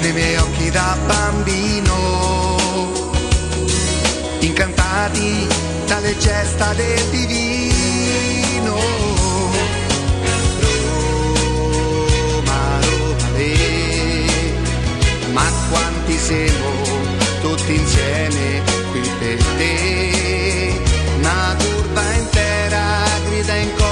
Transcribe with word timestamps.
Nei 0.00 0.12
miei 0.12 0.36
occhi 0.36 0.70
da 0.70 0.96
bambino, 1.06 1.96
incantati 4.40 5.46
dalle 5.86 6.16
gesta 6.18 6.72
del 6.74 7.08
divino. 7.10 8.76
Roma, 11.80 12.60
Roma, 12.80 13.28
le, 13.36 14.24
ma 15.32 15.44
quanti 15.70 16.18
siamo 16.18 16.70
tutti 17.40 17.74
insieme 17.74 18.62
qui 18.90 19.00
per 19.18 19.44
te. 19.56 20.80
Una 21.18 21.56
curva 21.58 22.12
intera 22.14 22.84
grida 23.28 23.54
in 23.54 23.74
coro 23.76 23.91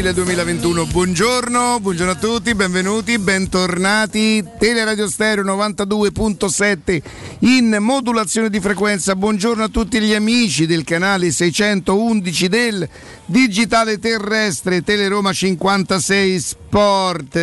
aprile 0.00 0.14
2021, 0.14 0.86
buongiorno, 0.86 1.78
buongiorno 1.80 2.12
a 2.12 2.16
tutti, 2.16 2.54
benvenuti, 2.54 3.18
bentornati. 3.18 4.42
Teleradio 4.58 5.06
Stereo 5.06 5.44
92.7 5.44 7.02
in 7.40 7.76
modulazione 7.80 8.48
di 8.48 8.60
frequenza. 8.60 9.14
Buongiorno 9.14 9.64
a 9.64 9.68
tutti 9.68 10.00
gli 10.00 10.14
amici 10.14 10.64
del 10.64 10.84
canale 10.84 11.30
611 11.30 12.48
del 12.48 12.88
Digitale 13.26 13.98
Terrestre 13.98 14.82
Teleroma 14.82 15.34
56 15.34 16.40
Sport. 16.40 17.38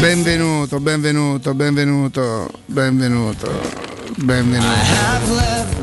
Benvenuto, 0.00 0.80
benvenuto, 0.80 1.52
benvenuto, 1.52 2.50
benvenuto, 2.64 3.60
benvenuto. 4.16 5.79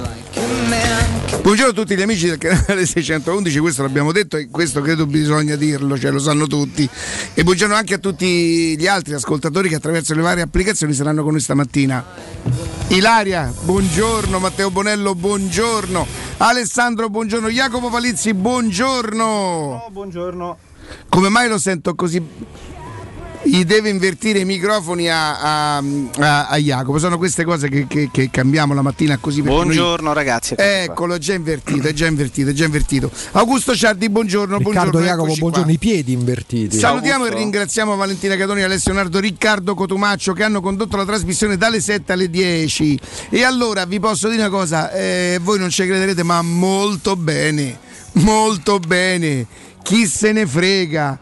Buongiorno 1.47 1.71
a 1.71 1.75
tutti 1.75 1.95
gli 1.95 2.01
amici 2.01 2.27
del 2.27 2.37
canale 2.37 2.85
611, 2.85 3.59
questo 3.59 3.81
l'abbiamo 3.81 4.11
detto 4.11 4.35
e 4.35 4.49
questo 4.49 4.81
credo 4.81 5.05
bisogna 5.05 5.55
dirlo, 5.55 5.97
cioè 5.97 6.11
lo 6.11 6.19
sanno 6.19 6.45
tutti. 6.45 6.89
E 7.33 7.41
buongiorno 7.41 7.73
anche 7.73 7.93
a 7.93 7.99
tutti 7.99 8.77
gli 8.77 8.85
altri 8.85 9.13
ascoltatori 9.13 9.69
che 9.69 9.75
attraverso 9.75 10.13
le 10.13 10.23
varie 10.23 10.43
applicazioni 10.43 10.91
saranno 10.91 11.23
con 11.23 11.31
noi 11.31 11.39
stamattina. 11.39 12.03
Ilaria, 12.89 13.53
buongiorno, 13.61 14.39
Matteo 14.39 14.71
Bonello, 14.71 15.15
buongiorno, 15.15 16.05
Alessandro, 16.35 17.09
buongiorno, 17.09 17.47
Jacopo 17.47 17.89
Palizzi, 17.89 18.33
buongiorno. 18.33 19.87
buongiorno. 19.89 20.57
Come 21.07 21.29
mai 21.29 21.47
lo 21.47 21.57
sento 21.57 21.95
così? 21.95 22.21
Gli 23.47 23.63
deve 23.63 23.89
invertire 23.89 24.39
i 24.39 24.45
microfoni 24.45 25.09
a, 25.09 25.77
a, 25.77 25.77
a, 25.77 26.47
a 26.47 26.57
Jacopo. 26.57 26.99
Sono 26.99 27.17
queste 27.17 27.43
cose 27.45 27.69
che, 27.69 27.87
che, 27.87 28.09
che, 28.11 28.29
cambiamo 28.29 28.73
la 28.73 28.81
mattina 28.81 29.17
così. 29.17 29.41
Buongiorno 29.41 30.05
noi... 30.07 30.13
ragazzi. 30.13 30.55
Eccolo, 30.57 31.15
è 31.15 31.17
già 31.17 31.33
invertito, 31.33 31.87
è 31.87 31.93
già 31.93 32.07
invertito, 32.07 32.49
è 32.49 32.53
già 32.53 32.65
invertito. 32.65 33.09
Augusto 33.31 33.75
Ciardi, 33.75 34.09
buongiorno. 34.09 34.57
Riccardo 34.57 34.91
buongiorno, 34.91 35.07
Jacopo, 35.07 35.35
buongiorno. 35.35 35.63
Qua. 35.63 35.73
I 35.73 35.77
piedi 35.77 36.11
invertiti. 36.11 36.77
Salutiamo 36.77 37.23
Augusto. 37.23 37.35
e 37.35 37.39
ringraziamo 37.39 37.95
Valentina 37.95 38.35
Catoni, 38.35 38.63
Alessio 38.63 38.93
Nardo, 38.93 39.19
Riccardo 39.19 39.73
Cotumaccio 39.75 40.33
che 40.33 40.43
hanno 40.43 40.61
condotto 40.61 40.97
la 40.97 41.05
trasmissione 41.05 41.57
dalle 41.57 41.79
7 41.79 42.11
alle 42.11 42.29
10. 42.29 42.99
E 43.29 43.43
allora 43.43 43.85
vi 43.85 43.99
posso 43.99 44.27
dire 44.27 44.41
una 44.41 44.49
cosa, 44.49 44.91
eh, 44.91 45.39
voi 45.41 45.57
non 45.57 45.69
ci 45.69 45.85
crederete, 45.85 46.23
ma 46.23 46.41
molto 46.41 47.15
bene, 47.15 47.79
molto 48.13 48.79
bene. 48.79 49.45
Chi 49.81 50.05
se 50.05 50.33
ne 50.33 50.45
frega? 50.45 51.17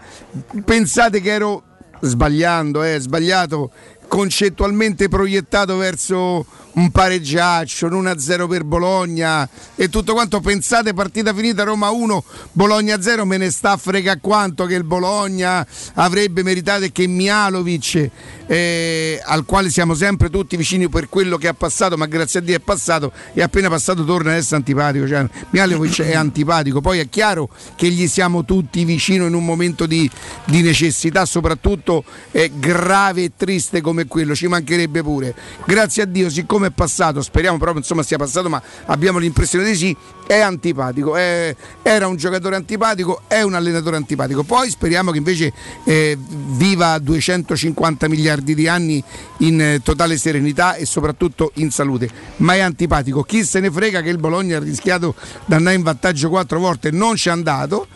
Pensate 0.65 1.21
che 1.21 1.29
ero 1.29 1.63
sbagliando, 2.05 2.83
eh, 2.83 2.99
sbagliato, 2.99 3.71
concettualmente 4.07 5.09
proiettato 5.09 5.77
verso 5.77 6.45
un 6.75 6.91
pareggiaccio, 6.91 7.87
un 7.87 8.03
1-0 8.05 8.47
per 8.47 8.63
Bologna 8.63 9.47
e 9.75 9.89
tutto 9.89 10.13
quanto. 10.13 10.39
Pensate 10.39 10.93
partita 10.93 11.33
finita 11.33 11.63
Roma 11.63 11.89
1, 11.89 12.23
Bologna 12.51 13.01
0, 13.01 13.25
me 13.25 13.37
ne 13.37 13.51
sta 13.51 13.77
frega 13.77 14.17
quanto 14.17 14.65
che 14.65 14.75
il 14.75 14.83
Bologna 14.83 15.65
avrebbe 15.95 16.43
meritato 16.43 16.83
e 16.83 16.91
che 16.91 17.07
Mialovic, 17.07 18.09
eh, 18.47 19.21
al 19.23 19.45
quale 19.45 19.69
siamo 19.69 19.93
sempre 19.93 20.29
tutti 20.29 20.55
vicini 20.57 20.89
per 20.89 21.09
quello 21.09 21.37
che 21.37 21.47
ha 21.47 21.53
passato, 21.53 21.97
ma 21.97 22.05
grazie 22.05 22.39
a 22.39 22.43
Dio 22.43 22.55
è 22.55 22.59
passato 22.59 23.11
e 23.33 23.41
appena 23.41 23.69
passato 23.69 24.03
torna 24.03 24.31
ad 24.31 24.37
essere 24.37 24.57
antipatico. 24.57 25.07
Cioè, 25.07 25.27
Mialovic 25.51 26.01
è 26.01 26.15
antipatico, 26.15 26.81
poi 26.81 26.99
è 26.99 27.09
chiaro 27.09 27.49
che 27.75 27.89
gli 27.89 28.07
siamo 28.07 28.43
tutti 28.43 28.83
vicino 28.83 29.25
in 29.25 29.33
un 29.33 29.45
momento 29.45 29.85
di, 29.85 30.09
di 30.45 30.61
necessità, 30.61 31.25
soprattutto 31.25 32.03
eh, 32.31 32.51
grave 32.55 33.23
e 33.23 33.31
triste 33.35 33.81
come 33.81 34.05
quello, 34.07 34.35
ci 34.35 34.47
mancherebbe 34.47 35.01
pure. 35.01 35.33
Grazie 35.65 36.03
a 36.03 36.05
Dio, 36.05 36.29
siccome 36.29 36.64
come 36.65 36.67
è 36.67 36.71
passato, 36.71 37.21
speriamo 37.21 37.57
proprio 37.57 37.79
insomma 37.79 38.03
sia 38.03 38.17
passato, 38.17 38.49
ma 38.49 38.61
abbiamo 38.85 39.19
l'impressione 39.19 39.65
di 39.65 39.75
sì, 39.75 39.95
è 40.25 40.39
antipatico, 40.39 41.15
è, 41.15 41.55
era 41.81 42.07
un 42.07 42.15
giocatore 42.15 42.55
antipatico, 42.55 43.21
è 43.27 43.41
un 43.41 43.53
allenatore 43.53 43.95
antipatico. 43.95 44.43
Poi 44.43 44.69
speriamo 44.69 45.11
che 45.11 45.17
invece 45.17 45.53
eh, 45.83 46.17
viva 46.19 46.97
250 46.97 48.07
miliardi 48.07 48.55
di 48.55 48.67
anni 48.67 49.03
in 49.39 49.61
eh, 49.61 49.81
totale 49.83 50.17
serenità 50.17 50.75
e 50.75 50.85
soprattutto 50.85 51.51
in 51.55 51.71
salute. 51.71 52.09
Ma 52.37 52.55
è 52.55 52.59
antipatico. 52.59 53.23
Chi 53.23 53.43
se 53.43 53.59
ne 53.59 53.69
frega 53.69 54.01
che 54.01 54.09
il 54.09 54.17
Bologna 54.17 54.57
ha 54.57 54.61
rischiato 54.61 55.15
di 55.45 55.53
andare 55.53 55.75
in 55.75 55.83
vantaggio 55.83 56.29
quattro 56.29 56.59
volte, 56.59 56.91
non 56.91 57.15
ci 57.15 57.29
è 57.29 57.31
andato. 57.31 57.87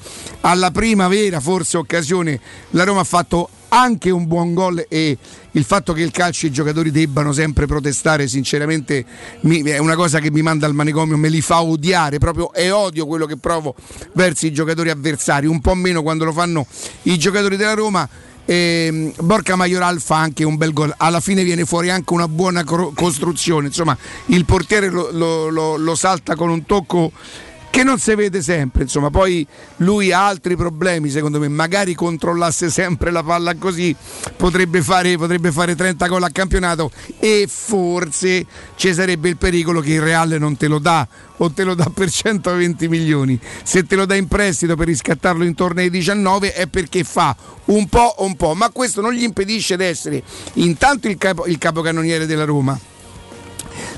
Alla 0.42 0.72
prima 0.72 1.07
vera 1.07 1.39
forse 1.39 1.77
occasione 1.77 2.39
la 2.72 2.83
Roma 2.83 3.01
ha 3.01 3.06
fatto 3.06 3.50
anche 3.69 4.10
un 4.10 4.27
buon 4.27 4.54
gol 4.54 4.86
e 4.88 5.18
il 5.51 5.63
fatto 5.63 5.94
che 5.94 6.01
il 6.01 6.12
calcio 6.12 6.45
e 6.45 6.50
i 6.50 6.51
giocatori 6.51 6.92
debbano 6.92 7.31
sempre 7.31 7.66
protestare 7.66 8.27
sinceramente 8.27 9.06
mi, 9.42 9.62
è 9.63 9.77
una 9.77 9.95
cosa 9.95 10.19
che 10.19 10.31
mi 10.31 10.42
manda 10.42 10.66
al 10.66 10.74
manicomio, 10.74 11.18
me 11.18 11.30
li 11.30 11.42
fa 11.42 11.62
odiare 11.62 12.18
proprio 12.18 12.54
e 12.54 12.71
odio 12.71 13.06
quello 13.06 13.25
che 13.25 13.38
provo 13.38 13.75
verso 14.13 14.45
i 14.45 14.51
giocatori 14.51 14.89
avversari, 14.89 15.48
un 15.48 15.62
po' 15.62 15.75
meno 15.75 16.01
quando 16.01 16.25
lo 16.25 16.33
fanno 16.33 16.66
i 17.04 17.18
giocatori 17.18 17.56
della 17.56 17.74
Roma. 17.74 18.07
E 18.45 19.13
Borca 19.19 19.56
Majoral 19.56 20.01
fa 20.01 20.18
anche 20.18 20.44
un 20.44 20.57
bel 20.57 20.74
gol, 20.74 20.92
alla 20.98 21.19
fine 21.19 21.44
viene 21.44 21.65
fuori 21.65 21.92
anche 21.92 22.13
una 22.13 22.27
buona 22.27 22.63
costruzione, 22.63 23.68
insomma 23.68 23.95
il 24.27 24.44
portiere 24.44 24.89
lo, 24.89 25.10
lo, 25.12 25.50
lo, 25.50 25.75
lo 25.77 25.94
salta 25.94 26.36
con 26.36 26.50
un 26.50 26.65
tocco 26.65 27.12
che 27.69 27.83
non 27.83 28.00
si 28.00 28.16
vede 28.16 28.42
sempre, 28.42 28.83
insomma, 28.83 29.10
poi 29.10 29.45
lui 29.77 30.12
ha 30.12 30.25
altri 30.25 30.56
problemi 30.56 31.10
secondo 31.10 31.39
me, 31.39 31.48
magari 31.48 31.94
controllasse 31.94 32.69
sempre 32.69 33.12
la 33.12 33.24
palla 33.24 33.56
così 33.56 33.95
potrebbe 34.36 34.81
fare, 34.81 35.18
potrebbe 35.18 35.51
fare 35.51 35.75
30 35.75 36.07
gol 36.07 36.24
a 36.24 36.30
campionato 36.30 36.92
e 37.19 37.45
forse 37.48 38.45
ci 38.75 38.94
sarebbe 38.94 39.30
il 39.30 39.38
pericolo 39.38 39.81
che 39.81 39.94
il 39.94 40.01
Reale 40.01 40.38
non 40.38 40.57
te 40.57 40.68
lo 40.68 40.80
dà 40.80 41.07
o 41.38 41.51
te 41.51 41.63
lo 41.63 41.75
dà 41.75 41.89
per 41.94 42.10
120 42.10 42.88
milioni, 42.88 43.39
se 43.63 43.83
te 43.83 43.95
lo 43.95 44.06
dà 44.06 44.15
in 44.15 44.27
prestito 44.27 44.75
per 44.75 44.88
riscattarlo 44.88 45.44
intorno 45.44 45.80
ai 45.80 45.89
19 45.89 46.54
è 46.54 46.68
perché 46.68 47.04
fa 47.04 47.36
un 47.65 47.88
po' 47.88 48.15
o 48.18 48.25
un 48.25 48.36
po', 48.36 48.56
ma 48.56 48.69
questo 48.72 49.00
non 49.01 49.13
gli 49.13 49.24
impedisce 49.24 49.77
di 49.77 49.83
essere 49.83 50.24
intanto 50.54 51.07
il, 51.07 51.18
capo, 51.18 51.45
il 51.45 51.57
capocannoniere 51.57 52.25
della 52.25 52.45
Roma, 52.45 52.77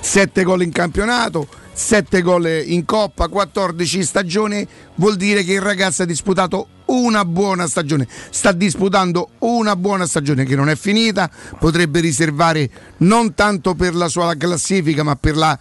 7 0.01 0.43
gol 0.43 0.61
in 0.61 0.71
campionato, 0.71 1.47
7 1.73 2.21
gol 2.21 2.63
in 2.65 2.85
Coppa, 2.85 3.27
14 3.27 4.03
stagione, 4.03 4.67
vuol 4.95 5.15
dire 5.15 5.43
che 5.43 5.53
il 5.53 5.61
ragazzo 5.61 6.03
ha 6.03 6.05
disputato 6.05 6.67
una 6.85 7.23
buona 7.25 7.67
stagione, 7.67 8.07
sta 8.29 8.51
disputando 8.51 9.31
una 9.39 9.75
buona 9.75 10.05
stagione 10.05 10.45
che 10.45 10.55
non 10.55 10.69
è 10.69 10.75
finita, 10.75 11.29
potrebbe 11.57 11.99
riservare 11.99 12.69
non 12.97 13.33
tanto 13.33 13.75
per 13.75 13.95
la 13.95 14.09
sua 14.09 14.35
classifica 14.35 15.03
ma 15.03 15.15
per 15.15 15.37
la 15.37 15.57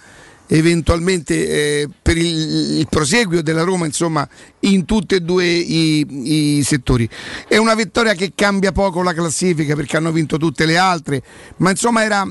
eventualmente 0.52 1.48
eh, 1.48 1.88
per 2.02 2.16
il, 2.16 2.78
il, 2.78 2.86
proseguio 2.88 3.40
della 3.40 3.62
Roma 3.62 3.86
insomma 3.86 4.28
in 4.60 4.84
tutti 4.84 5.14
e 5.14 5.20
due 5.20 5.46
i, 5.46 6.58
i, 6.58 6.62
settori. 6.64 7.08
È 7.46 7.56
una 7.56 7.74
vittoria 7.74 8.14
che 8.14 8.32
cambia 8.34 8.72
poco 8.72 9.02
la 9.02 9.14
classifica 9.14 9.76
perché 9.76 9.96
hanno 9.96 10.10
vinto 10.10 10.36
tutte 10.38 10.66
le 10.66 10.76
altre 10.76 11.22
ma 11.58 11.70
insomma 11.70 12.02
era 12.02 12.26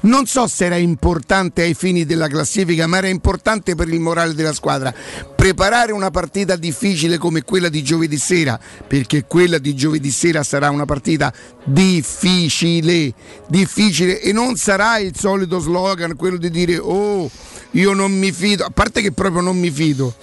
non 0.00 0.26
so 0.26 0.46
se 0.46 0.66
era 0.66 0.76
importante 0.76 1.62
ai 1.62 1.74
fini 1.74 2.04
della 2.04 2.28
classifica, 2.28 2.86
ma 2.86 2.98
era 2.98 3.08
importante 3.08 3.74
per 3.74 3.88
il 3.88 4.00
morale 4.00 4.34
della 4.34 4.52
squadra. 4.52 4.92
Preparare 5.34 5.92
una 5.92 6.10
partita 6.10 6.56
difficile 6.56 7.18
come 7.18 7.42
quella 7.42 7.68
di 7.68 7.82
giovedì 7.82 8.18
sera, 8.18 8.58
perché 8.86 9.24
quella 9.26 9.58
di 9.58 9.74
giovedì 9.74 10.10
sera 10.10 10.42
sarà 10.42 10.70
una 10.70 10.84
partita 10.84 11.32
difficile, 11.64 13.12
difficile 13.48 14.20
e 14.20 14.32
non 14.32 14.56
sarà 14.56 14.98
il 14.98 15.16
solito 15.16 15.58
slogan, 15.58 16.16
quello 16.16 16.36
di 16.36 16.50
dire 16.50 16.78
oh 16.78 17.30
io 17.72 17.92
non 17.94 18.12
mi 18.12 18.32
fido, 18.32 18.64
a 18.64 18.70
parte 18.70 19.00
che 19.00 19.12
proprio 19.12 19.40
non 19.40 19.58
mi 19.58 19.70
fido. 19.70 20.14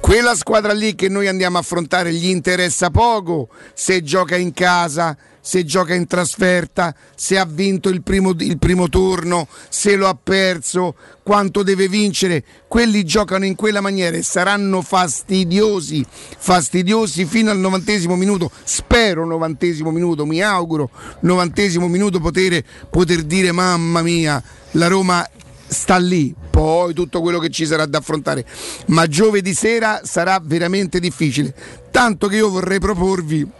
Quella 0.00 0.34
squadra 0.34 0.72
lì 0.72 0.94
che 0.94 1.08
noi 1.08 1.28
andiamo 1.28 1.58
a 1.58 1.60
affrontare 1.60 2.12
gli 2.12 2.28
interessa 2.28 2.90
poco 2.90 3.48
se 3.74 4.02
gioca 4.02 4.36
in 4.36 4.52
casa, 4.52 5.16
se 5.48 5.64
gioca 5.64 5.94
in 5.94 6.06
trasferta, 6.06 6.94
se 7.14 7.38
ha 7.38 7.46
vinto 7.46 7.88
il 7.88 8.02
primo, 8.02 8.34
il 8.36 8.58
primo, 8.58 8.90
turno, 8.90 9.48
se 9.70 9.96
lo 9.96 10.06
ha 10.06 10.14
perso, 10.14 10.94
quanto 11.22 11.62
deve 11.62 11.88
vincere. 11.88 12.44
Quelli 12.68 13.02
giocano 13.02 13.46
in 13.46 13.54
quella 13.54 13.80
maniera 13.80 14.18
e 14.18 14.22
saranno 14.22 14.82
fastidiosi, 14.82 16.04
fastidiosi 16.36 17.24
fino 17.24 17.50
al 17.50 17.56
novantesimo 17.56 18.14
minuto. 18.14 18.50
Spero 18.62 19.24
novantesimo 19.24 19.90
minuto, 19.90 20.26
mi 20.26 20.42
auguro 20.42 20.90
novantesimo 21.20 21.88
minuto 21.88 22.20
poter, 22.20 22.62
poter 22.90 23.22
dire 23.22 23.50
mamma 23.50 24.02
mia, 24.02 24.42
la 24.72 24.86
Roma 24.88 25.26
sta 25.66 25.96
lì, 25.96 26.34
poi 26.50 26.92
tutto 26.92 27.22
quello 27.22 27.38
che 27.38 27.48
ci 27.48 27.64
sarà 27.64 27.86
da 27.86 27.96
affrontare. 27.96 28.44
Ma 28.88 29.06
giovedì 29.06 29.54
sera 29.54 30.02
sarà 30.04 30.38
veramente 30.44 31.00
difficile. 31.00 31.54
Tanto 31.90 32.26
che 32.26 32.36
io 32.36 32.50
vorrei 32.50 32.80
proporvi 32.80 33.50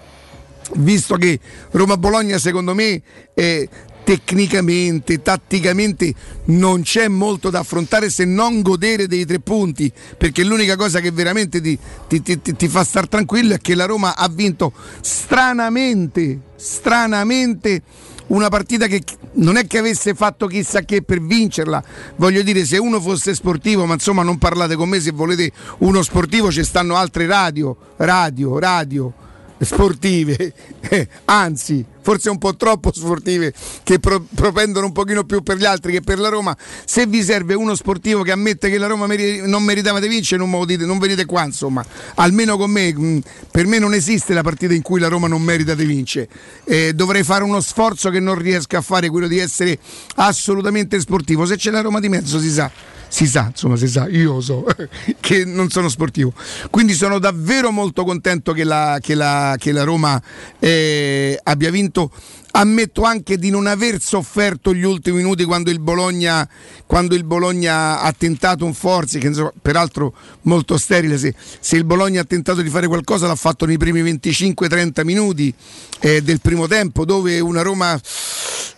visto 0.76 1.16
che 1.16 1.38
Roma-Bologna 1.70 2.38
secondo 2.38 2.74
me 2.74 3.00
eh, 3.34 3.68
tecnicamente, 4.08 5.20
tatticamente 5.20 6.14
non 6.46 6.80
c'è 6.80 7.08
molto 7.08 7.50
da 7.50 7.58
affrontare 7.58 8.08
se 8.08 8.24
non 8.24 8.62
godere 8.62 9.06
dei 9.06 9.26
tre 9.26 9.38
punti, 9.38 9.92
perché 10.16 10.44
l'unica 10.44 10.76
cosa 10.76 11.00
che 11.00 11.10
veramente 11.10 11.60
ti, 11.60 11.78
ti, 12.08 12.22
ti, 12.22 12.40
ti 12.40 12.68
fa 12.68 12.84
star 12.84 13.06
tranquillo 13.06 13.52
è 13.54 13.58
che 13.58 13.74
la 13.74 13.84
Roma 13.84 14.16
ha 14.16 14.26
vinto 14.28 14.72
stranamente, 15.02 16.40
stranamente 16.56 17.82
una 18.28 18.48
partita 18.48 18.86
che 18.86 19.02
non 19.34 19.56
è 19.56 19.66
che 19.66 19.76
avesse 19.76 20.14
fatto 20.14 20.46
chissà 20.46 20.80
che 20.80 21.02
per 21.02 21.20
vincerla, 21.20 21.84
voglio 22.16 22.40
dire 22.40 22.64
se 22.64 22.78
uno 22.78 23.02
fosse 23.02 23.34
sportivo, 23.34 23.84
ma 23.84 23.92
insomma 23.92 24.22
non 24.22 24.38
parlate 24.38 24.74
con 24.74 24.88
me 24.88 25.00
se 25.00 25.10
volete 25.10 25.52
uno 25.80 26.02
sportivo, 26.02 26.50
ci 26.50 26.64
stanno 26.64 26.96
altre 26.96 27.26
radio, 27.26 27.76
radio, 27.96 28.58
radio 28.58 29.12
sportive, 29.60 30.52
anzi 31.26 31.84
forse 32.08 32.30
un 32.30 32.38
po' 32.38 32.56
troppo 32.56 32.90
sportive 32.90 33.52
che 33.82 33.98
pro- 33.98 34.24
propendono 34.34 34.86
un 34.86 34.92
pochino 34.92 35.24
più 35.24 35.42
per 35.42 35.58
gli 35.58 35.66
altri 35.66 35.92
che 35.92 36.00
per 36.00 36.18
la 36.18 36.30
Roma, 36.30 36.56
se 36.86 37.06
vi 37.06 37.22
serve 37.22 37.52
uno 37.52 37.74
sportivo 37.74 38.22
che 38.22 38.32
ammette 38.32 38.70
che 38.70 38.78
la 38.78 38.86
Roma 38.86 39.06
meri- 39.06 39.46
non 39.46 39.62
meritava 39.62 40.00
di 40.00 40.08
vincere 40.08 40.42
non, 40.42 40.64
dite, 40.64 40.86
non 40.86 40.98
venite 40.98 41.26
qua 41.26 41.44
insomma, 41.44 41.84
almeno 42.14 42.56
con 42.56 42.70
me, 42.70 42.94
mh, 42.94 43.06
mm, 43.06 43.18
per 43.50 43.66
me 43.66 43.78
non 43.78 43.92
esiste 43.92 44.32
la 44.32 44.42
partita 44.42 44.72
in 44.72 44.80
cui 44.80 45.00
la 45.00 45.08
Roma 45.08 45.28
non 45.28 45.42
merita 45.42 45.74
di 45.74 45.84
vincere, 45.84 46.28
eh, 46.64 46.94
dovrei 46.94 47.24
fare 47.24 47.44
uno 47.44 47.60
sforzo 47.60 48.08
che 48.08 48.20
non 48.20 48.36
riesco 48.36 48.78
a 48.78 48.80
fare, 48.80 49.10
quello 49.10 49.28
di 49.28 49.38
essere 49.38 49.78
assolutamente 50.14 50.98
sportivo, 51.00 51.44
se 51.44 51.56
c'è 51.56 51.70
la 51.70 51.82
Roma 51.82 52.00
di 52.00 52.08
mezzo 52.08 52.38
si 52.38 52.50
sa 52.50 52.96
si 53.08 53.26
sa, 53.26 53.46
insomma, 53.48 53.76
si 53.76 53.88
sa, 53.88 54.06
io 54.08 54.40
so, 54.40 54.64
che 55.20 55.44
non 55.44 55.70
sono 55.70 55.88
sportivo. 55.88 56.32
Quindi 56.70 56.92
sono 56.92 57.18
davvero 57.18 57.70
molto 57.70 58.04
contento 58.04 58.52
che 58.52 58.64
la, 58.64 58.98
che 59.00 59.14
la, 59.14 59.56
che 59.58 59.72
la 59.72 59.84
Roma 59.84 60.20
eh, 60.58 61.38
abbia 61.42 61.70
vinto. 61.70 62.10
Ammetto 62.50 63.02
anche 63.02 63.36
di 63.36 63.50
non 63.50 63.66
aver 63.66 64.00
sofferto 64.00 64.74
gli 64.74 64.82
ultimi 64.82 65.18
minuti 65.18 65.44
quando 65.44 65.70
il 65.70 65.80
Bologna, 65.80 66.48
quando 66.86 67.14
il 67.14 67.22
Bologna 67.22 68.00
ha 68.00 68.12
tentato 68.12 68.64
un 68.64 68.72
Forzi, 68.74 69.18
che 69.18 69.28
insomma, 69.28 69.52
peraltro 69.60 70.14
molto 70.42 70.76
sterile, 70.78 71.18
se, 71.18 71.34
se, 71.60 71.76
il 71.76 71.84
Bologna 71.84 72.22
ha 72.22 72.24
tentato 72.24 72.62
di 72.62 72.70
fare 72.70 72.86
qualcosa 72.86 73.26
l'ha 73.26 73.36
fatto 73.36 73.66
nei 73.66 73.76
primi 73.76 74.02
25-30 74.02 75.04
minuti 75.04 75.54
eh, 76.00 76.22
del 76.22 76.40
primo 76.40 76.66
tempo, 76.66 77.04
dove 77.04 77.38
una 77.38 77.62
Roma 77.62 78.00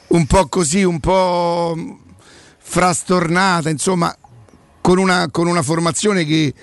un 0.09 0.27
po' 0.27 0.49
così, 0.49 0.83
un 0.83 0.99
po' 0.99 1.99
frastornata, 2.59 3.69
insomma, 3.69 4.15
con 4.81 4.99
una, 4.99 5.29
con 5.31 5.47
una 5.47 5.63
formazione 5.63 6.25
che 6.25 6.55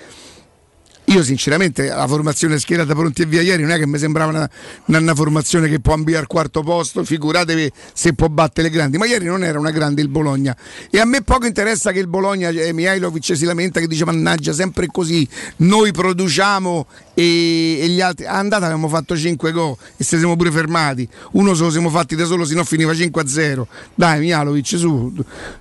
io 1.08 1.22
sinceramente 1.22 1.86
la 1.86 2.06
formazione 2.06 2.58
schierata 2.58 2.94
pronti 2.94 3.22
e 3.22 3.26
via 3.26 3.40
ieri 3.40 3.62
non 3.62 3.70
è 3.70 3.78
che 3.78 3.86
mi 3.86 3.98
sembrava 3.98 4.30
una, 4.30 4.98
una, 4.98 5.14
formazione 5.14 5.68
che 5.68 5.80
può 5.80 5.94
ambire 5.94 6.18
al 6.18 6.26
quarto 6.26 6.62
posto, 6.62 7.02
figuratevi 7.02 7.72
se 7.94 8.12
può 8.12 8.28
battere 8.28 8.68
le 8.68 8.74
grandi, 8.74 8.98
ma 8.98 9.06
ieri 9.06 9.24
non 9.24 9.42
era 9.42 9.58
una 9.58 9.70
grande 9.70 10.02
il 10.02 10.08
Bologna. 10.08 10.54
E 10.90 11.00
a 11.00 11.04
me 11.06 11.22
poco 11.22 11.46
interessa 11.46 11.92
che 11.92 11.98
il 11.98 12.08
Bologna, 12.08 12.50
eh, 12.50 12.72
Mihailovic 12.72 13.36
si 13.36 13.44
lamenta 13.44 13.80
che 13.80 13.86
dice 13.86 14.04
mannaggia 14.04 14.52
sempre 14.52 14.86
così, 14.86 15.26
noi 15.58 15.92
produciamo 15.92 16.86
e, 17.14 17.78
e 17.80 17.88
gli 17.88 18.00
altri, 18.02 18.26
andata 18.26 18.66
abbiamo 18.66 18.88
fatto 18.88 19.16
5 19.16 19.50
gol 19.50 19.76
e 19.96 20.04
se 20.04 20.18
siamo 20.18 20.36
pure 20.36 20.50
fermati, 20.50 21.08
uno 21.32 21.54
se 21.54 21.62
lo 21.62 21.70
siamo 21.70 21.88
fatti 21.88 22.16
da 22.16 22.26
solo, 22.26 22.44
se 22.44 22.54
no 22.54 22.64
finiva 22.64 22.92
5-0, 22.92 23.62
dai 23.94 24.20
Mihailovic 24.20 24.76
su, 24.76 25.12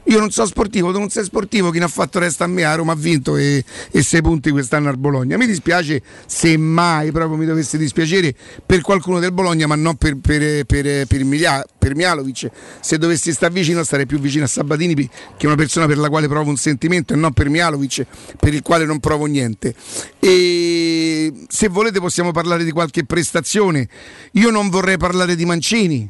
io 0.03 0.19
non 0.19 0.29
so 0.29 0.45
sportivo, 0.45 0.91
tu 0.91 0.99
non 0.99 1.09
sei 1.09 1.23
sportivo, 1.23 1.69
chi 1.71 1.79
ne 1.79 1.85
ha 1.85 1.89
fatto 1.89 2.19
resta 2.19 2.43
a 2.43 2.47
me, 2.47 2.65
a 2.65 2.75
Roma 2.75 2.91
ha 2.91 2.95
vinto 2.95 3.37
e 3.37 3.63
6 3.91 4.21
punti 4.21 4.51
quest'anno 4.51 4.89
al 4.89 4.97
Bologna 4.97 5.35
mi 5.37 5.45
dispiace 5.45 6.01
se 6.25 6.57
mai 6.57 7.11
proprio 7.11 7.37
mi 7.37 7.45
dovesse 7.45 7.77
dispiacere 7.77 8.33
per 8.65 8.81
qualcuno 8.81 9.19
del 9.19 9.31
Bologna, 9.31 9.67
ma 9.67 9.75
non 9.75 9.95
per, 9.95 10.17
per, 10.17 10.65
per, 10.65 11.05
per, 11.05 11.23
Milia, 11.23 11.63
per 11.77 11.95
Mialovic. 11.95 12.49
Se 12.79 12.97
dovessi 12.97 13.31
stare 13.31 13.53
vicino, 13.53 13.83
starei 13.83 14.05
più 14.05 14.19
vicino 14.19 14.45
a 14.45 14.47
Sabatini, 14.47 14.95
che 14.95 15.09
è 15.37 15.45
una 15.45 15.55
persona 15.55 15.85
per 15.85 15.97
la 15.97 16.09
quale 16.09 16.27
provo 16.27 16.49
un 16.49 16.57
sentimento, 16.57 17.13
e 17.13 17.15
non 17.15 17.33
per 17.33 17.49
Mialovic, 17.49 18.05
per 18.39 18.53
il 18.53 18.61
quale 18.61 18.85
non 18.85 18.99
provo 18.99 19.25
niente. 19.25 19.73
E 20.19 21.33
se 21.47 21.67
volete 21.67 21.99
possiamo 21.99 22.31
parlare 22.31 22.63
di 22.63 22.71
qualche 22.71 23.05
prestazione. 23.05 23.87
Io 24.33 24.49
non 24.49 24.69
vorrei 24.69 24.97
parlare 24.97 25.35
di 25.35 25.45
Mancini. 25.45 26.09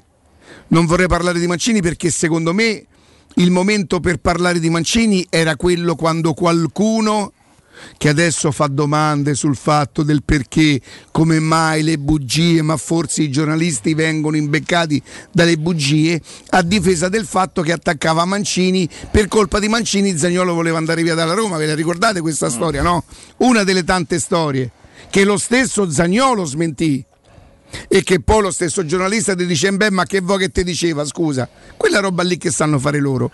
Non 0.70 0.86
vorrei 0.86 1.08
parlare 1.08 1.40
di 1.40 1.48
Mancini 1.48 1.82
perché 1.82 2.10
secondo 2.10 2.54
me 2.54 2.86
il 3.36 3.52
momento 3.52 4.00
per 4.00 4.18
parlare 4.18 4.60
di 4.60 4.70
Mancini 4.70 5.26
era 5.30 5.56
quello 5.56 5.96
quando 5.96 6.34
qualcuno 6.34 7.34
che 7.98 8.10
adesso 8.10 8.52
fa 8.52 8.68
domande 8.68 9.34
sul 9.34 9.56
fatto 9.56 10.04
del 10.04 10.24
perché, 10.24 10.80
come 11.12 11.40
mai 11.40 11.84
le 11.84 11.98
bugie, 11.98 12.62
ma 12.62 12.78
forse 12.78 13.24
i 13.24 13.32
giornalisti 13.32 13.94
vengono 13.94 14.36
imbeccati 14.36 15.02
dalle 15.32 15.58
bugie, 15.58 16.22
a 16.50 16.62
difesa 16.62 17.10
del 17.10 17.26
fatto 17.26 17.62
che 17.62 17.72
attaccava 17.72 18.26
Mancini, 18.26 18.90
per 19.12 19.28
colpa 19.28 19.60
di 19.60 19.68
Mancini 19.68 20.18
Zagnolo 20.18 20.54
voleva 20.54 20.78
andare 20.78 21.04
via 21.04 21.16
dalla 21.16 21.34
Roma, 21.34 21.58
ve 21.58 21.68
la 21.68 21.76
ricordate 21.76 22.22
questa 22.22 22.50
storia, 22.50 22.82
no? 22.82 23.04
Una 23.38 23.64
delle 23.64 23.84
tante 23.84 24.20
storie 24.20 24.72
che 25.10 25.24
lo 25.24 25.38
stesso 25.38 25.90
Zagnolo 25.90 26.44
smentì 26.46 27.04
e 27.88 28.04
che 28.04 28.22
poi 28.22 28.42
lo 28.42 28.52
stesso 28.52 28.86
giornalista 28.86 29.36
ti 29.36 29.46
dice 29.46 29.72
beh 29.72 29.92
ma 29.92 30.06
che 30.06 30.22
vuoi 30.22 30.40
che 30.40 30.50
ti 30.50 30.64
diceva? 30.64 31.06
Scusa 31.06 31.48
quella 31.76 32.00
roba 32.00 32.24
lì 32.24 32.38
che 32.38 32.52
sanno 32.52 32.80
fare 32.80 33.00
loro. 33.00 33.32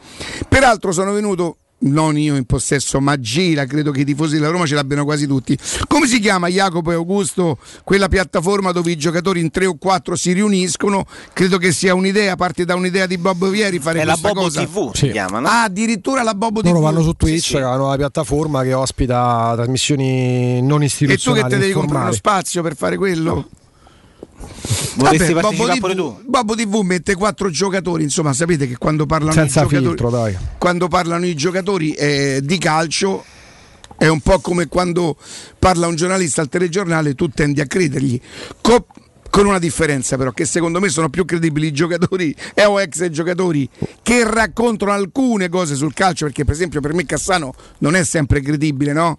Peraltro 0.47 0.91
sono 0.91 1.13
venuto 1.13 1.57
non 1.85 2.17
io 2.17 2.35
in 2.35 2.45
possesso, 2.45 2.99
ma 3.01 3.19
gira, 3.19 3.65
credo 3.65 3.91
che 3.91 4.01
i 4.01 4.05
tifosi 4.05 4.35
della 4.35 4.49
Roma 4.49 4.65
ce 4.65 4.75
l'abbiano 4.75 5.03
quasi 5.03 5.27
tutti. 5.27 5.57
Come 5.87 6.07
si 6.07 6.19
chiama 6.19 6.47
Jacopo 6.47 6.91
e 6.91 6.95
Augusto, 6.95 7.57
quella 7.83 8.07
piattaforma 8.07 8.71
dove 8.71 8.91
i 8.91 8.97
giocatori 8.97 9.39
in 9.41 9.51
tre 9.51 9.65
o 9.65 9.75
quattro 9.75 10.15
si 10.15 10.31
riuniscono? 10.31 11.05
Credo 11.33 11.57
che 11.57 11.71
sia 11.71 11.93
un'idea, 11.93 12.35
parte 12.35 12.65
da 12.65 12.75
un'idea 12.75 13.05
di 13.05 13.17
Bob 13.17 13.49
Vieri 13.49 13.79
fare 13.79 14.01
È 14.01 14.03
questa 14.05 14.27
la 14.27 14.33
Bobo 14.33 14.45
cosa. 14.45 14.63
TV 14.63 14.93
Sì. 14.93 15.05
si 15.07 15.11
chiama, 15.11 15.39
no? 15.39 15.47
Ah, 15.47 15.63
addirittura 15.63 16.23
la 16.23 16.33
Bobo 16.33 16.61
Loro 16.61 16.77
TV. 16.77 16.83
vanno 16.83 17.01
su 17.01 17.13
Twitch, 17.13 17.43
sì. 17.45 17.51
che 17.53 17.59
è 17.59 17.65
una 17.65 17.75
nuova 17.77 17.95
piattaforma 17.97 18.63
che 18.63 18.73
ospita 18.73 19.53
trasmissioni 19.55 20.61
non 20.61 20.81
E 20.83 20.87
tu 20.89 20.95
che 20.97 21.05
istituzionali. 21.05 21.49
te 21.53 21.57
devi 21.59 21.73
comprare 21.73 22.03
uno 22.05 22.13
spazio 22.13 22.61
per 22.61 22.75
fare 22.75 22.97
quello? 22.97 23.47
Vorresti 24.95 25.33
Vabbè, 25.33 25.41
partecipare 25.41 25.79
Bobo 25.79 25.79
pure 25.79 25.93
TV, 25.93 25.97
tu? 25.97 26.21
Bobo 26.25 26.55
TV 26.55 26.75
mette 26.81 27.15
quattro 27.15 27.49
giocatori, 27.49 28.03
insomma, 28.03 28.33
sapete 28.33 28.67
che 28.67 28.77
quando 28.77 29.05
parlano 29.05 29.33
Senza 29.33 29.61
i 29.61 29.63
giocatori, 29.63 29.87
filtro, 29.87 30.09
dai. 30.09 30.37
quando 30.57 30.87
parlano 30.87 31.25
i 31.25 31.35
giocatori 31.35 31.93
eh, 31.93 32.39
di 32.43 32.57
calcio 32.57 33.23
è 33.97 34.07
un 34.07 34.19
po' 34.21 34.39
come 34.39 34.67
quando 34.67 35.15
parla 35.57 35.87
un 35.87 35.95
giornalista 35.95 36.41
al 36.41 36.49
telegiornale, 36.49 37.15
tu 37.15 37.29
tendi 37.29 37.61
a 37.61 37.65
credergli. 37.65 38.19
Co- 38.61 38.85
con 39.29 39.47
una 39.47 39.57
differenza 39.57 40.15
però, 40.15 40.31
che 40.31 40.45
secondo 40.45 40.79
me 40.79 40.89
sono 40.89 41.09
più 41.09 41.25
credibili 41.25 41.65
i 41.65 41.71
giocatori 41.71 42.35
e 42.53 42.65
o 42.65 42.79
ex 42.79 43.09
giocatori 43.09 43.67
che 44.03 44.23
raccontano 44.29 44.91
alcune 44.91 45.49
cose 45.49 45.73
sul 45.73 45.91
calcio, 45.93 46.25
perché 46.25 46.45
per 46.45 46.53
esempio 46.53 46.81
per 46.81 46.93
me 46.93 47.03
Cassano 47.03 47.55
non 47.79 47.95
è 47.95 48.03
sempre 48.03 48.41
credibile, 48.41 48.93
no? 48.93 49.17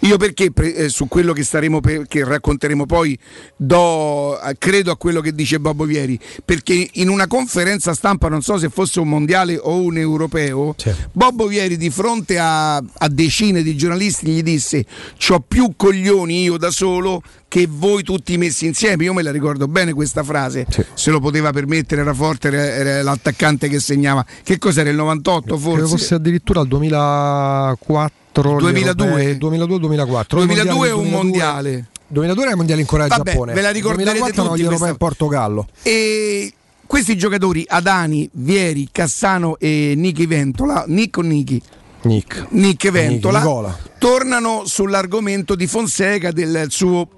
Io 0.00 0.16
perché 0.16 0.50
eh, 0.54 0.88
su 0.88 1.06
quello 1.08 1.32
che, 1.32 1.44
staremo 1.44 1.80
per- 1.80 2.06
che 2.08 2.24
racconteremo 2.24 2.86
poi 2.86 3.16
do, 3.56 4.40
eh, 4.40 4.56
credo 4.58 4.90
a 4.90 4.96
quello 4.96 5.20
che 5.20 5.32
dice 5.34 5.60
Bobo 5.60 5.84
Vieri, 5.84 6.18
perché 6.44 6.88
in 6.94 7.08
una 7.08 7.26
conferenza 7.26 7.94
stampa, 7.94 8.28
non 8.28 8.42
so 8.42 8.58
se 8.58 8.68
fosse 8.68 8.98
un 9.00 9.08
mondiale 9.08 9.56
o 9.60 9.76
un 9.76 9.96
europeo, 9.98 10.74
Sì. 10.76 10.90
Bobo 11.12 11.46
Vieri 11.46 11.76
di 11.76 11.90
fronte 11.90 12.38
a, 12.38 12.76
a 12.76 13.08
decine 13.08 13.62
di 13.62 13.76
giornalisti 13.76 14.26
gli 14.26 14.42
disse 14.42 14.84
c'ho 15.18 15.40
più 15.46 15.72
coglioni 15.76 16.42
io 16.42 16.56
da 16.56 16.70
solo 16.70 17.22
che 17.46 17.66
voi 17.70 18.02
tutti 18.02 18.36
messi 18.38 18.66
insieme. 18.66 19.04
Io 19.04 19.12
me 19.12 19.22
la 19.22 19.30
ricordo 19.30 19.68
bene 19.68 19.92
questa 19.92 20.22
frase, 20.24 20.66
Sì. 20.70 20.82
se 20.94 21.10
lo 21.10 21.20
poteva 21.20 21.52
permettere 21.52 22.00
era 22.00 22.14
forte, 22.14 22.48
era, 22.48 22.62
era 22.64 23.02
l'attaccante 23.02 23.68
che 23.68 23.78
segnava. 23.78 24.24
Che 24.42 24.58
cos'era 24.58 24.88
il 24.90 24.96
98 24.96 25.42
Credo 25.44 25.58
forse? 25.60 25.86
fosse 25.86 26.14
addirittura 26.14 26.62
il 26.62 26.68
2004. 26.68 28.20
2002? 28.32 29.38
2002-2004. 29.38 30.26
2002 30.28 30.88
è 30.88 30.92
un 30.92 31.08
mondiale. 31.08 31.86
2002 32.06 32.42
era 32.42 32.50
il 32.52 32.56
mondiale 32.56 32.80
in 32.82 32.86
Corea 32.86 33.06
Vabbè, 33.06 33.30
Giappone. 33.30 33.52
ve 33.54 33.60
la 33.62 33.70
ricorderete 33.70 34.18
2004 34.18 34.42
erano 34.42 34.48
tutti 34.50 34.60
gli 34.60 34.64
europei 34.64 34.90
in 34.90 34.96
Portogallo. 34.96 35.66
E 35.82 36.52
questi 36.86 37.16
giocatori, 37.16 37.64
Adani, 37.66 38.28
Vieri, 38.32 38.88
Cassano 38.92 39.56
e 39.58 39.94
Nichi 39.96 40.26
Ventola, 40.26 40.84
Nick 40.88 41.16
o 41.16 41.22
Nichi? 41.22 41.60
Nick. 42.02 42.46
Nick 42.50 42.90
Ventola, 42.90 43.38
Nicola. 43.38 43.78
tornano 43.98 44.62
sull'argomento 44.66 45.54
di 45.54 45.66
Fonseca 45.66 46.32
del 46.32 46.66
suo 46.68 47.08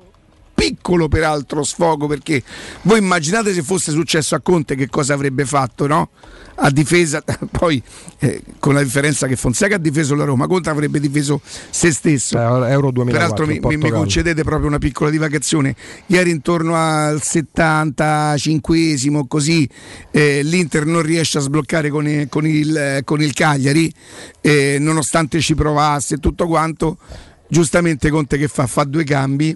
piccolo 0.54 1.08
peraltro 1.08 1.64
sfogo 1.64 2.06
perché 2.06 2.42
voi 2.82 2.98
immaginate 2.98 3.52
se 3.52 3.62
fosse 3.62 3.90
successo 3.90 4.36
a 4.36 4.40
Conte 4.40 4.76
che 4.76 4.88
cosa 4.88 5.14
avrebbe 5.14 5.44
fatto 5.44 5.86
no? 5.88 6.10
A 6.56 6.70
difesa 6.70 7.22
poi 7.50 7.82
eh, 8.18 8.42
con 8.58 8.74
la 8.74 8.82
differenza 8.82 9.26
che 9.26 9.36
Fonseca 9.36 9.76
ha 9.76 9.78
difeso 9.78 10.14
la 10.14 10.24
Roma 10.24 10.46
Conte 10.46 10.70
avrebbe 10.70 11.00
difeso 11.00 11.40
se 11.70 11.90
stesso 11.92 12.36
Eh, 12.38 12.70
Euro 12.70 12.90
2004. 12.90 13.12
Peraltro 13.12 13.46
mi, 13.46 13.76
mi- 13.76 13.90
concedete 13.90 14.42
proprio 14.42 14.68
una 14.68 14.78
piccola 14.78 15.10
divagazione. 15.10 15.74
Ieri 16.06 16.30
intorno 16.30 16.74
al 16.76 17.20
75esimo 17.22 19.26
così 19.26 19.68
eh, 20.10 20.42
l'Inter 20.42 20.86
non 20.86 21.02
riesce 21.02 21.38
a 21.38 21.40
sbloccare 21.40 21.88
con, 21.90 22.06
il- 22.08 22.28
con 22.28 22.46
il, 22.46 22.76
eh, 22.76 23.00
con 23.04 23.20
il 23.22 23.32
Cagliari, 23.32 23.92
eh, 24.40 24.78
nonostante 24.80 25.40
ci 25.40 25.54
provasse 25.54 26.18
tutto 26.18 26.46
quanto. 26.46 26.98
Giustamente 27.46 28.10
Conte 28.10 28.38
che 28.38 28.48
fa? 28.48 28.66
Fa 28.66 28.84
due 28.84 29.04
cambi, 29.04 29.54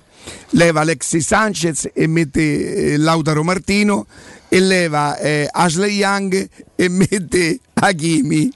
leva 0.51 0.81
Alexis 0.81 1.27
Sanchez 1.27 1.91
e 1.93 2.07
mette 2.07 2.93
eh, 2.93 2.97
Lautaro 2.97 3.43
Martino 3.43 4.07
e 4.49 4.61
leva 4.61 5.19
eh, 5.19 5.49
Ashley 5.51 5.97
Young 5.97 6.49
e 6.77 6.89
mette 6.89 7.61
Hakimi. 7.75 8.51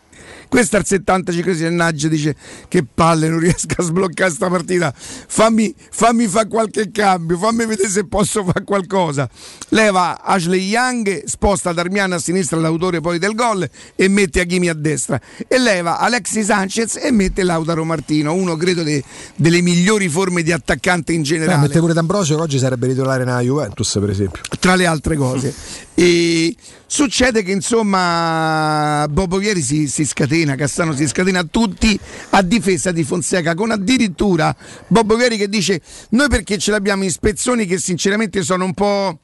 Questo 0.53 0.77
al 0.77 0.85
75 0.85 1.71
Naggia 1.71 2.09
dice 2.09 2.37
che 2.69 2.85
palle 2.85 3.27
non 3.31 3.39
riesco 3.39 3.73
a 3.79 3.83
sbloccare 3.83 4.31
sta 4.31 4.51
partita 4.51 4.93
fammi, 4.95 5.75
fammi 5.91 6.27
fare 6.27 6.47
qualche 6.47 6.91
cambio 6.91 7.39
fammi 7.39 7.65
vedere 7.65 7.89
se 7.89 8.05
posso 8.07 8.45
fare 8.45 8.63
qualcosa 8.63 9.27
leva 9.71 10.21
Ashley 10.23 10.61
Young 10.69 11.25
sposta 11.25 11.73
Darmian 11.73 12.13
a 12.13 12.19
sinistra 12.19 12.59
l'autore 12.59 13.01
poi 13.01 13.19
del 13.19 13.35
gol 13.35 13.67
e 13.97 14.09
mette 14.09 14.41
Hakimi 14.41 14.69
a 14.69 14.75
destra 14.75 15.19
e 15.49 15.59
leva 15.59 15.99
Alexis 15.99 16.45
Sanchez 16.45 16.97
e 16.97 17.11
mette 17.11 17.45
Lautaro 17.45 17.85
Martino 17.85 18.35
uno 18.35 18.55
credo 18.57 18.83
de- 18.83 19.03
delle 19.35 19.63
migliori 19.63 20.11
forme 20.11 20.43
di 20.43 20.53
attaccante 20.53 21.15
in 21.15 21.21
Eh, 21.21 21.25
generale 21.25 21.63
mette 21.63 21.79
pure 21.79 21.95
D'Ambrosio 21.95 22.39
oggi 22.39 22.59
sarebbe 22.59 22.89
titolare 22.89 23.25
nella 23.25 23.41
Juventus, 23.41 23.97
per 23.99 24.11
esempio. 24.11 24.43
tra 24.61 24.75
le 24.75 24.85
altre 24.85 25.17
cose. 25.17 25.55
E 25.95 26.57
succede 26.87 27.43
che 27.43 27.53
insomma 27.53 29.07
Bobo 29.11 29.37
Vieri 29.37 29.61
si, 29.61 29.87
si 29.89 30.07
scatena, 30.07 30.42
Cassano 30.57 30.95
si 30.95 31.07
scatena 31.07 31.45
tutti 31.45 31.99
a 32.31 32.43
difesa 32.43 32.93
di 32.93 33.05
Fonseca, 33.05 33.55
con 33.55 33.71
addirittura 33.71 34.55
Bobo 34.89 35.17
Vieri 35.17 35.37
che 35.37 35.49
dice 35.49 35.81
noi 36.11 36.29
perché 36.29 36.59
ce 36.59 36.71
l'abbiamo 36.71 37.05
in 37.05 37.11
spezzoni 37.11 37.67
che 37.67 37.79
sinceramente 37.79 38.43
sono 38.43 38.65
un 38.65 38.75
po'... 38.75 39.19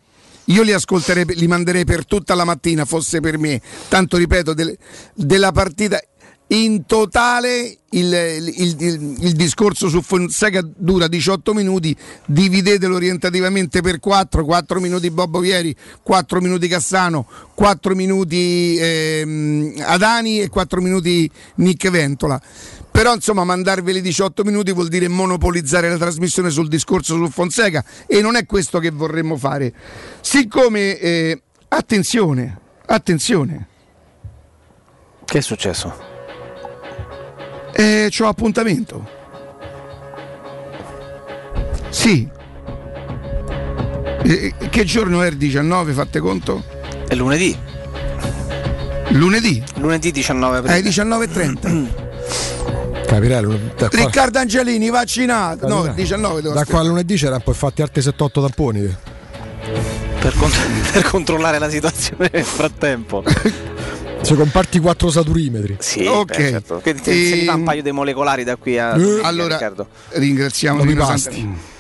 Io 0.49 0.63
li 0.63 0.73
ascolterei, 0.73 1.27
li 1.35 1.47
manderei 1.47 1.85
per 1.85 2.07
tutta 2.07 2.35
la 2.35 2.45
mattina, 2.45 2.87
fosse 2.87 3.21
per 3.21 3.37
me. 3.37 3.61
Tanto 3.89 4.17
ripeto, 4.17 4.55
del- 4.55 4.79
della 5.13 5.53
partita 5.53 6.01
in 6.50 6.87
totale 6.87 7.78
il, 7.90 8.12
il- 8.12 8.76
il- 8.78 9.17
il 9.21 9.33
discorso 9.33 9.88
su 9.88 10.00
Fonseca 10.00 10.62
dura 10.64 11.07
18 11.07 11.52
minuti, 11.52 11.95
dividetelo 12.26 12.95
orientativamente 12.97 13.81
per 13.83 13.99
4, 14.00 14.45
4 14.45 14.81
minuti 14.81 15.11
Bobbo 15.11 15.40
Vieri, 15.40 15.75
4 16.02 16.40
minuti 16.40 16.67
Cassano, 16.69 17.26
4 17.55 17.95
minuti 17.95 18.76
ehm, 18.78 19.75
Adani 19.85 20.40
e 20.40 20.49
4 20.49 20.81
minuti 20.81 21.31
Nick 21.57 21.90
Ventola. 21.90 22.40
Però 22.90 23.14
insomma 23.14 23.45
mandarveli 23.45 24.00
18 24.00 24.43
minuti 24.43 24.73
vuol 24.73 24.88
dire 24.88 25.07
monopolizzare 25.07 25.88
la 25.88 25.99
trasmissione 25.99 26.50
sul 26.50 26.69
discorso 26.69 27.14
su 27.17 27.28
Fonseca 27.31 27.85
e 28.07 28.21
non 28.23 28.35
è 28.37 28.45
questo 28.47 28.78
che 28.81 28.90
vorremmo 28.90 29.37
fare. 29.37 29.73
Siccome, 30.21 30.99
eh, 30.99 31.43
attenzione, 31.69 32.59
attenzione, 32.87 33.67
Che 35.26 35.38
è 35.38 35.43
successo? 35.43 36.08
Eh, 37.73 38.09
c'ho 38.11 38.27
appuntamento. 38.27 39.17
Sì. 41.91 42.29
Eh, 44.23 44.55
che 44.71 44.85
giorno 44.85 45.23
è 45.23 45.29
il 45.29 45.37
19, 45.37 45.93
fate 45.93 46.19
conto? 46.21 46.63
È 47.07 47.15
lunedì. 47.15 47.57
Lunedì, 49.11 49.63
Lunedì 49.77 50.11
19 50.11 50.59
alle 50.59 50.69
aprile. 50.69 50.91
19.30. 50.91 52.07
Capirello. 53.09 53.59
Da 53.75 53.89
qua, 53.89 53.99
Riccardo 53.99 54.39
Angelini 54.39 54.91
vaccinato. 54.91 55.67
No, 55.67 55.87
il 55.87 55.95
19 55.95 56.43
devo 56.43 56.55
da 56.55 56.67
qua 56.67 56.81
a 56.81 56.83
lunedì 56.83 57.17
c'era 57.17 57.37
un 57.37 57.43
po' 57.43 57.55
fatti 57.55 57.81
altri 57.81 58.03
7-8 58.03 58.29
tamponi. 58.33 58.97
Per, 60.21 60.35
cont- 60.35 60.67
per 60.93 61.05
controllare 61.05 61.59
la 61.59 61.71
situazione 61.71 62.29
nel 62.31 62.45
frattempo. 62.45 63.25
Se 64.21 64.35
comparti 64.35 64.79
4 64.79 65.11
saturimetri. 65.11 65.77
Sì, 65.79 66.05
Ok. 66.05 66.37
beh, 66.37 66.51
certo. 66.51 66.81
Che- 66.83 66.97
se 67.03 67.13
mi 67.13 67.45
fa 67.45 67.53
un 67.55 67.59
Ehm, 67.61 67.65
paio 67.65 67.83
di 67.83 67.93
molecolari 67.93 68.45
da 68.45 68.57
qui 68.57 68.79
a 68.79 68.95
Eh. 68.97 69.21
Allora, 69.23 69.55
Riccardo. 69.55 69.89
ringraziamo 70.11 70.85
Nino. 70.85 71.05
Santa- 71.17 71.77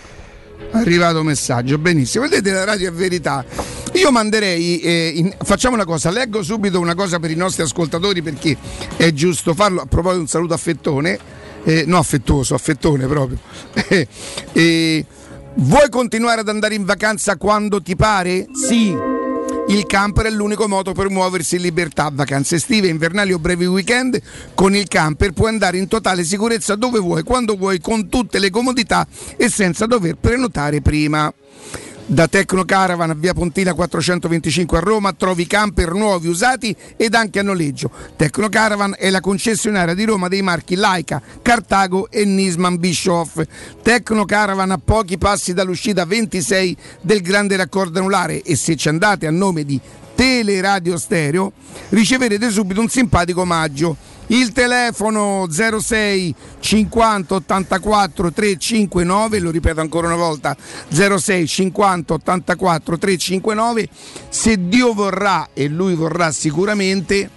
Arrivato 0.72 1.22
messaggio, 1.22 1.78
benissimo. 1.78 2.24
Vedete 2.24 2.50
la 2.50 2.64
radio 2.64 2.88
è 2.88 2.92
verità. 2.92 3.44
Io 3.94 4.10
manderei, 4.10 4.80
eh, 4.80 5.12
in- 5.14 5.34
facciamo 5.42 5.74
una 5.74 5.84
cosa, 5.84 6.10
leggo 6.10 6.42
subito 6.42 6.78
una 6.78 6.94
cosa 6.94 7.18
per 7.18 7.30
i 7.30 7.34
nostri 7.36 7.62
ascoltatori 7.62 8.22
perché 8.22 8.56
è 8.96 9.12
giusto 9.12 9.54
farlo. 9.54 9.80
A 9.80 9.86
proposito, 9.86 10.20
un 10.20 10.26
saluto 10.28 10.54
affettone, 10.54 11.18
eh, 11.64 11.84
no 11.86 11.98
affettuoso, 11.98 12.54
affettone 12.54 13.06
proprio. 13.06 13.38
Eh, 13.88 14.06
eh, 14.52 15.04
vuoi 15.54 15.88
continuare 15.88 16.40
ad 16.40 16.48
andare 16.48 16.74
in 16.74 16.84
vacanza 16.84 17.36
quando 17.36 17.80
ti 17.82 17.96
pare? 17.96 18.46
Sì. 18.52 18.94
Il 19.68 19.84
camper 19.84 20.26
è 20.26 20.30
l'unico 20.30 20.66
modo 20.66 20.92
per 20.92 21.10
muoversi 21.10 21.56
in 21.56 21.62
libertà. 21.62 22.10
Vacanze 22.10 22.56
estive, 22.56 22.88
invernali 22.88 23.32
o 23.32 23.38
brevi 23.38 23.66
weekend. 23.66 24.18
Con 24.54 24.74
il 24.74 24.88
camper 24.88 25.32
puoi 25.32 25.50
andare 25.50 25.76
in 25.76 25.88
totale 25.88 26.24
sicurezza 26.24 26.74
dove 26.74 26.98
vuoi, 26.98 27.22
quando 27.22 27.54
vuoi, 27.54 27.78
con 27.78 28.08
tutte 28.08 28.38
le 28.38 28.48
comodità 28.48 29.06
e 29.36 29.50
senza 29.50 29.84
dover 29.84 30.16
prenotare 30.16 30.80
prima. 30.80 31.30
Da 32.10 32.26
Tecno 32.26 32.64
Caravan 32.64 33.10
a 33.10 33.14
via 33.14 33.34
Pontina 33.34 33.74
425 33.74 34.78
a 34.78 34.80
Roma 34.80 35.12
trovi 35.12 35.46
camper 35.46 35.92
nuovi, 35.92 36.26
usati 36.26 36.74
ed 36.96 37.12
anche 37.12 37.38
a 37.38 37.42
noleggio. 37.42 37.90
Tecno 38.16 38.48
Caravan 38.48 38.94
è 38.96 39.10
la 39.10 39.20
concessionaria 39.20 39.92
di 39.92 40.06
Roma 40.06 40.28
dei 40.28 40.40
marchi 40.40 40.74
Laika, 40.74 41.20
Cartago 41.42 42.10
e 42.10 42.24
Nisman 42.24 42.78
Bischoff. 42.78 43.42
Tecno 43.82 44.24
Caravan 44.24 44.70
a 44.70 44.80
pochi 44.82 45.18
passi 45.18 45.52
dall'uscita 45.52 46.06
26 46.06 46.76
del 47.02 47.20
grande 47.20 47.56
raccordo 47.56 47.98
anulare 47.98 48.40
e 48.40 48.56
se 48.56 48.74
ci 48.74 48.88
andate 48.88 49.26
a 49.26 49.30
nome 49.30 49.66
di 49.66 49.78
Teleradio 50.14 50.96
Stereo 50.96 51.52
riceverete 51.90 52.48
subito 52.48 52.80
un 52.80 52.88
simpatico 52.88 53.42
omaggio. 53.42 54.16
Il 54.30 54.52
telefono 54.52 55.46
06 55.48 56.34
50 56.60 57.34
84 57.34 58.32
359, 58.32 59.38
lo 59.38 59.50
ripeto 59.50 59.80
ancora 59.80 60.06
una 60.08 60.16
volta, 60.16 60.54
06 60.88 61.46
50 61.46 62.14
84 62.14 62.98
359, 62.98 63.88
se 64.28 64.68
Dio 64.68 64.92
vorrà 64.92 65.48
e 65.54 65.68
lui 65.68 65.94
vorrà 65.94 66.30
sicuramente, 66.30 67.30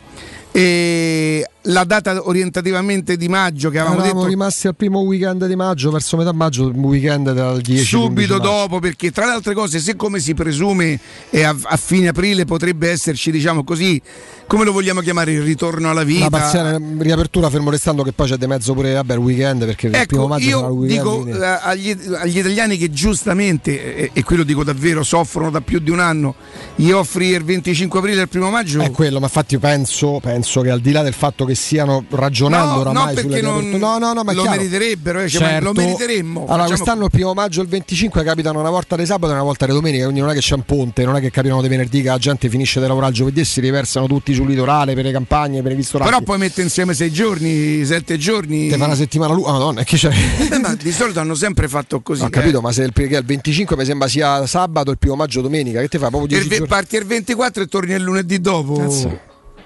eh, 0.51 1.50
la 1.65 1.83
data 1.83 2.27
orientativamente 2.27 3.17
di 3.17 3.27
maggio 3.27 3.69
che 3.69 3.77
avevamo 3.77 3.99
Eravamo 4.01 4.21
detto 4.21 4.31
rimasti 4.31 4.67
al 4.67 4.75
primo 4.75 5.01
weekend 5.01 5.45
di 5.45 5.55
maggio, 5.55 5.91
verso 5.91 6.17
metà 6.17 6.31
maggio, 6.33 6.67
il 6.67 6.75
weekend 6.75 7.31
dal 7.33 7.61
10 7.61 7.83
subito 7.85 8.07
11 8.07 8.29
maggio. 8.31 8.43
dopo 8.43 8.79
perché 8.79 9.11
tra 9.11 9.25
le 9.25 9.31
altre 9.33 9.53
cose 9.53 9.79
siccome 9.79 10.19
si 10.19 10.33
presume 10.33 10.99
a, 11.33 11.55
a 11.63 11.77
fine 11.77 12.07
aprile 12.07 12.45
potrebbe 12.45 12.89
esserci 12.89 13.29
diciamo 13.31 13.63
così 13.63 14.01
come 14.47 14.65
lo 14.65 14.71
vogliamo 14.74 15.00
chiamare 15.01 15.31
il 15.31 15.43
ritorno 15.43 15.89
alla 15.91 16.03
vita 16.03 16.27
Una 16.27 16.29
parziale 16.39 16.81
riapertura, 16.97 17.50
fermo 17.50 17.69
restando 17.69 18.03
che 18.03 18.11
poi 18.11 18.27
c'è 18.27 18.35
di 18.37 18.47
mezzo 18.47 18.74
pure 18.74 18.93
vabbè, 18.93 19.13
il 19.13 19.19
weekend 19.19 19.65
perché 19.65 19.85
il 19.87 20.05
primo 20.07 20.24
Ecco, 20.24 20.27
maggio 20.27 20.50
sarà 20.50 20.67
il 20.67 20.74
io 20.74 20.74
weekend. 20.74 21.00
dico 21.00 21.19
quindi- 21.21 21.39
eh, 21.39 21.45
agli, 21.61 21.97
agli 22.15 22.37
italiani 22.39 22.77
che 22.77 22.89
giustamente, 22.91 23.95
e, 23.95 24.09
e 24.13 24.24
qui 24.24 24.35
lo 24.35 24.43
dico 24.43 24.63
davvero, 24.63 25.03
soffrono 25.03 25.50
da 25.51 25.61
più 25.61 25.79
di 25.79 25.89
un 25.89 26.00
anno, 26.00 26.35
gli 26.75 26.91
offri 26.91 27.27
il 27.27 27.43
25 27.43 28.00
aprile 28.00 28.19
e 28.19 28.24
il 28.24 28.29
primo 28.29 28.50
maggio. 28.50 28.81
È 28.81 28.91
quello, 28.91 29.19
ma 29.19 29.25
infatti 29.27 29.53
io 29.53 29.59
penso, 29.59 30.19
penso 30.21 30.61
che 30.61 30.69
al 30.69 30.81
di 30.81 30.91
là 30.91 31.01
del 31.03 31.13
fatto 31.13 31.45
che 31.45 31.50
stiano 31.55 32.03
ragionando 32.09 32.74
No, 32.75 32.79
oramai 32.81 33.16
no, 33.16 33.22
sulle 33.22 33.42
non- 33.42 33.70
no, 33.70 33.98
no, 33.98 34.14
no, 34.14 34.24
ma 34.24 34.33
lo 34.33 34.42
chiaro. 34.42 34.57
meriterebbero, 34.57 35.20
eh, 35.22 35.29
cioè, 35.29 35.53
ma 35.53 35.59
lo 35.59 35.74
meriteremmo. 35.74 36.40
Allora, 36.42 36.53
Facciamo- 36.64 36.68
quest'anno 36.70 37.03
il 37.05 37.11
primo 37.11 37.33
maggio 37.33 37.59
e 37.59 37.64
il 37.64 37.70
25 37.70 38.24
capitano 38.24 38.59
una 38.59 38.70
volta 38.70 38.96
di 38.96 39.05
sabato 39.05 39.31
e 39.31 39.35
una 39.35 39.44
volta 39.44 39.66
di 39.66 39.72
domenica, 39.74 40.03
quindi 40.03 40.22
non 40.22 40.29
è 40.29 40.33
che 40.33 40.40
c'è 40.40 40.55
un 40.55 40.64
ponte, 40.64 41.03
non 41.05 41.16
è 41.16 41.20
che 41.22 41.31
capitano 41.31 41.61
di 41.61 41.68
venerdì 41.68 42.01
che 42.01 42.09
la 42.09 42.18
gente 42.18 42.50
finisce 42.50 42.79
di 42.79 42.87
lavorare 42.87 43.11
il 43.11 43.18
giovedì 43.18 43.40
e 43.42 43.46
si 43.46 43.59
riversano 43.61 44.07
tutti 44.07 44.33
sul 44.33 44.48
litorale 44.48 44.94
per 44.94 45.03
le 45.05 45.11
campagne, 45.11 45.61
per 45.61 45.72
i 45.72 45.75
ristoranti. 45.75 46.11
Però 46.14 46.24
poi 46.24 46.37
mette 46.37 46.61
insieme 46.61 46.94
sei 46.94 47.11
giorni, 47.11 47.83
sette 47.85 48.18
giorni. 48.18 48.68
Te 48.70 48.77
fa 48.77 48.85
una 48.85 48.96
settimana 48.96 49.33
lui, 49.33 49.44
ah, 49.46 49.51
madonna, 49.51 49.83
che 49.83 49.98
c'è? 49.98 50.11
Eh, 50.51 50.57
ma 50.59 50.75
di 50.75 50.92
solito 50.92 51.20
hanno 51.20 51.35
sempre 51.35 51.68
fatto 51.68 52.01
così. 52.01 52.24
Ho 52.24 52.29
capito, 52.29 52.59
eh. 52.59 52.61
ma 52.61 52.72
se 52.72 52.83
il, 52.83 52.92
che 52.94 53.03
il 53.18 53.24
25 53.25 53.75
mi 53.75 53.85
sembra 53.85 54.07
sia 54.07 54.46
sabato, 54.48 54.92
il 54.92 54.98
primo 54.98 55.16
maggio 55.16 55.42
domenica, 55.42 55.79
che 55.81 55.87
ti 55.87 55.98
fa 55.98 56.07
proprio 56.09 56.24
Il 56.24 56.29
10 56.29 56.48
ve- 56.48 56.55
giorni? 56.55 56.70
parti 56.70 56.96
il 56.96 57.05
24 57.05 57.64
e 57.64 57.68
torni 57.68 57.94
il 57.94 58.01
lunedì 58.01 58.40
dopo. 58.40 58.74
Cazzo. 58.74 59.20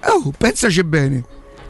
Oh, 0.07 0.31
pensaci 0.37 0.83
bene. 0.83 1.23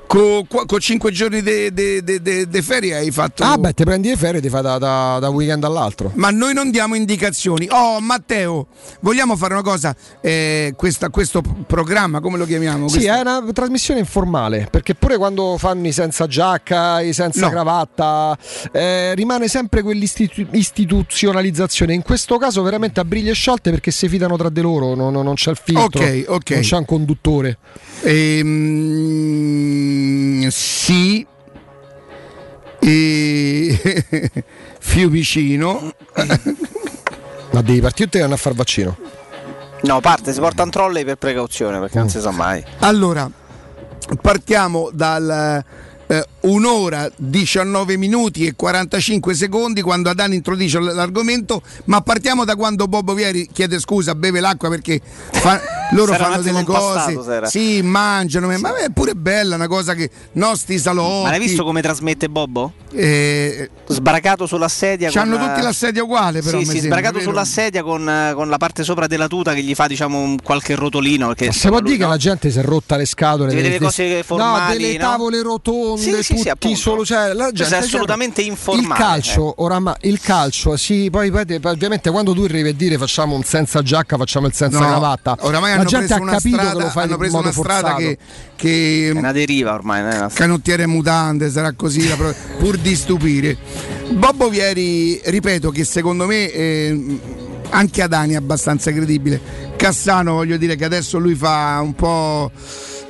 Con 0.08 0.80
5 0.80 1.12
giorni 1.12 1.42
di 1.42 2.62
ferie 2.62 2.96
hai 2.96 3.10
fatto. 3.12 3.44
Ah, 3.44 3.58
beh, 3.58 3.74
ti 3.74 3.84
prendi 3.84 4.08
le 4.10 4.16
ferie 4.16 4.40
e 4.40 4.42
ti 4.42 4.48
fai 4.50 4.62
da, 4.62 4.78
da, 4.78 5.18
da 5.20 5.28
un 5.30 5.36
weekend 5.36 5.64
all'altro. 5.64 6.12
Ma 6.16 6.30
noi 6.30 6.54
non 6.54 6.70
diamo 6.72 6.96
indicazioni. 6.96 7.68
Oh, 7.70 8.00
Matteo, 8.00 8.68
vogliamo 9.02 9.36
fare 9.36 9.54
una 9.54 9.64
cosa? 9.64 9.94
Eh, 10.22 10.74
questa- 10.78 11.10
questo 11.10 11.42
programma, 11.68 12.22
come 12.22 12.38
lo 12.38 12.46
chiamiamo? 12.46 12.88
Sì, 12.88 12.98
Questa- 13.00 13.18
è 13.18 13.22
una 13.22 13.44
trasmissione 13.52 14.00
informale, 14.00 14.68
perché 14.72 14.96
pure 14.96 15.18
quando 15.18 15.58
fanno 15.58 15.86
i 15.88 15.92
senza 15.92 16.28
giacca, 16.28 17.02
i 17.02 17.12
senza 17.12 17.48
No. 17.48 17.50
cravatta, 17.50 18.38
eh, 18.72 19.14
rimane 19.16 19.48
sempre 19.50 19.82
quell'istituzionalizzazione. 19.82 21.94
In 21.94 22.04
questo 22.04 22.38
caso 22.38 22.62
veramente 22.62 23.00
a 23.00 23.06
briglie 23.06 23.34
sciolte 23.34 23.72
perché 23.72 23.92
si 23.92 24.08
fidano 24.08 24.38
tra 24.38 24.50
di 24.50 24.62
loro, 24.62 24.94
non, 24.96 25.12
non- 25.14 25.34
c'è 25.34 25.50
il 25.52 25.60
filtro, 25.62 26.02
Ok, 26.02 26.26
ok. 26.28 26.50
non 26.52 26.62
c'è 26.62 26.78
un 26.78 26.86
conduttore. 26.86 27.58
Ehm, 28.04 29.95
sì. 30.50 31.26
E... 32.80 34.04
Fiumicino. 34.80 35.94
Ma 37.52 37.62
devi 37.62 37.80
partire 37.82 38.10
te 38.10 38.18
e 38.18 38.22
andare 38.22 38.40
a 38.40 38.44
fare 38.44 38.56
vaccino. 38.56 38.98
No, 39.82 40.00
parte, 40.02 40.34
si 40.34 40.40
porta 40.40 40.64
un 40.64 40.72
trolley 40.72 41.04
per 41.06 41.16
precauzione 41.16 41.80
perché 41.80 42.00
non 42.00 42.10
si 42.10 42.20
sa 42.20 42.32
mai. 42.32 42.64
Allora, 42.80 43.30
partiamo 44.22 44.90
dal 44.92 45.64
eh, 46.08 46.26
un'ora 46.46 47.10
19 47.16 47.98
minuti 47.98 48.46
e 48.46 48.54
45 48.56 49.34
secondi 49.34 49.82
quando 49.82 50.10
Adani 50.10 50.36
introduce 50.36 50.80
l'argomento, 50.80 51.62
ma 51.86 52.02
partiamo 52.02 52.46
da 52.46 52.56
quando 52.56 52.88
Bobo 52.88 53.14
Vieri 53.14 53.48
chiede 53.52 53.80
scusa, 53.80 54.16
beve 54.16 54.40
l'acqua 54.40 54.70
perché 54.70 55.02
fa- 55.32 55.62
loro 55.92 56.14
fanno 56.14 56.42
delle 56.42 56.64
cose, 56.64 57.48
sì, 57.48 57.82
mangiano, 57.82 58.48
ma 58.58 58.76
è 58.78 58.90
pure 58.92 59.14
bella 59.14 59.56
una 59.56 59.68
cosa 59.68 59.94
che 59.94 60.10
nostri 60.34 60.78
salotti. 60.78 61.24
Ma 61.24 61.30
l'hai 61.30 61.40
visto 61.40 61.64
come 61.64 61.82
trasmette 61.82 62.30
Bobbo? 62.30 62.74
eh, 62.96 63.70
Sbaracato 63.88 64.46
sulla 64.46 64.68
sedia. 64.68 65.10
C'hanno 65.12 65.38
con, 65.38 65.48
tutti 65.48 65.62
la 65.62 65.74
sedia 65.74 66.04
uguale, 66.04 66.42
però. 66.42 66.58
Sì, 66.58 66.58
mi 66.58 66.64
sì, 66.66 66.72
sembra, 66.80 66.88
sbragato 66.98 67.18
vero? 67.20 67.30
sulla 67.30 67.46
sedia 67.46 67.84
con, 67.84 68.32
con 68.34 68.50
la 68.50 68.58
parte 68.58 68.84
sopra 68.84 69.06
della 69.08 69.28
tuta 69.28 69.54
che 69.54 69.62
gli 69.62 69.76
fa 69.76 69.88
diciamo 69.88 70.20
un 70.20 70.38
qualche 70.42 70.76
rotolino. 70.76 71.28
Perché, 71.28 71.52
Si 71.52 71.68
può 71.68 71.78
dire 71.80 71.90
lui, 71.90 71.98
che 71.98 72.04
no? 72.04 72.10
la 72.10 72.18
gente 72.18 72.50
si 72.50 72.60
è 72.60 72.64
rotta 72.64 72.96
le 72.96 73.06
scatole. 73.06 73.54
Delle- 73.54 73.70
le 73.70 73.80
cose 73.80 74.24
formali, 74.24 74.74
no, 74.74 74.80
delle 74.80 74.98
no? 74.98 75.00
tavole 75.00 75.42
rotonde, 75.42 76.02
Sì, 76.02 76.24
sì, 76.24 76.24
sì, 76.24 76.35
tutti 76.38 76.50
appunto. 76.50 76.78
solo. 76.78 77.06
Cioè, 77.06 77.28
la 77.34 77.50
Questo 77.50 77.54
gente 77.54 77.76
è 77.76 77.80
assolutamente 77.80 78.42
il 78.42 78.48
informale, 78.48 79.00
calcio, 79.00 79.54
oramai, 79.58 79.94
il 80.02 80.20
calcio, 80.20 80.76
sì, 80.78 81.10
poi, 81.12 81.32
poi 81.32 81.46
te- 81.46 81.60
ovviamente 81.64 82.10
quando 82.12 82.34
tu 82.34 82.44
arrivi 82.44 82.70
a 82.70 82.74
dire 82.74 82.98
facciamo 82.98 83.36
un 83.36 83.44
senza 83.44 83.82
giacca, 83.82 84.18
facciamo 84.18 84.48
il 84.48 84.54
senza 84.54 84.80
No, 84.80 84.86
cravatta. 84.88 85.38
Oramai 85.42 85.72
la 85.72 85.80
hanno 85.80 85.86
gente 85.90 86.06
preso 86.08 86.20
ha 86.20 86.24
una 86.24 86.32
capito 86.34 86.56
strada, 86.58 86.78
che 86.78 86.84
lo 86.84 86.90
fai 86.90 87.04
hanno 87.04 87.18
preso 87.18 87.38
una 87.38 87.52
strada 87.52 87.96
che, 87.96 88.18
che 88.56 89.08
È 89.08 89.18
una 89.18 89.32
deriva 89.32 89.74
ormai. 89.74 90.02
non 90.02 90.12
è 90.12 90.18
una- 90.18 90.30
canottiere 90.34 90.84
e 90.84 90.88
mutande, 90.88 91.50
sarà 91.50 91.74
così 91.74 92.08
la 92.08 92.16
pro- 92.16 92.34
pur 92.58 92.78
di 92.78 92.96
stupire. 92.96 93.58
Bobbo 94.10 94.50
Vieri, 94.50 95.20
ripeto 95.24 95.72
che 95.72 95.84
secondo 95.84 96.26
me 96.26 96.52
eh, 96.52 97.20
anche 97.70 98.02
Adani 98.02 98.34
è 98.34 98.38
abbastanza 98.38 98.92
credibile. 98.92 99.74
Cassano, 99.76 100.34
voglio 100.34 100.58
dire 100.58 100.76
che 100.76 100.86
adesso 100.86 101.18
lui 101.18 101.36
fa 101.36 101.80
un 101.82 101.94
po'. 101.94 102.52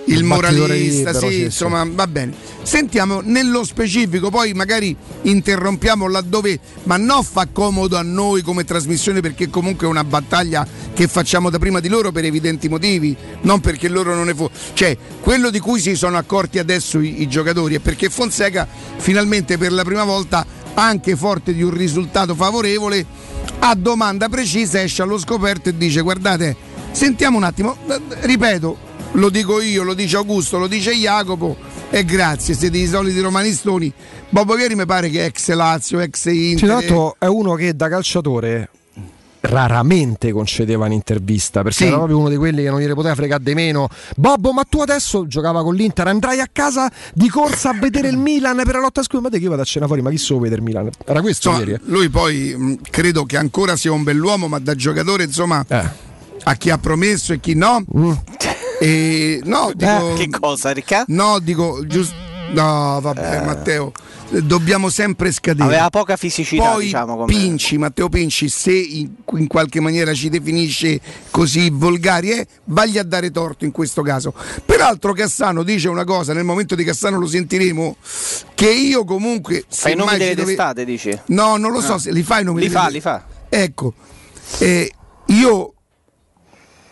Il 0.06 0.24
moralista, 0.24 1.12
libero, 1.12 1.20
sì, 1.20 1.36
sì, 1.36 1.42
insomma, 1.44 1.86
va 1.90 2.08
bene. 2.08 2.34
Sentiamo 2.62 3.22
nello 3.22 3.64
specifico, 3.64 4.30
poi 4.30 4.54
magari 4.54 4.96
interrompiamo 5.24 6.08
laddove, 6.08 6.60
ma 6.84 6.98
non 6.98 7.24
fa 7.24 7.48
comodo 7.52 7.98
a 7.98 8.02
noi 8.02 8.42
come 8.42 8.64
trasmissione 8.64 9.22
perché 9.22 9.50
comunque 9.50 9.88
è 9.88 9.90
una 9.90 10.04
battaglia 10.04 10.68
che 10.94 11.08
facciamo 11.08 11.50
da 11.50 11.60
prima 11.60 11.80
di 11.80 11.88
loro 11.88 12.12
per 12.12 12.26
evidenti 12.26 12.68
motivi, 12.70 13.16
non 13.42 13.62
perché 13.62 13.88
loro 13.88 14.16
non 14.16 14.26
ne 14.26 14.34
fu. 14.34 14.50
Cioè, 14.74 14.98
quello 15.22 15.50
di 15.50 15.60
cui 15.60 15.80
si 15.80 15.96
sono 15.96 16.18
accorti 16.18 16.60
adesso 16.60 17.00
i, 17.00 17.22
i 17.22 17.28
giocatori 17.28 17.76
è 17.76 17.80
perché 17.80 18.10
Fonseca 18.10 18.68
finalmente 18.98 19.58
per 19.58 19.72
la 19.72 19.84
prima 19.84 20.04
volta, 20.04 20.46
anche 20.74 21.16
forte 21.16 21.54
di 21.54 21.64
un 21.64 21.72
risultato 21.72 22.36
favorevole, 22.36 23.06
a 23.60 23.76
domanda 23.76 24.30
precisa 24.30 24.82
esce 24.82 25.02
allo 25.02 25.18
scoperto 25.18 25.70
e 25.70 25.78
dice 25.78 26.02
guardate, 26.02 26.56
sentiamo 26.92 27.38
un 27.38 27.44
attimo, 27.44 27.78
ripeto, 28.22 28.78
lo 29.16 29.30
dico 29.30 29.62
io, 29.62 29.84
lo 29.84 29.94
dice 29.94 30.16
Augusto, 30.18 30.58
lo 30.58 30.68
dice 30.68 30.94
Jacopo 30.94 31.56
e 31.90 32.04
grazie, 32.06 32.54
siete 32.54 32.78
i 32.78 32.88
soliti 32.88 33.20
romanistoni. 33.20 33.92
Bobo 34.30 34.56
Vieri 34.56 34.76
mi 34.76 34.86
pare 34.86 35.10
che 35.10 35.22
è 35.22 35.26
ex 35.26 35.52
Lazio, 35.54 36.00
ex 36.00 36.20
Sì, 36.30 36.56
tra 36.58 36.66
Inter. 36.66 36.68
l'altro 36.70 37.16
è 37.20 37.26
uno 37.28 37.54
che 37.56 37.76
da 37.76 37.88
calciatore 37.90 38.70
raramente 39.42 40.32
concedeva 40.32 40.86
un'intervista 40.86 41.62
perché 41.62 41.78
Sì. 41.78 41.86
era 41.86 41.98
proprio 41.98 42.18
uno 42.18 42.30
di 42.30 42.36
quelli 42.36 42.64
che 42.64 42.70
non 42.72 42.80
gliene 42.80 42.96
poteva 42.96 43.14
fregare 43.14 43.44
di 43.44 43.54
meno 43.54 43.88
Bobbo 44.16 44.52
ma 44.52 44.64
tu 44.68 44.82
adesso 44.82 45.28
giocava 45.28 45.62
con 45.62 45.76
l'Inter 45.76 46.08
andrai 46.08 46.40
a 46.40 46.48
casa 46.52 46.92
di 47.14 47.30
corsa 47.30 47.70
a 47.70 47.74
vedere 47.80 48.08
il 48.08 48.18
Milan 48.18 48.56
per 48.66 48.74
la 48.74 48.80
lotta 48.80 49.02
a 49.02 49.04
scudo 49.04 49.22
ma 49.22 49.30
te 49.30 49.38
che 49.38 49.44
io 49.44 49.52
vado 49.52 49.62
a 49.62 49.66
cena 49.66 49.86
fuori 49.86 50.02
ma 50.02 50.10
chi 50.10 50.18
so 50.18 50.40
vedere 50.40 50.62
il 50.62 50.66
Milan 50.68 50.90
era 51.06 51.22
questo 51.22 51.50
Insomma, 51.50 51.68
ieri 51.70 51.80
lui 51.86 52.10
poi 52.10 52.56
mh, 52.58 52.78
credo 52.90 53.24
che 53.26 53.38
ancora 53.38 53.76
sia 53.76 53.92
un 53.92 54.02
bell'uomo, 54.02 54.48
ma 54.48 54.58
da 54.58 54.74
giocatore, 54.74 55.26
insomma, 55.26 55.64
Eh. 55.68 55.90
a 56.44 56.56
chi 56.56 56.72
ha 56.72 56.80
promesso 56.80 57.32
e 57.32 57.40
chi 57.40 57.54
no. 57.54 57.86
Mm. 57.96 58.12
E, 58.80 59.42
no, 59.44 59.72
dico, 59.76 60.14
Che 60.16 60.30
cosa, 60.30 60.72
Riccardo? 60.72 61.14
no, 61.14 61.40
dico 61.40 61.86
giusto. 61.86 62.24
No, 62.48 63.00
vabbè, 63.02 63.44
Matteo, 63.44 63.92
eh, 64.30 64.42
dobbiamo 64.44 64.90
sempre 64.90 65.32
scadere. 65.32 65.64
Aveva 65.68 65.90
poca 65.90 66.16
fisicità, 66.16 66.74
Poi 66.74 66.84
diciamo. 66.86 67.16
Come... 67.16 67.26
Pinci, 67.26 67.78
Matteo 67.80 68.08
Pinci, 68.08 68.50
se 68.50 68.72
in, 68.72 69.10
in 69.32 69.48
qualche 69.48 69.80
maniera 69.80 70.14
ci 70.14 70.30
definisce 70.30 71.02
così 71.32 71.72
volgari, 71.72 72.30
eh, 72.32 72.46
vagli 72.66 73.00
a 73.00 73.04
dare 73.04 73.32
torto 73.32 73.66
in 73.66 73.72
questo 73.72 74.04
caso. 74.04 74.32
Peraltro 74.64 75.14
Cassano 75.14 75.64
dice 75.64 75.90
una 75.90 76.04
cosa, 76.04 76.34
nel 76.34 76.44
momento 76.44 76.76
di 76.76 76.84
Cassano 76.84 77.18
lo 77.18 77.26
sentiremo, 77.28 77.96
che 78.54 78.70
io 78.72 79.06
comunque... 79.06 79.66
Fai 79.68 79.94
i 79.94 79.96
nomi 79.96 80.12
delle 80.18 80.36
dove- 80.36 80.48
testate, 80.56 80.86
dici? 80.86 81.20
No, 81.28 81.58
non 81.58 81.72
lo 81.72 81.82
so 81.82 81.98
se 81.98 82.12
li 82.12 82.22
fai 82.22 82.44
i 82.44 82.46
nomi 82.46 82.62
Li 82.62 82.68
delle- 82.68 82.80
fa, 82.80 82.88
li 82.90 83.02
fa. 83.02 83.26
Ecco, 83.50 83.94
eh, 84.60 84.92
io, 85.28 85.74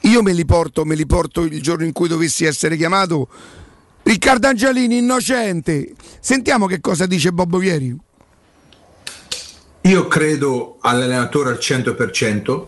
io 0.04 0.22
me 0.22 0.34
li 0.34 0.46
porto, 0.46 0.86
me 0.86 0.96
li 0.96 1.06
porto 1.06 1.42
il 1.42 1.62
giorno 1.62 1.86
in 1.86 1.92
cui 1.92 2.08
dovessi 2.08 2.46
essere 2.46 2.76
chiamato. 2.76 3.28
Riccardo 4.04 4.48
Angelini, 4.48 4.98
innocente. 4.98 5.94
Sentiamo 6.20 6.66
che 6.66 6.82
cosa 6.82 7.06
dice 7.06 7.32
Bobbo 7.32 7.58
Vieri. 7.58 7.96
Io 9.82 10.08
credo 10.08 10.78
all'allenatore 10.82 11.50
al 11.50 11.58
100%, 11.60 12.68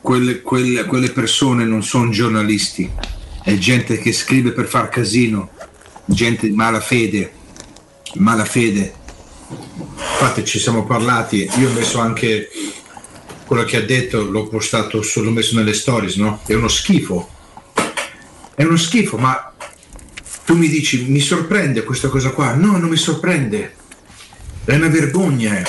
quelle, 0.00 0.42
quelle- 0.42 0.84
quelle 0.84 1.10
persone 1.10 1.64
non 1.64 1.82
sono 1.82 2.10
giornalisti, 2.10 2.90
è 3.42 3.56
gente 3.56 3.98
che 3.98 4.12
scrive 4.12 4.52
per 4.52 4.66
far 4.66 4.88
casino, 4.88 5.50
gente 6.04 6.46
di 6.46 6.54
malafede, 6.54 7.32
malafede. 8.14 8.94
Infatti 9.48 10.44
ci 10.44 10.58
siamo 10.58 10.84
parlati, 10.84 11.48
io 11.58 11.70
ho 11.70 11.72
messo 11.72 11.98
anche 12.00 12.48
quello 13.50 13.64
che 13.64 13.78
ha 13.78 13.82
detto, 13.82 14.30
l'ho 14.30 14.46
postato, 14.46 15.02
l'ho 15.16 15.30
messo 15.32 15.56
nelle 15.56 15.72
stories, 15.72 16.14
no? 16.14 16.40
È 16.46 16.54
uno 16.54 16.68
schifo, 16.68 17.28
è 18.54 18.62
uno 18.62 18.76
schifo, 18.76 19.18
ma 19.18 19.52
tu 20.44 20.56
mi 20.56 20.68
dici, 20.68 21.06
mi 21.08 21.18
sorprende 21.18 21.82
questa 21.82 22.06
cosa 22.06 22.30
qua? 22.30 22.54
No, 22.54 22.76
non 22.76 22.88
mi 22.88 22.96
sorprende. 22.96 23.74
È 24.64 24.76
una 24.76 24.86
vergogna, 24.86 25.58
eh. 25.58 25.64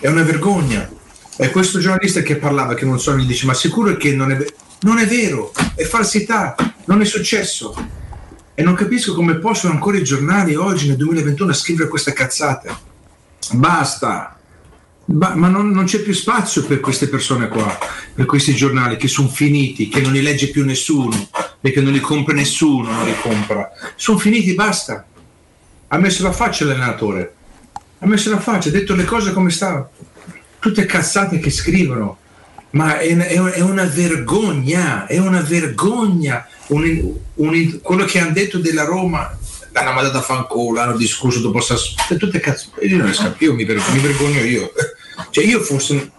è 0.00 0.08
una 0.08 0.22
vergogna. 0.22 0.90
E 1.36 1.50
questo 1.50 1.78
giornalista 1.78 2.22
che 2.22 2.36
parlava, 2.36 2.72
che 2.72 2.86
non 2.86 2.98
so, 2.98 3.14
mi 3.14 3.26
dice, 3.26 3.44
ma 3.44 3.52
sicuro 3.52 3.94
che 3.98 4.14
non 4.14 4.30
è, 4.30 4.36
ve-" 4.36 4.54
non 4.80 4.96
è 4.96 5.06
vero, 5.06 5.52
è 5.74 5.84
falsità, 5.84 6.54
non 6.86 7.02
è 7.02 7.04
successo. 7.04 7.74
E 8.54 8.62
non 8.62 8.72
capisco 8.72 9.12
come 9.12 9.36
possono 9.36 9.74
ancora 9.74 9.98
i 9.98 10.04
giornali 10.04 10.54
oggi 10.54 10.86
nel 10.86 10.96
2021 10.96 11.52
scrivere 11.52 11.90
queste 11.90 12.14
cazzate. 12.14 12.74
Basta. 13.50 14.39
Ba- 15.12 15.34
ma 15.34 15.48
non, 15.48 15.70
non 15.70 15.84
c'è 15.86 16.00
più 16.00 16.12
spazio 16.12 16.64
per 16.64 16.78
queste 16.80 17.08
persone 17.08 17.48
qua, 17.48 17.76
per 18.14 18.26
questi 18.26 18.54
giornali 18.54 18.96
che 18.96 19.08
sono 19.08 19.28
finiti, 19.28 19.88
che 19.88 20.00
non 20.00 20.12
li 20.12 20.22
legge 20.22 20.50
più 20.50 20.64
nessuno, 20.64 21.28
perché 21.60 21.80
non 21.80 21.92
li 21.92 22.00
compra 22.00 22.32
nessuno, 22.32 22.92
non 22.92 23.04
li 23.06 23.14
compra. 23.20 23.70
Sono 23.96 24.18
finiti, 24.18 24.54
basta. 24.54 25.04
Ha 25.88 25.98
messo 25.98 26.22
la 26.22 26.32
faccia 26.32 26.64
l'allenatore 26.64 27.34
ha 28.02 28.06
messo 28.06 28.30
la 28.30 28.40
faccia, 28.40 28.70
ha 28.70 28.72
detto 28.72 28.94
le 28.94 29.04
cose 29.04 29.30
come 29.32 29.50
stavano. 29.50 29.90
Tutte 30.58 30.86
cazzate 30.86 31.38
che 31.38 31.50
scrivono. 31.50 32.16
Ma 32.70 32.98
è, 32.98 33.14
è- 33.14 33.60
una 33.60 33.84
vergogna, 33.84 35.06
è 35.06 35.18
una 35.18 35.40
vergogna. 35.42 36.46
Un- 36.68 37.12
un- 37.34 37.80
quello 37.82 38.04
che 38.06 38.18
hanno 38.20 38.30
detto 38.32 38.56
della 38.58 38.84
Roma, 38.84 39.36
l'hanno 39.72 39.92
mandato 39.92 40.16
a 40.16 40.22
fanculo, 40.22 40.80
hanno 40.80 40.96
discusso 40.96 41.40
dopo 41.40 41.60
Sassuolo, 41.60 42.16
tutte 42.16 42.40
cazzate. 42.40 42.86
Io 42.86 42.96
non 42.96 43.08
ne 43.08 43.12
scappo, 43.12 43.52
mi, 43.52 43.64
ver- 43.66 43.86
mi 43.92 43.98
vergogno 43.98 44.40
io. 44.40 44.72
Cioè 45.30 45.44
io 45.44 45.60
fossi 45.60 46.10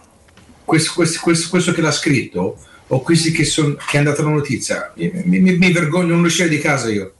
questo, 0.64 0.92
questo- 0.94 1.20
questo- 1.22 1.48
questo 1.48 1.72
che 1.72 1.80
l'ha 1.80 1.90
scritto, 1.90 2.58
o 2.88 3.00
questi 3.00 3.32
che, 3.32 3.44
son, 3.44 3.76
che 3.88 3.98
hanno 3.98 4.10
dato 4.10 4.22
la 4.22 4.30
notizia, 4.30 4.92
mi, 4.96 5.40
mi- 5.40 5.56
mi- 5.56 5.72
vergogno, 5.72 6.14
non 6.14 6.24
uscire 6.24 6.48
di 6.48 6.58
casa 6.58 6.90
io. 6.90 7.12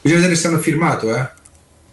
Bisogna 0.00 0.20
vedere 0.22 0.38
se 0.38 0.46
hanno 0.48 0.58
firmato, 0.58 1.14
eh. 1.14 1.34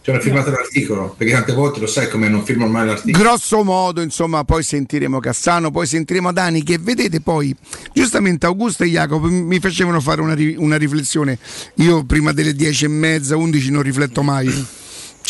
Cioè 0.01 0.15
hanno 0.15 0.23
firmato 0.23 0.49
l'articolo, 0.51 1.15
perché 1.17 1.31
tante 1.33 1.53
volte 1.53 1.79
lo 1.79 1.87
sai 1.87 2.09
come 2.09 2.27
non 2.27 2.43
firmano 2.43 2.69
mai 2.71 2.85
l'articolo. 2.87 3.23
Grosso 3.23 3.63
modo, 3.63 4.01
insomma, 4.01 4.43
poi 4.43 4.61
sentiremo 4.61 5.19
Cassano, 5.21 5.71
poi 5.71 5.87
sentiremo 5.87 6.33
Dani, 6.33 6.61
che 6.61 6.77
vedete 6.77 7.21
poi, 7.21 7.55
giustamente 7.93 8.45
Augusto 8.45 8.83
e 8.83 8.87
Jacopo 8.87 9.27
mi 9.29 9.59
facevano 9.61 10.01
fare 10.01 10.19
una, 10.19 10.35
una 10.57 10.75
riflessione. 10.75 11.39
Io 11.75 12.03
prima 12.03 12.33
delle 12.33 12.53
10 12.53 12.83
e 12.85 12.87
mezza, 12.89 13.37
11 13.37 13.71
non 13.71 13.81
rifletto 13.81 14.23
mai. 14.23 14.65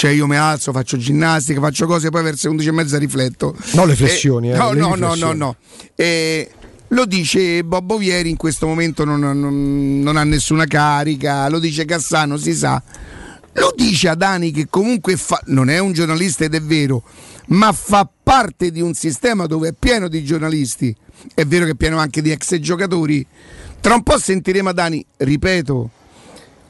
Cioè 0.03 0.11
io 0.11 0.27
mi 0.27 0.35
alzo, 0.35 0.73
faccio 0.73 0.97
ginnastica, 0.97 1.61
faccio 1.61 1.85
cose, 1.85 2.09
poi 2.09 2.23
verso 2.23 2.47
le 2.47 2.55
11 2.55 2.67
e 2.67 2.71
mezza 2.73 2.97
rifletto. 2.97 3.55
No, 3.75 3.85
le 3.85 3.95
flessioni, 3.95 4.49
Eh, 4.49 4.53
eh, 4.53 4.57
no, 4.57 4.73
le 4.73 4.79
no, 4.81 4.95
no, 4.95 5.15
no, 5.15 5.31
no. 5.31 5.55
Eh, 5.95 6.51
lo 6.89 7.05
dice 7.05 7.63
Bobbo 7.63 7.97
Vieri, 7.97 8.29
in 8.29 8.35
questo 8.35 8.67
momento 8.67 9.05
non, 9.05 9.21
non- 9.21 10.01
non 10.01 10.17
ha 10.17 10.25
nessuna 10.25 10.65
carica, 10.65 11.47
lo 11.47 11.57
dice 11.57 11.85
Cassano, 11.85 12.35
si 12.35 12.53
sa. 12.53 12.83
Lo 13.53 13.73
dice 13.77 14.09
Adani 14.09 14.51
che 14.51 14.67
comunque 14.69 15.15
fa- 15.15 15.41
non 15.45 15.69
è 15.69 15.79
un 15.79 15.93
giornalista 15.93 16.43
ed 16.43 16.53
è 16.55 16.61
vero, 16.61 17.03
ma 17.47 17.71
fa 17.71 18.05
parte 18.21 18.71
di 18.71 18.81
un 18.81 18.93
sistema 18.95 19.45
dove 19.45 19.69
è 19.69 19.73
pieno 19.73 20.09
di 20.09 20.21
giornalisti. 20.25 20.93
È 21.33 21.45
vero 21.45 21.63
che 21.63 21.71
è 21.71 21.75
pieno 21.75 21.97
anche 21.97 22.21
di 22.21 22.29
ex 22.29 22.59
giocatori. 22.59 23.25
Tra 23.79 23.93
un 23.93 24.03
po' 24.03 24.17
sentiremo 24.17 24.67
Adani, 24.67 25.05
ripeto, 25.15 25.89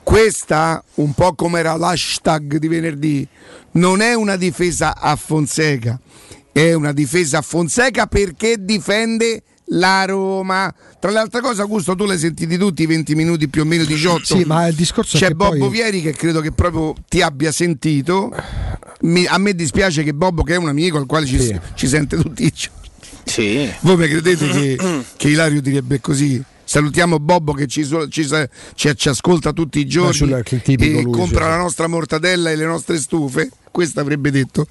questa, 0.04 0.84
un 0.96 1.14
po' 1.14 1.34
come 1.34 1.60
era 1.60 1.76
l'hashtag 1.78 2.58
di 2.58 2.68
venerdì, 2.68 3.28
non 3.74 4.02
è 4.02 4.14
una 4.14 4.36
difesa 4.36 4.96
a 4.98 5.16
Fonseca, 5.16 6.00
è 6.52 6.74
una 6.74 6.92
difesa 6.92 7.40
a 7.40 7.42
Fonseca 7.42 8.06
perché 8.08 8.58
difende 8.60 9.44
la 9.68 10.06
Roma. 10.06 10.72
Tra 11.00 11.10
le 11.10 11.20
altre 11.20 11.42
cose, 11.42 11.62
Augusto, 11.62 11.96
tu 11.96 12.06
l'hai 12.06 12.18
sentiti 12.20 12.58
tutti 12.58 12.84
i 12.84 12.86
20 12.86 13.16
minuti 13.16 13.48
più 13.48 13.62
o 13.62 13.66
meno 13.66 13.86
18. 13.86 14.38
Sì, 14.38 14.44
ma 14.44 14.68
il 14.68 14.76
discorso 14.76 15.18
è 15.18 15.20
C'è 15.20 15.28
che 15.28 15.36
Bobbo 15.36 15.58
poi- 15.58 15.70
Vieri 15.70 16.02
che 16.02 16.12
credo 16.14 16.42
che 16.42 16.52
proprio 16.52 16.94
ti 17.08 17.22
abbia 17.22 17.52
sentito. 17.52 18.32
Mi- 19.02 19.26
a 19.26 19.38
me 19.38 19.56
dispiace 19.56 20.04
che 20.04 20.14
Bobbo, 20.14 20.44
che 20.44 20.54
è 20.54 20.58
un 20.58 20.68
amico 20.68 20.98
al 20.98 21.06
quale 21.06 21.26
ci, 21.26 21.40
Sì. 21.40 21.60
ci 21.76 21.88
sente 21.88 22.18
tutti 22.18 22.44
i 22.46 22.54
giorni. 22.54 22.82
Sì. 23.24 23.70
Voi 23.80 23.98
mi 23.98 24.08
credete 24.08 24.48
che, 24.50 24.78
che 25.18 25.28
Ilario 25.30 25.62
direbbe 25.62 26.00
così? 26.02 26.44
Salutiamo 26.74 27.20
Bobbo 27.20 27.54
che 27.54 27.68
ci, 27.68 27.86
ci 28.10 28.28
ci- 28.74 28.96
ci 28.96 29.08
ascolta 29.10 29.54
tutti 29.54 29.78
i 29.78 29.86
giorni 29.86 30.32
e 30.32 31.02
lui, 31.04 31.12
compra 31.12 31.44
sì. 31.44 31.50
la 31.52 31.58
nostra 31.58 31.86
mortadella 31.86 32.50
e 32.50 32.56
le 32.56 32.66
nostre 32.66 32.98
stufe. 32.98 33.52
Questo 33.70 34.00
avrebbe 34.00 34.32
detto. 34.32 34.66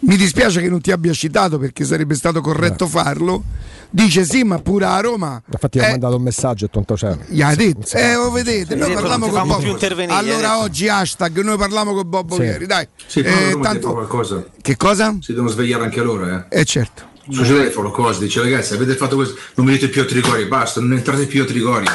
Mi 0.00 0.16
dispiace 0.18 0.60
che 0.60 0.68
non 0.68 0.82
ti 0.82 0.92
abbia 0.92 1.14
citato 1.14 1.56
perché 1.58 1.86
sarebbe 1.86 2.14
stato 2.14 2.42
corretto 2.42 2.86
farlo. 2.86 3.42
Dice 3.88 4.22
sì, 4.26 4.42
ma 4.42 4.58
pure 4.58 4.84
a 4.84 5.00
Roma. 5.00 5.42
Infatti 5.50 5.78
ha 5.78 5.86
Eh, 5.86 5.90
mandato 5.92 6.16
un 6.16 6.22
messaggio 6.24 6.66
e 6.66 6.68
tonto 6.68 6.92
c'era. 6.94 7.16
gli 7.26 7.40
ha 7.40 7.54
detto, 7.54 7.96
eh, 7.96 8.12
lo 8.16 8.30
vedete, 8.30 8.74
noi 8.74 8.92
parliamo 8.92 9.26
non 9.26 9.34
con 9.34 9.48
Bobbo. 9.48 9.78
Allora 10.08 10.36
detto. 10.48 10.58
oggi 10.58 10.88
hashtag 10.88 11.40
noi 11.40 11.56
parliamo 11.56 11.94
con 11.94 12.06
Bobbo 12.06 12.34
Sì. 12.34 12.42
Vieri, 12.42 12.66
dai. 12.66 12.86
Sì, 13.06 13.20
Eh, 13.20 13.58
tanto- 13.62 13.92
qualcosa. 13.94 14.44
Che 14.60 14.76
cosa? 14.76 15.16
Si 15.22 15.32
devono 15.32 15.48
svegliare 15.48 15.84
anche 15.84 16.02
loro, 16.02 16.28
eh. 16.28 16.44
Eh 16.60 16.64
certo. 16.66 17.12
Sul 17.30 17.46
telefono 17.46 17.90
cosa, 17.90 18.20
dice 18.20 18.40
ragazzi 18.42 18.74
avete 18.74 18.96
fatto 18.96 19.16
questo, 19.16 19.38
non 19.54 19.66
venite 19.66 19.88
più 19.88 20.02
a 20.02 20.04
Trigori, 20.04 20.44
basta, 20.46 20.80
non 20.80 20.92
entrate 20.92 21.26
più 21.26 21.42
a 21.42 21.46
Trigori. 21.46 21.86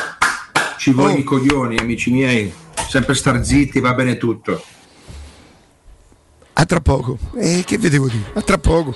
Ci 0.78 0.92
vogliono 0.92 1.14
Oh. 1.16 1.20
i 1.20 1.24
coglioni, 1.24 1.78
amici 1.78 2.10
miei, 2.10 2.52
sempre 2.90 3.14
star 3.14 3.46
zitti, 3.46 3.80
va 3.80 3.94
bene 3.94 4.18
tutto. 4.18 4.64
A 6.54 6.66
tra 6.66 6.80
poco. 6.82 7.18
Eh, 7.38 7.64
che 7.66 7.78
vedevo 7.78 8.08
dire? 8.08 8.32
A 8.34 8.42
tra 8.42 8.58
poco. 8.58 8.96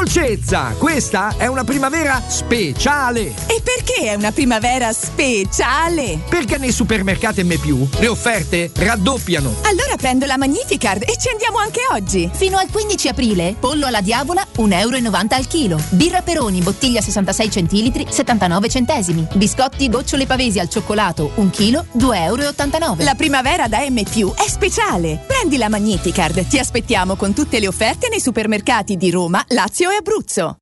Dolcezza, 0.00 0.74
questa 0.78 1.34
è 1.36 1.46
una 1.46 1.62
primavera 1.62 2.22
speciale. 2.26 3.34
E 3.46 3.60
perché 3.62 4.10
è 4.10 4.14
una 4.14 4.32
primavera 4.32 4.94
speciale? 4.94 6.20
Perché 6.26 6.56
nei 6.56 6.72
supermercati 6.72 7.44
M+, 7.44 7.54
le 7.98 8.06
offerte 8.08 8.70
raddoppiano. 8.74 9.56
Allora 9.64 9.96
prendo 9.98 10.24
la 10.24 10.38
Magnificard 10.38 11.02
e 11.02 11.18
ci 11.20 11.28
andiamo 11.28 11.58
anche 11.58 11.80
oggi. 11.92 12.30
Fino 12.32 12.56
al 12.56 12.70
15 12.70 13.08
aprile, 13.08 13.54
pollo 13.60 13.84
alla 13.84 14.00
diavola 14.00 14.42
1,90 14.56 14.78
euro 14.78 14.96
al 14.96 15.46
chilo. 15.46 15.78
Birra 15.90 16.22
Peroni, 16.22 16.62
bottiglia 16.62 17.02
66 17.02 17.50
centilitri, 17.50 18.06
79 18.08 18.70
centesimi. 18.70 19.26
Biscotti 19.34 19.90
gocciole 19.90 20.24
pavesi 20.24 20.58
al 20.58 20.70
cioccolato, 20.70 21.32
1 21.34 21.50
chilo, 21.50 21.84
2,89 21.98 22.14
euro. 22.14 22.96
La 23.00 23.14
primavera 23.14 23.68
da 23.68 23.86
M+, 23.86 24.02
è 24.02 24.48
speciale. 24.48 25.22
Prendi 25.26 25.58
la 25.58 25.68
Magnificard, 25.68 26.46
ti 26.46 26.58
aspettiamo 26.58 27.16
con 27.16 27.34
tutte 27.34 27.60
le 27.60 27.68
offerte 27.68 28.08
nei 28.08 28.20
supermercati 28.20 28.96
di 28.96 29.10
Roma, 29.10 29.44
Lazio 29.48 29.88
Abruzzo. 29.96 30.56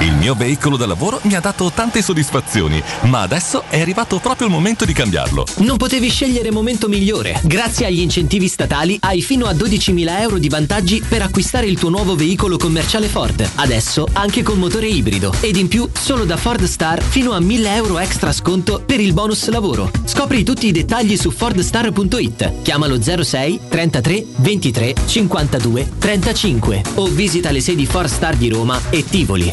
Il 0.00 0.14
mio 0.14 0.34
veicolo 0.34 0.76
da 0.76 0.86
lavoro 0.86 1.18
mi 1.22 1.34
ha 1.34 1.40
dato 1.40 1.72
tante 1.74 2.02
soddisfazioni, 2.02 2.80
ma 3.06 3.22
adesso 3.22 3.64
è 3.68 3.80
arrivato 3.80 4.20
proprio 4.20 4.46
il 4.46 4.52
momento 4.52 4.84
di 4.84 4.92
cambiarlo. 4.92 5.44
Non 5.56 5.76
potevi 5.76 6.08
scegliere 6.08 6.52
momento 6.52 6.88
migliore. 6.88 7.40
Grazie 7.42 7.86
agli 7.86 7.98
incentivi 7.98 8.46
statali 8.46 8.96
hai 9.00 9.22
fino 9.22 9.46
a 9.46 9.52
12.000 9.52 10.20
euro 10.20 10.38
di 10.38 10.48
vantaggi 10.48 11.02
per 11.06 11.22
acquistare 11.22 11.66
il 11.66 11.76
tuo 11.76 11.88
nuovo 11.88 12.14
veicolo 12.14 12.58
commerciale 12.58 13.08
Ford. 13.08 13.44
Adesso 13.56 14.06
anche 14.12 14.44
con 14.44 14.60
motore 14.60 14.86
ibrido. 14.86 15.34
Ed 15.40 15.56
in 15.56 15.66
più, 15.66 15.88
solo 15.92 16.24
da 16.24 16.36
Ford 16.36 16.62
Star 16.62 17.02
fino 17.02 17.32
a 17.32 17.40
1.000 17.40 17.66
euro 17.74 17.98
extra 17.98 18.32
sconto 18.32 18.80
per 18.86 19.00
il 19.00 19.12
bonus 19.12 19.48
lavoro. 19.48 19.90
Scopri 20.04 20.44
tutti 20.44 20.68
i 20.68 20.72
dettagli 20.72 21.16
su 21.16 21.32
fordstar.it. 21.32 22.62
Chiamalo 22.62 23.02
06 23.02 23.60
33 23.68 24.26
23 24.36 24.94
52 25.06 25.90
35 25.98 26.82
o 26.94 27.06
visita 27.08 27.50
le 27.50 27.60
sedi 27.60 27.84
Ford 27.84 28.08
Star 28.08 28.36
di 28.36 28.48
Roma 28.48 28.80
e 28.90 29.04
Tivoli. 29.04 29.52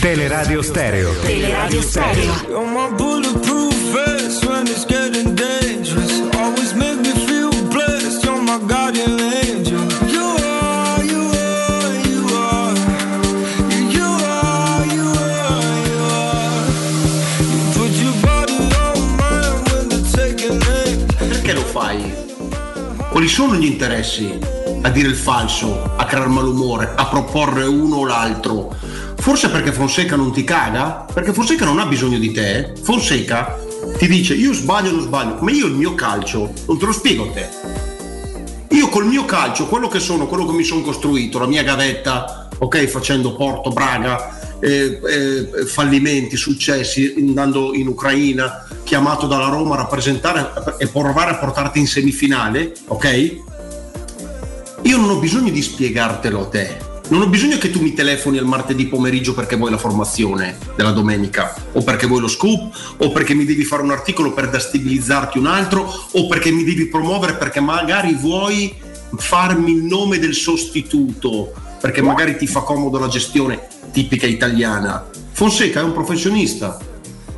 Teleradio 0.00 0.62
Stereo. 0.62 1.12
Teleradio 1.20 1.82
Stereo. 1.82 2.32
You're 2.48 2.66
my 2.66 2.88
bulletproof 2.96 3.74
vest 3.92 4.46
when 4.46 4.66
it's 4.66 4.86
getting 4.86 5.34
dangerous. 5.34 6.22
Always 6.36 6.72
make 6.72 7.00
me 7.00 7.12
feel 7.26 7.50
blessed. 7.68 8.24
You're 8.24 8.40
my 8.40 8.58
guardian 8.66 9.20
angel. 9.20 9.80
You 10.08 10.24
are, 10.40 11.04
you 11.04 11.30
are, 11.30 11.94
you 12.08 12.26
are. 12.34 12.74
You 13.92 14.08
are, 14.24 14.86
you 14.86 15.06
are, 15.20 15.76
you 15.84 15.98
are. 16.08 16.64
You 17.44 17.60
put 17.76 17.92
your 18.00 18.16
body 18.22 18.56
on 18.56 18.96
mine 19.20 19.60
when 19.68 19.88
the 19.90 20.00
taking 20.16 20.62
aim. 20.80 21.06
Perché 21.28 21.52
lo 21.52 21.62
fai? 21.62 22.10
Quali 23.10 23.28
sono 23.28 23.54
gli 23.54 23.66
interessi? 23.66 24.38
A 24.82 24.88
dire 24.88 25.08
il 25.08 25.14
falso, 25.14 25.92
a 25.94 26.06
creare 26.06 26.28
malumore, 26.28 26.94
a 26.96 27.04
proporre 27.06 27.64
uno 27.64 27.96
o 27.96 28.06
l'altro. 28.06 28.74
Forse 29.20 29.50
perché 29.50 29.70
Fonseca 29.70 30.16
non 30.16 30.32
ti 30.32 30.44
caga? 30.44 31.06
Perché 31.12 31.34
Fonseca 31.34 31.66
non 31.66 31.78
ha 31.78 31.84
bisogno 31.84 32.18
di 32.18 32.32
te. 32.32 32.72
Fonseca 32.80 33.58
ti 33.98 34.06
dice 34.06 34.34
io 34.34 34.52
sbaglio, 34.54 34.90
non 34.92 35.02
sbaglio, 35.02 35.36
ma 35.40 35.50
io 35.50 35.66
il 35.66 35.74
mio 35.74 35.94
calcio 35.94 36.52
non 36.66 36.78
te 36.78 36.86
lo 36.86 36.92
spiego 36.92 37.28
a 37.28 37.32
te. 37.32 37.48
Io 38.70 38.88
col 38.88 39.06
mio 39.06 39.26
calcio, 39.26 39.66
quello 39.66 39.88
che 39.88 40.00
sono, 40.00 40.26
quello 40.26 40.46
che 40.46 40.52
mi 40.52 40.64
sono 40.64 40.80
costruito, 40.80 41.38
la 41.38 41.46
mia 41.46 41.62
gavetta, 41.62 42.48
ok, 42.58 42.86
facendo 42.86 43.34
Porto, 43.36 43.70
Braga, 43.70 44.58
eh, 44.58 45.00
eh, 45.02 45.66
fallimenti, 45.66 46.36
successi, 46.36 47.14
andando 47.18 47.74
in 47.74 47.88
Ucraina, 47.88 48.66
chiamato 48.84 49.26
dalla 49.26 49.48
Roma 49.48 49.74
a 49.74 49.78
rappresentare 49.78 50.76
e 50.78 50.86
provare 50.86 51.32
a 51.32 51.36
portarti 51.36 51.78
in 51.78 51.86
semifinale, 51.86 52.72
ok? 52.86 53.38
io 54.82 54.96
non 54.96 55.10
ho 55.10 55.18
bisogno 55.18 55.50
di 55.50 55.60
spiegartelo 55.60 56.40
a 56.40 56.46
te. 56.46 56.89
Non 57.10 57.22
ho 57.22 57.26
bisogno 57.26 57.58
che 57.58 57.72
tu 57.72 57.80
mi 57.82 57.92
telefoni 57.92 58.38
al 58.38 58.46
martedì 58.46 58.86
pomeriggio 58.86 59.34
perché 59.34 59.56
vuoi 59.56 59.72
la 59.72 59.78
formazione 59.78 60.56
della 60.76 60.92
domenica, 60.92 61.52
o 61.72 61.82
perché 61.82 62.06
vuoi 62.06 62.20
lo 62.20 62.28
scoop, 62.28 62.94
o 62.98 63.10
perché 63.10 63.34
mi 63.34 63.44
devi 63.44 63.64
fare 63.64 63.82
un 63.82 63.90
articolo 63.90 64.32
per 64.32 64.48
destabilizzarti 64.48 65.36
un 65.36 65.46
altro, 65.46 65.92
o 66.12 66.26
perché 66.28 66.52
mi 66.52 66.62
devi 66.62 66.86
promuovere 66.86 67.34
perché 67.34 67.58
magari 67.58 68.14
vuoi 68.14 68.72
farmi 69.16 69.72
il 69.72 69.82
nome 69.82 70.20
del 70.20 70.34
sostituto, 70.34 71.52
perché 71.80 72.00
magari 72.00 72.36
ti 72.36 72.46
fa 72.46 72.60
comodo 72.60 73.00
la 73.00 73.08
gestione 73.08 73.66
tipica 73.90 74.28
italiana. 74.28 75.10
Fonseca 75.32 75.80
è 75.80 75.82
un 75.82 75.92
professionista. 75.92 76.78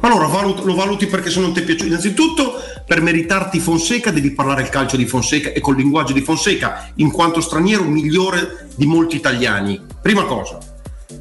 Allora 0.01 0.27
lo 0.27 0.75
valuti 0.75 1.07
perché 1.07 1.31
se 1.31 1.41
non 1.41 1.55
ti 1.55 1.61
è 1.61 1.63
piaciuto. 1.63 1.87
Innanzitutto, 1.87 2.61
per 2.87 3.01
meritarti 3.01 3.61
Fonseca 3.61 4.11
devi 4.11 4.33
parlare 4.33 4.63
il 4.63 4.69
calcio 4.69 4.97
di 4.97 5.07
Fonseca 5.07 5.51
e 5.53 5.61
col 5.61 5.77
linguaggio 5.77 6.13
di 6.13 6.21
Fonseca, 6.21 6.91
in 6.97 7.11
quanto 7.11 7.41
straniero 7.41 7.85
migliore 7.85 8.69
di 8.75 8.87
molti 8.87 9.17
italiani. 9.17 9.81
Prima 10.01 10.25
cosa. 10.25 10.59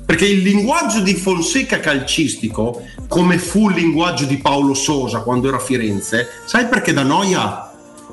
Perché 0.05 0.25
il 0.25 0.41
linguaggio 0.41 1.01
di 1.01 1.13
Fonseca 1.13 1.79
calcistico, 1.79 2.83
come 3.07 3.37
fu 3.37 3.69
il 3.69 3.75
linguaggio 3.75 4.25
di 4.25 4.37
Paolo 4.37 4.73
Sosa 4.73 5.21
quando 5.21 5.47
era 5.47 5.57
a 5.57 5.61
Firenze, 5.61 6.27
sai 6.45 6.67
perché 6.67 6.93
da 6.93 7.03
noia? 7.03 7.71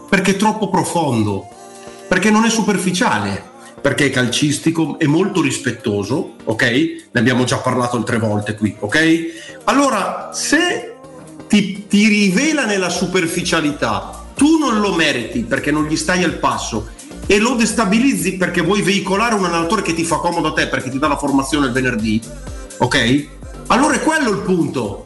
Perché 0.08 0.32
è 0.32 0.36
troppo 0.36 0.70
profondo, 0.70 1.48
perché 2.06 2.30
non 2.30 2.44
è 2.44 2.50
superficiale, 2.50 3.42
perché 3.80 4.06
è 4.06 4.10
calcistico, 4.10 4.98
è 4.98 5.06
molto 5.06 5.40
rispettoso, 5.40 6.34
ok? 6.44 6.62
Ne 7.10 7.20
abbiamo 7.20 7.44
già 7.44 7.58
parlato 7.58 7.96
altre 7.96 8.18
volte 8.18 8.54
qui, 8.54 8.74
ok? 8.78 9.60
Allora, 9.64 10.30
se 10.32 10.97
ti, 11.48 11.86
ti 11.88 12.06
rivela 12.06 12.64
nella 12.64 12.90
superficialità, 12.90 14.26
tu 14.36 14.58
non 14.58 14.78
lo 14.78 14.94
meriti 14.94 15.40
perché 15.40 15.72
non 15.72 15.86
gli 15.86 15.96
stai 15.96 16.22
al 16.22 16.34
passo 16.34 16.90
e 17.26 17.38
lo 17.38 17.54
destabilizzi 17.54 18.36
perché 18.36 18.60
vuoi 18.60 18.82
veicolare 18.82 19.34
un 19.34 19.44
allenatore 19.44 19.82
che 19.82 19.94
ti 19.94 20.04
fa 20.04 20.16
comodo 20.16 20.48
a 20.48 20.52
te 20.52 20.68
perché 20.68 20.90
ti 20.90 20.98
dà 20.98 21.08
la 21.08 21.16
formazione 21.16 21.66
il 21.66 21.72
venerdì, 21.72 22.20
ok? 22.78 23.26
Allora 23.68 23.94
è 23.94 24.00
quello 24.00 24.30
il 24.30 24.40
punto. 24.40 25.04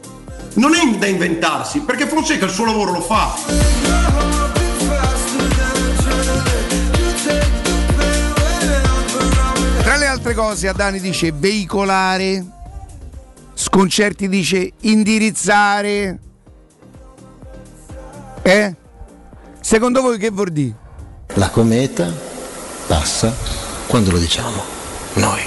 Non 0.55 0.75
è 0.75 0.97
da 0.97 1.07
inventarsi, 1.07 1.79
perché 1.79 2.07
Fonseca 2.07 2.45
il 2.45 2.51
suo 2.51 2.65
lavoro 2.65 2.91
lo 2.91 3.01
fa. 3.01 3.33
Tra 9.81 9.97
le 9.97 10.05
altre 10.05 10.35
cose, 10.35 10.67
Adani 10.67 10.99
dice 10.99 11.33
veicolare, 11.35 12.45
Sconcerti 13.53 14.27
dice 14.29 14.71
indirizzare. 14.81 16.19
Eh? 18.43 18.75
Secondo 19.61 20.01
voi 20.01 20.17
che 20.17 20.29
vuol 20.29 20.51
dire? 20.51 20.75
La 21.35 21.49
cometa 21.49 22.11
passa 22.87 23.33
quando 23.87 24.11
lo 24.11 24.17
diciamo 24.17 24.61
noi. 25.13 25.41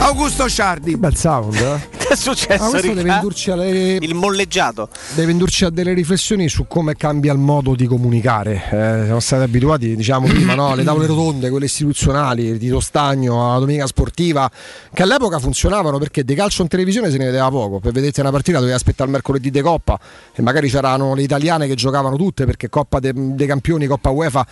Augusto 0.00 0.48
Sciardi. 0.48 0.96
Bel 0.96 1.16
sound, 1.16 1.54
eh? 1.54 1.99
È 2.10 2.16
successo? 2.16 2.64
Ah, 2.64 2.68
questo 2.70 2.92
deve 2.92 3.12
indurci 3.12 3.50
alle... 3.52 3.98
Il 4.00 4.14
molleggiato. 4.14 4.88
deve 5.14 5.30
indurci 5.30 5.64
a 5.64 5.70
delle 5.70 5.92
riflessioni 5.92 6.48
su 6.48 6.66
come 6.66 6.96
cambia 6.96 7.32
il 7.32 7.38
modo 7.38 7.76
di 7.76 7.86
comunicare. 7.86 8.54
Eh, 8.56 9.02
siamo 9.04 9.20
stati 9.20 9.44
abituati, 9.44 9.94
diciamo 9.94 10.26
prima, 10.26 10.54
no, 10.54 10.72
alle 10.72 10.82
tavole 10.82 11.06
rotonde, 11.06 11.50
quelle 11.50 11.66
istituzionali, 11.66 12.58
di 12.58 12.68
Tostagno, 12.68 13.50
alla 13.50 13.60
domenica 13.60 13.86
sportiva, 13.86 14.50
che 14.92 15.02
all'epoca 15.04 15.38
funzionavano 15.38 15.98
perché 15.98 16.24
di 16.24 16.34
calcio 16.34 16.62
in 16.62 16.68
televisione 16.68 17.10
se 17.12 17.16
ne 17.18 17.26
vedeva 17.26 17.48
poco. 17.48 17.78
Per 17.78 17.92
vederti 17.92 18.18
una 18.20 18.30
partita 18.32 18.58
dovevi 18.58 18.74
aspettare 18.74 19.04
il 19.04 19.12
mercoledì 19.14 19.50
di 19.50 19.60
Coppa 19.60 19.96
e 20.34 20.42
magari 20.42 20.68
c'erano 20.68 21.14
le 21.14 21.22
italiane 21.22 21.68
che 21.68 21.74
giocavano 21.76 22.16
tutte 22.16 22.44
perché 22.44 22.68
Coppa 22.68 22.98
de- 22.98 23.12
dei 23.14 23.46
Campioni, 23.46 23.86
Coppa 23.86 24.10
UEFA, 24.10 24.44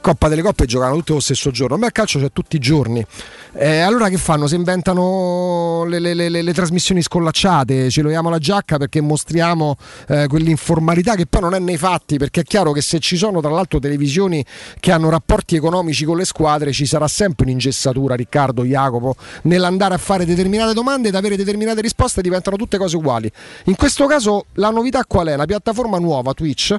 Coppa 0.00 0.28
delle 0.28 0.42
Coppe 0.42 0.66
giocavano 0.66 0.96
tutte 0.98 1.12
lo 1.12 1.20
stesso 1.20 1.52
giorno. 1.52 1.76
Ma 1.76 1.86
il 1.86 1.92
calcio 1.92 2.18
c'è 2.18 2.32
tutti 2.32 2.56
i 2.56 2.58
giorni. 2.58 3.04
Eh, 3.52 3.78
allora 3.78 4.08
che 4.08 4.16
fanno? 4.18 4.48
Si 4.48 4.56
inventano 4.56 5.84
le, 5.88 6.00
le- 6.00 6.14
le- 6.14 6.28
le- 6.28 6.42
le 6.42 6.52
trasmissioni 6.96 7.02
scollacciate, 7.02 7.90
ci 7.90 8.02
leviamo 8.02 8.30
la 8.30 8.38
giacca 8.38 8.78
perché 8.78 9.00
mostriamo 9.00 9.76
eh, 10.08 10.26
quell'informalità 10.28 11.14
che 11.14 11.26
poi 11.26 11.42
non 11.42 11.54
è 11.54 11.58
nei 11.58 11.76
fatti, 11.76 12.16
perché 12.16 12.40
è 12.40 12.44
chiaro 12.44 12.72
che 12.72 12.80
se 12.80 12.98
ci 12.98 13.16
sono 13.16 13.40
tra 13.40 13.50
l'altro 13.50 13.78
televisioni 13.78 14.44
che 14.80 14.92
hanno 14.92 15.08
rapporti 15.10 15.56
economici 15.56 16.04
con 16.04 16.16
le 16.16 16.24
squadre 16.24 16.72
ci 16.72 16.86
sarà 16.86 17.08
sempre 17.08 17.44
un'ingessatura, 17.44 18.14
Riccardo, 18.14 18.64
Jacopo, 18.64 19.16
nell'andare 19.42 19.94
a 19.94 19.98
fare 19.98 20.24
determinate 20.24 20.72
domande 20.72 21.08
ed 21.08 21.14
avere 21.14 21.36
determinate 21.36 21.80
risposte 21.80 22.22
diventano 22.22 22.56
tutte 22.56 22.78
cose 22.78 22.96
uguali. 22.96 23.30
In 23.64 23.76
questo 23.76 24.06
caso 24.06 24.46
la 24.54 24.70
novità 24.70 25.04
qual 25.04 25.28
è? 25.28 25.34
Una 25.34 25.46
piattaforma 25.46 25.98
nuova, 25.98 26.32
Twitch, 26.32 26.74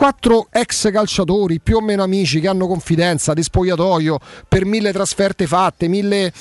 quattro 0.00 0.46
ex 0.50 0.90
calciatori 0.90 1.60
più 1.60 1.76
o 1.76 1.82
meno 1.82 2.02
amici 2.02 2.40
che 2.40 2.48
hanno 2.48 2.66
confidenza 2.66 3.34
di 3.34 3.42
spogliatoio 3.42 4.18
per 4.48 4.64
mille 4.64 4.92
trasferte 4.92 5.46
fatte, 5.46 5.88
mille 5.88 6.32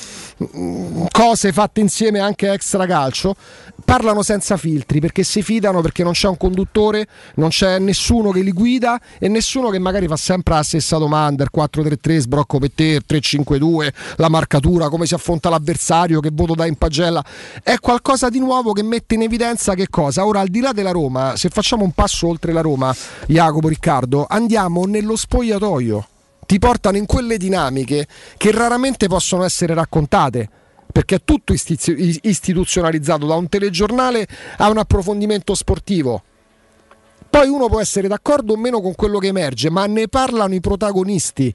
mm, 0.56 1.08
cose 1.12 1.52
fatte 1.52 1.82
insieme 1.82 2.20
anche 2.20 2.50
extra 2.54 2.86
calcio, 2.86 3.36
parlano 3.84 4.22
senza 4.22 4.56
filtri 4.56 5.02
perché 5.02 5.24
si 5.24 5.42
fidano 5.42 5.82
perché 5.82 6.04
non 6.04 6.14
c'è 6.14 6.30
un 6.30 6.38
conduttore, 6.38 7.06
non 7.36 7.50
c'è 7.50 7.80
nessuno 7.80 8.32
che 8.32 8.42
li 8.42 8.54
guida 8.54 8.98
e 9.20 9.28
nessuno 9.28 9.70
che 9.70 9.80
magari 9.80 10.08
fa 10.08 10.16
sempre 10.16 10.54
la 10.54 10.64
stessa 10.64 10.98
domanda, 10.98 11.44
il 11.44 11.50
4-3-3, 11.54 12.18
sbrocco 12.18 12.60
per 12.60 12.72
te, 12.72 12.84
il 12.84 13.04
3-5-2, 13.06 13.90
la 14.16 14.30
marcatura, 14.30 14.88
come 14.88 15.06
si 15.06 15.16
affronta 15.16 15.50
l'avversario, 15.50 16.22
che 16.22 16.30
voto 16.32 16.54
dà 16.54 16.66
in 16.66 16.76
pagella. 16.76 17.22
È 17.62 17.76
qualcosa 17.80 18.30
di 18.30 18.40
nuovo 18.40 18.72
che 18.72 18.84
mette 18.84 19.16
in 19.16 19.24
evidenza 19.24 19.74
che 19.74 19.90
cosa? 19.90 20.26
Ora, 20.26 20.40
al 20.40 20.48
di 20.48 20.62
là 20.62 20.72
della 20.72 20.92
Roma, 20.92 21.36
se 21.36 21.50
facciamo 21.50 21.84
un 21.84 21.92
passo 21.92 22.28
oltre 22.28 22.54
la 22.54 22.62
Roma, 22.62 22.96
Jacopo 23.50 23.68
Riccardo, 23.68 24.28
andiamo 24.30 24.86
nello 24.86 25.16
spogliatoio. 25.16 26.08
Ti 26.46 26.60
portano 26.60 26.98
in 26.98 27.06
quelle 27.06 27.38
dinamiche 27.38 28.08
che 28.38 28.52
raramente 28.52 29.08
possono 29.08 29.44
essere 29.44 29.74
raccontate 29.74 30.50
perché 30.92 31.16
è 31.16 31.22
tutto 31.24 31.54
istituzionalizzato 31.54 33.26
da 33.26 33.36
un 33.36 33.50
telegiornale 33.50 34.28
a 34.58 34.70
un 34.70 34.78
approfondimento 34.78 35.54
sportivo. 35.56 36.24
Poi 37.30 37.48
uno 37.48 37.68
può 37.70 37.80
essere 37.80 38.08
d'accordo 38.08 38.54
o 38.54 38.58
meno 38.58 38.82
con 38.82 38.96
quello 38.96 39.20
che 39.20 39.28
emerge, 39.28 39.70
ma 39.70 39.86
ne 39.86 40.08
parlano 40.08 40.56
i 40.56 40.60
protagonisti, 40.60 41.54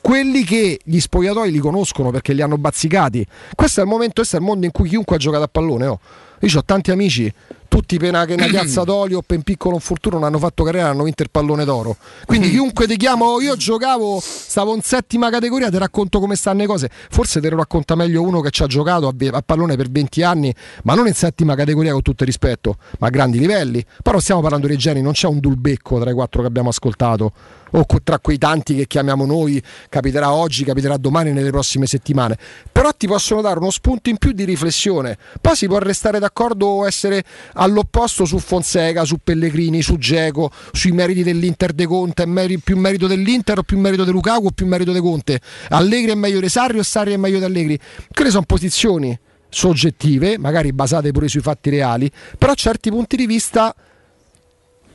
quelli 0.00 0.42
che 0.44 0.80
gli 0.82 1.00
spogliatoi 1.00 1.50
li 1.50 1.58
conoscono 1.58 2.10
perché 2.10 2.32
li 2.32 2.40
hanno 2.40 2.56
bazzicati. 2.56 3.26
Questo 3.54 3.80
è 3.80 3.82
il 3.84 3.88
momento, 3.90 4.14
questo 4.16 4.36
è 4.36 4.38
il 4.38 4.44
mondo 4.44 4.64
in 4.64 4.72
cui 4.72 4.88
chiunque 4.88 5.16
ha 5.16 5.18
giocato 5.18 5.44
a 5.44 5.48
pallone. 5.48 5.86
Oh. 5.86 6.00
Io 6.40 6.58
ho 6.58 6.64
tanti 6.64 6.90
amici, 6.90 7.32
tutti 7.72 7.96
pena 7.96 8.26
che 8.26 8.34
una 8.34 8.46
piazza 8.52 8.84
d'olio 8.84 9.18
o 9.18 9.22
per 9.22 9.40
piccolo 9.40 9.76
infortunio 9.76 10.18
non 10.18 10.28
hanno 10.28 10.38
fatto 10.38 10.62
carriera, 10.62 10.90
hanno 10.90 11.04
vinto 11.04 11.22
il 11.22 11.30
pallone 11.30 11.64
d'oro. 11.64 11.96
Quindi 12.26 12.50
chiunque 12.52 12.86
ti 12.86 12.96
chiama, 12.96 13.24
oh, 13.24 13.40
io 13.40 13.56
giocavo, 13.56 14.20
stavo 14.20 14.74
in 14.74 14.82
settima 14.82 15.30
categoria, 15.30 15.70
ti 15.70 15.78
racconto 15.78 16.20
come 16.20 16.36
stanno 16.36 16.60
le 16.60 16.66
cose. 16.66 16.90
Forse 17.08 17.40
te 17.40 17.48
lo 17.48 17.56
racconta 17.56 17.94
meglio 17.94 18.20
uno 18.20 18.40
che 18.40 18.50
ci 18.50 18.62
ha 18.62 18.66
giocato 18.66 19.08
a, 19.08 19.14
a 19.30 19.42
pallone 19.42 19.76
per 19.76 19.90
20 19.90 20.22
anni, 20.22 20.54
ma 20.84 20.94
non 20.94 21.06
in 21.06 21.14
settima 21.14 21.54
categoria 21.54 21.92
con 21.92 22.02
tutto 22.02 22.24
il 22.24 22.28
rispetto, 22.28 22.76
ma 22.98 23.06
a 23.06 23.10
grandi 23.10 23.38
livelli. 23.38 23.82
Però 24.02 24.18
stiamo 24.18 24.42
parlando 24.42 24.66
dei 24.66 24.76
geni, 24.76 25.00
non 25.00 25.12
c'è 25.12 25.26
un 25.26 25.40
dulbecco 25.40 25.98
tra 25.98 26.10
i 26.10 26.14
quattro 26.14 26.42
che 26.42 26.48
abbiamo 26.48 26.68
ascoltato 26.68 27.32
o 27.72 27.86
tra 28.02 28.18
quei 28.18 28.38
tanti 28.38 28.74
che 28.74 28.86
chiamiamo 28.86 29.24
noi, 29.24 29.62
capiterà 29.88 30.32
oggi, 30.32 30.64
capiterà 30.64 30.96
domani, 30.96 31.32
nelle 31.32 31.50
prossime 31.50 31.86
settimane. 31.86 32.36
Però 32.70 32.90
ti 32.92 33.06
possono 33.06 33.40
dare 33.40 33.58
uno 33.58 33.70
spunto 33.70 34.10
in 34.10 34.18
più 34.18 34.32
di 34.32 34.44
riflessione. 34.44 35.16
Poi 35.40 35.56
si 35.56 35.66
può 35.66 35.78
restare 35.78 36.18
d'accordo 36.18 36.66
o 36.66 36.86
essere 36.86 37.24
all'opposto 37.62 38.24
su 38.24 38.38
Fonseca, 38.38 39.04
su 39.04 39.18
Pellegrini, 39.22 39.82
su 39.82 39.96
Geco, 39.96 40.50
sui 40.72 40.90
meriti 40.92 41.22
dell'Inter 41.22 41.72
De 41.72 41.86
Conte, 41.86 42.26
meri- 42.26 42.58
più 42.58 42.76
merito 42.76 43.06
dell'Inter 43.06 43.58
o 43.58 43.62
più 43.62 43.78
merito 43.78 44.04
di 44.04 44.10
Lukaku 44.10 44.46
o 44.46 44.50
più 44.50 44.66
merito 44.66 44.92
di 44.92 45.00
Conte. 45.00 45.40
Allegri 45.68 46.10
è 46.10 46.14
meglio 46.14 46.40
di 46.40 46.48
Sarri 46.48 46.78
o 46.78 46.82
Sarri 46.82 47.12
è 47.12 47.16
meglio 47.16 47.38
di 47.38 47.44
Allegri. 47.44 47.78
Quelle 48.12 48.30
sono 48.30 48.44
posizioni 48.44 49.16
soggettive, 49.48 50.38
magari 50.38 50.72
basate 50.72 51.12
pure 51.12 51.28
sui 51.28 51.40
fatti 51.40 51.70
reali, 51.70 52.10
però 52.36 52.54
certi 52.54 52.90
punti 52.90 53.16
di 53.16 53.26
vista 53.26 53.74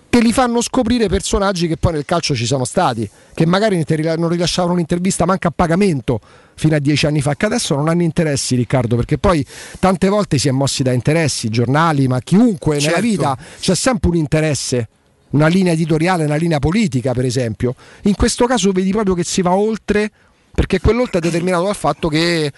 che 0.10 0.19
li 0.19 0.34
fanno 0.34 0.62
scoprire 0.62 1.08
personaggi 1.08 1.67
che 1.67 1.77
poi 1.77 1.93
nel 1.93 2.06
calcio 2.06 2.36
ci 2.36 2.45
sono 2.45 2.65
stati, 2.65 3.10
che 3.34 3.45
magari 3.45 3.84
non 4.17 4.30
rilasciavano 4.30 4.73
un'intervista 4.73 5.25
manca 5.25 5.49
a 5.49 5.53
pagamento 5.56 6.19
fino 6.58 6.76
a 6.76 6.80
dieci 6.80 7.06
anni 7.06 7.22
fa, 7.22 7.36
che 7.36 7.46
adesso 7.46 7.76
non 7.76 7.88
hanno 7.88 8.02
interessi 8.02 8.56
Riccardo, 8.56 8.96
perché 8.96 9.17
poi 9.17 9.46
tante 9.80 10.10
volte 10.10 10.38
si 10.39 10.48
è 10.48 10.52
mossi 10.52 10.84
da 10.84 10.91
interessi, 10.91 11.50
giornali, 11.50 12.08
ma 12.08 12.20
chiunque 12.20 12.80
Certo. 12.80 13.00
nella 13.00 13.08
vita 13.08 13.38
c'è 13.60 13.76
sempre 13.76 14.10
un 14.10 14.15
interesse. 14.15 14.89
Una 15.30 15.48
linea 15.48 15.74
editoriale, 15.74 16.24
una 16.24 16.38
linea 16.38 16.58
politica, 16.60 17.13
per 17.13 17.26
esempio. 17.26 17.76
In 18.04 18.15
questo 18.15 18.46
caso 18.46 18.72
vedi 18.72 18.91
proprio 18.91 19.13
che 19.13 19.26
si 19.26 19.41
va 19.41 19.54
oltre, 19.54 20.10
perché 20.52 20.80
quell'oltre 20.80 21.20
è 21.20 21.22
determinato 21.22 21.65
dal 21.65 21.76
fatto 21.76 22.08
che 22.08 22.52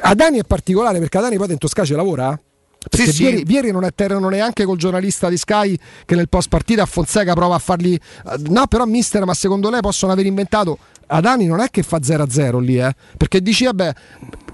Adani 0.00 0.38
è 0.40 0.44
particolare, 0.44 0.98
perché 0.98 1.18
Adani 1.18 1.36
poi 1.36 1.46
dentro 1.46 1.68
Sky 1.68 1.84
ci 1.84 1.94
lavora. 1.94 2.38
Perché 2.88 3.06
Sì, 3.06 3.12
sì. 3.12 3.22
Vieri, 3.24 3.44
Vieri 3.44 3.70
non 3.72 3.84
è 3.84 3.92
terreno 3.94 4.28
neanche 4.30 4.64
col 4.64 4.78
giornalista 4.78 5.28
di 5.28 5.36
Sky 5.36 5.78
che 6.06 6.14
nel 6.14 6.28
post 6.28 6.48
partita 6.48 6.82
a 6.82 6.86
Fonseca 6.86 7.34
prova 7.34 7.56
a 7.56 7.58
fargli. 7.58 7.92
eh, 7.94 8.36
No, 8.48 8.66
però, 8.66 8.84
mister, 8.86 9.24
ma 9.24 9.34
secondo 9.34 9.68
lei 9.70 9.80
possono 9.80 10.12
aver 10.12 10.24
inventato. 10.26 10.78
Adani 11.06 11.46
non 11.46 11.60
è 11.60 11.68
che 11.70 11.82
fa 11.82 11.98
0-0 11.98 12.58
lì, 12.58 12.78
eh? 12.78 12.94
Perché 13.16 13.42
dici, 13.42 13.64
vabbè, 13.64 13.92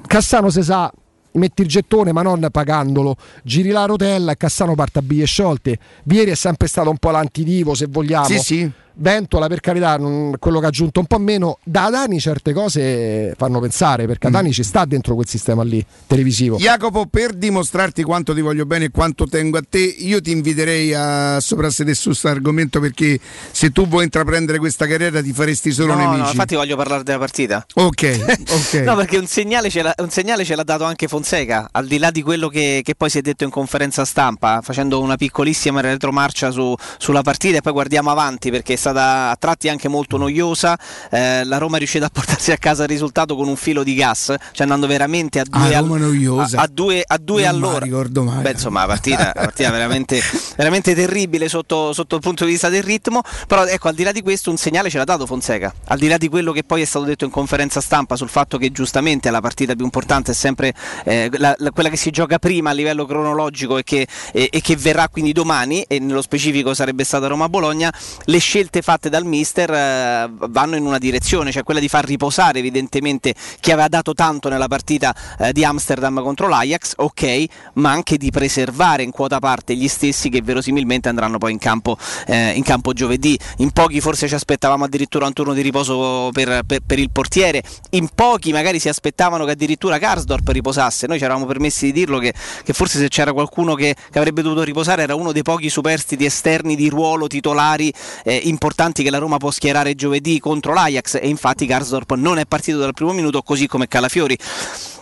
Cassano 0.06 0.50
se 0.50 0.62
sa. 0.62 0.92
Metti 1.32 1.60
il 1.60 1.68
gettone, 1.68 2.12
ma 2.12 2.22
non 2.22 2.48
pagandolo. 2.50 3.14
Giri 3.42 3.68
la 3.68 3.84
rotella 3.84 4.32
e 4.32 4.36
Cassano 4.38 4.74
parte 4.74 5.00
a 5.00 5.02
biglie 5.02 5.26
sciolte. 5.26 5.78
Vieri 6.04 6.30
è 6.30 6.34
sempre 6.34 6.66
stato 6.66 6.88
un 6.88 6.96
po' 6.96 7.10
l'antidivo, 7.10 7.74
se 7.74 7.86
vogliamo. 7.86 8.24
Sì, 8.24 8.38
sì. 8.38 8.70
Ventola 8.98 9.46
per 9.46 9.60
carità, 9.60 9.96
non- 9.96 10.34
quello 10.38 10.58
che 10.58 10.64
ha 10.66 10.68
aggiunto 10.68 11.00
un 11.00 11.06
po' 11.06 11.18
meno, 11.18 11.58
da 11.62 11.84
Adani 11.84 12.18
certe 12.20 12.52
cose 12.52 13.34
fanno 13.36 13.60
pensare 13.60 14.06
perché 14.06 14.28
Adani 14.28 14.52
ci 14.52 14.62
sta 14.62 14.84
dentro 14.84 15.14
quel 15.14 15.26
sistema 15.28 15.62
lì 15.62 15.84
televisivo. 16.06 16.56
Jacopo, 16.56 17.06
per 17.06 17.32
dimostrarti 17.34 18.02
quanto 18.02 18.34
ti 18.34 18.40
voglio 18.40 18.64
bene 18.66 18.86
e 18.86 18.90
quanto 18.90 19.26
tengo 19.26 19.58
a 19.58 19.62
te, 19.68 19.78
io 19.80 20.20
ti 20.20 20.30
inviterei 20.30 20.94
a 20.94 21.40
soprassedere 21.40 21.94
su 21.94 22.08
questo 22.08 22.28
argomento 22.28 22.80
perché 22.80 23.18
se 23.50 23.70
tu 23.70 23.86
vuoi 23.86 24.04
intraprendere 24.04 24.58
questa 24.58 24.86
carriera 24.86 25.20
ti 25.22 25.32
faresti 25.32 25.70
solo 25.72 25.92
No, 25.94 25.98
nemici. 26.00 26.20
no, 26.22 26.28
infatti 26.30 26.54
voglio 26.54 26.76
parlare 26.76 27.02
della 27.02 27.18
partita. 27.18 27.64
Ok, 27.74 28.24
ok. 28.48 28.74
No, 28.84 28.96
perché 28.96 29.18
un 29.18 29.26
segnale, 29.26 29.68
ce 29.70 29.82
l'ha, 29.82 29.94
un 29.98 30.10
segnale 30.10 30.44
ce 30.44 30.54
l'ha 30.54 30.64
dato 30.64 30.84
anche 30.84 31.06
Fonseca, 31.08 31.68
al 31.72 31.86
di 31.86 31.98
là 31.98 32.10
di 32.10 32.22
quello 32.22 32.48
che, 32.48 32.80
che 32.82 32.94
poi 32.94 33.10
si 33.10 33.18
è 33.18 33.20
detto 33.20 33.44
in 33.44 33.50
conferenza 33.50 34.04
stampa, 34.04 34.60
facendo 34.62 35.00
una 35.00 35.16
piccolissima 35.16 35.80
retromarcia 35.80 36.50
su- 36.50 36.74
sulla 36.98 37.22
partita 37.22 37.58
e 37.58 37.60
poi 37.60 37.72
guardiamo 37.72 38.10
avanti 38.10 38.50
perché 38.50 38.76
stata 38.90 39.30
a 39.30 39.36
tratti 39.36 39.68
anche 39.68 39.88
molto 39.88 40.16
noiosa. 40.16 40.78
Eh, 41.10 41.44
la 41.44 41.58
Roma 41.58 41.76
è 41.76 41.78
riuscita 41.78 42.06
a 42.06 42.10
portarsi 42.12 42.52
a 42.52 42.56
casa 42.56 42.84
il 42.84 42.88
risultato 42.88 43.34
con 43.34 43.48
un 43.48 43.56
filo 43.56 43.82
di 43.82 43.94
gas, 43.94 44.26
cioè 44.26 44.62
andando 44.62 44.86
veramente 44.86 45.40
a 45.40 45.44
due, 45.44 45.74
Ah, 45.74 45.78
al- 45.78 45.84
Roma 45.84 45.98
noiosa. 45.98 46.58
a, 46.58 46.62
a 46.62 46.68
due, 46.70 47.02
a 47.04 47.18
due 47.18 47.46
all'ora. 47.46 47.84
ricordo 47.84 48.22
mai. 48.22 48.42
Beh, 48.42 48.50
insomma, 48.52 48.80
la 48.80 48.86
partita, 48.86 49.32
partita 49.34 49.70
veramente, 49.70 50.20
veramente 50.56 50.94
terribile 50.94 51.48
sotto, 51.48 51.92
sotto 51.92 52.14
il 52.16 52.20
punto 52.20 52.44
di 52.44 52.52
vista 52.52 52.68
del 52.68 52.82
ritmo. 52.82 53.22
Però 53.46 53.64
ecco, 53.64 53.88
al 53.88 53.94
di 53.94 54.02
là 54.04 54.12
di 54.12 54.22
questo, 54.22 54.50
un 54.50 54.56
segnale 54.56 54.88
ce 54.90 54.98
l'ha 54.98 55.04
dato 55.04 55.26
Fonseca. 55.26 55.72
Al 55.88 55.98
di 55.98 56.08
là 56.08 56.16
di 56.16 56.28
quello 56.28 56.52
che 56.52 56.62
poi 56.62 56.82
è 56.82 56.84
stato 56.84 57.04
detto 57.04 57.24
in 57.24 57.30
conferenza 57.30 57.80
stampa 57.80 58.16
sul 58.16 58.28
fatto 58.28 58.58
che 58.58 58.70
giustamente 58.70 59.30
la 59.30 59.40
partita 59.40 59.74
più 59.74 59.84
importante 59.84 60.30
è 60.30 60.34
sempre 60.34 60.74
eh, 61.04 61.28
la- 61.38 61.54
la- 61.58 61.70
quella 61.70 61.88
che 61.88 61.96
si 61.96 62.10
gioca 62.10 62.38
prima 62.38 62.70
a 62.70 62.72
livello 62.72 63.04
cronologico 63.06 63.78
e 63.78 63.82
che, 63.84 64.06
e- 64.32 64.48
e 64.52 64.60
che 64.60 64.76
verrà 64.76 65.08
quindi 65.08 65.32
domani, 65.32 65.82
e 65.88 65.98
nello 65.98 66.22
specifico 66.22 66.74
sarebbe 66.74 67.04
stata 67.04 67.26
Roma-Bologna, 67.26 67.92
le 68.24 68.38
scelte 68.38 68.75
fatte 68.82 69.08
dal 69.08 69.24
mister 69.24 69.70
eh, 69.70 70.30
vanno 70.48 70.76
in 70.76 70.84
una 70.84 70.98
direzione, 70.98 71.52
cioè 71.52 71.62
quella 71.62 71.80
di 71.80 71.88
far 71.88 72.04
riposare 72.04 72.58
evidentemente 72.58 73.34
chi 73.60 73.72
aveva 73.72 73.88
dato 73.88 74.14
tanto 74.14 74.48
nella 74.48 74.68
partita 74.68 75.14
eh, 75.38 75.52
di 75.52 75.64
Amsterdam 75.64 76.22
contro 76.22 76.48
l'Ajax, 76.48 76.94
ok, 76.96 77.44
ma 77.74 77.90
anche 77.90 78.16
di 78.16 78.30
preservare 78.30 79.02
in 79.02 79.10
quota 79.10 79.38
parte 79.38 79.74
gli 79.74 79.88
stessi 79.88 80.28
che 80.28 80.42
verosimilmente 80.42 81.08
andranno 81.08 81.38
poi 81.38 81.52
in 81.52 81.58
campo, 81.58 81.96
eh, 82.26 82.50
in 82.50 82.62
campo 82.62 82.92
giovedì. 82.92 83.38
In 83.58 83.70
pochi 83.70 84.00
forse 84.00 84.28
ci 84.28 84.34
aspettavamo 84.34 84.84
addirittura 84.84 85.26
un 85.26 85.32
turno 85.32 85.52
di 85.54 85.62
riposo 85.62 86.30
per, 86.32 86.62
per- 86.66 86.80
per 86.86 86.98
il 86.98 87.10
portiere, 87.10 87.62
in 87.90 88.08
pochi 88.14 88.52
magari 88.52 88.78
si 88.78 88.88
aspettavano 88.88 89.44
che 89.44 89.52
addirittura 89.52 89.98
Karsdorp 89.98 90.48
riposasse. 90.48 91.06
Noi 91.06 91.18
ci 91.18 91.24
eravamo 91.24 91.46
permessi 91.46 91.86
di 91.86 91.92
dirlo 91.92 92.18
che, 92.18 92.32
che 92.62 92.72
forse 92.72 92.98
se 92.98 93.08
c'era 93.08 93.32
qualcuno 93.32 93.74
che, 93.74 93.94
che 94.10 94.18
avrebbe 94.18 94.42
dovuto 94.42 94.62
riposare 94.62 95.02
era 95.02 95.14
uno 95.14 95.32
dei 95.32 95.42
pochi 95.42 95.68
superstiti 95.68 96.24
esterni 96.24 96.76
di 96.76 96.88
ruolo 96.88 97.26
titolari 97.26 97.92
eh, 98.24 98.34
importanti 98.44 98.65
che 99.02 99.10
la 99.10 99.18
Roma 99.18 99.36
può 99.36 99.50
schierare 99.50 99.94
giovedì 99.94 100.38
contro 100.38 100.72
l'Ajax 100.72 101.14
e 101.14 101.28
infatti 101.28 101.66
Karsdorp 101.66 102.14
non 102.14 102.38
è 102.38 102.46
partito 102.46 102.78
dal 102.78 102.94
primo 102.94 103.12
minuto 103.12 103.42
così 103.42 103.66
come 103.66 103.88
Calafiori. 103.88 104.36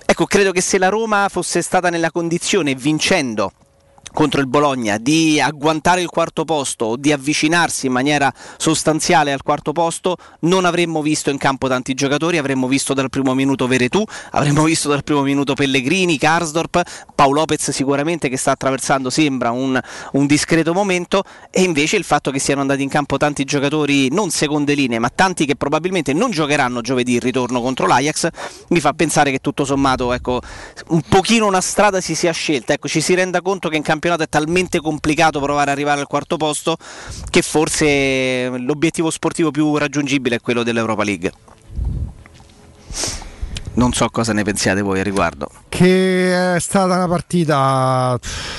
Ecco, 0.07 0.27
credo 0.27 0.53
che 0.53 0.61
se 0.61 0.79
la 0.79 0.89
Roma 0.89 1.29
fosse 1.31 1.63
stata 1.63 1.89
nella 1.89 2.11
condizione 2.11 2.75
vincendo 2.75 3.53
contro 4.15 4.41
il 4.41 4.47
Bologna 4.47 4.97
di 4.97 5.41
agguantare 5.41 6.01
il 6.01 6.09
quarto 6.09 6.45
posto 6.45 6.85
o 6.85 6.97
di 6.97 7.13
avvicinarsi 7.13 7.87
in 7.87 7.93
maniera 7.93 8.33
sostanziale 8.57 9.33
al 9.33 9.43
quarto 9.43 9.73
posto, 9.73 10.17
non 10.41 10.65
avremmo 10.65 11.03
visto 11.03 11.31
in 11.31 11.37
campo 11.37 11.69
tanti 11.69 11.95
giocatori, 11.95 12.39
avremmo 12.39 12.69
visto 12.69 12.95
dal 12.95 13.11
primo 13.11 13.35
minuto 13.35 13.67
Veretù, 13.67 14.03
avremmo 14.31 14.63
visto 14.63 14.89
dal 14.89 15.03
primo 15.03 15.23
minuto 15.23 15.55
Pellegrini, 15.55 16.17
Karsdorp, 16.17 16.83
Paolo 17.15 17.41
Lopez 17.41 17.71
sicuramente 17.71 18.29
che 18.29 18.37
sta 18.37 18.53
attraversando 18.53 19.11
sembra 19.11 19.51
un, 19.51 19.79
un 20.13 20.27
discreto 20.27 20.73
momento 20.73 21.25
e 21.51 21.63
invece 21.63 21.97
il 21.97 22.05
fatto 22.05 22.31
che 22.31 22.39
siano 22.39 22.61
andati 22.61 22.83
in 22.83 22.89
campo 22.89 23.17
tanti 23.17 23.45
giocatori 23.45 24.09
non 24.11 24.31
seconde 24.31 24.75
linee 24.75 25.01
ma 25.01 25.11
tanti 25.11 25.45
che 25.45 25.57
probabilmente 25.57 26.13
non 26.13 26.31
giocheranno 26.31 26.81
giovedì 26.81 27.15
il 27.15 27.21
ritorno 27.21 27.61
contro 27.61 27.87
l'Ajax 27.87 28.29
mi 28.69 28.79
fa 28.79 28.93
pensare 28.93 29.33
che 29.33 29.41
tutto 29.41 29.65
sommato 29.65 30.13
ecco, 30.13 30.41
un 30.89 31.03
pochino 31.03 31.47
una 31.47 31.61
strada 31.61 32.01
si 32.01 32.15
sia 32.15 32.33
scelta, 32.33 32.73
ecco, 32.75 32.87
ci 32.87 33.01
si 33.01 33.15
renda 33.15 33.43
conto 33.43 33.69
che 33.69 33.77
in 33.77 33.83
campionato 33.83 34.04
è 34.13 34.29
talmente 34.29 34.81
complicato 34.81 35.41
provare 35.41 35.71
ad 35.71 35.77
arrivare 35.77 36.01
al 36.01 36.07
quarto 36.07 36.37
posto 36.37 36.77
che 37.31 37.43
forse 37.43 38.49
l'obiettivo 38.59 39.11
sportivo 39.11 39.51
più 39.51 39.77
raggiungibile 39.77 40.37
è 40.37 40.41
quello 40.41 40.63
dell'Europa 40.63 41.03
League. 41.05 41.33
Non 43.77 43.93
so 43.93 44.09
cosa 44.09 44.33
ne 44.33 44.45
pensiate 44.45 44.83
voi 44.83 45.01
a 45.01 45.03
riguardo. 45.03 45.49
Che 45.69 46.55
è 46.55 46.61
stata 46.61 46.95
una 46.95 47.09
partita 47.09 48.17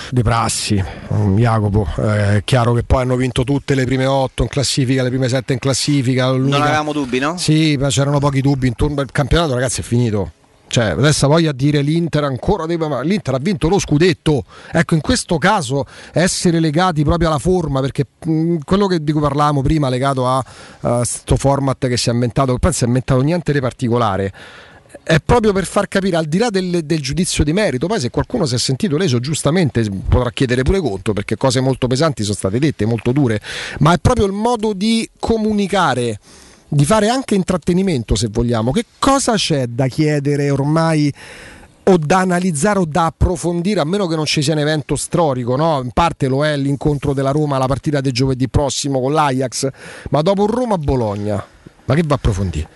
di 0.09 0.21
prassi, 0.23 0.83
mm, 1.13 1.37
Jacopo. 1.37 1.87
Eh, 1.99 2.37
È 2.37 2.41
chiaro 2.43 2.73
che 2.73 2.83
poi 2.83 3.03
hanno 3.03 3.15
vinto 3.15 3.45
tutte 3.45 3.75
le 3.75 3.85
prime 3.85 4.05
otto 4.05 4.43
in 4.43 4.49
classifica, 4.49 5.03
le 5.03 5.09
prime 5.09 5.29
sette 5.29 5.53
in 5.53 5.59
classifica. 5.59 6.25
Non 6.27 6.41
l'unica- 6.41 6.63
avevamo 6.63 6.91
dubbi, 6.91 7.19
no? 7.19 7.37
Sì, 7.37 7.77
ma 7.77 7.87
c'erano 7.87 8.19
pochi 8.19 8.41
dubbi 8.41 8.67
intorno 8.67 8.99
al 8.99 9.09
campionato, 9.11 9.53
ragazzi, 9.53 9.79
è 9.79 9.83
finito. 9.83 10.31
Cioè, 10.67 10.85
adesso 10.85 11.27
voglia 11.27 11.51
dire 11.51 11.81
l'Inter 11.81 12.23
ancora 12.23 12.65
deve, 12.65 13.03
l'Inter 13.03 13.35
ha 13.35 13.39
vinto 13.39 13.69
lo 13.69 13.79
scudetto. 13.79 14.43
Ecco, 14.71 14.95
in 14.95 15.01
questo 15.01 15.37
caso 15.37 15.85
essere 16.11 16.59
legati 16.59 17.03
proprio 17.03 17.29
alla 17.29 17.39
forma, 17.39 17.81
perché 17.81 18.05
mh, 18.25 18.57
quello 18.65 18.87
di 18.99 19.11
cui 19.11 19.21
parlavamo 19.21 19.61
prima, 19.61 19.89
legato 19.89 20.27
a 20.27 20.43
questo 20.79 21.37
format 21.37 21.87
che 21.87 21.97
si 21.97 22.09
è 22.09 22.13
inventato, 22.13 22.53
che 22.53 22.59
poi 22.59 22.69
non 22.69 22.73
si 22.73 22.83
è 22.83 22.87
inventato 22.87 23.21
niente 23.21 23.53
di 23.53 23.59
particolare. 23.59 24.33
È 25.03 25.19
proprio 25.23 25.51
per 25.53 25.65
far 25.65 25.87
capire, 25.87 26.15
al 26.17 26.25
di 26.25 26.37
là 26.37 26.49
del, 26.49 26.83
del 26.83 27.01
giudizio 27.01 27.43
di 27.43 27.53
merito, 27.53 27.85
poi 27.85 27.99
se 27.99 28.09
qualcuno 28.09 28.45
si 28.45 28.55
è 28.55 28.57
sentito 28.57 28.97
leso 28.97 29.19
giustamente 29.19 29.87
potrà 29.89 30.31
chiedere 30.31 30.63
pure 30.63 30.79
conto, 30.79 31.13
perché 31.13 31.35
cose 31.35 31.59
molto 31.59 31.87
pesanti 31.87 32.23
sono 32.23 32.35
state 32.35 32.59
dette, 32.59 32.85
molto 32.85 33.11
dure, 33.11 33.39
ma 33.79 33.93
è 33.93 33.97
proprio 33.99 34.25
il 34.25 34.31
modo 34.31 34.73
di 34.73 35.07
comunicare 35.19 36.17
di 36.75 36.83
fare 36.83 37.07
anche 37.07 37.35
intrattenimento 37.35 38.15
se 38.15 38.27
vogliamo. 38.29 38.73
Che 38.73 38.83
cosa 38.99 39.35
c'è 39.35 39.65
da 39.67 39.87
chiedere 39.87 40.49
ormai 40.49 41.11
o 41.83 41.97
da 41.97 42.19
analizzare 42.19 42.79
o 42.79 42.85
da 42.85 43.05
approfondire, 43.05 43.79
a 43.79 43.85
meno 43.85 44.07
che 44.07 44.17
non 44.17 44.25
ci 44.25 44.41
sia 44.41 44.51
un 44.51 44.59
evento 44.59 44.97
storico, 44.97 45.55
no? 45.55 45.79
in 45.81 45.91
parte 45.91 46.27
lo 46.27 46.45
è 46.45 46.57
l'incontro 46.57 47.13
della 47.13 47.31
Roma, 47.31 47.57
la 47.57 47.67
partita 47.67 48.01
del 48.01 48.11
giovedì 48.11 48.49
prossimo 48.49 48.99
con 48.99 49.13
l'Ajax, 49.13 49.69
ma 50.09 50.21
dopo 50.21 50.47
Roma-Bologna, 50.47 51.45
ma 51.85 51.95
che 51.95 52.03
va 52.05 52.15
approfondire? 52.15 52.67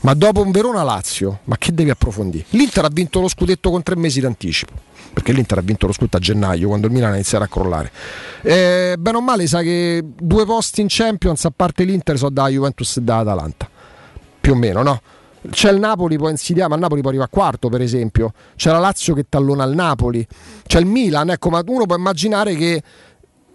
Ma 0.00 0.12
dopo 0.12 0.42
un 0.42 0.50
Verona-Lazio, 0.50 1.40
ma 1.44 1.56
che 1.56 1.72
devi 1.72 1.88
approfondire? 1.88 2.44
L'Inter 2.50 2.84
ha 2.84 2.90
vinto 2.92 3.20
lo 3.20 3.28
scudetto 3.28 3.70
con 3.70 3.82
tre 3.82 3.96
mesi 3.96 4.20
d'anticipo, 4.20 4.72
perché 5.12 5.32
l'Inter 5.32 5.58
ha 5.58 5.62
vinto 5.62 5.86
lo 5.86 5.92
scudetto 5.92 6.16
a 6.16 6.20
gennaio, 6.20 6.68
quando 6.68 6.86
il 6.86 6.92
Milan 6.92 7.14
iniziava 7.14 7.46
a 7.46 7.48
crollare. 7.48 7.90
Eh, 8.42 8.96
bene 8.98 9.16
o 9.16 9.20
male 9.20 9.46
sa 9.46 9.62
che 9.62 10.02
due 10.04 10.44
posti 10.44 10.80
in 10.80 10.86
Champions, 10.88 11.44
a 11.44 11.52
parte 11.54 11.84
l'Inter, 11.84 12.16
sono 12.16 12.30
da 12.30 12.48
Juventus 12.48 12.96
e 12.96 13.00
da 13.02 13.18
Atalanta, 13.18 13.68
più 14.40 14.52
o 14.52 14.56
meno, 14.56 14.82
no? 14.82 15.00
C'è 15.50 15.70
il 15.70 15.78
Napoli, 15.78 16.16
può 16.16 16.28
insidiare, 16.28 16.68
ma 16.68 16.74
il 16.74 16.80
Napoli 16.80 17.00
poi 17.00 17.10
arriva 17.10 17.24
a 17.24 17.28
quarto, 17.28 17.68
per 17.68 17.80
esempio. 17.80 18.32
C'è 18.56 18.70
la 18.70 18.78
Lazio 18.78 19.14
che 19.14 19.26
tallona 19.28 19.64
il 19.64 19.74
Napoli. 19.74 20.26
C'è 20.66 20.80
il 20.80 20.86
Milan, 20.86 21.30
ecco, 21.30 21.48
ma 21.48 21.62
uno 21.66 21.86
può 21.86 21.96
immaginare 21.96 22.54
che 22.56 22.82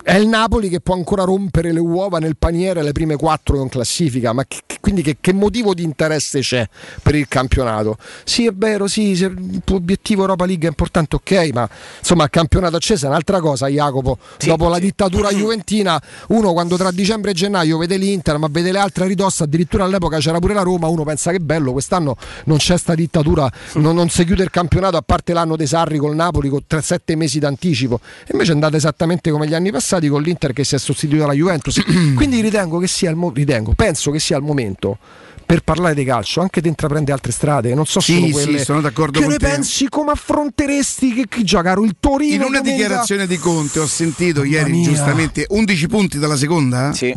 è 0.04 0.16
il 0.16 0.28
Napoli 0.28 0.68
che 0.68 0.82
può 0.82 0.96
ancora 0.96 1.24
rompere 1.24 1.72
le 1.72 1.80
uova 1.80 2.20
nel 2.20 2.36
paniere 2.38 2.84
le 2.84 2.92
prime 2.92 3.16
quattro 3.16 3.62
in 3.62 3.70
classifica. 3.70 4.34
Ma 4.34 4.44
che- 4.46 4.62
quindi 4.82 5.02
che, 5.02 5.18
che 5.22 5.32
motivo 5.32 5.74
di 5.74 5.84
interesse 5.84 6.42
c'è 6.42 6.68
per 7.02 7.16
il 7.16 7.28
campionato? 7.30 7.98
Sì, 8.26 8.46
è 8.46 8.52
vero, 8.54 8.88
sì, 8.88 9.12
il 9.12 9.62
tuo 9.64 9.78
obiettivo 9.78 10.24
Europa 10.24 10.46
League 10.46 10.66
è 10.66 10.70
importante, 10.70 11.16
ok, 11.16 11.50
ma 11.54 11.70
insomma 12.00 12.26
il 12.26 12.30
campionato 12.30 12.76
acceso 12.76 13.06
è 13.06 13.10
un'altra 13.10 13.40
cosa, 13.40 13.68
Jacopo. 13.68 14.18
Dopo 14.46 14.68
la 14.68 14.78
dittatura 14.78 15.30
juventina, 15.34 16.02
uno 16.28 16.52
quando 16.52 16.76
tra 16.76 16.92
dicembre 16.92 17.32
e 17.32 17.34
gennaio 17.34 17.78
vede 17.78 17.96
l'Inter, 17.96 18.38
ma 18.38 18.48
vede 18.52 18.74
le 18.74 18.80
altre 18.80 19.06
a 19.06 19.08
ridosso, 19.08 19.44
addirittura 19.44 19.86
all'epoca 19.86 20.18
c'era 20.18 20.40
pure 20.40 20.54
la 20.54 20.64
Roma, 20.64 20.88
uno 20.88 21.04
pensa 21.06 21.32
che 21.32 21.40
bello, 21.40 21.72
quest'anno 21.72 22.18
non 22.46 22.58
c'è 22.58 22.78
sta 22.78 22.94
dittatura, 22.94 23.50
non, 23.76 23.96
non 23.96 24.10
si 24.10 24.26
chiude 24.26 24.44
il 24.44 24.50
campionato 24.50 24.98
a 24.98 25.02
parte 25.02 25.32
l'anno 25.32 25.56
dei 25.56 25.68
Sarri 25.68 25.98
col 25.98 26.14
Napoli 26.14 26.50
con 26.50 26.60
3-7 26.70 27.16
mesi 27.16 27.40
d'anticipo. 27.40 28.02
E 28.26 28.32
invece 28.34 28.52
è 28.52 28.54
andata 28.54 28.76
esattamente 28.76 29.32
come 29.32 29.48
gli 29.48 29.54
anni 29.54 29.72
passati 29.72 29.93
con 30.10 30.22
l'Inter 30.22 30.54
che 30.54 30.64
si 30.64 30.76
è 30.76 30.78
sostituito 30.80 31.24
alla 31.24 31.34
Juventus. 31.34 31.82
Quindi 32.16 32.42
ritengo 32.42 32.80
che 32.80 32.88
sia 32.88 33.10
il 33.10 33.16
mo- 33.16 33.32
ritengo, 33.34 33.74
penso 33.76 34.12
che 34.12 34.20
sia 34.20 34.38
il 34.38 34.44
momento 34.44 34.98
per 35.46 35.62
parlare 35.62 35.94
di 35.94 36.04
calcio, 36.06 36.40
anche 36.42 36.62
di 36.62 36.70
intraprendere 36.70 37.12
altre 37.14 37.32
strade, 37.32 37.74
non 37.76 37.86
so 37.86 38.00
Sì, 38.00 38.14
solo 38.14 38.26
sì, 38.28 38.32
quelle. 38.32 38.64
sono 38.64 38.82
d'accordo 38.82 39.20
che 39.20 39.26
con 39.26 39.34
ne 39.34 39.38
te. 39.40 39.46
pensi 39.48 39.90
come 39.90 40.12
affronteresti 40.12 41.14
che 41.14 41.26
chi 41.28 41.44
gioca 41.44 41.74
il 41.74 41.96
Torino 42.00 42.34
In 42.36 42.42
una 42.42 42.58
domenica? 42.60 42.84
dichiarazione 42.84 43.28
di 43.28 43.38
Conte 43.38 43.80
ho 43.80 43.86
sentito 43.88 44.40
Mamma 44.42 44.52
ieri 44.54 44.72
mia. 44.72 44.88
giustamente 44.90 45.46
11 45.50 45.88
punti 45.88 46.18
dalla 46.20 46.38
seconda? 46.38 46.94
Sì. 46.94 47.08
E 47.10 47.16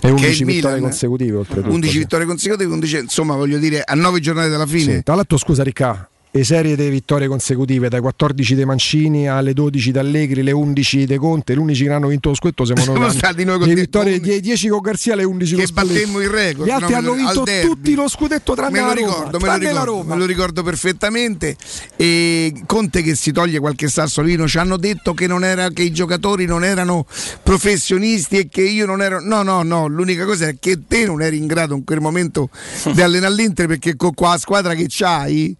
Che 0.00 0.06
è 0.08 0.10
11 0.10 0.40
il 0.40 0.46
vittorie 0.46 0.76
Milan. 0.76 0.80
consecutive 0.90 1.36
oltretutto. 1.36 1.72
11 1.74 1.92
sì. 1.92 1.98
vittorie 1.98 2.26
consecutive, 2.26 2.72
11, 2.72 2.96
insomma 2.98 3.34
voglio 3.36 3.58
dire 3.58 3.82
a 3.84 3.94
9 3.94 4.20
giornate 4.20 4.48
dalla 4.48 4.66
fine. 4.66 4.94
Sì. 4.96 5.02
Tra 5.02 5.14
l'altro 5.14 5.36
scusa 5.36 5.62
Ricca, 5.62 6.08
e 6.32 6.44
serie 6.44 6.76
di 6.76 6.88
vittorie 6.88 7.26
consecutive 7.26 7.88
dai 7.88 8.00
14 8.00 8.54
dei 8.54 8.64
Mancini 8.64 9.28
alle 9.28 9.52
12 9.52 9.90
di 9.90 9.98
Allegri, 9.98 10.44
le 10.44 10.52
11 10.52 11.04
dei 11.04 11.16
Conte, 11.16 11.54
11 11.54 11.84
che 11.84 11.90
hanno 11.90 12.06
vinto 12.06 12.28
lo 12.28 12.36
scudetto 12.36 12.64
siamo 12.64 12.82
Siamo 12.82 12.98
noi. 12.98 13.10
stati 13.10 13.42
noi 13.42 13.58
con 13.58 13.66
le 13.66 13.74
vittorie 13.74 14.20
die- 14.20 14.40
10 14.40 14.68
con 14.68 14.80
Garzia, 14.80 15.16
le 15.16 15.24
11 15.24 15.56
che 15.56 15.64
con 15.64 15.74
battemmo 15.74 16.20
il 16.20 16.28
record. 16.28 16.68
Gli 16.68 16.70
altri 16.70 16.92
no, 16.92 16.98
hanno 16.98 17.12
vinto 17.14 17.44
tutti 17.62 17.94
lo 17.94 18.08
scudetto 18.08 18.54
tranne 18.54 18.70
me 18.70 18.80
lo 18.80 18.86
la 18.86 18.94
Roma, 18.94 19.06
ricordo, 19.08 19.24
me 19.24 19.32
lo 19.32 19.38
tranne 19.38 19.68
ricordo, 19.68 19.90
Roma. 19.90 20.14
me 20.14 20.20
lo 20.20 20.26
ricordo 20.26 20.62
perfettamente. 20.62 21.56
E 21.96 22.52
Conte 22.64 23.02
che 23.02 23.16
si 23.16 23.32
toglie 23.32 23.58
qualche 23.58 23.88
sassolino, 23.88 24.46
ci 24.46 24.58
hanno 24.58 24.76
detto 24.76 25.14
che, 25.14 25.26
non 25.26 25.42
era, 25.42 25.70
che 25.70 25.82
i 25.82 25.90
giocatori 25.90 26.46
non 26.46 26.62
erano 26.62 27.06
professionisti 27.42 28.38
e 28.38 28.48
che 28.48 28.62
io 28.62 28.86
non 28.86 29.02
ero. 29.02 29.20
No, 29.20 29.42
no, 29.42 29.64
no, 29.64 29.88
l'unica 29.88 30.24
cosa 30.24 30.46
è 30.46 30.56
che 30.60 30.78
te 30.86 31.06
non 31.06 31.22
eri 31.22 31.38
in 31.38 31.48
grado 31.48 31.74
in 31.74 31.82
quel 31.82 32.00
momento 32.00 32.50
di 32.94 33.02
allenare 33.02 33.34
l'Inter 33.34 33.66
perché 33.66 33.96
con 33.96 34.14
qua 34.14 34.30
la 34.30 34.38
squadra 34.38 34.74
che 34.74 34.86
c'hai 34.88 35.56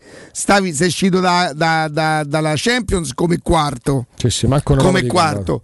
stavi, 0.60 0.74
sei 0.74 0.88
uscito 0.88 1.20
da- 1.20 1.52
da- 1.54 1.88
da- 1.88 2.24
dalla 2.24 2.52
Champions 2.54 3.12
come 3.14 3.38
quarto. 3.42 4.06
Sì, 4.16 4.30
sì, 4.30 4.46
come 4.82 5.00
quarto. 5.06 5.62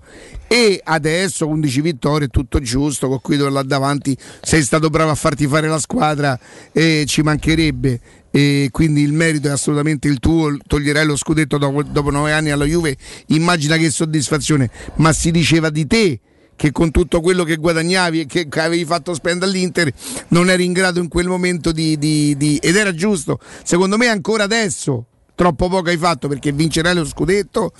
E 0.48 0.80
adesso 0.82 1.46
11 1.46 1.80
vittorie, 1.80 2.28
tutto 2.28 2.60
giusto, 2.60 3.08
con 3.08 3.18
Guido 3.22 3.48
là 3.48 3.62
davanti 3.62 4.16
sei 4.42 4.62
stato 4.62 4.88
bravo 4.90 5.10
a 5.10 5.14
farti 5.14 5.46
fare 5.46 5.68
la 5.68 5.78
squadra 5.78 6.38
e 6.72 7.04
ci 7.06 7.22
mancherebbe. 7.22 8.00
E 8.30 8.68
quindi 8.70 9.02
il 9.02 9.12
merito 9.12 9.48
è 9.48 9.50
assolutamente 9.50 10.08
il 10.08 10.18
tuo, 10.18 10.56
toglierai 10.66 11.06
lo 11.06 11.16
scudetto 11.16 11.58
dopo, 11.58 11.82
dopo 11.82 12.10
nove 12.10 12.32
anni 12.32 12.50
alla 12.50 12.64
Juve, 12.66 12.96
immagina 13.28 13.76
che 13.76 13.90
soddisfazione, 13.90 14.70
ma 14.96 15.12
si 15.12 15.30
diceva 15.30 15.70
di 15.70 15.86
te 15.86 16.20
che 16.56 16.72
con 16.72 16.90
tutto 16.90 17.20
quello 17.20 17.44
che 17.44 17.56
guadagnavi 17.56 18.20
e 18.20 18.26
che, 18.26 18.48
avevi 18.60 18.84
fatto 18.84 19.14
spendere 19.14 19.50
all'Inter 19.50 19.92
non 20.28 20.50
eri 20.50 20.64
in 20.64 20.72
grado 20.72 21.00
in 21.00 21.08
quel 21.08 21.28
momento 21.28 21.70
di, 21.70 21.96
di- 21.98 22.36
di- 22.36 22.56
ed 22.56 22.76
era 22.76 22.92
giusto, 22.94 23.38
secondo 23.62 23.96
me 23.96 24.08
ancora 24.08 24.44
adesso 24.44 25.04
troppo 25.36 25.68
poco 25.68 25.90
hai 25.90 25.98
fatto 25.98 26.28
perché 26.28 26.50
vincerai 26.50 26.94
lo 26.94 27.04
scudetto 27.04 27.72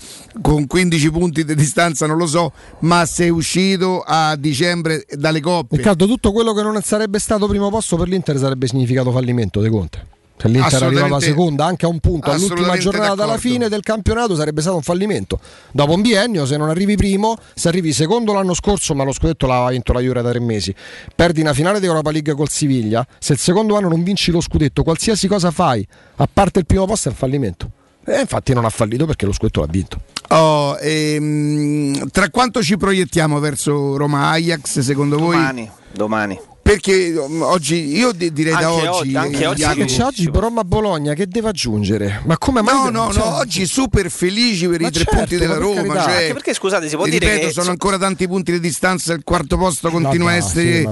con 0.43 0.67
15 0.67 1.11
punti 1.11 1.43
di 1.43 1.55
distanza 1.55 2.07
non 2.07 2.19
lo 2.19 2.27
so 2.27 2.53
ma 2.81 3.07
sei 3.07 3.31
uscito 3.31 4.03
a 4.07 4.37
dicembre 4.37 5.07
dalle 5.13 5.41
coppe 5.41 5.79
Riccardo, 5.79 6.07
tutto 6.07 6.33
quello 6.33 6.53
che 6.53 6.63
non 6.63 6.79
sarebbe 6.83 7.19
stato 7.19 7.49
primo 7.49 7.71
posto 7.71 7.97
per 7.97 8.09
l'Inter 8.09 8.37
sarebbe 8.37 8.67
significato 8.67 9.11
fallimento 9.11 9.61
De 9.61 9.71
Conte. 9.71 10.07
Se 10.37 10.49
l'Inter 10.49 10.83
arrivava 10.83 11.19
seconda 11.19 11.65
anche 11.65 11.87
a 11.87 11.89
un 11.89 11.99
punto 11.99 12.31
all'ultima 12.31 12.77
giornata 12.77 13.15
d'accordo. 13.15 13.39
fine 13.39 13.69
del 13.69 13.83
campionato 13.83 14.35
sarebbe 14.35 14.61
stato 14.61 14.77
un 14.77 14.83
fallimento. 14.83 15.41
Dopo 15.73 15.93
un 15.93 16.03
biennio, 16.03 16.47
se 16.47 16.57
non 16.57 16.69
arrivi 16.69 16.97
primo, 16.97 17.37
se 17.55 17.69
arrivi 17.69 17.93
secondo 17.93 18.33
l'anno 18.33 18.55
scorso, 18.55 18.95
ma 18.95 19.05
lo 19.05 19.13
scudetto 19.13 19.47
l'aveva 19.47 19.71
vinto 19.71 19.93
la 19.93 20.01
Juve 20.01 20.23
da 20.23 20.31
tre 20.31 20.41
mesi, 20.41 20.75
perdi 21.15 21.41
una 21.41 21.55
finale 21.55 21.81
di 21.81 21.87
Europa 21.87 22.11
League 22.11 22.35
col 22.35 22.49
Siviglia, 22.49 23.07
se 23.19 23.33
il 23.33 23.39
secondo 23.39 23.77
anno 23.77 23.89
non 23.89 24.03
vinci 24.03 24.31
lo 24.31 24.41
scudetto, 24.41 24.83
qualsiasi 24.83 25.27
cosa 25.27 25.51
fai, 25.51 25.87
a 26.17 26.29
parte 26.31 26.61
il 26.61 26.67
primo 26.67 26.85
posto 26.87 27.09
è 27.09 27.13
un 27.13 27.17
fallimento. 27.17 27.71
E 28.05 28.21
infatti 28.21 28.55
non 28.55 28.65
ha 28.65 28.71
fallito 28.71 29.05
perché 29.05 29.27
lo 29.27 29.33
scudetto 29.33 29.61
l'ha 29.61 29.67
vinto. 29.69 30.01
Oh, 30.29 30.77
ehm, 30.79 32.09
tra 32.11 32.31
quanto 32.31 32.63
ci 32.63 32.77
proiettiamo 32.77 33.41
verso 33.41 33.97
Roma 33.97 34.31
Ajax 34.31 34.79
secondo 34.81 35.19
voi? 35.19 35.37
Domani, 35.37 35.71
domani. 35.93 36.41
Perché 36.67 37.13
um, 37.17 37.43
oggi 37.43 37.97
io 37.97 38.11
di- 38.11 38.33
direi 38.33 38.53
da 38.53 38.59
Anche 38.69 38.89
oggi, 38.89 38.99
oggi- 39.09 39.17
anche 39.17 39.39
eh, 39.43 39.47
oggi 39.47 39.61
Jacopo- 39.63 39.85
C'è 39.85 40.03
oggi 40.03 40.31
Roma 40.33 40.65
Bologna 40.65 41.15
che 41.15 41.29
deve 41.29 41.49
aggiungere? 41.51 42.23
Ma 42.25 42.37
come 42.39 42.61
mai? 42.61 42.75
No, 42.75 42.91
no, 43.07 43.13
cioè- 43.13 43.23
no, 43.25 43.37
oggi 43.37 43.67
super 43.67 44.11
felici 44.11 44.67
per 44.67 44.81
Ma 44.81 44.89
i 44.89 44.91
tre 44.91 45.05
certo, 45.05 45.17
punti 45.19 45.37
della 45.37 45.57
Roma. 45.59 45.75
carità. 45.77 46.03
Cioè, 46.03 46.13
Anche 46.23 46.33
perché, 46.33 46.55
scusate, 46.55 46.89
si 46.89 46.97
può 46.97 47.05
ti 47.05 47.11
dire 47.11 47.27
ripeto, 47.27 47.47
che- 47.47 47.53
sono 47.53 47.71
ancora 47.71 47.99
tanti 47.99 48.27
punti 48.27 48.51
di 48.51 48.59
distanza, 48.61 49.13
il 49.13 49.23
quarto 49.23 49.57
posto 49.57 49.91
continua, 49.91 50.31
No, 50.31 50.37
a 50.37 50.39
no, 50.39 50.45
essere, 50.45 50.81
sì, 50.81 50.89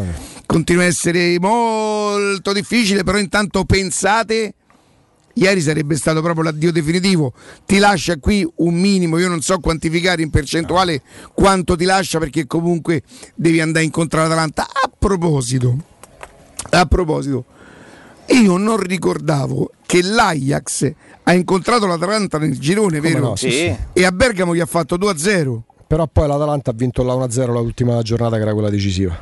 continua 0.47 0.85
a 0.85 0.87
essere 0.87 1.39
molto 1.41 2.53
difficile, 2.53 3.03
però 3.03 3.19
intanto 3.19 3.65
pensate... 3.65 4.55
Ieri 5.35 5.61
sarebbe 5.61 5.97
stato 5.97 6.23
proprio 6.23 6.45
l'addio 6.45 6.71
definitivo. 6.71 7.33
Ti 7.67 7.79
lascia 7.79 8.19
qui 8.19 8.49
un 8.57 8.75
minimo, 8.75 9.19
io 9.19 9.29
non 9.29 9.41
so 9.41 9.59
quantificare 9.59 10.23
in 10.23 10.31
percentuale 10.31 11.03
quanto 11.33 11.77
ti 11.77 11.85
lascia 11.85 12.19
perché 12.19 12.47
comunque 12.47 13.03
devi 13.35 13.61
andare 13.61 13.85
incontro 13.85 14.21
all'Atalanta. 14.21 14.63
A 14.63 14.91
proposito, 14.97 15.77
a 16.71 16.87
proposito, 16.87 17.45
io 18.27 18.57
non 18.57 18.77
ricordavo 18.79 19.73
che 19.85 20.03
l'Ajax 20.03 20.93
ha 21.25 21.33
incontrato 21.33 21.87
l'Atalanta 21.87 22.39
nel 22.39 22.59
girone, 22.59 22.99
Come 22.99 23.13
vero? 23.13 23.29
no, 23.29 23.37
sì, 23.37 23.51
sì. 23.51 23.77
E 23.93 24.05
a 24.05 24.13
Bergamo 24.13 24.55
gli 24.55 24.61
ha 24.61 24.67
fatto 24.67 24.97
2-0. 24.97 25.59
Però 25.87 26.07
poi 26.07 26.29
l'Atalanta 26.29 26.71
ha 26.71 26.75
vinto 26.75 27.03
la 27.03 27.15
1-0 27.15 27.53
l'ultima 27.53 28.01
giornata 28.03 28.37
che 28.37 28.43
era 28.43 28.53
quella 28.53 28.71
decisiva. 28.71 29.17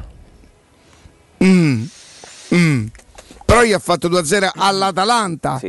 Mm, 1.45 1.85
mm. 2.55 2.87
Però 3.45 3.63
gli 3.65 3.73
ha 3.73 3.79
fatto 3.79 4.09
2-0 4.09 4.51
all'Atalanta. 4.55 5.61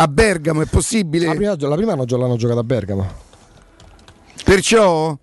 A 0.00 0.08
Bergamo 0.08 0.62
è 0.62 0.64
possibile? 0.66 1.26
La 1.26 1.34
prima, 1.34 1.54
la 1.58 1.74
prima 1.76 1.94
l'hanno 1.94 2.36
giocata 2.36 2.60
a 2.60 2.64
Bergamo. 2.64 3.06
Perciò 4.44 5.16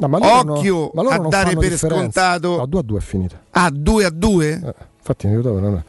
No, 0.00 0.06
ma 0.06 0.18
loro 0.18 0.52
occhio 0.54 0.74
no- 0.74 0.90
ma 0.94 1.02
loro 1.02 1.14
a 1.14 1.18
non 1.18 1.28
dare 1.30 1.56
per 1.56 1.70
differenza. 1.70 1.88
scontato. 1.88 2.56
No, 2.58 2.66
2 2.66 2.78
a 2.80 2.82
2 2.82 2.98
è 2.98 3.02
finita. 3.02 3.40
Ah, 3.50 3.70
2 3.72 4.04
a 4.04 4.10
2? 4.10 4.74
infatti 4.98 5.26
mi 5.26 5.36
ricordavo, 5.36 5.58
non 5.66 5.76
è- 5.78 5.82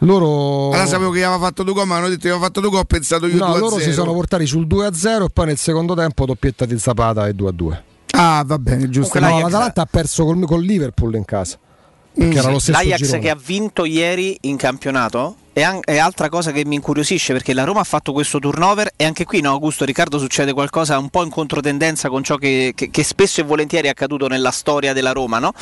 Loro 0.00 0.70
Allora 0.70 0.86
sapevo 0.86 1.10
che 1.10 1.22
aveva 1.24 1.38
fatto 1.42 1.62
due 1.62 1.72
gol, 1.74 1.86
ma 1.86 1.96
hanno 1.96 2.08
detto 2.08 2.22
che 2.22 2.28
aveva 2.30 2.44
fatto 2.44 2.60
due 2.60 2.70
gol, 2.70 2.80
ho 2.80 2.84
pensato 2.84 3.26
io 3.26 3.36
No, 3.38 3.46
2 3.46 3.54
a 3.56 3.58
loro 3.58 3.76
0. 3.78 3.82
si 3.82 3.92
sono 3.92 4.12
portati 4.12 4.46
sul 4.46 4.66
2 4.66 4.86
a 4.86 4.92
0 4.92 5.26
e 5.26 5.28
poi 5.32 5.46
nel 5.46 5.56
secondo 5.58 5.94
tempo 5.94 6.26
doppietta 6.26 6.64
di 6.66 6.78
Zapata 6.78 7.26
e 7.28 7.34
2 7.34 7.48
a 7.48 7.52
2. 7.52 7.84
Ah, 8.12 8.42
va 8.46 8.58
bene, 8.58 8.88
giusto. 8.88 9.18
No, 9.20 9.38
l'Atalanta 9.40 9.82
ha 9.82 9.86
perso 9.90 10.24
col, 10.24 10.44
col 10.46 10.62
Liverpool 10.64 11.14
in 11.14 11.24
casa. 11.24 11.58
Perché 12.14 12.38
era 12.38 12.50
lo 12.50 12.58
stesso 12.58 12.78
L'Ajax 12.78 12.98
girone. 13.00 13.18
che 13.20 13.30
ha 13.30 13.38
vinto 13.42 13.84
ieri 13.84 14.36
in 14.42 14.56
campionato 14.56 15.36
è, 15.56 15.62
an- 15.62 15.80
è 15.82 15.96
altra 15.96 16.28
cosa 16.28 16.52
che 16.52 16.66
mi 16.66 16.74
incuriosisce 16.74 17.32
perché 17.32 17.54
la 17.54 17.64
Roma 17.64 17.80
ha 17.80 17.84
fatto 17.84 18.12
questo 18.12 18.38
turnover 18.38 18.90
e 18.94 19.06
anche 19.06 19.24
qui, 19.24 19.40
no, 19.40 19.52
Augusto 19.52 19.86
Riccardo, 19.86 20.18
succede 20.18 20.52
qualcosa 20.52 20.98
un 20.98 21.08
po' 21.08 21.24
in 21.24 21.30
controtendenza 21.30 22.10
con 22.10 22.22
ciò 22.22 22.36
che, 22.36 22.72
che- 22.74 22.90
che 22.90 23.02
spesso 23.02 23.40
e 23.40 23.44
volentieri 23.44 23.86
è 23.86 23.90
accaduto 23.90 24.26
nella 24.28 24.50
storia 24.50 24.92
della 24.92 25.12
Roma, 25.12 25.38
no? 25.38 25.54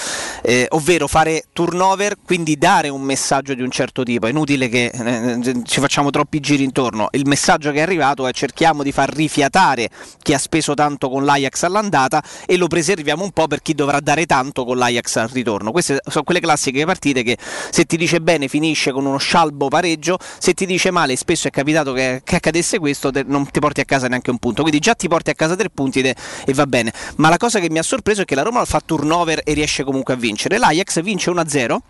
Eh, 0.42 0.66
ovvero 0.70 1.06
fare 1.06 1.44
turnover, 1.52 2.16
quindi 2.24 2.58
dare 2.58 2.88
un 2.88 3.02
messaggio 3.02 3.54
di 3.54 3.62
un 3.62 3.70
certo 3.70 4.02
tipo. 4.02 4.26
È 4.26 4.30
inutile 4.30 4.68
che 4.68 4.86
eh, 4.86 5.62
ci 5.62 5.78
facciamo 5.78 6.10
troppi 6.10 6.40
giri 6.40 6.64
intorno. 6.64 7.06
Il 7.12 7.28
messaggio 7.28 7.70
che 7.70 7.78
è 7.78 7.82
arrivato 7.82 8.26
è 8.26 8.32
cerchiamo 8.32 8.82
di 8.82 8.90
far 8.90 9.14
rifiatare 9.14 9.90
chi 10.20 10.34
ha 10.34 10.38
speso 10.38 10.74
tanto 10.74 11.08
con 11.08 11.24
l'Ajax 11.24 11.62
all'andata 11.62 12.20
e 12.46 12.56
lo 12.56 12.66
preserviamo 12.66 13.22
un 13.22 13.30
po' 13.30 13.46
per 13.46 13.62
chi 13.62 13.74
dovrà 13.74 14.00
dare 14.00 14.26
tanto 14.26 14.64
con 14.64 14.76
l'Ajax 14.76 15.14
al 15.18 15.28
ritorno. 15.28 15.70
Queste 15.70 16.00
sono 16.04 16.24
quelle 16.24 16.40
classiche 16.40 16.84
partite 16.84 17.22
che 17.22 17.38
se 17.70 17.84
ti 17.84 17.96
dice 17.96 18.20
bene 18.20 18.48
finisce 18.48 18.90
con 18.90 19.06
uno 19.06 19.18
scialbo 19.18 19.68
pareggio, 19.68 19.82
se 20.38 20.54
ti 20.54 20.66
dice 20.66 20.90
male 20.90 21.16
spesso 21.16 21.48
è 21.48 21.50
capitato 21.50 21.92
che, 21.92 22.22
che 22.24 22.36
accadesse 22.36 22.78
questo, 22.78 23.10
te- 23.10 23.24
non 23.26 23.48
ti 23.50 23.60
porti 23.60 23.80
a 23.80 23.84
casa 23.84 24.08
neanche 24.08 24.30
un 24.30 24.38
punto, 24.38 24.62
quindi 24.62 24.80
già 24.80 24.94
ti 24.94 25.08
porti 25.08 25.30
a 25.30 25.34
casa 25.34 25.56
tre 25.56 25.70
punti 25.70 26.00
è- 26.00 26.14
e 26.44 26.52
va 26.54 26.66
bene. 26.66 26.92
Ma 27.16 27.28
la 27.28 27.36
cosa 27.36 27.60
che 27.60 27.70
mi 27.70 27.78
ha 27.78 27.82
sorpreso 27.82 28.22
è 28.22 28.24
che 28.24 28.34
la 28.34 28.42
Roma 28.42 28.64
fa 28.64 28.80
turnover 28.84 29.40
e 29.44 29.52
riesce 29.52 29.84
comunque 29.84 30.14
a 30.14 30.16
vincere. 30.16 30.58
L'Ajax 30.58 31.02
vince 31.02 31.30
1-0 31.30 31.82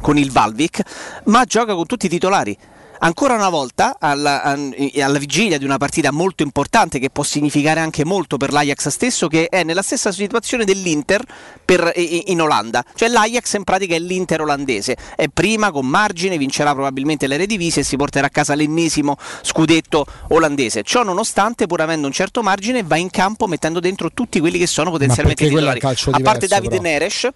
con 0.00 0.18
il 0.18 0.30
Valvic, 0.30 0.82
ma 1.24 1.44
gioca 1.44 1.74
con 1.74 1.86
tutti 1.86 2.06
i 2.06 2.08
titolari. 2.08 2.56
Ancora 3.02 3.34
una 3.34 3.48
volta, 3.48 3.96
alla, 3.98 4.42
alla 4.42 5.18
vigilia 5.18 5.56
di 5.56 5.64
una 5.64 5.78
partita 5.78 6.10
molto 6.10 6.42
importante 6.42 6.98
che 6.98 7.08
può 7.08 7.22
significare 7.22 7.80
anche 7.80 8.04
molto 8.04 8.36
per 8.36 8.52
l'Ajax 8.52 8.88
stesso, 8.88 9.26
che 9.26 9.48
è 9.48 9.62
nella 9.64 9.80
stessa 9.80 10.12
situazione 10.12 10.64
dell'Inter 10.64 11.24
per- 11.64 11.92
in 11.96 12.42
Olanda. 12.42 12.84
Cioè 12.94 13.08
l'Ajax 13.08 13.54
in 13.54 13.64
pratica 13.64 13.94
è 13.94 13.98
l'Inter 13.98 14.42
olandese, 14.42 14.96
è 15.16 15.28
prima 15.28 15.70
con 15.70 15.86
margine, 15.86 16.36
vincerà 16.36 16.72
probabilmente 16.72 17.26
l'Eredivisie 17.26 17.80
e 17.80 17.84
si 17.86 17.96
porterà 17.96 18.26
a 18.26 18.30
casa 18.30 18.54
l'ennesimo 18.54 19.16
scudetto 19.40 20.04
olandese. 20.28 20.82
Ciò 20.82 21.02
nonostante, 21.02 21.66
pur 21.66 21.80
avendo 21.80 22.06
un 22.06 22.12
certo 22.12 22.42
margine, 22.42 22.82
va 22.82 22.96
in 22.96 23.08
campo 23.08 23.46
mettendo 23.46 23.80
dentro 23.80 24.12
tutti 24.12 24.40
quelli 24.40 24.58
che 24.58 24.66
sono 24.66 24.90
potenzialmente 24.90 25.46
titolari. 25.46 25.80
A 25.80 26.20
parte 26.22 26.46
Davide 26.46 26.76
però. 26.76 26.82
Neres, 26.82 27.28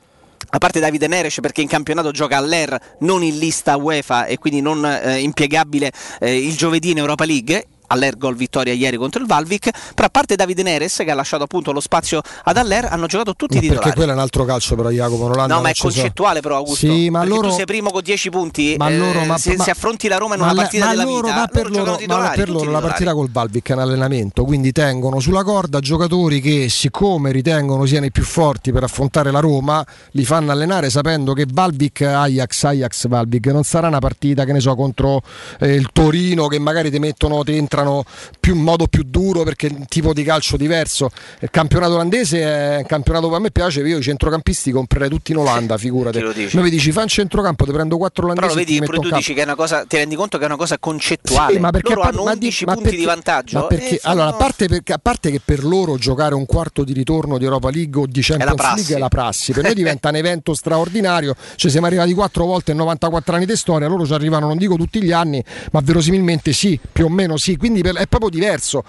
a 0.50 0.58
parte 0.58 0.80
Davide 0.80 1.08
Neres 1.08 1.38
perché 1.40 1.60
in 1.60 1.68
campionato 1.68 2.10
gioca 2.10 2.36
all'ER 2.36 2.78
non 3.00 3.22
in 3.22 3.38
lista 3.38 3.76
UEFA 3.76 4.26
e 4.26 4.38
quindi 4.38 4.60
non 4.60 4.84
eh, 4.84 5.18
impiegabile 5.18 5.90
eh, 6.20 6.36
il 6.36 6.56
giovedì 6.56 6.90
in 6.90 6.98
Europa 6.98 7.24
League 7.24 7.66
all'Er 7.94 8.16
gol 8.18 8.36
vittoria 8.36 8.72
ieri 8.72 8.96
contro 8.96 9.20
il 9.20 9.26
Valvic 9.26 9.70
però 9.94 10.06
a 10.06 10.10
parte 10.10 10.34
Davide 10.36 10.62
Neres 10.62 10.96
che 11.04 11.10
ha 11.10 11.14
lasciato 11.14 11.44
appunto 11.44 11.72
lo 11.72 11.80
spazio 11.80 12.20
ad 12.44 12.56
Aller 12.56 12.86
hanno 12.86 13.06
giocato 13.06 13.34
tutti 13.34 13.54
Ma 13.56 13.62
i 13.62 13.66
perché 13.66 13.74
titolari. 13.90 13.96
quello 13.96 14.10
è 14.10 14.14
un 14.14 14.20
altro 14.20 14.44
calcio 14.44 14.74
però 14.76 14.90
Jacopo 14.90 15.26
Nolanda 15.28 15.54
No, 15.54 15.60
ma 15.60 15.68
è 15.70 15.72
concettuale 15.78 16.40
però 16.40 16.56
Augusto. 16.56 16.86
Sì, 16.86 17.10
ma 17.10 17.20
Perché 17.20 17.34
loro 17.34 17.48
tu 17.48 17.54
sei 17.54 17.64
primo 17.64 17.90
con 17.90 18.02
10 18.02 18.30
punti, 18.30 18.74
ma 18.76 18.88
eh, 18.88 18.96
loro, 18.96 19.24
ma, 19.24 19.38
se, 19.38 19.56
ma- 19.56 19.64
se 19.64 19.70
affronti 19.70 20.08
la 20.08 20.16
Roma 20.16 20.34
in 20.34 20.40
ma 20.40 20.46
una 20.50 20.54
partita 20.62 20.84
ma 20.86 20.90
della 20.90 21.04
loro, 21.04 21.26
vita, 21.28 21.34
ma 21.38 21.46
per 21.46 21.70
loro 21.70 21.78
loro, 21.78 21.90
ma 21.92 21.96
titolari, 21.98 22.36
per 22.36 22.46
tutti 22.46 22.58
loro 22.58 22.70
la 22.70 22.80
partita 22.80 23.14
col 23.14 23.30
Valvic 23.30 23.70
è 23.70 23.72
un 23.72 23.78
allenamento, 23.78 24.44
quindi 24.44 24.72
tengono 24.72 25.20
sulla 25.20 25.44
corda 25.44 25.80
giocatori 25.80 26.40
che 26.40 26.68
siccome 26.68 27.30
ritengono 27.30 27.86
siano 27.86 28.06
i 28.06 28.10
più 28.10 28.24
forti 28.24 28.72
per 28.72 28.82
affrontare 28.82 29.30
la 29.30 29.40
Roma, 29.40 29.84
li 30.12 30.24
fanno 30.24 30.50
allenare 30.50 30.90
sapendo 30.90 31.32
che 31.32 31.46
Valvic 31.50 32.00
Ajax 32.02 32.64
Ajax 32.64 33.08
Valvic 33.08 33.46
non 33.46 33.62
sarà 33.62 33.86
una 33.88 33.98
partita 34.00 34.44
che 34.44 34.52
ne 34.52 34.60
so 34.60 34.74
contro 34.74 35.22
eh, 35.60 35.74
il 35.74 35.88
Torino 35.92 36.46
che 36.48 36.58
magari 36.58 36.90
ti 36.90 36.98
mettono 36.98 37.42
ti 37.44 37.56
entrano 37.56 37.83
dimostrano 37.84 38.04
più 38.40 38.54
in 38.54 38.62
modo 38.62 38.86
più 38.88 39.02
duro 39.06 39.42
perché 39.42 39.68
è 39.68 39.70
un 39.76 39.86
tipo 39.86 40.12
di 40.12 40.22
calcio 40.24 40.56
diverso. 40.56 41.10
Il 41.40 41.50
campionato 41.50 41.94
olandese 41.94 42.40
è 42.42 42.76
un 42.78 42.86
campionato 42.86 43.28
che 43.28 43.34
a 43.36 43.38
me 43.38 43.50
piace, 43.50 43.80
io 43.80 43.98
i 43.98 44.02
centrocampisti 44.02 44.70
comprerei 44.72 45.08
tutti 45.08 45.32
in 45.32 45.38
Olanda, 45.38 45.76
lo 45.80 46.32
dice? 46.32 46.50
Noi 46.56 46.64
mi 46.64 46.70
dici 46.70 46.90
fa 46.92 47.02
un 47.02 47.08
centrocampo, 47.08 47.64
ti 47.64 47.72
prendo 47.72 47.96
quattro 47.96 48.26
Però 48.26 48.34
olandesi 48.46 48.58
lo 48.58 48.64
ti 48.64 48.72
vedi, 48.80 48.86
pure 48.86 49.08
tu 49.08 49.14
dici 49.14 49.34
che 49.34 49.40
è 49.40 49.44
una 49.44 49.54
cosa, 49.54 49.84
ti 49.84 49.96
rendi 49.96 50.14
conto 50.16 50.36
che 50.38 50.44
è 50.44 50.46
una 50.46 50.56
cosa 50.56 50.78
concettuale. 50.78 51.54
Sì, 51.54 51.58
ma 51.60 51.70
perché 51.70 51.94
Loro 51.94 52.02
hanno 52.02 52.16
par- 52.16 52.24
ma 52.24 52.34
di- 52.34 52.38
11 52.46 52.64
ma 52.64 52.72
punti 52.72 52.88
perché- 52.88 53.00
di 53.00 53.06
vantaggio. 53.06 53.58
ma 53.58 53.66
perché- 53.66 53.94
e 53.94 53.98
sono- 53.98 54.12
allora, 54.14 54.28
a 54.28 54.32
parte, 54.34 54.66
perché- 54.66 54.92
a 54.92 54.98
parte 55.00 55.30
che 55.30 55.40
per 55.44 55.64
loro 55.64 55.96
giocare 55.96 56.34
un 56.34 56.46
quarto 56.46 56.84
di 56.84 56.92
ritorno 56.92 57.38
di 57.38 57.44
Europa 57.44 57.70
League 57.70 58.00
o 58.02 58.06
di 58.06 58.20
Champions 58.22 58.54
prassi. 58.54 58.74
League 58.76 58.94
è 58.96 58.98
la 58.98 59.08
prassi, 59.08 59.52
per 59.52 59.62
noi 59.64 59.74
diventa 59.74 60.08
un 60.08 60.16
evento 60.16 60.54
straordinario. 60.54 61.34
Cioè, 61.56 61.70
siamo 61.70 61.86
arrivati 61.86 62.12
quattro 62.14 62.44
volte 62.44 62.72
in 62.72 62.78
94 62.78 63.34
anni 63.36 63.46
di 63.46 63.56
storia, 63.56 63.88
loro 63.88 64.06
ci 64.06 64.12
arrivano, 64.12 64.46
non 64.46 64.56
dico 64.56 64.76
tutti 64.76 65.02
gli 65.02 65.12
anni, 65.12 65.42
ma 65.72 65.80
verosimilmente 65.82 66.52
sì, 66.52 66.78
più 66.92 67.06
o 67.06 67.08
meno 67.08 67.36
sì. 67.36 67.56
Quindi 67.64 67.80
per- 67.80 67.96
è 67.96 68.06
proprio 68.06 68.28
diverso. 68.28 68.84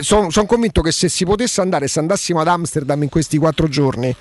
Sono 0.00 0.44
convinto 0.44 0.82
che 0.82 0.92
se 0.92 1.08
si 1.08 1.24
potesse 1.24 1.62
andare, 1.62 1.88
se 1.88 1.98
andassimo 1.98 2.38
ad 2.38 2.48
Amsterdam 2.48 3.02
in 3.02 3.08
questi 3.08 3.38
quattro 3.38 3.66
giorni. 3.66 4.14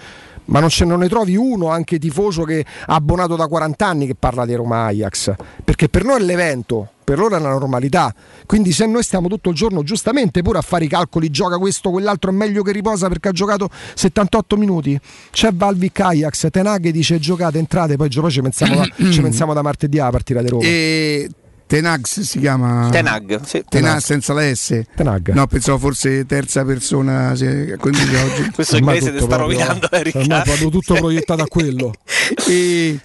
Ma 0.46 0.62
non, 0.62 0.70
ce, 0.70 0.86
non 0.86 1.00
ne 1.00 1.10
trovi 1.10 1.36
uno 1.36 1.68
anche 1.68 2.00
tifoso 2.00 2.44
che 2.44 2.64
ha 2.86 2.96
abbonato 2.96 3.36
da 3.36 3.48
40 3.48 3.86
anni 3.86 4.08
che 4.08 4.16
parla 4.16 4.46
di 4.46 4.56
Roma 4.56 4.86
Ajax, 4.86 5.34
perché 5.66 5.90
per 5.90 6.06
noi 6.06 6.22
è 6.22 6.24
l'evento, 6.24 6.92
per 7.04 7.18
loro 7.20 7.36
è 7.36 7.40
la 7.40 7.50
normalità. 7.50 8.16
Quindi 8.46 8.72
se 8.72 8.86
noi 8.86 9.04
stiamo 9.04 9.28
tutto 9.28 9.50
il 9.50 9.56
giorno 9.56 9.84
giustamente 9.84 10.42
pure 10.42 10.60
a 10.60 10.62
fare 10.62 10.86
i 10.86 10.88
calcoli, 10.88 11.30
gioca 11.30 11.58
questo, 11.58 11.92
quell'altro 11.92 12.32
è 12.32 12.34
meglio 12.34 12.64
che 12.64 12.72
riposa 12.72 13.10
perché 13.10 13.28
ha 13.28 13.34
giocato 13.34 13.70
78 13.96 14.56
minuti. 14.56 14.98
C'è 15.30 15.52
Valvic 15.52 16.00
Ajax, 16.00 16.48
Tenag 16.50 16.88
dice 16.90 17.20
giocate, 17.20 17.58
entrate, 17.58 17.98
poi, 17.98 18.08
poi 18.10 18.32
ci, 18.32 18.42
pensiamo 18.42 18.76
da, 18.76 18.86
ci 19.12 19.20
pensiamo 19.22 19.54
da 19.54 19.62
martedì 19.62 20.00
alla 20.00 20.12
partita 20.12 20.42
di 20.42 20.48
Roma. 20.48 20.64
E 20.64 21.30
Tenax 21.70 22.22
si 22.22 22.40
chiama 22.40 22.90
Tenag, 22.92 23.44
sì. 23.44 23.64
Tenag 23.70 24.00
senza 24.00 24.34
la 24.34 24.42
S. 24.56 24.82
Tenag. 24.96 25.34
No, 25.34 25.46
pensavo 25.46 25.78
forse 25.78 26.26
terza 26.26 26.66
persona. 26.66 27.36
Se, 27.36 27.76
quindi 27.78 28.00
oggi. 28.18 28.50
Questo 28.50 28.78
inglese 28.78 29.12
ti 29.14 29.20
sta 29.22 29.36
rovinando, 29.36 29.86
Ormai 29.86 30.04
Riccardo. 30.04 30.52
vado 30.52 30.70
tutto 30.72 30.96
proiettato 30.96 31.44
a 31.44 31.48
quello. 31.48 31.94
e 32.50 33.00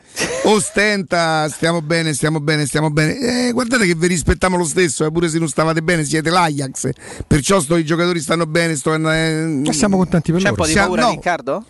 ostenta, 0.45 1.47
stiamo 1.51 1.83
bene, 1.83 2.15
stiamo 2.15 2.41
bene, 2.41 2.65
stiamo 2.65 2.89
bene. 2.91 3.49
Eh, 3.49 3.53
guardate 3.53 3.85
che 3.85 3.95
vi 3.95 4.07
rispettiamo 4.07 4.57
lo 4.57 4.65
stesso, 4.65 5.05
eh, 5.05 5.13
pure 5.13 5.29
se 5.29 5.39
non 5.39 5.49
stavate 5.49 5.83
bene, 5.83 6.03
siete 6.03 6.31
l'Ajax. 6.31 6.89
Perciò 7.27 7.61
sto, 7.61 7.77
i 7.77 7.85
giocatori 7.85 8.21
stanno 8.21 8.47
bene. 8.47 8.77
Sto, 8.77 8.95
eh, 8.95 9.61
siamo 9.73 9.99
contenti 9.99 10.33
per 10.33 10.41
C'è 10.41 10.49
un 10.49 10.55
loro. 10.57 10.63
po' 10.63 10.67
di 10.67 10.75
paura, 10.75 11.03
no. 11.03 11.11
Riccardo? 11.11 11.65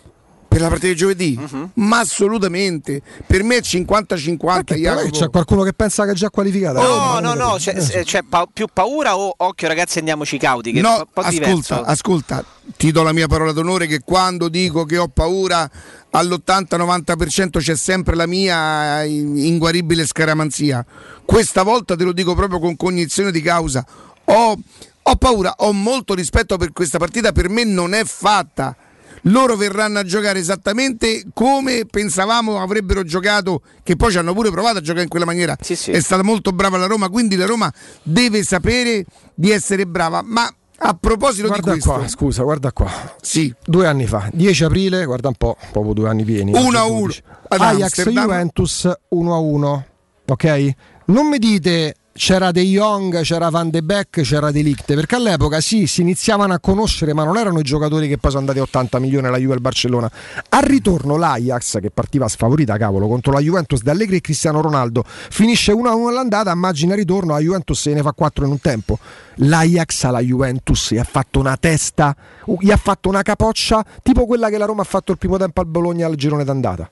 Per 0.55 0.63
la 0.63 0.69
partita 0.69 0.93
di 0.93 0.97
giovedì? 0.97 1.37
Mhm. 1.37 1.71
Ma 1.73 1.99
assolutamente. 1.99 3.01
Per 3.27 3.43
me 3.43 3.57
è 3.57 3.61
50-50. 3.61 4.63
Perché 4.63 4.75
Jacopo. 4.81 5.09
c'è 5.09 5.29
qualcuno 5.29 5.63
che 5.63 5.73
pensa 5.73 6.05
che 6.05 6.11
è 6.11 6.13
già 6.13 6.29
qualificata. 6.29 6.81
No, 6.81 7.19
no, 7.19 7.33
no, 7.33 7.55
c'è, 7.57 7.73
c'è 7.75 8.23
pa- 8.23 8.47
più 8.51 8.67
paura 8.71 9.17
o 9.17 9.33
occhio 9.35 9.67
ragazzi 9.67 9.97
andiamoci 9.99 10.37
cauti, 10.37 10.71
che 10.71 10.79
No, 10.79 11.05
po' 11.11 11.19
ascolta, 11.19 11.29
diverso. 11.29 11.81
ascolta, 11.81 12.45
ti 12.77 12.91
do 12.93 13.03
la 13.03 13.11
mia 13.11 13.27
parola 13.27 13.51
d'onore 13.51 13.85
che 13.85 13.99
quando 13.99 14.47
dico 14.47 14.85
che 14.85 14.97
ho 14.97 15.09
paura 15.09 15.69
all'80-90% 16.11 17.59
c'è 17.59 17.75
sempre 17.75 18.15
la 18.15 18.25
mia 18.25 19.03
inguaribile 19.03 20.05
scaramanzia. 20.05 20.85
Questa 21.25 21.63
volta 21.63 21.97
te 21.97 22.05
lo 22.05 22.13
dico 22.13 22.33
proprio 22.33 22.59
con 22.59 22.77
cognizione 22.77 23.31
di 23.31 23.41
causa. 23.41 23.85
Ho, 24.23 24.57
ho 25.01 25.15
paura, 25.17 25.53
ho 25.57 25.73
molto 25.73 26.13
rispetto 26.13 26.55
per 26.55 26.71
questa 26.71 26.97
partita, 26.97 27.33
per 27.33 27.49
me 27.49 27.65
non 27.65 27.93
è 27.93 28.05
fatta. 28.05 28.73
Loro 29.27 29.55
verranno 29.55 29.99
a 29.99 30.03
giocare 30.03 30.39
esattamente 30.39 31.23
come 31.33 31.85
pensavamo 31.89 32.61
avrebbero 32.61 33.03
giocato, 33.03 33.61
che 33.83 33.95
poi 33.95 34.11
ci 34.11 34.17
hanno 34.17 34.33
pure 34.33 34.51
provato 34.51 34.77
a 34.77 34.81
giocare 34.81 35.03
in 35.03 35.09
quella 35.09 35.25
maniera. 35.25 35.55
Sì, 35.59 35.75
sì. 35.75 35.91
È 35.91 35.99
stata 35.99 36.23
molto 36.23 36.51
brava 36.51 36.77
la 36.77 36.85
Roma, 36.85 37.09
quindi 37.09 37.35
la 37.35 37.45
Roma 37.45 37.71
deve 38.03 38.43
sapere 38.43 39.03
di 39.33 39.49
essere 39.49 39.87
brava. 39.87 40.21
Ma 40.23 40.47
a 40.77 40.93
proposito 40.93 41.47
Guarda 41.47 41.73
di 41.73 41.79
questo, 41.79 41.93
qua, 41.93 42.07
scusa, 42.07 42.43
guarda 42.43 42.71
qua. 42.71 43.15
Sì. 43.21 43.53
Due 43.65 43.87
anni 43.87 44.05
fa, 44.05 44.29
10 44.31 44.63
aprile, 44.65 45.05
guarda 45.05 45.29
un 45.29 45.35
po', 45.35 45.57
proprio 45.71 45.93
due 45.93 46.09
anni 46.09 46.23
pieni. 46.23 46.53
1 46.53 46.77
a 46.77 46.85
oggi 46.85 46.91
1 46.91 46.99
12. 46.99 47.23
ad 47.47 47.61
Ajax 47.61 47.81
Amsterdam. 47.81 48.23
Juventus 48.23 48.91
1 49.09 49.33
a 49.33 49.37
1. 49.37 49.85
Ok? 50.27 50.69
Non 51.05 51.27
mi 51.27 51.39
dite 51.39 51.95
c'era 52.17 52.51
De 52.51 52.61
Jong, 52.61 53.23
c'era 53.23 53.49
Van 53.49 53.69
de 53.69 53.83
Beek, 53.83 54.21
c'era 54.21 54.49
De 54.49 54.61
Ligt, 54.61 54.93
perché 54.95 55.15
all'epoca 55.15 55.59
sì, 55.59 55.85
si 55.85 55.99
iniziavano 55.99 56.53
a 56.53 56.59
conoscere, 56.59 57.13
ma 57.13 57.25
non 57.25 57.35
erano 57.35 57.59
i 57.59 57.63
giocatori 57.63 58.07
che 58.07 58.17
poi 58.17 58.31
sono 58.31 58.43
andati 58.43 58.59
a 58.59 58.61
80 58.61 58.99
milioni 58.99 59.27
alla 59.27 59.37
Juve 59.37 59.51
e 59.51 59.55
al 59.55 59.61
Barcellona. 59.61 60.09
Al 60.49 60.63
ritorno 60.63 61.17
l'Ajax, 61.17 61.81
che 61.81 61.91
partiva 61.91 62.29
sfavorita, 62.29 62.77
cavolo, 62.77 63.09
contro 63.09 63.33
la 63.33 63.41
Juventus 63.41 63.81
di 63.81 63.89
Allegri 63.89 64.15
e 64.15 64.21
Cristiano 64.21 64.61
Ronaldo, 64.61 65.03
finisce 65.05 65.73
1 65.73 65.89
a 65.89 65.93
1 65.93 66.07
all'andata, 66.07 66.51
immagina 66.53 66.95
ritorno, 66.95 67.33
la 67.33 67.39
Juventus 67.39 67.81
se 67.81 67.93
ne 67.93 68.01
fa 68.01 68.13
4 68.13 68.45
in 68.45 68.51
un 68.51 68.61
tempo. 68.61 68.97
L'Ajax 69.39 70.03
alla 70.05 70.21
Juventus 70.21 70.93
gli 70.93 70.97
ha 70.97 71.03
fatto 71.03 71.39
una 71.39 71.57
testa, 71.57 72.15
gli 72.59 72.71
ha 72.71 72.77
fatto 72.77 73.09
una 73.09 73.23
capoccia, 73.23 73.85
tipo 74.01 74.25
quella 74.25 74.47
che 74.47 74.57
la 74.57 74.65
Roma 74.65 74.83
ha 74.83 74.85
fatto 74.85 75.11
il 75.11 75.17
primo 75.17 75.35
tempo 75.35 75.59
al 75.59 75.67
Bologna 75.67 76.07
al 76.07 76.15
girone 76.15 76.45
d'andata. 76.45 76.89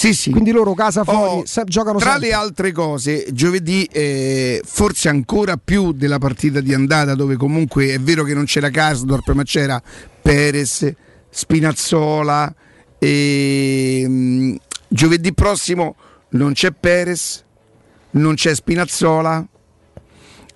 Sì, 0.00 0.14
sì. 0.14 0.30
Quindi 0.30 0.50
loro 0.50 0.72
casa 0.72 1.04
fuori 1.04 1.42
Oh, 1.44 1.64
giocano 1.66 1.98
Tra 1.98 2.12
sempre. 2.12 2.28
le 2.28 2.34
altre 2.34 2.72
cose, 2.72 3.26
giovedì 3.32 3.84
eh, 3.84 4.62
forse 4.64 5.10
ancora 5.10 5.58
più 5.62 5.92
della 5.92 6.16
partita 6.16 6.62
di 6.62 6.72
andata, 6.72 7.14
dove 7.14 7.36
comunque 7.36 7.92
è 7.92 8.00
vero 8.00 8.24
che 8.24 8.32
non 8.32 8.46
c'era 8.46 8.70
Karsdorp, 8.70 9.32
ma 9.32 9.42
c'era 9.42 9.78
Perez, 10.22 10.90
Spinazzola. 11.28 12.54
E, 12.98 14.04
mm, 14.08 14.54
giovedì 14.88 15.34
prossimo 15.34 15.96
non 16.30 16.54
c'è 16.54 16.70
Perez, 16.72 17.44
non 18.12 18.36
c'è 18.36 18.54
Spinazzola. 18.54 19.46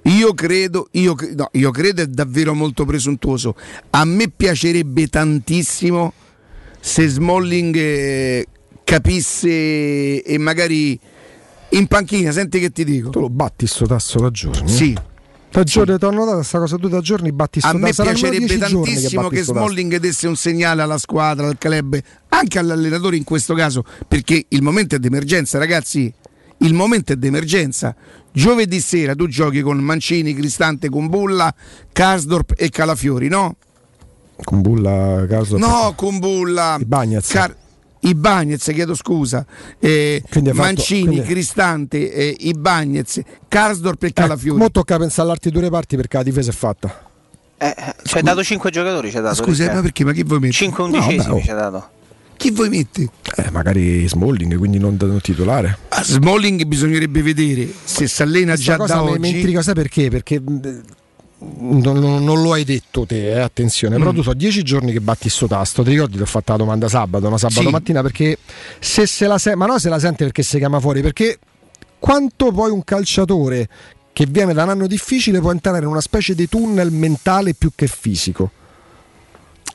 Io 0.05 0.33
credo, 0.33 0.89
io, 0.93 1.15
no, 1.35 1.51
io 1.53 1.71
credo 1.71 2.01
è 2.01 2.07
davvero 2.07 2.55
molto 2.55 2.87
presuntuoso. 2.87 3.55
A 3.91 4.07
me 4.07 4.31
piacerebbe 4.35 5.07
tantissimo 5.09 6.15
se 6.81 7.09
Smalling 7.09 7.77
eh, 7.77 8.47
capisse 8.85 10.23
e 10.23 10.39
magari 10.39 10.99
in 11.71 11.87
panchina, 11.87 12.31
senti 12.31 12.61
che 12.61 12.71
ti 12.71 12.85
dico. 12.85 13.11
Tu 13.11 13.21
lo 13.21 13.31
batti 13.31 13.67
sto 13.67 13.87
tasso 13.87 14.21
da 14.21 14.31
giorni? 14.31 14.69
Sì. 14.69 14.97
Da 15.51 15.63
giorni, 15.63 15.97
ti 15.99 16.05
ho 16.05 16.11
notato 16.11 16.37
questa 16.37 16.59
cosa, 16.59 16.77
tu 16.77 16.89
da 16.89 17.01
giorni 17.01 17.31
batti 17.33 17.61
sto 17.61 17.69
A 17.69 17.75
me 17.75 17.93
piacerebbe 17.93 18.59
tantissimo 18.59 19.29
che 19.29 19.39
tasso. 19.39 19.53
Smalling 19.53 19.99
desse 19.99 20.27
un 20.27 20.35
segnale 20.35 20.83
alla 20.83 20.99
squadra, 20.99 21.47
al 21.47 21.59
club, 21.59 21.97
anche 22.29 22.59
all'allenatore 22.59 23.17
in 23.17 23.23
questo 23.23 23.55
caso, 23.55 23.85
perché 24.09 24.47
il 24.49 24.63
momento 24.63 24.97
è 24.97 24.99
d'emergenza, 24.99 25.59
ragazzi. 25.59 26.13
Il 26.59 26.75
momento 26.75 27.13
è 27.13 27.17
d'emergenza. 27.17 27.95
Giovedì 28.33 28.81
sera 28.81 29.15
tu 29.15 29.29
giochi 29.29 29.61
con 29.61 29.79
Mancini, 29.79 30.35
Cristante, 30.35 30.89
con 30.89 31.09
Bulla, 31.09 31.55
Karsdorp 31.93 32.55
e 32.57 32.69
Calafiori, 32.71 33.29
no? 33.29 33.57
Con 34.43 34.61
Bulla, 34.61 35.25
caso. 35.29 35.57
No, 35.57 35.93
con 35.95 36.19
Bulla. 36.19 36.79
I 36.81 36.85
Bagnets. 36.85 37.31
Car- 37.31 37.57
I 38.05 38.15
Bagnets, 38.15 38.71
chiedo 38.73 38.95
scusa. 38.95 39.45
Eh, 39.79 40.23
Quindi 40.31 40.51
hai 40.51 40.55
fatto- 40.57 40.67
Mancini, 40.69 41.03
quindi- 41.07 41.23
Cristante, 41.27 42.13
eh, 42.13 42.37
i 42.41 42.53
Bagnets, 42.53 43.21
Karsdorp 43.49 44.03
e 44.05 44.13
Calafiori. 44.13 44.59
Mo 44.59 44.71
tocca 44.71 44.97
pensare 44.99 45.23
all'arti 45.29 45.51
due 45.51 45.63
reparti 45.63 45.97
perché 45.97 46.17
la 46.19 46.23
difesa 46.23 46.51
è 46.51 46.55
fatta. 46.55 47.11
Eh, 47.57 47.75
ci 48.05 48.19
ha 48.19 48.23
dato 48.23 48.43
5 48.43 48.71
giocatori, 48.71 49.11
ci 49.11 49.17
ha 49.17 49.21
dato. 49.21 49.37
Scusa, 49.43 49.73
ma 49.73 49.81
perché? 49.81 50.05
Ma 50.05 50.13
chi 50.13 50.23
vuoi 50.23 50.39
mettere? 50.41 50.57
5 50.59 50.89
No, 50.89 50.97
undicesimi 50.99 51.35
oh. 51.35 51.43
ci 51.43 51.51
ha 51.51 51.55
dato. 51.55 51.89
Chi 52.37 52.51
vuoi 52.51 52.69
mettere? 52.69 53.09
Eh, 53.37 53.51
magari 53.51 54.07
Smalling, 54.09 54.57
quindi 54.59 54.79
non 54.79 54.97
da 54.97 55.07
non 55.07 55.21
titolare. 55.21 55.79
A 55.89 56.03
Smalling 56.03 56.65
bisognerebbe 56.65 57.23
vedere 57.23 57.73
se 57.85 58.07
si 58.09 58.23
allena 58.23 58.55
già 58.57 58.77
cosa 58.77 58.95
da 58.97 59.03
oggi. 59.05 59.19
mi 59.21 59.31
intriga, 59.31 59.63
sai 59.63 59.75
perché? 59.75 60.11
Perché 60.11 60.41
mh, 60.41 60.83
non, 61.59 61.99
non- 62.25 62.43
lo 62.43 62.53
hai 62.53 62.65
detto 62.65 63.07
te, 63.07 63.33
eh, 63.33 63.39
attenzione, 63.41 63.97
però 63.99 64.11
Mm. 64.13 64.15
tu 64.15 64.23
so 64.23 64.35
dieci 64.35 64.63
giorni 64.63 64.93
che 64.93 65.01
batti 65.01 65.29
sto 65.29 65.47
tasto, 65.47 65.83
ti 65.83 65.91
ricordi 65.91 66.17
ti 66.17 66.23
ho 66.23 66.27
fatto 66.27 66.53
la 66.53 66.59
domanda 66.59 66.89
sabato, 66.89 67.29
no? 67.29 67.37
sabato 67.37 67.63
Sì. 67.63 67.71
mattina, 67.71 68.03
perché 68.03 68.39
se 68.81 69.07
se 69.07 69.27
la 69.27 69.39
sente, 69.39 69.59
ma 69.59 69.67
no 69.67 69.79
se 69.79 69.89
la 69.89 69.99
sente 69.99 70.25
perché 70.25 70.43
si 70.43 70.59
chiama 70.59 70.81
fuori, 70.81 71.01
perché 71.03 71.39
quanto 71.99 72.51
poi 72.53 72.71
un 72.71 72.83
calciatore 72.85 73.69
che 74.13 74.27
viene 74.29 74.53
da 74.53 74.63
un 74.65 74.69
anno 74.71 74.87
difficile 74.87 75.41
può 75.41 75.51
entrare 75.51 75.79
in 75.79 75.87
una 75.87 76.01
specie 76.01 76.35
di 76.35 76.49
tunnel 76.49 76.91
mentale 76.91 77.55
più 77.55 77.71
che 77.75 77.87
fisico. 77.87 78.51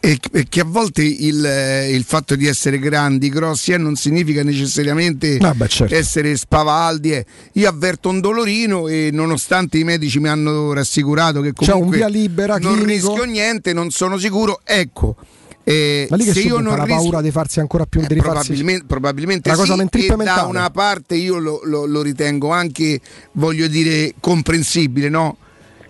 E 0.01 0.17
e 0.31 0.45
che 0.47 0.61
a 0.61 0.65
volte 0.65 1.03
il, 1.03 1.87
il 1.91 2.03
fatto 2.05 2.35
di 2.37 2.47
essere 2.47 2.79
grandi, 2.79 3.27
grossi, 3.27 3.73
eh, 3.73 3.77
non 3.77 3.95
significa 3.95 4.43
necessariamente 4.43 5.37
Ah, 5.41 5.53
beh, 5.53 5.67
certo. 5.67 5.93
essere 5.93 6.37
spavaldi. 6.37 7.11
eh. 7.11 7.25
Io 7.53 7.67
avverto 7.67 8.07
un 8.07 8.21
dolorino 8.21 8.87
e 8.87 9.09
nonostante 9.11 9.77
i 9.77 9.83
medici 9.83 10.19
mi 10.19 10.29
hanno 10.29 10.71
rassicurato 10.71 11.41
che 11.41 11.51
C'è 11.51 11.65
un 11.73 11.79
comunque 11.79 11.97
via 11.97 12.07
libera 12.07 12.57
non 12.57 12.77
clinico? 12.77 13.07
rischio 13.09 13.23
niente, 13.25 13.73
non 13.73 13.89
sono 13.89 14.17
sicuro. 14.17 14.61
Ecco, 14.63 15.17
eh, 15.65 16.07
Ma 16.09 16.15
lì 16.15 16.23
che 16.23 16.33
se 16.33 16.39
io 16.41 16.59
non 16.61 16.77
la 16.77 16.83
rischio- 16.85 16.95
paura 16.95 17.21
di 17.21 17.31
farsi 17.31 17.59
ancora 17.59 17.85
più 17.85 17.99
Eh, 17.99 18.07
di 18.07 18.13
rifarsi- 18.13 18.37
probabilmente, 18.53 18.85
probabilmente 18.87 19.49
cosa 19.51 19.75
sì, 19.75 20.05
e 20.05 20.15
da 20.23 20.45
una 20.47 20.69
parte 20.69 21.15
io 21.15 21.37
lo, 21.39 21.59
lo- 21.65 21.85
lo 21.85 22.01
ritengo 22.01 22.51
anche, 22.51 23.01
voglio 23.33 23.67
dire, 23.67 24.13
comprensibile, 24.21 25.09
no? 25.09 25.35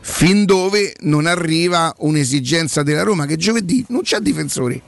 Fin 0.01 0.45
dove 0.45 0.93
non 1.01 1.25
arriva 1.25 1.93
un'esigenza 1.99 2.83
della 2.83 3.03
Roma, 3.03 3.25
che 3.25 3.37
giovedì 3.37 3.85
non 3.89 4.01
c'ha 4.03 4.19
difensori. 4.19 4.81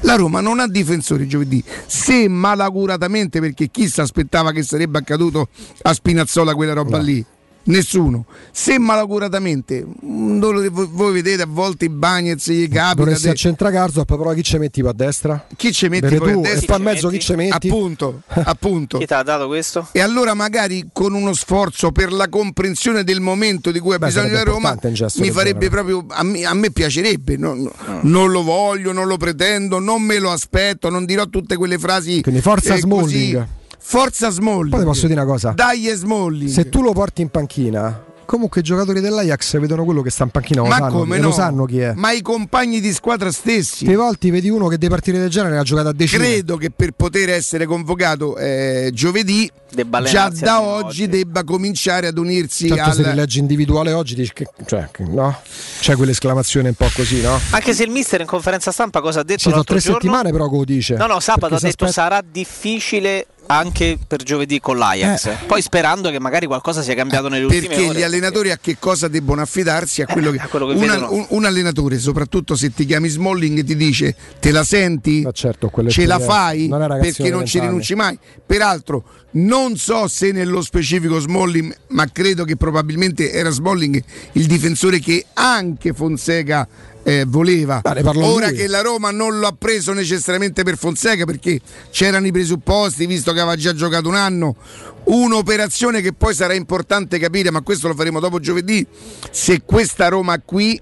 La 0.00 0.14
Roma 0.14 0.40
non 0.40 0.60
ha 0.60 0.68
difensori 0.68 1.26
giovedì. 1.26 1.62
Se 1.86 2.28
malacuratamente, 2.28 3.40
perché 3.40 3.68
chi 3.70 3.88
si 3.88 4.00
aspettava 4.00 4.52
che 4.52 4.62
sarebbe 4.62 4.98
accaduto 4.98 5.48
a 5.82 5.92
Spinazzola 5.92 6.54
quella 6.54 6.74
roba 6.74 6.98
lì? 6.98 7.24
Nessuno. 7.66 8.26
Se 8.52 8.78
malacuratamente, 8.78 9.84
mm, 10.04 10.38
voi, 10.40 11.12
vedete 11.12 11.42
a 11.42 11.46
volte 11.48 11.86
i 11.86 11.88
Bagnets 11.88 12.48
gli 12.50 12.68
capita. 12.68 12.94
Dovresti 12.94 13.28
a 13.28 13.34
centrocampo, 13.34 14.04
però 14.04 14.32
chi 14.32 14.42
ci 14.42 14.58
metti 14.58 14.80
a 14.80 14.92
destra? 14.92 15.46
Chi 15.56 15.72
ci 15.72 15.88
metti 15.88 16.16
tu, 16.16 16.22
a 16.24 16.26
destra? 16.36 16.58
e 16.60 16.66
poi 16.66 16.76
a 16.76 16.78
mezzo 16.78 17.08
chi 17.08 17.18
ci 17.18 17.34
metti? 17.34 17.68
Appunto, 17.68 18.22
appunto. 18.44 18.98
Chi 18.98 19.06
ti 19.06 19.12
ha 19.14 19.22
dato 19.22 19.46
questo? 19.48 19.88
E 19.92 20.00
allora 20.00 20.34
magari 20.34 20.88
con 20.92 21.12
uno 21.14 21.32
sforzo 21.32 21.90
per 21.92 22.12
la 22.12 22.28
comprensione 22.28 23.02
del 23.04 23.20
momento 23.20 23.70
di 23.70 23.78
cui 23.80 23.94
ha 23.94 23.98
Beh, 23.98 24.06
bisogno 24.06 24.32
la 24.32 24.42
Roma, 24.42 24.76
mi 24.80 25.30
farebbe 25.30 25.68
genere. 25.68 25.68
proprio, 25.68 26.04
a 26.08 26.22
me, 26.22 26.44
a 26.44 26.54
me 26.54 26.70
piacerebbe, 26.70 27.36
no- 27.36 27.54
no- 27.54 27.72
Ah. 27.86 28.00
non 28.02 28.30
lo 28.30 28.42
voglio, 28.42 28.92
non 28.92 29.06
lo 29.06 29.16
pretendo, 29.16 29.78
non 29.78 30.02
me 30.02 30.18
lo 30.18 30.30
aspetto, 30.30 30.88
non 30.88 31.04
dirò 31.04 31.26
tutte 31.26 31.56
quelle 31.56 31.78
frasi. 31.78 32.22
Quindi 32.22 32.40
forza 32.40 32.74
eh, 32.74 32.78
Smalling. 32.78 33.34
così. 33.34 33.46
Forza 33.88 34.30
Smalling. 34.30 34.70
Poi 34.70 34.80
ti 34.80 34.84
posso 34.86 35.06
dire 35.06 35.20
una 35.20 35.30
cosa. 35.30 35.50
Dai 35.52 35.86
Smalling. 35.94 36.50
Se 36.50 36.68
tu 36.68 36.82
lo 36.82 36.90
porti 36.92 37.22
in 37.22 37.28
panchina, 37.28 38.02
comunque 38.24 38.60
i 38.60 38.64
giocatori 38.64 39.00
dell'Ajax 39.00 39.60
vedono 39.60 39.84
quello 39.84 40.02
che 40.02 40.10
sta 40.10 40.24
in 40.24 40.30
panchina, 40.30 40.62
lo, 40.62 40.66
Ma 40.66 40.76
sanno, 40.78 40.98
come 40.98 41.18
no? 41.18 41.28
lo 41.28 41.32
sanno 41.32 41.64
chi 41.66 41.78
è. 41.78 41.92
Ma 41.94 42.10
i 42.10 42.20
compagni 42.20 42.80
di 42.80 42.92
squadra 42.92 43.30
stessi. 43.30 43.84
Che 43.84 43.94
volte 43.94 44.28
vedi 44.32 44.50
uno 44.50 44.66
che 44.66 44.76
deve 44.78 44.92
partire 44.92 45.18
del 45.20 45.30
genere 45.30 45.56
ha 45.58 45.62
giocato 45.62 45.88
a 45.88 45.92
decine. 45.92 46.24
Credo 46.24 46.56
che 46.56 46.70
per 46.72 46.90
poter 46.96 47.28
essere 47.30 47.64
convocato 47.64 48.36
eh, 48.36 48.90
giovedì, 48.92 49.48
Debba 49.68 50.00
già 50.02 50.30
da 50.30 50.56
almeno 50.56 50.74
oggi, 50.86 51.08
debba 51.08 51.42
cominciare 51.44 52.06
ad 52.06 52.16
unirsi 52.18 52.68
Certo, 52.68 52.92
se 52.92 53.02
al. 53.02 53.10
rileggi 53.10 53.40
individuale 53.40 53.92
oggi 53.92 54.14
dici 54.14 54.32
che, 54.32 54.46
cioè, 54.64 54.88
che- 54.92 55.02
no? 55.04 55.40
C'è 55.80 55.96
quell'esclamazione 55.96 56.68
un 56.68 56.74
po' 56.74 56.88
così, 56.94 57.20
no? 57.20 57.38
Anche 57.50 57.74
se 57.74 57.82
il 57.82 57.90
mister 57.90 58.20
in 58.20 58.26
conferenza 58.28 58.70
stampa 58.72 59.00
cosa 59.00 59.20
ha 59.20 59.22
detto 59.24 59.40
Ci 59.40 59.50
sono 59.50 59.64
tre 59.64 59.78
giorno? 59.80 59.98
settimane 60.00 60.30
però 60.30 60.48
che 60.48 60.56
lo 60.56 60.64
dice. 60.64 60.94
No, 60.96 61.06
no, 61.06 61.20
sabato 61.20 61.54
ha 61.56 61.58
detto 61.60 61.84
aspetta- 61.84 61.90
sarà 61.92 62.22
difficile 62.28 63.26
anche 63.46 63.98
per 64.06 64.22
giovedì 64.22 64.60
con 64.60 64.76
l'Ajax. 64.76 65.26
Eh. 65.26 65.36
Poi 65.46 65.62
sperando 65.62 66.10
che 66.10 66.18
magari 66.18 66.46
qualcosa 66.46 66.82
sia 66.82 66.94
cambiato 66.94 67.28
nelle 67.28 67.44
ultime 67.44 67.66
Perché 67.68 67.88
ore. 67.88 67.98
gli 67.98 68.02
allenatori 68.02 68.50
a 68.50 68.58
che 68.58 68.76
cosa 68.78 69.08
debbono 69.08 69.42
affidarsi? 69.42 70.02
A 70.02 70.06
quello 70.06 70.30
che, 70.30 70.38
a 70.38 70.46
quello 70.48 70.66
che 70.66 70.74
un, 70.74 70.80
vedono. 70.80 71.12
un- 71.12 71.26
un 71.28 71.44
allenatore, 71.44 71.98
soprattutto 71.98 72.56
se 72.56 72.72
ti 72.72 72.84
chiami 72.84 73.08
Smalling, 73.08 73.64
ti 73.64 73.76
dice 73.76 74.14
te 74.40 74.50
la 74.50 74.64
senti? 74.64 75.26
certo, 75.32 75.68
quello 75.68 75.88
è 75.88 75.92
Ce 75.92 76.06
la 76.06 76.18
fai? 76.18 76.68
non 76.68 76.86
Perché 77.00 77.30
non 77.30 77.44
ci 77.46 77.58
20 77.58 77.58
rinunci 77.60 77.94
mai. 77.94 78.18
Peraltro, 78.44 79.04
non 79.32 79.76
so 79.76 80.08
se 80.08 80.32
nello 80.32 80.62
specifico 80.62 81.18
Smalling, 81.18 81.74
ma 81.88 82.06
credo 82.10 82.44
che 82.44 82.56
probabilmente 82.56 83.32
era 83.32 83.50
Smalling 83.50 84.02
il 84.32 84.46
difensore 84.46 84.98
che 84.98 85.26
anche 85.34 85.92
Fonseca 85.92 86.66
eh, 87.06 87.24
voleva. 87.24 87.82
parlò 87.82 88.26
Ora 88.26 88.48
lui. 88.48 88.56
che 88.56 88.66
la 88.66 88.80
Roma 88.80 89.12
non 89.12 89.38
lo 89.38 89.46
ha 89.46 89.54
preso 89.56 89.92
necessariamente 89.92 90.64
per 90.64 90.76
Fonseca 90.76 91.24
perché 91.24 91.60
c'erano 91.92 92.26
i 92.26 92.32
presupposti, 92.32 93.06
visto 93.06 93.32
che 93.32 93.38
aveva 93.38 93.54
già 93.54 93.72
giocato 93.72 94.08
un 94.08 94.16
anno, 94.16 94.56
un'operazione 95.04 96.00
che 96.00 96.12
poi 96.12 96.34
sarà 96.34 96.54
importante 96.54 97.20
capire, 97.20 97.52
ma 97.52 97.60
questo 97.60 97.86
lo 97.86 97.94
faremo 97.94 98.18
dopo 98.18 98.40
giovedì, 98.40 98.84
se 99.30 99.62
questa 99.64 100.08
Roma 100.08 100.40
qui, 100.40 100.80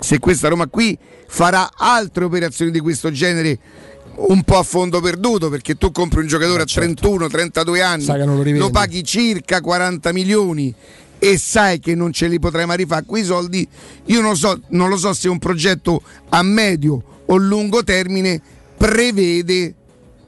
se 0.00 0.18
questa 0.18 0.48
Roma 0.48 0.66
qui 0.66 0.98
farà 1.28 1.70
altre 1.76 2.24
operazioni 2.24 2.72
di 2.72 2.80
questo 2.80 3.12
genere 3.12 3.58
un 4.16 4.42
po' 4.42 4.58
a 4.58 4.62
fondo 4.62 5.00
perduto 5.00 5.48
perché 5.50 5.76
tu 5.76 5.92
compri 5.92 6.20
un 6.20 6.26
giocatore 6.26 6.62
a 6.62 6.64
31-32 6.64 7.82
anni, 7.82 8.04
lo 8.24 8.58
lo 8.58 8.70
paghi 8.70 9.04
circa 9.04 9.60
40 9.60 10.12
milioni 10.12 10.74
e 11.18 11.38
sai 11.38 11.78
che 11.80 11.94
non 11.94 12.12
ce 12.12 12.28
li 12.28 12.38
potrai 12.38 12.66
mai 12.66 12.76
rifare 12.76 13.04
quei 13.06 13.24
soldi, 13.24 13.66
io 14.06 14.20
non, 14.20 14.36
so, 14.36 14.60
non 14.68 14.88
lo 14.88 14.96
so 14.96 15.12
se 15.12 15.28
un 15.28 15.38
progetto 15.38 16.02
a 16.28 16.42
medio 16.42 17.02
o 17.26 17.36
lungo 17.36 17.82
termine 17.82 18.40
prevede, 18.76 19.74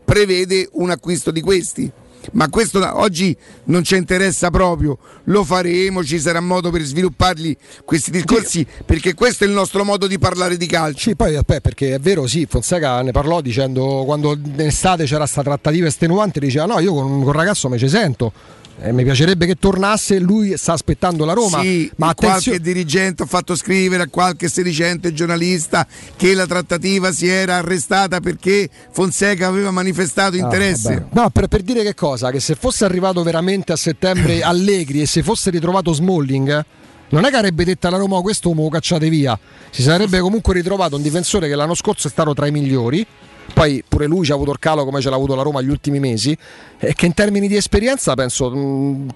prevede 0.05 0.69
un 0.73 0.91
acquisto 0.91 1.31
di 1.31 1.41
questi. 1.41 1.93
Ma 2.33 2.49
questo 2.51 2.81
oggi 2.99 3.35
non 3.65 3.85
ci 3.85 3.97
interessa 3.97 4.51
proprio, 4.51 4.99
lo 5.25 5.45
faremo, 5.45 6.05
ci 6.05 6.19
sarà 6.19 6.41
modo 6.41 6.71
per 6.71 6.83
svilupparli 6.83 7.57
questi 7.85 8.11
discorsi 8.11 8.67
perché 8.85 9.15
questo 9.15 9.45
è 9.45 9.47
il 9.47 9.53
nostro 9.53 9.85
modo 9.85 10.07
di 10.07 10.19
parlare 10.19 10.57
di 10.57 10.67
calcio. 10.67 10.99
Sì, 10.99 11.17
poi 11.17 11.37
aspetta, 11.37 11.61
perché 11.61 11.95
è 11.95 11.99
vero, 11.99 12.27
sì, 12.27 12.47
Fonseca 12.47 13.01
ne 13.03 13.13
parlò 13.13 13.41
dicendo 13.41 14.03
quando 14.05 14.33
in 14.33 14.61
estate 14.61 15.05
c'era 15.05 15.27
sta 15.27 15.43
trattativa 15.43 15.87
estenuante, 15.87 16.41
diceva 16.41 16.67
no, 16.67 16.81
io 16.81 16.93
con, 16.93 17.21
il 17.21 17.33
ragazzo 17.33 17.69
mi 17.69 17.79
ci 17.79 17.89
sento. 17.89 18.33
E 18.81 18.93
mi 18.93 19.03
piacerebbe 19.03 19.45
che 19.47 19.57
tornasse, 19.57 20.21
lui 20.21 20.57
sta 20.57 20.73
aspettando 20.73 21.25
la 21.25 21.33
Roma. 21.33 21.61
Sì, 21.63 21.91
ma 21.97 22.15
qualche 22.15 22.27
attenzione, 22.27 22.59
dirigente 22.61 23.23
ha 23.25 23.27
fatto 23.27 23.57
scrivere 23.57 24.05
a 24.05 24.09
qualche 24.09 24.49
sedicente 24.49 25.13
giornalista 25.13 25.85
che 26.17 26.33
la 26.33 26.47
trattativa 26.47 27.11
si 27.11 27.27
era 27.27 27.57
arrestata 27.57 28.21
perché 28.21 28.69
Fonseca 28.93 29.49
aveva 29.49 29.73
manifestato 29.73 30.37
Ah, 30.37 30.39
interesse. 30.39 30.95
vabbè. 30.95 31.07
no, 31.11 31.31
per, 31.31 31.49
per 31.49 31.63
dire 31.63 31.83
che 31.83 31.95
cosa? 31.95 32.31
Che 32.31 32.39
se 32.39 32.55
fosse 32.55 32.85
arrivato 32.85 33.23
veramente 33.25 33.73
a 33.73 33.77
settembre 33.77 34.43
Allegri 34.47 35.01
e 35.03 35.07
se 35.07 35.25
fosse 35.25 35.51
ritrovato 35.51 35.93
Smalling, 35.93 36.65
non 37.09 37.25
è 37.25 37.31
che 37.31 37.37
avrebbe 37.37 37.65
detto 37.65 37.89
alla 37.89 37.97
Roma 37.97 38.17
"Oh, 38.17 38.23
questo 38.23 38.53
me 38.55 38.63
lo 38.63 38.69
cacciate 38.69 39.09
via. 39.09 39.37
Si 39.71 39.83
sarebbe 39.83 40.21
comunque 40.21 40.55
ritrovato 40.55 40.95
un 40.95 41.03
difensore 41.03 41.49
che 41.49 41.57
l'anno 41.57 41.75
scorso 41.75 42.07
è 42.07 42.11
stato 42.11 42.33
tra 42.33 42.47
i 42.47 42.53
migliori. 42.53 43.05
Poi 43.53 43.83
pure 43.87 44.07
lui 44.07 44.25
ci 44.25 44.33
ha 44.33 44.35
avuto 44.35 44.53
il 44.53 44.59
calo 44.59 44.85
come 44.85 45.01
ce 45.01 45.11
l'ha 45.11 45.17
avuto 45.17 45.35
la 45.35 45.43
Roma 45.43 45.61
gli 45.61 45.71
ultimi 45.71 45.99
mesi. 45.99 46.37
E 46.81 46.95
che 46.95 47.07
in 47.07 47.15
termini 47.15 47.49
di 47.49 47.57
esperienza 47.57 48.15
penso 48.15 48.51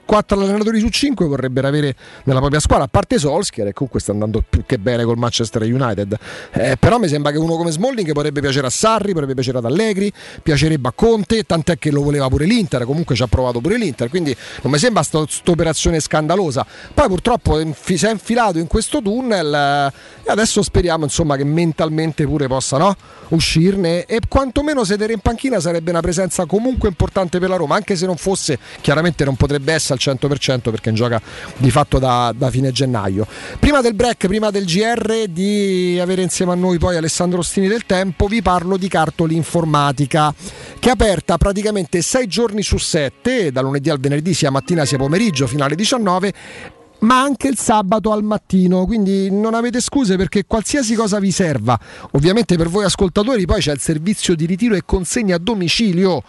4 0.04 0.40
allenatori 0.40 0.80
su 0.80 0.88
5 0.88 1.26
vorrebbero 1.26 1.68
avere 1.68 1.94
nella 2.24 2.40
propria 2.40 2.58
squadra, 2.58 2.86
a 2.86 2.88
parte 2.88 3.18
Solskjaer 3.18 3.68
che 3.68 3.72
comunque 3.72 4.00
sta 4.00 4.10
andando 4.10 4.42
più 4.48 4.64
che 4.66 4.78
bene 4.78 5.04
col 5.04 5.16
Manchester 5.16 5.62
United. 5.62 6.16
Eh, 6.52 6.76
però 6.76 6.98
mi 6.98 7.06
sembra 7.06 7.30
che 7.30 7.38
uno 7.38 7.56
come 7.56 7.70
Smalling 7.70 8.10
potrebbe 8.12 8.40
piacere 8.40 8.66
a 8.66 8.70
Sarri, 8.70 9.12
potrebbe 9.12 9.34
piacere 9.34 9.58
ad 9.58 9.64
Allegri, 9.64 10.12
piacerebbe 10.42 10.88
a 10.88 10.92
Conte, 10.92 11.44
tant'è 11.44 11.78
che 11.78 11.92
lo 11.92 12.02
voleva 12.02 12.28
pure 12.28 12.46
l'Inter, 12.46 12.84
comunque 12.84 13.14
ci 13.14 13.22
ha 13.22 13.28
provato 13.28 13.60
pure 13.60 13.76
l'Inter, 13.76 14.08
quindi 14.08 14.34
non 14.62 14.72
mi 14.72 14.78
sembra 14.78 15.04
questa 15.08 15.50
operazione 15.50 16.00
scandalosa. 16.00 16.66
Poi 16.92 17.06
purtroppo 17.06 17.60
si 17.80 18.06
è 18.06 18.10
infilato 18.10 18.58
in 18.58 18.66
questo 18.66 19.00
tunnel 19.00 19.54
eh, 19.54 20.28
e 20.28 20.30
adesso 20.30 20.62
speriamo 20.62 21.04
insomma 21.04 21.36
che 21.36 21.44
mentalmente 21.44 22.26
pure 22.26 22.48
possa 22.48 22.78
no, 22.78 22.96
uscirne 23.34 24.04
e 24.04 24.20
quantomeno 24.28 24.84
sedere 24.84 25.12
in 25.12 25.20
panchina 25.20 25.60
sarebbe 25.60 25.90
una 25.90 26.00
presenza 26.00 26.46
comunque 26.46 26.88
importante 26.88 27.38
per 27.38 27.48
la 27.48 27.56
Roma, 27.56 27.74
anche 27.74 27.96
se 27.96 28.06
non 28.06 28.16
fosse, 28.16 28.58
chiaramente 28.80 29.24
non 29.24 29.36
potrebbe 29.36 29.72
essere 29.72 29.98
al 30.02 30.16
100% 30.16 30.70
perché 30.70 30.92
gioca 30.92 31.20
di 31.56 31.70
fatto 31.70 31.98
da, 31.98 32.32
da 32.36 32.50
fine 32.50 32.72
gennaio. 32.72 33.26
Prima 33.58 33.80
del 33.80 33.94
break, 33.94 34.26
prima 34.26 34.50
del 34.50 34.64
GR 34.64 35.26
di 35.28 35.98
avere 36.00 36.22
insieme 36.22 36.52
a 36.52 36.56
noi 36.56 36.78
poi 36.78 36.96
Alessandro 36.96 37.42
Stini 37.42 37.68
del 37.68 37.86
Tempo, 37.86 38.26
vi 38.26 38.42
parlo 38.42 38.76
di 38.76 38.88
Cartoli 38.88 39.34
Informatica 39.34 40.34
che 40.78 40.88
è 40.88 40.92
aperta 40.92 41.36
praticamente 41.38 42.02
6 42.02 42.26
giorni 42.26 42.62
su 42.62 42.78
7, 42.78 43.52
da 43.52 43.60
lunedì 43.60 43.90
al 43.90 44.00
venerdì 44.00 44.34
sia 44.34 44.50
mattina 44.50 44.84
sia 44.84 44.98
pomeriggio 44.98 45.46
fino 45.46 45.64
alle 45.64 45.74
19 45.74 46.80
ma 47.02 47.20
anche 47.20 47.48
il 47.48 47.56
sabato 47.56 48.12
al 48.12 48.22
mattino, 48.22 48.84
quindi 48.86 49.30
non 49.30 49.54
avete 49.54 49.80
scuse 49.80 50.16
perché 50.16 50.44
qualsiasi 50.46 50.94
cosa 50.94 51.18
vi 51.18 51.30
serva, 51.30 51.78
ovviamente 52.12 52.56
per 52.56 52.68
voi 52.68 52.84
ascoltatori 52.84 53.44
poi 53.46 53.60
c'è 53.60 53.72
il 53.72 53.80
servizio 53.80 54.34
di 54.34 54.46
ritiro 54.46 54.74
e 54.74 54.82
consegna 54.84 55.36
a 55.36 55.38
domicilio 55.38 56.22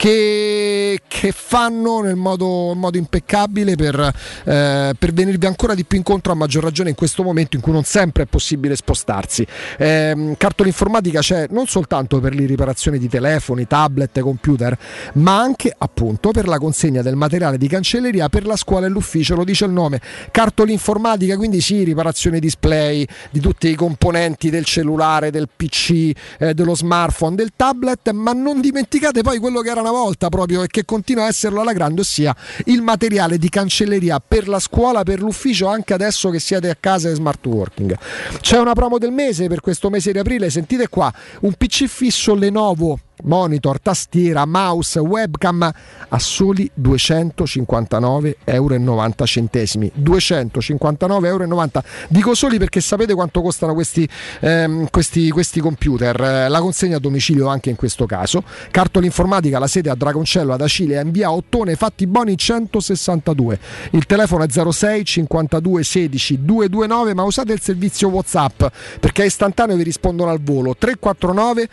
che, 0.00 0.98
che 1.06 1.30
fanno 1.30 2.00
nel 2.00 2.16
modo, 2.16 2.72
modo 2.74 2.96
impeccabile 2.96 3.76
per, 3.76 4.00
eh, 4.44 4.94
per 4.98 5.12
venirvi 5.12 5.44
ancora 5.44 5.74
di 5.74 5.84
più 5.84 5.98
incontro 5.98 6.32
a 6.32 6.34
maggior 6.34 6.62
ragione 6.62 6.88
in 6.88 6.94
questo 6.94 7.22
momento 7.22 7.56
in 7.56 7.60
cui 7.60 7.72
non 7.72 7.84
sempre 7.84 8.22
è 8.22 8.26
possibile 8.26 8.76
spostarsi. 8.76 9.46
Eh, 9.76 10.36
cartola 10.38 10.70
informatica 10.70 11.20
c'è 11.20 11.48
non 11.50 11.66
soltanto 11.66 12.18
per 12.18 12.34
le 12.34 12.46
riparazioni 12.46 12.98
di 12.98 13.10
telefoni, 13.10 13.66
tablet, 13.66 14.20
computer, 14.20 14.74
ma 15.16 15.38
anche 15.38 15.70
appunto 15.76 16.30
per 16.30 16.48
la 16.48 16.58
consegna 16.58 17.02
del 17.02 17.16
materiale 17.16 17.58
di 17.58 17.68
cancelleria 17.68 18.30
per 18.30 18.46
la 18.46 18.56
scuola 18.56 18.86
e 18.86 18.88
l'ufficio, 18.88 19.34
lo 19.34 19.44
dice 19.44 19.66
il 19.66 19.72
nome. 19.72 20.00
Cartola 20.30 20.70
informatica, 20.70 21.36
quindi 21.36 21.60
sì, 21.60 21.84
riparazione 21.84 22.38
display 22.38 23.06
di 23.30 23.40
tutti 23.40 23.68
i 23.68 23.74
componenti 23.74 24.48
del 24.48 24.64
cellulare, 24.64 25.30
del 25.30 25.50
PC, 25.54 26.12
eh, 26.38 26.54
dello 26.54 26.74
smartphone, 26.74 27.36
del 27.36 27.50
tablet, 27.54 28.12
ma 28.12 28.32
non 28.32 28.62
dimenticate 28.62 29.20
poi 29.20 29.38
quello 29.38 29.60
che 29.60 29.68
era 29.68 29.80
una 29.80 29.88
volta 29.90 30.28
proprio 30.28 30.62
e 30.62 30.66
che 30.66 30.84
continua 30.84 31.24
a 31.24 31.28
esserlo 31.28 31.60
alla 31.60 31.72
grande, 31.72 32.00
ossia 32.00 32.34
il 32.66 32.82
materiale 32.82 33.38
di 33.38 33.48
cancelleria 33.48 34.20
per 34.26 34.48
la 34.48 34.58
scuola, 34.58 35.02
per 35.02 35.20
l'ufficio, 35.20 35.66
anche 35.66 35.94
adesso 35.94 36.30
che 36.30 36.40
siete 36.40 36.70
a 36.70 36.76
casa 36.78 37.08
e 37.08 37.14
smart 37.14 37.44
working. 37.46 37.96
C'è 38.40 38.58
una 38.58 38.72
promo 38.72 38.98
del 38.98 39.12
mese 39.12 39.48
per 39.48 39.60
questo 39.60 39.90
mese 39.90 40.12
di 40.12 40.18
aprile, 40.18 40.50
sentite 40.50 40.88
qua, 40.88 41.12
un 41.40 41.52
PC 41.52 41.86
fisso 41.86 42.34
Lenovo 42.34 42.98
monitor, 43.24 43.80
tastiera, 43.80 44.44
mouse, 44.46 44.98
webcam 44.98 45.70
a 46.08 46.18
soli 46.18 46.70
259,90 46.80 48.34
euro. 48.44 48.76
259,90 48.76 51.24
euro. 51.24 51.70
Dico 52.08 52.34
soli 52.34 52.58
perché 52.58 52.80
sapete 52.80 53.14
quanto 53.14 53.42
costano 53.42 53.74
questi, 53.74 54.08
ehm, 54.40 54.88
questi, 54.90 55.30
questi 55.30 55.60
computer. 55.60 56.20
Eh, 56.20 56.48
La 56.48 56.60
consegna 56.60 56.96
a 56.96 57.00
domicilio 57.00 57.48
anche 57.48 57.70
in 57.70 57.76
questo 57.76 58.06
caso. 58.06 58.42
Cartola 58.70 59.06
informatica, 59.06 59.58
la 59.58 59.66
sede 59.66 59.90
a 59.90 59.94
Dragoncello 59.94 60.52
ad 60.52 60.60
Acile 60.60 60.98
a 60.98 61.02
in 61.02 61.10
via 61.10 61.32
Ottone, 61.32 61.76
fatti 61.76 62.06
buoni 62.06 62.36
162. 62.36 63.58
Il 63.90 64.06
telefono 64.06 64.44
è 64.44 64.48
06 64.48 65.04
52 65.04 65.82
16 65.82 66.44
229, 66.44 67.14
ma 67.14 67.22
usate 67.22 67.52
il 67.52 67.60
servizio 67.60 68.08
WhatsApp 68.08 68.64
perché 68.98 69.22
è 69.22 69.26
istantaneo 69.26 69.76
vi 69.76 69.82
rispondono 69.82 70.30
al 70.30 70.40
volo 70.40 70.74
349 70.76 71.68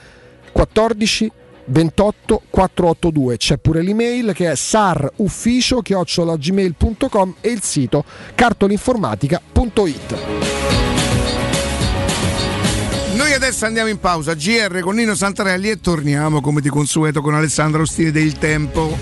14 0.58 1.32
28 1.66 2.42
482. 2.50 3.38
C'è 3.38 3.58
pure 3.58 3.84
l'email 3.84 4.34
che 4.34 4.50
è 4.50 4.56
sarufficio 4.56 5.82
chiocciolagmail.com 5.82 7.36
e 7.42 7.50
il 7.50 7.62
sito 7.62 8.04
cartolinformatica.it. 8.34 10.18
Noi 13.14 13.34
adesso 13.34 13.66
andiamo 13.66 13.90
in 13.90 14.00
pausa, 14.00 14.34
GR 14.34 14.80
con 14.80 14.96
Nino 14.96 15.14
Santarelli 15.14 15.70
e 15.70 15.80
torniamo 15.80 16.42
come 16.42 16.62
di 16.62 16.70
consueto 16.70 17.22
con 17.22 17.36
Alessandro 17.36 17.84
Ostini 17.84 18.10
del 18.10 18.34
Tempo. 18.40 18.98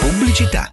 Pubblicità. 0.00 0.72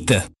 Eita! 0.01 0.40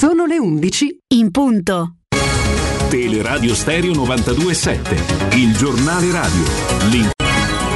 Sono 0.00 0.24
le 0.24 0.38
11 0.38 0.98
in 1.08 1.30
punto. 1.30 1.96
Teleradio 2.88 3.54
Stereo 3.54 3.92
92.7. 3.92 5.36
Il 5.36 5.54
giornale 5.54 6.10
radio. 6.10 6.42
Link. 6.88 7.19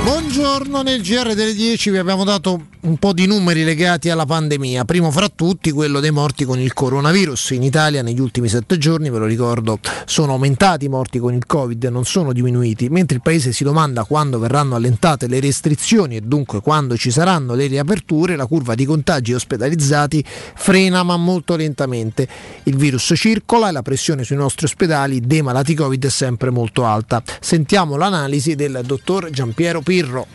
Buongiorno, 0.04 0.82
nel 0.82 1.00
GR 1.00 1.32
delle 1.32 1.54
10 1.54 1.90
vi 1.90 1.96
abbiamo 1.96 2.24
dato 2.24 2.66
un 2.84 2.98
po' 2.98 3.14
di 3.14 3.26
numeri 3.26 3.64
legati 3.64 4.10
alla 4.10 4.26
pandemia. 4.26 4.84
Primo 4.84 5.10
fra 5.10 5.30
tutti 5.30 5.70
quello 5.70 6.00
dei 6.00 6.10
morti 6.10 6.44
con 6.44 6.58
il 6.58 6.74
coronavirus. 6.74 7.52
In 7.52 7.62
Italia 7.62 8.02
negli 8.02 8.20
ultimi 8.20 8.48
sette 8.48 8.76
giorni, 8.76 9.08
ve 9.08 9.18
lo 9.18 9.24
ricordo, 9.24 9.78
sono 10.04 10.32
aumentati 10.32 10.84
i 10.84 10.88
morti 10.88 11.18
con 11.18 11.32
il 11.32 11.46
Covid, 11.46 11.82
non 11.84 12.04
sono 12.04 12.34
diminuiti, 12.34 12.90
mentre 12.90 13.16
il 13.16 13.22
Paese 13.22 13.52
si 13.52 13.64
domanda 13.64 14.04
quando 14.04 14.38
verranno 14.38 14.74
allentate 14.74 15.26
le 15.26 15.40
restrizioni 15.40 16.16
e 16.16 16.20
dunque 16.20 16.60
quando 16.60 16.98
ci 16.98 17.10
saranno 17.10 17.54
le 17.54 17.66
riaperture, 17.66 18.36
la 18.36 18.44
curva 18.44 18.74
di 18.74 18.84
contagi 18.84 19.32
ospedalizzati 19.32 20.22
frena 20.54 21.02
ma 21.02 21.16
molto 21.16 21.56
lentamente. 21.56 22.28
Il 22.64 22.76
virus 22.76 23.14
circola 23.16 23.70
e 23.70 23.72
la 23.72 23.80
pressione 23.80 24.24
sui 24.24 24.36
nostri 24.36 24.66
ospedali 24.66 25.20
dei 25.20 25.40
malati 25.40 25.72
Covid 25.74 26.04
è 26.04 26.10
sempre 26.10 26.50
molto 26.50 26.84
alta. 26.84 27.22
Sentiamo 27.40 27.96
l'analisi 27.96 28.54
del 28.54 28.82
dottor 28.84 29.30
Giampiero 29.30 29.80
Pirro. 29.94 30.26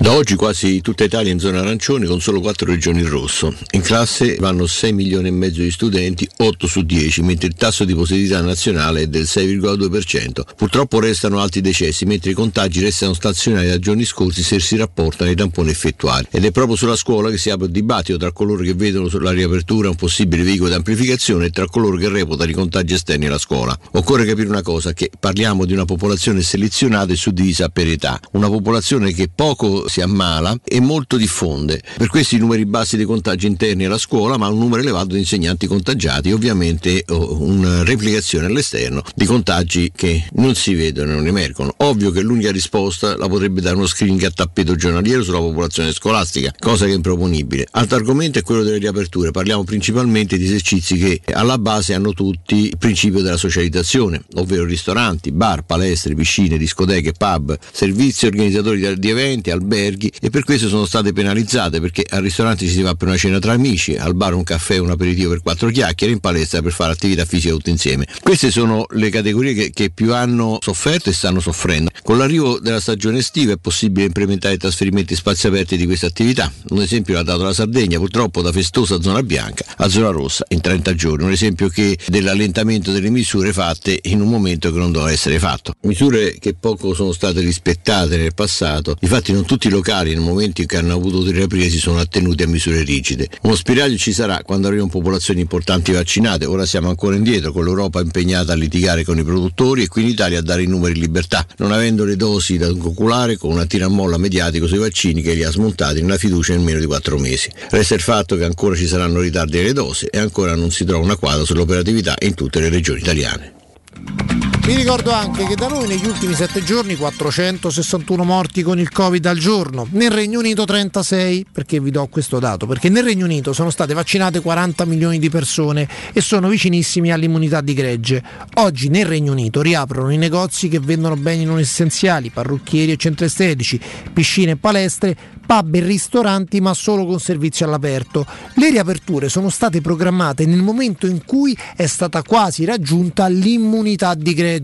Da 0.00 0.12
oggi 0.12 0.34
quasi 0.34 0.80
tutta 0.80 1.04
Italia 1.04 1.30
in 1.30 1.38
zona 1.38 1.60
arancione 1.60 2.06
con 2.06 2.22
solo 2.22 2.40
4 2.40 2.64
regioni 2.64 3.00
in 3.00 3.10
rosso. 3.10 3.54
In 3.72 3.82
classe 3.82 4.36
vanno 4.36 4.66
6 4.66 4.94
milioni 4.94 5.28
e 5.28 5.30
mezzo 5.30 5.60
di 5.60 5.70
studenti, 5.70 6.26
8 6.38 6.66
su 6.66 6.80
10, 6.80 7.20
mentre 7.20 7.48
il 7.48 7.54
tasso 7.54 7.84
di 7.84 7.94
positività 7.94 8.40
nazionale 8.40 9.02
è 9.02 9.06
del 9.08 9.24
6,2%. 9.24 10.54
Purtroppo 10.56 11.00
restano 11.00 11.40
alti 11.40 11.60
decessi, 11.60 12.06
mentre 12.06 12.30
i 12.30 12.32
contagi 12.32 12.80
restano 12.80 13.12
stazionari 13.12 13.68
da 13.68 13.78
giorni 13.78 14.06
scorsi 14.06 14.42
se 14.42 14.58
si 14.58 14.74
rapportano 14.76 15.28
ai 15.28 15.36
tamponi 15.36 15.68
effettuati. 15.68 16.28
Ed 16.30 16.46
è 16.46 16.50
proprio 16.50 16.76
sulla 16.76 16.96
scuola 16.96 17.28
che 17.28 17.36
si 17.36 17.50
apre 17.50 17.66
un 17.66 17.72
dibattito 17.72 18.16
tra 18.16 18.32
coloro 18.32 18.62
che 18.62 18.72
vedono 18.72 19.10
sulla 19.10 19.32
riapertura 19.32 19.90
un 19.90 19.96
possibile 19.96 20.42
veicolo 20.42 20.70
di 20.70 20.76
amplificazione 20.76 21.44
e 21.44 21.50
tra 21.50 21.66
coloro 21.66 21.98
che 21.98 22.08
reputano 22.08 22.50
i 22.50 22.54
contagi 22.54 22.94
esterni 22.94 23.26
alla 23.26 23.36
scuola. 23.36 23.78
Occorre 23.90 24.24
capire 24.24 24.48
una 24.48 24.62
cosa, 24.62 24.94
che 24.94 25.10
parliamo 25.20 25.66
di 25.66 25.74
una 25.74 25.84
popolazione 25.84 26.40
selezionata 26.40 27.12
e 27.12 27.16
suddivisa 27.16 27.68
per 27.68 27.86
età, 27.86 28.18
una 28.32 28.48
popolazione 28.48 29.12
che 29.12 29.28
poco 29.28 29.88
si 29.90 30.00
ammala 30.00 30.56
e 30.64 30.80
molto 30.80 31.16
diffonde. 31.16 31.82
Per 31.96 32.08
questi 32.08 32.38
numeri 32.38 32.64
bassi 32.64 32.96
dei 32.96 33.04
contagi 33.04 33.48
interni 33.48 33.84
alla 33.84 33.98
scuola, 33.98 34.36
ma 34.36 34.46
un 34.46 34.58
numero 34.58 34.80
elevato 34.80 35.14
di 35.14 35.18
insegnanti 35.18 35.66
contagiati 35.66 36.30
ovviamente 36.30 37.04
una 37.08 37.82
replicazione 37.82 38.46
all'esterno 38.46 39.02
di 39.14 39.24
contagi 39.24 39.90
che 39.94 40.26
non 40.34 40.54
si 40.54 40.74
vedono 40.74 41.10
e 41.10 41.14
non 41.14 41.26
emergono. 41.26 41.74
Ovvio 41.78 42.12
che 42.12 42.20
l'unica 42.22 42.52
risposta 42.52 43.16
la 43.16 43.28
potrebbe 43.28 43.60
dare 43.60 43.74
uno 43.74 43.86
screening 43.86 44.22
a 44.22 44.30
tappeto 44.30 44.76
giornaliero 44.76 45.24
sulla 45.24 45.38
popolazione 45.38 45.92
scolastica, 45.92 46.54
cosa 46.56 46.86
che 46.86 46.92
è 46.92 46.94
improponibile. 46.94 47.66
Altro 47.72 47.96
argomento 47.96 48.38
è 48.38 48.42
quello 48.42 48.62
delle 48.62 48.78
riaperture. 48.78 49.32
Parliamo 49.32 49.64
principalmente 49.64 50.38
di 50.38 50.44
esercizi 50.44 50.96
che 50.96 51.20
alla 51.32 51.58
base 51.58 51.94
hanno 51.94 52.12
tutti 52.12 52.66
il 52.66 52.78
principio 52.78 53.22
della 53.22 53.36
socializzazione, 53.36 54.22
ovvero 54.34 54.64
ristoranti, 54.64 55.32
bar, 55.32 55.64
palestre, 55.64 56.14
piscine, 56.14 56.56
discoteche, 56.56 57.12
pub, 57.12 57.58
servizi 57.72 58.26
organizzatori 58.26 58.98
di 58.98 59.10
eventi, 59.10 59.50
alberghi 59.50 59.78
e 59.88 60.30
per 60.30 60.44
questo 60.44 60.68
sono 60.68 60.84
state 60.84 61.12
penalizzate 61.12 61.80
perché 61.80 62.04
al 62.08 62.22
ristorante 62.22 62.66
ci 62.66 62.72
si 62.72 62.82
va 62.82 62.94
per 62.94 63.08
una 63.08 63.16
cena 63.16 63.38
tra 63.38 63.52
amici, 63.52 63.96
al 63.96 64.14
bar 64.14 64.34
un 64.34 64.44
caffè 64.44 64.78
un 64.78 64.90
aperitivo 64.90 65.30
per 65.30 65.42
quattro 65.42 65.70
chiacchiere, 65.70 66.12
in 66.12 66.20
palestra 66.20 66.62
per 66.62 66.72
fare 66.72 66.92
attività 66.92 67.24
fisica 67.24 67.54
tutti 67.54 67.70
insieme. 67.70 68.06
Queste 68.20 68.50
sono 68.50 68.86
le 68.90 69.10
categorie 69.10 69.54
che, 69.54 69.70
che 69.70 69.90
più 69.90 70.14
hanno 70.14 70.58
sofferto 70.60 71.10
e 71.10 71.12
stanno 71.12 71.40
soffrendo. 71.40 71.90
Con 72.02 72.18
l'arrivo 72.18 72.58
della 72.58 72.80
stagione 72.80 73.18
estiva 73.18 73.52
è 73.52 73.56
possibile 73.56 74.06
implementare 74.06 74.56
trasferimenti 74.56 75.14
spazi 75.14 75.46
aperti 75.46 75.76
di 75.76 75.86
queste 75.86 76.06
attività. 76.06 76.52
Un 76.68 76.82
esempio 76.82 77.14
l'ha 77.14 77.22
dato 77.22 77.42
la 77.42 77.52
Sardegna, 77.52 77.98
purtroppo 77.98 78.42
da 78.42 78.52
festosa 78.52 79.00
zona 79.00 79.22
bianca 79.22 79.64
a 79.76 79.88
zona 79.88 80.10
rossa 80.10 80.44
in 80.48 80.60
30 80.60 80.94
giorni. 80.94 81.24
Un 81.24 81.32
esempio 81.32 81.68
che 81.68 81.98
dell'allentamento 82.06 82.92
delle 82.92 83.10
misure 83.10 83.52
fatte 83.52 83.98
in 84.02 84.20
un 84.20 84.28
momento 84.28 84.72
che 84.72 84.78
non 84.78 84.92
doveva 84.92 85.12
essere 85.12 85.38
fatto. 85.38 85.74
Misure 85.82 86.38
che 86.38 86.54
poco 86.54 86.94
sono 86.94 87.12
state 87.12 87.40
rispettate 87.40 88.16
nel 88.16 88.34
passato. 88.34 88.96
Infatti 89.00 89.32
non 89.32 89.44
tutti 89.44 89.59
i 89.68 89.70
locali 89.70 90.12
nel 90.12 90.20
momento 90.20 90.60
in 90.60 90.66
cui 90.66 90.76
hanno 90.76 90.94
avuto 90.94 91.28
riaprire 91.30 91.68
si 91.68 91.78
sono 91.78 91.98
attenuti 91.98 92.42
a 92.42 92.48
misure 92.48 92.82
rigide. 92.82 93.28
Uno 93.42 93.54
spiraglio 93.54 93.96
ci 93.96 94.12
sarà 94.12 94.42
quando 94.44 94.68
arrivano 94.68 94.88
popolazioni 94.88 95.40
importanti 95.40 95.92
vaccinate, 95.92 96.44
ora 96.44 96.66
siamo 96.66 96.88
ancora 96.88 97.16
indietro 97.16 97.52
con 97.52 97.64
l'Europa 97.64 98.00
impegnata 98.00 98.52
a 98.52 98.56
litigare 98.56 99.04
con 99.04 99.18
i 99.18 99.24
produttori 99.24 99.82
e 99.82 99.88
qui 99.88 100.02
in 100.02 100.08
Italia 100.08 100.38
a 100.38 100.42
dare 100.42 100.62
i 100.62 100.66
numeri 100.66 100.94
in 100.94 101.00
libertà, 101.00 101.46
non 101.58 101.72
avendo 101.72 102.04
le 102.04 102.16
dosi 102.16 102.56
da 102.56 102.68
oculare 102.68 103.36
con 103.36 103.50
una 103.50 103.66
tira 103.66 103.86
a 103.86 103.88
molla 103.88 104.18
mediatico 104.18 104.66
sui 104.66 104.78
vaccini 104.78 105.22
che 105.22 105.34
li 105.34 105.44
ha 105.44 105.50
smontati 105.50 106.00
nella 106.00 106.18
fiducia 106.18 106.52
in 106.52 106.62
meno 106.62 106.78
di 106.78 106.86
quattro 106.86 107.18
mesi. 107.18 107.50
Resta 107.70 107.94
il 107.94 108.00
fatto 108.00 108.36
che 108.36 108.44
ancora 108.44 108.76
ci 108.76 108.86
saranno 108.86 109.20
ritardi 109.20 109.58
nelle 109.58 109.72
dosi 109.72 110.06
e 110.06 110.18
ancora 110.18 110.54
non 110.54 110.70
si 110.70 110.84
trova 110.84 111.04
una 111.04 111.16
quadra 111.16 111.44
sull'operatività 111.44 112.16
in 112.20 112.34
tutte 112.34 112.60
le 112.60 112.68
regioni 112.68 113.00
italiane. 113.00 114.49
Vi 114.70 114.76
ricordo 114.76 115.10
anche 115.10 115.46
che 115.46 115.56
da 115.56 115.66
noi 115.66 115.88
negli 115.88 116.06
ultimi 116.06 116.32
7 116.32 116.62
giorni 116.62 116.94
461 116.94 118.22
morti 118.22 118.62
con 118.62 118.78
il 118.78 118.88
Covid 118.88 119.26
al 119.26 119.36
giorno, 119.36 119.88
nel 119.90 120.12
Regno 120.12 120.38
Unito 120.38 120.64
36, 120.64 121.46
perché 121.50 121.80
vi 121.80 121.90
do 121.90 122.06
questo 122.06 122.38
dato? 122.38 122.66
Perché 122.66 122.88
nel 122.88 123.02
Regno 123.02 123.24
Unito 123.24 123.52
sono 123.52 123.70
state 123.70 123.94
vaccinate 123.94 124.40
40 124.40 124.84
milioni 124.84 125.18
di 125.18 125.28
persone 125.28 125.88
e 126.12 126.20
sono 126.20 126.48
vicinissimi 126.48 127.10
all'immunità 127.10 127.60
di 127.60 127.74
gregge. 127.74 128.22
Oggi 128.58 128.88
nel 128.90 129.06
Regno 129.06 129.32
Unito 129.32 129.60
riaprono 129.60 130.10
i 130.10 130.16
negozi 130.16 130.68
che 130.68 130.78
vendono 130.78 131.16
beni 131.16 131.44
non 131.44 131.58
essenziali, 131.58 132.30
parrucchieri 132.30 132.92
e 132.92 132.96
centri 132.96 133.26
estetici, 133.26 133.80
piscine 134.12 134.52
e 134.52 134.56
palestre, 134.56 135.16
pub 135.50 135.74
e 135.74 135.80
ristoranti 135.80 136.60
ma 136.60 136.74
solo 136.74 137.04
con 137.04 137.18
servizi 137.18 137.64
all'aperto. 137.64 138.24
Le 138.54 138.70
riaperture 138.70 139.28
sono 139.28 139.48
state 139.48 139.80
programmate 139.80 140.46
nel 140.46 140.62
momento 140.62 141.08
in 141.08 141.24
cui 141.24 141.58
è 141.74 141.86
stata 141.86 142.22
quasi 142.22 142.64
raggiunta 142.64 143.26
l'immunità 143.26 144.14
di 144.14 144.32
gregge. 144.32 144.58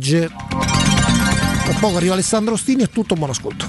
Tra 1.64 1.74
poco 1.80 1.96
arriva 1.96 2.12
Alessandro 2.12 2.54
Ostini 2.54 2.82
e 2.82 2.88
tutto 2.88 3.14
buon 3.14 3.30
ascolto. 3.30 3.68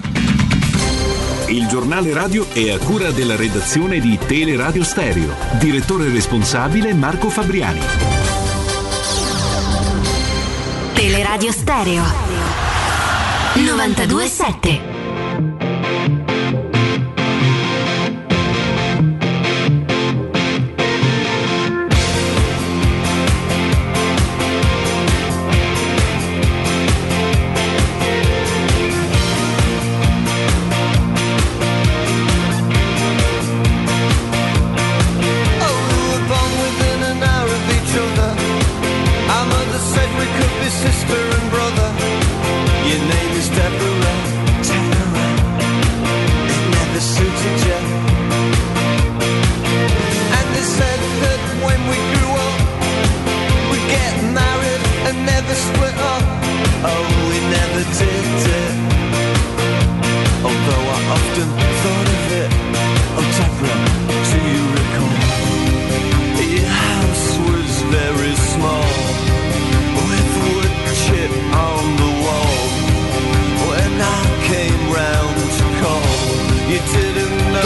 Il 1.47 1.67
giornale 1.67 2.13
radio 2.13 2.45
è 2.51 2.71
a 2.71 2.77
cura 2.77 3.11
della 3.11 3.37
redazione 3.37 3.99
di 3.99 4.17
Teleradio 4.17 4.83
Stereo. 4.83 5.33
Direttore 5.59 6.09
responsabile 6.09 6.93
Marco 6.93 7.29
Fabriani. 7.29 7.79
Teleradio 10.93 11.51
Stereo 11.51 12.03
927 13.55 15.06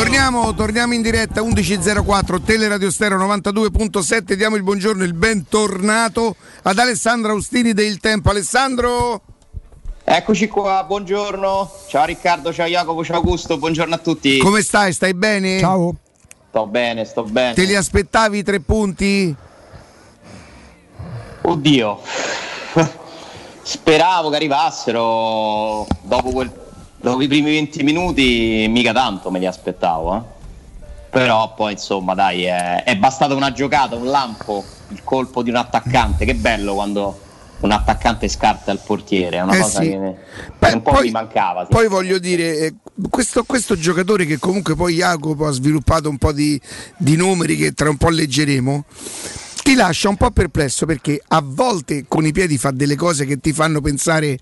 Torniamo, 0.01 0.51
torniamo 0.55 0.95
in 0.95 1.03
diretta 1.03 1.41
11.04 1.41 2.43
Teleradio 2.43 2.89
Stereo 2.89 3.19
92.7 3.19 4.33
diamo 4.33 4.55
il 4.55 4.63
buongiorno 4.63 5.03
e 5.03 5.05
il 5.05 5.13
bentornato 5.13 6.35
ad 6.63 6.79
Alessandro 6.79 7.33
Austini 7.33 7.73
del 7.73 7.99
Tempo 7.99 8.31
Alessandro 8.31 9.21
Eccoci 10.03 10.47
qua, 10.47 10.83
buongiorno. 10.85 11.71
Ciao 11.87 12.05
Riccardo, 12.05 12.51
ciao 12.51 12.65
Jacopo, 12.65 13.05
ciao 13.05 13.17
Augusto, 13.17 13.59
buongiorno 13.59 13.93
a 13.93 13.99
tutti. 13.99 14.39
come 14.39 14.63
stai? 14.63 14.91
Stai 14.91 15.13
bene? 15.13 15.59
Ciao 15.59 15.95
Sto 16.49 16.65
bene, 16.65 17.05
sto 17.05 17.21
bene. 17.21 17.53
Te 17.53 17.65
li 17.65 17.75
aspettavi 17.75 18.39
i 18.39 18.43
tre 18.43 18.59
punti? 18.59 19.35
Oddio. 21.43 21.99
Speravo 23.61 24.31
che 24.31 24.35
arrivassero 24.35 25.85
dopo, 26.01 26.31
quel- 26.31 26.69
dopo 27.01 27.21
i 27.21 27.27
primi 27.27 27.51
20 27.51 27.83
minuti, 27.83 28.65
mica 28.69 28.93
tanto 28.93 29.29
me 29.31 29.39
li 29.39 29.45
aspettavo. 29.45 30.15
eh. 30.15 30.39
Però 31.09 31.53
poi 31.55 31.73
insomma 31.73 32.13
dai, 32.13 32.43
è, 32.45 32.83
è 32.83 32.95
bastata 32.95 33.33
una 33.35 33.51
giocata, 33.51 33.95
un 33.95 34.05
lampo, 34.07 34.63
il 34.89 35.03
colpo 35.03 35.43
di 35.43 35.49
un 35.49 35.57
attaccante. 35.57 36.23
Che 36.23 36.35
bello 36.35 36.73
quando 36.75 37.19
un 37.59 37.71
attaccante 37.71 38.27
scarta 38.29 38.71
al 38.71 38.79
portiere, 38.79 39.37
è 39.37 39.41
una 39.41 39.53
Eh 39.55 39.59
cosa 39.59 39.81
sì. 39.81 39.89
che, 39.89 39.97
Beh, 40.57 40.67
che 40.69 40.73
un 40.75 40.81
po' 40.81 40.91
poi- 40.93 41.05
mi 41.05 41.11
mancava. 41.11 41.63
sì. 41.63 41.67
Poi 41.69 41.87
voglio 41.89 42.17
dire, 42.17 42.57
eh, 42.59 42.73
questo, 43.09 43.43
questo 43.43 43.77
giocatore 43.77 44.25
che 44.25 44.39
comunque 44.39 44.75
poi 44.75 44.95
Jacopo 44.95 45.45
ha 45.47 45.51
sviluppato 45.51 46.07
un 46.09 46.17
po' 46.17 46.31
di, 46.31 46.59
di 46.97 47.15
numeri 47.17 47.57
che 47.57 47.73
tra 47.73 47.89
un 47.89 47.97
po' 47.97 48.09
leggeremo, 48.09 48.85
ti 49.63 49.73
lascia 49.75 50.07
un 50.09 50.15
po' 50.15 50.31
perplesso 50.31 50.85
perché 50.85 51.21
a 51.27 51.41
volte 51.43 52.05
con 52.07 52.25
i 52.25 52.31
piedi 52.31 52.57
fa 52.57 52.71
delle 52.71 52.95
cose 52.95 53.25
che 53.25 53.37
ti 53.39 53.51
fanno 53.53 53.79
pensare 53.81 54.39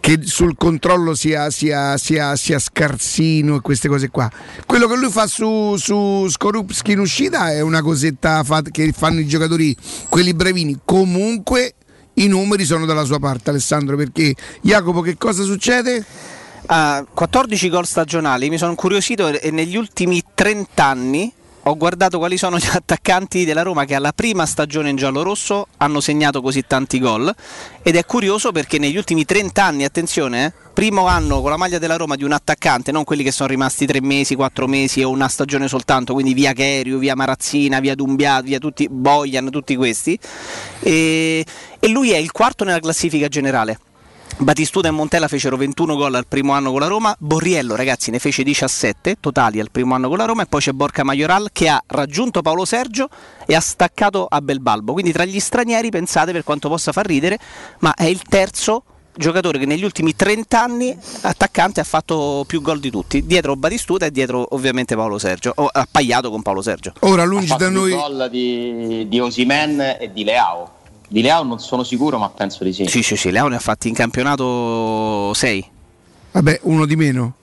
che 0.00 0.20
sul 0.22 0.56
controllo 0.56 1.14
sia, 1.14 1.50
sia, 1.50 1.96
sia, 1.96 2.36
sia 2.36 2.58
scarsino 2.58 3.56
e 3.56 3.60
queste 3.60 3.88
cose 3.88 4.10
qua. 4.10 4.30
Quello 4.66 4.86
che 4.86 4.96
lui 4.96 5.10
fa 5.10 5.26
su, 5.26 5.76
su 5.76 6.26
Skorupski 6.28 6.92
in 6.92 7.00
uscita 7.00 7.50
è 7.50 7.60
una 7.60 7.82
cosetta 7.82 8.42
fat- 8.44 8.70
che 8.70 8.92
fanno 8.92 9.20
i 9.20 9.26
giocatori, 9.26 9.76
quelli 10.08 10.34
brevini. 10.34 10.78
Comunque 10.84 11.74
i 12.14 12.26
numeri 12.26 12.64
sono 12.64 12.84
dalla 12.84 13.04
sua 13.04 13.18
parte, 13.18 13.50
Alessandro, 13.50 13.96
perché 13.96 14.34
Jacopo 14.60 15.00
che 15.00 15.16
cosa 15.16 15.42
succede? 15.42 16.04
Ah, 16.66 17.04
14 17.12 17.68
gol 17.68 17.86
stagionali, 17.86 18.48
mi 18.48 18.58
sono 18.58 18.72
incuriosito 18.72 19.28
e 19.28 19.40
e 19.42 19.50
negli 19.50 19.76
ultimi 19.76 20.22
30 20.34 20.84
anni 20.84 21.32
ho 21.68 21.76
guardato 21.76 22.16
quali 22.18 22.38
sono 22.38 22.56
gli 22.56 22.68
attaccanti 22.72 23.44
della 23.44 23.62
Roma 23.62 23.84
che 23.84 23.94
alla 23.94 24.12
prima 24.12 24.46
stagione 24.46 24.88
in 24.90 24.96
giallo-rosso 24.96 25.66
hanno 25.76 26.00
segnato 26.00 26.40
così 26.40 26.64
tanti 26.66 26.98
gol 26.98 27.32
ed 27.82 27.94
è 27.94 28.04
curioso 28.06 28.52
perché 28.52 28.78
negli 28.78 28.96
ultimi 28.96 29.24
30 29.24 29.62
anni, 29.62 29.84
attenzione, 29.84 30.46
eh, 30.46 30.52
primo 30.72 31.06
anno 31.06 31.40
con 31.40 31.50
la 31.50 31.56
maglia 31.56 31.78
della 31.78 31.96
Roma 31.96 32.16
di 32.16 32.24
un 32.24 32.32
attaccante, 32.32 32.90
non 32.90 33.04
quelli 33.04 33.22
che 33.22 33.32
sono 33.32 33.48
rimasti 33.48 33.84
3 33.84 34.00
mesi, 34.00 34.34
4 34.34 34.66
mesi 34.66 35.02
o 35.02 35.10
una 35.10 35.28
stagione 35.28 35.68
soltanto, 35.68 36.14
quindi 36.14 36.32
via 36.32 36.52
Cherio, 36.52 36.98
via 36.98 37.14
Marazzina, 37.14 37.80
via 37.80 37.94
Dumbia, 37.94 38.40
via 38.40 38.58
tutti 38.58 38.88
Bojan, 38.88 39.50
tutti 39.50 39.76
questi 39.76 40.18
e, 40.80 41.44
e 41.78 41.88
lui 41.88 42.12
è 42.12 42.16
il 42.16 42.32
quarto 42.32 42.64
nella 42.64 42.80
classifica 42.80 43.28
generale. 43.28 43.78
Batistuta 44.40 44.86
e 44.86 44.92
Montella 44.92 45.26
fecero 45.26 45.56
21 45.56 45.96
gol 45.96 46.14
al 46.14 46.28
primo 46.28 46.52
anno 46.52 46.70
con 46.70 46.78
la 46.78 46.86
Roma, 46.86 47.14
Borriello 47.18 47.74
ragazzi 47.74 48.12
ne 48.12 48.20
fece 48.20 48.44
17 48.44 49.16
totali 49.18 49.58
al 49.58 49.72
primo 49.72 49.96
anno 49.96 50.08
con 50.08 50.16
la 50.16 50.26
Roma 50.26 50.42
e 50.42 50.46
poi 50.46 50.60
c'è 50.60 50.70
Borca 50.70 51.02
Majoral 51.02 51.48
che 51.50 51.68
ha 51.68 51.82
raggiunto 51.88 52.40
Paolo 52.40 52.64
Sergio 52.64 53.08
e 53.46 53.56
ha 53.56 53.60
staccato 53.60 54.26
a 54.30 54.40
Belbalbo, 54.40 54.92
quindi 54.92 55.10
tra 55.10 55.24
gli 55.24 55.40
stranieri 55.40 55.90
pensate 55.90 56.30
per 56.30 56.44
quanto 56.44 56.68
possa 56.68 56.92
far 56.92 57.06
ridere, 57.06 57.36
ma 57.80 57.94
è 57.94 58.04
il 58.04 58.22
terzo 58.22 58.84
giocatore 59.12 59.58
che 59.58 59.66
negli 59.66 59.82
ultimi 59.82 60.14
30 60.14 60.62
anni 60.62 60.96
attaccante 61.22 61.80
ha 61.80 61.84
fatto 61.84 62.44
più 62.46 62.62
gol 62.62 62.78
di 62.78 62.90
tutti, 62.90 63.26
dietro 63.26 63.56
Batistuta 63.56 64.06
e 64.06 64.12
dietro 64.12 64.46
ovviamente 64.50 64.94
Paolo 64.94 65.18
Sergio, 65.18 65.52
o 65.56 65.68
appaiato 65.70 66.30
con 66.30 66.42
Paolo 66.42 66.62
Sergio. 66.62 66.92
Ora 67.00 67.24
lungi 67.24 67.56
da 67.56 67.68
noi... 67.68 67.90
il 67.90 67.96
gol 67.96 68.28
di, 68.30 69.08
di 69.08 69.18
Osimen 69.18 69.96
e 69.98 70.12
di 70.12 70.22
Leao. 70.22 70.76
Di 71.10 71.22
Leao 71.22 71.42
non 71.42 71.58
sono 71.58 71.82
sicuro, 71.84 72.18
ma 72.18 72.28
penso 72.28 72.64
di 72.64 72.72
sì. 72.72 72.86
Sì, 72.86 73.02
sì, 73.02 73.16
sì, 73.16 73.30
Leao 73.30 73.48
ne 73.48 73.56
ha 73.56 73.60
fatti 73.60 73.88
in 73.88 73.94
campionato 73.94 75.32
6. 75.32 75.66
Vabbè, 76.32 76.60
uno 76.64 76.84
di 76.84 76.96
meno. 76.96 77.34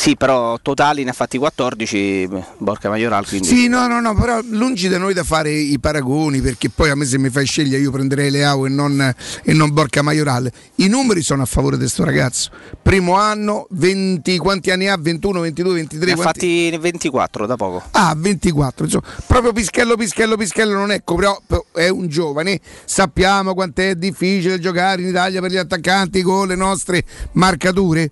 Sì, 0.00 0.16
però 0.16 0.58
totali 0.62 1.04
ne 1.04 1.10
ha 1.10 1.12
fatti 1.12 1.36
14 1.36 2.26
beh, 2.26 2.44
Borca 2.56 2.88
Majoral, 2.88 3.26
quindi 3.26 3.46
Sì, 3.46 3.68
no, 3.68 3.86
no, 3.86 4.00
no, 4.00 4.14
però 4.14 4.40
lungi 4.48 4.88
da 4.88 4.96
noi 4.96 5.12
da 5.12 5.24
fare 5.24 5.50
i 5.50 5.78
paragoni, 5.78 6.40
perché 6.40 6.70
poi 6.70 6.88
a 6.88 6.94
me 6.94 7.04
se 7.04 7.18
mi 7.18 7.28
fai 7.28 7.44
scegliere 7.44 7.82
io 7.82 7.90
prenderei 7.90 8.30
Leao 8.30 8.64
e 8.64 8.70
non, 8.70 9.14
e 9.42 9.52
non 9.52 9.70
Borca 9.74 10.00
Maioral. 10.00 10.50
I 10.76 10.88
numeri 10.88 11.20
sono 11.20 11.42
a 11.42 11.44
favore 11.44 11.76
di 11.76 11.82
questo 11.82 12.02
ragazzo. 12.02 12.50
Primo 12.80 13.14
anno, 13.16 13.66
20, 13.72 14.38
quanti 14.38 14.70
anni 14.70 14.88
ha? 14.88 14.96
21, 14.98 15.40
22, 15.40 15.74
23? 15.74 16.06
ne 16.06 16.12
ha 16.12 16.16
fatti 16.16 16.76
24 16.78 17.44
da 17.44 17.56
poco. 17.56 17.82
Ah, 17.90 18.14
24, 18.16 18.84
insomma, 18.86 19.04
proprio 19.26 19.52
Pischello, 19.52 19.96
Pischello, 19.96 20.38
Pischello 20.38 20.78
non 20.78 20.92
ecco, 20.92 21.14
però 21.16 21.38
però 21.46 21.62
è 21.74 21.90
un 21.90 22.08
giovane, 22.08 22.58
sappiamo 22.86 23.52
quanto 23.52 23.82
è 23.82 23.94
difficile 23.96 24.58
giocare 24.60 25.02
in 25.02 25.08
Italia 25.08 25.42
per 25.42 25.50
gli 25.50 25.58
attaccanti 25.58 26.22
con 26.22 26.48
le 26.48 26.56
nostre 26.56 27.04
marcature. 27.32 28.10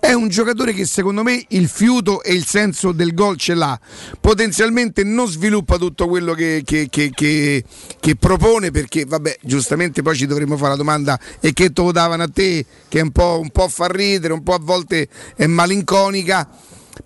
È 0.00 0.12
un 0.14 0.28
giocatore 0.28 0.72
che 0.72 0.86
secondo 0.86 1.22
me 1.22 1.44
il 1.48 1.68
fiuto 1.68 2.22
e 2.22 2.32
il 2.32 2.46
senso 2.46 2.90
del 2.92 3.12
gol 3.12 3.36
ce 3.36 3.52
l'ha. 3.54 3.78
Potenzialmente 4.18 5.04
non 5.04 5.28
sviluppa 5.28 5.76
tutto 5.76 6.08
quello 6.08 6.32
che, 6.32 6.62
che- 6.64 6.88
che- 6.90 7.10
che- 7.14 7.62
che 8.00 8.16
propone 8.16 8.70
perché, 8.70 9.04
vabbè, 9.04 9.36
giustamente 9.42 10.00
poi 10.00 10.16
ci 10.16 10.24
dovremmo 10.26 10.56
fare 10.56 10.70
la 10.70 10.76
domanda 10.76 11.20
e 11.38 11.52
che 11.52 11.70
te 11.70 11.82
lo 11.82 11.92
davano 11.92 12.22
a 12.22 12.30
te, 12.32 12.64
che 12.88 12.98
è 12.98 13.02
un 13.02 13.10
po', 13.10 13.38
un 13.40 13.50
po' 13.50 13.68
fa 13.68 13.88
ridere, 13.88 14.32
un 14.32 14.42
po' 14.42 14.54
a 14.54 14.58
volte 14.60 15.06
è 15.36 15.46
malinconica. 15.46 16.48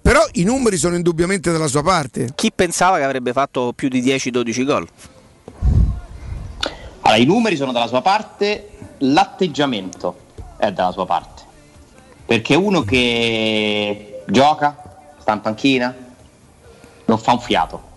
Però 0.01 0.25
i 0.35 0.45
numeri 0.45 0.77
sono 0.77 0.95
indubbiamente 0.95 1.51
dalla 1.51 1.67
sua 1.67 1.83
parte. 1.83 2.29
Chi 2.35 2.53
pensava 2.55 2.99
che 2.99 3.03
avrebbe 3.05 3.33
fatto 3.33 3.73
più 3.75 3.89
di 3.89 4.03
10-12 4.03 4.65
gol? 4.65 4.87
Allora, 7.01 7.21
i 7.21 7.25
numeri 7.27 7.57
sono 7.57 7.73
dalla 7.73 7.87
sua 7.89 8.03
parte, 8.03 8.69
l'atteggiamento 8.99 10.17
è 10.57 10.71
dalla 10.73 10.93
sua 10.93 11.07
parte. 11.07 11.34
Perché 12.27 12.55
uno 12.55 12.83
che 12.83 14.23
gioca, 14.27 14.77
sta 15.19 15.33
in 15.33 15.41
panchina, 15.41 15.95
non 17.05 17.19
fa 17.19 17.33
un 17.33 17.41
fiato. 17.41 17.93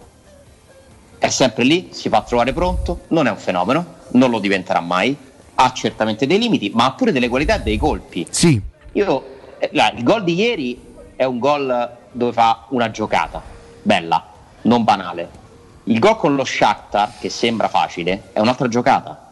È 1.18 1.30
sempre 1.30 1.64
lì, 1.64 1.90
si 1.92 2.10
fa 2.10 2.22
trovare 2.22 2.54
pronto, 2.54 3.02
non 3.10 3.28
è 3.28 3.32
un 3.32 3.38
fenomeno, 3.38 3.96
non 4.12 4.30
lo 4.30 4.40
diventerà 4.40 4.82
mai, 4.82 5.16
ha 5.56 5.74
certamente 5.74 6.28
dei 6.28 6.38
limiti, 6.38 6.72
ma 6.74 6.86
ha 6.86 6.92
pure 6.94 7.12
delle 7.12 7.30
qualità 7.30 7.56
e 7.56 7.62
dei 7.62 7.78
colpi. 7.78 8.28
Sì. 8.30 8.62
Io, 8.94 9.38
eh, 9.60 9.70
là, 9.74 9.92
il 9.92 10.04
gol 10.04 10.24
di 10.24 10.36
ieri 10.36 10.80
è 11.16 11.24
un 11.24 11.40
gol 11.40 11.98
dove 12.12 12.34
fa 12.34 12.66
una 12.70 12.92
giocata 12.92 13.42
bella, 13.82 14.24
non 14.64 14.84
banale. 14.84 15.46
Il 15.86 16.00
gol 16.00 16.18
con 16.18 16.36
lo 16.36 16.44
Shakhtar, 16.44 17.14
che 17.20 17.30
sembra 17.30 17.70
facile, 17.70 18.30
è 18.34 18.40
un'altra 18.40 18.68
giocata. 18.68 19.32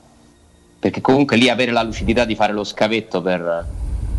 Perché 0.79 1.01
comunque 1.01 1.35
lì 1.35 1.49
avere 1.49 1.71
la 1.71 1.83
lucidità 1.83 2.23
di 2.23 2.35
fare 2.35 2.53
lo 2.53 2.63
scavetto 2.63 3.21
per 3.21 3.65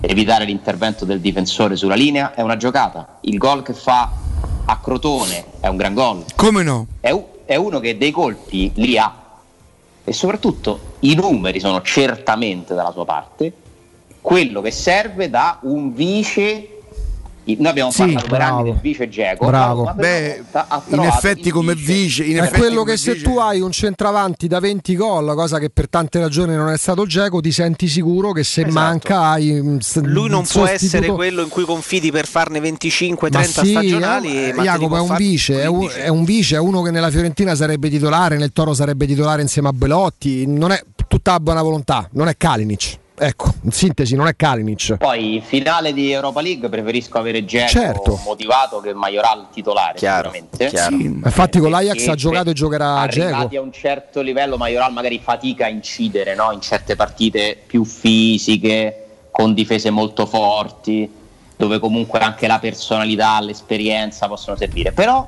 evitare 0.00 0.44
l'intervento 0.44 1.04
del 1.04 1.20
difensore 1.20 1.76
sulla 1.76 1.94
linea 1.94 2.34
è 2.34 2.42
una 2.42 2.56
giocata. 2.56 3.18
Il 3.22 3.38
gol 3.38 3.62
che 3.62 3.74
fa 3.74 4.10
a 4.64 4.78
Crotone 4.80 5.44
è 5.60 5.68
un 5.68 5.76
gran 5.76 5.94
gol. 5.94 6.24
Come 6.34 6.62
no? 6.62 6.86
È, 7.00 7.10
u- 7.10 7.26
è 7.44 7.56
uno 7.56 7.80
che 7.80 7.96
dei 7.96 8.10
colpi 8.10 8.72
li 8.74 8.98
ha. 8.98 9.24
E 10.04 10.12
soprattutto 10.12 10.94
i 11.00 11.14
numeri 11.14 11.60
sono 11.60 11.82
certamente 11.82 12.74
dalla 12.74 12.92
sua 12.92 13.04
parte. 13.04 13.52
Quello 14.20 14.60
che 14.60 14.70
serve 14.70 15.30
da 15.30 15.58
un 15.62 15.94
vice. 15.94 16.75
Noi 17.54 17.66
abbiamo 17.68 17.90
Sì, 17.92 17.98
parlato 17.98 18.26
per 18.26 18.38
bravo. 18.38 18.56
anni 18.58 18.70
del 18.70 18.78
vice 18.80 19.08
Geco. 19.08 19.46
Bravo. 19.46 19.92
Beh, 19.94 20.42
in 20.88 21.00
effetti 21.04 21.50
come 21.50 21.74
vice, 21.76 22.24
in 22.24 22.36
è 22.36 22.40
effetti 22.40 22.58
quello 22.58 22.80
come 22.80 22.90
che 22.92 22.96
se 22.96 23.12
vice- 23.12 23.24
tu 23.24 23.38
hai 23.38 23.60
un 23.60 23.70
centravanti 23.70 24.48
da 24.48 24.58
20 24.58 24.96
gol, 24.96 25.32
cosa 25.34 25.58
che 25.60 25.70
per 25.70 25.88
tante 25.88 26.18
ragioni 26.18 26.54
non 26.56 26.70
è 26.70 26.76
stato 26.76 27.06
Geco, 27.06 27.40
ti 27.40 27.52
senti 27.52 27.86
sicuro 27.86 28.32
che 28.32 28.42
se 28.42 28.66
manca 28.66 29.20
hai 29.28 29.58
un 29.58 29.78
Lui 30.02 30.28
non 30.28 30.44
può 30.44 30.66
essere 30.66 31.06
quello 31.08 31.42
in 31.42 31.48
cui 31.48 31.64
confidi 31.64 32.10
per 32.10 32.26
farne 32.26 32.58
25-30 32.60 33.30
Ma 33.30 33.42
sì, 33.44 33.70
stagionali. 33.70 34.48
eh, 34.48 34.52
ma 34.52 34.62
Jacopo 34.64 34.96
è 34.96 35.00
un 35.00 35.14
vice, 35.16 35.62
è 35.62 35.66
un, 35.66 35.76
15. 35.78 36.00
è 36.00 36.08
un 36.08 36.24
vice, 36.24 36.56
è 36.56 36.58
uno 36.58 36.82
che 36.82 36.90
nella 36.90 37.10
Fiorentina 37.10 37.54
sarebbe 37.54 37.88
titolare, 37.88 38.36
nel 38.38 38.52
Toro 38.52 38.74
sarebbe 38.74 39.06
titolare 39.06 39.42
insieme 39.42 39.68
a 39.68 39.72
Belotti, 39.72 40.46
non 40.46 40.72
è 40.72 40.82
tutta 41.06 41.32
la 41.32 41.40
buona 41.40 41.62
volontà, 41.62 42.08
non 42.12 42.26
è 42.28 42.36
Kalinic. 42.36 42.98
Ecco, 43.18 43.50
in 43.62 43.70
sintesi 43.72 44.14
non 44.14 44.26
è 44.26 44.36
Kalinic. 44.36 44.96
Poi 44.98 45.42
finale 45.44 45.94
di 45.94 46.10
Europa 46.12 46.42
League 46.42 46.68
preferisco 46.68 47.16
avere 47.16 47.46
Geco 47.46 47.70
Certo. 47.70 48.20
motivato 48.24 48.80
che 48.80 48.92
Majoral 48.92 49.46
titolare 49.50 49.96
Chiaro, 49.96 50.30
sicuramente. 50.30 50.66
chiaro. 50.68 50.96
Sì, 50.98 51.04
infatti 51.04 51.58
con 51.58 51.70
l'Ajax 51.70 52.06
ha 52.08 52.14
giocato 52.14 52.50
e 52.50 52.52
giocherà 52.52 52.96
arrivati 52.98 53.48
Geco. 53.48 53.62
a 53.62 53.64
un 53.64 53.72
certo 53.72 54.20
livello 54.20 54.58
Majoral 54.58 54.92
magari 54.92 55.18
fatica 55.18 55.64
a 55.64 55.68
incidere 55.68 56.34
no? 56.34 56.52
in 56.52 56.60
certe 56.60 56.94
partite 56.94 57.56
più 57.66 57.84
fisiche 57.84 59.06
con 59.30 59.54
difese 59.54 59.88
molto 59.90 60.26
forti 60.26 61.10
dove 61.56 61.78
comunque 61.78 62.18
anche 62.18 62.46
la 62.46 62.58
personalità 62.58 63.40
l'esperienza 63.40 64.28
possono 64.28 64.56
servire 64.56 64.92
però 64.92 65.26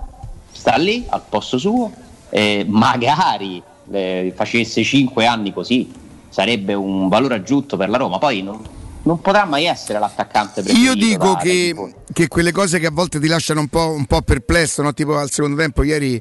sta 0.53 0.77
lì 0.77 1.07
al 1.09 1.23
posto 1.27 1.57
suo 1.57 1.91
e 2.29 2.67
magari 2.69 3.63
eh, 3.91 4.33
facesse 4.37 4.83
5 4.83 5.25
anni 5.25 5.53
così 5.55 5.91
sarebbe 6.29 6.75
un 6.75 7.09
valore 7.09 7.37
aggiunto 7.37 7.77
per 7.77 7.89
la 7.89 7.97
Roma 7.97 8.19
poi 8.19 8.43
non, 8.43 8.61
non 9.03 9.21
potrà 9.21 9.45
mai 9.45 9.65
essere 9.65 9.99
l'attaccante 9.99 10.63
preferito 10.63 10.87
Io 10.91 10.95
dico 10.95 11.33
da- 11.33 11.37
che, 11.37 11.75
che 12.13 12.29
quelle 12.29 12.53
cose 12.53 12.79
che 12.79 12.87
a 12.87 12.91
volte 12.91 13.19
ti 13.21 13.27
lasciano 13.29 13.61
un 13.61 13.69
po', 13.69 13.91
un 13.91 14.05
po' 14.07 14.23
perplesso, 14.23 14.83
no? 14.83 14.93
tipo 14.93 15.17
al 15.17 15.31
secondo 15.31 15.57
tempo, 15.57 15.83
ieri 15.83 16.21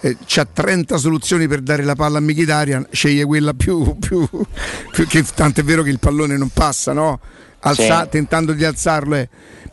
eh, 0.00 0.16
c'ha 0.26 0.44
30 0.44 0.96
soluzioni 0.96 1.48
per 1.48 1.60
dare 1.60 1.82
la 1.82 1.94
palla 1.96 2.18
a 2.18 2.20
Mkhitaryan, 2.20 2.86
sceglie 2.92 3.24
quella 3.24 3.52
più, 3.54 3.96
più, 3.98 4.28
più 4.92 5.06
che 5.08 5.24
tanto 5.34 5.60
è 5.60 5.64
vero 5.64 5.82
che 5.82 5.90
il 5.90 5.98
pallone 5.98 6.36
non 6.36 6.50
passa, 6.50 6.92
no? 6.92 7.18
Alza- 7.60 8.04
Sì. 8.04 8.08
tentando 8.10 8.52
di 8.52 8.64
alzarlo. 8.64 9.16
eh. 9.16 9.28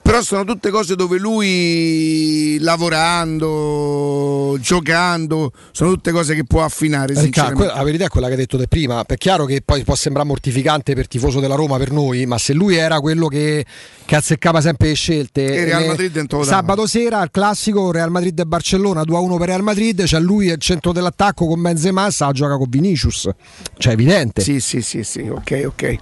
Però 0.06 0.22
sono 0.22 0.44
tutte 0.44 0.70
cose 0.70 0.96
dove 0.96 1.18
lui 1.18 2.60
lavorando, 2.60 4.56
giocando, 4.60 5.52
sono 5.72 5.90
tutte 5.94 6.12
cose 6.12 6.36
che 6.36 6.44
può 6.44 6.64
affinare. 6.64 7.16
Que- 7.56 7.66
la 7.66 7.82
verità 7.82 8.06
è 8.06 8.08
quella 8.08 8.28
che 8.28 8.34
hai 8.34 8.38
detto 8.38 8.60
te 8.60 8.68
prima. 8.68 9.04
È 9.04 9.16
chiaro 9.18 9.46
che 9.46 9.64
poi 9.66 9.84
può 9.84 9.96
sembrare 9.96 10.28
mortificante 10.28 10.94
per 10.94 11.08
tifoso 11.08 11.40
della 11.40 11.56
Roma 11.56 11.78
per 11.78 11.90
noi, 11.90 12.28
ma 12.28 12.38
se 12.38 12.54
lui 12.54 12.76
era 12.76 13.00
quello 13.00 13.26
che, 13.26 13.66
che 14.06 14.16
azzeccava 14.16 14.62
sempre 14.62 14.90
le 14.90 14.94
scelte. 14.94 15.44
E 15.44 15.66
Real 15.66 15.82
eh, 15.82 15.88
Madrid 15.88 16.22
dava. 16.24 16.44
sabato 16.44 16.86
sera 16.86 17.18
al 17.18 17.32
classico 17.32 17.92
Real 17.92 18.12
Madrid 18.12 18.38
e 18.38 18.46
Barcellona 18.46 19.02
2-1 19.02 19.38
per 19.40 19.48
Real 19.48 19.64
Madrid. 19.64 20.04
C'è 20.04 20.20
lui 20.20 20.52
al 20.52 20.60
centro 20.60 20.92
dell'attacco 20.92 21.48
con 21.48 21.60
Benzema, 21.60 22.12
sta 22.12 22.28
a 22.28 22.32
giocare 22.32 22.60
con 22.60 22.70
Vinicius. 22.70 23.28
Cioè, 23.76 23.94
evidente. 23.94 24.44
Sì, 24.44 24.60
sì, 24.60 24.84
sì, 24.84 25.02
sì, 25.02 25.22
ok, 25.22 25.64
ok. 25.66 25.98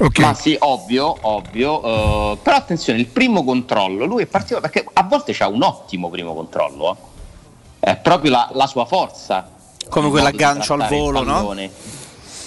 Ok. 0.00 0.18
Ma 0.20 0.34
sì, 0.34 0.56
ovvio, 0.58 1.16
ovvio. 1.20 1.82
eh, 1.82 2.38
però 2.42 2.56
attenzione, 2.56 2.98
il 2.98 3.06
primo 3.06 3.44
controllo, 3.44 4.04
lui 4.04 4.22
è 4.22 4.26
partito 4.26 4.60
perché 4.60 4.84
a 4.92 5.02
volte 5.04 5.32
c'ha 5.32 5.48
un 5.48 5.62
ottimo 5.62 6.08
primo 6.10 6.34
controllo. 6.34 6.96
eh. 7.80 7.90
È 7.90 7.96
proprio 7.96 8.30
la, 8.30 8.50
la 8.52 8.66
sua 8.66 8.84
forza. 8.84 9.48
Come 9.88 10.08
quell'aggancio 10.10 10.74
al 10.74 10.86
volo, 10.88 11.22
no? 11.22 11.54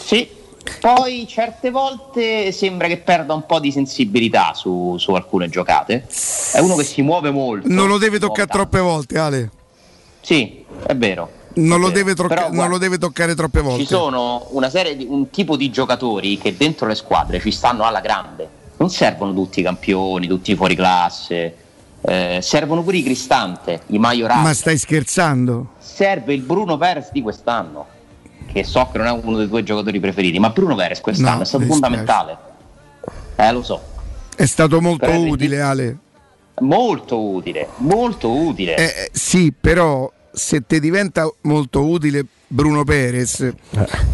Sì. 0.04 0.44
Poi 0.80 1.28
certe 1.28 1.70
volte 1.70 2.52
sembra 2.52 2.88
che 2.88 2.98
perda 2.98 3.36
un 3.36 3.46
po' 3.46 3.60
di 3.60 3.72
sensibilità 3.72 4.54
su, 4.56 4.96
su 4.98 5.12
alcune 5.14 5.48
giocate. 5.48 6.08
È 6.54 6.60
uno 6.60 6.76
che 6.76 6.84
si 6.84 7.04
muove 7.04 7.30
molto. 7.30 7.68
Non 7.70 7.88
lo 7.88 8.00
deve 8.00 8.18
toccare 8.18 8.48
troppe 8.48 8.80
volte, 8.80 9.20
Ale. 9.20 9.52
Sì, 10.22 10.66
è 10.88 10.96
vero. 10.96 11.30
Non, 11.56 11.80
lo 11.80 11.88
vero. 11.88 11.98
deve, 11.98 12.16
trocca- 12.16 12.34
Però, 12.34 12.46
non 12.48 12.56
guarda, 12.56 12.74
lo 12.74 12.78
deve 12.80 12.98
toccare 12.98 13.36
troppe 13.36 13.62
volte. 13.62 13.82
Ci 13.82 13.88
sono 13.88 14.48
una 14.52 14.70
serie 14.70 14.96
di 14.96 15.06
un 15.10 15.30
tipo 15.30 15.56
di 15.56 15.70
giocatori 15.70 16.38
che 16.38 16.56
dentro 16.56 16.88
le 16.88 16.96
squadre 16.96 17.40
ci 17.40 17.52
stanno 17.52 17.84
alla 17.84 18.02
grande. 18.02 18.48
Non 18.78 18.90
servono 18.90 19.34
tutti 19.34 19.62
i 19.62 19.64
campioni, 19.64 20.28
tutti 20.28 20.52
i 20.52 20.56
fuori 20.56 20.76
classe. 20.76 21.56
eh, 22.02 22.40
servono 22.42 22.84
pure 22.84 22.98
i 22.98 23.04
Cristante, 23.04 23.82
i 23.88 23.98
Majorati. 23.98 24.42
Ma 24.42 24.54
stai 24.54 24.78
scherzando? 24.78 25.70
Serve 25.80 26.34
il 26.34 26.42
Bruno 26.42 26.78
Perez 26.78 27.10
di 27.12 27.22
quest'anno. 27.22 27.88
Che 28.52 28.64
so 28.64 28.88
che 28.92 28.98
non 29.00 29.08
è 29.08 29.12
uno 29.12 29.38
dei 29.38 29.48
tuoi 29.48 29.64
giocatori 29.64 30.00
preferiti, 30.00 30.38
ma 30.40 30.50
Bruno 30.50 30.76
Perez 30.76 31.02
quest'anno 31.02 31.38
No, 31.38 31.42
è 31.42 31.46
stato 31.46 31.66
fondamentale. 31.66 32.38
Eh, 33.38 33.52
lo 33.52 33.64
so. 33.64 33.82
È 34.36 34.46
stato 34.46 34.82
molto 34.82 35.06
Però 35.06 35.18
è 35.18 35.30
utile, 35.30 35.62
Ale. 35.62 35.98
Molto 36.60 37.20
utile, 37.20 37.70
molto 37.78 38.30
utile. 38.30 38.76
Eh, 38.76 38.84
eh, 38.84 39.10
sì, 39.12 39.52
però 39.52 40.10
se 40.36 40.64
ti 40.68 40.80
diventa 40.80 41.32
molto 41.42 41.86
utile 41.88 42.26
Bruno 42.48 42.84
Perez, 42.84 43.52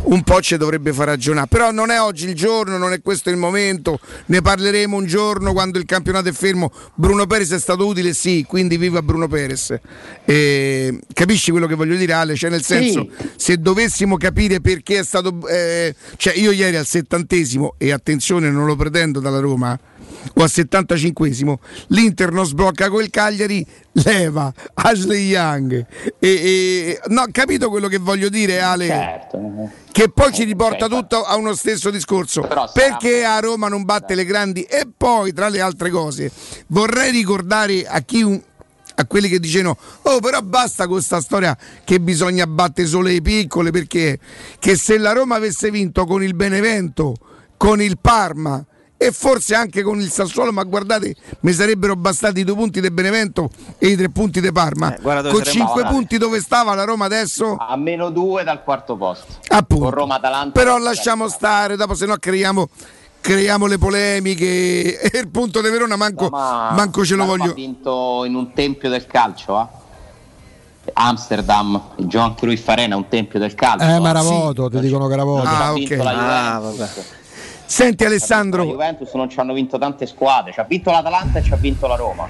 un 0.04 0.24
po' 0.24 0.42
ci 0.42 0.56
dovrebbe 0.56 0.94
far 0.94 1.08
ragionare. 1.08 1.48
Però 1.48 1.72
non 1.72 1.92
è 1.92 2.00
oggi 2.00 2.30
il 2.30 2.34
giorno, 2.34 2.78
non 2.78 2.94
è 2.94 3.02
questo 3.02 3.30
il 3.30 3.36
momento. 3.36 4.00
Ne 4.28 4.42
parleremo 4.42 4.96
un 4.96 5.06
giorno 5.06 5.52
quando 5.52 5.78
il 5.78 5.86
campionato 5.86 6.30
è 6.30 6.32
fermo. 6.32 6.72
Bruno 6.96 7.28
Perez 7.28 7.52
è 7.52 7.60
stato 7.60 7.86
utile, 7.86 8.14
sì, 8.14 8.46
quindi 8.48 8.78
viva 8.78 9.02
Bruno 9.02 9.28
Perez. 9.28 9.78
Eh, 10.24 11.00
capisci 11.14 11.52
quello 11.52 11.68
che 11.68 11.76
voglio 11.76 11.96
dire, 11.96 12.14
Ale? 12.14 12.36
Cioè, 12.36 12.50
nel 12.50 12.64
senso, 12.64 13.10
se 13.36 13.58
dovessimo 13.58 14.16
capire 14.18 14.62
perché 14.62 15.00
è 15.00 15.04
stato. 15.04 15.46
eh, 15.48 15.94
cioè, 16.16 16.34
io 16.36 16.52
ieri 16.52 16.78
al 16.78 16.86
settantesimo, 16.86 17.76
e 17.78 17.92
attenzione, 17.92 18.50
non 18.50 18.66
lo 18.66 18.76
pretendo 18.76 19.20
dalla 19.20 19.40
Roma 19.40 19.78
o 20.36 20.42
al 20.44 20.50
75esimo 20.52 21.56
l'Inter 21.88 22.32
non 22.32 22.46
sblocca 22.46 22.90
quel 22.90 23.10
Cagliari 23.10 23.66
leva 23.94 24.52
Ashley 24.74 25.28
Young. 25.28 25.86
E, 26.20 26.28
e- 26.28 27.00
no 27.08 27.26
capito 27.32 27.70
quello 27.70 27.88
che 27.88 27.98
voglio 27.98 28.30
dire 28.30 28.62
Ale? 28.62 28.88
Certo. 28.88 29.70
che 29.92 30.10
poi 30.10 30.32
ci 30.32 30.44
riporta 30.46 30.88
tutto 30.88 31.24
a 31.24 31.36
uno 31.36 31.54
stesso 31.54 31.90
discorso. 31.90 32.48
Perché 32.74 33.24
a 33.26 33.40
Roma 33.40 33.68
non 33.68 33.84
batte 33.84 34.16
le 34.16 34.24
grandi? 34.26 34.62
E 34.64 34.88
poi 34.96 35.34
tra 35.34 35.50
le 35.50 35.60
altre 35.62 35.90
cose 35.90 36.32
vorrei 36.68 37.12
ricordare 37.12 37.86
a 37.86 38.00
chi 38.02 38.22
un- 38.22 38.42
a 38.96 39.06
quelli 39.06 39.30
che 39.30 39.40
dicevano 39.40 39.78
oh 40.04 40.20
però 40.20 40.42
basta 40.42 40.84
con 40.84 40.96
questa 40.96 41.22
storia 41.22 41.58
che 41.86 42.00
bisogna 42.02 42.46
battere 42.46 42.88
solo 42.88 43.08
le 43.08 43.22
piccole 43.22 43.72
perché 43.72 44.20
che 44.60 44.76
se 44.76 44.98
la 44.98 45.14
Roma 45.14 45.36
avesse 45.36 45.72
vinto 45.72 46.06
con 46.06 46.22
il 46.22 46.36
Benevento 46.36 47.16
con 47.56 47.82
il 47.82 47.98
Parma 48.00 48.64
e 49.04 49.12
forse 49.12 49.56
anche 49.56 49.82
con 49.82 50.00
il 50.00 50.12
Sassuolo, 50.12 50.52
ma 50.52 50.62
guardate, 50.62 51.16
mi 51.40 51.54
sarebbero 51.54 51.96
bastati 51.96 52.42
i 52.42 52.44
due 52.44 52.54
punti 52.54 52.82
del 52.82 52.92
Benevento 52.92 53.50
e 53.80 53.88
i 53.88 53.96
tre 53.96 54.10
punti 54.10 54.40
di 54.40 54.52
Parma. 54.52 54.96
dove 55.02 55.32
con 55.32 55.44
cinque 55.44 55.86
punti 55.86 56.20
dove 56.20 56.40
stava 56.40 56.76
la 56.76 56.84
Roma 56.84 57.06
adesso? 57.06 57.56
A 57.58 57.76
meno 57.78 58.12
due 58.12 58.44
dal 58.44 58.64
quarto 58.64 58.96
posto. 58.98 59.26
Appunto. 59.48 59.86
Con 59.86 59.92
Roma 59.92 60.16
Atalanta. 60.16 60.52
Però 60.52 60.78
lasciamo 60.78 61.30
stare, 61.30 61.76
dopo 61.78 61.96
se 61.96 62.06
no 62.06 62.16
creiamo, 62.18 62.70
creiamo 63.22 63.66
le 63.66 63.80
polemiche 63.80 65.00
e 65.02 65.18
il 65.18 65.30
punto 65.30 65.62
di 65.62 65.70
Verona 65.72 65.96
manco, 65.96 66.30
Ma 66.30 66.70
manco 66.76 67.04
ce 67.04 67.16
lo 67.16 67.26
voglio. 67.26 67.50
Ha 67.50 67.56
vinto 67.56 68.24
in 68.26 68.36
un 68.36 68.54
tempio 68.54 68.88
del 68.88 69.08
calcio, 69.08 69.60
eh? 69.60 69.80
Amsterdam, 70.94 71.82
il 71.96 72.06
Johan 72.06 72.36
Cruyff 72.36 72.68
Arena, 72.68 72.96
un 72.98 73.08
tempio 73.08 73.40
del 73.40 73.56
calcio. 73.56 73.84
Eh, 73.84 73.96
eh. 73.96 74.00
ma 74.00 74.12
era 74.12 74.22
voto, 74.22 74.70
ti 74.70 74.80
dicono 74.80 75.08
che 75.08 75.14
era 75.14 75.24
voto. 75.24 75.48
Ah, 75.48 75.74
ok. 75.74 76.00
Ah, 76.04 76.62
Senti 77.72 78.04
La 78.04 78.10
Alessandro, 78.10 78.66
Juventus 78.66 79.14
non 79.14 79.30
ci 79.30 79.40
hanno 79.40 79.54
vinto 79.54 79.78
tante 79.78 80.06
squadre, 80.06 80.52
ci 80.52 80.60
ha 80.60 80.64
vinto 80.64 80.92
l'Atalanta 80.92 81.40
e 81.40 81.42
ci 81.44 81.54
ha 81.54 81.56
vinto 81.56 81.88
la 81.88 81.96
Roma. 81.96 82.28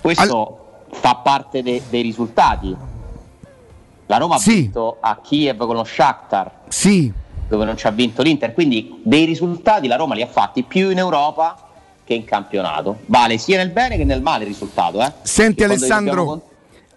Questo 0.00 0.86
fa 0.90 1.16
parte 1.16 1.62
de- 1.62 1.82
dei 1.90 2.00
risultati. 2.00 2.74
La 4.06 4.16
Roma 4.16 4.36
ha 4.36 4.42
vinto 4.42 4.96
a 5.00 5.18
Kiev 5.22 5.58
con 5.58 5.76
lo 5.76 5.84
Shakhtar, 5.84 6.50
sì, 6.68 7.12
dove 7.46 7.66
non 7.66 7.76
ci 7.76 7.86
ha 7.86 7.90
vinto 7.90 8.22
l'Inter, 8.22 8.54
quindi 8.54 9.00
dei 9.02 9.26
risultati 9.26 9.86
la 9.86 9.96
Roma 9.96 10.14
li 10.14 10.22
ha 10.22 10.26
fatti 10.26 10.62
più 10.62 10.88
in 10.88 10.96
Europa 10.96 11.54
che 12.04 12.14
in 12.14 12.24
campionato. 12.24 13.00
Vale 13.04 13.36
sia 13.36 13.58
nel 13.58 13.68
bene 13.68 13.98
che 13.98 14.04
nel 14.04 14.22
male 14.22 14.44
il 14.44 14.48
risultato. 14.48 15.02
Eh? 15.02 15.12
Senti 15.20 15.62
Alessandro, 15.62 16.24
con- 16.24 16.40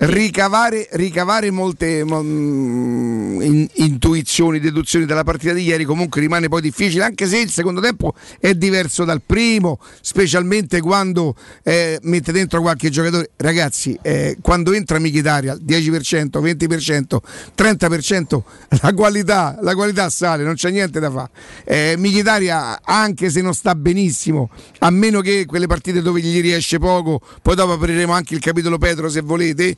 ricavare, 0.04 0.88
ricavare 0.94 1.52
molte 1.52 2.04
mo- 2.04 2.24
mm, 2.24 3.42
in- 3.42 3.68
intuizioni, 3.76 4.60
deduzioni 4.60 5.06
dalla 5.06 5.24
partita 5.24 5.54
di 5.54 5.64
ieri 5.64 5.84
comunque 5.84 6.22
rimane 6.22 6.48
poi 6.48 6.62
difficile, 6.62 7.04
anche 7.04 7.28
se 7.28 7.38
il 7.38 7.52
secondo 7.52 7.82
tempo 7.82 8.14
è 8.40 8.54
diverso 8.56 9.04
dal 9.04 9.22
primo, 9.24 9.80
specialmente 10.02 10.82
quando 10.82 11.36
eh, 11.64 12.00
mette 12.04 12.32
dentro 12.32 12.62
qualche 12.62 12.90
giocatore. 12.90 13.32
Ragazzi, 13.36 13.98
eh, 14.02 14.38
quando 14.42 14.74
entra 14.74 14.98
Michitaria, 14.98 15.56
10%, 15.56 16.42
20%, 16.42 17.20
30%, 17.56 18.44
la 18.82 18.94
qualità, 18.94 19.58
la 19.62 19.76
qualità 19.76 20.10
sale, 20.10 20.44
non 20.44 20.56
c'è 20.56 20.72
niente 20.72 21.00
da 21.00 21.12
fare. 21.12 21.30
Eh, 21.64 21.96
Michitaria, 21.98 22.82
anche 22.84 23.30
se 23.30 23.42
non 23.42 23.54
sta 23.54 23.76
benissimo, 23.76 24.50
a 24.80 24.90
meno 24.90 25.22
che 25.22 25.46
quelle 25.46 25.68
partite 25.68 26.02
dove 26.02 26.22
gli 26.22 26.42
riesce 26.42 26.80
poco, 26.80 27.22
poi 27.42 27.56
dopo 27.56 27.74
apriremo 27.74 28.14
anche 28.14 28.34
il 28.34 28.40
capitolo 28.40 28.80
Petro 28.80 29.10
se 29.10 29.22
volete. 29.22 29.78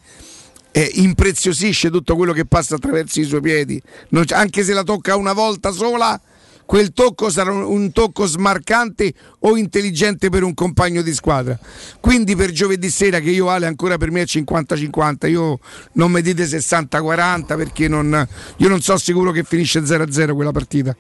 Eh, 0.72 0.90
impreziosisce 0.95 1.90
tutto 1.91 2.15
quello 2.15 2.34
che 2.34 2.45
passa 2.45 2.76
attraverso 2.76 3.19
i 3.19 3.23
suoi 3.23 3.41
piedi, 3.41 3.81
Non 4.10 4.26
anche 4.30 4.64
se 4.64 4.73
la 4.73 4.84
tocca 4.84 5.15
una 5.15 5.34
volta 5.34 5.72
sola, 5.72 6.19
quel 6.65 6.94
tocco 6.94 7.30
sarà 7.30 7.52
un, 7.52 7.61
un 7.61 7.91
tocco 7.91 8.26
smarcante 8.26 9.14
o 9.40 9.57
intelligente 9.57 10.30
per 10.30 10.44
un 10.44 10.53
compagno 10.53 11.02
di 11.02 11.14
squadra. 11.14 11.60
Quindi 11.99 12.35
per 12.35 12.52
giovedì 12.52 12.90
sera, 12.90 13.19
che 13.19 13.30
io 13.30 13.49
Ale 13.49 13.68
ancora 13.68 13.98
per 13.98 14.10
me 14.11 14.22
è 14.22 14.26
50-50, 14.26 15.30
io 15.30 15.60
non 15.94 16.11
mi 16.11 16.22
dite 16.22 16.45
60-40 16.45 17.56
perché 17.57 17.88
non, 17.88 18.27
io 18.57 18.68
non 18.69 18.81
so 18.81 18.98
sicuro 18.98 19.31
che 19.31 19.44
finisce 19.44 19.81
0-0 19.81 20.34
quella 20.34 20.52
partita. 20.52 20.95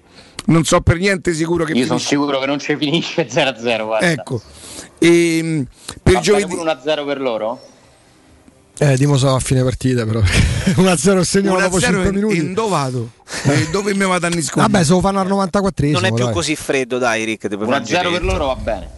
Non 0.45 0.65
so 0.65 0.81
per 0.81 0.97
niente 0.97 1.33
sicuro 1.33 1.63
che 1.63 1.71
Io 1.71 1.85
sono 1.85 1.97
finisce. 1.97 2.15
sicuro 2.15 2.39
che 2.39 2.45
non 2.45 2.59
ci 2.59 2.75
finisce 2.75 3.27
0-0. 3.27 3.85
Guarda. 3.85 4.11
Ecco. 4.11 4.41
E, 4.99 5.65
per 6.03 6.13
Va 6.13 6.19
giovedì 6.19 6.53
pure 6.55 6.73
1-0 6.73 7.05
per 7.05 7.21
loro? 7.21 7.61
Eh, 8.79 8.97
Dimo 8.97 9.17
so 9.17 9.35
a 9.35 9.39
fine 9.39 9.63
partita 9.63 10.03
però. 10.05 10.19
1-0 10.23 11.21
segno 11.21 11.59
dopo 11.59 11.79
5 11.79 12.03
1-0 12.03 12.07
in, 12.07 12.13
minuti. 12.13 12.37
in 12.37 12.53
dove 12.53 12.69
vado? 12.71 13.09
Eh, 13.43 13.67
dove 13.69 13.93
mi 13.93 14.05
vado 14.05 14.25
a 14.25 14.29
nascondere? 14.29 14.71
Vabbè, 14.71 14.83
se 14.83 14.91
lo 14.91 14.99
fanno 14.99 15.19
al 15.19 15.27
94esimo. 15.27 15.91
Non 15.91 16.05
è 16.05 16.13
più 16.13 16.23
dai. 16.25 16.33
così 16.33 16.55
freddo, 16.55 16.97
dai, 16.97 17.23
Rick. 17.23 17.47
ti 17.47 17.55
puoi 17.55 17.67
1-0 17.67 17.71
mangiare 17.71 18.09
per 18.09 18.23
loro 18.23 18.45
va 18.47 18.55
bene. 18.55 18.89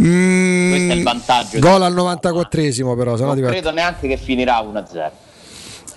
Mm, 0.00 0.70
Questo 0.70 0.92
è 0.92 0.96
il 0.96 1.02
vantaggio. 1.02 1.58
Gol 1.58 1.82
al 1.82 1.94
94esimo 1.94 2.96
però, 2.96 3.16
non 3.16 3.34
diventa. 3.34 3.50
credo 3.50 3.70
neanche 3.72 4.08
che 4.08 4.16
finirà 4.16 4.60
1-0. 4.60 5.10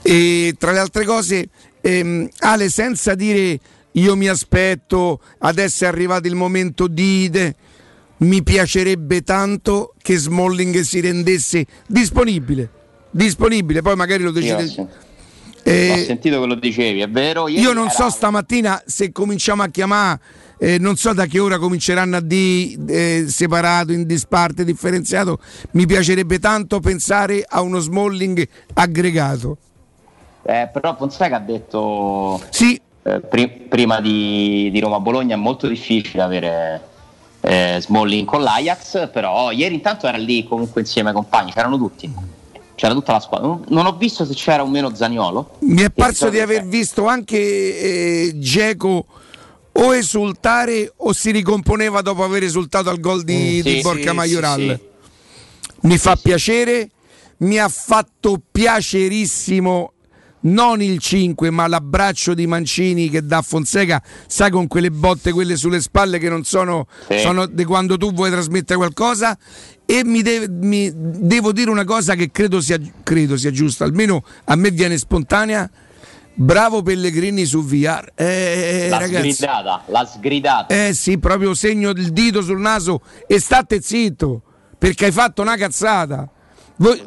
E 0.01 0.55
tra 0.60 0.72
le 0.73 0.80
altre 0.80 1.05
cose, 1.05 1.47
ehm, 1.80 2.27
Ale, 2.39 2.69
senza 2.69 3.15
dire 3.15 3.57
io 3.93 4.15
mi 4.18 4.27
aspetto, 4.27 5.22
adesso 5.39 5.85
è 5.85 5.88
arrivato 5.88 6.27
il 6.27 6.35
momento 6.35 6.88
di. 6.88 7.30
de- 7.30 7.55
mi 8.18 8.41
piacerebbe 8.44 9.22
tanto 9.23 9.94
che 10.02 10.18
Smalling 10.18 10.80
si 10.81 10.99
rendesse 11.02 11.65
disponibile. 11.88 12.69
Disponibile, 13.11 13.81
poi 13.81 13.95
magari 13.95 14.23
lo 14.23 14.31
decide. 14.31 14.90
Eh, 15.65 15.91
ho 15.91 15.95
sentito 16.03 16.41
che 16.41 16.45
lo 16.48 16.56
dicevi, 16.56 17.02
è 17.02 17.10
vero? 17.10 17.48
Ieri 17.48 17.61
Io 17.61 17.73
non 17.73 17.85
era- 17.85 17.94
so 17.94 18.10
stamattina 18.10 18.81
se 18.85 19.11
cominciamo 19.11 19.64
a 19.64 19.68
chiamare, 19.69 20.19
eh, 20.57 20.77
non 20.77 20.95
so 20.98 21.14
da 21.14 21.26
che 21.26 21.40
ora 21.40 21.57
cominceranno 21.57 22.18
a 22.18 22.19
di 22.22 22.77
eh, 22.88 23.26
separato, 23.27 23.91
in 23.94 24.06
disparte, 24.06 24.65
differenziato. 24.65 25.40
Mi 25.72 25.85
piacerebbe 25.85 26.40
tanto 26.40 26.80
pensare 26.80 27.45
a 27.48 27.61
uno 27.61 27.80
Smalling 27.80 28.45
aggregato. 28.73 29.57
Eh, 30.45 30.69
però 30.73 30.95
Fonseca 30.98 31.38
ha 31.38 31.40
detto 31.40 32.41
Sì. 32.49 32.80
eh, 33.03 33.19
pri- 33.22 33.65
prima 33.69 34.02
di, 34.02 34.69
di 34.72 34.80
Roma-Bologna 34.81 35.35
è 35.35 35.38
molto 35.38 35.68
difficile 35.68 36.22
avere 36.23 36.81
eh, 37.45 37.77
Smalling 37.81 38.25
con 38.25 38.41
l'Ajax, 38.41 39.09
però 39.11 39.51
ieri 39.51 39.75
intanto 39.75 40.07
era 40.07 40.17
lì 40.17 40.45
comunque 40.47 40.81
insieme 40.81 41.09
ai 41.09 41.15
compagni, 41.15 41.51
c'erano 41.51 41.77
tutti. 41.77 42.11
C'era 42.75 42.93
tutta 42.93 43.11
la 43.11 43.19
squadra. 43.19 43.59
Non- 43.67 43.85
ho 43.85 43.95
visto 43.97 44.25
se 44.25 44.33
c'era 44.33 44.63
o 44.63 44.67
meno 44.67 44.95
Zaniolo. 44.95 45.57
Mi 45.59 45.81
è 45.81 45.89
parso 45.91 46.25
so 46.25 46.29
di 46.29 46.39
aver 46.39 46.65
visto 46.65 47.05
anche 47.05 47.37
eh, 47.37 48.31
Dzeko 48.35 49.05
o 49.73 49.95
esultare 49.95 50.91
o 50.97 51.13
si 51.13 51.31
ricomponeva 51.31 52.01
dopo 52.01 52.23
aver 52.23 52.43
esultato 52.43 52.89
al 52.89 52.99
gol 52.99 53.23
di, 53.23 53.57
Mm, 53.59 53.61
di 53.61 53.75
sì, 53.75 53.81
Borca 53.81 54.09
sì, 54.09 54.15
Majoral. 54.15 54.59
sì, 54.59 54.79
Mi 55.81 55.97
fa 55.97 56.15
piacere, 56.15 56.89
mi 57.39 57.57
ha 57.59 57.67
fatto 57.69 58.39
piacerissimo 58.51 59.92
non 60.43 60.81
il 60.81 60.99
5 60.99 61.49
ma 61.49 61.67
l'abbraccio 61.67 62.33
di 62.33 62.47
Mancini 62.47 63.09
che 63.09 63.25
dà 63.25 63.37
a 63.37 63.41
Fonseca, 63.41 64.01
sai 64.27 64.49
con 64.51 64.67
quelle 64.67 64.91
botte 64.91 65.31
quelle 65.31 65.55
sulle 65.55 65.79
spalle 65.81 66.17
che 66.19 66.29
non 66.29 66.43
sono, 66.43 66.87
Sì. 67.09 67.19
sono 67.19 67.45
di 67.45 67.63
quando 67.65 67.97
tu 67.97 68.13
vuoi 68.13 68.29
trasmettere 68.31 68.77
qualcosa 68.77 69.37
e 69.85 70.03
mi, 70.03 70.21
deve- 70.21 70.49
mi- 70.49 70.91
devo 70.93 71.51
dire 71.51 71.69
una 71.69 71.85
cosa 71.85 72.15
che 72.15 72.31
credo 72.31 72.61
sia, 72.61 72.79
credo 73.03 73.37
sia 73.37 73.51
giusta, 73.51 73.83
almeno 73.85 74.23
a 74.45 74.55
me 74.55 74.71
viene 74.71 74.97
spontanea. 74.97 75.69
Bravo 76.35 76.81
Pellegrini 76.81 77.45
su 77.45 77.63
VR. 77.63 78.11
Eh, 78.15 78.87
la 78.89 78.97
ragazzi. 78.97 79.33
sgridata, 79.33 79.83
la 79.85 80.03
sgridata. 80.03 80.73
Eh 80.87 80.93
sì, 80.95 81.19
proprio 81.19 81.53
segno 81.53 81.91
il 81.91 82.11
dito 82.11 82.41
sul 82.41 82.59
naso 82.59 83.01
e 83.27 83.39
state 83.39 83.81
zitto 83.81 84.41
perché 84.79 85.05
hai 85.05 85.11
fatto 85.11 85.43
una 85.43 85.55
cazzata. 85.55 86.27
Voi, 86.77 86.99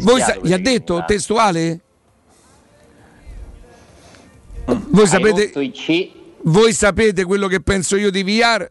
voi 0.00 0.22
gli 0.42 0.52
ha 0.54 0.58
detto 0.58 0.98
eh. 1.00 1.04
testuale? 1.06 1.80
Voi 4.66 5.06
sapete, 5.06 5.52
voi 6.42 6.72
sapete 6.72 7.24
quello 7.24 7.48
che 7.48 7.60
penso 7.60 7.96
io 7.96 8.10
di 8.10 8.22
VR 8.22 8.68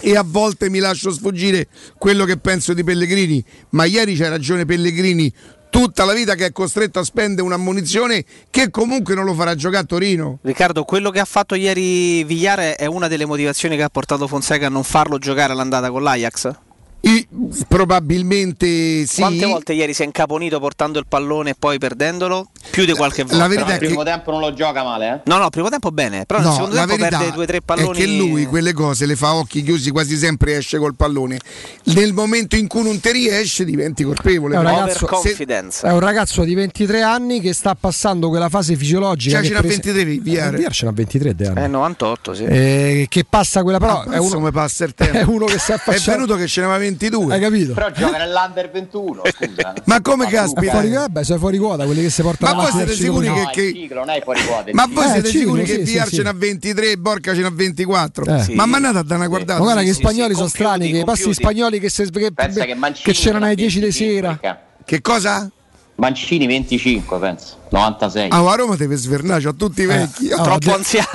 e 0.00 0.16
a 0.16 0.24
volte 0.26 0.68
mi 0.68 0.78
lascio 0.78 1.10
sfuggire 1.10 1.68
quello 1.96 2.24
che 2.24 2.36
penso 2.36 2.74
di 2.74 2.84
Pellegrini, 2.84 3.42
ma 3.70 3.84
ieri 3.84 4.14
c'ha 4.14 4.28
ragione 4.28 4.64
Pellegrini 4.64 5.32
tutta 5.70 6.04
la 6.04 6.12
vita 6.12 6.34
che 6.34 6.46
è 6.46 6.52
costretto 6.52 6.98
a 6.98 7.04
spendere 7.04 7.42
una 7.42 7.56
munizione 7.56 8.24
che 8.50 8.70
comunque 8.70 9.14
non 9.14 9.24
lo 9.24 9.34
farà 9.34 9.54
giocare 9.54 9.84
a 9.84 9.86
Torino. 9.86 10.38
Riccardo, 10.42 10.84
quello 10.84 11.10
che 11.10 11.20
ha 11.20 11.24
fatto 11.24 11.54
ieri 11.54 12.24
Vigliare 12.24 12.76
è 12.76 12.86
una 12.86 13.08
delle 13.08 13.26
motivazioni 13.26 13.76
che 13.76 13.82
ha 13.82 13.90
portato 13.90 14.26
Fonseca 14.26 14.66
a 14.66 14.70
non 14.70 14.84
farlo 14.84 15.18
giocare 15.18 15.52
all'andata 15.52 15.90
con 15.90 16.02
l'Ajax? 16.02 16.64
I- 17.06 17.26
probabilmente 17.68 19.06
sì. 19.06 19.20
Quante 19.20 19.46
volte 19.46 19.72
ieri 19.74 19.94
si 19.94 20.02
è 20.02 20.04
incaponito 20.04 20.58
portando 20.58 20.98
il 20.98 21.06
pallone 21.08 21.50
e 21.50 21.54
poi 21.56 21.78
perdendolo? 21.78 22.48
Più 22.70 22.84
di 22.84 22.92
qualche 22.94 23.22
volta. 23.22 23.46
Però 23.48 23.70
il 23.70 23.78
primo 23.78 24.02
tempo 24.02 24.30
non 24.32 24.40
lo 24.40 24.52
gioca 24.52 24.82
male, 24.82 25.08
eh? 25.08 25.20
No, 25.30 25.38
no, 25.38 25.48
primo 25.50 25.68
tempo 25.68 25.90
bene, 25.92 26.24
però 26.26 26.40
nel 26.40 26.48
No, 26.48 26.54
secondo 26.54 26.74
la 26.74 26.80
tempo 26.84 26.96
verità 26.96 27.18
perde 27.18 27.32
due 27.34 27.44
o 27.44 27.46
tre 27.46 27.56
è 27.58 27.60
palloni. 27.60 27.98
che 27.98 28.06
lui 28.06 28.46
quelle 28.46 28.72
cose 28.72 29.06
le 29.06 29.14
fa 29.16 29.28
a 29.28 29.34
occhi 29.36 29.62
chiusi 29.62 29.90
quasi 29.90 30.16
sempre 30.16 30.56
esce 30.56 30.78
col 30.78 30.96
pallone. 30.96 31.38
Nel 31.84 32.12
momento 32.12 32.56
in 32.56 32.66
cui 32.66 32.82
non 32.82 32.98
ti 32.98 33.12
riesce 33.12 33.64
diventi 33.64 34.02
colpevole. 34.02 34.56
È 34.56 34.58
un, 34.58 34.64
ragazzo, 34.64 35.08
se- 35.22 35.86
è 35.86 35.92
un 35.92 36.00
ragazzo 36.00 36.42
di 36.42 36.54
23 36.54 37.02
anni 37.02 37.40
che 37.40 37.52
sta 37.52 37.74
passando 37.74 38.28
quella 38.28 38.48
fase 38.48 38.74
fisiologica. 38.76 39.34
Cioè, 39.36 39.42
che 39.42 39.48
ce 39.48 39.54
n'ha 39.54 39.60
prese- 39.60 39.92
23 39.92 40.18
VR. 40.18 40.54
Eh, 40.54 40.58
VR 40.62 40.72
ce 40.72 40.84
n'ha 40.86 40.92
23 40.92 41.34
di 41.34 41.44
anni. 41.44 41.62
Eh, 41.62 41.66
98, 41.68 42.34
sì. 42.34 42.44
Eh, 42.44 43.06
che 43.08 43.24
passa 43.28 43.62
quella 43.62 43.78
però 43.78 44.00
Ah, 44.00 44.14
è 44.14 44.18
uno, 44.18 44.34
come 44.34 44.50
passa 44.50 44.84
il 44.84 44.94
tempo. 44.94 45.16
è 45.18 45.22
uno 45.22 45.46
che 45.46 45.58
si 45.58 45.70
È 45.70 45.74
affaccia 45.74 46.12
venuto 46.12 46.34
che 46.36 46.46
ce 46.48 46.60
n'aveva 46.62 46.78
22. 46.96 47.34
Hai 47.34 47.40
capito? 47.40 47.72
Però 47.74 47.90
gioca 47.90 48.18
nell'Under 48.18 48.70
21, 48.70 49.22
scusa. 49.36 49.74
Ma 49.84 50.00
come 50.00 50.24
Ma 50.24 50.30
caspita? 50.30 50.70
fuori, 50.72 50.90
vabbè, 50.90 51.24
sei 51.24 51.38
fuori 51.38 51.58
quota 51.58 51.84
quelli 51.84 52.02
che 52.02 52.10
si 52.10 52.22
portano 52.22 52.54
Ma 52.54 52.62
voi 52.62 52.70
avanti 52.70 52.86
siete 52.94 53.02
sicuri 53.02 53.26
che- 53.26 53.32
No, 53.32 53.50
il 53.68 53.74
ciclo 53.74 53.98
non 54.00 54.10
è 54.10 54.20
fuori 54.22 54.40
quota. 54.44 54.70
Ma 54.72 54.82
ciclo. 54.86 54.94
voi 54.94 55.04
Eh, 55.04 55.12
siete 55.12 55.28
ciclo, 55.28 55.40
sicuri 55.54 55.66
sì, 55.66 55.76
che 55.78 55.86
sì, 55.86 55.96
VR 55.98 56.06
sì. 56.08 56.14
ce 56.16 56.22
n'ha 56.22 56.32
23 56.32 56.90
e 56.90 56.96
Borca 56.96 57.34
ce 57.34 57.40
n'ha 57.40 57.50
24? 57.52 58.24
Eh. 58.36 58.42
Sì. 58.42 58.54
Ma 58.54 58.66
mandate 58.66 58.98
a 58.98 59.02
dare 59.02 59.14
una 59.16 59.28
guardata. 59.28 59.58
Ma 59.58 59.64
guarda 59.64 59.80
che 59.82 59.86
Sì, 59.92 59.92
gli 59.92 60.02
spagnoli 60.02 60.30
sì, 60.30 60.36
sono 60.36 60.48
strani, 60.48 60.90
che 60.90 60.98
i 60.98 61.04
passi 61.04 61.22
compiuti. 61.24 61.42
spagnoli 61.42 61.80
che, 61.80 61.88
se- 61.90 62.10
che- 62.10 62.32
che 62.34 62.92
che 63.02 63.12
c'erano 63.12 63.44
alle 63.46 63.54
10 63.54 63.74
di 63.74 63.80
25, 63.84 64.38
sera. 64.40 64.60
Che 64.84 65.00
cosa? 65.00 65.50
Mancini 65.96 66.46
25, 66.46 67.18
penso. 67.18 67.54
96. 67.70 68.28
Ah, 68.30 68.50
a 68.50 68.54
Roma 68.54 68.76
deve 68.76 68.96
svernare, 68.96 69.42
c'ha 69.42 69.52
tutti 69.52 69.80
i 69.82 69.86
vecchi. 69.86 70.30
Ah, 70.30 70.42
a 70.52 70.58
De- 70.58 70.72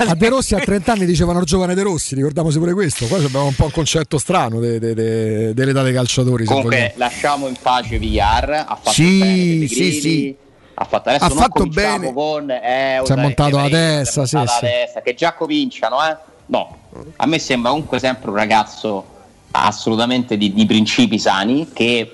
A 0.08 0.14
De 0.14 0.28
Rossi 0.28 0.54
a 0.54 0.58
30 0.58 0.92
anni 0.92 1.06
dicevano 1.06 1.38
il 1.38 1.44
giovane 1.44 1.74
De 1.74 1.82
Rossi, 1.82 2.14
ricordiamoci 2.16 2.58
pure 2.58 2.72
questo. 2.74 3.06
Qua 3.06 3.18
abbiamo 3.18 3.46
un 3.46 3.54
po' 3.54 3.64
un 3.66 3.70
concetto 3.70 4.18
strano 4.18 4.58
de- 4.58 4.78
de- 4.80 4.94
de- 4.94 5.54
dell'età 5.54 5.82
dei 5.82 5.92
calciatori. 5.92 6.44
Comunque 6.44 6.94
lasciamo 6.96 7.46
in 7.46 7.54
pace 7.62 7.98
Villar, 7.98 8.50
ha 8.50 8.74
fatto 8.76 8.90
Sì, 8.90 9.18
bene 9.18 9.66
sì, 9.68 9.92
sì. 10.00 10.36
Ha 10.74 10.84
fatto, 10.84 11.08
adesso 11.10 11.24
Ha 11.24 11.28
non 11.28 11.36
fatto 11.36 11.50
cominciamo 11.60 11.98
bene. 11.98 12.12
Con, 12.12 12.50
eh, 12.50 13.00
Si 13.04 13.12
è 13.12 13.16
montato 13.16 13.56
la 13.56 13.68
testa, 13.68 14.22
sì, 14.22 14.28
sì. 14.28 14.34
la 14.34 14.58
testa, 14.60 15.00
che 15.00 15.14
già 15.14 15.32
cominciano, 15.34 15.96
eh? 16.04 16.16
No, 16.46 16.76
a 17.16 17.26
me 17.26 17.38
sembra 17.38 17.70
comunque 17.70 17.98
sempre 18.00 18.30
un 18.30 18.36
ragazzo 18.36 19.04
assolutamente 19.52 20.36
di, 20.36 20.52
di 20.52 20.66
principi 20.66 21.18
sani 21.18 21.68
che 21.72 22.10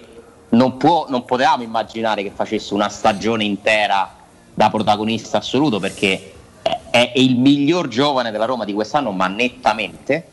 non, 0.51 0.77
può, 0.77 1.07
non 1.09 1.25
potevamo 1.25 1.63
immaginare 1.63 2.23
che 2.23 2.31
facesse 2.35 2.75
una 2.75 2.89
stagione 2.89 3.45
intera 3.45 4.15
da 4.55 4.71
protagonista 4.71 5.39
assoluto 5.39 5.79
perché 5.79 6.35
è, 6.91 7.13
è 7.13 7.19
il 7.19 7.39
miglior 7.39 7.89
giovane 7.89 8.31
della 8.31 8.45
Roma 8.45 8.65
di 8.65 8.73
quest'anno, 8.73 9.11
ma 9.13 9.29
nettamente 9.29 10.27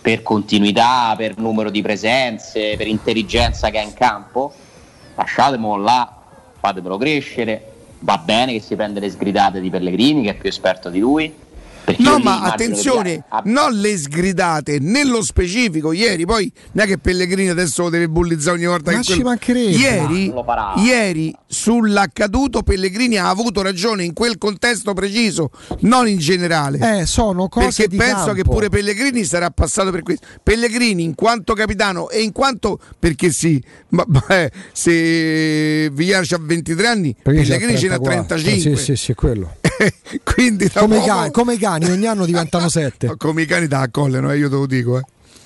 per 0.00 0.22
continuità, 0.22 1.14
per 1.16 1.38
numero 1.38 1.70
di 1.70 1.80
presenze, 1.80 2.74
per 2.76 2.88
intelligenza 2.88 3.70
che 3.70 3.78
ha 3.78 3.82
in 3.82 3.94
campo. 3.94 4.52
Lasciatemelo 5.14 5.76
là, 5.76 6.20
fatemelo 6.58 6.96
crescere. 6.96 7.68
Va 8.00 8.18
bene 8.18 8.52
che 8.52 8.60
si 8.60 8.74
prende 8.74 8.98
le 8.98 9.10
sgridate 9.10 9.60
di 9.60 9.70
Pellegrini, 9.70 10.22
che 10.22 10.30
è 10.30 10.34
più 10.34 10.48
esperto 10.48 10.90
di 10.90 10.98
lui. 10.98 11.32
Perché 11.84 12.02
No, 12.02 12.18
ma 12.18 12.40
che 12.42 12.48
attenzione, 12.50 13.24
abbia- 13.28 13.52
non 13.52 13.72
le 13.78 13.96
sgridate, 13.96 14.78
nello 14.80 15.22
specifico. 15.22 15.92
Ieri, 15.92 16.24
poi 16.26 16.50
non 16.72 16.84
è 16.84 16.88
che 16.88 16.98
Pellegrini 16.98 17.48
adesso 17.48 17.82
lo 17.82 17.88
deve 17.90 18.08
bullizzare 18.08 18.56
ogni 18.56 18.66
volta 18.66 18.90
Ma 18.92 18.98
che 18.98 19.02
ci 19.04 19.12
quello- 19.14 19.28
mancherebbe. 19.28 19.70
Ieri, 19.70 20.32
farà. 20.44 20.74
ieri 20.76 21.34
sull'accaduto 21.46 22.62
Pellegrini 22.62 23.18
ha 23.18 23.28
avuto 23.28 23.62
ragione 23.62 24.04
in 24.04 24.12
quel 24.12 24.38
contesto 24.38 24.94
preciso, 24.94 25.50
non 25.80 26.08
in 26.08 26.18
generale. 26.18 27.00
Eh, 27.00 27.06
sono 27.06 27.48
cose 27.48 27.66
Perché 27.66 27.88
di 27.88 27.96
penso 27.96 28.14
campo. 28.26 28.32
che 28.34 28.42
pure 28.42 28.68
Pellegrini 28.68 29.24
sarà 29.24 29.50
passato 29.50 29.90
per 29.90 30.02
questo. 30.02 30.26
Pellegrini, 30.42 31.02
in 31.02 31.14
quanto 31.14 31.54
capitano 31.54 32.08
e 32.10 32.22
in 32.22 32.32
quanto 32.32 32.78
perché 32.98 33.30
sì, 33.30 33.62
ma, 33.88 34.04
ma, 34.06 34.24
eh, 34.28 34.50
se 34.72 35.90
Villar 35.90 36.24
ha 36.30 36.38
23 36.40 36.86
anni, 36.86 37.14
Perché 37.20 37.40
Pellegrini 37.42 37.78
ce 37.78 37.88
n'ha 37.88 37.98
34. 37.98 38.36
35. 38.36 38.76
Sì, 38.78 38.84
sì, 38.84 38.96
sì, 38.96 39.12
è 39.12 39.14
quello. 39.14 39.56
Quindi 40.24 40.68
Come 40.70 40.96
uomo- 40.96 41.06
cani, 41.06 41.30
come 41.30 41.54
i 41.54 41.58
cani, 41.78 41.90
ogni 41.90 42.06
anno 42.06 42.24
diventano 42.24 42.68
sette. 42.68 43.14
come 43.16 43.42
i 43.42 43.46
cani 43.46 43.66
da 43.66 43.88
colleno, 43.90 44.30
eh, 44.30 44.38
io 44.38 44.48
te 44.48 44.54
lo 44.54 44.66
dico. 44.66 45.00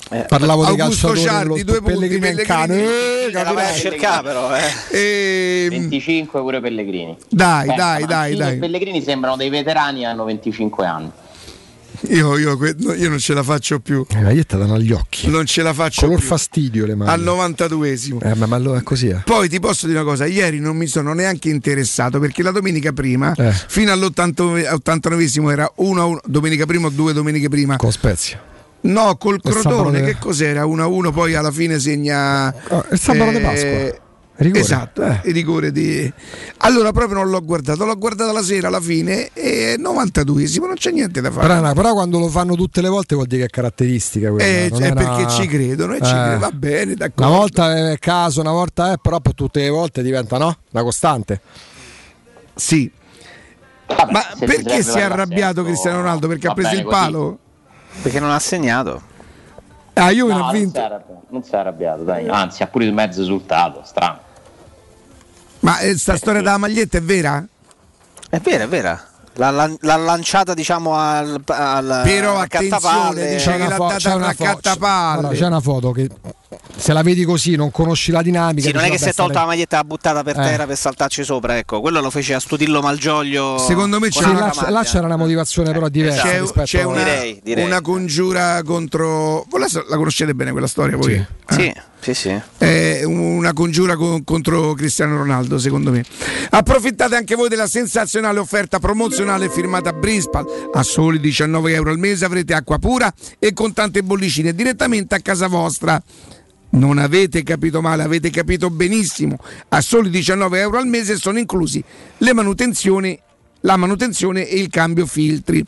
Eh. 0.09 0.25
Parlavo 0.29 0.65
dei 0.65 0.79
Augusto 0.81 1.17
Ciardi, 1.17 1.65
due 1.65 1.81
punti, 1.83 2.19
Pellegrini. 2.19 2.41
Eh, 2.41 2.45
capitano. 2.45 3.55
per 3.55 3.75
cercare 3.75 4.23
però, 4.23 4.51
eh. 4.55 5.65
Ehm, 5.65 5.71
25 5.71 6.41
pure 6.41 6.61
Pellegrini. 6.61 7.17
Dai, 7.29 7.67
Pensa, 7.67 7.83
dai, 7.83 8.05
dai, 8.07 8.37
dai. 8.37 8.55
e 8.55 8.59
Pellegrini 8.59 9.03
sembrano 9.03 9.37
dei 9.37 9.49
veterani 9.49 10.03
e 10.03 10.07
hanno 10.07 10.25
25 10.25 10.87
anni. 10.87 11.11
Io, 12.09 12.37
io 12.39 12.59
io 12.97 13.09
non 13.09 13.19
ce 13.19 13.35
la 13.35 13.43
faccio 13.43 13.81
più. 13.81 14.05
Le 14.09 14.21
magliette 14.21 14.57
danno 14.57 14.75
agli 14.75 14.93
occhi. 14.93 15.29
Non 15.29 15.47
ce 15.47 15.63
la 15.63 15.73
faccio 15.73 16.03
Color 16.03 16.19
più. 16.19 16.27
fastidio 16.29 16.87
le 16.87 16.95
mani. 16.95 17.11
Al 17.11 17.23
92esimo. 17.23 18.19
Eh, 18.23 18.35
ma, 18.35 18.47
ma 18.47 18.57
allora 18.57 18.79
è 18.79 18.83
così. 18.83 19.09
Eh. 19.09 19.23
Poi 19.25 19.49
ti 19.49 19.61
posso 19.61 19.87
dire 19.87 19.99
una 20.01 20.09
cosa, 20.09 20.27
ieri 20.27 20.61
non 20.61 20.77
mi 20.77 20.87
sono 20.87 21.13
neanche 21.13 21.49
interessato 21.49 22.19
perché 22.19 22.43
la 22.43 22.51
domenica 22.51 22.93
prima, 22.93 23.33
Eh. 23.35 23.53
fino 23.53 23.93
all'89esimo 23.93 25.51
era 25.51 25.71
1-1, 25.79 26.19
domenica 26.27 26.67
prima 26.67 26.87
o 26.87 26.91
due 26.91 27.13
domeniche 27.13 27.49
prima. 27.49 27.77
Con 27.77 27.93
Spezia. 27.93 28.43
No, 28.83 29.17
col 29.17 29.41
Crotone, 29.41 30.03
che 30.03 30.17
cos'era? 30.19 30.65
1-1, 30.65 31.13
poi 31.13 31.35
alla 31.35 31.51
fine 31.51 31.81
segna... 31.81 32.47
Ah, 32.69 32.87
il 32.93 33.01
sabato 33.01 33.31
di 33.33 33.41
Pasqua. 33.41 34.05
Rigore. 34.39 34.61
Esatto, 34.61 35.03
Eh. 35.03 35.21
il 35.25 35.33
rigore 35.33 35.73
di... 35.73 36.13
Allora 36.59 36.93
proprio 36.93 37.17
non 37.19 37.31
l'ho 37.31 37.43
guardato, 37.43 37.87
l'ho 37.87 37.97
guardato 37.97 38.33
la 38.33 38.43
sera 38.43 38.69
alla 38.69 38.83
fine 38.83 39.31
e 39.33 39.77
92esimo, 39.79 40.67
non 40.67 40.75
c'è 40.75 40.91
niente 40.91 41.23
da 41.23 41.31
fare. 41.31 41.47
Però, 41.47 41.73
però 41.73 41.93
quando 41.95 42.19
lo 42.19 42.29
fanno 42.29 42.55
tutte 42.55 42.83
le 42.83 42.89
volte 42.89 43.15
vuol 43.15 43.27
dire 43.29 43.43
che 43.43 43.47
è 43.47 43.51
caratteristica 43.51 44.29
quella. 44.31 44.45
Eh, 44.45 44.67
non 44.71 44.79
cioè, 44.79 44.89
è 44.89 44.91
una- 44.91 45.15
perché 45.17 45.31
ci 45.33 45.47
credono 45.47 45.95
e 45.95 46.01
ci 46.03 46.11
Eh. 46.11 46.15
credono, 46.15 46.39
va 46.39 46.51
bene, 46.51 46.95
d'accordo. 46.95 47.27
Una 47.31 47.39
volta 47.41 47.91
è 47.93 47.99
caso, 47.99 48.41
una 48.43 48.51
volta 48.53 48.93
è, 48.93 48.97
però 49.01 49.21
tutte 49.35 49.61
le 49.61 49.71
volte 49.71 50.03
diventa 50.03 50.37
no? 50.37 50.55
Una 50.71 50.83
costante. 50.83 51.41
Sì. 52.55 52.91
Vabbè, 53.87 54.13
Ma 54.13 54.23
perché 54.39 54.83
si 54.83 54.99
è 54.99 55.03
arrabbiato 55.03 55.61
l'assenso, 55.61 55.63
Cristiano 55.65 55.97
Ronaldo? 55.99 56.29
Perché 56.29 56.49
ha 56.49 56.53
preso 56.53 56.69
bene 56.71 56.81
il 56.83 56.87
così. 56.87 56.99
palo? 56.99 57.39
Perché 58.03 58.21
non 58.21 58.31
ha 58.31 58.39
segnato. 58.39 59.03
Ah, 59.95 60.11
Juve 60.11 60.33
No, 60.35 60.39
non 60.41 60.51
vinto. 60.53 60.73
si 60.73 60.77
è 60.79 60.83
arrabbiato, 60.85 61.23
non 61.31 61.43
si 61.43 61.51
è 61.53 61.57
arrabbiato, 61.57 62.03
dai. 62.03 62.29
Anzi, 62.29 62.63
ha 62.63 62.67
pure 62.67 62.91
mezzo 62.91 63.23
esultato, 63.23 63.81
strano. 63.85 64.25
Ma 65.67 65.79
eh, 65.81 65.99
sta 65.99 66.17
storia 66.17 66.41
della 66.43 66.59
maglietta 66.59 66.99
è 66.99 67.03
vera? 67.03 67.45
È 68.31 68.39
vera, 68.39 68.65
è 68.65 68.69
vera. 68.69 69.09
L'ha, 69.39 69.51
l'ha 69.51 69.97
lanciata 69.97 70.55
diciamo 70.55 70.95
al, 70.95 71.43
al 71.45 72.01
Però 72.05 72.37
al 72.37 72.43
attenzione, 72.49 73.35
dice 73.35 73.53
che 73.53 73.69
l'ha 73.69 73.77
data 73.77 74.15
una 74.15 74.33
fo- 74.33 74.45
cattapalle. 74.45 75.37
c'è 75.37 75.45
una 75.47 75.61
foto 75.61 75.91
che 75.91 76.09
se 76.77 76.93
la 76.95 77.03
vedi 77.03 77.25
così, 77.25 77.55
non 77.55 77.71
conosci 77.71 78.13
la 78.13 78.23
dinamica. 78.23 78.69
Sì, 78.69 78.73
non 78.73 78.83
è 78.85 78.87
dici, 78.87 78.97
che 78.97 79.03
si 79.05 79.11
è 79.11 79.13
tolta 79.13 79.41
la 79.41 79.47
maglietta 79.47 79.75
e 79.77 79.79
l'ha 79.81 79.85
buttata 79.85 80.23
per 80.23 80.39
Eh. 80.39 80.43
terra 80.43 80.67
per 80.67 80.77
saltarci 80.79 81.23
sopra, 81.23 81.59
ecco, 81.59 81.81
quello 81.83 82.01
lo 82.01 82.09
fece 82.11 82.33
a 82.33 82.41
Stutillo 82.41 82.81
Malgioglio. 82.81 83.59
Secondo 83.59 83.99
me 84.01 84.09
c'è 84.09 84.23
Sì, 84.23 84.29
una 84.31 84.53
là, 84.55 84.71
là 84.71 84.83
c'era 84.85 85.05
una 85.05 85.17
motivazione 85.17 85.71
però 85.73 85.89
diversa 85.89 86.23
C'è, 86.23 86.41
rispetto 86.41 86.65
c'è 86.67 86.81
a- 86.83 86.87
una, 86.87 87.03
Direi, 87.03 87.41
direi. 87.45 87.65
una 87.65 87.81
congiura 87.83 88.63
contro. 88.63 89.45
Voi 89.51 89.61
la, 89.61 89.69
la 89.89 89.97
conoscete 89.97 90.33
bene 90.35 90.53
quella 90.53 90.67
storia 90.69 90.97
voi? 90.97 91.27
Sì, 91.49 91.71
sì, 92.13 92.15
sì. 92.15 92.41
È 92.59 93.03
una 93.03 93.53
congiura 93.53 93.97
con- 93.97 94.23
contro 94.23 94.75
Cristiano 94.75 95.17
Ronaldo, 95.17 95.59
secondo 95.59 95.91
me. 95.91 96.05
Approfittate 96.51 97.17
anche 97.17 97.35
voi 97.35 97.49
della 97.49 97.67
sensazionale 97.67 98.39
offerta 98.39 98.79
promozionale 98.79 99.49
firmata 99.49 99.91
a 99.91 99.93
Brispal. 99.93 100.45
A 100.73 100.83
soli 100.85 101.19
19 101.19 101.73
euro 101.73 101.91
al 101.91 101.99
mese 101.99 102.25
avrete 102.25 102.55
acqua 102.55 102.79
pura 102.79 103.13
e 103.39 103.53
con 103.53 103.73
tante 103.73 104.03
bollicine 104.03 104.55
direttamente 104.55 105.17
a 105.17 105.21
casa 105.21 105.49
vostra. 105.49 106.01
Non 106.69 106.99
avete 106.99 107.43
capito 107.43 107.81
male, 107.81 108.03
avete 108.03 108.31
capito 108.31 108.71
benissimo. 108.71 109.39
A 109.71 109.81
soli 109.81 110.11
19 110.11 110.61
euro 110.61 110.79
al 110.79 110.87
mese 110.87 111.17
sono 111.17 111.39
inclusi 111.39 111.83
manutenzioni, 112.33 113.19
la 113.61 113.77
manutenzione 113.77 114.47
e 114.47 114.61
il 114.61 114.69
cambio 114.69 115.07
filtri. 115.07 115.65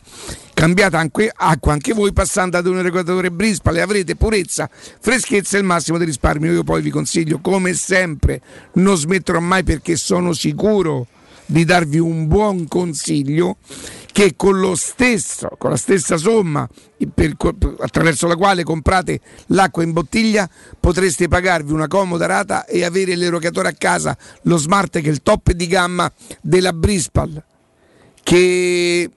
Cambiate 0.59 0.97
anche 0.97 1.31
acqua 1.33 1.73
anche 1.73 1.93
voi 1.93 2.13
passando 2.13 2.57
ad 2.57 2.67
un 2.67 2.79
erogatore 2.79 3.31
Brispal 3.31 3.77
e 3.77 3.81
avrete 3.81 4.17
purezza, 4.17 4.69
freschezza 4.99 5.57
e 5.57 5.61
il 5.61 5.65
massimo 5.65 5.99
di 5.99 6.05
risparmio. 6.05 6.51
Io 6.51 6.65
poi 6.65 6.83
vi 6.83 6.91
consiglio, 6.91 7.39
come 7.39 7.75
sempre, 7.75 8.41
non 8.73 8.97
smetterò 8.97 9.39
mai 9.39 9.63
perché 9.63 9.95
sono 9.95 10.33
sicuro 10.33 11.07
di 11.47 11.65
darvi 11.65 12.01
un 12.01 12.27
buon 12.27 12.67
consiglio 12.67 13.59
che 14.11 14.35
con 14.35 14.59
lo 14.59 14.75
stesso, 14.75 15.49
con 15.59 15.71
la 15.71 15.77
stessa 15.77 16.17
somma 16.17 16.69
per- 17.15 17.37
attraverso 17.79 18.27
la 18.27 18.35
quale 18.35 18.65
comprate 18.65 19.21
l'acqua 19.51 19.85
in 19.85 19.93
bottiglia 19.93 20.51
potreste 20.81 21.29
pagarvi 21.29 21.73
una 21.73 21.87
comoda 21.87 22.27
rata 22.27 22.67
e 22.67 22.85
avere 22.85 23.15
l'erogatore 23.15 23.69
a 23.69 23.75
casa, 23.79 24.19
lo 24.43 24.57
smart 24.57 24.99
che 24.99 25.07
è 25.07 25.13
il 25.13 25.23
top 25.23 25.53
di 25.53 25.69
gamma 25.69 26.13
della 26.41 26.73
Brispal 26.73 27.45
che 28.25 29.09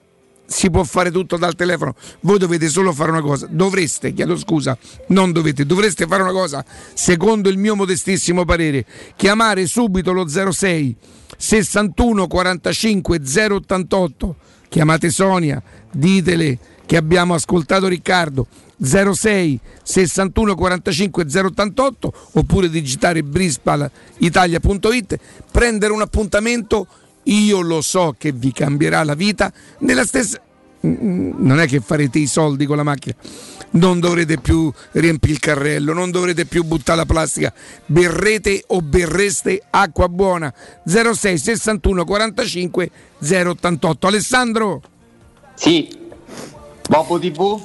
si 0.52 0.70
può 0.70 0.84
fare 0.84 1.10
tutto 1.10 1.36
dal 1.36 1.54
telefono. 1.54 1.94
Voi 2.20 2.38
dovete 2.38 2.68
solo 2.68 2.92
fare 2.92 3.10
una 3.10 3.22
cosa, 3.22 3.48
dovreste, 3.50 4.12
chiedo 4.12 4.36
scusa, 4.36 4.76
non 5.08 5.32
dovete, 5.32 5.64
dovreste 5.66 6.06
fare 6.06 6.22
una 6.22 6.32
cosa, 6.32 6.64
secondo 6.94 7.48
il 7.48 7.56
mio 7.56 7.74
modestissimo 7.74 8.44
parere, 8.44 8.84
chiamare 9.16 9.66
subito 9.66 10.12
lo 10.12 10.28
06 10.28 10.96
61 11.36 12.26
45 12.26 13.20
088, 13.50 14.36
chiamate 14.68 15.10
Sonia, 15.10 15.60
ditele 15.90 16.58
che 16.86 16.96
abbiamo 16.96 17.34
ascoltato 17.34 17.88
Riccardo. 17.88 18.46
06 18.84 19.60
61 19.84 20.56
45 20.56 21.24
088 21.24 22.12
oppure 22.32 22.68
digitare 22.68 23.22
brispalitalia.it 23.22 25.18
prendere 25.52 25.92
un 25.92 26.00
appuntamento 26.00 26.88
io 27.24 27.60
lo 27.60 27.80
so 27.80 28.14
che 28.18 28.32
vi 28.32 28.52
cambierà 28.52 29.02
la 29.04 29.14
vita 29.14 29.52
nella 29.80 30.04
stessa 30.04 30.40
non 30.84 31.60
è 31.60 31.66
che 31.68 31.78
farete 31.78 32.18
i 32.18 32.26
soldi 32.26 32.66
con 32.66 32.76
la 32.76 32.82
macchina. 32.82 33.14
Non 33.74 34.00
dovrete 34.00 34.38
più 34.38 34.68
riempire 34.92 35.32
il 35.34 35.38
carrello 35.38 35.92
non 35.92 36.10
dovrete 36.10 36.44
più 36.44 36.64
buttare 36.64 36.98
la 36.98 37.06
plastica. 37.06 37.52
Berrete 37.86 38.64
o 38.66 38.80
berreste 38.80 39.62
acqua 39.70 40.08
buona. 40.08 40.52
06 40.84 41.38
61 41.38 42.04
45 42.04 42.90
088 43.20 44.06
Alessandro? 44.08 44.82
Sì, 45.54 45.96
Bobo 46.88 47.18
TV? 47.20 47.62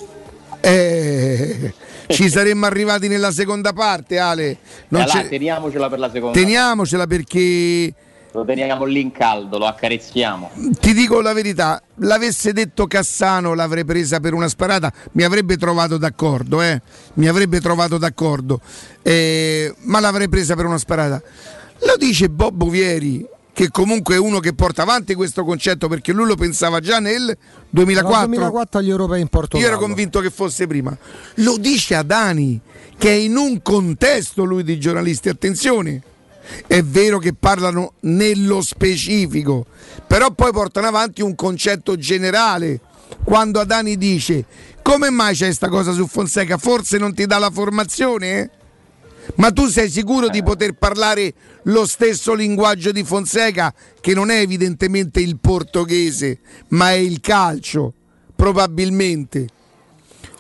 eh, 0.61 1.73
ci 2.07 2.29
saremmo 2.29 2.67
arrivati 2.67 3.07
nella 3.07 3.31
seconda 3.31 3.73
parte 3.73 4.19
Ale. 4.19 4.57
Non 4.89 5.01
Allora, 5.01 5.21
c'è- 5.21 5.29
teniamocela 5.29 5.89
per 5.89 5.97
la 5.99 6.11
seconda. 6.11 6.37
teniamocela 6.39 7.07
perché 7.07 7.93
Lo 8.37 8.45
teniamo 8.45 8.85
lì 8.85 9.01
in 9.01 9.11
caldo, 9.11 9.57
lo 9.57 9.65
accarezziamo. 9.65 10.51
Ti 10.79 10.93
dico 10.93 11.21
la 11.21 11.33
verità, 11.33 11.81
l'avesse 11.95 12.53
detto 12.53 12.85
Cassano 12.85 13.55
l'avrei 13.55 13.83
presa 13.83 14.19
per 14.19 14.35
una 14.35 14.47
sparata, 14.47 14.93
mi 15.13 15.23
avrebbe 15.23 15.57
trovato 15.57 15.97
d'accordo, 15.97 16.61
eh? 16.61 16.79
mi 17.15 17.27
avrebbe 17.27 17.59
trovato 17.59 17.97
d'accordo, 17.97 18.61
Eh, 19.01 19.73
ma 19.85 19.99
l'avrei 19.99 20.29
presa 20.29 20.53
per 20.53 20.65
una 20.65 20.77
sparata. 20.77 21.19
Lo 21.79 21.97
dice 21.97 22.29
Bob 22.29 22.69
Vieri, 22.69 23.27
che 23.53 23.71
comunque 23.71 24.13
è 24.13 24.19
uno 24.19 24.37
che 24.37 24.53
porta 24.53 24.83
avanti 24.83 25.15
questo 25.15 25.43
concetto 25.43 25.87
perché 25.87 26.13
lui 26.13 26.27
lo 26.27 26.35
pensava 26.35 26.79
già 26.79 26.99
nel 26.99 27.35
2004. 27.71 28.19
Nel 28.19 28.29
2004 28.37 28.79
agli 28.79 28.89
europei 28.91 29.21
in 29.21 29.29
Portogallo. 29.29 29.67
Io 29.67 29.75
ero 29.75 29.83
convinto 29.83 30.19
che 30.19 30.29
fosse 30.29 30.67
prima. 30.67 30.95
Lo 31.37 31.57
dice 31.57 31.95
a 31.95 32.03
Dani, 32.03 32.61
che 32.99 33.09
è 33.09 33.13
in 33.13 33.35
un 33.35 33.63
contesto 33.63 34.43
lui 34.43 34.61
di 34.61 34.79
giornalisti, 34.79 35.27
attenzione. 35.27 36.03
È 36.65 36.81
vero 36.81 37.19
che 37.19 37.33
parlano 37.33 37.93
nello 38.01 38.61
specifico, 38.61 39.65
però 40.05 40.31
poi 40.31 40.51
portano 40.51 40.87
avanti 40.87 41.21
un 41.21 41.35
concetto 41.35 41.97
generale. 41.97 42.81
Quando 43.23 43.59
Adani 43.59 43.97
dice 43.97 44.45
come 44.87 45.09
mai 45.09 45.35
c'è 45.35 45.47
questa 45.47 45.67
cosa 45.67 45.91
su 45.91 46.07
Fonseca, 46.07 46.57
forse 46.57 46.97
non 46.97 47.13
ti 47.13 47.25
dà 47.25 47.37
la 47.39 47.51
formazione? 47.51 48.39
eh? 48.39 48.49
Ma 49.35 49.51
tu 49.51 49.67
sei 49.67 49.89
sicuro 49.89 50.29
di 50.29 50.41
poter 50.41 50.75
parlare 50.75 51.33
lo 51.63 51.85
stesso 51.85 52.33
linguaggio 52.33 52.93
di 52.93 53.03
Fonseca, 53.03 53.73
che 53.99 54.13
non 54.13 54.29
è 54.29 54.39
evidentemente 54.39 55.19
il 55.19 55.39
portoghese, 55.39 56.39
ma 56.69 56.91
è 56.91 56.95
il 56.95 57.19
calcio, 57.19 57.93
probabilmente? 58.33 59.49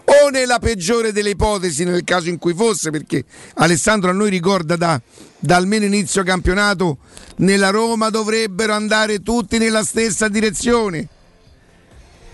O 0.05 0.29
nella 0.29 0.59
peggiore 0.59 1.11
delle 1.11 1.31
ipotesi, 1.31 1.83
nel 1.83 2.05
caso 2.05 2.29
in 2.29 2.37
cui 2.37 2.53
fosse, 2.53 2.89
perché 2.89 3.25
Alessandro 3.55 4.11
a 4.11 4.13
noi 4.13 4.29
ricorda 4.29 4.77
da, 4.77 5.01
da 5.39 5.55
almeno 5.55 5.85
inizio 5.85 6.23
campionato, 6.23 6.97
nella 7.37 7.69
Roma 7.69 8.09
dovrebbero 8.09 8.73
andare 8.73 9.21
tutti 9.21 9.57
nella 9.57 9.83
stessa 9.83 10.27
direzione. 10.27 11.07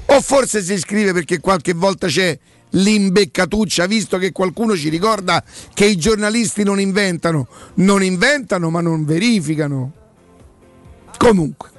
O 0.06 0.22
forse 0.22 0.62
si 0.62 0.78
scrive 0.78 1.14
perché 1.14 1.40
qualche 1.40 1.74
volta 1.74 2.08
c'è 2.08 2.38
l'imbeccatuccia, 2.72 3.86
visto 3.86 4.18
che 4.18 4.32
qualcuno 4.32 4.76
ci 4.76 4.90
ricorda 4.90 5.44
che 5.74 5.86
i 5.86 5.96
giornalisti 5.96 6.64
non 6.64 6.80
inventano, 6.80 7.48
non 7.76 8.04
inventano 8.04 8.70
ma 8.70 8.82
non 8.82 9.06
verificano. 9.06 9.92
Comunque, 11.18 11.70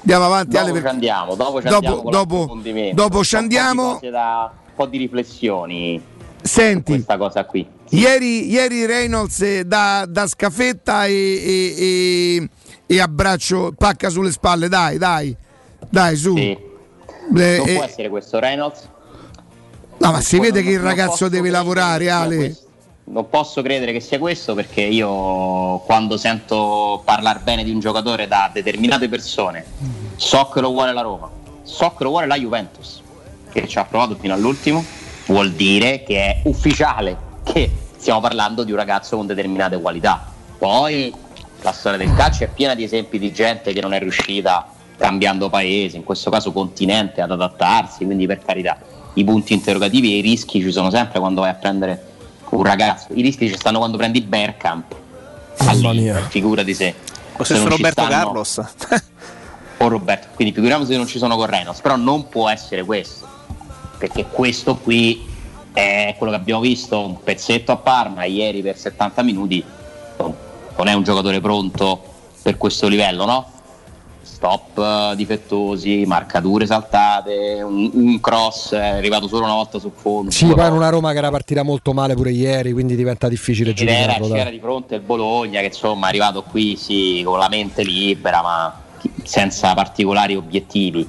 andiamo 0.00 0.24
avanti. 0.26 0.56
Ale, 0.56 0.66
Dopo 0.66 0.76
ci 0.76 0.82
perché- 0.82 0.88
andiamo, 0.96 1.34
dopo 1.34 1.62
ci 1.62 1.68
dopo- 1.68 2.10
dopo- 2.10 2.58
dopo 2.92 3.24
ci 3.24 3.36
andiamo. 3.36 3.98
Un 4.02 4.50
po' 4.74 4.86
di 4.86 4.98
riflessioni 4.98 6.02
Senti, 6.42 6.92
questa 6.92 7.16
cosa 7.18 7.44
qui. 7.44 7.66
Ieri, 7.94 8.48
ieri 8.50 8.86
Reynolds 8.86 9.40
eh, 9.42 9.64
da, 9.66 10.06
da 10.08 10.26
scaffetta 10.26 11.04
e, 11.04 11.12
e- 11.12 11.74
e- 11.78 12.48
e 12.86 13.00
abbraccio, 13.00 13.74
pacca 13.76 14.08
sulle 14.08 14.30
spalle, 14.30 14.68
dai, 14.68 14.96
dai, 14.96 15.36
dai, 15.90 16.16
su. 16.16 16.34
Sì. 16.34 16.50
Eh, 16.50 16.58
non 17.28 17.68
eh, 17.68 17.74
può 17.74 17.84
essere 17.84 18.08
questo 18.08 18.38
Reynolds. 18.38 18.88
no, 19.98 20.10
ma 20.10 20.20
si 20.22 20.38
vede 20.38 20.60
non- 20.60 20.68
che 20.68 20.74
il 20.74 20.80
ragazzo 20.80 21.28
deve 21.28 21.50
lavorare, 21.50 22.08
Ale. 22.08 22.56
Non 23.04 23.28
posso 23.28 23.60
credere 23.60 23.92
che 23.92 24.00
sia 24.00 24.18
questo 24.18 24.54
perché 24.54 24.80
io 24.80 25.78
quando 25.80 26.16
sento 26.16 27.02
parlare 27.04 27.40
bene 27.42 27.62
di 27.62 27.70
un 27.72 27.80
giocatore 27.80 28.26
da 28.28 28.48
determinate 28.52 29.08
persone 29.08 29.64
so 30.16 30.48
che 30.54 30.60
lo 30.60 30.70
vuole 30.70 30.92
la 30.94 31.02
Roma, 31.02 31.28
so 31.64 31.92
che 31.96 32.04
lo 32.04 32.10
vuole 32.10 32.26
la 32.26 32.36
Juventus, 32.38 33.02
che 33.52 33.66
ci 33.68 33.78
ha 33.78 33.84
provato 33.84 34.16
fino 34.18 34.32
all'ultimo, 34.32 34.82
vuol 35.26 35.52
dire 35.52 36.04
che 36.04 36.16
è 36.24 36.40
ufficiale 36.44 37.30
che 37.42 37.70
stiamo 37.96 38.20
parlando 38.20 38.64
di 38.64 38.72
un 38.72 38.78
ragazzo 38.78 39.16
con 39.16 39.26
determinate 39.26 39.80
qualità. 39.80 40.24
Poi 40.58 41.12
la 41.62 41.72
storia 41.72 41.98
del 41.98 42.14
calcio 42.14 42.44
è 42.44 42.48
piena 42.48 42.74
di 42.74 42.84
esempi 42.84 43.18
di 43.18 43.32
gente 43.32 43.72
che 43.72 43.80
non 43.80 43.94
è 43.94 43.98
riuscita 43.98 44.66
cambiando 44.96 45.48
paese, 45.48 45.96
in 45.96 46.04
questo 46.04 46.30
caso 46.30 46.52
continente, 46.52 47.20
ad 47.20 47.30
adattarsi, 47.30 48.04
quindi 48.04 48.26
per 48.26 48.40
carità 48.44 48.78
i 49.14 49.24
punti 49.24 49.52
interrogativi 49.52 50.12
e 50.14 50.18
i 50.18 50.20
rischi 50.20 50.60
ci 50.60 50.70
sono 50.72 50.90
sempre 50.90 51.18
quando 51.18 51.40
vai 51.40 51.50
a 51.50 51.54
prendere 51.54 52.10
un 52.50 52.62
ragazzo, 52.62 53.08
i 53.14 53.22
rischi 53.22 53.48
ci 53.48 53.56
stanno 53.56 53.78
quando 53.78 53.96
prendi 53.96 54.20
Bergkamp, 54.20 54.94
figura 56.28 56.62
di 56.62 56.74
sé. 56.74 56.94
Lo 57.36 57.44
Se 57.44 57.58
Roberto 57.58 58.02
stanno- 58.02 58.08
Carlos. 58.08 58.60
o 59.78 59.88
Roberto, 59.88 60.28
quindi 60.34 60.54
figuriamoci 60.54 60.92
se 60.92 60.96
non 60.96 61.06
ci 61.06 61.18
sono 61.18 61.36
con 61.36 61.46
Reynolds, 61.46 61.80
però 61.80 61.96
non 61.96 62.28
può 62.28 62.48
essere 62.48 62.84
questo, 62.84 63.26
perché 63.98 64.26
questo 64.26 64.76
qui 64.76 65.30
è 65.72 66.14
quello 66.18 66.32
che 66.32 66.38
abbiamo 66.38 66.60
visto, 66.60 67.00
un 67.00 67.22
pezzetto 67.22 67.72
a 67.72 67.76
Parma 67.76 68.24
ieri 68.24 68.62
per 68.62 68.76
70 68.76 69.22
minuti, 69.22 69.64
non 70.76 70.88
è 70.88 70.92
un 70.92 71.02
giocatore 71.02 71.40
pronto 71.40 72.00
per 72.42 72.56
questo 72.58 72.88
livello, 72.88 73.24
no? 73.24 73.50
Stop 74.22 74.78
eh, 74.78 75.16
difettosi, 75.16 76.04
marcature 76.06 76.66
saltate, 76.66 77.60
un, 77.62 77.90
un 77.92 78.20
cross 78.20 78.74
è 78.74 78.88
arrivato 78.88 79.28
solo 79.28 79.44
una 79.44 79.54
volta 79.54 79.78
sul 79.78 79.92
fondo. 79.94 80.30
Sì, 80.30 80.46
poi 80.46 80.66
in 80.66 80.72
una 80.72 80.88
Roma 80.88 81.12
che 81.12 81.18
era 81.18 81.30
partita 81.30 81.62
molto 81.62 81.92
male 81.92 82.14
pure 82.14 82.32
ieri, 82.32 82.72
quindi 82.72 82.96
diventa 82.96 83.28
difficile 83.28 83.72
dai. 83.72 83.86
c'era 83.86 84.50
di 84.50 84.58
fronte 84.58 84.96
il 84.96 85.00
Bologna 85.00 85.60
che 85.60 85.66
insomma 85.66 86.06
è 86.06 86.08
arrivato 86.08 86.42
qui 86.42 86.76
sì, 86.76 87.22
con 87.24 87.38
la 87.38 87.48
mente 87.48 87.82
libera 87.82 88.42
ma 88.42 88.80
senza 89.22 89.74
particolari 89.74 90.34
obiettivi. 90.34 91.08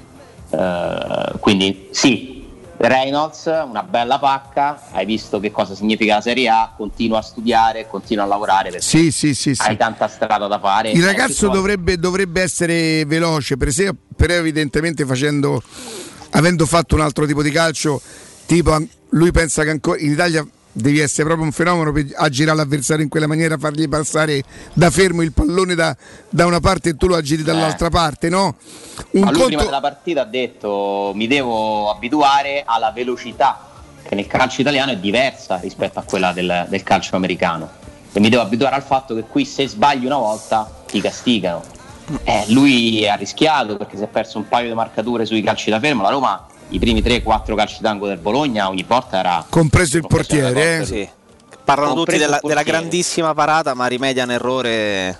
Eh, 0.49 1.31
quindi 1.39 1.87
sì, 1.91 2.32
Reynolds, 2.87 3.45
una 3.45 3.83
bella 3.83 4.19
pacca, 4.19 4.81
hai 4.91 5.05
visto 5.05 5.39
che 5.39 5.51
cosa 5.51 5.73
significa 5.75 6.15
la 6.15 6.21
Serie 6.21 6.49
A, 6.49 6.73
continua 6.75 7.19
a 7.19 7.21
studiare, 7.21 7.87
continua 7.87 8.25
a 8.25 8.27
lavorare 8.27 8.69
perché 8.69 8.85
Sì, 8.85 9.11
sì, 9.11 9.33
sì, 9.33 9.55
sì. 9.55 9.61
hai 9.61 9.77
tanta 9.77 10.07
strada 10.07 10.47
da 10.47 10.59
fare. 10.59 10.91
Il 10.91 11.03
ragazzo 11.03 11.47
dovrebbe, 11.49 11.97
dovrebbe 11.97 12.41
essere 12.41 13.05
veloce, 13.05 13.57
per 13.57 13.71
sé, 13.71 13.93
però 14.15 14.33
evidentemente 14.33 15.05
facendo, 15.05 15.61
avendo 16.31 16.65
fatto 16.65 16.95
un 16.95 17.01
altro 17.01 17.25
tipo 17.25 17.41
di 17.41 17.51
calcio, 17.51 18.01
tipo 18.45 18.77
lui 19.09 19.31
pensa 19.31 19.63
che 19.63 19.69
ancora 19.69 19.99
in 19.99 20.11
Italia 20.11 20.45
devi 20.73 20.99
essere 20.99 21.23
proprio 21.23 21.45
un 21.45 21.51
fenomeno 21.51 21.91
per 21.91 22.07
aggirare 22.15 22.57
l'avversario 22.57 23.03
in 23.03 23.09
quella 23.09 23.27
maniera, 23.27 23.57
fargli 23.57 23.87
passare 23.87 24.43
da 24.73 24.89
fermo 24.89 25.21
il 25.21 25.31
pallone 25.31 25.75
da, 25.75 25.95
da 26.29 26.45
una 26.45 26.59
parte 26.59 26.89
e 26.89 26.97
tu 26.97 27.07
lo 27.07 27.15
aggiri 27.15 27.43
dall'altra 27.43 27.89
parte, 27.89 28.29
no? 28.29 28.55
Un 29.11 29.21
Ma 29.21 29.31
lui 29.31 29.45
prima 29.45 29.49
conto, 29.49 29.63
della 29.65 29.81
partita 29.81 30.21
ha 30.21 30.25
detto 30.25 31.11
mi 31.15 31.27
devo 31.27 31.91
abituare 31.91 32.63
alla 32.65 32.91
velocità 32.91 33.69
che 34.03 34.15
nel 34.15 34.27
calcio 34.27 34.61
italiano 34.61 34.91
è 34.91 34.97
diversa 34.97 35.57
rispetto 35.57 35.99
a 35.99 36.03
quella 36.03 36.33
del, 36.33 36.65
del 36.67 36.83
calcio 36.83 37.15
americano 37.15 37.69
e 38.11 38.19
mi 38.19 38.29
devo 38.29 38.41
abituare 38.41 38.75
al 38.75 38.83
fatto 38.83 39.15
che 39.15 39.23
qui 39.23 39.45
se 39.45 39.67
sbagli 39.67 40.05
una 40.05 40.17
volta 40.17 40.83
ti 40.87 40.99
castigano. 40.99 41.63
Eh, 42.23 42.45
lui 42.49 43.07
ha 43.07 43.15
rischiato 43.15 43.77
perché 43.77 43.95
si 43.95 44.03
è 44.03 44.07
perso 44.07 44.37
un 44.37 44.47
paio 44.47 44.67
di 44.67 44.75
marcature 44.75 45.25
sui 45.25 45.41
calci 45.41 45.69
da 45.69 45.79
fermo, 45.79 46.03
la 46.03 46.09
Roma 46.09 46.47
i 46.73 46.79
primi 46.79 47.01
3-4 47.01 47.55
calci 47.55 47.77
d'angolo 47.81 48.09
del 48.09 48.17
Bologna 48.19 48.67
ogni 48.67 48.83
volta 48.87 49.19
era 49.19 49.45
compreso 49.47 49.97
il 49.97 50.07
portiere, 50.07 50.79
eh. 50.79 50.85
Sì. 50.85 51.07
Parlano 51.63 51.93
tutti 51.93 52.17
della, 52.17 52.39
della 52.41 52.63
grandissima 52.63 53.33
parata, 53.33 53.73
ma 53.73 53.85
rimedia 53.85 54.23
un 54.23 54.31
errore. 54.31 55.17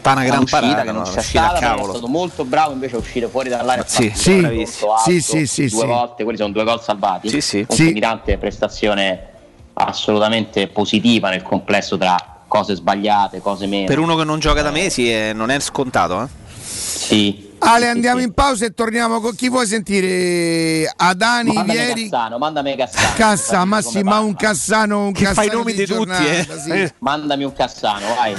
Fa 0.00 0.12
una 0.12 0.24
gran 0.24 0.44
parata, 0.44 0.82
che 0.82 0.92
non 0.92 1.02
no? 1.02 1.10
c'è 1.10 1.20
stata, 1.20 1.58
però 1.58 1.72
è 1.72 1.74
cavolo. 1.74 1.92
stato 1.92 2.06
molto 2.08 2.44
bravo 2.46 2.72
invece 2.72 2.94
a 2.94 2.98
uscire 2.98 3.28
fuori 3.28 3.50
dall'area. 3.50 3.84
Sì, 3.86 4.10
sì. 4.14 4.42
alto, 4.42 4.96
Sì, 5.04 5.20
sì, 5.20 5.46
sì, 5.46 5.68
due 5.68 5.80
sì. 5.80 5.86
volte, 5.86 6.22
quelli 6.22 6.38
sono 6.38 6.52
due 6.52 6.64
gol 6.64 6.80
salvati. 6.80 7.28
Sì, 7.28 7.40
sì. 7.42 7.66
Un 7.68 7.76
Sì. 7.76 7.92
Mirante 7.92 8.38
prestazione 8.38 9.26
assolutamente 9.74 10.68
positiva 10.68 11.28
nel 11.28 11.42
complesso 11.42 11.98
tra 11.98 12.16
cose 12.48 12.74
sbagliate, 12.74 13.40
cose 13.40 13.66
meno. 13.66 13.86
Per 13.86 13.98
uno 13.98 14.16
che 14.16 14.24
non 14.24 14.38
gioca 14.38 14.62
da 14.62 14.70
mesi 14.70 15.12
eh, 15.12 15.32
non 15.34 15.50
è 15.50 15.60
scontato. 15.60 16.22
Eh? 16.22 16.26
Sì. 16.62 17.49
Ale, 17.62 17.88
andiamo 17.88 18.20
in 18.20 18.32
pausa 18.32 18.64
e 18.64 18.72
torniamo 18.72 19.20
con 19.20 19.34
chi 19.34 19.48
vuoi 19.48 19.66
sentire? 19.66 20.90
Adani, 20.96 21.52
Mandami 21.52 21.78
Vieri, 21.78 22.08
Cassano, 22.08 22.38
mandami 22.38 22.76
Cassano. 22.76 23.14
Cassa, 23.16 23.64
ma 23.64 23.82
sì, 23.82 24.02
ma 24.02 24.18
un 24.18 24.34
Cassano, 24.34 25.06
un 25.06 25.12
Che 25.12 25.24
Cassano 25.24 25.46
fai 25.46 25.54
i 25.54 25.56
nomi 25.56 25.72
di 25.72 25.84
tutti, 25.84 25.92
giornata, 25.92 26.24
eh? 26.24 26.58
sì. 26.58 26.92
Mandami 26.98 27.44
un 27.44 27.52
Cassano, 27.52 28.06
vai. 28.14 28.34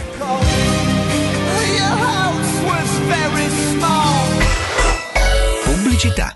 Pubblicità. 5.63 6.35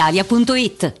brispalitalia.it. 0.00 1.00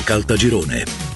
Caltagirone. 0.00 1.15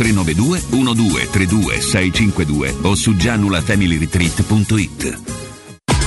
392 0.01 0.63
1232 0.71 1.79
652 1.79 2.75
o 2.83 2.95
su 2.95 3.13
gianulafamilyretreat.it. 3.13 5.50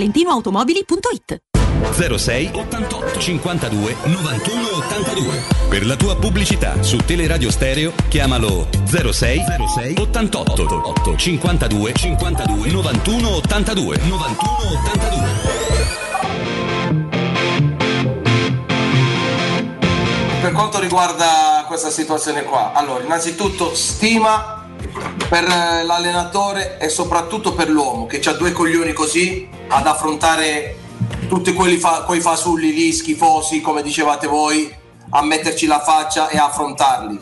valentinoautomobili.it. 0.00 1.42
06 1.92 2.50
88 2.54 3.18
52 3.18 3.96
91 4.04 4.68
82 4.76 5.42
Per 5.68 5.86
la 5.86 5.96
tua 5.96 6.16
pubblicità 6.16 6.82
su 6.82 6.98
Teleradio 6.98 7.50
Stereo 7.50 7.92
chiamalo 8.08 8.68
06 8.84 9.42
06 9.74 9.94
88 9.98 10.62
8 10.88 11.16
52 11.16 11.92
52 11.94 12.70
91 12.70 13.28
82 13.28 13.96
91 13.96 14.52
82 14.84 15.28
Per 20.40 20.52
quanto 20.52 20.80
riguarda 20.80 21.64
questa 21.66 21.90
situazione 21.90 22.44
qua, 22.44 22.72
allora 22.72 23.04
innanzitutto 23.04 23.74
stima 23.74 24.59
per 25.28 25.44
eh, 25.44 25.84
l'allenatore 25.84 26.78
e 26.78 26.88
soprattutto 26.88 27.54
per 27.54 27.68
l'uomo 27.68 28.06
che 28.06 28.20
ha 28.24 28.32
due 28.32 28.52
coglioni 28.52 28.92
così 28.92 29.48
ad 29.68 29.86
affrontare 29.86 30.76
tutti 31.28 31.52
quelli 31.52 31.76
fa- 31.76 32.02
quei 32.02 32.20
fasulli 32.20 32.72
lì 32.72 32.92
schifosi 32.92 33.60
come 33.60 33.82
dicevate 33.82 34.26
voi 34.26 34.74
a 35.10 35.22
metterci 35.22 35.66
la 35.66 35.80
faccia 35.80 36.28
e 36.28 36.38
affrontarli. 36.38 37.20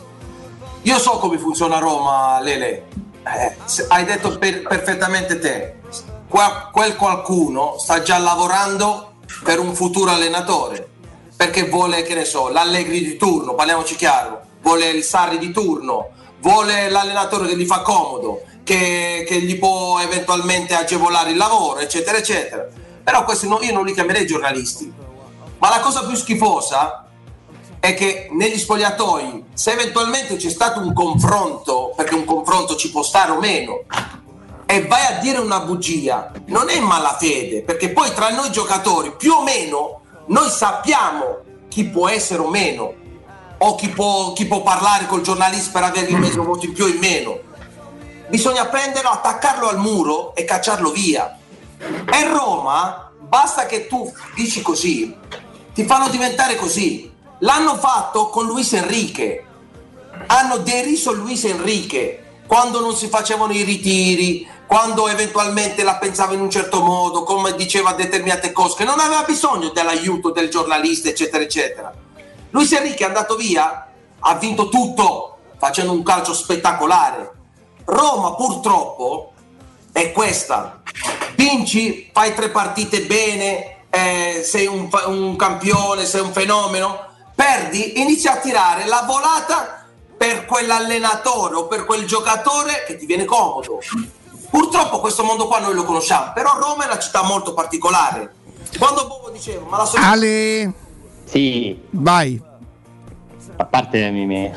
Io 0.83 0.99
so 0.99 1.17
come 1.17 1.37
funziona 1.37 1.79
Roma 1.79 2.39
Lele. 2.41 2.87
Eh, 3.23 3.55
hai 3.89 4.05
detto 4.05 4.37
per- 4.37 4.61
perfettamente 4.63 5.39
te. 5.39 5.75
Qua- 6.27 6.69
quel 6.71 6.95
qualcuno 6.95 7.75
sta 7.77 8.01
già 8.01 8.17
lavorando 8.17 9.13
per 9.43 9.59
un 9.59 9.73
futuro 9.73 10.11
allenatore 10.11 10.87
perché 11.35 11.63
vuole 11.69 12.03
che 12.03 12.15
ne 12.15 12.25
so 12.25 12.49
l'Allegri 12.49 13.01
di 13.01 13.15
turno 13.15 13.55
parliamoci 13.55 13.95
chiaro 13.95 14.41
vuole 14.61 14.89
il 14.89 15.03
Sarri 15.03 15.37
di 15.37 15.51
turno 15.51 16.09
vuole 16.41 16.89
l'allenatore 16.89 17.47
che 17.47 17.57
gli 17.57 17.65
fa 17.65 17.81
comodo, 17.81 18.43
che, 18.63 19.25
che 19.27 19.41
gli 19.41 19.57
può 19.57 19.99
eventualmente 19.99 20.75
agevolare 20.75 21.31
il 21.31 21.37
lavoro, 21.37 21.79
eccetera, 21.79 22.17
eccetera. 22.17 22.67
Però 23.03 23.23
questi 23.23 23.47
no- 23.47 23.59
io 23.61 23.73
non 23.73 23.85
li 23.85 23.93
chiamerei 23.93 24.25
giornalisti. 24.25 24.91
Ma 25.57 25.69
la 25.69 25.79
cosa 25.79 26.05
più 26.05 26.15
schifosa 26.15 27.05
è 27.79 27.93
che 27.93 28.29
negli 28.31 28.57
spogliatoi, 28.57 29.45
se 29.53 29.71
eventualmente 29.71 30.35
c'è 30.35 30.49
stato 30.49 30.79
un 30.79 30.93
confronto, 30.93 31.93
perché 31.95 32.15
un 32.15 32.25
confronto 32.25 32.75
ci 32.75 32.91
può 32.91 33.03
stare 33.03 33.31
o 33.31 33.39
meno, 33.39 33.83
e 34.65 34.85
vai 34.85 35.05
a 35.05 35.19
dire 35.19 35.39
una 35.39 35.61
bugia, 35.61 36.31
non 36.45 36.69
è 36.69 36.79
malafede, 36.79 37.63
perché 37.63 37.89
poi 37.89 38.13
tra 38.13 38.29
noi 38.29 38.51
giocatori, 38.51 39.15
più 39.17 39.31
o 39.31 39.43
meno, 39.43 40.01
noi 40.27 40.49
sappiamo 40.49 41.39
chi 41.67 41.85
può 41.85 42.07
essere 42.07 42.41
o 42.41 42.47
meno 42.47 42.93
o 43.61 43.75
chi 43.75 43.89
può, 43.89 44.33
chi 44.33 44.45
può 44.45 44.61
parlare 44.61 45.05
col 45.05 45.21
giornalista 45.21 45.71
per 45.79 45.89
avergli 45.89 46.15
mezzo 46.15 46.43
voto 46.43 46.65
in 46.65 46.73
più 46.73 46.85
o 46.85 46.87
in 46.87 46.97
meno. 46.97 47.39
Bisogna 48.27 48.65
prenderlo, 48.67 49.09
attaccarlo 49.09 49.67
al 49.67 49.79
muro 49.79 50.35
e 50.35 50.45
cacciarlo 50.45 50.91
via. 50.91 51.37
E 51.79 52.27
Roma, 52.27 53.11
basta 53.19 53.65
che 53.65 53.87
tu 53.87 54.11
dici 54.35 54.61
così, 54.61 55.15
ti 55.73 55.83
fanno 55.85 56.09
diventare 56.09 56.55
così. 56.55 57.11
L'hanno 57.39 57.77
fatto 57.77 58.29
con 58.29 58.45
Luis 58.45 58.73
Enrique. 58.73 59.45
Hanno 60.27 60.57
deriso 60.57 61.11
Luis 61.13 61.45
Enrique 61.45 62.41
quando 62.45 62.79
non 62.79 62.95
si 62.95 63.07
facevano 63.07 63.53
i 63.53 63.63
ritiri, 63.63 64.47
quando 64.67 65.07
eventualmente 65.07 65.83
la 65.83 65.95
pensava 65.95 66.33
in 66.33 66.41
un 66.41 66.49
certo 66.49 66.81
modo, 66.81 67.23
come 67.23 67.55
diceva 67.55 67.93
determinate 67.93 68.51
cose, 68.51 68.75
che 68.75 68.83
non 68.83 68.99
aveva 68.99 69.23
bisogno 69.23 69.69
dell'aiuto 69.69 70.31
del 70.31 70.49
giornalista, 70.49 71.09
eccetera, 71.09 71.43
eccetera. 71.43 71.93
Luis 72.51 72.71
Enrique 72.71 73.05
è 73.05 73.07
andato 73.07 73.35
via, 73.35 73.87
ha 74.19 74.35
vinto 74.35 74.69
tutto 74.69 75.37
facendo 75.57 75.91
un 75.91 76.03
calcio 76.03 76.33
spettacolare. 76.33 77.31
Roma 77.85 78.33
purtroppo 78.35 79.33
è 79.91 80.11
questa. 80.11 80.81
Vinci, 81.35 82.09
fai 82.13 82.33
tre 82.33 82.49
partite 82.49 83.01
bene, 83.03 83.85
eh, 83.89 84.41
sei 84.43 84.67
un, 84.67 84.89
un 85.07 85.35
campione, 85.35 86.05
sei 86.05 86.21
un 86.21 86.31
fenomeno. 86.31 87.07
Perdi, 87.35 88.01
inizia 88.01 88.33
a 88.33 88.37
tirare 88.37 88.85
la 88.85 89.03
volata 89.07 89.85
per 90.17 90.45
quell'allenatore 90.45 91.55
o 91.55 91.67
per 91.67 91.85
quel 91.85 92.05
giocatore 92.05 92.83
che 92.85 92.97
ti 92.97 93.05
viene 93.05 93.25
comodo. 93.25 93.79
Purtroppo 94.49 94.99
questo 94.99 95.23
mondo 95.23 95.47
qua 95.47 95.59
noi 95.59 95.73
lo 95.73 95.83
conosciamo, 95.83 96.31
però 96.33 96.57
Roma 96.57 96.83
è 96.83 96.87
una 96.87 96.99
città 96.99 97.23
molto 97.23 97.53
particolare. 97.53 98.33
Quando 98.77 99.07
Bobo 99.07 99.29
diceva, 99.29 99.65
ma 99.69 99.77
la 99.77 99.85
società... 99.85 100.09
Ale, 100.09 100.73
Sì, 101.29 101.77
vai. 101.91 102.41
a 103.57 103.65
parte 103.65 104.09
mi, 104.09 104.25
mi- 104.25 104.51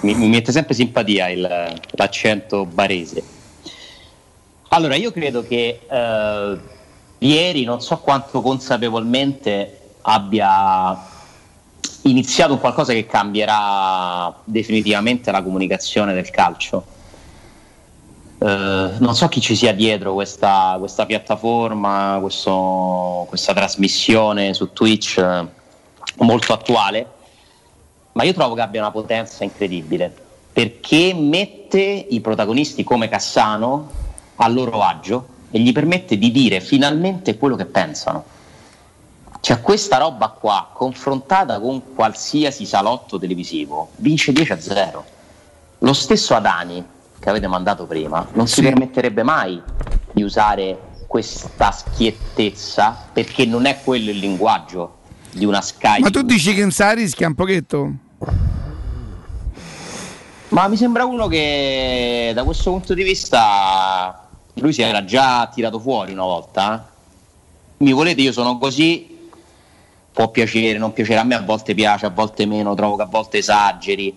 mi- 0.00 0.28
mette 0.28 0.52
sempre 0.52 0.74
simpatia 0.74 1.28
il- 1.28 1.80
l'accento 1.90 2.64
barese. 2.64 3.22
Allora, 4.68 4.94
io 4.94 5.10
credo 5.12 5.42
che 5.46 5.80
eh, 5.88 6.58
ieri, 7.18 7.64
non 7.64 7.80
so 7.82 7.98
quanto 7.98 8.40
consapevolmente, 8.40 9.80
abbia 10.02 10.96
iniziato 12.02 12.52
un 12.54 12.60
qualcosa 12.60 12.92
che 12.92 13.06
cambierà 13.06 14.32
definitivamente 14.44 15.30
la 15.30 15.42
comunicazione 15.42 16.14
del 16.14 16.30
calcio. 16.30 16.84
Eh, 18.38 18.90
non 18.98 19.14
so 19.14 19.28
chi 19.28 19.40
ci 19.40 19.56
sia 19.56 19.72
dietro 19.74 20.14
questa, 20.14 20.76
questa 20.78 21.06
piattaforma, 21.06 22.18
questo- 22.20 23.26
questa 23.28 23.52
trasmissione 23.52 24.54
su 24.54 24.72
Twitch 24.72 25.44
molto 26.18 26.52
attuale, 26.52 27.06
ma 28.12 28.22
io 28.22 28.32
trovo 28.32 28.54
che 28.54 28.60
abbia 28.60 28.80
una 28.80 28.90
potenza 28.90 29.44
incredibile 29.44 30.22
perché 30.54 31.12
mette 31.14 31.78
i 31.78 32.20
protagonisti 32.20 32.84
come 32.84 33.08
Cassano 33.08 33.90
a 34.36 34.46
loro 34.46 34.82
agio 34.82 35.26
e 35.50 35.58
gli 35.58 35.72
permette 35.72 36.16
di 36.16 36.30
dire 36.30 36.60
finalmente 36.60 37.36
quello 37.36 37.56
che 37.56 37.64
pensano. 37.64 38.24
Cioè 39.40 39.60
questa 39.60 39.98
roba 39.98 40.28
qua, 40.28 40.70
confrontata 40.72 41.58
con 41.58 41.94
qualsiasi 41.94 42.66
salotto 42.66 43.18
televisivo, 43.18 43.90
vince 43.96 44.32
10 44.32 44.52
a 44.52 44.60
0. 44.60 45.04
Lo 45.78 45.92
stesso 45.92 46.36
Adani, 46.36 46.84
che 47.18 47.28
avete 47.28 47.48
mandato 47.48 47.84
prima, 47.84 48.24
non 48.34 48.46
si 48.46 48.62
permetterebbe 48.62 49.24
mai 49.24 49.60
di 50.12 50.22
usare 50.22 50.92
questa 51.08 51.72
schiettezza 51.72 53.08
perché 53.12 53.44
non 53.44 53.66
è 53.66 53.80
quello 53.82 54.10
il 54.10 54.18
linguaggio 54.18 55.02
di 55.34 55.44
una 55.44 55.60
Sky. 55.60 56.00
Ma 56.00 56.10
tu 56.10 56.22
dici 56.22 56.54
che 56.54 56.62
Insari 56.62 57.02
rischia 57.02 57.26
un 57.26 57.34
pochetto? 57.34 57.92
Ma 60.48 60.68
mi 60.68 60.76
sembra 60.76 61.04
uno 61.04 61.26
che 61.26 62.32
da 62.34 62.44
questo 62.44 62.70
punto 62.70 62.94
di 62.94 63.02
vista 63.02 64.28
lui 64.54 64.72
si 64.72 64.82
era 64.82 65.04
già 65.04 65.50
tirato 65.52 65.80
fuori 65.80 66.12
una 66.12 66.22
volta. 66.22 66.90
Mi 67.78 67.92
volete, 67.92 68.20
io 68.20 68.32
sono 68.32 68.56
così, 68.58 69.28
può 70.12 70.30
piacere, 70.30 70.78
non 70.78 70.92
piacere, 70.92 71.18
a 71.18 71.24
me 71.24 71.34
a 71.34 71.42
volte 71.42 71.74
piace, 71.74 72.06
a 72.06 72.10
volte 72.10 72.46
meno, 72.46 72.74
trovo 72.74 72.96
che 72.96 73.02
a 73.02 73.06
volte 73.06 73.38
esageri. 73.38 74.14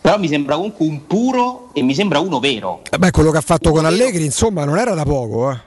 Però 0.00 0.18
mi 0.18 0.28
sembra 0.28 0.54
comunque 0.54 0.86
un 0.86 1.06
puro 1.06 1.70
e 1.72 1.82
mi 1.82 1.94
sembra 1.94 2.20
uno 2.20 2.38
vero. 2.38 2.82
Eh 2.90 2.98
Beh, 2.98 3.10
quello 3.10 3.30
che 3.32 3.38
ha 3.38 3.42
fatto 3.42 3.72
con 3.72 3.84
Allegri, 3.84 4.24
insomma, 4.24 4.64
non 4.64 4.78
era 4.78 4.94
da 4.94 5.02
poco. 5.02 5.50
Eh. 5.50 5.58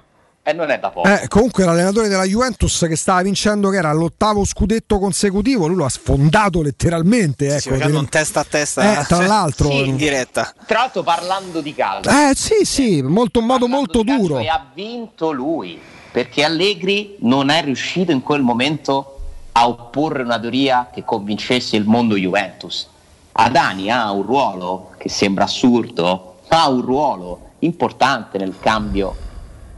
E 0.47 0.53
non 0.53 0.69
è 0.69 0.79
da 0.79 0.91
poco. 0.91 1.09
Eh, 1.09 1.27
comunque 1.27 1.65
l'allenatore 1.65 2.07
della 2.07 2.23
Juventus 2.23 2.85
che 2.87 2.95
stava 2.95 3.21
vincendo, 3.21 3.69
che 3.69 3.75
era 3.75 3.91
l'ottavo 3.91 4.45
scudetto 4.45 4.97
consecutivo, 4.97 5.67
lui 5.67 5.75
lo 5.75 5.83
ha 5.83 5.89
sfondato 5.89 6.61
letteralmente. 6.61 7.47
Ecco, 7.47 7.75
Sì, 7.75 7.77
Del- 7.83 7.93
un 7.93 8.07
testa 8.07 8.39
a 8.39 8.45
testa 8.45 9.01
Eh, 9.01 9.03
tra 9.03 9.27
l'altro, 9.27 9.69
Sì, 9.69 9.85
in 9.85 9.97
diretta. 9.97 10.53
Tra 10.65 10.79
l'altro 10.79 11.03
parlando 11.03 11.59
di 11.59 11.75
calcio. 11.75 12.09
Eh 12.09 12.31
sì, 12.33 12.63
sì, 12.63 13.01
molto, 13.01 13.39
un 13.39 13.45
modo 13.45 13.67
molto 13.67 14.03
duro. 14.03 14.39
E 14.39 14.47
ha 14.47 14.65
vinto 14.73 15.33
lui. 15.33 15.77
perché 16.09 16.45
Allegri 16.45 17.17
non 17.19 17.49
è 17.49 17.61
riuscito 17.61 18.13
in 18.13 18.23
quel 18.23 18.41
momento 18.41 19.19
a 19.51 19.67
opporre 19.67 20.23
una 20.23 20.39
teoria 20.39 20.89
che 20.91 21.03
convincesse 21.03 21.75
il 21.75 21.83
mondo 21.85 22.15
Juventus. 22.15 22.87
Adani 23.33 23.91
ha 23.91 24.09
un 24.11 24.23
ruolo 24.23 24.91
che 24.97 25.09
sembra 25.09 25.43
assurdo, 25.43 26.37
ha 26.47 26.69
un 26.69 26.81
ruolo 26.81 27.49
importante 27.59 28.37
nel 28.39 28.55
cambio 28.59 29.15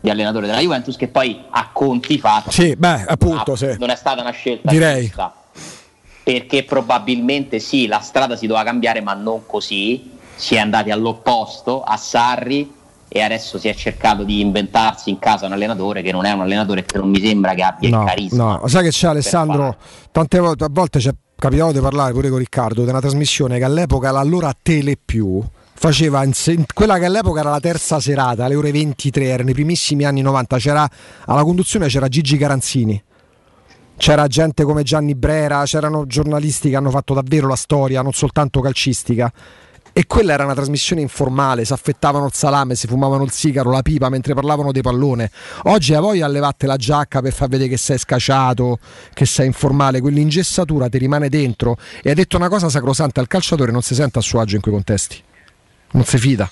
di 0.02 0.10
allenatore 0.10 0.48
della 0.48 0.60
Juventus 0.60 0.96
che 0.96 1.08
poi 1.08 1.40
a 1.50 1.70
conti 1.74 2.18
fatti 2.20 2.52
Sì, 2.52 2.76
beh, 2.76 3.06
appunto, 3.08 3.54
ah, 3.54 3.58
sì. 3.58 3.76
non 3.78 3.90
è 3.90 3.96
stata 3.96 4.22
una 4.22 4.32
scelta 4.32 4.70
Direi. 4.70 5.06
giusta 5.06 5.34
perché 6.24 6.64
probabilmente 6.64 7.60
sì, 7.60 7.88
la 7.88 8.00
strada 8.02 8.36
si 8.36 8.46
doveva 8.46 8.64
cambiare, 8.66 9.02
ma 9.02 9.14
non 9.14 9.46
così. 9.48 10.12
Si 10.36 10.54
è 10.56 10.60
andati 10.60 10.92
all'opposto 10.92 11.82
a 11.82 11.98
Sarri 11.98 12.72
e 13.08 13.22
adesso 13.22 13.58
si 13.58 13.68
è 13.68 13.74
cercato 13.74 14.24
di 14.24 14.40
inventarsi 14.40 15.10
in 15.10 15.18
casa 15.18 15.48
un 15.48 15.54
allenatore 15.54 16.04
che 16.04 16.12
non 16.12 16.26
è 16.26 16.32
un 16.32 16.42
allenatore 16.42 16.86
che 16.86 17.00
non 17.00 17.10
mi 17.10 17.20
sembra 17.20 17.56
che 17.56 17.64
abbia 17.64 17.90
No, 17.90 18.02
il 18.04 18.08
carisma. 18.08 18.44
no, 18.62 18.68
sai 18.68 18.84
che 18.84 18.90
c'è 18.92 19.08
Alessandro? 19.08 19.76
Tante 20.12 20.38
volte, 20.40 20.64
a 20.66 20.70
volte 20.70 21.00
ci 21.00 21.08
è 21.10 21.14
capitato 21.36 21.72
di 21.72 21.80
parlare 21.80 22.14
pure 22.14 22.30
con 22.30 22.38
Riccardo 22.38 22.84
di 22.84 22.90
una 22.90 23.00
trasmissione 23.02 23.58
che 23.58 23.64
all'epoca 23.64 24.12
l'allora 24.12 24.54
Tele 24.62 24.98
Più 25.04 25.42
faceva 25.80 26.26
quella 26.74 27.00
che 27.00 27.06
all'epoca 27.06 27.40
era 27.40 27.52
la 27.52 27.62
terza 27.62 28.02
serata, 28.02 28.44
alle 28.44 28.56
ore 28.56 28.70
23, 28.74 29.24
erano 29.24 29.52
i 29.52 29.54
primissimi 29.54 30.04
anni 30.04 30.20
90, 30.20 30.58
c'era 30.58 30.90
alla 31.26 31.44
conduzione 31.44 31.88
c'era 31.88 32.10
Gigi 32.10 32.36
Caranzini. 32.36 33.02
C'era 33.96 34.28
gente 34.28 34.64
come 34.66 34.84
Gianni 34.84 35.16
Brera, 35.16 35.64
c'erano 35.64 36.06
giornalisti 36.06 36.70
che 36.70 36.76
hanno 36.76 36.90
fatto 36.90 37.14
davvero 37.14 37.48
la 37.48 37.56
storia, 37.56 38.02
non 38.02 38.12
soltanto 38.12 38.60
calcistica. 38.60 39.32
E 39.94 40.06
quella 40.06 40.34
era 40.34 40.44
una 40.44 40.54
trasmissione 40.54 41.02
informale, 41.02 41.64
si 41.64 41.72
affettavano 41.72 42.26
il 42.26 42.34
salame, 42.34 42.76
si 42.76 42.86
fumavano 42.86 43.24
il 43.24 43.32
sigaro, 43.32 43.72
la 43.72 43.82
pipa 43.82 44.10
mentre 44.10 44.34
parlavano 44.34 44.74
di 44.74 44.82
pallone. 44.82 45.32
Oggi 45.64 45.94
a 45.94 46.28
levarti 46.28 46.66
la 46.66 46.76
giacca 46.76 47.22
per 47.22 47.32
far 47.32 47.48
vedere 47.48 47.70
che 47.70 47.78
sei 47.78 47.98
scacciato, 47.98 48.80
che 49.14 49.26
sei 49.26 49.48
informale, 49.48 50.02
quell'ingessatura 50.02 50.90
ti 50.90 50.98
rimane 50.98 51.30
dentro. 51.30 51.78
E 52.02 52.10
hai 52.10 52.16
detto 52.16 52.36
una 52.36 52.50
cosa 52.50 52.70
sacrosanta, 52.70 53.22
il 53.22 53.28
calciatore 53.28 53.72
non 53.72 53.82
si 53.82 53.96
sente 53.96 54.20
a 54.20 54.22
suo 54.22 54.42
agio 54.42 54.56
in 54.56 54.62
quei 54.62 54.74
contesti. 54.74 55.24
Non 55.92 56.04
si 56.06 56.18
fida. 56.18 56.50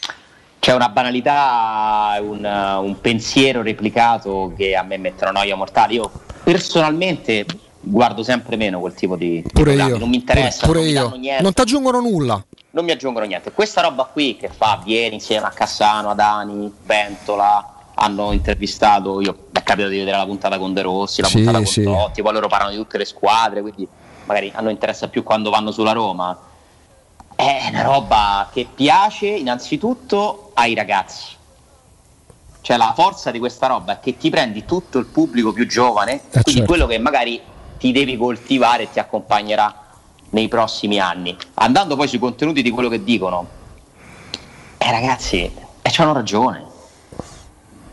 C'è 0.60 0.74
una 0.74 0.90
banalità, 0.90 2.18
un, 2.22 2.44
un 2.44 3.00
pensiero 3.00 3.62
replicato 3.62 4.54
che 4.58 4.76
a 4.76 4.84
me 4.84 4.98
mettono 4.98 5.32
noia 5.32 5.56
mortale. 5.56 5.94
Io 5.94 6.12
personalmente 6.44 7.46
guardo 7.80 8.24
sempre 8.24 8.58
meno 8.58 8.80
quel 8.80 8.94
tipo 8.94 9.16
di, 9.16 9.42
Pure 9.54 9.64
programmi, 9.64 9.92
io. 9.94 9.98
non 10.00 10.10
mi 10.10 10.16
interessa, 10.18 10.66
Pure, 10.66 10.80
non 10.80 10.88
mi 10.88 10.94
danno 10.94 11.16
niente. 11.16 11.44
Non 11.44 11.54
ti 11.54 11.62
aggiungono 11.62 12.00
nulla. 12.02 12.44
non 12.72 12.84
mi 12.84 12.92
aggiungono 12.92 13.26
niente. 13.26 13.52
Questa 13.52 13.82
roba 13.82 14.04
qui 14.12 14.36
che 14.36 14.50
fa 14.50 14.82
Vieri 14.84 15.14
insieme 15.16 15.46
a 15.46 15.50
Cassano, 15.52 16.10
Adani, 16.10 16.72
Ventola, 16.86 17.74
hanno 17.96 18.32
intervistato, 18.34 19.22
io 19.22 19.32
mi 19.52 19.60
è 19.60 19.64
capitato 19.64 19.90
di 19.92 20.00
vedere 20.00 20.18
la 20.18 20.26
puntata 20.26 20.58
con 20.58 20.74
De 20.74 20.82
Rossi, 20.82 21.22
la 21.22 21.28
Sì, 21.28 21.36
puntata 21.38 21.58
con 21.58 21.66
sì. 21.68 21.84
Totti, 21.84 22.22
poi 22.22 22.34
loro 22.34 22.48
parlano 22.48 22.72
di 22.72 22.78
tutte 22.78 22.98
le 22.98 23.06
squadre, 23.06 23.62
quindi 23.62 23.88
magari 24.26 24.52
a 24.54 24.62
noi 24.62 24.74
interessa 24.74 25.08
più 25.08 25.24
quando 25.24 25.50
vanno 25.50 25.72
sulla 25.72 25.94
Roma. 25.94 26.38
È 27.38 27.68
una 27.70 27.84
roba 27.84 28.50
che 28.52 28.68
piace 28.74 29.28
innanzitutto 29.28 30.50
ai 30.56 30.74
ragazzi. 30.74 31.36
Cioè 32.62 32.78
la 32.78 32.94
forza 32.96 33.30
di 33.30 33.38
questa 33.38 33.68
roba 33.68 33.94
è 33.94 34.00
che 34.00 34.18
ti 34.18 34.32
prendi 34.32 34.66
tutto 34.66 34.98
il 34.98 35.06
pubblico 35.06 35.54
più 35.54 35.68
giovane, 35.68 36.22
quindi 36.32 36.52
certo. 36.52 36.66
quello 36.66 36.88
che 36.88 36.98
magari 36.98 37.40
ti 37.78 37.92
devi 37.92 38.18
coltivare 38.18 38.84
e 38.84 38.92
ti 38.92 38.98
accompagnerà 38.98 39.84
nei 40.32 40.48
prossimi 40.48 41.00
anni. 41.00 41.38
Andando 41.54 41.96
poi 41.96 42.08
sui 42.08 42.18
contenuti 42.18 42.64
di 42.64 42.72
quello 42.72 42.90
che 42.90 43.04
dicono, 43.04 43.48
eh 44.80 44.92
ragazzi, 44.92 45.44
eh, 45.44 45.90
c'hanno 45.92 46.14
ragione. 46.14 46.66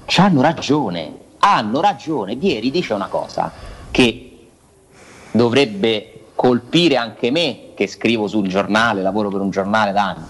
C'hanno 0.07 0.41
ragione. 0.41 1.19
Hanno 1.41 1.83
ragione. 1.83 2.35
Vieri 2.35 2.71
dice 2.71 2.95
una 2.95 3.09
cosa 3.09 3.53
che 3.91 4.49
dovrebbe 5.33 6.14
colpire 6.35 6.97
anche 6.97 7.31
me, 7.31 7.71
che 7.75 7.87
scrivo 7.87 8.27
sul 8.27 8.49
giornale, 8.49 9.03
lavoro 9.03 9.29
per 9.31 9.41
un 9.41 9.51
giornale 9.51 9.93
da 9.93 10.09
anni. 10.09 10.25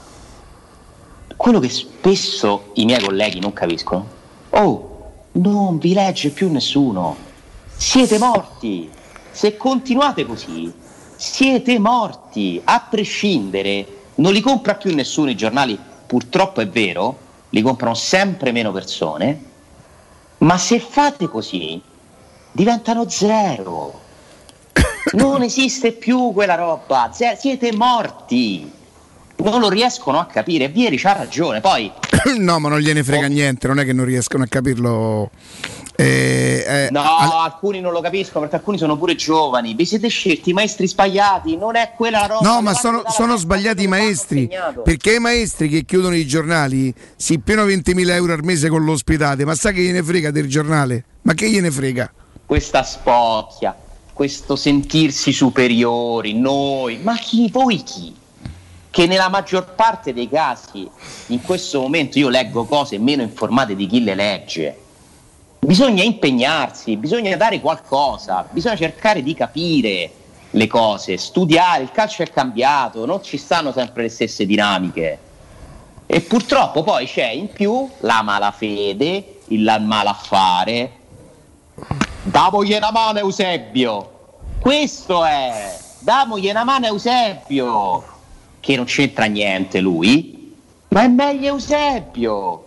Quello 1.37 1.59
che 1.59 1.69
spesso 1.69 2.71
i 2.75 2.85
miei 2.85 3.03
colleghi 3.03 3.41
non 3.41 3.53
capiscono. 3.53 4.07
Oh, 4.51 5.13
non 5.33 5.79
vi 5.79 5.95
legge 5.95 6.31
più 6.31 6.51
nessuno. 6.51 7.17
Siete 7.77 8.19
morti. 8.19 8.91
Se 9.31 9.57
continuate 9.57 10.25
così, 10.25 10.73
siete 11.17 11.79
morti. 11.79 12.61
A 12.63 12.87
prescindere, 12.89 13.87
non 14.17 14.33
li 14.33 14.41
compra 14.41 14.75
più 14.77 14.95
nessuno 14.95 15.31
i 15.31 15.37
giornali. 15.37 15.79
Purtroppo 16.07 16.61
è 16.61 16.69
vero, 16.69 17.19
li 17.51 17.63
comprano 17.63 17.95
sempre 17.95 18.53
meno 18.53 18.71
persone. 18.71 19.53
Ma 20.39 20.57
se 20.59 20.79
fate 20.79 21.27
così, 21.27 21.81
diventano 22.53 23.09
zero. 23.09 24.03
Non 25.13 25.43
esiste 25.43 25.93
più 25.93 26.33
quella 26.33 26.55
roba. 26.55 27.11
Siete 27.13 27.73
morti. 27.75 28.71
Non 29.37 29.61
lo 29.61 29.69
riescono 29.69 30.19
a 30.19 30.27
capire. 30.27 30.69
Vieri 30.69 30.97
c'ha 30.97 31.13
ragione. 31.13 31.61
Poi 31.61 31.91
no, 32.39 32.59
ma 32.59 32.69
non 32.69 32.79
gliene 32.79 33.03
frega 33.03 33.27
niente, 33.27 33.67
non 33.67 33.79
è 33.79 33.85
che 33.85 33.93
non 33.93 34.05
riescono 34.05 34.45
a 34.45 34.47
capirlo. 34.47 35.31
Eh, 35.97 36.65
eh, 36.67 36.89
No, 36.91 37.03
al- 37.03 37.31
alcuni 37.31 37.81
non 37.81 37.93
lo 37.93 38.01
capiscono 38.01 38.41
perché 38.41 38.57
alcuni 38.57 38.79
sono 38.79 38.97
pure 38.97 39.15
giovani. 39.15 39.75
Vi 39.75 39.85
siete 39.85 40.09
scelti 40.09 40.51
i 40.51 40.53
maestri 40.53 40.89
sbagliati, 40.89 41.57
non 41.57 41.77
è 41.77 41.93
quella 41.97 42.21
la 42.21 42.27
roba. 42.27 42.49
No, 42.49 42.61
ma 42.63 42.75
sono, 42.75 43.03
sono 43.09 43.37
sbagliati 43.37 43.85
i 43.85 43.87
maestri. 43.87 44.49
Perché 44.83 45.15
i 45.15 45.19
maestri 45.21 45.69
che 45.69 45.85
chiudono 45.85 46.17
i 46.17 46.27
giornali 46.27 46.93
si 47.17 47.39
pieno 47.39 47.65
20.000 47.65 48.11
euro 48.11 48.33
al 48.33 48.43
mese 48.43 48.69
con 48.69 48.85
l'ospitale, 48.85 49.45
ma 49.45 49.55
sai 49.55 49.75
che 49.75 49.83
gliene 49.83 50.03
frega 50.03 50.31
del 50.31 50.49
giornale? 50.49 51.05
Ma 51.23 51.35
che 51.35 51.49
gliene 51.49 51.71
frega? 51.71 52.11
Questa 52.47 52.83
spocchia, 52.83 53.75
questo 54.15 54.55
sentirsi 54.55 55.33
superiori, 55.33 56.35
noi, 56.35 56.99
ma 56.99 57.17
chi, 57.17 57.51
voi 57.51 57.83
chi? 57.83 58.15
Che 58.89 59.07
nella 59.07 59.29
maggior 59.29 59.75
parte 59.75 60.15
dei 60.15 60.29
casi, 60.29 60.89
in 61.27 61.43
questo 61.43 61.81
momento 61.81 62.19
io 62.21 62.29
leggo 62.29 62.65
cose 62.65 62.97
meno 62.99 63.23
informate 63.23 63.75
di 63.75 63.87
chi 63.89 64.05
le 64.05 64.15
legge. 64.15 64.79
Bisogna 65.59 66.05
impegnarsi, 66.05 66.97
bisogna 66.97 67.37
dare 67.37 67.61
qualcosa, 67.61 68.47
bisogna 68.51 68.77
cercare 68.77 69.21
di 69.21 69.35
capire 69.35 70.11
le 70.51 70.67
cose, 70.69 71.17
studiare, 71.17 71.83
il 71.83 71.91
calcio 71.91 72.23
è 72.23 72.31
cambiato, 72.31 73.05
non 73.07 73.21
ci 73.21 73.37
stanno 73.37 73.73
sempre 73.73 74.03
le 74.03 74.09
stesse 74.11 74.47
dinamiche. 74.47 75.19
E 76.07 76.21
purtroppo 76.21 76.85
poi 76.85 77.07
c'è 77.07 77.31
in 77.31 77.49
più 77.49 77.91
la 78.01 78.23
malafede, 78.23 79.41
il 79.49 79.77
malaffare. 79.81 80.93
Damogli 82.27 82.73
una 82.73 82.91
mano 82.91 83.19
Eusebio! 83.19 84.11
Questo 84.59 85.27
è! 85.27 85.79
Damogli 85.99 86.49
una 86.49 86.65
mano 86.65 86.87
Eusebio! 86.87 88.03
Che 88.61 88.77
non 88.77 88.87
c'entra 88.87 89.27
niente 89.27 89.81
lui, 89.81 90.57
ma 90.89 91.03
è 91.03 91.09
meglio 91.09 91.49
Eusebio 91.49 92.67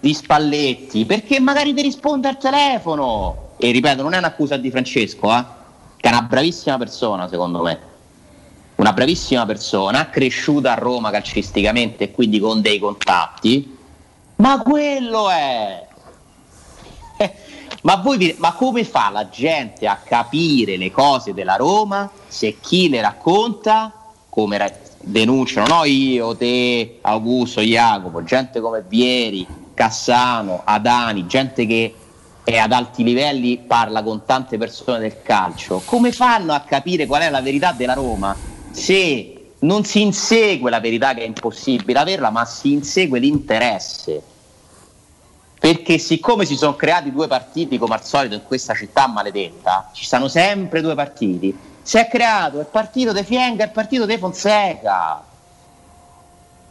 di 0.00 0.12
Spalletti, 0.12 1.06
perché 1.06 1.40
magari 1.40 1.72
ti 1.72 1.80
risponde 1.80 2.28
al 2.28 2.36
telefono. 2.36 3.52
E 3.56 3.70
ripeto, 3.70 4.02
non 4.02 4.12
è 4.12 4.18
un'accusa 4.18 4.58
di 4.58 4.70
Francesco, 4.70 5.34
eh? 5.34 5.44
che 5.96 6.06
è 6.06 6.12
una 6.12 6.20
bravissima 6.20 6.76
persona, 6.76 7.26
secondo 7.26 7.62
me. 7.62 7.78
Una 8.74 8.92
bravissima 8.92 9.46
persona, 9.46 10.10
cresciuta 10.10 10.72
a 10.72 10.74
Roma 10.74 11.10
calcisticamente 11.10 12.04
e 12.04 12.10
quindi 12.10 12.38
con 12.38 12.60
dei 12.60 12.78
contatti. 12.78 13.78
Ma 14.36 14.60
quello 14.60 15.30
è! 15.30 15.92
Ma, 17.84 17.96
voi 17.96 18.34
ma 18.38 18.54
come 18.54 18.82
fa 18.82 19.10
la 19.10 19.28
gente 19.28 19.86
a 19.86 19.96
capire 20.02 20.78
le 20.78 20.90
cose 20.90 21.34
della 21.34 21.56
Roma 21.56 22.10
se 22.26 22.56
chi 22.58 22.88
le 22.88 23.02
racconta, 23.02 23.92
come 24.30 24.56
ra- 24.56 24.72
denunciano 25.00 25.66
no? 25.66 25.84
io, 25.84 26.34
te, 26.34 26.98
Augusto, 27.02 27.60
Jacopo, 27.60 28.24
gente 28.24 28.60
come 28.60 28.82
Vieri, 28.88 29.46
Cassano, 29.74 30.62
Adani, 30.64 31.26
gente 31.26 31.66
che 31.66 31.94
è 32.42 32.56
ad 32.56 32.72
alti 32.72 33.02
livelli, 33.04 33.58
parla 33.58 34.02
con 34.02 34.24
tante 34.24 34.56
persone 34.56 35.00
del 35.00 35.20
calcio, 35.22 35.82
come 35.84 36.10
fanno 36.10 36.54
a 36.54 36.60
capire 36.60 37.04
qual 37.04 37.20
è 37.20 37.28
la 37.28 37.42
verità 37.42 37.72
della 37.72 37.94
Roma 37.94 38.34
se 38.70 39.50
non 39.60 39.84
si 39.84 40.00
insegue 40.00 40.70
la 40.70 40.80
verità 40.80 41.12
che 41.12 41.22
è 41.22 41.26
impossibile 41.26 41.98
averla, 41.98 42.30
ma 42.30 42.46
si 42.46 42.72
insegue 42.72 43.18
l'interesse? 43.18 44.22
Perché 45.64 45.96
siccome 45.96 46.44
si 46.44 46.56
sono 46.56 46.76
creati 46.76 47.10
due 47.10 47.26
partiti 47.26 47.78
come 47.78 47.94
al 47.94 48.04
solito 48.04 48.34
in 48.34 48.42
questa 48.42 48.74
città 48.74 49.06
maledetta, 49.06 49.88
ci 49.94 50.04
stanno 50.04 50.28
sempre 50.28 50.82
due 50.82 50.94
partiti, 50.94 51.56
si 51.80 51.96
è 51.96 52.06
creato 52.06 52.60
il 52.60 52.66
partito 52.70 53.12
De 53.12 53.24
Fienga 53.24 53.62
e 53.62 53.66
il 53.68 53.72
partito 53.72 54.04
De 54.04 54.18
Fonseca. 54.18 55.22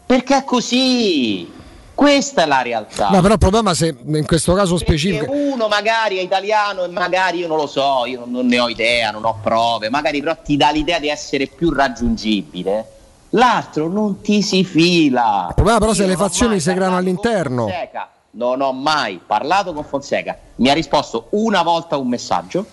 Perché 0.06 0.38
è 0.38 0.44
così. 0.44 1.52
Questa 1.95 2.44
è 2.44 2.45
la 2.45 2.61
realtà. 2.61 3.10
No, 3.10 3.20
però 3.22 3.34
il 3.34 3.40
problema 3.40 3.74
se 3.74 3.98
in 4.06 4.28
questo 4.28 4.53
caso 4.53 4.76
Perché 4.76 4.95
specifico. 4.95 5.32
uno 5.32 5.68
magari 5.68 6.18
è 6.18 6.22
italiano 6.22 6.84
e 6.84 6.88
magari 6.90 7.40
io 7.40 7.48
non 7.48 7.57
lo 7.57 7.65
so, 7.65 8.06
io 8.06 8.26
non, 8.28 8.45
ne 8.45 8.60
ho 8.60 8.70
idea, 8.70 9.10
non 9.10 9.26
ho 9.26 9.40
prove, 9.41 9.90
magari 9.90 10.20
però 10.20 10.38
ti 10.40 10.56
dà 10.56 10.70
l'idea 10.70 10.99
di 10.99 11.10
essere 11.10 11.48
più 11.48 11.74
raggiungibile. 11.74 12.91
L'altro 13.32 13.88
non 13.88 14.22
ti 14.22 14.44
si 14.44 14.64
fila. 14.64 15.48
Il 15.48 15.56
problema 15.56 15.80
però 15.80 15.94
se 15.94 16.03
Io 16.03 16.10
le 16.10 16.15
fazioni 16.15 16.60
si 16.60 16.72
creano 16.72 16.98
all'interno. 16.98 17.64
Fonseca. 17.64 18.10
Non 18.35 18.61
ho 18.61 18.72
mai 18.72 19.19
parlato 19.26 19.73
con 19.73 19.84
Fonseca. 19.84 20.38
Mi 20.55 20.69
ha 20.69 20.73
risposto 20.73 21.27
una 21.31 21.61
volta 21.61 21.97
un 21.97 22.07
messaggio 22.07 22.65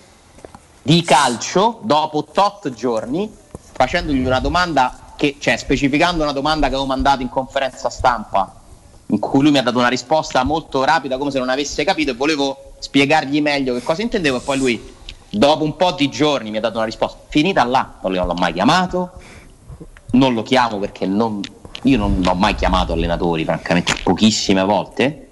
di 0.83 1.03
calcio 1.03 1.81
dopo 1.83 2.25
tot 2.25 2.73
giorni 2.73 3.31
facendogli 3.73 4.25
una 4.25 4.41
domanda 4.41 5.13
che, 5.17 5.37
cioè 5.39 5.57
specificando 5.57 6.23
una 6.23 6.33
domanda 6.33 6.69
che 6.69 6.75
avevo 6.75 6.87
mandato 6.87 7.23
in 7.23 7.29
conferenza 7.29 7.91
stampa 7.91 8.55
in 9.07 9.19
cui 9.19 9.43
lui 9.43 9.51
mi 9.51 9.59
ha 9.59 9.63
dato 9.63 9.79
una 9.79 9.89
risposta 9.89 10.43
molto 10.45 10.85
rapida 10.85 11.19
come 11.19 11.31
se 11.31 11.39
non 11.39 11.49
avesse 11.49 11.85
capito 11.85 12.13
e 12.13 12.15
volevo 12.15 12.73
spiegargli 12.79 13.43
meglio 13.43 13.75
che 13.75 13.83
cosa 13.83 14.03
intendevo 14.03 14.39
e 14.39 14.41
poi 14.41 14.59
lui 14.59 14.95
dopo 15.29 15.65
un 15.65 15.77
po' 15.77 15.93
di 15.93 16.09
giorni 16.09 16.51
mi 16.51 16.57
ha 16.57 16.61
dato 16.61 16.77
una 16.77 16.87
risposta. 16.87 17.19
Finita 17.29 17.65
là, 17.65 17.99
non 18.03 18.13
l'ho 18.13 18.35
mai 18.35 18.53
chiamato. 18.53 19.13
Non 20.13 20.35
lo 20.35 20.43
chiamo 20.43 20.79
perché 20.79 21.07
non, 21.07 21.41
io 21.83 21.99
non 21.99 22.23
ho 22.27 22.35
mai 22.35 22.55
chiamato 22.55 22.95
allenatori 22.95 23.45
francamente 23.45 23.95
pochissime 24.03 24.65
volte 24.65 25.30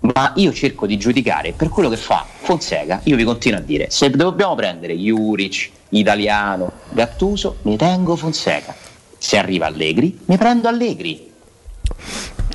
ma 0.00 0.32
io 0.36 0.52
cerco 0.52 0.86
di 0.86 0.96
giudicare 0.96 1.52
per 1.52 1.68
quello 1.68 1.88
che 1.88 1.96
fa 1.96 2.24
Fonseca 2.24 3.00
io 3.04 3.16
vi 3.16 3.24
continuo 3.24 3.58
a 3.58 3.62
dire 3.62 3.90
se 3.90 4.10
dobbiamo 4.10 4.54
prendere 4.54 4.96
Juric, 4.96 5.70
Italiano, 5.90 6.70
Gattuso 6.90 7.56
mi 7.62 7.76
tengo 7.76 8.16
Fonseca. 8.16 8.74
Se 9.18 9.36
arriva 9.36 9.66
Allegri 9.66 10.20
mi 10.26 10.36
prendo 10.36 10.68
Allegri. 10.68 11.32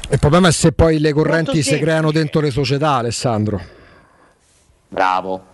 Il 0.10 0.20
problema 0.20 0.48
è 0.48 0.52
se 0.52 0.72
poi 0.72 1.00
le 1.00 1.12
correnti 1.12 1.64
si 1.64 1.78
creano 1.80 2.12
dentro 2.12 2.40
le 2.40 2.52
società, 2.52 2.94
Alessandro. 2.96 3.62
bravo. 4.88 5.52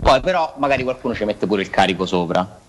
Poi 0.00 0.20
però 0.20 0.54
magari 0.58 0.82
qualcuno 0.82 1.14
ci 1.14 1.24
mette 1.24 1.46
pure 1.46 1.62
il 1.62 1.70
carico 1.70 2.06
sopra 2.06 2.66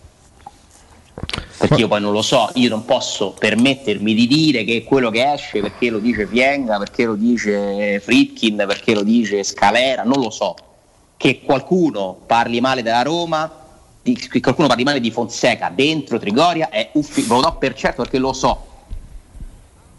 perché 1.58 1.82
io 1.82 1.88
poi 1.90 2.00
non 2.00 2.14
lo 2.14 2.22
so, 2.22 2.50
io 2.54 2.70
non 2.70 2.86
posso 2.86 3.32
permettermi 3.32 4.14
di 4.14 4.28
dire 4.28 4.64
che 4.64 4.84
quello 4.86 5.10
che 5.10 5.34
esce 5.34 5.60
perché 5.60 5.90
lo 5.90 6.00
dice 6.00 6.26
Pienga, 6.26 6.78
perché 6.78 7.04
lo 7.04 7.16
dice 7.16 8.00
Fritkin, 8.00 8.64
perché 8.66 8.94
lo 8.94 9.04
dice 9.04 9.44
Scalera, 9.44 10.04
non 10.04 10.22
lo 10.22 10.30
so. 10.30 10.56
Che 11.18 11.42
qualcuno 11.42 12.18
parli 12.26 12.62
male 12.62 12.82
della 12.82 13.02
Roma, 13.02 13.52
di- 14.02 14.16
che 14.16 14.40
qualcuno 14.40 14.68
parli 14.68 14.84
male 14.84 15.02
di 15.02 15.12
Fonseca 15.12 15.70
dentro 15.70 16.18
Trigoria 16.18 16.70
è 16.70 16.92
uffi- 16.94 17.28
lo 17.28 17.42
do 17.42 17.54
per 17.60 17.74
certo 17.74 18.04
perché 18.04 18.20
lo 18.20 18.32
so. 18.32 18.68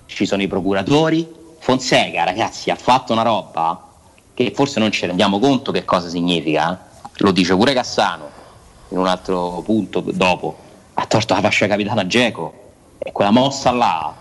Ci 0.06 0.24
sono 0.24 0.40
i 0.40 0.48
procuratori, 0.48 1.28
Fonseca 1.58 2.24
ragazzi 2.24 2.70
ha 2.70 2.74
fatto 2.74 3.12
una 3.12 3.22
roba 3.22 3.88
che 4.32 4.50
forse 4.54 4.80
non 4.80 4.90
ci 4.90 5.04
rendiamo 5.04 5.38
conto 5.38 5.72
che 5.72 5.84
cosa 5.84 6.08
significa, 6.08 6.72
eh. 6.72 7.08
lo 7.18 7.32
dice 7.32 7.54
pure 7.54 7.74
Cassano 7.74 8.38
in 8.88 8.98
un 8.98 9.06
altro 9.06 9.60
punto 9.62 10.00
dopo, 10.00 10.56
ha 11.00 11.06
torto 11.06 11.34
la 11.34 11.40
fascia 11.40 11.66
capitana 11.66 12.06
Geco 12.06 12.52
e 12.98 13.10
quella 13.12 13.30
mossa 13.30 13.70
là 13.72 14.14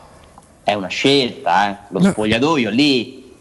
è 0.64 0.74
una 0.74 0.88
scelta, 0.88 1.70
eh. 1.70 1.76
lo 1.90 2.02
spogliatoio 2.02 2.70
lì 2.70 3.36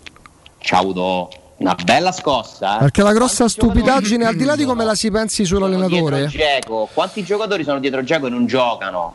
ci 0.59 0.75
ha 0.75 0.79
avuto 0.79 1.29
una 1.59 1.77
bella 1.85 2.11
scossa. 2.13 2.77
eh. 2.77 2.79
Perché 2.81 3.03
la 3.03 3.13
grossa 3.13 3.49
stupidaggine, 3.49 4.25
al 4.25 4.35
di 4.35 4.45
là 4.45 4.57
di 4.57 4.65
come 4.65 4.85
la 4.85 4.95
si 4.95 5.11
pensi 5.11 5.45
sull'allenatore, 5.45 6.27
Dzeko, 6.27 6.89
quanti 6.93 7.23
giocatori 7.23 7.63
sono 7.65 7.79
dietro 7.79 8.03
Geco 8.03 8.27
e 8.27 8.31
non 8.31 8.47
giocano? 8.47 9.15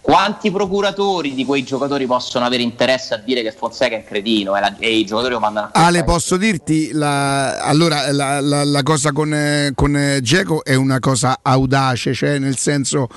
Quanti 0.00 0.50
procuratori 0.50 1.34
di 1.34 1.44
quei 1.44 1.64
giocatori 1.64 2.06
possono 2.06 2.46
avere 2.46 2.62
interesse 2.62 3.12
a 3.14 3.18
dire 3.18 3.42
che 3.42 3.52
Fonseca 3.52 3.94
è 3.94 3.98
un 3.98 4.04
cretino 4.04 4.56
e, 4.56 4.60
la- 4.60 4.74
e 4.78 4.96
i 4.98 5.04
giocatori 5.04 5.34
lo 5.34 5.40
mandano 5.40 5.68
a 5.72 5.84
Ale, 5.84 6.02
posso 6.04 6.36
dirti, 6.38 6.92
la, 6.92 7.58
allora 7.58 8.10
la, 8.12 8.40
la- 8.40 8.82
cosa 8.82 9.12
con, 9.12 9.34
eh, 9.34 9.72
con 9.74 9.94
eh, 9.96 10.20
Dzeko 10.22 10.64
è 10.64 10.74
una 10.74 10.98
cosa 10.98 11.40
audace, 11.42 12.14
cioè 12.14 12.38
nel 12.38 12.56
senso 12.56 13.08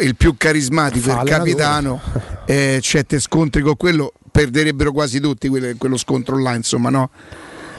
il 0.00 0.16
più 0.16 0.36
carismatico, 0.36 1.10
Fa 1.10 1.22
il 1.22 1.28
capitano, 1.28 2.00
eh, 2.46 2.78
c'è 2.80 3.04
te 3.06 3.18
scontri 3.20 3.62
con 3.62 3.76
quello, 3.76 4.12
perderebbero 4.30 4.92
quasi 4.92 5.20
tutti 5.20 5.48
quelle- 5.48 5.76
quello 5.76 5.96
scontro 5.96 6.38
là, 6.38 6.54
insomma, 6.54 6.90
no? 6.90 7.10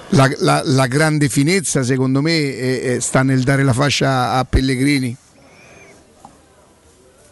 La, 0.09 0.29
la- 0.39 0.61
la 0.65 0.87
grande 0.87 1.29
finezza, 1.29 1.83
secondo 1.83 2.21
me, 2.21 2.31
eh, 2.31 2.81
eh, 2.95 2.99
sta 2.99 3.23
nel 3.23 3.43
dare 3.43 3.63
la 3.63 3.73
fascia 3.73 4.33
a 4.33 4.43
Pellegrini. 4.45 5.15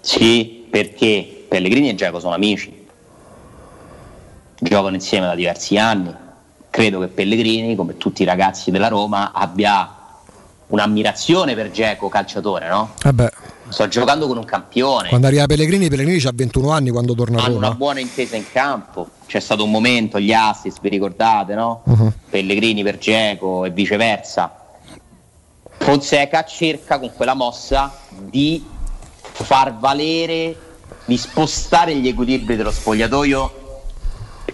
Sì, 0.01 0.65
perché 0.69 1.45
Pellegrini 1.47 1.89
e 1.89 1.95
Giacomo 1.95 2.19
sono 2.19 2.33
amici, 2.33 2.85
giocano 4.59 4.95
insieme 4.95 5.27
da 5.27 5.35
diversi 5.35 5.77
anni. 5.77 6.13
Credo 6.69 6.99
che 6.99 7.07
Pellegrini, 7.07 7.75
come 7.75 7.97
tutti 7.97 8.21
i 8.21 8.25
ragazzi 8.25 8.71
della 8.71 8.87
Roma, 8.87 9.31
abbia 9.33 9.95
un'ammirazione 10.67 11.55
per 11.55 11.71
Geco 11.71 12.09
calciatore, 12.09 12.69
no? 12.69 12.93
vabbè, 13.01 13.29
Sto 13.69 13.87
giocando 13.87 14.27
con 14.27 14.37
un 14.37 14.45
campione, 14.45 15.09
quando 15.09 15.27
arriva 15.27 15.45
Pellegrini, 15.45 15.89
Pellegrini 15.89 16.21
ha 16.25 16.31
21 16.33 16.71
anni 16.71 16.89
quando 16.89 17.13
torna 17.13 17.39
a 17.39 17.45
hanno 17.45 17.57
una 17.57 17.67
Roma. 17.67 17.77
buona 17.77 17.99
intesa 17.99 18.35
in 18.35 18.45
campo. 18.51 19.07
C'è 19.27 19.39
stato 19.39 19.63
un 19.63 19.71
momento, 19.71 20.19
gli 20.19 20.33
assist, 20.33 20.79
vi 20.81 20.89
ricordate, 20.89 21.53
no? 21.53 21.81
Mhm. 21.85 22.13
Pellegrini 22.29 22.83
per 22.83 22.97
Geco 22.97 23.65
e 23.65 23.69
viceversa. 23.71 24.55
Fonseca 25.77 26.43
cerca 26.43 26.99
con 26.99 27.11
quella 27.15 27.33
mossa 27.35 27.93
di 28.17 28.63
far 29.21 29.77
valere, 29.77 30.57
di 31.05 31.17
spostare 31.17 31.95
gli 31.95 32.07
equilibri 32.07 32.55
dello 32.55 32.71
spogliatoio 32.71 33.53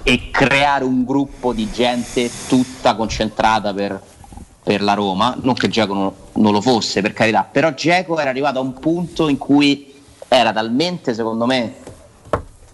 e 0.04 0.30
creare 0.30 0.84
un 0.84 1.04
gruppo 1.04 1.54
di 1.54 1.72
gente 1.72 2.30
tutta 2.48 2.96
concentrata 2.96 3.74
per, 3.74 4.00
per 4.62 4.82
la 4.84 4.94
Roma. 4.94 5.36
Non 5.42 5.56
che 5.56 5.68
Geco 5.70 5.94
non, 6.36 6.52
lo 6.54 6.62
fosse, 6.62 7.02
per 7.02 7.14
carità, 7.14 7.48
però 7.50 7.74
Geco 7.74 8.18
era 8.20 8.30
arrivato 8.30 8.60
a 8.60 8.62
un 8.62 8.74
punto 8.74 9.28
in 9.28 9.38
cui 9.38 9.94
era 10.28 10.52
talmente, 10.52 11.14
secondo 11.14 11.46
me, 11.46 11.76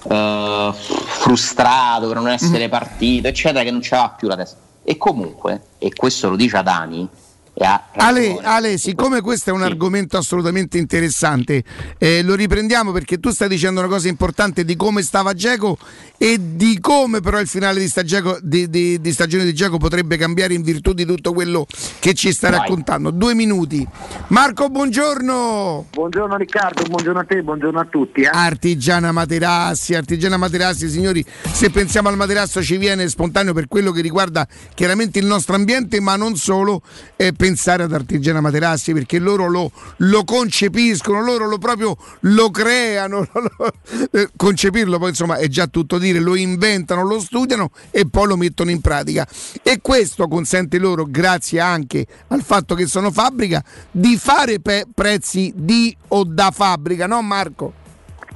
eh, 0.10 0.72
frustrato 0.74 2.08
per 2.08 2.18
non 2.18 2.30
essere 2.30 2.70
partito, 2.70 3.28
eccetera, 3.28 3.64
che 3.64 3.72
non 3.72 3.82
c'aveva 3.82 4.10
più 4.10 4.28
la 4.28 4.36
testa. 4.36 4.58
E 4.84 4.98
comunque, 4.98 5.62
e 5.78 5.94
questo 5.94 6.30
lo 6.30 6.36
dice 6.36 6.58
Adani, 6.58 7.08
Ale, 7.64 8.38
Ale, 8.42 8.78
siccome 8.78 9.22
questo 9.22 9.50
è 9.50 9.54
un 9.54 9.62
argomento 9.62 10.18
assolutamente 10.18 10.78
interessante, 10.78 11.64
eh, 11.98 12.24
lo 12.24 12.36
riprendiamo 12.36 12.92
perché 12.92 13.20
tu 13.20 13.30
stai 13.30 13.48
dicendo 13.50 13.80
una 13.82 13.90
cosa 13.90 14.08
importante 14.08 14.66
di 14.66 14.76
come 14.76 15.02
stava 15.04 15.34
Geco 15.34 15.78
e 16.18 16.38
di 16.56 16.80
come 16.80 17.20
però 17.20 17.40
il 17.40 17.48
finale 17.48 17.80
di, 17.80 17.88
Stageco- 17.88 18.40
di- 18.42 18.70
di- 18.70 19.00
di 19.02 19.12
stagione 19.12 19.44
di 19.44 19.54
Geco 19.54 19.78
potrebbe 19.78 20.18
cambiare 20.18 20.54
in 20.54 20.62
virtù 20.62 20.94
di 20.94 21.06
tutto 21.06 21.34
quello 21.34 21.66
che 22.00 22.14
ci 22.14 22.32
sta 22.32 22.50
Vai. 22.50 22.60
raccontando. 22.60 23.12
Due 23.12 23.34
minuti. 23.34 23.86
Marco, 24.28 24.70
buongiorno. 24.70 25.88
Buongiorno 25.92 26.36
Riccardo, 26.38 26.84
buongiorno 26.84 27.20
a 27.20 27.24
te, 27.26 27.42
buongiorno 27.44 27.80
a 27.80 27.86
tutti. 27.86 28.22
eh. 28.22 28.30
Artigiana 28.32 29.12
Materassi, 29.12 29.94
Artigiana 29.94 30.38
Materassi, 30.38 30.90
signori, 30.90 31.24
se 31.52 31.70
pensiamo 31.70 32.10
al 32.10 32.16
materasso 32.16 32.62
ci 32.64 32.78
viene 32.78 33.08
spontaneo 33.08 33.54
per 33.54 33.68
quello 33.68 33.92
che 33.92 34.02
riguarda 34.02 34.48
chiaramente 34.74 35.20
il 35.20 35.26
nostro 35.26 35.56
ambiente, 35.56 36.00
ma 36.00 36.16
non 36.16 36.36
solo, 36.36 36.82
eh, 37.16 37.34
pensare 37.52 37.84
ad 37.84 37.92
Artigiana 37.92 38.40
Materassi 38.40 38.94
perché 38.94 39.20
loro 39.20 39.48
lo, 39.48 39.72
lo 39.98 40.24
concepiscono, 40.24 41.22
loro 41.22 41.50
lo 41.50 41.58
proprio 41.58 41.98
lo 42.22 42.50
creano, 42.50 43.28
lo- 43.34 43.74
eh, 44.12 44.30
concepirlo 44.38 44.98
poi 44.98 45.10
insomma 45.10 45.36
è 45.36 45.48
già 45.50 45.68
tutto 45.68 45.98
dire, 45.98 46.20
lo 46.20 46.36
inventano, 46.36 47.04
lo 47.04 47.20
studiano 47.20 47.72
e 47.90 48.08
poi 48.10 48.28
lo 48.28 48.38
mettono 48.38 48.72
in 48.72 48.80
pratica. 48.80 49.28
E 49.62 49.80
questo 49.82 50.30
consente 50.30 50.78
loro, 50.78 51.06
grazie 51.06 51.60
anche 51.60 52.08
al 52.30 52.42
fatto 52.42 52.74
che 52.74 52.88
sono 52.88 53.12
fabbrica, 53.12 53.62
di 53.92 54.18
fare 54.18 54.62
pe- 54.62 54.86
prezzi 54.94 55.52
di 55.54 55.96
o 56.10 56.24
da 56.24 56.52
fabbrica, 56.52 57.06
no 57.06 57.22
Marco? 57.22 57.74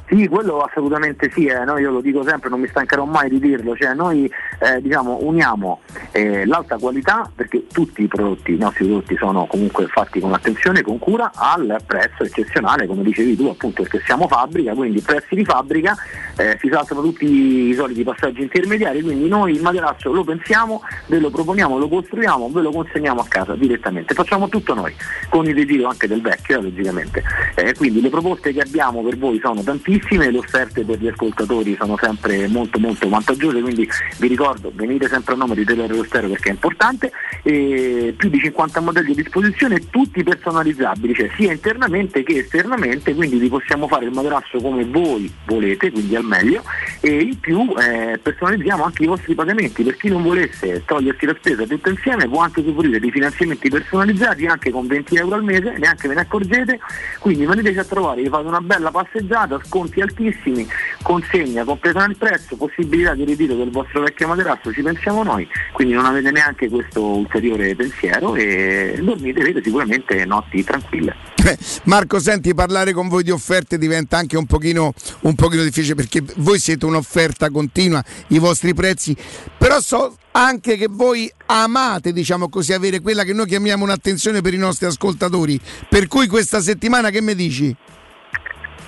Sì, 0.07 0.27
quello 0.27 0.60
assolutamente 0.60 1.32
sì, 1.32 1.48
eh, 1.48 1.65
no? 1.65 1.80
io 1.80 1.90
lo 1.90 1.99
dico 1.99 2.23
sempre, 2.23 2.49
non 2.49 2.60
mi 2.60 2.68
stancherò 2.68 3.06
mai 3.06 3.27
di 3.27 3.40
dirlo, 3.40 3.76
cioè 3.76 3.95
noi 3.95 4.32
eh, 4.60 4.80
diciamo, 4.80 5.18
uniamo 5.22 5.82
eh, 6.11 6.45
l'alta 6.45 6.77
qualità 6.77 7.30
perché 7.34 7.65
tutti 7.72 8.03
i 8.03 8.07
prodotti, 8.07 8.53
i 8.53 8.57
nostri 8.57 8.86
prodotti 8.86 9.15
sono 9.18 9.48
comunque 9.48 9.88
fatti 9.88 10.19
con 10.19 10.32
attenzione 10.32 10.84
con 10.84 10.99
cura 10.99 11.32
al 11.34 11.82
prezzo 11.88 12.23
eccezionale, 12.23 12.86
come 12.86 13.02
dicevi 13.02 13.36
tu 13.36 13.48
appunto 13.48 13.82
perché 13.82 13.99
siamo 14.06 14.27
fabbrica, 14.27 14.76
quindi 14.76 15.02
prezzi 15.02 15.34
di 15.34 15.44
fabbrica, 15.44 15.95
eh, 16.38 16.56
si 16.61 16.69
saltano 16.72 17.02
tutti 17.02 17.26
i 17.26 17.73
soliti 17.73 18.03
passaggi 18.03 18.44
intermediari, 18.44 19.02
quindi 19.02 19.27
noi 19.27 19.53
il 19.56 19.61
materasso 19.61 20.14
lo 20.14 20.23
pensiamo, 20.23 20.84
ve 21.07 21.19
lo 21.19 21.32
proponiamo, 21.32 21.80
lo 21.80 21.88
costruiamo, 21.88 22.52
ve 22.52 22.61
lo 22.61 22.72
consegniamo 22.72 23.22
a 23.22 23.26
casa 23.27 23.56
direttamente, 23.56 24.14
facciamo 24.14 24.49
tutto 24.49 24.76
noi, 24.76 24.94
con 25.30 25.48
il 25.48 25.56
ritiro 25.56 25.88
anche 25.88 26.07
del 26.07 26.22
vecchio 26.22 26.60
eh, 26.60 26.61
logicamente. 26.61 27.23
Eh, 27.56 27.73
quindi 27.73 28.02
le 28.02 28.10
proposte 28.10 28.53
che 28.53 28.61
abbiamo 28.61 29.02
per 29.02 29.18
voi 29.18 29.40
sono 29.40 29.64
tantissime, 29.64 29.94
le 30.30 30.38
offerte 30.38 30.84
per 30.84 30.99
gli 30.99 31.07
ascoltatori 31.07 31.76
sono 31.80 31.97
sempre 31.99 32.47
molto 32.47 32.80
molto 32.80 33.07
vantaggiose, 33.07 33.61
quindi 33.61 33.88
vi 34.17 34.27
ricordo 34.27 34.72
venite 34.73 35.07
sempre 35.07 35.34
a 35.34 35.38
nome 35.38 35.55
di 35.55 35.65
Teleradio 35.65 36.03
Stereo 36.03 36.30
perché 36.30 36.49
è 36.49 36.53
importante, 36.53 37.11
e 37.43 38.13
più 38.15 38.30
di 38.30 38.39
50 38.39 38.80
modelli 38.80 39.11
a 39.11 39.15
disposizione, 39.15 39.89
tutti 39.89 40.23
personalizzabili, 40.23 41.13
cioè 41.13 41.30
sia 41.35 41.51
internamente 41.51 42.23
che 42.23 42.39
esternamente, 42.39 43.13
quindi 43.13 43.38
vi 43.38 43.49
possiamo 43.49 43.88
fare 43.88 44.05
il 44.05 44.11
materasso 44.11 44.59
come 44.59 44.84
voi 44.85 45.31
volete, 45.45 45.91
quindi 45.91 46.15
al 46.15 46.23
meglio, 46.23 46.63
e 46.99 47.22
in 47.22 47.39
più 47.39 47.73
eh, 47.77 48.17
personalizziamo 48.22 48.84
anche 48.84 49.03
i 49.03 49.07
vostri 49.07 49.34
pagamenti, 49.34 49.84
per 49.84 49.95
chi 49.97 50.09
non 50.09 50.23
volesse 50.23 50.84
togliersi 50.85 51.26
la 51.26 51.35
spesa 51.39 51.65
tutto 51.65 51.89
insieme 51.89 52.27
può 52.27 52.41
anche 52.41 52.63
soffrire 52.63 52.99
di 52.99 53.11
finanziamenti 53.11 53.69
personalizzati 53.69 54.45
anche 54.45 54.72
con 54.72 54.88
20 54.88 55.15
euro 55.15 55.35
al 55.35 55.43
mese, 55.43 55.77
neanche 55.77 56.07
ve 56.07 56.15
ne 56.15 56.22
accorgete, 56.22 56.80
quindi 57.19 57.45
veniteci 57.45 57.80
a 57.80 57.84
trovare, 57.84 58.22
vi 58.22 58.30
fate 58.30 58.47
una 58.47 58.61
bella 58.61 58.91
passeggiata, 58.91 59.59
sconti 59.63 59.84
sconti 59.85 60.01
altissimi, 60.01 60.67
consegna 61.01 61.63
compresa 61.63 62.05
nel 62.05 62.17
prezzo, 62.17 62.55
possibilità 62.55 63.13
di 63.13 63.23
ritiro 63.23 63.55
del 63.55 63.69
vostro 63.69 64.01
vecchio 64.01 64.27
materasso, 64.27 64.73
ci 64.73 64.81
pensiamo 64.81 65.23
noi, 65.23 65.47
quindi 65.71 65.93
non 65.93 66.05
avete 66.05 66.31
neanche 66.31 66.69
questo 66.69 67.01
ulteriore 67.03 67.75
pensiero 67.75 68.35
e 68.35 68.99
dormite 69.01 69.61
sicuramente 69.63 70.25
notti 70.25 70.63
tranquille. 70.63 71.15
Eh, 71.45 71.57
Marco, 71.83 72.19
senti, 72.19 72.55
parlare 72.55 72.91
con 72.91 73.07
voi 73.07 73.23
di 73.23 73.29
offerte 73.29 73.77
diventa 73.77 74.17
anche 74.17 74.35
un 74.35 74.47
pochino, 74.47 74.93
un 75.21 75.35
pochino 75.35 75.61
difficile 75.61 75.93
perché 75.93 76.23
voi 76.37 76.57
siete 76.57 76.85
un'offerta 76.85 77.51
continua, 77.51 78.03
i 78.29 78.39
vostri 78.39 78.73
prezzi, 78.73 79.15
però 79.57 79.79
so 79.79 80.17
anche 80.31 80.75
che 80.75 80.87
voi 80.89 81.31
amate, 81.45 82.11
diciamo 82.11 82.49
così, 82.49 82.73
avere 82.73 82.99
quella 82.99 83.23
che 83.23 83.33
noi 83.33 83.45
chiamiamo 83.45 83.83
un'attenzione 83.83 84.41
per 84.41 84.53
i 84.53 84.57
nostri 84.57 84.87
ascoltatori. 84.87 85.59
Per 85.87 86.07
cui 86.07 86.27
questa 86.27 86.61
settimana 86.61 87.09
che 87.09 87.21
mi 87.21 87.35
dici? 87.35 87.75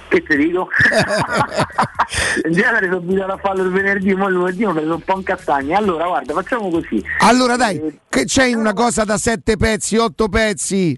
Che 0.08 0.24
ti 0.24 0.36
dico? 0.38 0.70
In 2.46 2.54
genere 2.54 2.86
sono 2.86 2.98
abituato 2.98 3.32
a 3.34 3.38
farlo 3.38 3.64
il 3.64 3.72
venerdì, 3.72 4.14
ma 4.14 4.28
il 4.28 4.34
lunedì 4.34 4.64
ho 4.64 4.74
preso 4.74 4.94
un 4.94 5.02
po' 5.02 5.18
in 5.18 5.24
castagna. 5.24 5.78
Allora, 5.78 6.08
guarda, 6.08 6.34
facciamo 6.34 6.70
così. 6.70 7.04
Allora 7.20 7.56
dai, 7.56 8.00
che 8.08 8.24
c'hai 8.26 8.54
una 8.54 8.74
cosa 8.74 9.04
da 9.04 9.18
sette 9.18 9.58
pezzi, 9.58 9.98
otto 9.98 10.30
pezzi? 10.30 10.98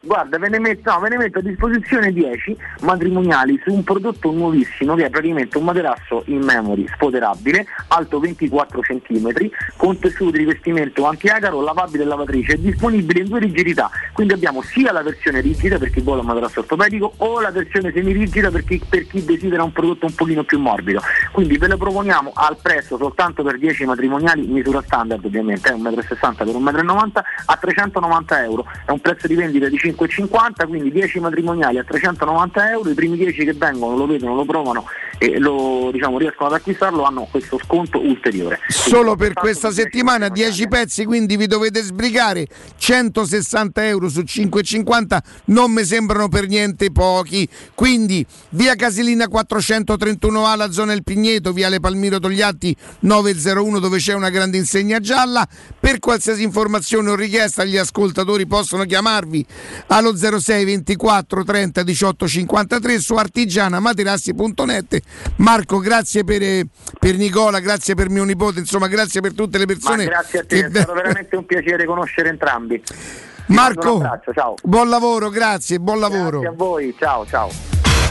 Guarda, 0.00 0.38
ve 0.38 0.48
ne, 0.48 0.60
metto, 0.60 0.92
no, 0.92 1.00
ve 1.00 1.08
ne 1.08 1.16
metto 1.16 1.38
a 1.38 1.42
disposizione 1.42 2.12
10 2.12 2.56
matrimoniali 2.82 3.60
su 3.64 3.72
un 3.72 3.82
prodotto 3.82 4.30
nuovissimo 4.30 4.94
che 4.94 5.06
è 5.06 5.10
praticamente 5.10 5.58
un 5.58 5.64
materasso 5.64 6.22
in 6.26 6.42
memory 6.42 6.86
sfoderabile, 6.86 7.66
alto 7.88 8.20
24 8.20 8.80
cm, 8.80 9.50
con 9.76 9.98
tessuto 9.98 10.30
di 10.30 10.38
rivestimento 10.38 11.04
antiacaro, 11.06 11.60
lavabile 11.60 12.04
e 12.04 12.06
lavatrice, 12.06 12.52
è 12.52 12.56
disponibile 12.56 13.20
in 13.20 13.28
due 13.28 13.40
rigidità. 13.40 13.90
Quindi 14.12 14.34
abbiamo 14.34 14.62
sia 14.62 14.92
la 14.92 15.02
versione 15.02 15.40
rigida 15.40 15.78
per 15.78 15.90
chi 15.90 16.00
vuole 16.00 16.20
un 16.20 16.26
materasso 16.26 16.60
ortopedico 16.60 17.14
o 17.16 17.40
la 17.40 17.50
versione 17.50 17.90
semirigida 17.90 18.50
per 18.50 18.64
chi, 18.64 18.80
per 18.88 19.08
chi 19.08 19.24
desidera 19.24 19.64
un 19.64 19.72
prodotto 19.72 20.06
un 20.06 20.14
pochino 20.14 20.44
più 20.44 20.60
morbido. 20.60 21.00
Quindi 21.32 21.56
ve 21.58 21.66
lo 21.66 21.78
proponiamo 21.78 22.30
al 22.34 22.58
prezzo 22.62 22.96
soltanto 22.96 23.42
per 23.42 23.58
10 23.58 23.86
matrimoniali, 23.86 24.46
misura 24.46 24.82
standard 24.82 25.24
ovviamente, 25.24 25.70
è 25.70 25.72
1,60 25.72 25.80
m 25.80 26.34
per 26.34 26.46
1,90 26.46 26.84
m, 26.84 27.22
a 27.46 27.56
390 27.56 28.44
euro. 28.44 28.66
È 28.84 28.90
un 28.92 29.00
prezzo 29.00 29.26
di 29.26 29.34
vendita 29.34 29.68
di 29.68 29.78
5,50, 30.04 30.68
quindi 30.68 30.92
10 30.92 31.20
matrimoniali 31.20 31.78
a 31.78 31.84
390 31.84 32.70
euro, 32.70 32.90
i 32.90 32.94
primi 32.94 33.16
10 33.16 33.44
che 33.44 33.52
vengono 33.54 33.96
lo 33.96 34.06
vedono, 34.06 34.34
lo 34.34 34.44
provano 34.44 34.84
e 35.18 35.38
lo 35.38 35.88
diciamo, 35.92 36.18
riescono 36.18 36.50
ad 36.50 36.56
acquistarlo 36.56 37.02
hanno 37.02 37.26
questo 37.30 37.58
sconto 37.64 37.98
ulteriore. 38.00 38.60
Solo 38.68 39.16
per 39.16 39.32
questa 39.32 39.70
settimana 39.70 40.28
10 40.28 40.68
pezzi, 40.68 41.04
quindi 41.04 41.36
vi 41.36 41.46
dovete 41.46 41.82
sbrigare 41.82 42.46
160 42.76 43.86
euro 43.86 44.08
su 44.08 44.20
5,50 44.20 45.18
non 45.46 45.72
mi 45.72 45.84
sembrano 45.84 46.28
per 46.28 46.46
niente 46.46 46.90
pochi. 46.92 47.48
Quindi 47.74 48.24
via 48.50 48.74
Casilina 48.74 49.26
431A, 49.26 50.56
la 50.56 50.70
zona 50.70 50.92
El 50.92 51.02
Pigneto, 51.02 51.52
via 51.52 51.68
Le 51.68 51.80
Palmiro 51.80 52.18
Togliatti 52.18 52.76
901 53.00 53.78
dove 53.78 53.98
c'è 53.98 54.14
una 54.14 54.30
grande 54.30 54.56
insegna 54.58 55.00
gialla. 55.00 55.46
Per 55.78 55.98
qualsiasi 55.98 56.42
informazione 56.42 57.10
o 57.10 57.14
richiesta 57.14 57.64
gli 57.64 57.76
ascoltatori 57.76 58.46
possono 58.46 58.84
chiamarvi 58.84 59.46
allo 59.88 60.16
06 60.16 60.64
24 60.64 61.44
30 61.44 61.82
18 61.82 62.28
53 62.28 62.98
su 62.98 63.14
artigianamaterassi.net. 63.14 65.00
Marco, 65.36 65.78
grazie 65.78 66.24
per, 66.24 66.66
per 66.98 67.16
Nicola, 67.16 67.60
grazie 67.60 67.94
per 67.94 68.10
mio 68.10 68.24
nipote, 68.24 68.60
insomma 68.60 68.88
grazie 68.88 69.20
per 69.20 69.34
tutte 69.34 69.58
le 69.58 69.66
Ma 69.66 69.72
persone. 69.72 70.04
grazie 70.04 70.38
a 70.40 70.44
te, 70.44 70.66
è 70.66 70.70
stato 70.70 70.92
veramente 70.92 71.36
un 71.36 71.46
piacere 71.46 71.84
conoscere 71.84 72.28
entrambi. 72.28 72.82
Marco, 73.48 74.02
ciao. 74.34 74.54
buon 74.62 74.88
lavoro, 74.88 75.30
grazie, 75.30 75.78
buon 75.78 76.00
lavoro. 76.00 76.40
Grazie 76.40 76.48
a 76.48 76.52
voi, 76.56 76.94
ciao 76.98 77.26
ciao. 77.26 77.50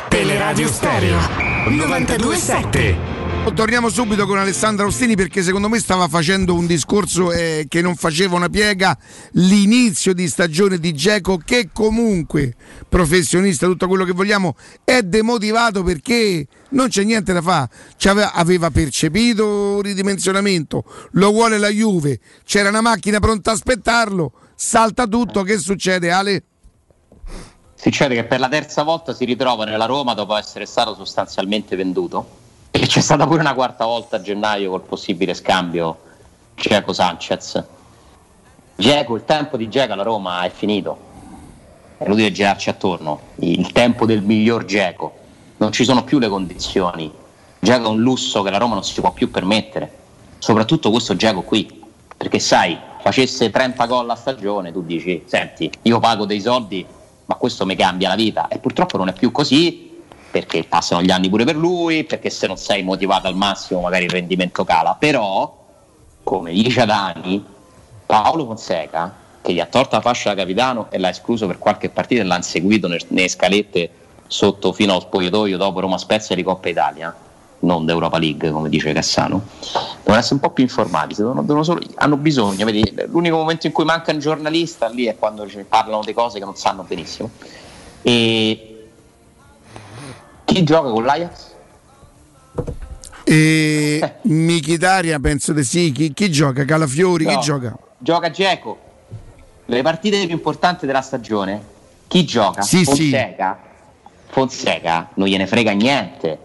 Teleradio 0.08 0.68
Stereo 0.68 1.18
927 1.68 3.15
Torniamo 3.54 3.90
subito 3.90 4.26
con 4.28 4.38
Alessandra 4.38 4.86
Ostini 4.86 5.16
perché 5.16 5.42
secondo 5.42 5.70
me 5.70 5.80
stava 5.80 6.10
facendo 6.10 6.54
un 6.54 6.68
discorso 6.68 7.32
eh, 7.32 7.66
che 7.70 7.82
non 7.82 7.96
faceva 7.96 8.36
una 8.36 8.50
piega 8.50 8.98
l'inizio 9.34 10.14
di 10.14 10.28
stagione 10.28 10.78
di 10.78 10.94
Geco 10.94 11.38
che 11.38 11.70
comunque 11.72 12.54
professionista, 12.90 13.66
tutto 13.66 13.88
quello 13.88 14.04
che 14.04 14.12
vogliamo, 14.12 14.56
è 14.84 15.04
demotivato 15.04 15.84
perché 15.84 16.46
non 16.72 16.90
c'è 16.90 17.04
niente 17.04 17.32
da 17.32 17.42
fare. 17.42 17.70
Ci 17.96 18.10
aveva, 18.10 18.34
aveva 18.34 18.70
percepito 18.72 19.48
un 19.48 19.82
ridimensionamento, 19.82 20.84
lo 21.12 21.32
vuole 21.32 21.58
la 21.58 21.70
Juve, 21.70 22.20
c'era 22.44 22.70
una 22.70 22.82
macchina 22.82 23.20
pronta 23.20 23.52
a 23.52 23.54
aspettarlo, 23.54 24.34
salta 24.54 25.08
tutto, 25.08 25.44
che 25.44 25.58
succede 25.58 26.12
Ale? 26.12 26.44
Succede 27.74 28.16
che 28.16 28.26
per 28.26 28.40
la 28.40 28.50
terza 28.50 28.84
volta 28.84 29.14
si 29.14 29.24
ritrova 29.24 29.64
nella 29.64 29.86
Roma 29.86 30.14
dopo 30.14 30.36
essere 30.36 30.66
stato 30.66 30.94
sostanzialmente 30.94 31.76
venduto 31.76 32.44
e 32.82 32.88
c'è 32.88 33.00
stata 33.00 33.26
pure 33.26 33.40
una 33.40 33.54
quarta 33.54 33.86
volta 33.86 34.18
a 34.18 34.22
gennaio 34.22 34.70
col 34.70 34.82
possibile 34.82 35.34
scambio 35.34 35.98
Geco 36.56 36.92
Sanchez. 36.92 37.64
Geco, 38.76 39.16
il 39.16 39.24
tempo 39.24 39.56
di 39.56 39.70
Geco 39.70 39.94
alla 39.94 40.04
Roma 40.04 40.44
è 40.44 40.50
finito. 40.50 40.98
È 41.98 42.04
inutile 42.04 42.34
girarci 42.34 42.70
attorno. 42.70 43.20
Il 43.36 43.72
tempo 43.72 44.06
del 44.06 44.22
miglior 44.22 44.66
Geco. 44.66 45.14
Non 45.56 45.72
ci 45.72 45.86
sono 45.86 46.04
più 46.04 46.20
le 46.20 46.28
condizioni. 46.28 47.10
Geco 47.60 47.86
è 47.86 47.88
un 47.88 48.02
lusso 48.02 48.42
che 48.42 48.50
la 48.50 48.58
Roma 48.58 48.74
non 48.74 48.84
si 48.84 49.00
può 49.00 49.14
più 49.14 49.32
permettere. 49.32 49.90
Soprattutto 50.40 50.92
questo 50.92 51.16
Geco 51.16 51.44
qui. 51.44 51.82
Perché 52.18 52.40
sai, 52.40 52.78
facesse 53.00 53.50
30 53.52 53.86
gol 53.86 54.10
a 54.10 54.16
stagione, 54.16 54.74
tu 54.74 54.84
dici, 54.84 55.24
senti, 55.26 55.72
io 55.84 56.00
pago 56.00 56.26
dei 56.26 56.42
soldi, 56.42 56.86
ma 57.26 57.36
questo 57.36 57.66
mi 57.66 57.78
cambia 57.78 58.10
la 58.10 58.16
vita. 58.16 58.50
E 58.50 58.60
purtroppo 58.60 58.98
non 58.98 59.08
è 59.08 59.14
più 59.14 59.32
così 59.32 59.95
perché 60.36 60.66
passano 60.66 61.02
gli 61.02 61.12
anni 61.12 61.30
pure 61.30 61.46
per 61.46 61.56
lui, 61.56 62.04
perché 62.04 62.30
se 62.30 62.46
non 62.46 62.58
sei 62.58 62.84
motivato 62.84 63.28
al 63.28 63.38
massimo 63.38 63.80
magari 63.80 64.04
il 64.04 64.10
rendimento 64.10 64.66
cala. 64.66 64.94
Però, 65.00 65.64
come 66.24 66.52
dice 66.52 66.82
Adani, 66.82 67.42
Paolo 68.06 68.44
Fonseca, 68.44 69.16
che 69.42 69.54
gli 69.54 69.62
ha 69.62 69.66
tolto 69.66 69.96
la 69.96 70.02
fascia 70.02 70.34
da 70.34 70.42
capitano 70.42 70.88
e 70.90 70.98
l'ha 70.98 71.08
escluso 71.08 71.48
per 71.48 71.58
qualche 71.58 71.90
partita 71.90 72.20
e 72.20 72.26
l'ha 72.26 72.36
inseguito 72.36 72.90
nel- 72.90 73.06
nelle 73.08 73.30
scalette 73.30 73.90
sotto 74.28 74.74
fino 74.74 74.92
allo 74.92 75.00
spogliatoio 75.00 75.56
dopo 75.56 75.80
Roma 75.80 75.98
Spezia 75.98 76.36
di 76.36 76.44
Coppa 76.44 76.68
Italia, 76.68 77.16
non 77.60 77.86
d'Europa 77.86 78.18
League 78.18 78.52
come 78.52 78.68
dice 78.68 78.92
Cassano, 78.92 79.42
devono 80.04 80.20
essere 80.20 80.34
un 80.34 80.42
po' 80.42 80.50
più 80.50 80.64
informati, 80.64 81.16
devono- 81.16 81.44
devono 81.44 81.64
solo- 81.64 81.80
hanno 81.96 82.18
bisogno, 82.18 82.66
vedi, 82.66 82.94
l'unico 83.06 83.38
momento 83.38 83.68
in 83.68 83.72
cui 83.72 83.86
manca 83.86 84.12
un 84.12 84.20
giornalista 84.20 84.90
lì 84.90 85.06
è 85.06 85.16
quando 85.16 85.48
ci 85.48 85.64
parlano 85.64 86.02
di 86.04 86.12
cose 86.12 86.40
che 86.40 86.44
non 86.46 86.58
sanno 86.58 86.84
benissimo. 86.84 87.30
E 88.02 88.75
chi 90.46 90.64
gioca 90.64 90.90
con 90.90 91.04
l'Ajax? 91.04 91.54
E 93.24 94.14
Michitaria 94.24 95.20
penso 95.20 95.52
di 95.52 95.64
sì, 95.64 95.92
chi, 95.92 96.14
chi 96.14 96.32
gioca? 96.32 96.64
Calafiori, 96.64 97.26
No. 97.26 97.32
chi 97.32 97.40
gioca? 97.40 97.78
Gioca 97.98 98.30
Geco. 98.30 98.78
Le 99.66 99.82
partite 99.82 100.24
più 100.26 100.36
importanti 100.36 100.86
della 100.86 101.02
stagione, 101.02 101.62
chi 102.08 102.24
gioca? 102.24 102.62
Sì, 102.62 102.78
sì. 102.78 102.86
Fonseca. 102.86 103.60
Fonseca 104.28 105.10
non 105.16 105.28
gliene 105.28 105.48
frega 105.48 105.72
niente. 105.72 106.40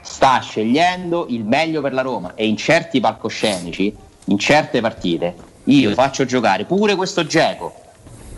Sta 0.00 0.40
scegliendo 0.40 1.26
il 1.28 1.44
meglio 1.44 1.80
per 1.80 1.92
la 1.92 2.02
Roma 2.02 2.34
e 2.34 2.46
in 2.46 2.56
certi 2.56 2.98
palcoscenici, 2.98 3.94
in 4.24 4.38
certe 4.38 4.80
partite, 4.80 5.34
io 5.64 5.92
faccio 5.92 6.24
giocare 6.24 6.64
pure 6.64 6.94
questo 6.96 7.24
Geco 7.26 7.74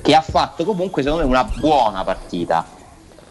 che 0.03 0.15
ha 0.15 0.21
fatto 0.21 0.65
comunque 0.65 1.03
secondo 1.03 1.25
me 1.25 1.31
una 1.31 1.45
buona 1.45 2.03
partita 2.05 2.67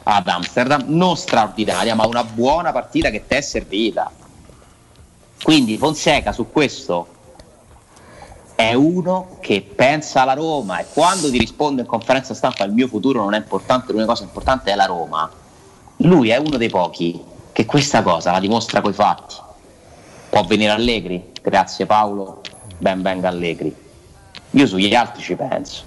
ad 0.03 0.27
Amsterdam, 0.27 0.83
non 0.87 1.15
straordinaria, 1.17 1.95
ma 1.95 2.05
una 2.05 2.23
buona 2.23 2.71
partita 2.71 3.09
che 3.09 3.25
ti 3.27 3.35
è 3.35 3.41
servita. 3.41 4.11
Quindi 5.41 5.77
Fonseca 5.77 6.31
su 6.31 6.49
questo 6.51 7.17
è 8.55 8.73
uno 8.73 9.37
che 9.39 9.61
pensa 9.61 10.23
alla 10.23 10.33
Roma 10.33 10.79
e 10.79 10.85
quando 10.91 11.29
ti 11.29 11.37
risponde 11.37 11.81
in 11.81 11.87
conferenza 11.87 12.33
stampa 12.33 12.65
il 12.65 12.73
mio 12.73 12.87
futuro 12.87 13.21
non 13.21 13.33
è 13.33 13.37
importante, 13.37 13.91
l'unica 13.91 14.11
cosa 14.11 14.23
importante 14.23 14.71
è 14.71 14.75
la 14.75 14.85
Roma. 14.85 15.31
Lui 15.97 16.29
è 16.29 16.37
uno 16.37 16.57
dei 16.57 16.69
pochi 16.69 17.23
che 17.53 17.65
questa 17.65 18.01
cosa 18.01 18.31
la 18.31 18.39
dimostra 18.39 18.81
coi 18.81 18.93
fatti. 18.93 19.35
Può 20.29 20.43
venire 20.43 20.71
Allegri? 20.71 21.31
Grazie 21.41 21.85
Paolo, 21.85 22.41
ben 22.77 23.01
venga 23.01 23.29
Allegri. 23.29 23.73
Io 24.51 24.67
sugli 24.67 24.93
altri 24.93 25.21
ci 25.21 25.35
penso. 25.35 25.83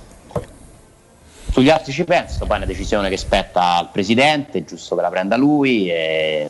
Sugli 1.52 1.68
altri 1.68 1.92
ci 1.92 2.04
penso, 2.04 2.46
poi 2.46 2.54
è 2.54 2.56
una 2.56 2.64
decisione 2.64 3.10
che 3.10 3.18
spetta 3.18 3.76
al 3.76 3.90
presidente, 3.92 4.60
è 4.60 4.64
giusto 4.64 4.96
che 4.96 5.02
la 5.02 5.10
prenda 5.10 5.36
lui 5.36 5.90
e 5.90 6.48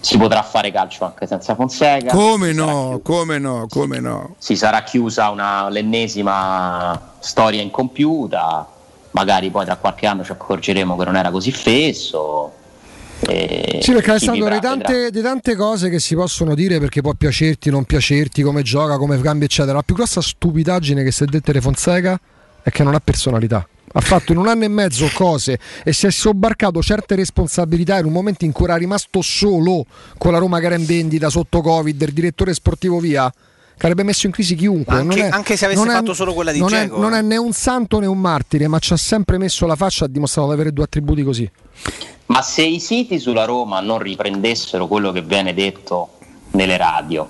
si 0.00 0.16
potrà 0.16 0.42
fare 0.42 0.72
calcio 0.72 1.04
anche 1.04 1.26
senza 1.26 1.54
Fonseca. 1.54 2.14
Come 2.14 2.52
no, 2.54 2.98
come 3.02 3.38
no, 3.38 3.66
come 3.68 4.00
no. 4.00 4.36
si 4.38 4.56
sarà 4.56 4.82
chiusa 4.84 5.28
una- 5.28 5.68
l'ennesima 5.68 7.12
storia 7.18 7.60
incompiuta, 7.60 8.66
magari 9.10 9.50
poi 9.50 9.66
tra 9.66 9.76
qualche 9.76 10.06
anno 10.06 10.24
ci 10.24 10.32
accorgeremo 10.32 10.96
che 10.96 11.04
non 11.04 11.16
era 11.16 11.30
così 11.30 11.52
fesso. 11.52 12.52
e 13.20 13.80
Sì, 13.82 13.92
perché 13.92 14.12
Alessandro, 14.12 14.48
di 14.48 14.60
tante, 14.60 15.10
tante 15.10 15.56
cose 15.56 15.90
che 15.90 16.00
si 16.00 16.14
possono 16.14 16.54
dire 16.54 16.78
perché 16.78 17.02
può 17.02 17.12
piacerti, 17.12 17.68
non 17.68 17.84
piacerti, 17.84 18.40
come 18.40 18.62
gioca, 18.62 18.96
come 18.96 19.20
cambia, 19.20 19.44
eccetera. 19.44 19.74
La 19.74 19.82
più 19.82 19.94
grossa 19.94 20.22
stupidaggine 20.22 21.02
che 21.04 21.12
si 21.12 21.24
è 21.24 21.26
detta 21.26 21.52
di 21.52 21.60
Fonseca 21.60 22.18
è 22.62 22.70
che 22.70 22.82
non 22.82 22.94
ha 22.94 23.00
personalità. 23.00 23.68
Ha 23.92 24.00
fatto 24.00 24.32
in 24.32 24.38
un 24.38 24.48
anno 24.48 24.64
e 24.64 24.68
mezzo 24.68 25.08
cose 25.14 25.58
e 25.82 25.92
si 25.92 26.06
è 26.06 26.10
sobbarcato 26.10 26.82
certe 26.82 27.14
responsabilità 27.14 27.98
in 27.98 28.04
un 28.04 28.12
momento 28.12 28.44
in 28.44 28.52
cui 28.52 28.64
era 28.66 28.76
rimasto 28.76 29.22
solo 29.22 29.86
con 30.18 30.32
la 30.32 30.38
Roma 30.38 30.60
che 30.60 30.66
era 30.66 30.74
in 30.74 30.84
vendita 30.84 31.30
sotto 31.30 31.60
Covid, 31.60 32.00
il 32.00 32.12
direttore 32.12 32.52
sportivo 32.54 32.98
via. 32.98 33.32
Che 33.78 33.86
avrebbe 33.86 34.02
messo 34.02 34.26
in 34.26 34.32
crisi 34.32 34.56
chiunque. 34.56 34.92
Anche- 34.96 35.16
Non 35.16 35.26
è- 35.26 35.30
anche 35.30 35.56
se 35.56 35.64
avesse 35.66 35.80
non 35.84 35.90
è- 35.90 35.94
fatto 35.96 36.12
solo 36.12 36.34
quella 36.34 36.50
di 36.50 36.58
non 36.58 36.74
è, 36.74 36.80
Dzeko, 36.86 36.98
non 36.98 37.14
eh. 37.14 37.18
è 37.20 37.22
né 37.22 37.36
un 37.36 37.52
santo 37.52 38.00
né 38.00 38.06
un 38.06 38.18
martire, 38.18 38.66
ma 38.66 38.80
ci 38.80 38.92
ha 38.92 38.96
sempre 38.96 39.38
messo 39.38 39.66
la 39.66 39.76
faccia 39.76 40.04
e 40.04 40.08
ha 40.08 40.10
dimostrato 40.10 40.48
di 40.48 40.54
avere 40.54 40.72
due 40.72 40.82
attributi 40.84 41.22
così. 41.22 41.48
Ma 42.26 42.42
se 42.42 42.62
i 42.62 42.80
siti 42.80 43.20
sulla 43.20 43.44
Roma 43.44 43.78
non 43.80 43.98
riprendessero 44.00 44.88
quello 44.88 45.12
che 45.12 45.22
viene 45.22 45.54
detto 45.54 46.08
nelle 46.50 46.76
radio, 46.76 47.28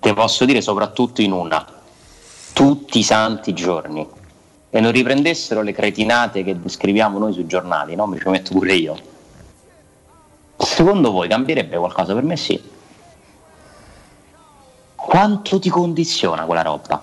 te 0.00 0.12
posso 0.14 0.44
dire 0.44 0.60
soprattutto 0.60 1.22
in 1.22 1.32
una, 1.32 1.66
tutti 2.52 2.98
i 2.98 3.02
santi 3.02 3.54
giorni, 3.54 4.06
e 4.70 4.80
non 4.80 4.92
riprendessero 4.92 5.62
le 5.62 5.72
cretinate 5.72 6.44
che 6.44 6.56
scriviamo 6.66 7.18
noi 7.18 7.32
sui 7.32 7.46
giornali, 7.46 7.94
no? 7.94 8.06
Mi 8.06 8.18
ci 8.18 8.28
metto 8.28 8.52
pure 8.52 8.74
io. 8.74 8.96
Secondo 10.56 11.10
voi 11.10 11.28
cambierebbe 11.28 11.78
qualcosa? 11.78 12.14
Per 12.14 12.22
me 12.22 12.36
sì. 12.36 12.60
Quanto 14.94 15.58
ti 15.58 15.70
condiziona 15.70 16.44
quella 16.44 16.62
roba? 16.62 17.02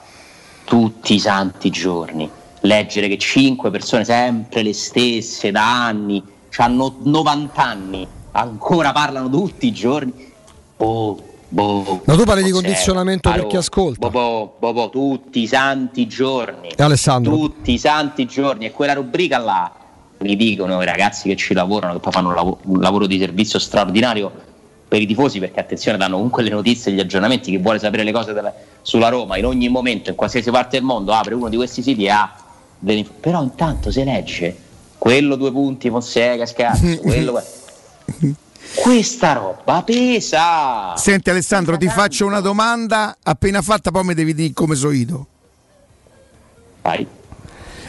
Tutti 0.63 1.15
i 1.15 1.19
santi 1.19 1.69
giorni. 1.69 2.29
Leggere 2.61 3.07
che 3.07 3.17
cinque 3.17 3.71
persone, 3.71 4.03
sempre 4.03 4.61
le 4.61 4.73
stesse, 4.73 5.51
da 5.51 5.85
anni, 5.85 6.23
hanno 6.57 6.95
90 7.01 7.61
anni, 7.61 8.07
ancora 8.31 8.91
parlano 8.91 9.29
tutti 9.29 9.67
i 9.67 9.71
giorni. 9.71 10.33
Boh, 10.77 11.19
boh. 11.49 12.01
Ma 12.05 12.15
tu 12.15 12.23
parli 12.23 12.43
di 12.43 12.51
condizionamento 12.51 13.29
per 13.31 13.47
chi 13.47 13.57
ascolta. 13.57 14.09
Boh, 14.09 14.55
boh, 14.57 14.73
boh, 14.73 14.89
tutti 14.89 15.41
i 15.41 15.47
santi 15.47 16.07
giorni. 16.07 16.69
E 16.69 16.83
Alessandro? 16.83 17.35
Tutti 17.35 17.73
i 17.73 17.77
santi 17.77 18.25
giorni. 18.25 18.65
E 18.65 18.71
quella 18.71 18.93
rubrica 18.93 19.37
là, 19.37 19.71
mi 20.19 20.35
dicono 20.35 20.81
i 20.81 20.85
ragazzi 20.85 21.27
che 21.29 21.35
ci 21.35 21.53
lavorano, 21.53 21.93
che 21.93 21.99
poi 21.99 22.11
fanno 22.11 22.29
un 22.29 22.35
lavo- 22.35 22.59
un 22.63 22.79
lavoro 22.79 23.05
di 23.07 23.19
servizio 23.19 23.59
straordinario 23.59 24.31
per 24.87 25.01
i 25.01 25.05
tifosi, 25.05 25.39
perché 25.39 25.59
attenzione, 25.59 25.97
danno 25.97 26.15
comunque 26.15 26.43
le 26.43 26.49
notizie 26.49 26.91
e 26.91 26.95
gli 26.95 26.99
aggiornamenti. 26.99 27.51
Chi 27.51 27.57
vuole 27.57 27.79
sapere 27.79 28.03
le 28.03 28.11
cose 28.11 28.33
della- 28.33 28.53
sulla 28.81 29.09
Roma 29.09 29.37
in 29.37 29.45
ogni 29.45 29.67
momento, 29.69 30.09
in 30.11 30.15
qualsiasi 30.15 30.51
parte 30.51 30.77
del 30.77 30.85
mondo, 30.85 31.11
apre 31.11 31.33
uno 31.33 31.49
di 31.49 31.55
questi 31.57 31.81
siti 31.81 32.05
e 32.05 32.09
ha 32.09 32.33
delle 32.77 33.03
Però 33.19 33.41
intanto 33.41 33.89
si 33.91 34.03
legge 34.03 34.55
quello 34.97 35.35
due 35.35 35.51
punti, 35.51 35.89
Fonseca, 35.89 36.45
scarso, 36.45 36.97
quello. 37.01 37.41
Questa 38.75 39.33
roba 39.33 39.81
pesa. 39.83 40.95
Senti 40.97 41.29
Alessandro, 41.29 41.77
ti 41.77 41.87
faccio 41.87 42.25
una 42.25 42.41
domanda 42.41 43.17
appena 43.23 43.61
fatta, 43.61 43.91
poi 43.91 44.03
mi 44.03 44.13
devi 44.13 44.33
dire 44.33 44.53
come 44.53 44.75
so 44.75 44.91
io. 44.91 45.27
Vai. 46.81 47.07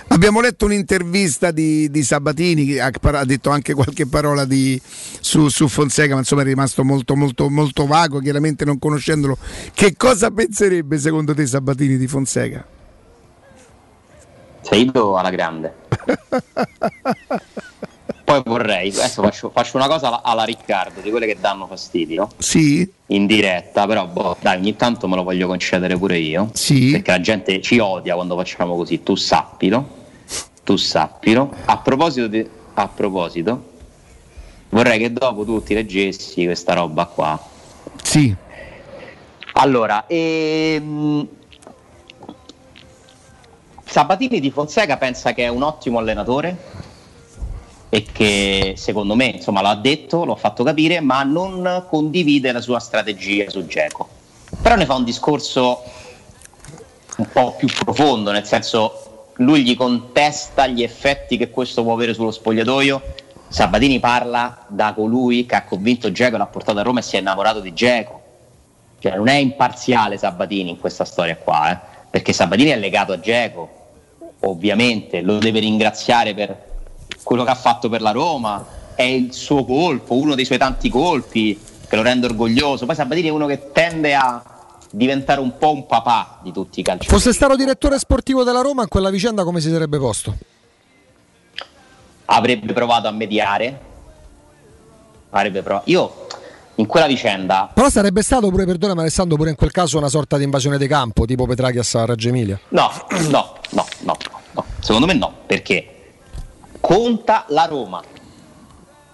Abbiamo 0.09 0.41
letto 0.41 0.65
un'intervista 0.65 1.51
di, 1.51 1.91
di 1.91 2.03
Sabatini 2.03 2.65
che 2.65 2.81
ha, 2.81 2.91
detto 3.25 3.51
anche 3.51 3.75
qualche 3.75 4.07
parola 4.07 4.45
di- 4.45 4.81
su, 5.21 5.49
su 5.49 5.69
Fonseca, 5.69 6.15
ma 6.15 6.21
insomma 6.21 6.43
è 6.43 6.45
rimasto 6.45 6.85
molto, 6.85 7.17
molto, 7.17 7.51
molto 7.51 7.87
vago, 7.87 8.21
chiaramente 8.21 8.65
non 8.65 8.79
conoscendolo. 8.79 9.37
Che 9.75 9.97
cosa 9.97 10.31
penserebbe 10.31 10.99
secondo 10.99 11.35
te 11.35 11.45
Sabatini 11.47 11.97
di 11.97 12.07
Fonseca? 12.07 12.65
Seido 14.63 15.17
alla 15.17 15.31
grande. 15.31 15.75
Poi 18.37 18.43
vorrei, 18.45 18.91
adesso 18.91 19.23
faccio, 19.23 19.51
faccio 19.51 19.77
una 19.77 19.89
cosa 19.89 20.09
alla, 20.09 20.23
alla 20.23 20.45
Riccardo, 20.45 21.01
di 21.01 21.11
quelle 21.11 21.27
che 21.27 21.39
danno 21.41 21.67
fastidio. 21.67 22.29
Sì. 22.37 22.91
In 23.07 23.27
diretta, 23.27 23.87
però 23.87 24.07
boh, 24.07 24.37
dai, 24.41 24.59
ogni 24.59 24.77
tanto 24.77 25.09
me 25.09 25.17
lo 25.17 25.23
voglio 25.23 25.47
concedere 25.47 25.97
pure 25.97 26.19
io. 26.19 26.51
Sì. 26.53 26.91
Perché 26.91 27.11
la 27.13 27.21
gente 27.21 27.61
ci 27.63 27.79
odia 27.79 28.15
quando 28.15 28.37
facciamo 28.37 28.77
così, 28.77 29.03
tu 29.03 29.15
sappilo. 29.15 30.05
Tu 30.65 30.77
sappilo. 30.77 31.55
A 31.65 31.79
proposito, 31.79 32.27
di- 32.27 32.47
a 32.75 32.89
proposito, 32.89 33.73
vorrei 34.71 34.99
che 34.99 35.13
dopo 35.13 35.45
tu 35.45 35.63
ti 35.63 35.75
leggessi 35.75 36.45
questa 36.45 36.75
roba 36.75 37.07
qua. 37.07 37.41
Sì. 38.03 38.35
Allora, 39.53 40.05
ehm, 40.07 41.29
Sabatini 43.85 44.41
di 44.41 44.51
Fonseca 44.51 44.99
pensa 44.99 45.33
che 45.33 45.45
è 45.45 45.49
un 45.49 45.63
ottimo 45.63 45.99
allenatore 45.99 46.85
e 47.97 48.05
che 48.13 48.75
secondo 48.77 49.15
me, 49.15 49.25
insomma, 49.25 49.63
l'ha 49.63 49.75
detto, 49.75 50.27
l'ho 50.27 50.37
fatto 50.37 50.63
capire, 50.63 51.01
ma 51.01 51.23
non 51.23 51.87
condivide 51.89 52.53
la 52.53 52.61
sua 52.61 52.79
strategia 52.79 53.49
su 53.49 53.65
Geco. 53.65 54.07
Però 54.61 54.77
ne 54.77 54.85
fa 54.85 54.97
un 54.97 55.05
discorso 55.05 55.83
un 57.17 57.27
po' 57.33 57.55
più 57.57 57.69
profondo, 57.69 58.33
nel 58.33 58.45
senso 58.45 59.31
lui 59.37 59.63
gli 59.63 59.75
contesta 59.75 60.67
gli 60.67 60.83
effetti 60.83 61.39
che 61.39 61.49
questo 61.49 61.83
può 61.83 61.95
avere 61.95 62.13
sullo 62.13 62.33
spogliatoio. 62.33 63.01
Sabatini 63.49 63.99
parla 63.99 64.67
da 64.69 64.93
colui 64.93 65.47
che 65.47 65.55
ha 65.55 65.65
convinto 65.65 66.13
Geco 66.13 66.37
l'ha 66.37 66.45
portato 66.45 66.79
a 66.79 66.83
Roma 66.83 66.99
e 66.99 67.03
si 67.03 67.17
è 67.17 67.21
innamorato 67.21 67.61
di 67.61 67.73
Geco. 67.73 68.21
Cioè, 68.99 69.17
non 69.17 69.29
è 69.29 69.37
imparziale 69.37 70.19
Sabatini 70.19 70.69
in 70.69 70.79
questa 70.79 71.07
storia 71.07 71.39
qua, 71.39 71.73
eh, 71.73 71.79
perché 72.11 72.35
Sabatini 72.35 72.69
è 72.69 72.79
legato 72.79 73.13
a 73.13 73.21
Geco, 73.21 73.71
ovviamente, 74.41 75.23
lo 75.23 75.39
deve 75.39 75.61
ringraziare 75.61 76.35
per 76.35 76.75
quello 77.23 77.45
che 77.45 77.51
ha 77.51 77.57
fatto 77.57 77.89
per 77.89 78.01
la 78.01 78.13
Roma, 78.13 78.65
è 78.95 79.03
il 79.03 79.33
suo 79.33 79.65
colpo, 79.65 80.15
uno 80.15 80.35
dei 80.35 80.45
suoi 80.45 80.59
tanti 80.59 80.89
colpi 80.89 81.59
che 81.89 81.97
lo 81.97 82.03
rende 82.03 82.27
orgoglioso. 82.27 82.87
Poi 82.87 82.95
Sabatini 82.95 83.29
è 83.29 83.31
uno 83.31 83.47
che 83.47 83.71
tende 83.73 84.15
a 84.15 84.43
diventare 84.91 85.41
un 85.41 85.59
po' 85.59 85.73
un 85.73 85.87
papà 85.87 86.41
di 86.43 86.53
tutti 86.53 86.81
i 86.81 86.83
calciatori. 86.83 87.19
Fosse 87.19 87.33
stato 87.33 87.57
direttore 87.57 87.99
sportivo 87.99 88.45
della 88.45 88.63
Roma, 88.63 88.83
in 88.83 88.89
quella 88.89 89.11
vicenda 89.11 89.45
come 89.45 89.61
si 89.61 89.71
sarebbe 89.71 89.99
posto? 89.99 90.35
Avrebbe 92.27 92.73
provato 92.73 93.07
a 93.07 93.11
mediare. 93.11 93.81
Avrebbe 95.31 95.63
provato. 95.63 95.91
Io 95.91 96.27
in 96.79 96.87
quella 96.87 97.07
vicenda 97.07 97.71
Però 97.73 97.89
sarebbe 97.89 98.23
stato 98.23 98.51
pure, 98.51 98.67
perdonami 98.67 99.01
Alessandro, 99.01 99.37
pure 99.37 99.51
in 99.51 99.57
quel 99.57 99.71
caso 99.71 99.97
una 99.99 100.09
sorta 100.09 100.37
di 100.37 100.45
invasione 100.45 100.79
di 100.79 100.87
campo, 100.87 101.25
tipo 101.25 101.47
Petrachias 101.47 101.95
a 101.95 102.05
Reggio 102.05 102.29
Emilia. 102.29 102.59
No, 102.69 102.91
no, 103.31 103.55
no, 103.71 103.87
no, 104.01 104.17
no. 104.53 104.65
Secondo 104.81 105.07
me 105.07 105.15
no, 105.15 105.33
perché 105.47 105.96
conta 106.87 107.45
la 107.49 107.65
Roma. 107.65 108.01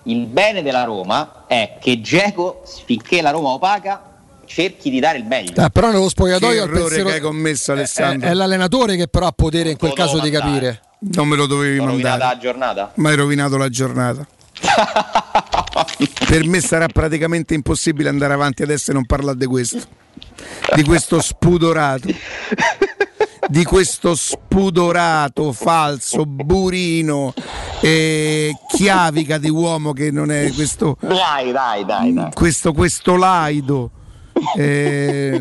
Il 0.02 0.26
bene 0.26 0.62
della 0.62 0.84
Roma 0.84 1.44
è 1.46 1.78
che 1.80 2.02
Geco, 2.02 2.62
finché 2.84 3.22
la 3.22 3.30
Roma 3.30 3.48
opaca, 3.50 4.02
cerchi 4.44 4.90
di 4.90 5.00
dare 5.00 5.16
il 5.16 5.24
meglio. 5.24 5.64
Eh, 5.64 5.70
però 5.70 5.90
nello 5.90 6.02
Che 6.04 6.10
spogliatoio 6.10 6.64
il 6.64 6.68
errore 6.68 6.80
pensiero- 6.80 7.08
che 7.08 7.14
hai 7.14 7.20
commesso 7.20 7.72
è, 7.72 7.74
Alessandro. 7.76 8.28
è 8.28 8.34
l'allenatore 8.34 8.96
che 8.96 9.08
però 9.08 9.26
ha 9.26 9.32
potere 9.32 9.70
in 9.70 9.78
quel 9.78 9.94
caso 9.94 10.20
di 10.20 10.28
capire. 10.28 10.80
Non 10.98 11.26
me 11.28 11.36
lo 11.36 11.46
dovevi 11.46 11.78
Ho 11.78 11.84
mandare. 11.86 12.18
la 12.18 12.36
giornata? 12.38 12.92
Ma 12.96 13.08
hai 13.08 13.16
rovinato 13.16 13.56
la 13.56 13.68
giornata. 13.70 14.26
per 16.28 16.44
me 16.46 16.60
sarà 16.60 16.86
praticamente 16.88 17.54
impossibile 17.54 18.10
andare 18.10 18.34
avanti 18.34 18.62
adesso 18.62 18.90
e 18.90 18.94
non 18.94 19.06
parlare 19.06 19.38
di 19.38 19.46
questo. 19.46 19.78
Di 20.74 20.82
questo 20.82 21.22
spudorato. 21.22 22.08
Di 23.48 23.64
questo 23.64 24.14
spudorato, 24.14 25.52
falso, 25.52 26.24
burino, 26.24 27.34
eh, 27.80 28.52
chiavica 28.68 29.38
di 29.38 29.50
uomo 29.50 29.92
che 29.92 30.10
non 30.10 30.30
è 30.30 30.52
questo, 30.52 30.96
Dai, 31.00 31.50
dai, 31.52 31.84
dai, 31.84 32.12
dai. 32.12 32.30
questo, 32.32 32.72
questo 32.72 33.16
laido. 33.16 33.90
Eh, 34.56 35.38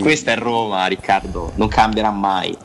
Questa 0.00 0.32
è 0.32 0.36
Roma, 0.36 0.86
Riccardo, 0.86 1.52
non 1.54 1.68
cambierà 1.68 2.10
mai. 2.10 2.56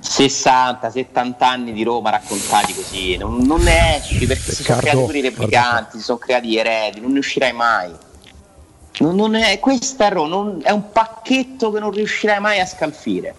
60, 0.00 0.90
70 0.90 1.46
anni 1.46 1.72
di 1.72 1.82
Roma 1.82 2.10
raccontati 2.10 2.72
così, 2.74 3.16
non, 3.16 3.40
non 3.42 3.60
ne 3.60 3.96
esci 3.98 4.26
perché 4.26 4.52
si 4.54 4.62
sono 4.62 4.78
creati 4.78 4.98
pure 4.98 5.18
i 5.18 5.22
replicanti, 5.22 5.98
si 5.98 6.04
sono 6.04 6.18
creati 6.18 6.48
gli 6.48 6.56
eredi, 6.56 7.00
non 7.00 7.12
ne 7.12 7.18
uscirai 7.18 7.52
mai. 7.52 7.90
Non, 9.00 9.14
non 9.14 9.34
è, 9.34 9.58
questa 9.60 10.08
Roma, 10.08 10.28
non- 10.28 10.60
è 10.62 10.70
un 10.70 10.90
pacchetto 10.90 11.70
che 11.70 11.78
non 11.80 11.90
riuscirai 11.90 12.40
mai 12.40 12.58
a 12.60 12.66
scalfire. 12.66 13.34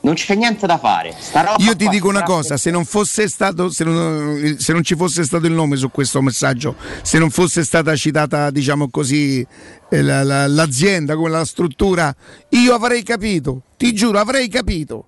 Non 0.00 0.14
c'è 0.14 0.36
niente 0.36 0.66
da 0.68 0.78
fare. 0.78 1.14
Io 1.58 1.74
ti 1.74 1.88
dico 1.88 2.06
una 2.08 2.22
cosa, 2.22 2.56
se 2.56 2.70
non 2.70 2.84
fosse 2.84 3.28
stato, 3.28 3.70
se 3.70 3.82
non, 3.82 4.54
se 4.56 4.72
non 4.72 4.84
ci 4.84 4.94
fosse 4.94 5.24
stato 5.24 5.46
il 5.46 5.52
nome 5.52 5.74
su 5.76 5.90
questo 5.90 6.22
messaggio, 6.22 6.76
se 7.02 7.18
non 7.18 7.28
fosse 7.30 7.64
stata 7.64 7.94
citata, 7.96 8.50
diciamo 8.50 8.88
così, 8.88 9.44
eh, 9.90 10.02
la- 10.02 10.22
la- 10.22 10.46
l'azienda 10.46 11.16
come 11.16 11.30
la 11.30 11.44
struttura, 11.44 12.14
io 12.50 12.74
avrei 12.74 13.02
capito, 13.02 13.62
ti 13.76 13.92
giuro, 13.94 14.20
avrei 14.20 14.46
capito, 14.48 15.06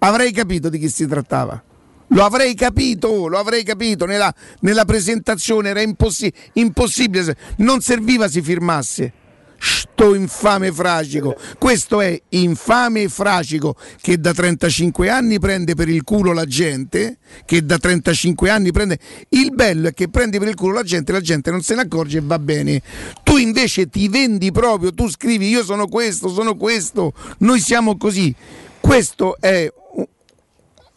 avrei 0.00 0.32
capito 0.32 0.68
di 0.68 0.78
chi 0.80 0.88
si 0.88 1.06
trattava. 1.06 1.62
Lo 2.12 2.24
avrei 2.24 2.54
capito, 2.54 3.28
lo 3.28 3.38
avrei 3.38 3.62
capito 3.62 4.04
nella, 4.04 4.34
nella 4.60 4.84
presentazione, 4.84 5.68
era 5.68 5.80
impossi- 5.80 6.32
impossibile, 6.54 7.36
non 7.58 7.80
serviva 7.80 8.28
si 8.28 8.42
firmasse. 8.42 9.12
Sto 9.62 10.14
infame 10.14 10.72
fracico, 10.72 11.36
questo 11.58 12.00
è 12.00 12.18
infame 12.30 13.10
fracico 13.10 13.76
che 14.00 14.18
da 14.18 14.32
35 14.32 15.10
anni 15.10 15.38
prende 15.38 15.74
per 15.74 15.90
il 15.90 16.02
culo 16.02 16.32
la 16.32 16.46
gente, 16.46 17.18
che 17.44 17.62
da 17.64 17.76
35 17.76 18.48
anni 18.48 18.72
prende... 18.72 18.98
Il 19.28 19.52
bello 19.52 19.88
è 19.88 19.92
che 19.92 20.08
prendi 20.08 20.38
per 20.38 20.48
il 20.48 20.54
culo 20.54 20.72
la 20.72 20.82
gente, 20.82 21.12
la 21.12 21.20
gente 21.20 21.50
non 21.50 21.60
se 21.60 21.74
ne 21.74 21.82
accorge 21.82 22.18
e 22.18 22.22
va 22.24 22.38
bene. 22.38 22.80
Tu 23.22 23.36
invece 23.36 23.90
ti 23.90 24.08
vendi 24.08 24.50
proprio, 24.50 24.94
tu 24.94 25.10
scrivi 25.10 25.48
io 25.48 25.62
sono 25.62 25.86
questo, 25.86 26.30
sono 26.30 26.56
questo, 26.56 27.12
noi 27.40 27.60
siamo 27.60 27.98
così. 27.98 28.34
Questo 28.80 29.36
è 29.38 29.70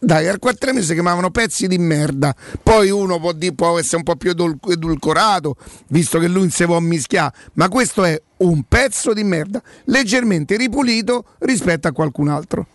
dai, 0.04 0.28
al 0.28 0.40
4 0.40 0.74
mesi 0.74 0.88
si 0.88 0.94
chiamavano 0.94 1.30
pezzi 1.32 1.68
di 1.68 1.78
merda. 1.78 2.36
Poi 2.62 2.90
uno 2.90 3.20
può, 3.20 3.32
di, 3.32 3.54
può 3.54 3.78
essere 3.80 3.98
un 3.98 4.04
po' 4.04 4.16
più 4.16 4.32
edul- 4.32 4.58
edulcorato, 4.70 5.56
visto 5.88 6.20
che 6.20 6.28
lui 6.28 6.50
si 6.50 6.66
può 6.66 6.80
mischiare, 6.80 7.34
ma 7.54 7.70
questo 7.70 8.04
è 8.04 8.22
un 8.38 8.64
pezzo 8.68 9.14
di 9.14 9.24
merda, 9.24 9.62
leggermente 9.86 10.58
ripulito 10.58 11.26
rispetto 11.40 11.88
a 11.88 11.92
qualcun 11.92 12.28
altro. 12.30 12.68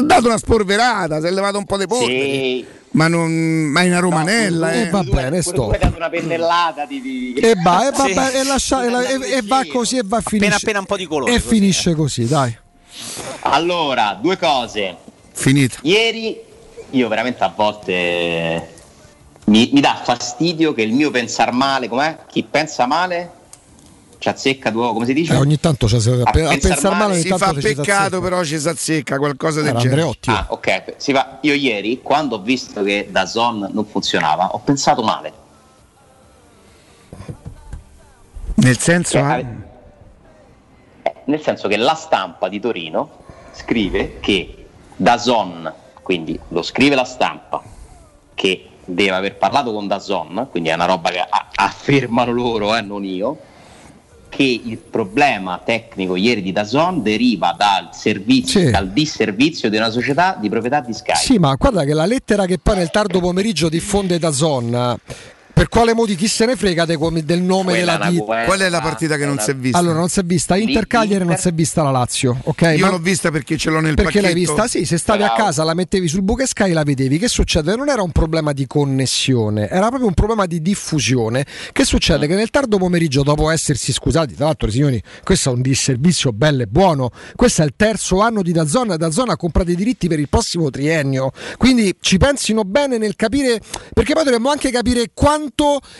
Ha 0.00 0.02
dato 0.04 0.26
una 0.26 0.38
sporverata, 0.38 1.20
si 1.20 1.26
è 1.26 1.30
levato 1.30 1.58
un 1.58 1.64
po' 1.64 1.76
di 1.76 1.86
polvere. 1.86 2.20
Sì. 2.22 2.66
Ma, 2.92 3.08
non, 3.08 3.30
ma 3.30 3.82
è 3.82 3.88
una 3.88 3.98
romanella, 3.98 4.72
eh. 4.72 4.88
va 4.90 5.02
bene, 5.02 5.28
Pure 5.28 5.42
tu 5.42 5.50
sto. 5.50 5.70
hai 5.70 5.78
dato 5.78 5.96
una 5.96 6.08
pennellata 6.08 6.86
di... 6.86 7.00
di... 7.00 7.34
E 7.34 7.54
va, 7.62 7.86
e, 7.88 7.90
va, 7.90 8.28
Sì. 8.30 8.36
e 8.36 8.44
lascia- 8.44 8.84
e 8.84 8.88
la- 8.90 9.06
e- 9.06 9.30
e 9.36 9.42
va 9.42 9.62
così 9.70 9.98
e 9.98 10.02
va 10.04 10.16
a 10.16 10.20
Appena 10.20 10.38
finire. 10.42 10.54
appena 10.54 10.78
un 10.78 10.86
po' 10.86 10.96
di 10.96 11.06
colore. 11.06 11.32
E 11.32 11.34
così, 11.40 11.48
finisce 11.48 11.94
così, 11.94 12.26
dai. 12.26 12.56
Allora, 13.40 14.18
due 14.20 14.38
cose. 14.38 14.96
Finito. 15.38 15.76
Ieri 15.82 16.36
io 16.90 17.06
veramente 17.08 17.44
a 17.44 17.52
volte 17.54 18.72
mi, 19.44 19.70
mi 19.72 19.80
dà 19.80 20.00
fastidio 20.02 20.72
che 20.74 20.82
il 20.82 20.92
mio 20.92 21.12
pensar 21.12 21.52
male, 21.52 21.86
com'è? 21.88 22.18
Chi 22.26 22.42
pensa 22.42 22.86
male 22.86 23.30
ci 24.18 24.28
azzecca 24.28 24.70
due, 24.70 24.88
come 24.88 25.06
si 25.06 25.12
dice? 25.12 25.32
Eh, 25.34 25.36
ogni 25.36 25.60
tanto 25.60 25.86
c'è, 25.86 25.96
a, 25.98 26.22
A 26.24 26.30
pe- 26.32 26.44
a 26.44 26.48
pensar 26.48 26.58
pensare 26.58 26.94
male, 26.96 27.12
ogni 27.12 27.22
Si 27.22 27.28
fa 27.28 27.52
ci 27.54 27.60
peccato, 27.60 28.20
però 28.20 28.42
ci 28.42 28.58
si 28.58 28.68
azzecca 28.68 29.16
qualcosa 29.18 29.60
del 29.62 29.74
genere. 29.74 29.88
Andreotti. 29.90 30.30
Ah, 30.30 30.46
ok. 30.48 30.94
Si 30.96 31.12
va- 31.12 31.38
Io 31.42 31.54
ieri, 31.54 32.00
quando 32.02 32.34
ho 32.34 32.40
visto 32.40 32.82
che 32.82 33.06
da 33.08 33.24
Zon 33.26 33.68
non 33.72 33.86
funzionava, 33.86 34.48
ho 34.54 34.58
pensato 34.58 35.02
male. 35.04 35.32
Nel 38.54 38.76
senso, 38.76 39.18
Cioè, 39.18 39.36
eh, 39.38 39.46
eh, 41.02 41.14
nel 41.26 41.40
senso 41.40 41.68
che 41.68 41.76
la 41.76 41.94
stampa 41.94 42.48
di 42.48 42.58
Torino 42.58 43.08
scrive 43.52 44.18
che 44.18 44.57
Dazon, 45.00 45.72
quindi 46.02 46.38
lo 46.48 46.62
scrive 46.62 46.94
la 46.96 47.04
stampa, 47.04 47.62
che 48.34 48.68
deve 48.84 49.10
aver 49.16 49.36
parlato 49.36 49.72
con 49.72 49.86
Dazon, 49.86 50.48
quindi 50.50 50.70
è 50.70 50.74
una 50.74 50.86
roba 50.86 51.10
che 51.10 51.20
a- 51.20 51.48
affermano 51.54 52.32
loro, 52.32 52.74
eh, 52.76 52.80
non 52.80 53.04
io, 53.04 53.38
che 54.28 54.42
il 54.42 54.76
problema 54.78 55.60
tecnico 55.64 56.16
ieri 56.16 56.42
di 56.42 56.52
Dazon 56.52 57.02
deriva 57.02 57.54
dal 57.56 57.90
servizio, 57.92 58.60
Sì. 58.60 58.70
dal 58.70 58.90
disservizio 58.90 59.70
di 59.70 59.76
una 59.76 59.90
società 59.90 60.36
di 60.38 60.48
proprietà 60.48 60.80
di 60.80 60.92
Sky. 60.92 61.14
Sì, 61.16 61.38
ma 61.38 61.54
guarda 61.54 61.84
che 61.84 61.94
la 61.94 62.04
lettera 62.06 62.44
che 62.44 62.58
poi 62.58 62.76
nel 62.76 62.90
tardo 62.90 63.20
pomeriggio 63.20 63.68
diffonde 63.68 64.18
da 64.18 64.30
Zon. 64.32 64.98
Per 65.58 65.68
quale 65.68 65.92
motivo 65.92 66.16
chi 66.16 66.28
se 66.28 66.46
ne 66.46 66.54
frega 66.54 66.84
de- 66.84 66.96
del 67.24 67.42
nome 67.42 67.72
Quella 67.72 67.96
della 67.96 68.10
guerra, 68.12 68.44
qual 68.44 68.60
è 68.60 68.68
la 68.68 68.80
partita 68.80 69.16
che 69.16 69.26
non 69.26 69.40
si 69.40 69.50
è 69.50 69.56
vista? 69.56 69.76
Allora, 69.76 69.98
non 69.98 70.08
si 70.08 70.20
è 70.20 70.22
vista 70.22 70.54
Inter 70.54 70.86
Cagliari 70.86 71.24
e 71.24 71.26
non 71.26 71.36
si 71.36 71.48
è 71.48 71.52
vista 71.52 71.82
la 71.82 71.90
Lazio, 71.90 72.38
ok? 72.44 72.74
Io 72.76 72.84
Ma- 72.84 72.90
l'ho 72.92 72.98
vista 72.98 73.32
perché 73.32 73.56
ce 73.56 73.70
l'ho 73.70 73.80
nel 73.80 73.94
perché 73.94 74.20
l'hai 74.20 74.34
pacchetto. 74.34 74.52
vista? 74.52 74.68
Sì, 74.68 74.84
se 74.84 74.98
stavi 74.98 75.24
a 75.24 75.26
Bravo. 75.26 75.42
casa, 75.42 75.64
la 75.64 75.74
mettevi 75.74 76.06
sul 76.06 76.22
buco 76.22 76.42
e 76.42 76.46
Sky 76.46 76.70
la 76.70 76.84
vedevi. 76.84 77.18
Che 77.18 77.26
succede? 77.26 77.74
Non 77.74 77.88
era 77.88 78.02
un 78.02 78.12
problema 78.12 78.52
di 78.52 78.68
connessione, 78.68 79.68
era 79.68 79.88
proprio 79.88 80.06
un 80.06 80.14
problema 80.14 80.46
di 80.46 80.62
diffusione. 80.62 81.44
Che 81.72 81.84
succede? 81.84 82.28
Che 82.28 82.36
nel 82.36 82.50
tardo 82.50 82.78
pomeriggio, 82.78 83.24
dopo 83.24 83.50
essersi 83.50 83.92
scusati, 83.92 84.36
tra 84.36 84.44
l'altro, 84.44 84.70
signori, 84.70 85.02
questo 85.24 85.50
è 85.50 85.54
un 85.54 85.62
disservizio 85.62 86.32
bello 86.32 86.62
e 86.62 86.66
buono. 86.68 87.10
Questo 87.34 87.62
è 87.62 87.64
il 87.64 87.72
terzo 87.74 88.20
anno 88.20 88.42
di 88.42 88.52
Dazon. 88.52 88.94
Dazon 88.96 89.30
ha 89.30 89.36
comprato 89.36 89.72
i 89.72 89.74
diritti 89.74 90.06
per 90.06 90.20
il 90.20 90.28
prossimo 90.28 90.70
triennio. 90.70 91.32
Quindi 91.56 91.96
ci 92.00 92.16
pensino 92.16 92.62
bene 92.62 92.96
nel 92.96 93.16
capire, 93.16 93.60
perché 93.92 94.14
poi 94.14 94.22
dovremmo 94.22 94.50
anche 94.50 94.70
capire 94.70 95.10
quanto 95.12 95.46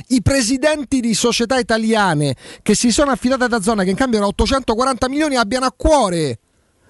i 0.08 0.22
presidenti 0.22 1.00
di 1.00 1.14
società 1.14 1.58
italiane 1.58 2.34
che 2.62 2.74
si 2.74 2.90
sono 2.90 3.10
affidate 3.10 3.44
a 3.44 3.48
Dazon, 3.48 3.78
che 3.78 3.90
in 3.90 3.96
cambio 3.96 4.18
erano 4.18 4.32
840 4.32 5.08
milioni, 5.08 5.36
abbiano 5.36 5.66
a 5.66 5.72
cuore 5.76 6.38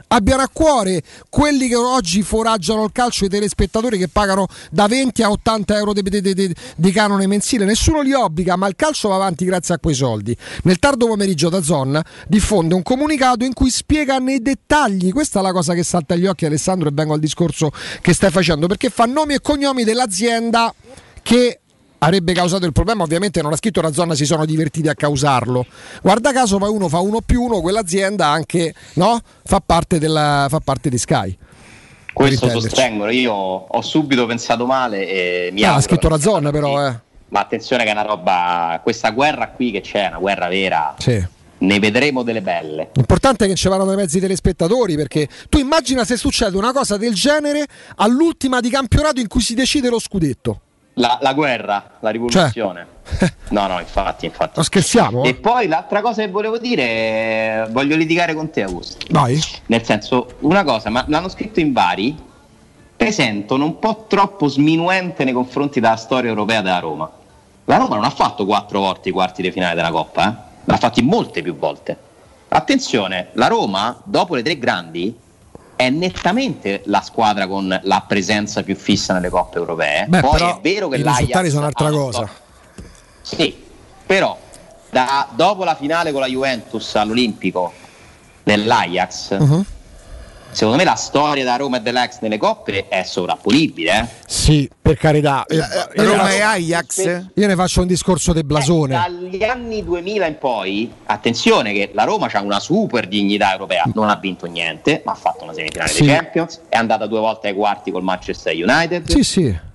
abbiano 0.09 0.43
a 0.43 0.49
cuore 0.51 1.03
quelli 1.29 1.69
che 1.69 1.77
oggi 1.77 2.23
foraggiano 2.23 2.85
il 2.85 2.93
calcio 2.93 3.25
i 3.25 3.29
telespettatori 3.29 3.99
che 3.99 4.09
pagano 4.09 4.47
da 4.71 4.87
20 4.87 5.23
a 5.23 5.31
80 5.31 5.77
euro 5.77 5.93
di, 5.93 6.03
di- 6.03 6.35
di- 6.35 6.55
di 6.77 6.93
canone 6.93 7.27
mensile. 7.27 7.65
Nessuno 7.65 8.01
li 8.01 8.13
obbliga 8.13 8.57
ma 8.57 8.67
il 8.69 8.77
calcio 8.77 9.09
va 9.09 9.17
avanti 9.17 9.45
grazie 9.45 9.75
a 9.75 9.79
quei 9.79 9.95
soldi. 9.95 10.37
Nel 10.65 10.79
tardo 10.79 11.07
pomeriggio 11.07 11.49
da 11.49 11.63
Zon 11.63 12.01
diffonde 12.27 12.75
un 12.75 12.83
comunicato 12.83 13.45
in 13.45 13.53
cui 13.53 13.71
spiega 13.71 14.19
nei 14.19 14.41
dettagli. 14.41 15.13
Questa 15.13 15.41
è 15.41 15.43
la 15.43 15.53
cosa 15.53 15.75
che 15.75 15.83
salta 15.83 16.15
agli 16.15 16.27
occhi 16.27 16.47
Alessandro 16.47 16.89
e 16.89 16.93
vengo 16.93 17.15
al 17.15 17.21
discorso 17.21 17.71
che 18.01 18.15
stai 18.15 18.31
facendo 18.31 18.67
perché 18.67 18.91
fa 18.91 19.05
nomi 19.05 19.35
e 19.35 19.41
cognomi 19.41 19.85
dell'azienda 19.85 20.73
che 21.23 21.61
avrebbe 21.99 22.33
causato 22.33 22.65
il 22.67 22.73
problema, 22.73 23.03
ovviamente 23.03 23.43
non 23.43 23.53
ha 23.53 23.57
scritto 23.57 23.81
la 23.81 23.93
zona, 23.93 24.15
si 24.15 24.25
sono 24.25 24.45
divertiti 24.45 24.89
a 24.89 24.95
causarlo. 24.95 25.67
Guarda 26.03 26.33
caso 26.33 26.59
poi 26.59 26.71
uno 26.71 26.89
fa 26.89 27.01
uno 27.01 27.21
più 27.21 27.43
uno, 27.43 27.61
quell'azienda 27.61 28.27
anche 28.27 28.75
no? 28.95 29.21
fa, 29.45 29.61
parte 29.65 29.99
della, 29.99 30.47
fa 30.49 30.61
parte 30.61 30.89
di 30.89 30.99
Sky. 30.99 31.37
Questo 32.13 32.49
sostengono, 32.51 33.11
io 33.11 33.33
ho 33.33 33.81
subito 33.83 34.27
pensato 34.27 34.67
male 34.67 35.07
e 35.09 35.51
mi 35.53 35.63
Ah, 35.63 35.75
ha 35.75 35.81
scritto 35.81 36.09
la 36.09 36.19
zona 36.19 36.51
però, 36.51 36.85
eh. 36.85 37.07
Ma 37.29 37.41
attenzione 37.41 37.85
che 37.85 37.91
è 37.91 37.93
una 37.93 38.03
roba, 38.03 38.81
questa 38.83 39.11
guerra 39.11 39.49
qui 39.51 39.71
che 39.71 39.83
c'è, 39.83 40.05
è 40.07 40.09
una 40.09 40.19
guerra 40.19 40.49
vera, 40.49 40.95
Sì. 40.99 41.23
ne 41.59 41.79
vedremo 41.79 42.23
delle 42.25 42.41
belle. 42.43 42.91
L'importante 42.95 43.45
è 43.45 43.49
che 43.49 43.55
ci 43.55 43.69
vadano 43.69 43.93
i 43.93 43.97
mezzi 43.97 44.19
telespettatori 44.19 44.97
perché 44.97 45.29
tu 45.49 45.59
immagina 45.59 46.05
se 46.05 46.17
succede 46.17 46.57
una 46.57 46.73
cosa 46.73 46.97
del 46.97 47.15
genere 47.15 47.67
all'ultima 47.97 48.59
di 48.61 48.71
campionato 48.71 49.21
in 49.21 49.29
cui 49.29 49.41
si 49.43 49.55
decide 49.55 49.89
lo 49.89 50.01
scudetto. 50.01 50.61
La, 50.99 51.19
la 51.21 51.33
guerra, 51.33 51.93
la 52.01 52.11
rivoluzione. 52.11 52.87
No, 53.51 53.67
no, 53.67 53.79
infatti, 53.79 54.27
infatti. 54.27 54.53
Non 54.57 54.65
scherziamo? 54.65 55.23
E 55.23 55.35
poi 55.35 55.69
l'altra 55.69 56.01
cosa 56.03 56.23
che 56.23 56.29
volevo 56.29 56.59
dire, 56.59 57.69
voglio 57.71 57.97
litigare 57.97 58.35
con 58.35 58.51
te 58.51 58.63
Augusto. 58.63 59.07
Vai. 59.11 59.41
Nel 59.67 59.85
senso, 59.85 60.35
una 60.41 60.65
cosa, 60.65 60.91
ma 60.91 61.05
l'hanno 61.07 61.29
scritto 61.29 61.61
in 61.61 61.73
vari, 61.73 62.17
presentono 62.97 63.65
un 63.65 63.79
po' 63.79 64.07
troppo 64.09 64.49
sminuente 64.49 65.23
nei 65.23 65.33
confronti 65.33 65.79
della 65.79 65.97
storia 65.97 66.31
europea 66.31 66.63
della 66.63 66.81
Roma. 66.81 67.09
La 67.65 67.77
Roma 67.77 67.95
non 67.95 68.05
ha 68.05 68.11
fatto 68.11 68.45
quattro 68.45 68.81
volte 68.81 69.11
i 69.11 69.13
quarti 69.13 69.41
di 69.41 69.53
finale 69.53 69.77
della 69.77 69.91
Coppa, 69.91 70.29
eh? 70.29 70.61
l'ha 70.65 70.77
fatti 70.77 71.01
molte 71.03 71.43
più 71.43 71.55
volte. 71.57 71.97
Attenzione, 72.49 73.29
la 73.33 73.47
Roma, 73.47 74.01
dopo 74.05 74.35
le 74.35 74.43
tre 74.43 74.59
grandi, 74.59 75.17
è 75.79 75.91
nettamente 75.91 76.83
la 76.87 77.01
squadra 77.03 77.47
con 77.47 77.79
la 77.85 78.05
presenza 78.05 78.65
più 78.65 78.75
fissa 78.75 79.15
nelle 79.15 79.29
coppe 79.29 79.59
europee. 79.59 80.07
Beh, 80.09 80.21
Poi 80.21 80.41
è 80.41 80.59
vero 80.61 80.89
che 80.89 80.97
i 80.97 81.03
risultati 81.05 81.49
sono 81.51 81.61
un'altra 81.61 81.91
cosa. 81.91 82.29
Sì, 83.23 83.57
però 84.05 84.37
da- 84.91 85.29
dopo 85.37 85.63
la 85.63 85.77
finale 85.77 86.11
con 86.11 86.21
la 86.21 86.27
Juventus 86.27 86.97
all'Olimpico 86.97 87.73
nell'Ajax, 88.43 89.39
Mhm. 89.39 89.65
Secondo 90.59 90.77
me 90.77 90.83
la 90.83 90.97
storia 90.97 91.45
da 91.45 91.55
Roma 91.55 91.77
e 91.77 91.81
dell'Ajax 91.83 92.19
nelle 92.21 92.37
coppe 92.37 92.89
è 92.89 93.05
sovrapponibile. 93.05 94.01
Eh? 94.01 94.07
Sì, 94.27 94.69
per 94.83 94.97
carità. 94.97 95.45
Io 95.51 95.65
ne 95.95 96.05
Roma 96.05 96.33
e 96.33 96.41
Ajax? 96.41 97.27
io 97.33 97.47
ne 97.47 97.55
faccio 97.55 97.83
un 97.83 97.87
discorso 97.87 98.33
del 98.33 98.43
blasone. 98.43 98.95
Dagli 98.97 99.45
anni 99.45 99.85
2000 99.85 100.27
in 100.27 100.39
poi, 100.39 100.93
attenzione 101.07 101.73
che 101.73 101.93
la 101.95 102.03
Roma 102.03 102.27
ha 102.33 102.41
una 102.41 102.59
super 102.59 103.07
dignità 103.07 103.53
europea, 103.53 103.85
non 103.95 104.09
ha 104.09 104.17
vinto 104.17 104.47
niente, 104.47 105.03
ma 105.05 105.13
ha 105.13 105.15
fatto 105.15 105.45
una 105.45 105.53
semifinale 105.53 105.91
Sì. 105.91 106.07
dei 106.07 106.15
Champions, 106.17 106.63
è 106.69 106.77
andata 106.77 107.07
due 107.07 107.21
volte 107.21 107.47
ai 107.49 107.55
quarti 107.55 107.93
col 107.93 108.03
Manchester 108.03 108.53
United. 108.53 109.09
Sì, 109.09 109.23
sì. 109.23 109.67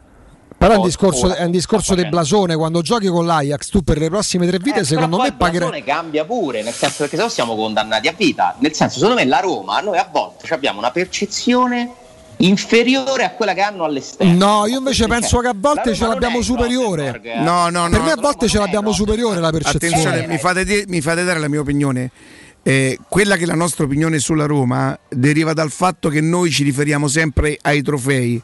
Però 0.63 0.75
è 0.75 0.77
un 0.77 0.83
discorso, 0.85 1.25
ora 1.25 1.35
è 1.35 1.43
un 1.43 1.51
discorso 1.51 1.93
facendo. 1.93 2.09
blasone. 2.15 2.55
Quando 2.55 2.81
giochi 2.81 3.07
con 3.07 3.25
l'Ajax, 3.25 3.67
tu 3.69 3.81
per 3.83 3.97
le 3.97 4.09
prossime 4.09 4.47
tre 4.47 4.59
vite, 4.59 4.79
Eh, 4.79 4.83
secondo 4.85 5.17
me 5.17 5.27
il 5.27 5.33
pagherai. 5.33 5.69
blasone 5.69 5.83
cambia 5.83 6.23
pure, 6.25 6.63
nel 6.63 6.73
senso 6.73 6.95
perché 6.99 7.17
se 7.17 7.21
no 7.23 7.27
siamo 7.29 7.55
condannati 7.55 8.07
a 8.07 8.13
vita. 8.17 8.55
Nel 8.59 8.73
senso, 8.73 8.99
secondo 8.99 9.19
me 9.19 9.25
la 9.25 9.39
Roma, 9.39 9.79
noi 9.81 9.97
a 9.97 10.07
volte 10.09 10.53
abbiamo 10.53 10.79
una 10.79 10.91
percezione 10.91 11.91
inferiore 12.37 13.23
a 13.25 13.31
quella 13.31 13.53
che 13.53 13.61
hanno 13.61 13.83
all'esterno. 13.83 14.33
No, 14.61 14.65
io 14.65 14.77
invece 14.77 15.05
penso 15.07 15.39
che 15.39 15.47
a 15.47 15.53
volte 15.55 15.89
La 15.89 15.95
ce 15.95 16.07
l'abbiamo 16.07 16.41
superiore. 16.41 17.19
Eh. 17.23 17.39
No, 17.39 17.69
no, 17.69 17.89
Per 17.89 17.99
no. 17.99 18.05
me 18.05 18.11
a 18.11 18.17
volte 18.19 18.47
ce 18.47 18.57
l'abbiamo 18.57 18.91
superiore 18.91 19.39
la 19.39 19.51
percezione. 19.51 19.95
Attenzione, 19.95 20.27
mi 20.27 20.37
fate, 20.37 20.65
di- 20.65 20.83
mi 20.87 21.01
fate 21.01 21.23
dare 21.23 21.39
la 21.39 21.47
mia 21.47 21.59
opinione. 21.59 22.11
Eh, 22.65 22.97
quella 23.09 23.35
che 23.35 23.43
è 23.43 23.45
la 23.45 23.55
nostra 23.55 23.83
opinione 23.83 24.19
sulla 24.19 24.45
Roma 24.45 24.97
deriva 25.09 25.51
dal 25.51 25.69
fatto 25.69 26.07
che 26.07 26.21
noi 26.21 26.49
ci 26.49 26.63
riferiamo 26.63 27.07
sempre 27.09 27.57
ai 27.61 27.81
trofei. 27.81 28.41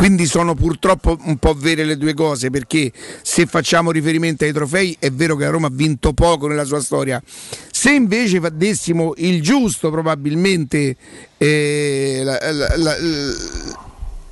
Quindi 0.00 0.24
sono 0.24 0.54
purtroppo 0.54 1.18
un 1.24 1.36
po' 1.36 1.52
vere 1.52 1.84
le 1.84 1.98
due 1.98 2.14
cose, 2.14 2.48
perché 2.48 2.90
se 3.20 3.44
facciamo 3.44 3.90
riferimento 3.90 4.44
ai 4.44 4.52
trofei 4.54 4.96
è 4.98 5.10
vero 5.10 5.36
che 5.36 5.44
la 5.44 5.50
Roma 5.50 5.66
ha 5.66 5.70
vinto 5.70 6.14
poco 6.14 6.46
nella 6.48 6.64
sua 6.64 6.80
storia. 6.80 7.22
Se 7.70 7.90
invece 7.92 8.40
dessimo 8.54 9.12
il 9.18 9.42
giusto 9.42 9.90
probabilmente 9.90 10.96
eh, 11.36 12.22
la- 12.24 12.38
la- 12.50 12.76
la- 12.76 12.96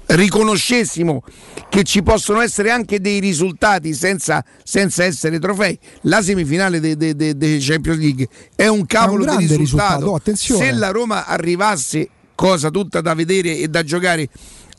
riconoscessimo 0.06 1.22
che 1.68 1.82
ci 1.82 2.02
possono 2.02 2.40
essere 2.40 2.70
anche 2.70 2.98
dei 2.98 3.20
risultati 3.20 3.92
senza, 3.92 4.42
senza 4.64 5.04
essere 5.04 5.38
trofei. 5.38 5.78
La 6.04 6.22
semifinale 6.22 6.80
dei 6.80 7.58
Champions 7.60 7.98
League 7.98 8.26
è 8.56 8.68
un 8.68 8.86
cavolo 8.86 9.24
grande 9.24 9.48
di 9.48 9.56
risultato. 9.56 9.96
risultato, 9.96 10.14
attenzione. 10.14 10.64
Se 10.64 10.72
la 10.72 10.88
Roma 10.88 11.26
arrivasse, 11.26 12.08
cosa 12.34 12.70
tutta 12.70 13.02
da 13.02 13.12
vedere 13.14 13.58
e 13.58 13.68
da 13.68 13.82
giocare 13.82 14.28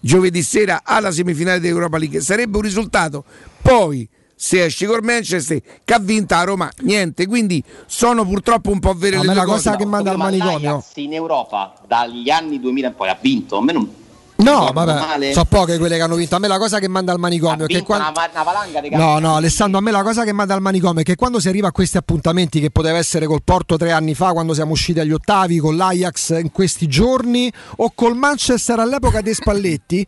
giovedì 0.02 0.42
sera 0.44 0.82
alla 0.84 1.12
semifinale 1.12 1.60
dell'Europa 1.60 1.98
League, 1.98 2.22
sarebbe 2.22 2.58
un 2.58 2.64
risultato. 2.64 3.24
Poi 3.62 4.08
se 4.36 4.64
esci 4.64 4.86
col 4.86 5.04
Manchester 5.04 5.62
che 5.84 5.94
ha 5.94 6.00
vinto 6.00 6.34
a 6.34 6.44
Roma 6.44 6.72
niente 6.84 7.28
quindi 7.28 7.62
sono 7.88 8.26
purtroppo 8.26 8.72
un 8.72 8.80
po' 8.80 8.94
vere 8.94 9.18
A 9.18 9.24
le 9.24 9.34
la 9.34 9.44
cosa 9.44 9.76
che 9.76 9.86
manda 9.86 10.12
al 10.12 10.18
Ma 10.18 10.26
manicomio. 10.26 10.82
in 10.96 11.14
Europa 11.14 11.74
dagli 11.86 12.30
anni 12.30 12.58
2000 12.58 12.88
in 12.88 12.96
poi 12.96 13.10
ha 13.10 13.18
vinto. 13.20 13.58
A 13.58 13.62
me 13.62 13.74
non 13.74 13.94
No, 14.40 14.72
vabbè, 14.74 15.34
so 15.34 15.44
poche 15.46 15.78
quelle 15.78 15.98
che 15.98 16.02
hanno 16.02 16.16
vinto. 16.16 16.36
A 16.36 16.40
me 16.40 16.48
la 16.48 16.58
cosa 16.58 16.80
che 16.80 16.88
manda 16.88 17.12
al 17.12 17.20
manicomio 17.20 17.66
è 17.66 17.68
che 17.68 17.84
quando... 17.84 18.10
una, 18.10 18.30
una 18.32 18.44
valanga 18.44 18.80
di 18.80 18.90
No, 18.90 19.20
no, 19.20 19.36
Alessandro, 19.36 19.80
a 19.80 19.82
me 19.82 19.92
la 19.92 20.04
cosa 20.04 20.24
che 20.24 20.32
manda 20.32 20.54
al 20.54 20.62
manicomio 20.62 21.02
è 21.02 21.04
che 21.04 21.16
quando 21.16 21.40
si 21.40 21.50
arriva 21.50 21.68
a 21.68 21.72
questi 21.72 21.98
appuntamenti, 21.98 22.62
che 22.62 22.72
poteva 22.72 22.98
essere 22.98 23.26
col 23.26 23.42
Porto 23.44 23.76
tre 23.76 23.92
anni 23.92 24.16
fa, 24.16 24.32
quando 24.32 24.54
siamo 24.54 24.72
usciti 24.72 25.00
agli 25.00 25.12
ottavi, 25.12 25.58
con 25.58 25.76
l'Ajax 25.76 26.40
in 26.40 26.52
questi 26.52 26.88
giorni, 26.88 27.52
o 27.78 27.92
col 27.94 28.16
Manchester 28.16 28.80
all'epoca 28.80 29.22
dei 29.22 29.34
Spalletti, 29.34 30.08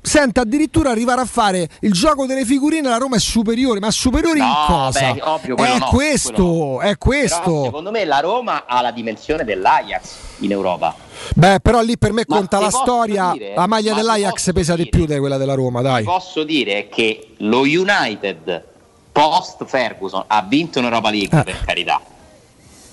senta 0.00 0.42
addirittura 0.42 0.90
arrivare 0.90 1.20
a 1.20 1.26
fare 1.26 1.68
il 1.80 1.92
gioco 1.92 2.26
delle 2.26 2.44
figurine, 2.44 2.88
la 2.88 2.96
Roma 2.96 3.16
è 3.16 3.20
superiore, 3.20 3.80
ma 3.80 3.90
superiore 3.90 4.38
in 4.38 4.44
No, 4.44 4.64
cosa? 4.66 5.12
beh, 5.12 5.20
ovvio, 5.22 5.56
è 5.56 5.78
no, 5.78 5.86
questo, 5.86 6.32
quello 6.32 6.80
è 6.80 6.96
questo. 6.96 7.40
Però, 7.42 7.64
secondo 7.64 7.90
me 7.90 8.04
la 8.04 8.20
Roma 8.20 8.66
ha 8.66 8.80
la 8.80 8.92
dimensione 8.92 9.44
dell'Ajax 9.44 10.32
in 10.44 10.52
Europa. 10.52 10.94
Beh, 11.34 11.60
però 11.60 11.80
lì 11.80 11.96
per 11.98 12.12
me 12.12 12.24
Ma 12.26 12.36
conta 12.36 12.60
la 12.60 12.70
storia, 12.70 13.30
dire- 13.32 13.54
la 13.54 13.66
maglia 13.66 13.94
dell'Ajax 13.94 14.52
pesa 14.52 14.74
di 14.76 14.88
più 14.88 15.06
di 15.06 15.18
quella 15.18 15.36
della 15.36 15.54
Roma, 15.54 15.80
dai. 15.82 16.04
Posso 16.04 16.42
dire 16.44 16.88
che 16.88 17.28
lo 17.38 17.60
United 17.60 18.64
post 19.12 19.64
Ferguson 19.64 20.24
ha 20.26 20.42
vinto 20.42 20.78
in 20.78 20.84
Europa 20.84 21.10
League 21.10 21.40
Eh. 21.40 21.44
per 21.44 21.60
carità. 21.64 22.00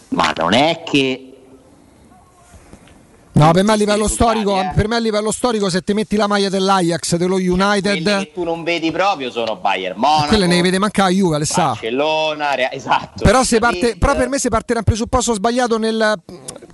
Ma 0.09 0.33
non 0.35 0.53
è 0.53 0.83
che 0.83 1.30
No, 3.33 3.51
per 3.51 3.63
me 3.63 3.71
a 3.71 3.75
livello 3.75 4.03
risultati, 4.03 4.39
storico, 4.41 4.59
eh. 4.61 4.71
per 4.75 4.87
me 4.87 4.95
a 4.95 4.99
livello 4.99 5.31
storico 5.31 5.69
se 5.69 5.81
ti 5.81 5.93
metti 5.93 6.15
la 6.15 6.27
maglia 6.27 6.49
dell'Ajax, 6.49 7.15
dello 7.15 7.35
United, 7.35 8.01
quelli 8.01 8.03
che 8.03 8.31
tu 8.33 8.43
non 8.43 8.63
vedi 8.63 8.91
proprio 8.91 9.31
sono 9.31 9.55
Bayern 9.55 9.97
Monaco, 9.97 10.27
quelle 10.27 10.47
ne 10.47 10.61
vede 10.61 10.79
manca 10.79 11.03
la 11.03 11.09
Juve, 11.09 11.37
le 11.39 11.45
sa. 11.45 11.67
Barcellona, 11.67 12.71
esatto. 12.71 13.23
Però, 13.23 13.43
se 13.43 13.59
parte, 13.59 13.95
però 13.97 14.15
per 14.15 14.29
me 14.29 14.37
si 14.37 14.49
parte 14.49 14.73
da 14.73 14.79
un 14.79 14.85
presupposto 14.85 15.33
sbagliato 15.33 15.77
nel, 15.77 16.21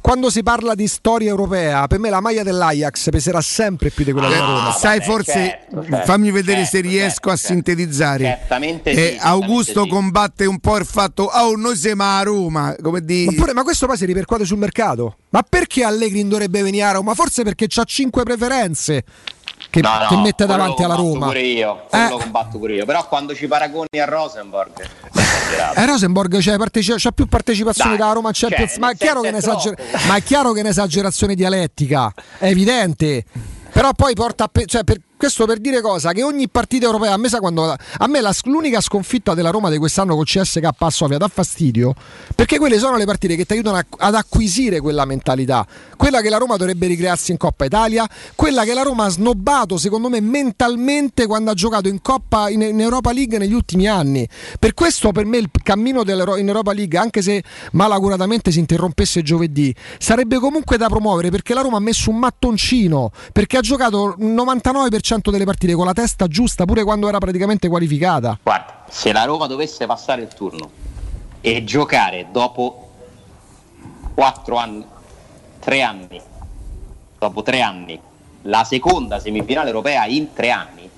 quando 0.01 0.29
si 0.29 0.41
parla 0.41 0.73
di 0.73 0.87
storia 0.87 1.29
europea. 1.29 1.85
Per 1.87 1.99
me 1.99 2.09
la 2.09 2.21
maglia 2.21 2.43
dell'Ajax 2.43 3.09
peserà 3.09 3.41
sempre 3.41 3.89
più 3.89 4.03
di 4.03 4.11
quella 4.11 4.29
della 4.29 4.45
Roma. 4.45 4.71
sai 4.71 5.01
forse 5.01 5.33
certo, 5.33 5.83
certo, 5.83 6.05
fammi 6.05 6.31
vedere 6.31 6.63
se 6.63 6.77
certo, 6.77 6.87
riesco 6.87 7.29
a 7.29 7.35
certo. 7.35 7.53
sintetizzare 7.53 8.23
Certamente 8.23 8.91
Eh, 8.91 8.93
sì, 8.93 8.99
certamente 9.01 9.27
Augusto 9.27 9.83
sì. 9.83 9.89
combatte 9.89 10.45
un 10.45 10.59
po' 10.59 10.77
il 10.77 10.85
fatto 10.85 11.23
oh 11.23 11.55
noi 11.55 11.75
siamo 11.75 12.03
a 12.03 12.21
Roma 12.23 12.75
come 12.81 13.01
di 13.01 13.25
Ma, 13.25 13.33
pure- 13.33 13.53
ma 13.53 13.63
questo 13.63 13.85
poi 13.85 13.97
si 13.97 14.05
ripercuote 14.05 14.45
sul 14.45 14.57
mercato. 14.57 15.17
Ma 15.29 15.43
perché 15.47 15.83
Allegri 15.83 16.23
non 16.23 16.39
dovrebbe 16.47 16.61
venire 16.63 16.85
a 16.85 16.91
Roma? 16.91 17.13
Forse 17.13 17.43
perché 17.43 17.67
ha 17.75 17.83
cinque 17.83 18.23
preferenze 18.23 19.03
che, 19.69 19.81
No, 19.81 19.99
no, 19.99 20.07
che 20.07 20.15
mette 20.17 20.45
davanti 20.45 20.83
alla 20.83 20.95
Roma. 20.95 21.27
Pure 21.27 21.41
io, 21.41 21.87
Eh. 21.91 22.09
combatto 22.09 22.57
pure 22.57 22.75
io. 22.75 22.85
Però 22.85 23.07
quando 23.07 23.35
ci 23.35 23.47
paragoni 23.47 23.87
a 23.99 24.05
Rosenborg. 24.05 24.87
Eh, 25.75 25.85
Rosenborg 25.85 26.37
c'è, 26.39 26.57
parteci- 26.57 26.93
c'ha 26.97 27.11
più 27.11 27.27
partecipazione 27.27 27.91
Dai, 27.91 27.99
dalla 27.99 28.13
Roma 28.13 28.31
cioè, 28.31 28.49
ma, 28.79 28.91
è 28.91 28.95
è 28.97 29.29
un'esager- 29.29 30.05
ma 30.07 30.15
è 30.15 30.23
chiaro 30.23 30.51
che 30.51 30.59
è 30.59 30.61
un'esagerazione 30.61 31.35
dialettica, 31.35 32.11
è 32.37 32.47
evidente. 32.47 33.23
Però 33.71 33.91
poi 33.93 34.13
porta 34.13 34.45
a 34.45 34.47
pe- 34.47 34.65
cioè, 34.65 34.83
per- 34.83 34.99
questo 35.17 35.47
per 35.47 35.57
dire 35.57 35.81
cosa? 35.81 36.11
Che 36.11 36.21
ogni 36.21 36.47
partita 36.47 36.85
europea, 36.85 37.13
a 37.13 37.17
me, 37.17 37.27
quando, 37.39 37.71
a 37.71 38.07
me 38.07 38.21
la, 38.21 38.31
l'unica 38.43 38.79
sconfitta 38.81 39.33
della 39.33 39.49
Roma 39.49 39.71
di 39.71 39.79
quest'anno 39.79 40.13
con 40.13 40.23
CSK 40.23 40.69
a 40.77 40.89
Sofia 40.91 41.17
dà 41.17 41.27
fastidio, 41.27 41.95
perché 42.35 42.59
quelle 42.59 42.77
sono 42.77 42.97
le 42.97 43.05
partite 43.05 43.35
che 43.35 43.43
ti 43.43 43.53
aiutano 43.53 43.77
a, 43.77 43.85
ad 43.97 44.13
acquisire 44.13 44.79
quella 44.79 45.05
mentalità, 45.05 45.65
quella 45.97 46.21
che 46.21 46.29
la 46.29 46.37
Roma 46.37 46.55
dovrebbe 46.55 46.85
ricrearsi 46.85 47.31
in 47.31 47.37
Coppa 47.37 47.65
Italia, 47.65 48.07
quella 48.35 48.63
che 48.63 48.75
la 48.75 48.83
Roma 48.83 49.05
ha 49.05 49.09
snobbato 49.09 49.77
secondo 49.77 50.07
me 50.07 50.21
mentalmente 50.21 51.25
quando 51.25 51.49
ha 51.49 51.55
giocato 51.55 51.87
in 51.87 51.99
Coppa 51.99 52.49
in, 52.51 52.61
in 52.61 52.79
Europa 52.79 53.11
League 53.11 53.39
negli 53.39 53.53
ultimi 53.53 53.87
anni. 53.87 54.29
Per 54.59 54.75
questo 54.75 55.11
per 55.11 55.25
me 55.25 55.37
il 55.37 55.49
cammino 55.63 56.03
in 56.05 56.47
Europa 56.47 56.73
League, 56.73 56.95
anche 56.95 57.23
se 57.23 57.41
malaguratamente 57.71 58.51
si 58.51 58.59
interrompesse 58.59 59.23
giovedì, 59.23 59.73
sarebbe 59.97 60.37
comunque 60.37 60.77
da 60.77 60.89
promuovere 60.89 61.31
perché 61.31 61.55
la 61.55 61.61
Roma 61.61 61.77
ha 61.77 61.81
messo 61.81 62.11
un 62.11 62.19
mattoncino, 62.19 63.11
perché 63.33 63.57
ha 63.57 63.61
giocato 63.61 64.15
99% 64.19 65.06
100% 65.07 65.29
delle 65.31 65.45
partite 65.45 65.73
con 65.73 65.85
la 65.85 65.93
testa 65.93 66.27
giusta 66.27 66.65
pure 66.65 66.83
quando 66.83 67.07
era 67.07 67.17
praticamente 67.19 67.69
qualificata. 67.69 68.37
Guarda, 68.43 68.83
se 68.89 69.13
la 69.13 69.23
Roma 69.23 69.47
dovesse 69.47 69.85
passare 69.85 70.21
il 70.21 70.27
turno 70.27 70.69
e 71.39 71.63
giocare 71.63 72.27
dopo 72.31 72.89
4 74.13 74.55
anni, 74.57 74.85
3 75.59 75.81
anni, 75.81 76.21
dopo 77.17 77.41
3 77.41 77.61
anni, 77.61 77.99
la 78.43 78.63
seconda 78.65 79.19
semifinale 79.19 79.67
europea 79.69 80.05
in 80.05 80.33
3 80.33 80.51
anni, 80.51 80.89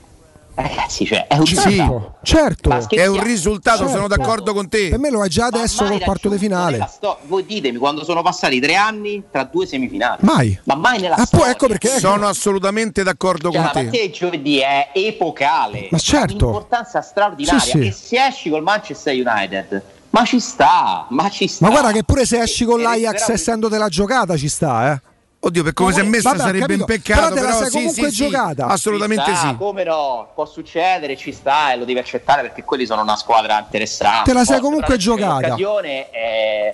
ragazzi, 0.61 1.05
cioè, 1.05 1.27
è 1.27 1.37
un 1.37 1.45
Sì, 1.45 1.55
risultato. 1.55 2.15
certo. 2.23 2.69
È 2.89 3.05
un 3.05 3.23
risultato 3.23 3.77
Certo. 3.79 3.93
sono 3.93 4.07
d'accordo 4.07 4.53
con 4.53 4.67
te 4.69 4.89
Per 4.89 4.99
me 4.99 5.09
lo 5.09 5.23
è 5.23 5.27
già 5.27 5.45
adesso 5.47 5.85
col 5.85 5.99
quarto 6.01 6.29
di 6.29 6.37
finale. 6.37 6.87
sto- 6.91 7.17
Voi 7.27 7.45
ditemi 7.45 7.77
quando 7.77 8.03
sono 8.03 8.21
passati 8.21 8.59
3 8.59 8.75
anni 8.75 9.23
tra 9.31 9.43
due 9.43 9.65
semifinali. 9.65 10.17
Mai. 10.21 10.59
Ma 10.65 10.75
mai 10.75 10.99
nella 10.99 11.13
Ah, 11.15 11.17
poi 11.17 11.25
storia. 11.27 11.51
ecco 11.51 11.67
perché 11.67 11.99
sono 11.99 12.27
assolutamente 12.27 13.03
d'accordo 13.03 13.49
Cioè, 13.51 13.55
con 13.57 13.61
la 13.61 13.69
te 13.69 13.83
partita 13.83 14.03
di 14.05 14.11
giovedì 14.11 14.59
è 14.59 14.89
epocale, 14.93 15.87
Ma 15.91 15.97
certo. 15.97 16.33
ha 16.45 16.47
un'importanza 16.49 17.01
straordinaria. 17.01 17.59
Sì, 17.59 17.69
sì. 17.69 17.87
E 17.87 17.91
se 17.91 18.25
esci 18.25 18.49
col 18.49 18.63
Manchester 18.63 19.13
United, 19.13 19.81
ma 20.11 20.25
ci 20.25 20.39
sta, 20.39 21.05
ma 21.09 21.29
ci 21.29 21.47
sta. 21.47 21.65
Ma 21.65 21.71
guarda 21.71 21.91
che 21.91 22.03
pure 22.03 22.25
se 22.25 22.39
esci 22.41 22.65
con 22.65 22.79
E- 22.79 22.83
l'Ajax 22.83 23.11
resterà 23.11 23.27
un- 23.33 23.39
essendo 23.39 23.67
della 23.67 23.89
giocata 23.89 24.35
ci 24.37 24.49
sta, 24.49 24.93
eh. 24.93 25.01
Oddio 25.41 25.63
per 25.63 25.73
come 25.73 25.93
si 25.93 25.99
è 25.99 26.03
messa 26.03 26.29
Vabbè, 26.31 26.41
sarebbe 26.41 26.59
capito. 26.59 26.79
un 26.81 26.85
peccato 26.85 27.21
Però 27.21 27.29
te 27.33 27.41
la 27.41 27.41
però, 27.47 27.57
sei 27.59 27.65
sì, 27.69 27.71
comunque 27.77 28.09
sì, 28.09 28.15
sì, 28.15 28.23
giocata. 28.29 28.65
assolutamente 28.67 29.23
Ci 29.25 29.35
sta, 29.35 29.49
sì 29.49 29.55
Come 29.57 29.83
no? 29.83 30.31
Può 30.35 30.45
succedere, 30.45 31.15
ci 31.17 31.31
sta 31.31 31.71
e 31.73 31.77
lo 31.77 31.85
devi 31.85 31.99
accettare 31.99 32.41
perché 32.41 32.63
quelli 32.63 32.85
sono 32.85 33.01
una 33.01 33.15
squadra 33.15 33.57
interessante. 33.59 34.31
Te 34.31 34.37
la 34.37 34.43
sei 34.45 34.59
comunque 34.59 34.97
giocata. 34.97 35.47
l'occasione, 35.47 36.09
eh, 36.11 36.73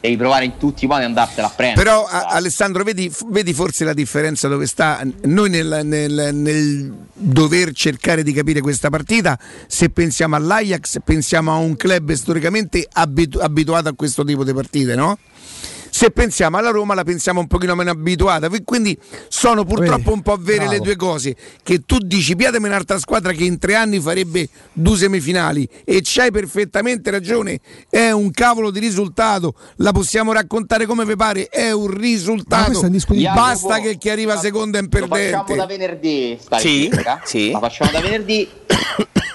devi 0.00 0.16
provare 0.16 0.44
in 0.44 0.58
tutti 0.58 0.84
i 0.84 0.88
modi 0.88 1.00
ad 1.00 1.08
andartela 1.08 1.46
a 1.46 1.50
prendere. 1.50 1.82
Però 1.82 2.04
a- 2.04 2.26
Alessandro, 2.26 2.84
vedi, 2.84 3.08
f- 3.08 3.24
vedi 3.28 3.52
forse 3.54 3.84
la 3.84 3.94
differenza 3.94 4.48
dove 4.48 4.66
sta? 4.66 5.00
Noi 5.22 5.48
nel, 5.50 5.80
nel- 5.84 6.30
nel 6.34 6.94
dover 7.14 7.72
cercare 7.72 8.22
di 8.22 8.32
capire 8.34 8.60
questa 8.60 8.90
partita, 8.90 9.38
se 9.66 9.88
pensiamo 9.88 10.36
all'Ajax, 10.36 10.98
pensiamo 11.02 11.52
a 11.52 11.56
un 11.56 11.74
club 11.76 12.12
storicamente 12.12 12.86
abitu- 12.92 13.40
abituato 13.42 13.88
a 13.88 13.94
questo 13.94 14.24
tipo 14.24 14.44
di 14.44 14.52
partite, 14.52 14.94
no? 14.94 15.18
Se 15.94 16.10
pensiamo 16.10 16.56
alla 16.56 16.70
Roma 16.70 16.92
la 16.94 17.04
pensiamo 17.04 17.38
un 17.38 17.46
pochino 17.46 17.76
meno 17.76 17.92
abituata, 17.92 18.48
qui- 18.48 18.64
quindi 18.64 18.98
sono 19.28 19.62
purtroppo 19.64 20.12
un 20.12 20.22
po' 20.22 20.36
vere 20.40 20.66
le 20.66 20.80
due 20.80 20.96
cose, 20.96 21.36
che 21.62 21.82
tu 21.86 21.98
dici 21.98 22.34
piatemi 22.34 22.66
un'altra 22.66 22.98
squadra 22.98 23.30
che 23.30 23.44
in 23.44 23.60
tre 23.60 23.76
anni 23.76 24.00
farebbe 24.00 24.48
due 24.72 24.96
semifinali 24.96 25.68
e 25.84 26.00
c'hai 26.02 26.32
perfettamente 26.32 27.12
ragione, 27.12 27.60
è 27.88 28.10
un 28.10 28.32
cavolo 28.32 28.72
di 28.72 28.80
risultato, 28.80 29.54
la 29.76 29.92
possiamo 29.92 30.32
raccontare 30.32 30.84
come 30.84 31.04
vi 31.04 31.14
pare, 31.14 31.46
è 31.46 31.70
un 31.70 31.86
risultato, 31.86 32.80
basta 33.32 33.78
che 33.78 33.96
chi 33.96 34.10
arriva 34.10 34.36
secondo 34.36 34.76
è 34.78 34.80
un 34.80 34.88
Lo 34.90 34.98
facciamo 35.06 35.14
perdente. 35.44 35.54
da 35.54 35.66
venerdì, 35.66 36.36
sta 36.40 36.58
Sì, 36.58 36.90
sì. 37.22 37.52
La 37.52 37.60
facciamo 37.60 37.92
da 37.92 38.00
venerdì. 38.00 38.48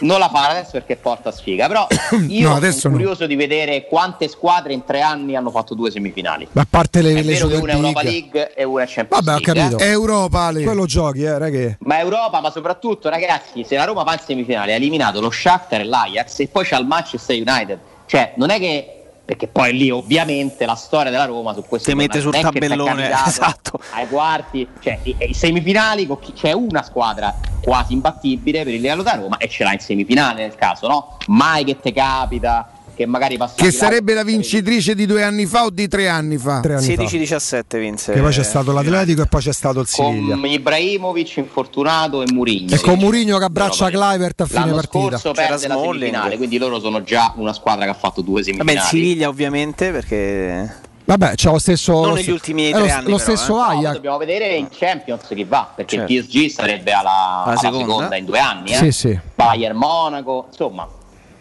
Non 0.01 0.17
la 0.19 0.29
fa 0.29 0.49
adesso 0.51 0.71
perché 0.71 0.95
porta 0.95 1.29
sfiga, 1.29 1.67
però 1.67 1.85
io 2.27 2.47
No, 2.57 2.71
sono 2.71 2.93
no. 2.95 2.99
curioso 3.01 3.27
di 3.27 3.35
vedere 3.35 3.85
quante 3.85 4.29
squadre 4.29 4.71
in 4.71 4.85
tre 4.85 5.01
anni 5.01 5.35
hanno 5.35 5.51
fatto 5.51 5.75
due 5.75 5.91
semifinali. 5.91 6.47
Ma 6.51 6.61
a 6.61 6.67
parte 6.69 7.01
le, 7.01 7.11
È 7.11 7.13
le 7.13 7.21
vero 7.21 7.47
che 7.47 7.55
Super 7.55 7.61
una 7.61 7.71
è 7.71 7.75
Europa 7.75 8.01
League. 8.01 8.31
League 8.31 8.53
e 8.55 8.63
una 8.63 8.83
è 8.83 8.87
Champions 8.87 9.23
Vabbè, 9.23 9.37
ho 9.37 9.41
League. 9.43 9.53
capito. 9.69 9.83
eh. 9.83 9.87
Europa, 9.89 10.39
Ale. 10.41 10.63
Quello 10.63 10.85
giochi, 10.85 11.23
eh, 11.23 11.37
ragazzi. 11.37 11.77
Ma 11.81 11.99
Europa, 11.99 12.41
ma 12.41 12.49
soprattutto 12.49 13.07
ragazzi, 13.09 13.63
se 13.63 13.75
la 13.75 13.83
Roma 13.85 14.03
va 14.03 14.13
in 14.13 14.19
semifinale 14.25 14.73
ha 14.73 14.75
eliminato 14.75 15.21
lo 15.21 15.29
Shakhtar 15.29 15.81
e 15.81 15.83
l'Ajax 15.83 16.39
e 16.39 16.47
poi 16.47 16.65
c'ha 16.65 16.77
il 16.79 16.87
Manchester 16.87 17.35
United. 17.35 17.79
Cioè, 18.07 18.33
non 18.37 18.49
è 18.49 18.57
che 18.57 18.93
perché 19.29 19.47
poi 19.47 19.77
lì 19.77 19.91
ovviamente 19.91 20.65
la 20.65 20.73
storia 20.73 21.11
della 21.11 21.25
Roma 21.25 21.53
su 21.53 21.63
questo 21.67 21.91
Te 21.91 21.95
mette 21.95 22.19
sul 22.19 22.31
tabellone, 22.35 23.11
esatto. 23.27 23.79
ai 23.91 24.07
quarti, 24.07 24.67
cioè 24.81 24.97
i, 25.03 25.15
i 25.19 25.33
semifinali 25.35 26.07
con 26.07 26.17
chi- 26.17 26.33
c'è 26.33 26.51
una 26.51 26.81
squadra 26.81 27.35
quasi 27.61 27.93
imbattibile 27.93 28.63
per 28.63 28.73
il 28.73 28.81
livello 28.81 29.03
da 29.03 29.13
Roma 29.13 29.37
e 29.37 29.47
ce 29.47 29.63
l'ha 29.63 29.73
in 29.73 29.79
semifinale 29.79 30.41
nel 30.41 30.55
caso, 30.55 30.87
no? 30.87 31.17
Mai 31.27 31.63
che 31.63 31.77
te 31.79 31.93
capita 31.93 32.71
che 32.99 33.05
magari 33.05 33.37
passi 33.37 33.55
Che 33.55 33.71
sarebbe 33.71 34.13
la 34.13 34.23
vincitrice 34.23 34.93
di 34.93 35.05
due 35.05 35.23
anni 35.23 35.45
fa 35.45 35.63
o 35.63 35.69
di 35.69 35.87
tre 35.87 36.09
anni 36.09 36.37
fa? 36.37 36.59
Tre 36.59 36.75
anni 36.75 36.95
fa. 36.95 37.03
16-17 37.03 37.79
vinse. 37.79 38.11
Che 38.11 38.19
poi 38.19 38.31
c'è 38.31 38.43
stato 38.43 38.73
l'Atletico 38.73 39.21
e 39.21 39.25
poi 39.25 39.41
c'è 39.41 39.53
stato 39.53 39.79
il 39.79 39.87
Siviglia. 39.87 40.35
con 40.35 40.45
Ibrahimovic 40.45 41.37
infortunato 41.37 42.21
e 42.21 42.25
Mourinho. 42.33 42.75
E 42.75 42.79
con 42.81 42.99
Mourinho 42.99 43.37
che 43.37 43.45
abbraccia 43.45 43.89
Clivert 43.89 44.41
a 44.41 44.45
fine 44.45 44.59
L'anno 44.59 44.75
partita. 44.75 45.17
scorso 45.17 45.31
C'era 45.31 45.47
perde 45.47 45.67
la 45.69 45.75
semifinale, 45.77 46.35
quindi 46.35 46.57
loro 46.57 46.79
sono 46.81 47.01
già 47.03 47.33
una 47.37 47.53
squadra 47.53 47.85
che 47.85 47.91
ha 47.91 47.93
fatto 47.93 48.19
due 48.21 48.41
Vabbè, 48.41 48.51
semifinali. 48.51 48.73
il 48.75 48.83
Siviglia 48.83 49.27
ovviamente 49.29 49.91
perché 49.91 50.75
Vabbè, 51.05 51.35
c'è 51.35 51.49
lo 51.49 51.57
stesso. 51.57 51.93
Non 51.93 52.07
lo 52.09 52.13
negli 52.15 52.29
ultimi 52.29 52.67
è 52.67 52.71
tre 52.71 52.79
lo, 52.81 52.85
anni 52.93 53.09
lo 53.09 53.17
però, 53.17 53.17
stesso 53.17 53.55
No, 53.55 53.61
Ajax. 53.63 53.93
dobbiamo 53.93 54.17
vedere 54.17 54.55
in 54.55 54.67
Champions 54.69 55.21
chi 55.33 55.43
va, 55.45 55.71
perché 55.73 55.95
Certo. 55.95 56.11
il 56.11 56.25
PSG 56.25 56.49
sarebbe 56.49 56.91
alla, 56.91 57.43
alla 57.45 57.55
seconda. 57.57 57.85
seconda. 57.93 58.15
in 58.17 58.25
due 58.25 58.39
anni. 58.39 58.71
Eh? 58.71 58.75
Sì, 58.75 58.91
sì. 58.91 59.19
Bayern 59.35 59.77
Monaco, 59.77 60.47
insomma. 60.49 60.85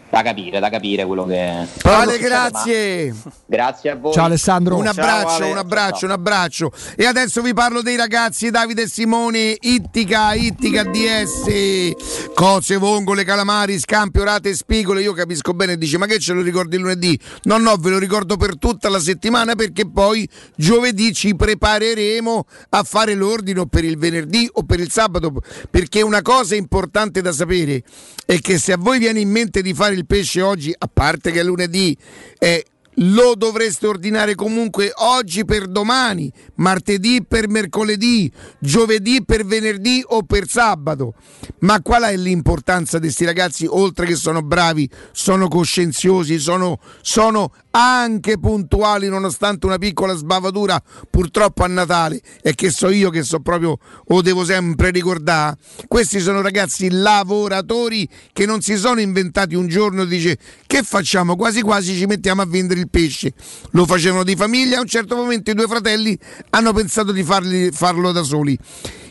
Da 0.09 0.23
capire, 0.23 0.59
da 0.59 0.69
capire 0.69 1.05
quello 1.05 1.25
che. 1.25 1.67
Ale, 1.83 2.17
grazie. 2.17 3.13
Grazie 3.45 3.91
a 3.91 3.95
voi. 3.95 4.11
Ciao 4.13 4.25
Alessandro. 4.25 4.75
Un 4.75 4.83
Ciao, 4.83 4.91
abbraccio, 4.91 5.43
Ale. 5.43 5.51
un 5.51 5.57
abbraccio, 5.57 6.05
un 6.05 6.11
abbraccio. 6.11 6.71
E 6.95 7.05
adesso 7.05 7.41
vi 7.41 7.53
parlo 7.53 7.81
dei 7.81 7.95
ragazzi 7.95 8.49
Davide 8.49 8.83
e 8.83 8.87
Simone, 8.87 9.55
Ittica, 9.59 10.33
Ittica 10.33 10.83
DS, 10.83 12.31
cose, 12.33 12.77
vongole, 12.77 13.23
calamari, 13.23 13.77
scampi, 13.77 14.19
orate 14.19 14.49
e 14.49 14.55
spigole. 14.55 15.01
Io 15.01 15.13
capisco 15.13 15.53
bene, 15.53 15.77
dice 15.77 15.97
ma 15.97 16.07
che 16.07 16.19
ce 16.19 16.33
lo 16.33 16.41
ricordi 16.41 16.75
il 16.75 16.81
lunedì? 16.81 17.19
No, 17.43 17.57
no, 17.57 17.75
ve 17.75 17.91
lo 17.91 17.99
ricordo 17.99 18.35
per 18.35 18.57
tutta 18.57 18.89
la 18.89 18.99
settimana 18.99 19.55
perché 19.55 19.87
poi 19.89 20.27
giovedì 20.55 21.13
ci 21.13 21.35
prepareremo 21.35 22.45
a 22.69 22.83
fare 22.83 23.13
l'ordine 23.13 23.59
o 23.59 23.65
per 23.67 23.83
il 23.83 23.97
venerdì 23.97 24.49
o 24.53 24.63
per 24.63 24.79
il 24.79 24.89
sabato. 24.89 25.33
Perché 25.69 26.01
una 26.01 26.21
cosa 26.21 26.55
importante 26.55 27.21
da 27.21 27.31
sapere 27.31 27.83
è 28.25 28.39
che 28.39 28.57
se 28.57 28.73
a 28.73 28.77
voi 28.77 28.99
viene 28.99 29.19
in 29.19 29.29
mente 29.29 29.61
di 29.61 29.73
fare 29.73 29.95
il 29.95 29.98
pesce 30.05 30.41
oggi, 30.41 30.73
a 30.77 30.89
parte 30.91 31.31
che 31.31 31.39
è 31.39 31.43
lunedì, 31.43 31.97
è 32.37 32.63
lo 33.01 33.35
dovreste 33.35 33.87
ordinare 33.87 34.35
comunque 34.35 34.91
oggi 34.95 35.45
per 35.45 35.67
domani, 35.67 36.31
martedì 36.55 37.23
per 37.25 37.47
mercoledì, 37.47 38.31
giovedì 38.59 39.23
per 39.23 39.45
venerdì 39.45 40.03
o 40.05 40.23
per 40.23 40.47
sabato. 40.47 41.13
Ma 41.59 41.81
qual 41.81 42.03
è 42.03 42.15
l'importanza 42.15 42.97
di 42.97 43.05
questi 43.05 43.25
ragazzi? 43.25 43.65
Oltre 43.69 44.05
che 44.05 44.15
sono 44.15 44.41
bravi, 44.41 44.89
sono 45.11 45.47
coscienziosi, 45.47 46.39
sono, 46.39 46.79
sono 47.01 47.51
anche 47.71 48.39
puntuali 48.39 49.07
nonostante 49.09 49.65
una 49.67 49.77
piccola 49.77 50.13
sbavatura 50.13 50.81
purtroppo 51.09 51.63
a 51.63 51.67
Natale 51.67 52.19
e 52.41 52.55
che 52.55 52.71
so 52.71 52.89
io 52.89 53.11
che 53.11 53.21
so 53.23 53.41
proprio 53.41 53.77
o 54.07 54.21
devo 54.21 54.43
sempre 54.43 54.89
ricordare 54.89 55.57
questi 55.87 56.19
sono 56.19 56.41
ragazzi 56.41 56.89
lavoratori 56.89 58.09
che 58.33 58.47
non 58.47 58.61
si 58.61 58.75
sono 58.75 58.99
inventati 58.99 59.53
un 59.53 59.67
giorno 59.67 60.05
dice 60.05 60.37
che 60.65 60.81
facciamo 60.81 61.35
quasi 61.35 61.61
quasi 61.61 61.95
ci 61.95 62.05
mettiamo 62.05 62.41
a 62.41 62.45
vendere 62.45 62.79
il 62.79 62.88
pesce. 62.89 63.33
Lo 63.71 63.85
facevano 63.85 64.23
di 64.23 64.35
famiglia 64.35 64.77
a 64.77 64.81
un 64.81 64.87
certo 64.87 65.15
momento 65.15 65.51
i 65.51 65.53
due 65.53 65.67
fratelli 65.67 66.17
hanno 66.49 66.73
pensato 66.73 67.11
di 67.11 67.23
farli- 67.23 67.71
farlo 67.71 68.11
da 68.11 68.23
soli. 68.23 68.57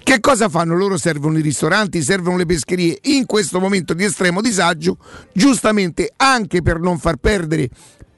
Che 0.03 0.21
cosa 0.21 0.49
fanno? 0.49 0.75
Loro 0.75 0.97
servono 0.97 1.37
i 1.37 1.43
ristoranti, 1.43 2.03
servono 2.03 2.39
le 2.39 2.47
pescherie. 2.47 2.99
In 3.03 3.27
questo 3.27 3.61
momento 3.61 3.93
di 3.93 4.05
estremo 4.05 4.41
disagio, 4.41 4.97
giustamente 5.35 6.13
anche 6.17 6.63
per 6.63 6.81
non 6.81 6.99
far 6.99 7.17
perdere 7.17 7.69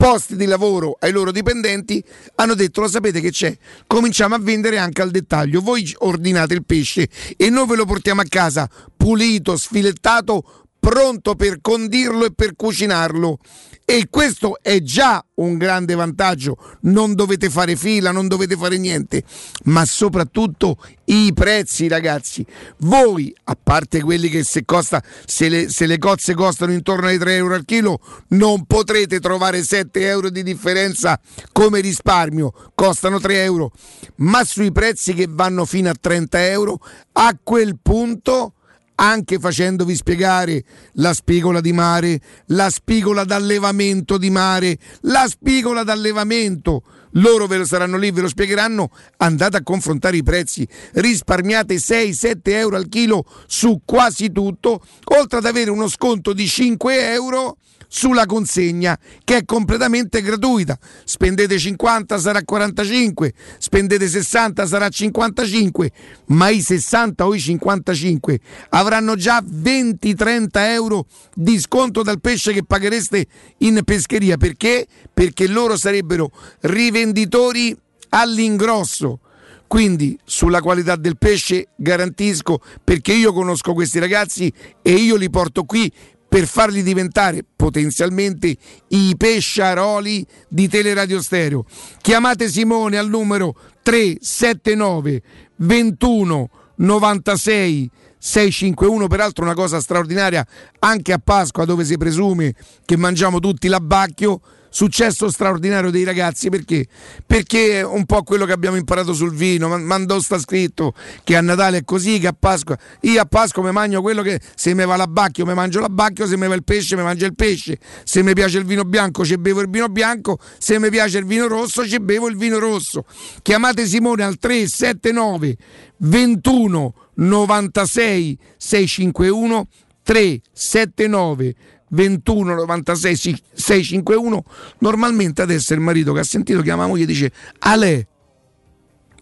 posti 0.01 0.35
di 0.35 0.47
lavoro 0.47 0.97
ai 0.99 1.13
loro 1.13 1.31
dipendenti, 1.31 2.03
hanno 2.37 2.55
detto 2.55 2.81
lo 2.81 2.89
sapete 2.89 3.21
che 3.21 3.31
c'è, 3.31 3.55
cominciamo 3.87 4.35
a 4.35 4.39
vendere 4.39 4.79
anche 4.79 5.03
al 5.03 5.11
dettaglio, 5.11 5.61
voi 5.61 5.95
ordinate 5.99 6.55
il 6.55 6.65
pesce 6.65 7.07
e 7.37 7.51
noi 7.51 7.67
ve 7.67 7.77
lo 7.77 7.85
portiamo 7.85 8.23
a 8.23 8.27
casa 8.27 8.67
pulito, 8.97 9.59
sfilettato, 9.59 10.60
pronto 10.81 11.37
per 11.37 11.61
condirlo 11.61 12.25
e 12.25 12.33
per 12.33 12.57
cucinarlo. 12.57 13.39
E 13.85 14.07
questo 14.09 14.59
è 14.63 14.81
già 14.83 15.25
un 15.35 15.59
grande 15.59 15.97
vantaggio, 15.97 16.57
non 16.83 17.15
dovete 17.15 17.51
fare 17.51 17.75
fila, 17.75 18.13
non 18.13 18.29
dovete 18.29 18.57
fare 18.57 18.79
niente, 18.79 19.25
ma 19.65 19.85
soprattutto 19.85 20.77
i 21.07 21.33
prezzi 21.35 21.89
ragazzi. 21.89 22.47
Voi, 22.79 23.35
a 23.45 23.59
parte 23.61 24.01
quelli 24.01 24.29
che 24.29 24.45
se, 24.45 24.65
costa, 24.65 25.03
se, 25.27 25.49
le, 25.49 25.69
se 25.69 25.87
le 25.87 25.99
cozze 25.99 26.35
costano 26.35 26.73
intorno 26.73 27.09
ai 27.09 27.19
3 27.19 27.35
euro 27.35 27.55
al 27.55 27.65
chilo, 27.65 27.99
non 28.29 28.65
potrete 28.65 29.19
trovare 29.19 29.65
7 29.65 30.07
euro 30.07 30.31
di 30.31 30.45
differenza 30.45 31.19
come 31.51 31.81
risparmio, 31.81 32.53
costano 32.77 33.19
3 33.19 33.43
euro, 33.43 33.73
ma 34.19 34.45
sui 34.45 34.71
prezzi 34.71 35.15
che 35.15 35.27
vanno 35.29 35.65
fino 35.65 35.91
a 35.91 35.95
30 36.01 36.47
euro, 36.47 36.79
a 37.15 37.37
quel 37.43 37.77
punto 37.83 38.55
anche 39.01 39.39
facendovi 39.39 39.97
spiegare 39.97 40.63
la 40.95 41.15
spigola 41.15 41.61
di 41.61 41.73
mare, 41.73 42.21
la 42.47 42.69
spigola 42.69 43.25
d'allevamento 43.25 44.19
di 44.19 44.29
mare, 44.31 44.79
la 45.03 45.27
spigola 45.27 45.83
d'allevamento. 45.83 46.83
Loro 47.15 47.47
ve 47.47 47.57
lo 47.57 47.65
saranno 47.65 47.97
lì, 47.97 48.11
ve 48.11 48.21
lo 48.21 48.29
spiegheranno. 48.29 48.91
Andate 49.17 49.57
a 49.57 49.63
confrontare 49.63 50.19
i 50.19 50.23
prezzi, 50.23 50.69
risparmiate 50.93 51.77
6-7 51.77 52.39
euro 52.43 52.77
al 52.77 52.89
chilo 52.89 53.25
su 53.47 53.81
quasi 53.85 54.31
tutto, 54.31 54.81
oltre 55.17 55.39
ad 55.39 55.47
avere 55.47 55.71
uno 55.71 55.89
sconto 55.89 56.35
di 56.35 56.47
5 56.47 57.13
euro 57.13 57.57
sulla 57.93 58.25
consegna 58.25 58.97
che 59.25 59.39
è 59.39 59.45
completamente 59.45 60.23
gratuita. 60.23 60.79
Spendete 61.05 61.59
50 61.59 62.19
sarà 62.19 62.43
45, 62.43 63.35
spendete 63.59 64.07
60 64.07 64.65
sarà 64.65 64.89
55, 64.89 65.91
ma 66.27 66.49
i 66.51 66.63
60 66.63 67.27
o 67.27 67.35
i 67.35 67.41
55 67.41 68.41
avranno 68.71 69.17
già 69.17 69.43
20-30 69.43 70.49
euro 70.53 71.07
di 71.35 71.59
sconto 71.59 72.03
dal 72.03 72.21
pesce 72.21 72.53
che 72.53 72.65
paghereste 72.65 73.27
in 73.59 73.83
pescheria. 73.85 74.37
Perché? 74.37 74.87
Perché 75.13 75.49
loro 75.49 75.77
sarebbero 75.77 76.31
rivenditori 76.61 77.77
all'ingrosso. 78.11 79.19
Quindi 79.67 80.19
sulla 80.25 80.61
qualità 80.61 80.97
del 80.97 81.17
pesce 81.17 81.69
garantisco 81.77 82.61
perché 82.83 83.13
io 83.13 83.33
conosco 83.33 83.73
questi 83.73 84.01
ragazzi 84.01 84.53
e 84.83 84.95
io 84.95 85.15
li 85.15 85.31
porto 85.31 85.63
qui 85.63 85.93
per 86.31 86.47
farli 86.47 86.85
diventare 86.85 87.45
potenzialmente 87.57 88.57
i 88.87 89.15
pesciaroli 89.17 90.25
di 90.47 90.69
Teleradio 90.69 91.21
Stereo. 91.21 91.65
Chiamate 92.01 92.49
Simone 92.49 92.99
al 92.99 93.09
numero 93.09 93.57
379 93.83 95.23
21 95.57 96.51
96 96.77 97.91
651, 98.17 99.09
peraltro 99.09 99.43
una 99.43 99.55
cosa 99.55 99.81
straordinaria 99.81 100.47
anche 100.79 101.13
a 101.13 101.19
Pasqua 101.19 101.65
dove 101.65 101.85
si 101.85 101.97
presume 101.97 102.55
che 102.85 102.97
mangiamo 102.97 103.41
tutti 103.41 103.67
l'abbacchio. 103.67 104.41
Successo 104.73 105.29
straordinario 105.29 105.91
dei 105.91 106.05
ragazzi 106.05 106.49
perché? 106.49 106.87
Perché 107.27 107.83
un 107.83 108.07
po' 108.07 108.23
quello 108.23 108.47
che 108.47 108.53
abbiamo 108.53 108.77
imparato 108.77 109.13
sul 109.13 109.35
vino. 109.35 109.69
Ma- 109.69 109.79
Mandò 109.79 110.21
sta 110.21 110.39
scritto 110.39 110.95
che 111.25 111.35
a 111.35 111.41
Natale 111.41 111.79
è 111.79 111.85
così, 111.85 112.21
che 112.21 112.29
a 112.29 112.37
Pasqua. 112.39 112.79
Io 113.01 113.21
a 113.21 113.25
Pasqua 113.25 113.65
mi 113.65 113.73
mangio 113.73 114.01
quello 114.01 114.23
che 114.23 114.41
se 114.55 114.73
mi 114.75 114.85
va 114.87 114.95
l'abbacchio 114.95 115.45
mi 115.45 115.55
mangio 115.55 115.81
l'abbacchio, 115.81 116.27
se 116.27 116.37
mi 116.37 116.47
va 116.47 116.55
il 116.55 116.63
pesce 116.63 116.95
mi 116.95 117.03
mangio 117.03 117.27
il 117.27 117.35
pesce. 117.35 117.79
Se 118.05 118.23
mi 118.23 118.33
piace 118.33 118.59
il 118.59 118.65
vino 118.65 118.85
bianco 118.85 119.25
ci 119.25 119.37
bevo 119.37 119.61
il 119.61 119.69
vino 119.69 119.89
bianco, 119.89 120.39
se 120.59 120.79
mi 120.79 120.89
piace 120.89 121.19
il 121.19 121.25
vino 121.25 121.49
rosso 121.49 121.87
ci 121.87 121.99
bevo 121.99 122.29
il 122.29 122.37
vino 122.37 122.59
rosso. 122.59 123.05
Chiamate 123.43 123.87
Simone 123.87 124.23
al 124.23 124.39
379 124.39 125.57
21 125.97 126.95
96 127.15 128.39
651 128.57 129.67
379 130.05 131.55
21 131.93 132.55
96 132.55 133.17
651 133.17 134.45
normalmente 134.79 135.43
adesso 135.43 135.75
il 135.75 135.81
marito 135.81 136.13
che 136.13 136.21
ha 136.21 136.25
sentito 136.25 136.63
chiama 136.63 136.83
la 136.83 136.89
moglie 136.89 137.03
e 137.05 137.07
dice 137.07 137.33
Ale 137.61 138.07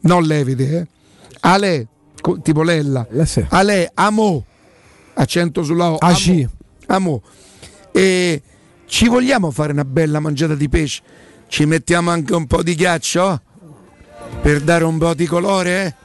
non 0.03 0.23
levite 0.25 0.77
eh 0.79 0.87
Ale 1.41 1.87
tipo 2.43 2.63
Lella 2.63 3.07
Ale 3.51 3.91
amo 3.95 4.45
accento 5.15 5.63
sulla 5.63 5.91
O 5.93 5.97
Ah, 5.99 6.15
sì. 6.15 6.47
amo 6.87 7.23
e 7.93 8.43
ci 8.87 9.09
vogliamo 9.09 9.51
fare 9.51 9.73
una 9.73 9.85
bella 9.85 10.21
mangiata 10.21 10.55
di 10.55 10.69
pesce 10.69 11.03
ci 11.49 11.65
mettiamo 11.65 12.11
anche 12.11 12.35
un 12.35 12.47
po' 12.47 12.63
di 12.63 12.75
ghiaccio 12.75 13.41
per 14.43 14.61
dare 14.61 14.85
un 14.85 14.99
po' 14.99 15.15
di 15.15 15.27
colore 15.27 15.97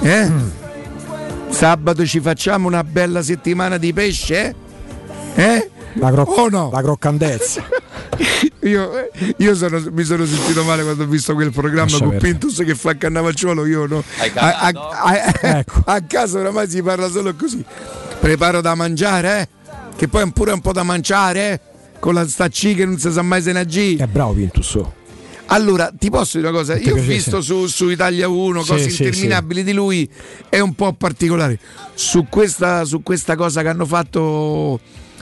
eh? 0.00 0.08
Eh? 0.10 0.32
Sabato 1.50 2.06
ci 2.06 2.20
facciamo 2.20 2.66
una 2.68 2.82
bella 2.84 3.22
settimana 3.22 3.76
di 3.76 3.92
pesce? 3.92 4.46
Eh? 4.46 4.54
La, 5.94 6.10
croc- 6.12 6.38
Oh 6.38 6.48
no? 6.48 6.70
la 6.72 6.82
croccantezza. 6.82 7.64
Io, 8.62 8.90
io 9.38 9.54
sono- 9.54 9.82
mi 9.90 10.04
sono 10.04 10.26
sentito 10.26 10.62
male 10.64 10.82
quando 10.82 11.04
ho 11.04 11.06
visto 11.06 11.32
quel 11.34 11.50
programma 11.50 11.90
Lascia 11.90 11.98
con 12.00 12.10
perdere. 12.10 12.32
Pintus 12.32 12.62
che 12.64 12.74
fa 12.74 12.94
Cannavacciuolo. 12.94 13.64
Io 13.64 13.86
no. 13.86 14.04
A, 14.34 14.58
a- 14.58 14.72
a- 15.02 15.38
Ecco. 15.60 15.82
a 15.86 16.00
casa 16.02 16.38
oramai 16.40 16.68
si 16.68 16.82
parla 16.82 17.08
solo 17.08 17.34
così. 17.34 17.64
Preparo 18.20 18.60
da 18.60 18.74
mangiare, 18.74 19.40
eh? 19.40 19.48
Che 19.96 20.08
poi 20.08 20.22
è 20.28 20.32
pure 20.32 20.52
un 20.52 20.60
po' 20.60 20.72
da 20.72 20.82
mangiare, 20.82 21.52
eh? 21.52 21.60
Con 21.98 22.12
la 22.14 22.28
stacci 22.28 22.74
che 22.74 22.84
non 22.84 22.98
si 22.98 23.10
sa 23.10 23.22
mai 23.22 23.40
se 23.40 23.52
ne 23.52 23.60
agì. 23.60 23.96
È 23.96 24.06
bravo 24.06 24.32
Pintus. 24.34 24.74
oh. 24.74 24.92
Allora, 25.46 25.90
ti 25.98 26.10
posso 26.10 26.36
dire 26.36 26.50
una 26.50 26.58
cosa? 26.58 26.76
Io 26.76 26.94
ho 26.94 27.00
visto 27.00 27.40
sì. 27.40 27.46
su, 27.46 27.66
su 27.66 27.88
Italia 27.88 28.28
1 28.28 28.62
Sì, 28.62 28.68
cose 28.70 28.88
sì, 28.90 29.02
interminabili 29.02 29.64
di 29.64 29.72
lui, 29.72 30.08
è 30.50 30.60
un 30.60 30.74
po' 30.74 30.92
particolare. 30.92 31.58
Su 31.94 32.26
questa, 32.28 32.84
su 32.84 33.02
questa 33.02 33.34
cosa 33.36 33.62
che 33.62 33.68
hanno 33.68 33.84
fatto 33.86 34.78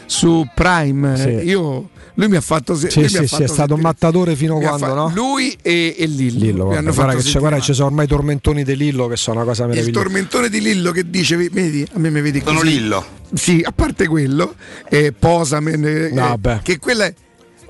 su 0.08 0.46
Prime, 0.54 1.16
Sì. 1.16 1.28
eh, 1.28 1.42
io, 1.44 1.90
lui 2.14 2.28
mi 2.28 2.36
ha 2.36 2.40
fatto... 2.40 2.74
se- 2.74 2.88
Sì, 2.90 3.06
sì, 3.08 3.18
ha 3.18 3.20
sì, 3.20 3.26
fatto 3.28 3.42
è 3.42 3.46
stato 3.46 3.74
un 3.74 3.80
mattatore 3.80 4.34
fino 4.36 4.56
ha 4.56 4.60
quando, 4.60 4.78
fa- 4.86 4.94
no? 4.94 5.12
Lui 5.14 5.54
e, 5.60 5.94
e 5.98 6.06
Lillo. 6.06 6.38
Lillo, 6.40 6.52
mi 6.52 6.54
guarda, 6.62 6.78
hanno 6.78 6.92
guarda 6.94 7.12
fatto 7.12 7.22
che 7.24 7.30
c'è, 7.30 7.38
guarda, 7.38 7.60
ci 7.60 7.74
sono 7.74 7.86
ormai 7.88 8.04
i 8.06 8.08
tormentoni 8.08 8.64
di 8.64 8.76
Lillo 8.76 9.06
che 9.06 9.16
sono 9.16 9.36
una 9.36 9.44
cosa 9.46 9.64
Il 9.64 9.68
meravigliosa. 9.68 10.00
tormentone 10.02 10.48
di 10.48 10.60
Lillo 10.62 10.90
che 10.92 11.10
dice, 11.10 11.36
vedi, 11.36 11.86
a 11.92 11.98
me 11.98 12.10
mi 12.10 12.20
vedi 12.22 12.40
Sono 12.42 12.58
così. 12.60 12.70
Lillo. 12.72 13.04
Sì, 13.34 13.60
a 13.64 13.70
parte 13.72 14.06
quello, 14.08 14.54
eh, 14.88 15.12
Posamen, 15.12 15.84
eh, 15.84 16.08
No, 16.10 16.24
eh, 16.24 16.28
vabbè. 16.28 16.60
che 16.62 16.78
quella 16.78 17.04
è, 17.04 17.14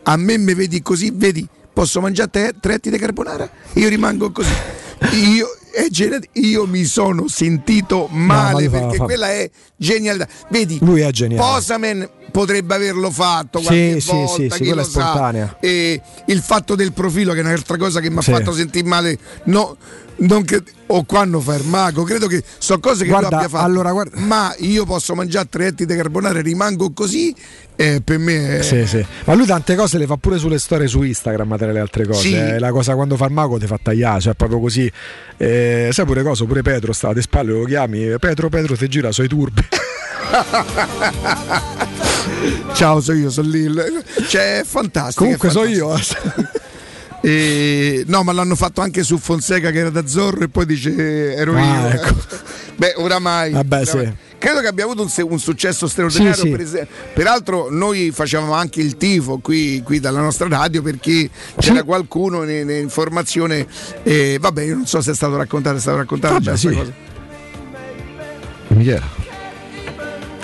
a 0.04 0.16
me 0.16 0.38
mi 0.38 0.54
vedi 0.54 0.80
così, 0.80 1.10
vedi, 1.12 1.44
posso 1.72 2.00
mangiare 2.00 2.30
te, 2.30 2.54
tre 2.60 2.74
etti 2.74 2.88
di 2.90 2.98
carbonara? 2.98 3.50
Io 3.74 3.88
rimango 3.88 4.30
così. 4.30 4.52
Io, 5.12 5.46
io 6.32 6.66
mi 6.66 6.84
sono 6.84 7.28
sentito 7.28 8.08
male 8.10 8.68
ma 8.68 8.70
fa- 8.70 8.78
perché 8.80 8.96
fa- 8.96 9.04
quella 9.04 9.30
è 9.30 9.48
genialità. 9.76 10.26
Vedi, 10.50 10.78
Lui 10.80 11.02
è 11.02 11.10
geniale. 11.10 11.40
Posamen, 11.40 12.08
potrebbe 12.30 12.74
averlo 12.74 13.10
fatto 13.10 13.60
qualche 13.60 14.00
sì, 14.00 14.10
volta, 14.12 14.32
sì, 14.34 14.48
sì, 14.50 14.64
quella 14.66 14.82
è 14.82 14.84
spontanea. 14.84 15.56
E 15.60 16.00
il 16.26 16.40
fatto 16.40 16.74
del 16.74 16.92
profilo, 16.92 17.32
che 17.32 17.40
è 17.40 17.42
un'altra 17.42 17.76
cosa 17.76 18.00
che 18.00 18.10
mi 18.10 18.18
ha 18.18 18.22
Sì. 18.22 18.32
fatto 18.32 18.52
sentire 18.52 18.86
male, 18.86 19.18
no, 19.44 19.76
che, 20.44 20.62
o 20.86 21.04
quando 21.04 21.40
fa 21.40 21.54
il 21.54 21.64
mago, 21.64 22.02
credo 22.02 22.26
che 22.26 22.42
sono 22.58 22.80
cose 22.80 23.04
che 23.04 23.10
Guarda, 23.10 23.28
lui 23.28 23.36
abbia 23.36 23.48
fatto. 23.48 23.64
allora, 23.64 23.92
guarda- 23.92 24.18
Ma 24.20 24.52
io 24.58 24.84
posso 24.84 25.14
mangiare 25.14 25.46
tre 25.48 25.66
etti 25.66 25.86
di 25.86 25.94
carbonara 25.94 26.40
e 26.40 26.42
rimango 26.42 26.90
così, 26.92 27.32
eh, 27.76 28.00
per 28.02 28.18
me 28.18 28.58
è... 28.58 28.62
Sì, 28.62 28.84
sì. 28.86 29.04
Ma 29.24 29.34
lui 29.34 29.46
tante 29.46 29.76
cose 29.76 29.96
le 29.98 30.06
fa 30.06 30.16
pure 30.16 30.38
sulle 30.38 30.58
storie 30.58 30.88
su 30.88 31.02
Instagram 31.02 31.56
tra 31.56 31.70
le 31.70 31.78
altre 31.78 32.06
cose. 32.06 32.20
Sì. 32.20 32.34
Eh, 32.34 32.58
La 32.58 32.72
cosa 32.72 32.94
quando 32.94 33.16
fa 33.16 33.26
il 33.26 33.32
mago 33.32 33.58
ti 33.58 33.66
fa 33.66 33.78
tagliare, 33.80 34.20
cioè 34.20 34.34
proprio 34.34 34.58
così. 34.58 34.90
Eh, 35.36 35.90
sai 35.92 36.04
pure 36.04 36.22
cosa? 36.24 36.44
Pure 36.44 36.62
Petro 36.62 36.92
sta 36.92 37.08
alle 37.10 37.22
spalle, 37.22 37.52
lo 37.52 37.64
chiami. 37.64 38.18
Petro, 38.18 38.48
Petro, 38.48 38.76
ti 38.76 38.88
gira 38.88 39.12
sui 39.12 39.28
turbi. 39.28 39.64
Ciao, 42.74 43.00
sono 43.00 43.18
io, 43.18 43.30
sono 43.30 43.48
lì. 43.48 43.66
Cioè, 44.28 44.60
è 44.60 44.64
fantastico. 44.64 45.22
Comunque 45.24 45.48
è 45.48 45.52
so 45.52 45.62
fantastico. 45.62 46.32
io. 46.36 46.50
E- 47.20 48.04
no, 48.06 48.22
ma 48.22 48.32
l'hanno 48.32 48.54
fatto 48.54 48.80
anche 48.80 49.02
su 49.02 49.18
Fonseca 49.18 49.70
che 49.70 49.78
era 49.78 49.90
da 49.90 50.06
Zorro 50.06 50.44
e 50.44 50.48
poi 50.48 50.66
dice 50.66 50.94
eh, 50.94 51.34
ero 51.34 51.54
Ah, 51.56 51.80
io. 51.80 51.88
ecco. 51.88 52.14
Beh, 52.76 52.94
oramai. 52.96 53.50
Vabbè, 53.52 53.82
oramai. 53.82 54.06
sì. 54.06 54.12
Credo 54.38 54.60
che 54.60 54.68
abbia 54.68 54.84
avuto 54.84 55.02
un, 55.02 55.10
un 55.30 55.38
successo 55.40 55.88
straordinario. 55.88 56.34
Sì, 56.34 56.48
per. 56.50 56.86
Peraltro, 57.12 57.68
noi 57.70 58.12
facevamo 58.12 58.52
anche 58.52 58.80
il 58.80 58.96
tifo 58.96 59.38
qui, 59.38 59.82
qui 59.84 59.98
dalla 59.98 60.20
nostra 60.20 60.46
radio 60.46 60.80
perché 60.80 61.28
c'era 61.58 61.82
qualcuno 61.82 62.44
in, 62.44 62.50
in 62.50 62.70
informazione. 62.70 63.66
E 64.04 64.38
vabbè, 64.40 64.62
io 64.62 64.76
non 64.76 64.86
so 64.86 65.00
se 65.00 65.10
è 65.10 65.14
stato 65.14 65.36
raccontato, 65.36 65.76
è 65.76 65.80
stato 65.80 65.96
raccontato 65.96 66.34
Vabbè, 66.34 66.44
già 66.44 66.56
sì. 66.56 66.68
cosa. 66.70 66.92
Michela. 68.68 69.17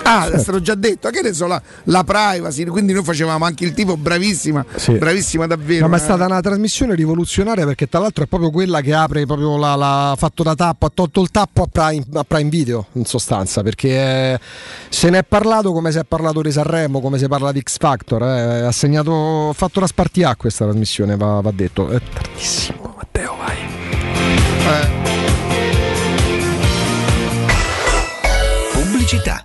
Ah, 0.05 0.31
è 0.31 0.39
stato 0.39 0.61
già 0.61 0.75
detto, 0.75 1.09
che 1.11 1.23
ne 1.23 1.33
so, 1.33 1.47
la, 1.47 1.61
la 1.85 2.05
privacy, 2.05 2.65
quindi 2.67 2.93
noi 2.93 3.03
facevamo 3.03 3.45
anche 3.45 3.65
il 3.65 3.73
tifo, 3.73 3.97
bravissima, 3.97 4.65
Sì. 4.77 4.93
bravissima 4.93 5.47
davvero. 5.47 5.83
No, 5.85 5.89
ma 5.89 5.97
è 5.97 6.01
eh. 6.01 6.03
stata 6.03 6.27
una 6.27 6.41
trasmissione 6.41 6.95
rivoluzionaria 6.95 7.65
perché 7.65 7.89
tra 7.89 8.01
l'altro 8.01 8.25
è 8.25 8.27
proprio 8.27 8.51
quella 8.51 8.81
che 8.83 8.93
apre 8.93 9.25
proprio 9.25 9.57
la, 9.57 9.75
la- 9.75 10.15
fatto 10.17 10.43
da 10.43 10.55
tappo, 10.55 10.87
ha 10.87 10.91
tolto 10.93 11.23
il 11.23 11.31
tappo 11.31 11.63
a 11.63 11.67
Prime, 11.71 12.05
a 12.15 12.25
Prime 12.25 12.51
Video 12.51 12.87
in 12.93 13.07
sostanza 13.07 13.63
perché 13.63 13.89
eh, 14.35 14.41
se 14.89 15.09
ne 15.11 15.19
è 15.19 15.25
parlato 15.25 15.73
come 15.73 15.91
si 15.91 15.99
è 15.99 16.05
parlato 16.05 16.43
di 16.43 16.53
Sanremo, 16.53 17.01
come 17.01 17.19
si 17.19 17.27
parla 17.27 17.51
di 17.51 17.61
X 17.61 17.79
Factor, 17.79 18.23
eh, 18.23 18.61
ha 18.61 18.73
segnato, 18.73 19.49
ha 19.49 19.53
fatto 19.55 19.79
una 19.79 19.89
spartia 19.89 20.37
questa 20.37 20.65
trasmissione 20.65 21.17
va, 21.17 21.41
va 21.41 21.51
detto. 21.51 21.89
È 21.89 22.01
tardissimo 22.13 22.95
Matteo 22.97 23.37
vai. 23.39 23.57
Pubblicità. 28.73 29.45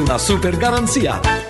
una 0.00 0.18
super 0.18 0.56
garanzia. 0.56 1.49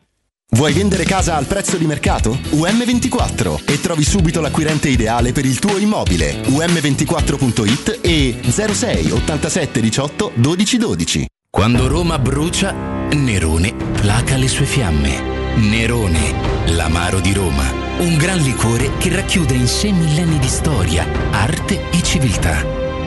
Vuoi 0.53 0.73
vendere 0.73 1.05
casa 1.05 1.37
al 1.37 1.45
prezzo 1.45 1.77
di 1.77 1.85
mercato? 1.85 2.37
UM24 2.51 3.63
e 3.65 3.79
trovi 3.79 4.03
subito 4.03 4.41
l'acquirente 4.41 4.89
ideale 4.89 5.31
per 5.31 5.45
il 5.45 5.59
tuo 5.59 5.77
immobile. 5.77 6.41
UM24.it 6.41 7.99
e 8.01 8.37
06 8.43 9.11
87 9.11 9.79
18 9.79 10.31
12 10.35 10.77
12. 10.77 11.25
Quando 11.49 11.87
Roma 11.87 12.19
brucia, 12.19 12.73
Nerone 12.73 13.73
placa 13.73 14.35
le 14.35 14.49
sue 14.49 14.65
fiamme. 14.65 15.55
Nerone, 15.55 16.33
l'amaro 16.73 17.21
di 17.21 17.31
Roma. 17.31 17.71
Un 17.99 18.17
gran 18.17 18.39
liquore 18.39 18.97
che 18.97 19.15
racchiude 19.15 19.53
in 19.53 19.67
sé 19.67 19.91
millenni 19.91 20.37
di 20.37 20.49
storia, 20.49 21.07
arte 21.31 21.89
e 21.91 22.03
civiltà. 22.03 22.80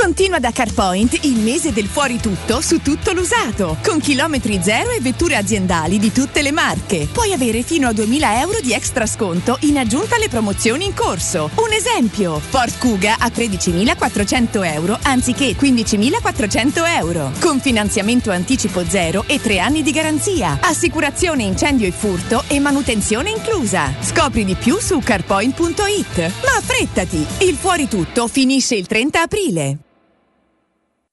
Continua 0.00 0.38
da 0.38 0.52
CarPoint 0.52 1.24
il 1.24 1.40
mese 1.40 1.72
del 1.72 1.88
fuori 1.88 2.20
tutto 2.20 2.60
su 2.60 2.80
tutto 2.80 3.12
l'usato, 3.12 3.78
con 3.82 3.98
chilometri 3.98 4.60
zero 4.62 4.90
e 4.90 5.00
vetture 5.00 5.34
aziendali 5.34 5.98
di 5.98 6.12
tutte 6.12 6.40
le 6.40 6.52
marche. 6.52 7.08
Puoi 7.10 7.32
avere 7.32 7.62
fino 7.62 7.88
a 7.88 7.92
2000 7.92 8.40
euro 8.40 8.60
di 8.60 8.72
extra 8.72 9.06
sconto 9.06 9.58
in 9.62 9.76
aggiunta 9.76 10.14
alle 10.14 10.28
promozioni 10.28 10.84
in 10.84 10.94
corso. 10.94 11.50
Un 11.56 11.72
esempio, 11.72 12.38
Ford 12.38 12.78
Kuga 12.78 13.16
a 13.18 13.26
13.400 13.26 14.72
euro 14.72 14.96
anziché 15.02 15.56
15.400 15.56 16.96
euro, 16.96 17.32
con 17.40 17.58
finanziamento 17.58 18.30
anticipo 18.30 18.84
zero 18.88 19.24
e 19.26 19.40
3 19.40 19.58
anni 19.58 19.82
di 19.82 19.90
garanzia, 19.90 20.58
assicurazione 20.60 21.42
incendio 21.42 21.88
e 21.88 21.90
furto 21.90 22.44
e 22.46 22.60
manutenzione 22.60 23.30
inclusa. 23.30 23.92
Scopri 24.00 24.44
di 24.44 24.54
più 24.54 24.78
su 24.78 25.00
carpoint.it. 25.00 26.18
Ma 26.18 26.56
affrettati, 26.56 27.26
il 27.40 27.56
fuori 27.56 27.88
tutto 27.88 28.28
finisce 28.28 28.76
il 28.76 28.86
30 28.86 29.22
aprile. 29.22 29.78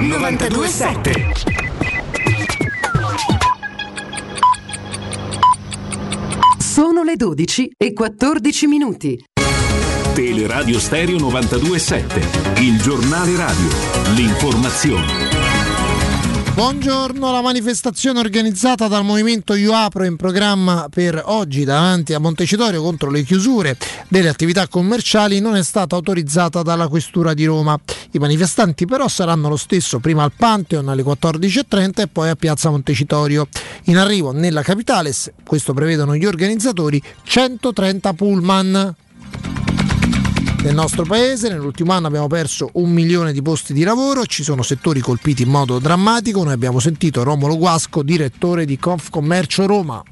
927. 0.00 1.12
Sono 6.58 7.02
le 7.04 7.14
12 7.16 7.70
e 7.76 7.92
14 7.92 8.66
minuti. 8.66 9.24
Teleradio 10.14 10.78
Stereo 10.80 11.18
927, 11.18 12.60
il 12.60 12.80
giornale 12.80 13.36
radio, 13.36 13.68
l'informazione. 14.14 15.43
Buongiorno, 16.54 17.32
la 17.32 17.42
manifestazione 17.42 18.20
organizzata 18.20 18.86
dal 18.86 19.04
movimento 19.04 19.54
Io 19.54 19.72
Apro 19.72 20.04
in 20.04 20.14
programma 20.14 20.86
per 20.88 21.20
oggi 21.24 21.64
davanti 21.64 22.14
a 22.14 22.20
Montecitorio 22.20 22.80
contro 22.80 23.10
le 23.10 23.24
chiusure 23.24 23.76
delle 24.06 24.28
attività 24.28 24.68
commerciali 24.68 25.40
non 25.40 25.56
è 25.56 25.64
stata 25.64 25.96
autorizzata 25.96 26.62
dalla 26.62 26.86
Questura 26.86 27.34
di 27.34 27.44
Roma. 27.44 27.76
I 28.12 28.18
manifestanti 28.18 28.86
però 28.86 29.08
saranno 29.08 29.48
lo 29.48 29.56
stesso 29.56 29.98
prima 29.98 30.22
al 30.22 30.30
Pantheon 30.30 30.88
alle 30.88 31.02
14.30 31.02 32.02
e 32.02 32.06
poi 32.06 32.28
a 32.28 32.36
Piazza 32.36 32.70
Montecitorio. 32.70 33.48
In 33.86 33.98
arrivo 33.98 34.30
nella 34.30 34.62
capitale, 34.62 35.12
questo 35.44 35.74
prevedono 35.74 36.14
gli 36.14 36.24
organizzatori, 36.24 37.02
130 37.24 38.12
pullman 38.12 38.94
nel 40.64 40.74
nostro 40.74 41.04
paese. 41.04 41.48
Nell'ultimo 41.48 41.92
anno 41.92 42.06
abbiamo 42.06 42.26
perso 42.26 42.70
un 42.74 42.90
milione 42.90 43.32
di 43.32 43.42
posti 43.42 43.72
di 43.72 43.84
lavoro, 43.84 44.24
ci 44.24 44.42
sono 44.42 44.62
settori 44.62 45.00
colpiti 45.00 45.42
in 45.42 45.50
modo 45.50 45.78
drammatico. 45.78 46.42
Noi 46.42 46.54
abbiamo 46.54 46.80
sentito 46.80 47.22
Romolo 47.22 47.56
Guasco, 47.56 48.02
direttore 48.02 48.64
di 48.64 48.78
Confcommercio 48.78 49.66
Roma. 49.66 50.02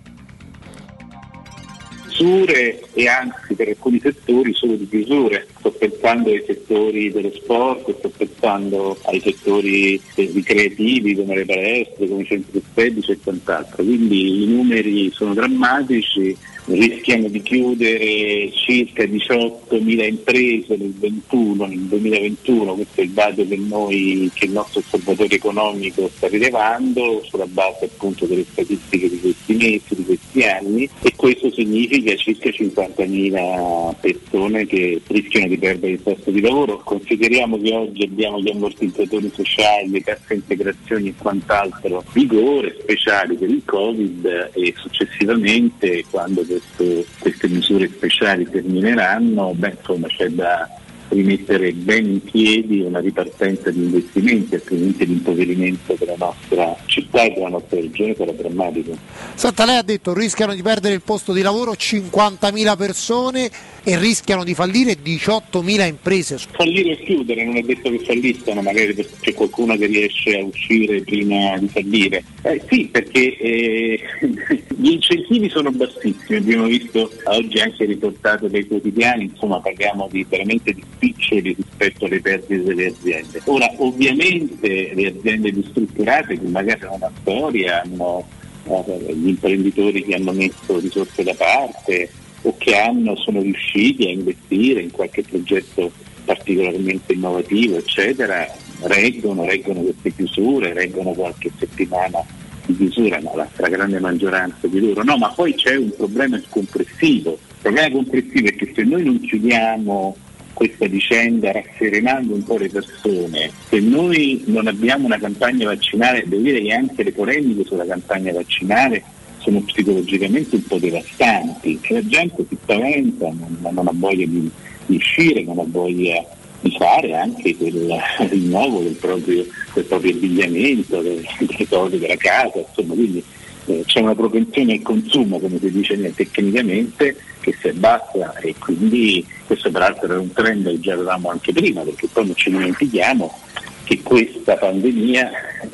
Chiusure 2.07 2.83
e 2.93 3.09
anzi 3.09 3.55
per 3.55 3.69
alcuni 3.69 3.99
settori 3.99 4.53
solo 4.53 4.74
di 4.74 4.87
chiusure. 4.87 5.49
Sto 5.59 5.70
pensando 5.73 6.29
ai 6.29 6.45
settori 6.47 7.11
dello 7.11 7.33
sport, 7.33 7.97
sto 7.99 8.11
pensando 8.11 8.99
ai 9.05 9.20
settori 9.20 10.01
ricreativi 10.15 11.16
come 11.16 11.37
le 11.37 11.47
palestre, 11.47 12.07
come 12.07 12.23
i 12.23 12.27
centri 12.27 12.62
spedici 12.65 13.12
e 13.12 13.19
quant'altro. 13.23 13.83
Quindi 13.83 14.43
i 14.43 14.47
numeri 14.47 15.11
sono 15.12 15.33
drammatici 15.33 16.37
rischiano 16.66 17.28
di 17.28 17.43
chiudere 17.43 18.51
circa 18.52 19.02
18.000 19.05 20.06
imprese 20.06 20.76
nel, 20.76 20.94
21, 20.94 21.66
nel 21.66 21.78
2021, 21.78 22.74
questo 22.74 23.01
è 23.01 23.05
il 23.05 23.10
dato 23.10 23.47
che, 23.47 23.56
noi, 23.56 24.30
che 24.32 24.44
il 24.44 24.52
nostro 24.52 24.80
osservatorio 24.80 25.36
economico 25.36 26.10
sta 26.14 26.28
rilevando 26.28 27.22
sulla 27.24 27.47
base 27.47 27.86
appunto 27.86 28.26
delle 28.26 28.44
statistiche 28.48 29.09
di 29.09 29.20
questi 29.20 29.55
mesi, 29.55 29.94
di 29.94 30.05
questi 30.05 30.43
anni 30.44 30.89
e 31.02 31.12
questo 31.16 31.51
significa 31.51 32.14
circa 32.16 32.51
50.000 32.51 33.94
persone 34.01 34.66
che 34.66 35.01
rischiano 35.06 35.48
di 35.48 35.59
perdere 35.59 35.93
il 35.93 36.01
posto 36.01 36.30
di 36.30 36.40
lavoro. 36.40 36.80
Consideriamo 36.84 37.60
che 37.60 37.72
oggi 37.74 38.05
abbiamo 38.05 38.40
gli 38.40 38.51
ammortizzatori 38.51 39.30
sociali, 39.34 39.90
le 39.90 40.02
casse 40.02 40.34
integrazioni 40.34 41.09
e 41.09 41.14
quant'altro 41.16 42.05
vigore 42.12 42.76
speciali 42.80 43.36
per 43.36 43.51
il 43.51 43.62
Covid 43.64 44.51
e 44.52 44.74
successivamente 44.76 46.05
quando 46.10 46.44
questo, 46.61 47.05
queste 47.19 47.49
misure 47.49 47.89
speciali 47.89 48.49
termineranno, 48.49 49.53
beh, 49.55 49.77
insomma, 49.79 50.09
c'è 50.09 50.29
da 50.29 50.69
rimettere 51.12 51.73
ben 51.73 52.07
in 52.07 52.23
piedi 52.23 52.81
una 52.81 53.01
ripartenza 53.01 53.70
di 53.70 53.85
investimenti, 53.85 54.55
altrimenti 54.55 55.07
l'impoverimento 55.07 55.95
della 55.99 56.15
nostra 56.16 56.74
città 56.87 57.23
e 57.23 57.33
della 57.35 57.49
nostra 57.49 57.81
regione 57.81 58.15
sarà 58.16 58.33
drammatico. 58.33 58.97
Senta, 59.35 59.65
lei 59.65 59.77
ha 59.77 59.83
detto 59.83 60.15
rischiano 60.15 60.55
di 60.55 60.62
perdere 60.62 60.95
il 60.95 61.03
posto 61.03 61.33
di 61.33 61.43
lavoro 61.43 61.73
50.000 61.73 62.77
persone 62.77 63.51
e 63.85 63.99
rischiano 63.99 64.45
di 64.45 64.55
fallire 64.55 64.97
18.000 65.03 65.87
imprese. 65.87 66.39
Fallire 66.51 66.93
o 66.93 66.97
chiudere, 66.97 67.45
non 67.45 67.57
è 67.57 67.63
detto 67.63 67.91
che 67.91 67.99
falliscano, 67.99 68.63
magari 68.63 68.95
c'è 69.21 69.35
qualcuno 69.35 69.77
che 69.77 69.87
riesce 69.87 70.39
a 70.39 70.45
uscire 70.45 71.01
prima 71.03 71.59
di 71.59 71.69
fallire. 71.69 72.23
Eh, 72.43 72.63
sì, 72.69 72.89
perché 72.91 73.37
eh, 73.37 74.01
gli 74.77 74.91
incentivi 74.91 75.49
sono 75.49 75.71
bassissimi, 75.71 76.39
abbiamo 76.39 76.67
visto 76.67 77.11
oggi 77.25 77.59
anche 77.59 77.85
riportato 77.85 78.49
dai 78.49 78.67
quotidiani, 78.67 79.25
insomma 79.25 79.61
parliamo 79.61 80.09
di, 80.11 80.25
veramente 80.29 80.73
di 80.73 80.83
spiccioli 80.95 81.55
rispetto 81.55 82.05
alle 82.05 82.21
perdite 82.21 82.63
delle 82.63 82.87
aziende. 82.87 83.41
Ora 83.45 83.71
ovviamente 83.79 84.93
le 84.95 85.07
aziende 85.09 85.51
ristrutturate 85.51 86.39
che 86.39 86.47
magari 86.47 86.85
hanno 86.85 86.95
una 86.95 87.13
storia, 87.21 87.83
hanno 87.83 88.25
eh, 88.65 89.15
gli 89.15 89.29
imprenditori 89.29 90.05
che 90.05 90.15
hanno 90.15 90.33
messo 90.33 90.79
risorse 90.79 91.25
da 91.25 91.35
parte 91.35 92.09
o 92.43 92.56
che 92.59 92.77
hanno, 92.77 93.16
sono 93.16 93.40
riusciti 93.40 94.06
a 94.06 94.10
investire 94.10 94.81
in 94.81 94.90
qualche 94.90 95.23
progetto 95.23 95.90
particolarmente 96.24 97.12
innovativo, 97.12 97.77
eccetera, 97.78 98.48
reggono, 98.82 99.44
reggono 99.44 99.81
queste 99.81 100.14
chiusure, 100.14 100.73
reggono 100.73 101.10
qualche 101.12 101.51
settimana 101.59 102.20
di 102.66 102.77
chiusura, 102.77 103.20
ma 103.20 103.35
la 103.35 103.48
stragrande 103.52 103.98
maggioranza 103.98 104.66
di 104.66 104.81
loro 104.81 105.02
no, 105.02 105.16
ma 105.16 105.31
poi 105.31 105.55
c'è 105.55 105.77
un 105.77 105.93
problema 105.97 106.40
complessivo. 106.48 107.32
Il 107.32 107.70
problema 107.70 107.90
complessivo 107.90 108.48
è 108.48 108.55
che 108.55 108.73
se 108.74 108.82
noi 108.82 109.05
non 109.05 109.20
chiudiamo 109.20 110.16
questa 110.52 110.86
vicenda 110.86 111.51
rasserenando 111.51 112.35
un 112.35 112.44
po' 112.44 112.59
le 112.59 112.69
persone, 112.69 113.51
se 113.69 113.81
noi 113.81 114.43
non 114.47 114.66
abbiamo 114.66 115.06
una 115.06 115.19
campagna 115.19 115.66
vaccinale, 115.66 116.24
devo 116.27 116.43
dire 116.43 116.60
che 116.60 116.73
anche 116.73 117.02
le 117.02 117.12
polemiche 117.12 117.64
sulla 117.64 117.86
campagna 117.86 118.32
vaccinale 118.32 119.02
sono 119.43 119.60
psicologicamente 119.60 120.56
un 120.56 120.64
po' 120.64 120.78
devastanti, 120.78 121.78
che 121.81 121.94
la 121.94 122.06
gente 122.06 122.44
si 122.48 122.56
spaventa, 122.60 123.27
non, 123.27 123.59
non 123.60 123.89
ha 123.89 123.93
voglia 123.94 124.27
di, 124.27 124.51
di, 124.86 124.97
uscire, 124.97 125.43
non 125.43 125.59
ha 125.59 125.64
voglia 125.66 126.24
di 126.60 126.74
fare 126.78 127.14
anche 127.14 127.56
quel 127.56 127.93
rinnovo 128.31 128.81
del 128.81 128.94
proprio, 128.94 129.44
del 129.74 129.85
proprio 129.85 130.12
abbigliamento, 130.12 131.01
delle 131.01 131.27
cose 131.69 131.98
della 131.98 132.16
casa, 132.16 132.64
insomma, 132.66 132.94
quindi 132.94 133.23
eh, 133.66 133.82
c'è 133.86 134.01
una 134.01 134.14
propensione 134.14 134.74
al 134.74 134.82
consumo, 134.82 135.39
come 135.39 135.59
si 135.59 135.70
dice 135.70 136.14
tecnicamente, 136.14 137.16
che 137.40 137.55
si 137.60 137.69
abbassa 137.69 138.36
e 138.39 138.55
quindi 138.59 139.27
questo 139.47 139.70
peraltro 139.70 140.06
era 140.06 140.20
un 140.20 140.32
trend 140.32 140.69
che 140.69 140.81
già 140.81 140.94
avevamo 140.94 141.31
anche 141.31 141.52
prima, 141.52 141.82
perché 141.82 142.06
poi 142.12 142.27
non 142.27 142.36
ci 142.36 142.51
dimentichiamo 142.51 143.40
che 143.85 144.01
questa 144.02 144.56
pandemia 144.56 145.31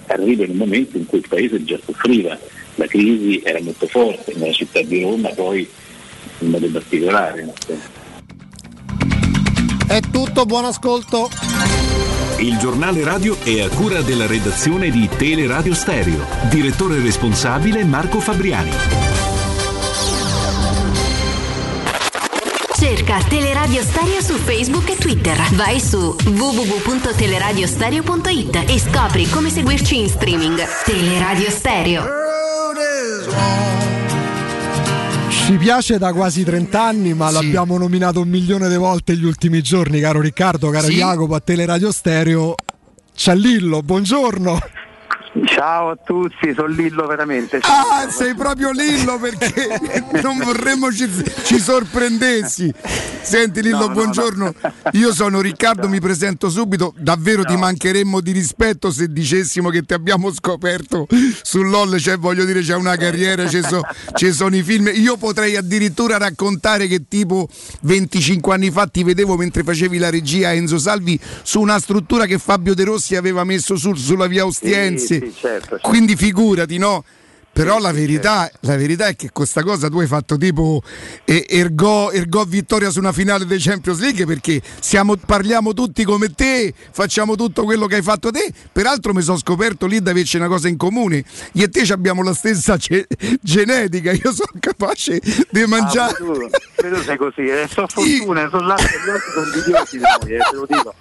arriva 0.07 0.45
in 0.45 0.51
un 0.51 0.57
momento 0.57 0.97
in 0.97 1.05
cui 1.05 1.19
il 1.19 1.29
paese 1.29 1.63
già 1.65 1.79
soffriva 1.85 2.39
la 2.79 2.87
crisi 2.87 3.43
era 3.45 3.61
molto 3.61 3.87
forte 3.87 4.33
nella 4.37 4.53
città 4.53 4.81
di 4.83 5.03
Roma, 5.03 5.29
poi 5.31 5.69
in 6.39 6.51
modo 6.51 6.69
particolare. 6.69 7.53
È 9.87 10.01
tutto, 10.11 10.45
buon 10.45 10.65
ascolto. 10.65 11.29
Il 12.39 12.57
giornale 12.59 13.03
radio 13.03 13.37
è 13.43 13.63
a 13.63 13.69
cura 13.69 14.01
della 14.01 14.27
redazione 14.27 14.91
di 14.91 15.09
Teleradio 15.17 15.75
Stereo. 15.75 16.25
Direttore 16.49 17.01
responsabile 17.01 17.85
Marco 17.85 18.21
Fabriani. 18.21 18.71
Cerca 22.79 23.19
Teleradio 23.29 23.83
Stereo 23.83 24.21
su 24.21 24.35
Facebook 24.35 24.91
e 24.91 24.97
Twitter. 24.97 25.37
Vai 25.55 25.81
su 25.81 26.15
www.teleradiostereo.it 26.25 28.65
e 28.69 28.79
scopri 28.79 29.29
come 29.29 29.51
seguirci 29.51 29.99
in 29.99 30.09
streaming. 30.09 30.63
Teleradio 30.85 31.51
Stereo. 31.51 32.28
Ci 35.31 35.57
piace 35.57 35.97
da 35.99 36.13
quasi 36.13 36.45
30 36.45 36.83
anni, 36.83 37.15
ma 37.15 37.29
Sì. 37.29 37.35
l'abbiamo 37.35 37.79
nominato 37.79 38.21
un 38.21 38.29
milione 38.29 38.69
di 38.69 38.77
volte 38.77 39.17
gli 39.17 39.25
ultimi 39.25 39.63
giorni, 39.63 39.99
caro 40.01 40.21
Riccardo, 40.21 40.69
caro 40.71 40.89
Sì. 40.89 40.95
Jacopo, 40.97 41.35
a 41.35 41.41
Teleradio 41.41 41.91
Stereo. 41.91 42.55
Ciallillo, 43.15 43.81
buongiorno. 43.83 44.59
Ciao 45.47 45.91
a 45.91 45.97
tutti, 45.97 46.53
sono 46.55 46.69
Lillo 46.69 47.07
veramente. 47.07 47.59
Ah, 47.63 48.09
sei 48.11 48.35
proprio 48.35 48.71
Lillo 48.71 49.19
perché 49.19 49.69
non 50.23 50.39
vorremmo 50.39 50.93
ci, 50.93 51.09
ci 51.45 51.59
sorprendessi. 51.59 52.73
Senti 53.21 53.63
Lillo, 53.63 53.79
No, 53.79 53.87
no, 53.89 53.93
buongiorno. 53.93 54.55
Io 54.93 55.13
sono 55.13 55.41
Riccardo, 55.41 55.89
mi 55.89 56.01
presento 56.01 56.49
subito. 56.49 56.95
Davvero 56.97 57.45
ti 57.45 57.57
mancheremmo 57.57 58.21
di 58.21 58.33
rispetto 58.33 58.91
se 58.91 59.13
dicessimo 59.13 59.69
che 59.71 59.83
ti 59.83 59.93
abbiamo 59.95 60.33
scoperto 60.33 61.07
sull'OL, 61.43 61.99
cioè 61.99 62.17
voglio 62.17 62.45
dire 62.45 62.61
c'è 62.63 62.75
una 62.75 62.97
carriera, 62.97 63.47
ci, 63.49 63.61
so- 63.63 63.83
sono 64.33 64.57
i 64.57 64.63
film. 64.63 64.91
Io 64.95 65.17
potrei 65.17 65.57
addirittura 65.57 66.17
raccontare 66.17 66.87
che 66.87 67.05
tipo 67.07 67.49
25 67.83 68.55
anni 68.55 68.71
fa 68.71 68.87
ti 68.87 69.05
vedevo 69.05 69.37
mentre 69.37 69.63
facevi 69.63 69.99
la 69.99 70.11
regia 70.11 70.49
a 70.49 70.53
Enzo 70.53 70.79
Salvi 70.79 71.19
su 71.43 71.61
una 71.61 71.79
struttura 71.79 72.25
che 72.27 72.39
Fabio 72.39 72.75
De 72.75 72.85
Rossi 72.85 73.15
aveva 73.17 73.45
messo 73.45 73.77
su- 73.77 73.95
sulla 73.95 74.27
via 74.27 74.47
Ostiense. 74.47 75.07
Sì, 75.19 75.27
sì, 75.27 75.28
certo, 75.35 75.69
certo. 75.71 75.89
Quindi 75.89 76.17
figurati, 76.17 76.79
no? 76.79 77.05
Però 77.51 77.81
la 77.81 77.91
verità, 77.91 78.49
la 78.61 78.77
verità 78.77 79.07
è 79.09 79.17
che 79.17 79.31
questa 79.33 79.65
cosa 79.65 79.89
tu 79.89 79.99
hai 79.99 80.07
fatto 80.07 80.37
tipo 80.37 80.81
eh, 81.25 81.45
ergo, 81.49 82.13
ergo 82.13 82.45
vittoria 82.45 82.89
su 82.89 83.01
una 83.01 83.11
finale 83.11 83.47
dei 83.47 83.59
Champions 83.59 83.99
League 83.99 84.25
perché 84.27 84.63
siamo- 84.79 85.17
parliamo 85.17 85.73
tutti 85.73 86.05
come 86.05 86.33
te, 86.33 86.73
facciamo 86.93 87.35
tutto 87.35 87.65
quello 87.65 87.87
che 87.87 87.97
hai 87.97 88.03
fatto 88.03 88.31
te. 88.31 88.53
Peraltro 88.71 89.13
mi 89.13 89.23
sono 89.23 89.39
scoperto 89.39 89.87
lì 89.87 90.01
di 90.01 90.09
averci 90.09 90.37
una 90.37 90.47
cosa 90.47 90.69
in 90.69 90.77
comune. 90.77 91.25
Io 91.55 91.65
e 91.65 91.69
te 91.69 91.81
abbiamo 91.93 92.23
la 92.23 92.33
stessa 92.35 92.77
ge- 92.77 93.09
genetica, 93.43 94.13
io 94.13 94.33
sono 94.33 94.53
capace 94.61 95.21
di 95.51 95.65
mangiare. 95.67 96.13
Ah, 96.13 96.15
tu, 96.15 96.33
tu 96.77 97.03
sei 97.03 97.17
così, 97.17 97.41
eh, 97.41 97.69
so 97.69 97.89
fortuna, 97.89 98.49
sono 98.51 98.67
là 98.69 98.77
sono 98.77 99.47
invidiosi 99.47 99.97
di 99.99 100.05
noi, 100.05 100.33
eh, 100.35 100.39
te 100.49 100.55
lo 100.55 100.67
dico. 100.69 100.95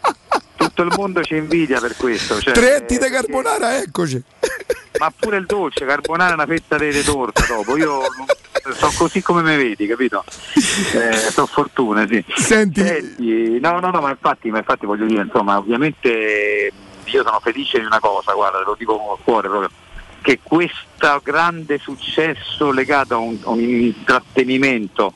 Tutto 0.78 0.90
il 0.90 0.96
mondo 0.96 1.24
ci 1.24 1.36
invidia 1.36 1.80
per 1.80 1.96
questo. 1.98 2.40
Cioè, 2.40 2.54
Tre 2.54 2.76
etti 2.76 2.98
eh, 2.98 3.00
di 3.00 3.10
carbonara, 3.10 3.78
eccoci. 3.78 4.22
ma 5.00 5.12
pure 5.18 5.38
il 5.38 5.48
dolce, 5.48 5.86
carbonara, 5.86 6.36
una 6.36 6.46
fetta 6.46 6.78
di 6.78 7.02
torta 7.02 7.44
dopo. 7.48 7.76
Io 7.78 8.02
sono 8.74 8.92
così 8.96 9.24
come 9.24 9.42
mi 9.42 9.56
vedi, 9.58 9.88
capito? 9.88 10.24
Eh, 10.94 11.14
so 11.32 11.48
fortuna, 11.48 12.06
sì. 12.08 12.24
Senti, 12.36 13.60
no, 13.60 13.80
no, 13.80 13.90
no, 13.90 14.00
ma 14.00 14.12
infatti, 14.12 14.52
ma 14.52 14.60
infatti 14.60 14.86
voglio 14.86 15.08
dire, 15.08 15.24
insomma, 15.24 15.58
ovviamente 15.58 16.72
io 17.04 17.24
sono 17.24 17.40
felice 17.42 17.80
di 17.80 17.86
una 17.86 18.00
cosa, 18.00 18.34
guarda, 18.34 18.60
te 18.60 18.66
lo 18.66 18.76
dico 18.78 18.98
con 18.98 19.18
il 19.18 19.24
cuore 19.24 19.48
proprio, 19.48 19.70
che 20.22 20.40
questo 20.44 21.22
grande 21.24 21.80
successo 21.80 22.70
legato 22.72 23.16
a 23.16 23.18
un, 23.18 23.40
a 23.44 23.50
un 23.50 23.60
intrattenimento 23.60 25.14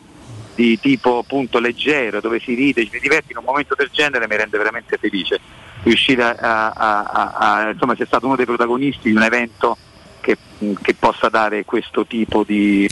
di 0.55 0.79
tipo 0.79 1.19
appunto 1.19 1.59
leggero, 1.59 2.19
dove 2.21 2.39
si 2.39 2.53
ride, 2.53 2.83
ci 2.83 2.89
si 2.91 2.99
diverte 2.99 3.31
in 3.31 3.37
un 3.37 3.43
momento 3.45 3.73
del 3.75 3.89
genere 3.91 4.27
mi 4.27 4.35
rende 4.35 4.57
veramente 4.57 4.97
felice. 4.97 5.39
Riuscire 5.83 6.21
a, 6.23 6.35
a- 6.37 6.71
a- 6.73 7.31
a- 7.33 7.69
insomma, 7.71 7.95
sia 7.95 8.05
stato 8.05 8.25
uno 8.27 8.35
dei 8.35 8.45
protagonisti 8.45 9.09
di 9.09 9.15
un 9.15 9.23
evento 9.23 9.77
che, 10.19 10.37
che 10.81 10.93
possa 10.93 11.29
dare 11.29 11.65
questo 11.65 12.05
tipo 12.05 12.43
di, 12.43 12.87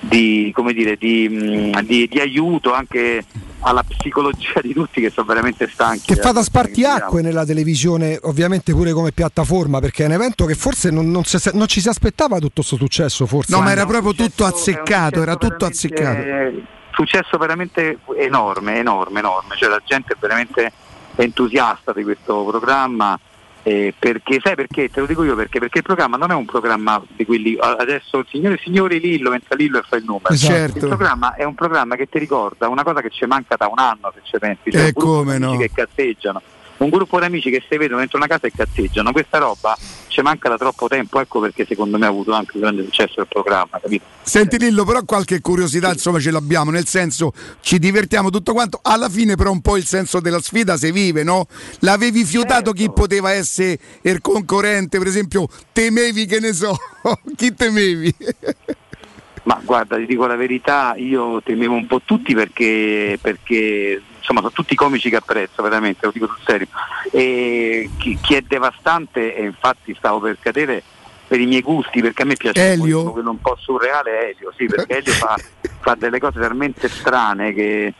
di, 0.00 0.50
come 0.54 0.72
dire, 0.74 0.96
di, 0.96 1.28
mh, 1.28 1.80
di- 1.84 2.06
di 2.08 2.18
aiuto 2.20 2.74
anche 2.74 3.24
alla 3.60 3.82
psicologia 3.82 4.60
di 4.60 4.74
tutti 4.74 5.00
che 5.00 5.08
sono 5.10 5.26
veramente 5.26 5.66
stanchi. 5.72 6.12
Che 6.14 6.20
fa 6.20 6.30
da 6.32 6.42
spartiacque 6.42 7.22
nella 7.22 7.46
televisione, 7.46 8.18
ovviamente 8.24 8.72
pure 8.74 8.92
come 8.92 9.12
piattaforma, 9.12 9.80
perché 9.80 10.02
è 10.02 10.06
un 10.06 10.12
evento 10.12 10.44
che 10.44 10.54
forse 10.54 10.90
non, 10.90 11.10
non 11.10 11.24
si- 11.24 11.38
non 11.54 11.66
ci 11.66 11.80
si 11.80 11.88
aspettava 11.88 12.36
tutto 12.36 12.52
questo 12.56 12.76
successo, 12.76 13.24
forse. 13.24 13.52
No, 13.54 13.62
ma 13.62 13.70
era 13.70 13.86
proprio 13.86 14.12
tutto 14.12 14.44
azzeccato, 14.44 15.22
era 15.22 15.36
tutto 15.36 15.64
azzeccato. 15.64 16.20
Eh, 16.20 16.62
successo 16.96 17.36
veramente 17.36 17.98
enorme, 18.16 18.78
enorme, 18.78 19.18
enorme, 19.18 19.54
cioè 19.56 19.68
la 19.68 19.82
gente 19.84 20.14
è 20.14 20.16
veramente 20.18 20.72
entusiasta 21.16 21.92
di 21.92 22.02
questo 22.02 22.44
programma 22.44 23.18
eh, 23.62 23.92
perché 23.98 24.38
sai 24.40 24.54
perché? 24.54 24.88
Te 24.88 25.00
lo 25.00 25.06
dico 25.06 25.24
io 25.24 25.34
perché? 25.34 25.58
Perché 25.58 25.78
il 25.78 25.84
programma 25.84 26.16
non 26.16 26.30
è 26.30 26.34
un 26.34 26.44
programma 26.44 27.02
di 27.08 27.24
quelli 27.26 27.56
adesso 27.58 28.18
il 28.18 28.26
signore 28.30 28.60
signore 28.62 28.98
Lillo 28.98 29.32
entra 29.32 29.56
Lillo 29.56 29.78
e 29.78 29.82
fa 29.82 29.96
il 29.96 30.04
numero. 30.04 30.36
Certo. 30.36 30.78
Il 30.78 30.86
programma 30.86 31.34
è 31.34 31.42
un 31.42 31.54
programma 31.56 31.96
che 31.96 32.06
ti 32.06 32.20
ricorda 32.20 32.68
una 32.68 32.84
cosa 32.84 33.00
che 33.00 33.10
ci 33.10 33.26
manca 33.26 33.56
da 33.56 33.66
un 33.66 33.78
anno 33.78 34.12
se 34.14 34.20
ci 34.22 34.38
pensi, 34.38 34.70
cioè 34.70 34.86
Eh, 34.86 34.92
come 34.92 35.38
no. 35.38 35.56
che 35.56 35.70
cazzeggiano. 35.74 36.40
Un 36.78 36.88
gruppo 36.90 37.18
di 37.18 37.24
amici 37.24 37.50
che 37.50 37.62
si 37.68 37.76
vedono 37.78 38.00
dentro 38.00 38.18
una 38.18 38.26
casa 38.26 38.46
e 38.46 38.52
cazzeggiano, 38.54 39.12
questa 39.12 39.38
roba 39.38 39.76
ci 40.08 40.22
manca 40.22 40.48
da 40.48 40.56
troppo 40.56 40.88
tempo, 40.88 41.20
ecco 41.20 41.40
perché 41.40 41.66
secondo 41.66 41.98
me 41.98 42.06
ha 42.06 42.08
avuto 42.08 42.32
anche 42.32 42.52
un 42.54 42.62
grande 42.62 42.84
successo 42.84 43.20
il 43.20 43.26
programma, 43.28 43.78
capito? 43.80 44.04
Senti 44.22 44.58
Lillo, 44.58 44.84
però 44.84 45.04
qualche 45.04 45.40
curiosità 45.42 45.92
insomma 45.92 46.18
ce 46.18 46.30
l'abbiamo, 46.30 46.70
nel 46.70 46.86
senso 46.86 47.32
ci 47.60 47.78
divertiamo 47.78 48.30
tutto 48.30 48.54
quanto, 48.54 48.78
alla 48.82 49.10
fine 49.10 49.36
però 49.36 49.50
un 49.50 49.60
po' 49.60 49.76
il 49.76 49.84
senso 49.84 50.20
della 50.20 50.40
sfida 50.40 50.78
si 50.78 50.90
vive, 50.90 51.22
no? 51.22 51.46
L'avevi 51.80 52.24
fiutato 52.24 52.72
chi 52.72 52.90
poteva 52.90 53.32
essere 53.32 53.78
il 54.02 54.20
concorrente, 54.22 54.96
per 54.98 55.06
esempio 55.06 55.48
temevi 55.72 56.24
che 56.24 56.40
ne 56.40 56.54
so, 56.54 56.74
chi 57.36 57.54
temevi? 57.54 58.14
Ma 59.42 59.60
guarda, 59.62 59.96
ti 59.96 60.06
dico 60.06 60.26
la 60.26 60.34
verità, 60.34 60.94
io 60.96 61.40
temevo 61.42 61.74
un 61.74 61.86
po' 61.86 62.00
tutti 62.04 62.34
perché, 62.34 63.18
perché 63.20 64.00
insomma 64.26 64.40
sono 64.40 64.52
tutti 64.52 64.74
comici 64.74 65.08
che 65.08 65.16
apprezzo, 65.16 65.62
veramente, 65.62 66.06
lo 66.06 66.12
dico 66.12 66.26
sul 66.26 66.42
serio. 66.44 66.66
E 67.12 67.88
chi, 67.96 68.18
chi 68.20 68.34
è 68.34 68.42
devastante, 68.42 69.36
e 69.36 69.44
infatti 69.44 69.94
stavo 69.94 70.18
per 70.18 70.38
cadere 70.40 70.82
per 71.28 71.40
i 71.40 71.46
miei 71.46 71.62
gusti, 71.62 72.00
perché 72.00 72.22
a 72.22 72.24
me 72.24 72.34
piace 72.34 72.72
Elio? 72.72 73.10
quello 73.10 73.30
un 73.30 73.40
po' 73.40 73.56
surreale 73.58 74.18
è 74.18 74.24
Elio, 74.34 74.52
sì, 74.56 74.66
perché 74.66 74.98
Elio 74.98 75.12
fa, 75.12 75.36
fa 75.80 75.94
delle 75.94 76.18
cose 76.18 76.40
talmente 76.40 76.88
strane 76.88 77.52
che, 77.52 77.94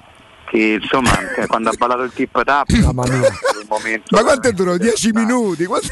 che 0.47 0.79
insomma 0.81 1.11
cioè, 1.35 1.47
quando 1.47 1.71
ha 1.71 1.75
ballato 1.77 2.03
il 2.03 2.13
tip 2.13 2.43
tap 2.45 2.69
Ma 4.11 4.23
quanto 4.23 4.49
è 4.49 4.53
durato? 4.53 4.79
10 4.79 5.11
minuti? 5.13 5.65
Durato? 5.65 5.89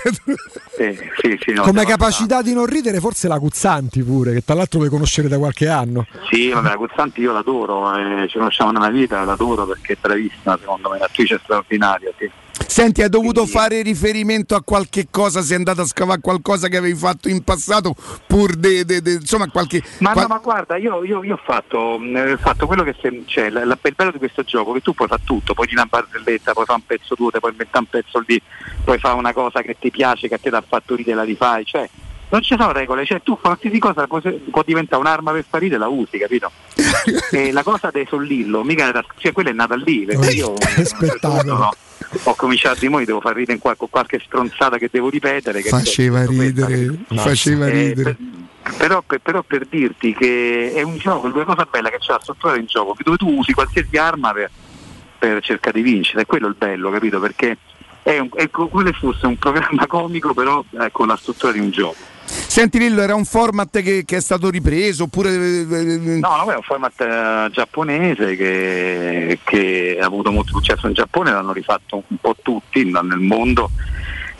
sì, 1.21 1.39
sì, 1.41 1.53
no, 1.53 1.63
Come 1.63 1.85
capacità 1.85 2.43
di 2.43 2.53
non 2.53 2.67
ridere, 2.67 3.01
forse 3.01 3.29
la 3.29 3.39
Cuzzanti 3.39 4.03
pure, 4.03 4.33
che 4.33 4.45
tra 4.45 4.55
l'altro 4.55 4.79
vuoi 4.79 4.91
conoscere 4.91 5.29
da 5.29 5.39
qualche 5.39 5.69
anno. 5.69 6.07
Sì, 6.31 6.51
vabbè, 6.51 6.69
la 6.69 6.77
Guzzanti 6.77 7.21
io 7.21 7.33
l'adoro, 7.33 7.95
eh, 7.97 8.29
ci 8.29 8.39
conosciamo 8.39 8.71
nella 8.71 8.91
vita, 8.91 9.25
l'adoro 9.25 9.67
perché 9.67 9.95
è 9.95 9.97
bravissima, 10.01 10.57
secondo 10.59 10.91
me, 10.91 10.97
un'attrice 10.97 11.41
straordinaria. 11.43 12.11
Sì. 12.19 12.31
Senti, 12.67 13.03
hai 13.03 13.09
dovuto 13.09 13.47
fare 13.47 13.83
riferimento 13.83 14.55
a 14.55 14.63
qualche 14.63 15.09
cosa, 15.11 15.43
sei 15.43 15.57
andato 15.57 15.81
a 15.83 15.87
scavare 15.87 16.21
qualcosa 16.21 16.69
che 16.69 16.77
avevi 16.77 16.95
fatto 16.97 17.29
in 17.29 17.43
passato, 17.43 17.95
pur 18.27 18.55
de, 18.55 18.85
de- 18.85 19.03
de- 19.03 19.13
insomma 19.15 19.49
qualche... 19.49 19.83
Ma, 19.99 20.13
qual- 20.13 20.27
no, 20.29 20.35
ma 20.35 20.41
guarda, 20.41 20.77
io, 20.77 21.03
io- 21.05 21.25
io 21.25 21.35
ho, 21.35 21.41
fatto, 21.45 21.79
ho 21.79 22.37
fatto 22.39 22.67
quello 22.67 22.83
che 22.85 22.95
se, 23.01 23.23
cioè, 23.27 23.51
la- 23.51 23.65
la- 23.65 23.79
il 23.83 23.95
bello 23.95 24.13
di 24.13 24.19
questo 24.19 24.43
gioco 24.43 24.73
che 24.73 24.81
tu 24.81 24.93
puoi 24.95 25.09
fare 25.09 25.23
tutto, 25.25 25.53
puoi 25.55 25.67
dire 25.67 25.81
una 25.81 25.89
barzelletta, 25.91 26.53
puoi 26.53 26.65
fare 26.65 26.79
un 26.81 26.87
pezzo 26.87 27.15
tuo, 27.15 27.31
puoi 27.31 27.51
inventare 27.51 27.79
un 27.85 27.91
pezzo 27.91 28.23
lì, 28.27 28.41
puoi 28.85 28.99
fare 28.99 29.17
una 29.19 29.33
cosa 29.33 29.61
che 29.63 29.77
ti 29.79 29.91
piace, 29.91 30.29
che 30.29 30.35
a 30.35 30.39
te 30.41 30.49
ha 30.51 30.65
fatto 30.67 30.95
ridere, 30.95 31.17
la 31.17 31.25
rifai, 31.25 31.65
cioè 31.65 31.89
non 32.31 32.43
ci 32.43 32.57
sono 32.59 32.73
regole, 32.73 33.05
cioè 33.05 33.21
tu 33.23 33.39
qualsiasi 33.41 33.79
cosa 33.79 34.07
può, 34.07 34.21
può 34.51 34.63
diventare 34.65 35.01
un'arma 35.01 35.31
per 35.33 35.45
far 35.49 35.61
ridere, 35.61 35.79
la 35.81 35.89
usi, 35.89 36.19
capito? 36.19 36.51
e 37.31 37.53
la 37.53 37.63
cosa 37.63 37.91
dei 37.93 38.07
Sollillo, 38.09 38.65
mica 38.65 38.91
cioè 39.19 39.33
quella 39.33 39.51
è 39.51 39.53
nata 39.53 39.75
lì, 39.77 40.05
perché 40.05 40.31
io 40.33 40.55
spettacolo. 40.83 41.71
Ho 42.25 42.35
cominciato 42.35 42.81
di 42.81 42.89
mo, 42.89 43.05
devo 43.05 43.21
far 43.21 43.35
ridere 43.35 43.55
in 43.55 43.59
qual- 43.59 43.77
con 43.77 43.89
qualche 43.91 44.21
stronzata 44.25 44.79
che 44.79 44.89
devo 44.91 45.09
ripetere. 45.11 45.61
Che 45.63 45.69
Faceva 45.69 46.25
ridere, 46.27 46.99
faceva 47.15 47.67
eh, 47.67 47.71
ridere. 47.71 48.17
per- 48.63 48.77
però, 48.79 49.03
per, 49.03 49.19
però 49.21 49.43
per 49.43 49.67
dirti 49.67 50.15
che 50.15 50.73
è 50.75 50.83
un 50.83 50.97
gioco, 50.97 51.29
la 51.29 51.45
cosa 51.45 51.67
bella 51.71 51.91
che 51.91 51.99
c'è 51.99 52.13
la 52.13 52.21
struttura 52.23 52.55
del 52.55 52.65
gioco, 52.65 52.97
dove 53.03 53.17
tu 53.19 53.29
usi 53.37 53.53
qualsiasi 53.53 53.97
arma 53.97 54.33
per, 54.33 54.51
per 55.19 55.43
cercare 55.43 55.83
di 55.83 55.91
vincere, 55.91 56.23
è 56.23 56.27
quello 56.27 56.47
il 56.49 56.55
bello, 56.57 56.91
capito? 56.91 57.21
Perché 57.21 57.59
è, 58.03 58.19
un- 58.19 58.31
è 58.35 58.49
co- 58.51 58.69
come 58.69 58.87
se 58.87 58.93
fosse 58.99 59.27
un 59.27 59.37
programma 59.37 59.87
comico, 59.87 60.33
però 60.33 60.65
eh, 60.81 60.89
con 60.93 61.09
la 61.09 61.17
struttura 61.17 61.53
di 61.53 61.59
un 61.59 61.71
gioco. 61.71 61.97
Senti 62.27 62.79
Lillo, 62.79 63.03
era 63.03 63.15
un 63.15 63.25
format 63.25 63.83
che, 63.83 64.05
che 64.05 64.17
è 64.17 64.21
stato 64.21 64.49
ripreso 64.51 65.05
oppure... 65.05 65.35
eh, 65.35 66.19
No, 66.21 66.37
no, 66.37 66.51
è 66.53 66.57
un 66.57 66.63
format 66.63 67.01
eh, 67.01 67.51
giapponese 67.51 68.37
che, 68.37 69.39
che 69.43 69.99
ha 70.01 70.07
avuto 70.07 70.31
molto 70.31 70.53
successo 70.53 70.87
in 70.87 70.93
Giappone, 70.93 71.33
l'hanno 71.33 71.53
rifatto 71.53 72.05
un 72.07 72.17
po' 72.21 72.37
tutti 72.41 72.85
nel 72.85 73.19
mondo 73.19 73.71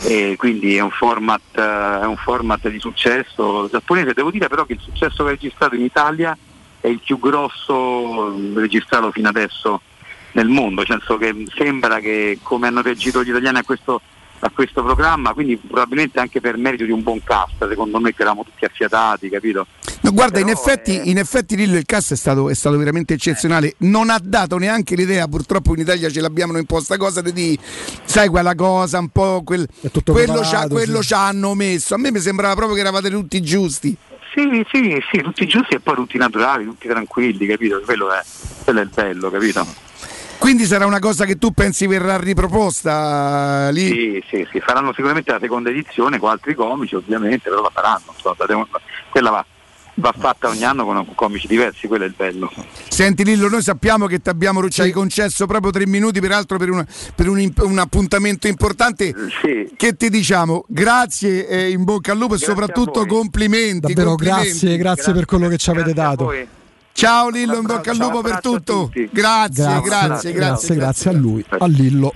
e 0.03 0.35
quindi 0.37 0.77
è 0.77 0.81
un 0.81 0.91
format, 0.91 1.41
eh, 1.57 2.01
è 2.03 2.07
un 2.07 2.17
format 2.17 2.69
di 2.69 2.79
successo 2.79 3.69
giapponese. 3.71 4.13
Devo 4.13 4.31
dire 4.31 4.49
però 4.49 4.65
che 4.65 4.75
il 4.75 4.81
successo 4.81 5.25
che 5.25 5.31
ha 5.31 5.33
registrato 5.33 5.75
in 5.75 5.83
Italia 5.83 6.37
è 6.81 6.89
il 6.89 7.01
più 7.03 7.19
grosso 7.19 8.35
eh, 8.35 8.53
registrato 8.55 9.11
fino 9.11 9.29
adesso 9.29 9.81
nel 10.33 10.49
mondo, 10.49 10.83
nel 10.87 10.87
senso 10.87 11.17
che 11.17 11.33
sembra 11.57 12.01
che 12.01 12.39
come 12.43 12.67
hanno 12.67 12.83
reagito 12.83 13.23
gli 13.23 13.29
italiani 13.31 13.59
a 13.59 13.65
questo, 13.65 14.01
a 14.45 14.51
questo 14.51 14.83
programma, 14.83 15.33
quindi 15.33 15.57
probabilmente 15.57 16.21
anche 16.21 16.41
per 16.41 16.59
merito 16.59 16.85
di 16.85 16.91
un 16.91 17.03
buon 17.03 17.23
cast, 17.25 17.67
secondo 17.67 17.99
me 17.99 18.13
che 18.15 18.21
eravamo 18.21 18.45
tutti 18.45 18.67
affiatati, 18.67 19.31
capito? 19.31 19.67
No, 20.03 20.13
guarda, 20.13 20.39
in 20.39 20.51
effetti, 20.51 21.09
in 21.09 21.17
effetti 21.17 21.57
Lillo 21.57 21.79
il 21.79 21.87
cast 21.87 22.13
è 22.13 22.17
stato, 22.17 22.51
è 22.51 22.55
stato 22.55 22.77
veramente 22.77 23.15
eccezionale. 23.15 23.75
Non 23.79 24.11
ha 24.11 24.21
dato 24.23 24.59
neanche 24.59 24.97
l'idea, 24.97 25.27
purtroppo 25.29 25.73
in 25.73 25.81
Italia 25.81 26.11
ce 26.11 26.21
l'abbiamo 26.21 26.59
imposta 26.59 26.99
cosa 26.99 27.23
di 27.23 27.59
sai 28.05 28.29
quella 28.29 28.55
cosa, 28.55 28.99
un 28.99 29.09
po' 29.09 29.43
quel, 29.43 29.67
tutto 29.91 30.13
quello, 30.13 30.41
c'ha- 30.43 30.69
quello 30.69 31.01
sì. 31.01 31.09
ci 31.09 31.15
hanno 31.15 31.55
messo. 31.55 31.95
A 31.95 31.99
me 31.99 32.13
mi 32.13 32.21
sembrava 32.21 32.55
proprio 32.55 32.75
che 32.75 32.83
eravate 32.83 33.09
tutti 33.09 33.41
giusti. 33.41 33.97
sì, 34.35 34.67
sì, 34.71 35.03
sì, 35.11 35.23
tutti 35.23 35.47
giusti 35.47 35.77
e 35.77 35.81
poi 35.81 35.95
tutti 35.95 36.19
naturali, 36.19 36.65
tutti 36.67 36.87
tranquilli, 36.87 37.47
capito? 37.47 37.81
Quello 37.83 38.13
è, 38.13 38.21
quello 38.63 38.81
è 38.81 38.83
il 38.83 38.91
bello, 38.93 39.31
capito? 39.31 39.67
Quindi 40.45 40.67
sarà 40.67 40.85
una 40.85 40.99
cosa 40.99 41.25
che 41.25 41.39
tu 41.39 41.53
pensi 41.53 41.87
verrà 41.87 42.19
riproposta 42.19 43.71
lì? 43.71 43.89
Sì, 43.89 44.25
sì, 44.29 44.47
sì, 44.53 44.61
faranno 44.61 44.93
sicuramente 44.93 45.33
la 45.33 45.39
seconda 45.41 45.71
edizione 45.71 46.19
con 46.19 46.29
altri 46.29 46.53
comici, 46.55 46.95
ovviamente, 46.95 47.49
però 47.49 47.63
la 47.63 47.71
faranno. 47.73 48.13
insomma, 48.15 48.67
quella 49.09 49.31
va, 49.31 49.47
va 49.95 50.15
fatta 50.15 50.49
ogni 50.49 50.63
anno 50.63 50.85
con 50.85 51.15
comici 51.15 51.47
diversi, 51.47 51.87
quello 51.87 52.05
è 52.05 52.09
il 52.09 52.13
bello. 52.15 52.53
Senti 52.91 53.25
Lillo, 53.25 53.49
noi 53.49 53.63
sappiamo 53.63 54.05
che 54.05 54.19
ti 54.19 54.29
abbiamo 54.29 54.69
ci 54.69 54.83
hai 54.83 54.91
concesso 54.91 55.47
proprio 55.47 55.73
tre 55.73 55.87
minuti, 55.87 56.21
peraltro 56.21 56.59
per, 56.59 56.69
una, 56.69 56.87
per 57.15 57.27
un, 57.27 57.51
un, 57.61 57.79
appuntamento 57.79 58.47
importante. 58.47 59.15
Sì. 59.41 59.73
Che 59.75 59.97
ti 59.97 60.11
diciamo? 60.11 60.67
Grazie 60.69 61.49
e 61.49 61.71
in 61.71 61.85
bocca 61.85 62.13
al 62.13 62.19
lupo 62.19 62.35
Grazie 62.35 62.53
e 62.53 62.55
soprattutto 62.55 63.07
complimenti. 63.07 63.95
Davvero 63.95 64.11
complimenti. 64.11 64.49
grazie, 64.49 64.77
grazie, 64.77 65.13
per 65.15 65.25
quello 65.25 65.49
che 65.49 65.57
ci 65.57 65.71
avete 65.71 65.95
dato. 65.95 66.63
Ciao 66.97 67.29
Lillo, 67.29 67.57
in 67.57 67.67
bocca 67.67 67.91
al 67.91 67.97
lupo 67.97 68.21
per 68.21 68.41
tutto. 68.41 68.89
Grazie, 69.11 69.81
grazie, 69.81 69.83
grazie, 69.83 70.33
grazie, 70.33 70.75
grazie 70.77 71.11
a 71.11 71.13
lui, 71.13 71.45
a 71.49 71.67
Lillo. 71.67 72.15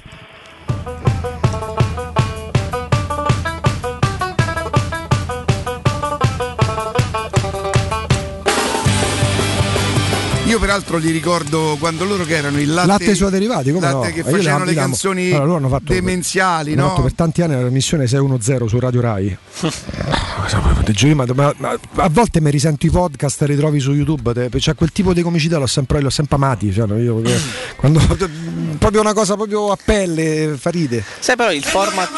Io 10.48 10.58
peraltro 10.58 10.98
gli 10.98 11.12
ricordo 11.12 11.76
quando 11.78 12.06
loro 12.06 12.24
che 12.24 12.34
erano 12.34 12.58
il 12.58 12.72
latte, 12.72 12.86
Latte 12.88 13.10
e 13.10 13.14
suoi 13.14 13.30
derivati, 13.30 13.70
come 13.70 13.84
latte 13.84 14.06
no? 14.08 14.12
che 14.14 14.20
io 14.20 14.24
facevano 14.24 14.64
le 14.64 14.72
canzoni 14.72 15.26
allora, 15.28 15.44
loro 15.44 15.56
hanno 15.58 15.68
fatto- 15.68 15.92
demenziali, 15.92 16.74
no? 16.74 16.88
fatto 16.88 17.02
per 17.02 17.12
tanti 17.12 17.42
anni 17.42 17.52
la 17.52 17.60
trasmissione 17.60 18.06
610 18.06 18.66
su 18.68 18.78
Radio 18.78 19.00
Rai. 19.02 19.36
Giuro, 20.90 21.14
ma, 21.16 21.26
ma- 21.34 21.54
ma 21.58 21.78
a 21.96 22.08
volte 22.08 22.40
mi 22.40 22.50
risento 22.50 22.86
i 22.86 22.90
podcast 22.90 23.42
e 23.42 23.46
ritrovi 23.46 23.78
su 23.78 23.92
YouTube. 23.92 24.32
te- 24.32 24.48
c'è 24.58 24.74
quel 24.74 24.90
tipo 24.90 25.12
di 25.12 25.20
comicità, 25.20 25.58
l'ho 25.58 25.66
sempre, 25.66 26.00
l'ho 26.00 26.08
sempre 26.08 26.36
amati. 26.36 26.72
Cioè, 26.72 26.86
io, 26.98 27.22
eh, 27.22 27.38
quando, 27.76 28.00
proprio 28.78 29.02
una 29.02 29.12
cosa 29.12 29.34
proprio 29.34 29.70
a 29.70 29.76
pelle, 29.82 30.56
fa 30.58 30.70
ride. 30.70 31.04
Sai 31.18 31.36
però 31.36 31.52
il 31.52 31.62
format. 31.62 32.08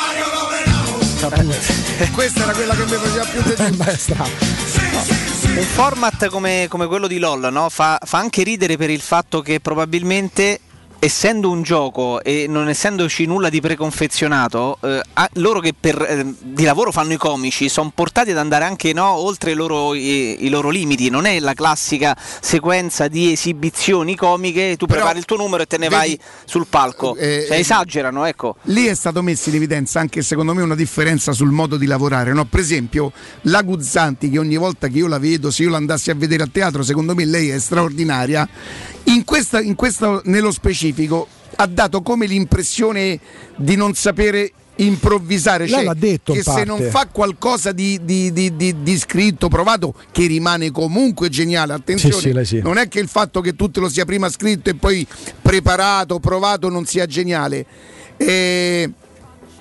Questa 2.15 2.43
era 2.45 2.53
quella 2.53 2.75
che 2.77 2.85
mi 2.85 2.97
faceva 2.97 3.25
più 3.25 3.43
dedicare. 3.43 5.30
Un 5.57 5.67
format 5.67 6.29
come, 6.29 6.67
come 6.69 6.87
quello 6.87 7.07
di 7.07 7.19
LOL 7.19 7.49
no? 7.51 7.69
fa, 7.69 7.99
fa 8.03 8.19
anche 8.19 8.43
ridere 8.43 8.77
per 8.77 8.89
il 8.89 9.01
fatto 9.01 9.41
che 9.43 9.61
probabilmente 9.61 10.61
essendo 11.03 11.51
un 11.51 11.63
gioco 11.63 12.23
e 12.23 12.45
non 12.47 12.69
essendoci 12.69 13.25
nulla 13.25 13.49
di 13.49 13.61
preconfezionato, 13.61 14.77
eh, 14.83 15.01
a- 15.15 15.29
loro 15.35 15.59
che 15.61 15.73
per, 15.79 16.01
eh, 16.03 16.35
di 16.39 16.63
lavoro 16.65 16.93
fanno 16.93 17.15
i 17.15 17.17
comici 17.17 17.69
sono 17.71 17.91
portati 17.95 18.31
ad 18.33 18.37
andare 18.37 18.65
anche 18.65 18.93
no, 18.93 19.11
oltre 19.11 19.53
i 19.53 19.55
loro, 19.55 19.95
i- 19.95 20.45
i 20.45 20.49
loro 20.51 20.69
limiti. 20.69 21.09
Non 21.09 21.25
è 21.25 21.41
la 21.41 21.55
classica 21.55 22.15
sequenza 22.41 23.09
di 23.09 23.33
esibizioni 23.33 24.15
comiche, 24.15 24.77
tu 24.77 24.85
prepari 24.87 25.19
il 25.19 25.25
tuo 25.25 25.37
numero 25.39 25.63
e 25.63 25.67
te 25.67 25.79
ne 25.79 25.89
vedi- 25.89 25.97
vai 25.97 26.21
sul 26.45 26.67
palco. 26.69 27.17
Eh, 27.17 27.45
Cioè, 27.49 27.57
esagerano, 27.59 28.27
ecco. 28.27 28.57
Lì 28.65 28.85
è 28.85 28.95
stato 28.95 29.23
messo 29.23 29.49
in 29.49 29.55
evidenza 29.55 30.01
anche 30.01 30.21
secondo 30.23 30.53
me 30.53 30.61
una 30.63 30.75
differenza 30.75 31.33
sul 31.33 31.51
modo 31.51 31.77
di 31.79 31.87
lavorare. 31.87 32.33
no? 32.35 32.45
Per 32.45 32.61
esempio, 32.61 33.11
la 33.43 33.63
Guzzanti, 33.63 34.29
che 34.29 34.39
ogni 34.39 34.57
volta 34.57 34.89
che 34.89 34.99
io 34.99 35.07
la 35.07 35.19
vedo, 35.19 35.51
se 35.51 35.63
io 35.63 35.71
l'andassi 35.71 36.11
a 36.11 36.15
vedere 36.15 36.43
a 36.43 36.49
teatro, 36.53 36.83
secondo 36.83 37.15
me 37.15 37.25
lei 37.25 37.49
è 37.49 37.59
straordinaria. 37.59 38.47
In 39.05 39.25
questa, 39.25 39.61
in 39.61 39.75
questa- 39.75 40.21
nello 40.25 40.51
specifico, 40.53 41.27
ha 41.57 41.67
dato 41.67 42.03
come 42.03 42.27
l'impressione 42.27 43.19
di 43.57 43.77
non 43.77 43.95
sapere 43.95 44.53
improvvisare, 44.77 45.65
Lei 45.65 45.73
cioè 45.75 45.85
l'ha 45.85 45.95
detto 45.95 46.33
che 46.33 46.43
se 46.43 46.65
non 46.65 46.81
fa 46.91 47.07
qualcosa 47.07 47.73
di, 47.73 48.01
di- 48.03 48.33
di- 48.33 48.55
di- 48.57 48.99
scritto, 48.99 49.49
provato, 49.49 49.95
che 50.11 50.27
rimane 50.27 50.71
comunque 50.71 51.29
geniale, 51.29 51.75
attenzione, 51.75 52.45
Sì, 52.45 52.57
sì, 52.57 52.61
non 52.63 52.79
è 52.79 52.89
che 52.89 52.99
il 52.99 53.09
fatto 53.09 53.43
che 53.43 53.55
tutto 53.57 53.81
lo 53.81 53.91
sia 53.91 54.07
prima 54.07 54.31
scritto 54.31 54.71
e 54.71 54.75
poi 54.75 55.07
preparato, 55.43 56.19
provato 56.19 56.71
non 56.71 56.87
sia 56.87 57.05
geniale. 57.05 57.67
Eh, 58.17 58.91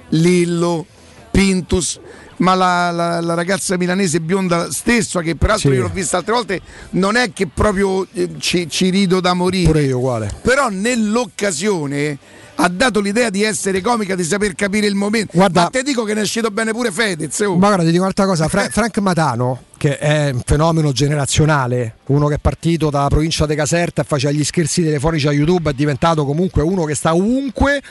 Lillo, 0.09 0.85
Pintus, 1.31 1.99
ma 2.39 2.55
la, 2.55 2.91
la- 2.91 3.21
la 3.21 3.33
ragazza 3.35 3.77
milanese 3.77 4.19
bionda 4.19 4.71
stessa, 4.71 5.21
che 5.21 5.35
peraltro 5.35 5.69
Sì. 5.69 5.75
io 5.75 5.83
l'ho 5.83 5.89
vista 5.93 6.17
altre 6.17 6.33
volte, 6.33 6.61
non 6.91 7.15
è 7.15 7.31
che 7.31 7.47
proprio 7.47 8.05
eh, 8.13 8.31
ci, 8.39 8.67
ci 8.69 8.89
rido 8.89 9.19
da 9.21 9.33
morire. 9.33 9.65
Pure 9.67 9.83
io 9.83 9.97
uguale. 9.97 10.31
Però 10.41 10.69
nell'occasione 10.69 12.17
ha 12.61 12.67
dato 12.67 12.99
l'idea 12.99 13.29
di 13.29 13.41
essere 13.43 13.79
comica, 13.79 14.15
di 14.15 14.23
saper 14.23 14.53
capire 14.53 14.85
il 14.87 14.95
momento. 14.95 15.31
Guarda- 15.33 15.63
ma 15.63 15.69
te 15.69 15.81
dico 15.81 16.03
che 16.03 16.13
ne 16.13 16.19
è 16.19 16.23
uscito 16.23 16.49
bene 16.51 16.71
pure 16.73 16.91
Fedez. 16.91 17.39
oh. 17.41 17.55
Ma 17.55 17.67
guarda, 17.67 17.83
ti 17.85 17.91
dico 17.91 18.01
un'altra 18.01 18.25
cosa: 18.25 18.47
Fra- 18.49 18.67
Frank 18.69 18.97
Matano, 18.97 19.63
che 19.77 19.97
è 19.97 20.31
un 20.31 20.41
fenomeno 20.45 20.91
generazionale, 20.91 21.95
uno 22.07 22.27
che 22.27 22.35
è 22.35 22.39
partito 22.39 22.89
dalla 22.89 23.07
provincia 23.07 23.45
di 23.45 23.55
Caserta 23.55 24.01
e 24.01 24.05
faceva 24.05 24.33
gli 24.33 24.43
scherzi 24.43 24.83
telefonici 24.83 25.27
a 25.27 25.31
YouTube, 25.31 25.69
è 25.69 25.73
diventato 25.73 26.25
comunque 26.25 26.61
uno 26.61 26.83
che 26.83 26.95
sta 26.95 27.13
ovunque. 27.15 27.81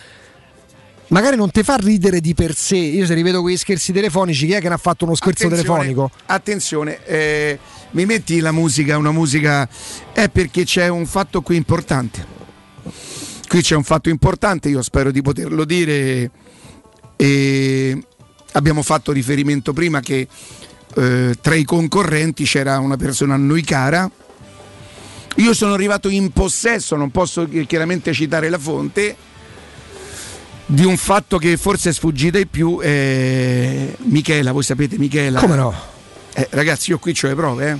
Magari 1.08 1.36
non 1.36 1.50
ti 1.50 1.62
fa 1.62 1.76
ridere 1.76 2.20
di 2.20 2.34
per 2.34 2.54
sé. 2.54 2.76
Io 2.76 3.06
se 3.06 3.14
rivedo 3.14 3.40
quei 3.40 3.56
scherzi 3.56 3.92
telefonici, 3.92 4.46
chi 4.46 4.52
è 4.52 4.60
che 4.60 4.68
ne 4.68 4.74
ha 4.74 4.78
fatto 4.78 5.04
uno 5.04 5.14
scherzo 5.14 5.46
Attenzione, 5.46 5.78
telefonico? 5.78 6.10
Attenzione, 6.26 7.04
eh, 7.06 7.58
mi 7.92 8.04
metti 8.04 8.40
la 8.40 8.52
musica, 8.52 8.98
una 8.98 9.12
musica. 9.12 9.68
È 10.12 10.28
perché 10.28 10.64
c'è 10.64 10.88
un 10.88 11.06
fatto 11.06 11.40
qui 11.40 11.56
importante. 11.56 12.36
Qui 13.48 13.62
c'è 13.62 13.74
un 13.74 13.84
fatto 13.84 14.10
importante, 14.10 14.68
io 14.68 14.82
spero 14.82 15.10
di 15.10 15.22
poterlo 15.22 15.64
dire. 15.64 16.30
E 17.16 18.02
abbiamo 18.52 18.82
fatto 18.82 19.10
riferimento 19.10 19.72
prima 19.72 20.00
che 20.00 20.28
eh, 20.94 21.36
tra 21.40 21.54
i 21.54 21.64
concorrenti 21.64 22.44
c'era 22.44 22.78
una 22.80 22.96
persona 22.96 23.34
a 23.34 23.38
noi 23.38 23.62
cara. 23.62 24.10
Io 25.36 25.54
sono 25.54 25.72
arrivato 25.72 26.08
in 26.08 26.32
possesso, 26.32 26.96
non 26.96 27.10
posso 27.10 27.48
chi- 27.48 27.64
chiaramente 27.64 28.12
citare 28.12 28.48
la 28.50 28.58
fonte, 28.58 29.16
di 30.70 30.84
un 30.84 30.98
fatto 30.98 31.38
che 31.38 31.56
forse 31.56 31.90
è 31.90 31.92
sfuggito 31.92 32.36
ai 32.36 32.46
più. 32.46 32.78
eh, 32.82 33.96
Michela, 34.00 34.52
voi 34.52 34.62
sapete 34.62 34.98
Michela? 34.98 35.40
Come 35.40 35.56
no? 35.56 35.74
Eh, 36.34 36.46
ragazzi, 36.50 36.90
io 36.90 36.98
qui 36.98 37.16
ho 37.20 37.26
le 37.26 37.34
prove, 37.34 37.70
eh. 37.70 37.78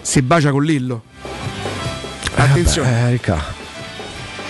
Si 0.00 0.22
bacia 0.22 0.50
con 0.50 0.62
Lillo. 0.62 1.02
Attenzione. 2.36 2.90
Eh, 2.90 3.10
Ricca. 3.10 3.58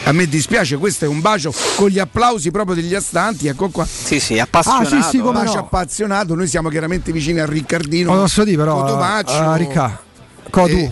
A 0.04 0.12
me 0.12 0.26
dispiace, 0.26 0.76
questo 0.76 1.06
è 1.06 1.08
un 1.08 1.20
bacio 1.20 1.52
con 1.76 1.88
gli 1.88 1.98
applausi 1.98 2.50
proprio 2.50 2.74
degli 2.74 2.94
astanti, 2.94 3.48
ecco 3.48 3.68
qua. 3.68 3.86
Sì, 3.86 4.20
sì, 4.20 4.38
appassionato. 4.38 4.94
Ah, 4.96 5.02
sì, 5.02 5.08
sì, 5.08 5.18
come 5.18 5.40
bacio 5.40 5.54
no. 5.54 5.60
appassionato, 5.60 6.34
noi 6.34 6.46
siamo 6.46 6.68
chiaramente 6.68 7.10
vicini 7.12 7.40
a 7.40 7.46
Riccardino. 7.46 8.12
Ma 8.12 8.18
posso 8.18 8.44
dire 8.44 8.56
però, 8.56 8.80
Cotomaccio. 8.80 9.32
ah, 9.32 9.56
Ricca, 9.56 10.00
Cotu, 10.50 10.72
Eh. 10.74 10.90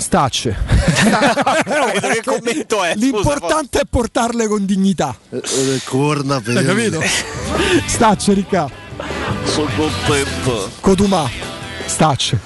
Stacce. 0.00 0.56
che 0.64 2.22
commento 2.24 2.82
è? 2.82 2.94
L'importante 2.96 3.80
è 3.80 3.82
portarle 3.88 4.48
con 4.48 4.64
dignità. 4.64 5.14
Le 5.28 5.80
corna 5.84 6.40
per 6.40 6.56
Hai 6.56 6.64
capito? 6.64 7.00
Stacce, 7.86 8.32
Ricca. 8.32 8.68
Sono 9.44 9.68
contento. 9.76 10.70
Cotuma, 10.80 11.28
stacce. 11.86 12.38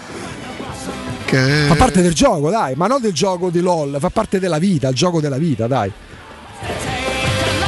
Che- 1.24 1.64
Fa 1.68 1.74
parte 1.74 2.02
del 2.02 2.12
gioco, 2.14 2.50
dai, 2.50 2.74
ma 2.76 2.86
non 2.86 3.00
del 3.00 3.12
gioco 3.12 3.48
di 3.50 3.60
LOL, 3.60 3.96
fa 3.98 4.10
parte 4.10 4.38
della 4.38 4.58
vita, 4.58 4.88
il 4.88 4.94
gioco 4.94 5.20
della 5.20 5.38
vita, 5.38 5.66
dai. 5.66 5.90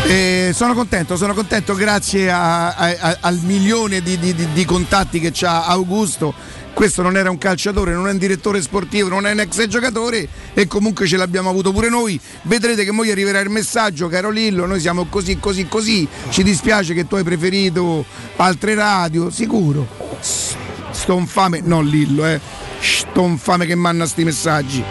Eh, 0.09 0.53
sono 0.55 0.73
contento, 0.75 1.17
sono 1.17 1.35
contento 1.35 1.75
grazie 1.75 2.31
a- 2.31 2.75
a- 2.75 2.97
a- 2.99 3.17
al 3.23 3.39
milione 3.43 4.01
di, 4.03 4.17
di- 4.19 4.35
di- 4.35 4.53
di 4.53 4.65
contatti 4.65 5.19
che 5.19 5.31
c'ha 5.33 5.65
Augusto. 5.67 6.33
Questo 6.77 7.01
non 7.01 7.17
era 7.17 7.31
un 7.31 7.39
calciatore, 7.39 7.95
non 7.95 8.07
è 8.07 8.11
un 8.11 8.19
direttore 8.19 8.61
sportivo, 8.61 9.09
non 9.09 9.27
è 9.27 9.33
un 9.33 9.41
ex 9.41 9.67
giocatore 9.67 10.29
e 10.53 10.67
comunque 10.67 11.07
ce 11.07 11.17
l'abbiamo 11.17 11.49
avuto 11.49 11.73
pure 11.73 11.89
noi. 11.89 12.21
Vedrete 12.43 12.85
che 12.85 12.93
poi 12.93 13.11
arriverà 13.11 13.41
il 13.41 13.49
messaggio, 13.49 14.09
caro 14.09 14.29
Lillo, 14.29 14.67
noi 14.67 14.79
siamo 14.79 15.07
così, 15.07 15.39
così, 15.39 15.67
così. 15.69 16.07
Ci 16.29 16.43
dispiace 16.43 16.93
che 16.93 17.07
tu 17.07 17.15
hai 17.15 17.23
preferito 17.23 18.05
altre 18.37 18.75
radio, 18.75 19.31
sicuro. 19.31 19.89
S- 20.21 20.55
Sto 20.91 21.17
infame, 21.17 21.63
no 21.65 21.81
Lillo, 21.81 22.27
eh. 22.27 22.39
Sto 22.79 23.25
infame 23.25 23.65
che 23.65 23.75
manna 23.75 24.05
sti 24.05 24.25
messaggi. 24.25 24.85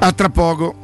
A 0.00 0.12
tra 0.12 0.28
poco. 0.28 0.83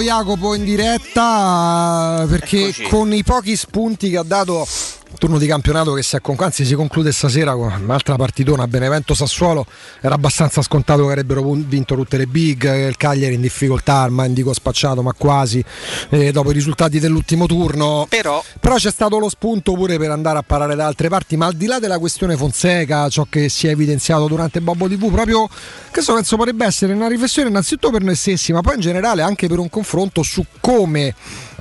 Jacopo 0.00 0.54
in 0.54 0.64
diretta 0.64 2.22
eh, 2.22 2.26
perché 2.26 2.74
con 2.88 3.12
i 3.12 3.22
pochi 3.22 3.56
spunti 3.56 4.10
che 4.10 4.18
ha 4.18 4.22
dato 4.22 4.66
turno 5.26 5.38
di 5.40 5.48
campionato 5.48 5.92
che 5.92 6.04
si, 6.04 6.14
è 6.14 6.20
con- 6.20 6.36
anzi, 6.38 6.64
si 6.64 6.76
conclude 6.76 7.10
stasera 7.10 7.52
con 7.52 7.72
un'altra 7.82 8.14
partitona 8.14 8.68
Benevento 8.68 9.12
Sassuolo. 9.12 9.66
Era 10.00 10.14
abbastanza 10.14 10.62
scontato 10.62 11.04
che 11.04 11.08
avrebbero 11.10 11.42
vinto 11.50 11.96
tutte 11.96 12.16
le 12.16 12.26
big 12.26 12.64
eh, 12.64 12.86
il 12.86 12.96
Cagliari 12.96 13.34
in 13.34 13.40
difficoltà 13.40 14.04
ormai 14.04 14.28
indico 14.28 14.52
spacciato 14.52 15.02
ma 15.02 15.12
quasi 15.14 15.64
eh, 16.10 16.30
dopo 16.30 16.50
i 16.50 16.52
risultati 16.52 17.00
dell'ultimo 17.00 17.46
turno. 17.46 18.06
Però 18.60 18.76
c'è 18.76 18.92
stato 18.92 19.18
lo 19.18 19.28
spunto 19.28 19.72
pure 19.72 19.98
per 19.98 20.12
andare 20.12 20.38
a 20.38 20.42
parlare 20.42 20.76
da 20.76 20.86
altre 20.86 21.08
parti 21.08 21.36
ma 21.36 21.46
al 21.46 21.54
di 21.54 21.66
là 21.66 21.80
della 21.80 21.98
questione 21.98 22.36
Fonseca 22.36 23.08
ciò 23.08 23.26
che 23.28 23.48
si 23.48 23.66
è 23.66 23.70
evidenziato 23.70 24.28
durante 24.28 24.60
Bobbo 24.60 24.86
TV 24.86 25.10
proprio 25.10 25.48
questo 25.90 26.14
penso 26.14 26.36
potrebbe 26.36 26.66
essere 26.66 26.92
una 26.92 27.08
riflessione 27.08 27.48
innanzitutto 27.48 27.90
per 27.90 28.02
noi 28.02 28.14
stessi 28.14 28.52
ma 28.52 28.60
poi 28.60 28.76
in 28.76 28.80
generale 28.80 29.22
anche 29.22 29.48
per 29.48 29.58
un 29.58 29.68
confronto 29.68 30.22
su 30.22 30.44
come 30.60 31.14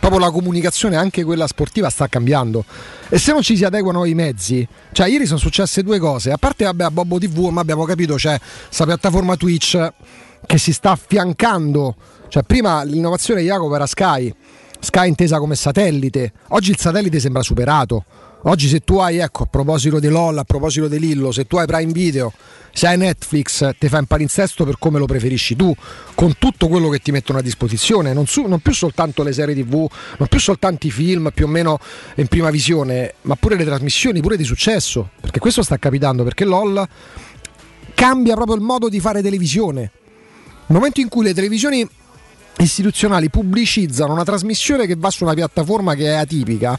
proprio 0.05 0.19
la 0.19 0.31
comunicazione 0.31 0.97
anche 0.97 1.23
quella 1.23 1.47
sportiva 1.47 1.89
sta 1.89 2.07
cambiando 2.07 2.63
e 3.09 3.17
se 3.17 3.31
non 3.31 3.41
ci 3.41 3.57
si 3.57 3.65
adeguano 3.65 4.05
i 4.05 4.13
mezzi 4.13 4.67
cioè 4.91 5.07
ieri 5.07 5.25
sono 5.25 5.39
successe 5.39 5.81
due 5.81 5.97
cose 5.97 6.31
a 6.31 6.37
parte 6.37 6.63
vabbè 6.65 6.83
a 6.83 6.91
Bobbo 6.91 7.17
TV 7.17 7.47
ma 7.47 7.61
abbiamo 7.61 7.85
capito 7.85 8.13
c'è 8.13 8.37
questa 8.67 8.85
piattaforma 8.85 9.35
Twitch 9.35 9.91
che 10.45 10.57
si 10.59 10.73
sta 10.73 10.91
affiancando 10.91 11.95
Cioè, 12.27 12.43
prima 12.43 12.83
l'innovazione 12.83 13.41
di 13.41 13.47
Jacopo 13.47 13.75
era 13.75 13.85
Sky, 13.85 14.33
Sky 14.79 15.07
intesa 15.07 15.37
come 15.39 15.55
satellite. 15.55 16.33
Oggi 16.49 16.71
il 16.71 16.77
satellite 16.77 17.19
sembra 17.19 17.41
superato. 17.41 18.05
Oggi 18.47 18.67
se 18.67 18.81
tu 18.81 18.97
hai, 18.97 19.17
ecco, 19.17 19.41
a 19.43 19.45
proposito 19.47 19.99
di 19.99 20.07
LOL, 20.07 20.37
a 20.37 20.43
proposito 20.43 20.87
di 20.87 20.99
Lillo, 20.99 21.31
se 21.31 21.47
tu 21.47 21.57
hai 21.57 21.65
Prime 21.65 21.91
Video, 21.91 22.31
se 22.71 22.85
hai 22.85 22.95
Netflix, 22.95 23.67
ti 23.79 23.89
fai 23.89 24.01
un 24.01 24.05
palinsesto 24.05 24.65
per 24.65 24.75
come 24.77 24.99
lo 24.99 25.07
preferisci 25.07 25.55
tu, 25.55 25.75
con 26.13 26.35
tutto 26.37 26.67
quello 26.67 26.89
che 26.89 26.99
ti 26.99 27.09
mettono 27.09 27.39
a 27.39 27.41
disposizione, 27.41 28.13
non, 28.13 28.27
su- 28.27 28.45
non 28.45 28.59
più 28.59 28.71
soltanto 28.71 29.23
le 29.23 29.33
serie 29.33 29.55
tv, 29.55 29.89
non 30.19 30.27
più 30.27 30.39
soltanto 30.39 30.85
i 30.85 30.91
film 30.91 31.31
più 31.33 31.45
o 31.45 31.47
meno 31.47 31.79
in 32.17 32.27
prima 32.27 32.51
visione, 32.51 33.15
ma 33.23 33.35
pure 33.35 33.55
le 33.55 33.65
trasmissioni, 33.65 34.21
pure 34.21 34.37
di 34.37 34.43
successo, 34.43 35.09
perché 35.19 35.39
questo 35.39 35.63
sta 35.63 35.79
capitando, 35.79 36.23
perché 36.23 36.45
LOL 36.45 36.87
cambia 37.95 38.35
proprio 38.35 38.57
il 38.57 38.61
modo 38.61 38.89
di 38.89 38.99
fare 38.99 39.23
televisione. 39.23 39.91
Nel 40.67 40.77
momento 40.77 41.01
in 41.01 41.09
cui 41.09 41.23
le 41.23 41.33
televisioni 41.33 41.87
istituzionali 42.57 43.29
pubblicizzano 43.29 44.13
una 44.13 44.23
trasmissione 44.23 44.85
che 44.85 44.95
va 44.95 45.09
su 45.09 45.23
una 45.23 45.33
piattaforma 45.33 45.95
che 45.95 46.05
è 46.05 46.13
atipica, 46.13 46.77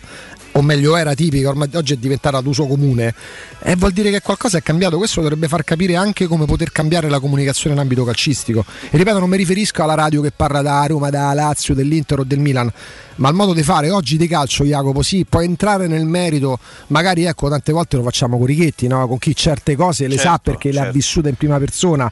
o 0.57 0.63
meglio 0.63 0.97
era 0.97 1.15
tipica, 1.15 1.49
ormai 1.49 1.69
oggi 1.75 1.93
è 1.93 1.97
diventata 1.97 2.41
d'uso 2.41 2.67
comune, 2.67 3.15
e 3.61 3.77
vuol 3.77 3.93
dire 3.93 4.11
che 4.11 4.21
qualcosa 4.21 4.59
è 4.59 4.63
cambiato. 4.63 4.97
Questo 4.97 5.21
dovrebbe 5.21 5.49
far 5.49 5.65
capire 5.65 5.97
anche 5.97 6.27
come 6.27 6.47
poter 6.47 6.73
cambiare 6.73 7.09
la 7.09 7.21
comunicazione 7.21 7.75
in 7.75 7.81
ambito 7.81 8.05
calcistico. 8.05 8.65
E 8.91 8.97
ripeto, 8.97 9.19
non 9.19 9.29
mi 9.29 9.37
riferisco 9.37 9.83
alla 9.83 9.95
radio 9.95 10.23
che 10.23 10.33
parla 10.35 10.63
da 10.63 10.85
Roma, 10.87 11.11
da 11.11 11.33
Lazio, 11.35 11.75
dell'Inter 11.75 12.21
o 12.21 12.25
del 12.25 12.39
Milan, 12.39 12.73
ma 13.17 13.29
al 13.29 13.35
modo 13.35 13.53
di 13.53 13.63
fare 13.63 13.91
oggi 13.91 14.17
di 14.17 14.27
calcio, 14.27 14.65
Jacopo, 14.65 15.03
sì, 15.03 15.25
puoi 15.29 15.45
entrare 15.45 15.87
nel 15.87 16.05
merito, 16.05 16.59
magari 16.89 17.25
ecco, 17.25 17.49
tante 17.49 17.73
volte 17.73 17.97
lo 17.97 18.03
facciamo 18.03 18.37
con 18.39 18.47
Righetti, 18.47 18.87
no? 18.87 19.07
con 19.09 19.19
chi 19.19 19.35
certe 19.35 19.77
cose 19.77 20.07
le 20.09 20.17
sa 20.17 20.23
Certo, 20.37 20.51
perché 20.51 20.71
le 20.73 20.79
ha 20.79 20.83
certo. 20.85 20.97
vissute 20.97 21.29
in 21.29 21.35
prima 21.35 21.59
persona. 21.59 22.11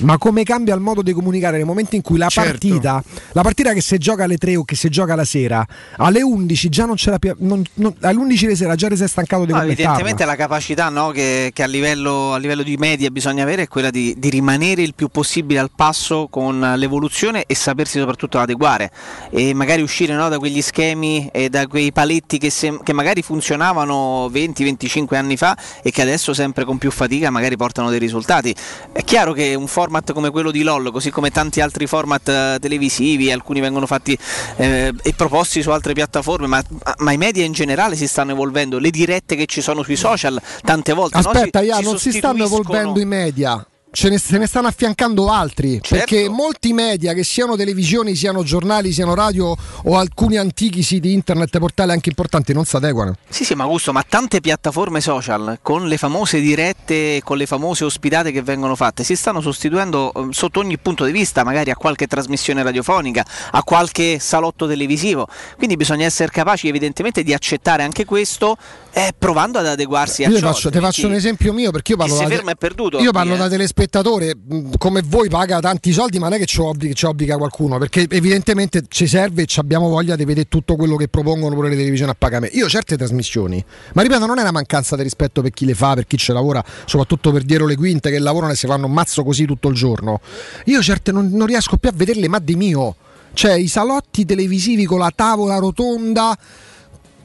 Ma 0.00 0.16
come 0.16 0.42
cambia 0.42 0.74
il 0.74 0.80
modo 0.80 1.02
di 1.02 1.12
comunicare 1.12 1.58
nel 1.58 1.66
momento 1.66 1.96
in 1.96 2.02
cui 2.02 2.16
la 2.16 2.28
Certo. 2.28 2.48
partita, 2.50 3.02
la 3.32 3.42
partita 3.42 3.72
che 3.74 3.80
si 3.82 3.98
gioca 3.98 4.24
alle 4.24 4.38
3 4.38 4.56
o 4.56 4.64
che 4.64 4.74
si 4.74 4.88
gioca 4.88 5.14
la 5.14 5.24
sera, 5.24 5.66
alle 5.96 6.22
11 6.22 6.68
già 6.70 6.86
non 6.86 6.94
c'era 6.96 7.18
più, 7.18 7.34
non- 7.38 7.62
non- 7.76 7.94
alle 8.00 8.18
11 8.18 8.46
di 8.46 8.56
sera 8.56 8.74
già 8.74 8.94
sei 8.94 9.08
stancato 9.08 9.44
di 9.44 9.52
No, 9.52 9.62
evidentemente 9.62 10.24
la 10.24 10.36
capacità 10.36 10.88
no, 10.88 11.10
che, 11.10 11.50
che 11.52 11.62
a, 11.62 11.66
livello, 11.66 12.32
a 12.32 12.38
livello 12.38 12.62
di 12.62 12.76
media 12.76 13.10
bisogna 13.10 13.42
avere 13.42 13.62
è 13.62 13.68
quella 13.68 13.90
di, 13.90 14.14
di 14.16 14.30
rimanere 14.30 14.82
il 14.82 14.94
più 14.94 15.08
possibile 15.08 15.58
al 15.60 15.70
passo 15.74 16.28
con 16.28 16.74
l'evoluzione 16.76 17.44
e 17.46 17.54
sapersi 17.54 17.98
soprattutto 17.98 18.38
adeguare 18.38 18.90
e 19.30 19.52
magari 19.54 19.82
uscire 19.82 20.14
no, 20.14 20.28
da 20.28 20.38
quegli 20.38 20.62
schemi 20.62 21.28
e 21.32 21.48
da 21.48 21.66
quei 21.66 21.92
paletti 21.92 22.38
che, 22.38 22.50
sem- 22.50 22.82
che 22.82 22.92
magari 22.92 23.22
funzionavano 23.22 24.28
20-25 24.28 25.14
anni 25.14 25.36
fa 25.36 25.56
e 25.82 25.90
che 25.90 26.02
adesso 26.02 26.32
sempre 26.32 26.64
con 26.64 26.78
più 26.78 26.90
fatica 26.90 27.30
magari 27.30 27.56
portano 27.56 27.90
dei 27.90 27.98
risultati. 27.98 28.54
È 28.92 29.02
chiaro 29.04 29.32
che 29.32 29.54
un 29.54 29.66
format 29.66 30.12
come 30.12 30.30
quello 30.30 30.50
di 30.50 30.62
LOL, 30.62 30.90
così 30.92 31.10
come 31.10 31.30
tanti 31.30 31.60
altri 31.60 31.86
format 31.86 32.28
eh, 32.28 32.58
televisivi, 32.60 33.30
alcuni 33.30 33.60
vengono 33.60 33.86
fatti 33.86 34.16
eh, 34.56 34.92
e 35.02 35.12
proposti 35.14 35.62
su 35.62 35.70
altre 35.70 35.92
piattaforme, 35.92 36.46
ma, 36.46 36.62
ma 36.98 37.12
i 37.12 37.16
media 37.16 37.44
in 37.44 37.52
generale 37.52 37.65
si 37.96 38.06
stanno 38.06 38.32
evolvendo, 38.32 38.78
le 38.78 38.90
dirette 38.90 39.36
che 39.36 39.46
ci 39.46 39.60
sono 39.60 39.82
sui 39.82 39.96
social 39.96 40.40
tante 40.62 40.92
volte 40.92 41.20
no, 41.20 41.28
Aspetta, 41.30 41.60
si- 41.60 41.66
Ia, 41.66 41.76
si 41.76 41.82
non 41.84 41.98
si 41.98 42.12
stanno 42.12 42.44
evolvendo 42.44 43.00
i 43.00 43.04
media. 43.04 43.66
Ce 43.96 44.10
ne, 44.10 44.18
se 44.18 44.36
ne 44.36 44.46
stanno 44.46 44.66
affiancando 44.68 45.30
altri 45.30 45.80
Certo. 45.80 45.96
perché 45.96 46.28
molti 46.28 46.74
media, 46.74 47.14
che 47.14 47.24
siano 47.24 47.56
televisioni, 47.56 48.14
siano 48.14 48.42
giornali, 48.42 48.92
siano 48.92 49.14
radio 49.14 49.56
o 49.84 49.96
alcuni 49.96 50.36
antichi 50.36 50.82
siti 50.82 51.14
internet, 51.14 51.58
portali 51.58 51.92
anche 51.92 52.10
importanti, 52.10 52.52
non 52.52 52.66
si 52.66 52.76
adeguano. 52.76 53.16
Sì, 53.26 53.46
sì, 53.46 53.54
ma 53.54 53.62
Augusto, 53.62 53.94
ma 53.94 54.04
tante 54.06 54.42
piattaforme 54.42 55.00
social 55.00 55.60
con 55.62 55.88
le 55.88 55.96
famose 55.96 56.40
dirette, 56.40 57.22
con 57.24 57.38
le 57.38 57.46
famose 57.46 57.84
ospitate 57.84 58.32
che 58.32 58.42
vengono 58.42 58.76
fatte, 58.76 59.02
si 59.02 59.16
stanno 59.16 59.40
sostituendo 59.40 60.12
eh, 60.12 60.26
sotto 60.30 60.60
ogni 60.60 60.76
punto 60.76 61.06
di 61.06 61.12
vista, 61.12 61.42
magari 61.42 61.70
a 61.70 61.76
qualche 61.76 62.06
trasmissione 62.06 62.62
radiofonica, 62.62 63.24
a 63.52 63.62
qualche 63.62 64.18
salotto 64.18 64.68
televisivo. 64.68 65.26
Quindi 65.56 65.76
bisogna 65.76 66.04
essere 66.04 66.30
capaci 66.30 66.68
evidentemente 66.68 67.22
di 67.22 67.32
accettare 67.32 67.82
anche 67.82 68.04
questo, 68.04 68.58
eh, 68.92 69.14
provando 69.18 69.58
ad 69.58 69.66
adeguarsi 69.66 70.24
a 70.24 70.28
Io 70.28 70.38
ciò. 70.38 70.48
faccio, 70.48 70.70
ti 70.70 70.80
faccio 70.80 71.06
un 71.06 71.14
esempio 71.14 71.54
mio 71.54 71.70
perché 71.70 71.92
io 71.92 71.98
parlo 71.98 72.16
da, 72.16 72.26
ferma 72.26 72.52
è 72.52 72.56
perduto 72.56 72.98
io 72.98 73.10
parlo 73.10 73.34
eh. 73.34 73.38
da 73.38 73.48
telespettatore 73.48 73.84
mh, 73.92 74.76
come 74.78 75.02
voi 75.04 75.28
paga 75.28 75.60
tanti 75.60 75.92
soldi 75.92 76.18
ma 76.18 76.28
non 76.28 76.36
è 76.36 76.38
che 76.38 76.46
ci 76.46 76.60
obbliga, 76.60 76.94
ci 76.94 77.06
obbliga 77.06 77.36
qualcuno 77.36 77.78
perché 77.78 78.06
evidentemente 78.08 78.84
ci 78.88 79.06
serve 79.06 79.42
e 79.42 79.46
abbiamo 79.56 79.88
voglia 79.88 80.16
di 80.16 80.24
vedere 80.24 80.48
tutto 80.48 80.76
quello 80.76 80.96
che 80.96 81.08
propongono 81.08 81.54
pure 81.54 81.68
le 81.68 81.76
televisioni 81.76 82.10
a 82.10 82.16
pagamento. 82.18 82.56
Io 82.56 82.68
certe 82.68 82.96
trasmissioni 82.96 83.64
ma 83.94 84.02
ripeto 84.02 84.26
non 84.26 84.38
è 84.38 84.42
una 84.42 84.52
mancanza 84.52 84.96
di 84.96 85.02
rispetto 85.02 85.42
per 85.42 85.50
chi 85.50 85.64
le 85.64 85.74
fa 85.74 85.94
per 85.94 86.06
chi 86.06 86.16
ci 86.16 86.32
lavora 86.32 86.64
soprattutto 86.84 87.32
per 87.32 87.42
dietro 87.42 87.66
le 87.66 87.76
quinte 87.76 88.10
che 88.10 88.18
lavorano 88.18 88.52
e 88.52 88.56
si 88.56 88.66
fanno 88.66 88.86
un 88.86 88.92
mazzo 88.92 89.24
così 89.24 89.44
tutto 89.44 89.68
il 89.68 89.74
giorno. 89.74 90.20
Io 90.66 90.82
certe 90.82 91.12
non, 91.12 91.28
non 91.32 91.46
riesco 91.46 91.76
più 91.76 91.88
a 91.88 91.92
vederle 91.94 92.28
ma 92.28 92.38
di 92.38 92.54
mio. 92.54 92.96
Cioè 93.32 93.52
i 93.52 93.68
salotti 93.68 94.24
televisivi 94.24 94.86
con 94.86 94.98
la 94.98 95.12
tavola 95.14 95.58
rotonda 95.58 96.36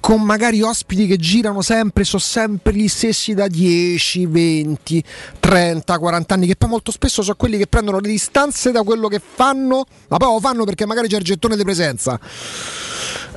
con 0.02 0.22
magari 0.24 0.62
ospiti 0.62 1.08
che 1.08 1.16
girano 1.16 1.62
sempre, 1.62 2.04
sono 2.04 2.22
sempre 2.22 2.74
gli 2.74 2.88
stessi 2.88 3.34
da 3.34 3.48
10, 3.48 4.26
20, 4.26 5.04
30, 5.40 6.00
40 6.00 6.34
anni, 6.34 6.48
che 6.48 6.56
poi 6.58 6.70
molto 6.70 6.92
spesso 6.92 7.22
sono 7.22 7.36
quelli 7.38 7.58
che 7.58 7.68
prendono 7.68 8.00
le 8.00 8.10
distanze 8.10 8.72
da 8.72 8.82
quello 8.82 9.08
che 9.08 9.22
fanno, 9.24 9.86
ma 10.10 10.18
poi 10.18 10.34
lo 10.34 10.40
fanno 10.40 10.66
perché 10.66 10.86
magari 10.86 11.08
c'è 11.08 11.18
il 11.18 11.24
gettone 11.24 11.56
di 11.56 11.64
presenza. 11.64 12.20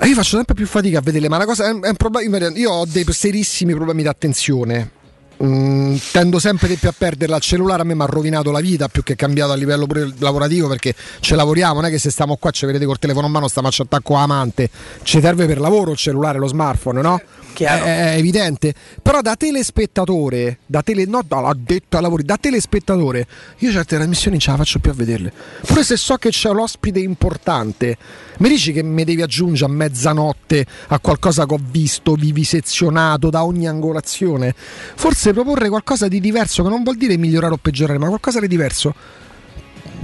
E 0.00 0.08
io 0.08 0.14
faccio 0.14 0.36
sempre 0.36 0.54
più 0.54 0.66
fatica 0.66 0.98
a 0.98 1.02
vederle, 1.02 1.28
ma 1.28 1.36
una 1.36 1.44
cosa 1.44 1.68
è 1.68 1.70
un 1.70 1.94
problema. 1.96 2.38
Io 2.54 2.70
ho 2.72 2.86
dei 2.86 3.04
serissimi 3.10 3.74
problemi 3.74 4.02
di 4.02 4.08
attenzione. 4.08 5.02
Mm, 5.44 5.96
tendo 6.10 6.38
sempre 6.38 6.68
di 6.68 6.76
più 6.76 6.88
a 6.88 6.94
perderla. 6.96 7.36
Il 7.36 7.42
cellulare 7.42 7.82
a 7.82 7.84
me 7.84 7.94
mi 7.94 8.02
ha 8.02 8.06
rovinato 8.06 8.50
la 8.50 8.60
vita 8.60 8.88
più 8.88 9.02
che 9.02 9.14
cambiato 9.14 9.52
a 9.52 9.56
livello 9.56 9.86
lavorativo 10.18 10.68
perché 10.68 10.94
ci 11.20 11.34
lavoriamo. 11.34 11.74
Non 11.74 11.86
è 11.86 11.90
che 11.90 11.98
se 11.98 12.10
stiamo 12.10 12.36
qua 12.36 12.50
ci 12.50 12.64
vedete 12.64 12.86
col 12.86 12.98
telefono 12.98 13.26
in 13.26 13.32
mano, 13.32 13.48
stiamo 13.48 13.68
a 13.68 13.72
attacco 13.76 14.14
amante. 14.14 14.70
Ci 15.02 15.20
serve 15.20 15.46
per 15.46 15.60
lavoro 15.60 15.90
il 15.90 15.98
cellulare, 15.98 16.38
lo 16.38 16.46
smartphone, 16.46 17.00
no? 17.02 17.20
È, 17.62 18.12
è 18.14 18.16
evidente. 18.16 18.74
Però 19.00 19.20
da 19.20 19.36
telespettatore, 19.36 20.58
da 20.66 20.82
tele, 20.82 21.04
no, 21.04 21.22
no, 21.28 21.40
l'ho 21.40 21.56
detto 21.56 21.96
a 21.96 22.00
lavori, 22.00 22.24
da 22.24 22.36
telespettatore, 22.36 23.26
io 23.58 23.70
certe 23.70 23.96
trasmissioni 23.96 24.32
non 24.32 24.40
ce 24.40 24.50
la 24.50 24.56
faccio 24.56 24.78
più 24.80 24.90
a 24.90 24.94
vederle. 24.94 25.32
Pure 25.64 25.84
se 25.84 25.96
so 25.96 26.16
che 26.16 26.30
c'è 26.30 26.50
l'ospite 26.50 26.98
importante, 26.98 27.96
mi 28.38 28.48
dici 28.48 28.72
che 28.72 28.82
mi 28.82 29.04
devi 29.04 29.22
aggiungere 29.22 29.70
a 29.70 29.74
mezzanotte 29.74 30.66
a 30.88 30.98
qualcosa 30.98 31.46
che 31.46 31.54
ho 31.54 31.60
visto, 31.62 32.14
vivisezionato 32.14 33.30
da 33.30 33.44
ogni 33.44 33.68
angolazione? 33.68 34.54
Forse 34.56 35.32
proporre 35.32 35.68
qualcosa 35.68 36.08
di 36.08 36.20
diverso, 36.20 36.62
che 36.62 36.68
non 36.68 36.82
vuol 36.82 36.96
dire 36.96 37.16
migliorare 37.16 37.54
o 37.54 37.58
peggiorare, 37.58 37.98
ma 37.98 38.08
qualcosa 38.08 38.40
di 38.40 38.48
diverso. 38.48 39.22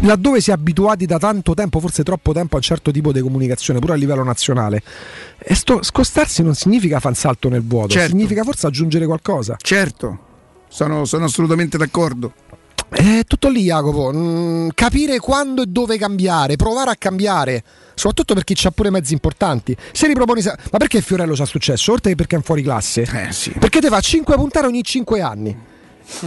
Laddove 0.03 0.41
si 0.41 0.49
è 0.51 0.55
abituati 0.55 1.05
da 1.05 1.19
tanto 1.19 1.53
tempo, 1.53 1.79
forse 1.79 2.03
troppo 2.03 2.33
tempo, 2.33 2.55
a 2.55 2.59
un 2.59 2.63
certo 2.63 2.91
tipo 2.91 3.13
di 3.13 3.21
comunicazione, 3.21 3.81
pure 3.81 3.93
a 3.93 3.97
livello 3.97 4.25
nazionale. 4.25 4.83
E 5.39 5.55
sto, 5.55 5.83
scostarsi 5.83 6.43
non 6.43 6.55
significa 6.55 6.97
fare 7.01 7.15
un 7.15 7.21
salto 7.21 7.49
nel 7.51 7.63
vuoto, 7.63 7.89
Certo. 7.89 8.09
significa 8.09 8.43
forse 8.43 8.67
aggiungere 8.67 9.05
qualcosa. 9.05 9.57
Certo, 9.61 10.19
sono, 10.69 11.05
sono 11.05 11.27
assolutamente 11.27 11.77
d'accordo. 11.77 12.33
È 12.89 13.23
tutto 13.25 13.49
lì, 13.51 13.65
Jacopo. 13.65 14.11
Mm, 14.13 14.69
capire 14.75 15.19
quando 15.21 15.63
e 15.63 15.67
dove 15.67 15.97
cambiare, 15.97 16.57
provare 16.57 16.91
a 16.91 16.97
cambiare. 16.97 17.63
Soprattutto 17.95 18.35
per 18.35 18.43
chi 18.43 18.57
ha 18.67 18.71
pure 18.73 18.91
mezzi 18.91 19.13
importanti. 19.13 19.77
Se 19.93 20.07
riproponi. 20.09 20.43
Ma 20.43 20.79
perché 20.79 21.01
Fiorello 21.01 21.37
ci 21.37 21.43
è 21.43 21.47
successo? 21.47 21.93
Oltre 21.93 22.11
che 22.11 22.17
perché 22.17 22.35
è 22.35 22.39
un 22.39 22.45
fuori 22.45 22.63
classe. 22.63 23.03
Perché 23.59 23.81
te 23.81 23.89
fa 23.89 24.01
5 24.01 24.35
puntate 24.35 24.67
ogni 24.67 24.83
5 24.83 25.21
anni. 25.21 25.57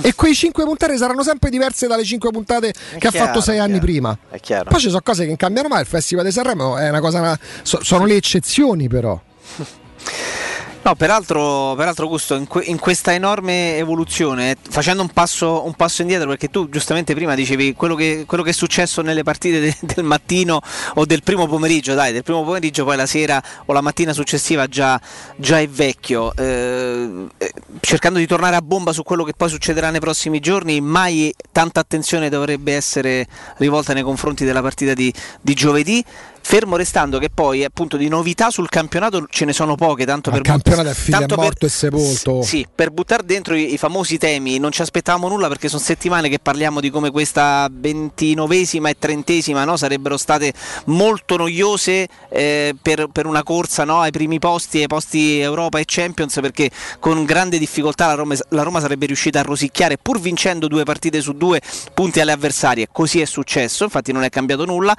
E 0.01 0.13
quei 0.15 0.33
5 0.33 0.63
puntate 0.63 0.97
saranno 0.97 1.23
sempre 1.23 1.49
diverse 1.49 1.87
dalle 1.87 2.03
5 2.03 2.31
puntate 2.31 2.73
che 2.97 3.07
ha 3.07 3.11
chiaro, 3.11 3.25
fatto 3.27 3.41
6 3.41 3.55
è 3.55 3.59
anni 3.59 3.71
chiaro. 3.73 3.85
prima. 3.85 4.17
È 4.29 4.39
chiaro. 4.39 4.69
Poi 4.69 4.79
ci 4.79 4.87
sono 4.89 5.01
cose 5.03 5.21
che 5.23 5.27
non 5.27 5.37
cambiano 5.37 5.67
mai. 5.67 5.81
Il 5.81 5.87
Festival 5.87 6.25
di 6.25 6.31
Sanremo 6.31 6.77
è 6.77 6.89
una 6.89 6.99
cosa. 6.99 7.19
una- 7.19 7.39
so- 7.61 7.83
sono 7.83 8.05
le 8.05 8.15
eccezioni, 8.15 8.87
però. 8.87 9.19
No, 10.85 10.95
peraltro, 10.95 11.75
peraltro 11.77 12.09
Gusto, 12.09 12.35
in, 12.35 12.45
que- 12.45 12.65
in 12.65 12.77
questa 12.77 13.13
enorme 13.13 13.77
evoluzione, 13.77 14.57
facendo 14.69 15.01
un 15.01 15.07
passo, 15.07 15.65
un 15.65 15.75
passo 15.75 16.01
indietro, 16.01 16.27
perché 16.27 16.49
tu 16.49 16.67
giustamente 16.67 17.13
prima 17.13 17.35
dicevi 17.35 17.73
quello 17.73 17.95
che, 17.95 18.25
quello 18.27 18.43
che 18.43 18.49
è 18.49 18.53
successo 18.53 19.01
nelle 19.01 19.23
partite 19.23 19.61
de- 19.61 19.77
del 19.95 20.03
mattino 20.03 20.59
o 20.95 21.05
del 21.05 21.23
primo 21.23 21.47
pomeriggio, 21.47 21.93
dai, 21.93 22.11
del 22.11 22.23
primo 22.23 22.43
pomeriggio 22.43 22.83
poi 22.83 22.97
la 22.97 23.05
sera 23.05 23.41
o 23.65 23.71
la 23.71 23.79
mattina 23.79 24.11
successiva 24.11 24.67
già, 24.67 24.99
già 25.37 25.61
è 25.61 25.69
vecchio, 25.69 26.35
eh, 26.35 27.27
eh, 27.37 27.53
cercando 27.79 28.19
di 28.19 28.27
tornare 28.27 28.57
a 28.57 28.61
bomba 28.61 28.91
su 28.91 29.03
quello 29.03 29.23
che 29.23 29.31
poi 29.37 29.47
succederà 29.47 29.89
nei 29.89 30.01
prossimi 30.01 30.41
giorni, 30.41 30.81
mai 30.81 31.33
tanta 31.53 31.79
attenzione 31.79 32.27
dovrebbe 32.27 32.73
essere 32.75 33.25
rivolta 33.59 33.93
nei 33.93 34.03
confronti 34.03 34.43
della 34.43 34.61
partita 34.61 34.93
di, 34.93 35.13
di 35.39 35.53
giovedì. 35.53 36.03
Fermo 36.45 36.75
restando 36.75 37.19
che 37.19 37.29
poi 37.29 37.63
appunto 37.63 37.95
di 37.95 38.09
novità 38.09 38.49
sul 38.51 38.67
campionato 38.67 39.25
ce 39.29 39.45
ne 39.45 39.53
sono 39.53 39.75
poche, 39.75 40.05
tanto 40.05 40.29
Il 40.29 40.35
per 40.35 40.43
campionato 40.43 40.89
è 40.89 40.93
figlio 40.93 41.19
tanto 41.19 41.35
è 41.35 41.37
morto 41.37 41.65
e 41.65 41.69
sepolto. 41.69 42.41
sì, 42.43 42.67
per 42.73 42.91
buttare 42.91 43.23
dentro 43.23 43.55
i, 43.55 43.73
i 43.73 43.77
famosi 43.77 44.17
temi 44.17 44.59
non 44.59 44.71
ci 44.71 44.81
aspettavamo 44.81 45.29
nulla 45.29 45.47
perché 45.47 45.69
sono 45.69 45.81
settimane 45.81 46.27
che 46.27 46.39
parliamo 46.39 46.81
di 46.81 46.89
come 46.89 47.11
questa 47.11 47.69
ventinovesima 47.71 48.89
e 48.89 48.97
trentesima 48.99 49.63
no, 49.63 49.77
sarebbero 49.77 50.17
state 50.17 50.53
molto 50.87 51.37
noiose 51.37 52.07
eh, 52.29 52.75
per, 52.79 53.07
per 53.11 53.25
una 53.25 53.41
corsa 53.41 53.85
no, 53.85 54.01
ai 54.01 54.11
primi 54.11 54.37
posti, 54.37 54.79
ai 54.79 54.87
posti 54.87 55.39
Europa 55.39 55.79
e 55.79 55.85
Champions 55.87 56.39
perché 56.41 56.69
con 56.99 57.23
grande 57.23 57.57
difficoltà 57.57 58.07
la 58.07 58.15
Roma, 58.15 58.35
la 58.49 58.63
Roma 58.63 58.81
sarebbe 58.81 59.05
riuscita 59.05 59.39
a 59.39 59.43
rosicchiare 59.43 59.97
pur 59.97 60.19
vincendo 60.19 60.67
due 60.67 60.83
partite 60.83 61.21
su 61.21 61.33
due 61.33 61.61
punti 61.93 62.19
alle 62.19 62.33
avversarie. 62.33 62.89
Così 62.91 63.21
è 63.21 63.25
successo, 63.25 63.85
infatti 63.85 64.11
non 64.11 64.23
è 64.23 64.29
cambiato 64.29 64.65
nulla 64.65 64.95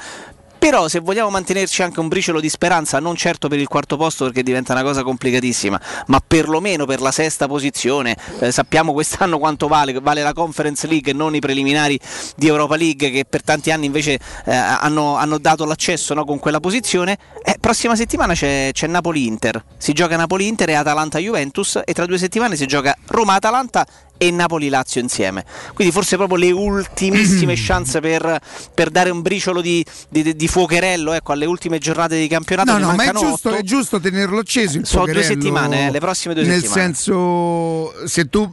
Però 0.64 0.88
se 0.88 1.00
vogliamo 1.00 1.28
mantenerci 1.28 1.82
anche 1.82 2.00
un 2.00 2.08
briciolo 2.08 2.40
di 2.40 2.48
speranza, 2.48 2.98
non 2.98 3.16
certo 3.16 3.48
per 3.48 3.58
il 3.58 3.68
quarto 3.68 3.98
posto 3.98 4.24
perché 4.24 4.42
diventa 4.42 4.72
una 4.72 4.82
cosa 4.82 5.02
complicatissima, 5.02 5.78
ma 6.06 6.22
perlomeno 6.26 6.86
per 6.86 7.02
la 7.02 7.12
sesta 7.12 7.46
posizione, 7.46 8.16
eh, 8.40 8.50
sappiamo 8.50 8.94
quest'anno 8.94 9.38
quanto 9.38 9.68
vale, 9.68 9.92
vale 10.00 10.22
la 10.22 10.32
Conference 10.32 10.86
League 10.86 11.12
e 11.12 11.14
non 11.14 11.34
i 11.34 11.38
preliminari 11.38 12.00
di 12.34 12.46
Europa 12.46 12.76
League 12.76 13.10
che 13.10 13.26
per 13.28 13.42
tanti 13.42 13.72
anni 13.72 13.84
invece 13.84 14.18
eh, 14.46 14.54
hanno, 14.54 15.16
hanno 15.16 15.36
dato 15.36 15.66
l'accesso 15.66 16.14
no, 16.14 16.24
con 16.24 16.38
quella 16.38 16.60
posizione. 16.60 17.18
Eh, 17.44 17.56
prossima 17.60 17.94
settimana 17.94 18.32
c'è, 18.32 18.70
c'è 18.72 18.86
Napoli-Inter, 18.86 19.62
si 19.76 19.92
gioca 19.92 20.16
Napoli-Inter 20.16 20.70
e 20.70 20.74
Atalanta-Juventus 20.76 21.82
e 21.84 21.92
tra 21.92 22.06
due 22.06 22.16
settimane 22.16 22.56
si 22.56 22.64
gioca 22.64 22.96
Roma-Atalanta 23.08 23.86
e 24.16 24.30
Napoli-Lazio 24.30 25.00
insieme. 25.00 25.44
Quindi 25.74 25.92
forse 25.92 26.16
proprio 26.16 26.38
le 26.38 26.50
ultimissime 26.50 27.54
chance 27.58 28.00
per, 28.00 28.40
per 28.74 28.90
dare 28.90 29.10
un 29.10 29.22
briciolo 29.22 29.60
di, 29.60 29.84
di, 30.08 30.34
di 30.34 30.48
fuocherello 30.48 31.12
ecco, 31.12 31.32
alle 31.32 31.46
ultime 31.46 31.78
giornate 31.78 32.18
di 32.18 32.28
campionato. 32.28 32.72
No, 32.72 32.78
no, 32.78 32.94
ma 32.94 33.04
è 33.04 33.12
giusto, 33.12 33.54
è 33.54 33.62
giusto 33.62 34.00
tenerlo 34.00 34.38
acceso. 34.38 34.78
Il 34.78 34.86
Sono 34.86 35.06
due 35.06 35.22
settimane, 35.22 35.88
eh, 35.88 35.90
le 35.90 36.00
prossime 36.00 36.34
due 36.34 36.44
nel 36.44 36.60
settimane. 36.60 36.82
senso, 36.82 38.06
se 38.06 38.28
tu 38.28 38.50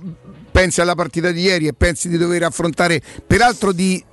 pensi 0.52 0.82
alla 0.82 0.96
partita 0.96 1.32
di 1.32 1.42
ieri 1.42 1.68
e 1.68 1.74
pensi 1.74 2.10
di 2.10 2.18
dover 2.18 2.44
affrontare, 2.44 3.02
peraltro 3.26 3.72
di 3.72 4.04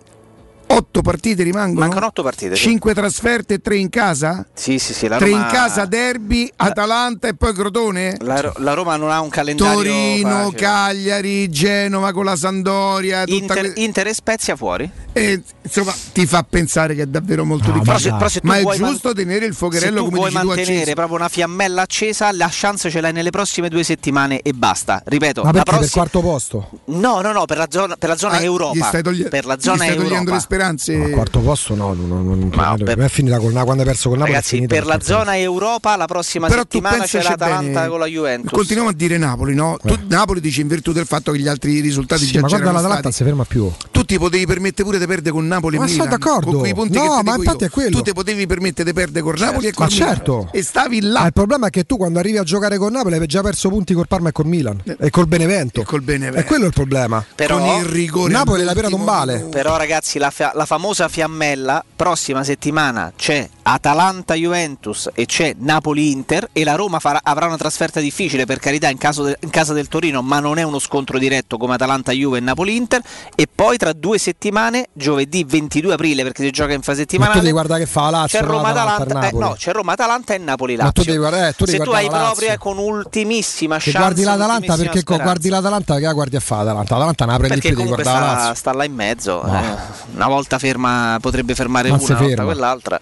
otto 0.68 1.02
partite 1.02 1.42
rimangono? 1.42 1.80
Mancano 1.86 2.06
otto 2.06 2.22
partite. 2.22 2.54
sì. 2.56 2.62
Cinque 2.62 2.94
trasferte 2.94 3.54
e 3.54 3.58
tre 3.60 3.76
in 3.76 3.88
casa? 3.88 4.46
Sì, 4.54 4.78
sì, 4.78 4.92
sì. 4.94 5.08
La 5.08 5.16
tre 5.18 5.30
Roma, 5.30 5.42
in 5.46 5.50
casa, 5.50 5.84
derby, 5.86 6.50
Atalanta 6.56 7.28
e 7.28 7.34
poi 7.34 7.52
Crotone? 7.54 8.16
la, 8.20 8.52
la 8.58 8.74
Roma 8.74 8.96
non 8.96 9.10
ha 9.10 9.20
un 9.20 9.28
calendario. 9.28 9.74
Torino, 9.74 10.28
facile. 10.28 10.56
Cagliari, 10.56 11.48
Genova 11.50 12.12
con 12.12 12.24
la 12.24 12.36
Sandoria, 12.36 13.24
tutta 13.24 13.34
Inter, 13.58 13.72
que- 13.72 13.82
Inter 13.82 14.06
e 14.08 14.14
Spezia 14.14 14.56
fuori. 14.56 14.90
e, 15.12 15.42
insomma 15.62 15.94
ti 16.12 16.26
fa 16.26 16.42
pensare 16.48 16.94
che 16.94 17.02
è 17.02 17.06
davvero 17.06 17.44
molto 17.44 17.66
Però 17.72 17.78
difficile. 17.78 18.10
se- 18.10 18.16
però 18.16 18.28
se 18.28 18.40
tu 18.40 18.46
ma 18.46 18.56
è 18.58 18.62
vuoi 18.62 18.76
giusto 18.76 19.08
man- 19.08 19.16
tenere 19.16 19.46
il 19.46 19.54
tu 19.56 20.04
come 20.04 20.16
vuoi 20.16 20.30
dici 20.30 20.40
tu 20.40 20.46
mantenere 20.46 20.74
acceso. 20.80 20.94
proprio 20.94 21.16
una 21.16 21.28
fiammella 21.28 21.82
accesa, 21.82 22.32
la 22.32 22.48
chance 22.50 22.90
ce 22.90 23.00
l'hai 23.00 23.12
nelle 23.12 23.30
prossime 23.30 23.68
due 23.68 23.82
settimane 23.82 24.40
e 24.42 24.52
basta. 24.52 25.02
Ripeto, 25.04 25.42
Ma 25.42 25.46
la 25.46 25.52
perché 25.52 25.70
per 25.70 25.78
prossima... 25.80 26.02
quarto 26.02 26.20
posto? 26.20 26.70
No, 26.86 27.20
no, 27.20 27.32
no, 27.32 27.44
per 27.46 27.56
la 27.56 27.66
zona, 27.70 27.96
per 27.96 28.08
la 28.10 28.16
zona 28.16 28.34
Ah, 28.36 28.40
gli 28.40 28.44
Europa. 28.44 28.84
stai 28.86 29.02
toglie- 29.02 29.28
per 29.28 29.44
la 29.46 29.56
gli 29.56 29.60
zona 29.62 29.76
stai 29.76 29.88
togliendo 29.88 30.14
Europa. 30.14 30.32
le 30.34 30.40
speranze. 30.40 30.56
No, 30.58 31.08
quarto 31.10 31.40
posto 31.40 31.74
no, 31.74 31.92
no, 31.94 32.06
no, 32.06 32.22
non 32.22 32.50
Ma 32.54 32.68
credo. 32.68 32.76
per- 32.76 32.84
Per 32.84 32.96
me 32.98 33.04
è 33.06 33.08
finita 33.08 33.38
con 33.38 33.52
quando 33.52 33.82
hai 33.82 33.84
perso 33.84 34.08
con 34.08 34.18
Napoli. 34.18 34.32
è 34.32 34.36
Ragazzi, 34.36 34.54
finita 34.56 34.74
per 34.74 34.86
la 34.86 35.00
zona 35.00 35.36
Europa 35.38 35.96
la 35.96 36.06
prossima 36.06 36.46
Però 36.48 36.60
settimana 36.62 37.04
c'è 37.04 37.22
l'Atalanta 37.22 37.62
bene, 37.80 37.88
con 37.88 37.98
la 37.98 38.06
Juventus. 38.06 38.50
Continuiamo 38.52 38.90
a 38.90 38.92
dire 38.92 39.16
Napoli, 39.18 39.54
no? 39.54 39.78
Tu, 39.84 39.96
Napoli 40.08 40.40
dici 40.40 40.60
in 40.60 40.68
virtù 40.68 40.92
del 40.92 41.06
fatto 41.06 41.32
che 41.32 41.38
gli 41.38 41.48
altri 41.48 41.80
risultati 41.80 42.24
Sì, 42.24 42.32
già 42.32 42.40
ma 42.40 42.48
guarda 42.48 42.56
c'erano 42.66 42.76
l'Atalanta 42.82 43.02
non 43.04 43.12
stati. 43.12 43.16
si 43.16 43.24
ferma 43.24 43.44
più. 43.44 43.70
Tu 43.90 44.04
ti 44.04 44.18
potevi 44.18 44.46
permettere 44.46 44.84
pure 44.84 44.98
di 44.98 45.06
perdere 45.06 45.30
con 45.30 45.46
Napoli 45.46 45.76
e 45.76 45.78
Ma 45.80 45.86
sono 45.86 46.04
Milan. 46.04 46.18
d'accordo. 46.18 46.50
Con 46.50 46.58
quei 46.60 46.74
punti 46.74 46.96
No, 46.98 47.20
ma 47.22 47.34
infatti 47.36 47.62
io. 47.62 47.66
è 47.66 47.70
quello. 47.70 47.90
Tu 47.96 48.02
ti 48.02 48.12
potevi 48.12 48.46
permettere 48.46 48.84
di 48.90 48.94
perdere 48.94 49.24
con 49.24 49.34
Napoli 49.38 49.66
e 49.68 49.72
con 49.72 49.86
Ma 49.86 49.92
Milan. 49.92 50.08
certo. 50.08 50.48
E 50.52 50.62
stavi 50.62 51.00
là. 51.02 51.20
Ma 51.20 51.26
il 51.26 51.32
problema 51.32 51.66
è 51.66 51.70
che 51.70 51.84
tu 51.84 51.96
quando 51.96 52.18
arrivi 52.18 52.38
a 52.38 52.42
giocare 52.42 52.78
con 52.78 52.92
Napoli 52.92 53.16
hai 53.16 53.26
già 53.26 53.42
perso 53.42 53.68
punti 53.68 53.94
col 53.94 54.06
Parma 54.08 54.28
e 54.30 54.32
col 54.32 54.46
Milan 54.46 54.80
e 54.98 55.10
col 55.10 55.26
Benevento. 55.26 55.80
E 55.80 55.84
col 55.84 56.02
Benevento. 56.02 56.38
E 56.38 56.44
quello 56.44 56.64
è 56.64 56.66
il 56.68 56.72
problema. 56.72 57.24
Però- 57.34 57.58
con 57.58 57.66
il 57.80 57.84
rigore. 57.84 58.32
Napoli 58.32 58.62
è 58.62 58.64
la 58.64 58.72
vera 58.72 58.86
all'ultimo 58.86 59.06
tombale. 59.12 59.46
Però 59.50 59.76
ragazzi, 59.76 60.18
la, 60.18 60.30
la 60.54 60.64
famosa 60.66 61.08
fiammella, 61.08 61.84
prossima 61.96 62.44
settimana 62.44 63.12
c'è 63.16 63.48
Atalanta-Juventus 63.62 65.10
e 65.14 65.26
c'è 65.26 65.54
Napoli-Inter 65.58 66.48
e 66.52 66.64
la 66.64 66.74
Roma 66.74 66.98
farà- 66.98 67.20
avrà 67.22 67.46
una 67.46 67.56
trasferta 67.56 68.00
difficile 68.00 68.46
per 68.46 68.58
carità 68.58 68.88
in, 68.88 68.96
de- 68.98 69.36
in 69.40 69.50
casa 69.50 69.72
del 69.72 69.88
Torino, 69.88 70.22
ma 70.22 70.40
non 70.40 70.58
è 70.58 70.62
uno 70.62 70.78
scontro 70.78 71.18
diretto 71.18 71.56
come 71.56 71.74
Atalanta-Juve 71.74 72.38
e 72.38 72.40
Napoli-Inter 72.40 73.02
e 73.34 73.46
poi 73.52 73.76
tra 73.76 73.92
due 73.92 74.18
settimane, 74.18 74.88
giovedì 74.92 75.44
22 75.44 75.92
aprile 75.94 76.22
perché 76.22 76.42
si 76.42 76.50
gioca 76.50 76.72
in 76.72 76.82
fase 76.82 77.06
Ma 77.18 77.26
tu 77.28 77.38
devi 77.40 77.52
guardare 77.52 77.80
che 77.80 77.86
fa 77.86 78.02
la 78.10 78.10
Lazio. 78.10 78.38
c'è 78.40 78.44
Roma-Atalanta, 78.44 79.28
eh, 79.28 79.32
no, 79.32 79.54
c'è 79.56 79.72
Roma-Atalanta 79.72 80.34
e 80.34 80.38
Napoli-Lazio. 80.38 80.86
Ma 80.86 80.92
tu 80.92 81.02
devi 81.04 81.18
guardare- 81.18 81.48
eh, 81.48 81.52
tu 81.54 81.64
devi 81.64 81.78
Se 81.78 81.84
tu 81.84 81.90
hai 81.90 82.08
proprio 82.08 82.52
eh, 82.52 82.58
con 82.58 82.78
ultimissima 82.78 83.76
Che 83.76 83.90
chance 83.90 83.98
guardi 83.98 84.22
l'Atalanta 84.22 84.76
perché 84.76 84.98
speranza. 85.00 85.22
guardi 85.24 85.48
l'Atalanta 85.48 85.94
che 85.96 86.00
la 86.02 86.12
guardi 86.12 86.36
a 86.36 86.40
fare 86.40 86.64
l'Atalanta. 86.64 86.94
L'Atalanta 86.94 87.24
non 87.24 87.32
la 87.34 87.38
prendi 87.40 87.60
Perché 87.60 87.74
più, 87.74 87.84
devi 87.84 88.02
guardare 88.02 88.40
sta, 88.40 88.54
sta 88.54 88.72
là 88.72 88.84
in 88.84 88.94
mezzo, 88.94 89.42
No. 89.44 89.54
eh, 89.62 89.76
una 90.14 90.26
volta 90.26 90.37
ferma 90.58 91.18
potrebbe 91.20 91.54
fermare 91.54 91.88
Non 91.88 91.98
una, 92.00 92.06
volta 92.14 92.26
ferma. 92.28 92.44
quell'altra. 92.44 93.00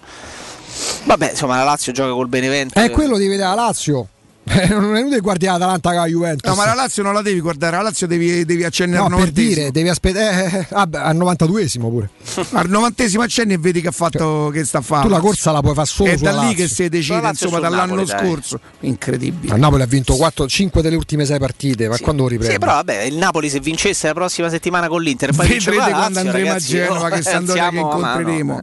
Vabbè, 1.05 1.31
insomma, 1.31 1.56
la 1.56 1.65
Lazio 1.65 1.92
gioca 1.92 2.12
col 2.12 2.28
Benevento. 2.28 2.78
È 2.78 2.90
quello 2.90 3.16
di 3.16 3.26
vedere 3.26 3.48
la 3.48 3.55
Lazio. 3.55 4.08
Non 4.68 4.94
è 4.94 5.00
inutile 5.00 5.20
guardare 5.20 5.52
l'Atalanta 5.58 5.91
con 5.91 5.99
la 5.99 6.07
Juventus. 6.07 6.49
No, 6.50 6.57
ma 6.57 6.65
la 6.66 6.75
Lazio 6.75 7.02
non 7.02 7.12
la 7.15 7.20
devi 7.23 7.41
guardare, 7.41 7.76
la 7.76 7.83
Lazio 7.83 8.07
devi, 8.07 8.44
devi 8.44 8.62
accennere 8.65 8.99
No, 8.99 9.05
al 9.05 9.10
per 9.10 9.18
novantesimo. 9.18 9.55
dire, 9.55 9.70
devi 9.73 9.89
aspettare 9.89 10.44
eh, 10.60 10.66
vabbè, 10.70 10.99
al 10.99 11.16
92esimo 11.16 11.81
pure. 11.89 12.10
Al 12.52 12.68
novantesimo 12.68 13.23
accenni 13.23 13.55
e 13.55 13.58
vedi 13.58 13.81
che 13.81 13.89
ha 13.89 13.92
fatto 13.92 14.50
che 14.52 14.65
sta 14.65 14.78
a 14.78 14.81
fare. 14.83 15.02
Tu 15.02 15.08
la 15.08 15.18
corsa 15.20 15.50
la 15.52 15.60
puoi 15.60 15.75
fare 15.75 15.86
solo 15.86 16.10
È 16.10 16.16
da 16.16 16.31
lì 16.31 16.36
Lazio. 16.36 16.55
che 16.55 16.68
si 16.68 16.89
decide, 16.89 17.28
insomma, 17.28 17.58
dall'anno 17.58 17.94
Napoli, 17.97 18.05
dai. 18.07 18.26
scorso. 18.26 18.60
Incredibile. 18.81 19.52
A 19.52 19.57
Napoli 19.57 19.83
ha 19.83 19.86
vinto 19.86 20.15
4, 20.15 20.47
5 20.47 20.81
delle 20.83 20.97
ultime 20.97 21.25
6 21.25 21.39
partite, 21.39 21.89
ma 21.89 21.99
quando 21.99 22.26
riprende? 22.28 22.52
Sì, 22.55 22.58
però 22.60 22.73
vabbè, 22.75 23.02
il 23.02 23.16
Napoli 23.16 23.49
se 23.49 23.58
vincesse 23.60 24.07
la 24.07 24.15
prossima 24.15 24.49
settimana 24.49 24.86
con 24.89 25.02
l'Inter, 25.02 25.33
poi 25.34 25.49
Vedrete 25.49 25.70
quando 25.76 25.99
Lazio, 25.99 26.20
andremo 26.20 26.47
ragazzi, 26.49 26.78
a 26.78 26.84
Genova, 26.84 27.07
oh, 27.07 27.10
che 27.10 27.23
Sandoria 27.23 27.68
che 27.70 27.76
incontreremo. 27.76 28.60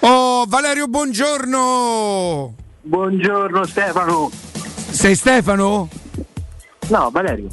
Oh, 0.00 0.44
Valerio, 0.48 0.86
buongiorno. 0.88 2.54
Buongiorno 2.82 3.66
Stefano. 3.66 4.30
Sei 4.90 5.14
Stefano? 5.14 5.88
No, 6.88 7.10
Valerio. 7.10 7.48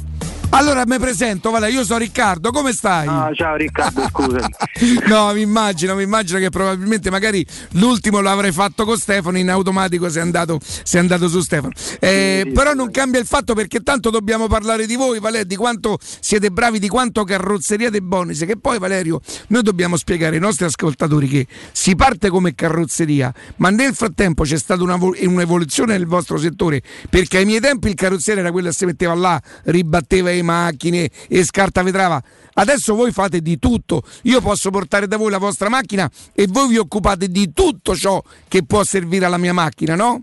Allora 0.56 0.84
mi 0.86 0.98
presento, 1.00 1.50
Valerio, 1.50 1.80
io 1.80 1.84
sono 1.84 1.98
Riccardo, 1.98 2.52
come 2.52 2.72
stai? 2.72 3.08
Ah, 3.08 3.28
ciao 3.34 3.56
Riccardo, 3.56 4.06
scusami. 4.08 4.42
No, 5.06 5.32
mi 5.32 5.40
immagino, 5.40 5.94
mi 5.96 6.04
immagino 6.04 6.38
che 6.38 6.48
probabilmente 6.50 7.10
magari 7.10 7.44
l'ultimo 7.72 8.20
l'avrei 8.20 8.52
fatto 8.52 8.84
con 8.84 8.96
Stefano, 8.96 9.36
in 9.38 9.50
automatico 9.50 10.08
sei 10.08 10.22
andato, 10.22 10.60
sei 10.62 11.00
andato 11.00 11.28
su 11.28 11.40
Stefano. 11.40 11.72
Eh, 11.98 12.40
Sì, 12.44 12.48
sì, 12.48 12.54
però 12.54 12.70
sì. 12.70 12.76
non 12.76 12.90
cambia 12.92 13.18
il 13.18 13.26
fatto 13.26 13.54
perché 13.54 13.80
tanto 13.80 14.10
dobbiamo 14.10 14.46
parlare 14.46 14.86
di 14.86 14.94
voi, 14.94 15.18
Valerio, 15.18 15.46
di 15.46 15.56
quanto 15.56 15.98
siete 16.00 16.50
bravi, 16.50 16.78
di 16.78 16.88
quanto 16.88 17.24
carrozzeria 17.24 17.90
dei 17.90 18.00
bonus, 18.00 18.38
che 18.40 18.56
poi 18.56 18.78
Valerio, 18.78 19.20
noi 19.48 19.62
dobbiamo 19.62 19.96
spiegare 19.96 20.36
ai 20.36 20.40
nostri 20.40 20.66
ascoltatori 20.66 21.26
che 21.26 21.46
si 21.72 21.96
parte 21.96 22.28
come 22.28 22.54
carrozzeria, 22.54 23.32
ma 23.56 23.70
nel 23.70 23.94
frattempo 23.94 24.44
c'è 24.44 24.58
stata 24.58 24.82
una 24.84 24.96
vo- 24.96 25.14
un'evoluzione 25.20 25.96
nel 25.96 26.06
vostro 26.06 26.36
settore, 26.36 26.80
perché 27.10 27.38
ai 27.38 27.44
miei 27.44 27.60
tempi 27.60 27.88
il 27.88 27.94
carrozziere 27.94 28.38
era 28.40 28.52
quello 28.52 28.68
che 28.68 28.74
si 28.74 28.84
metteva 28.84 29.14
là, 29.14 29.40
ribatteva 29.64 30.30
le 30.30 30.42
macchine 30.44 31.10
e 31.28 31.42
scartavetrava. 31.42 32.22
Adesso 32.54 32.94
voi 32.94 33.10
fate 33.10 33.40
di 33.40 33.58
tutto. 33.58 34.02
Io 34.22 34.40
posso 34.40 34.70
portare 34.70 35.08
da 35.08 35.16
voi 35.16 35.30
la 35.30 35.38
vostra 35.38 35.68
macchina 35.68 36.08
e 36.32 36.46
voi 36.48 36.68
vi 36.68 36.76
occupate 36.76 37.28
di 37.28 37.52
tutto 37.52 37.96
ciò 37.96 38.22
che 38.46 38.62
può 38.62 38.84
servire 38.84 39.24
alla 39.24 39.38
mia 39.38 39.52
macchina, 39.52 39.96
no? 39.96 40.22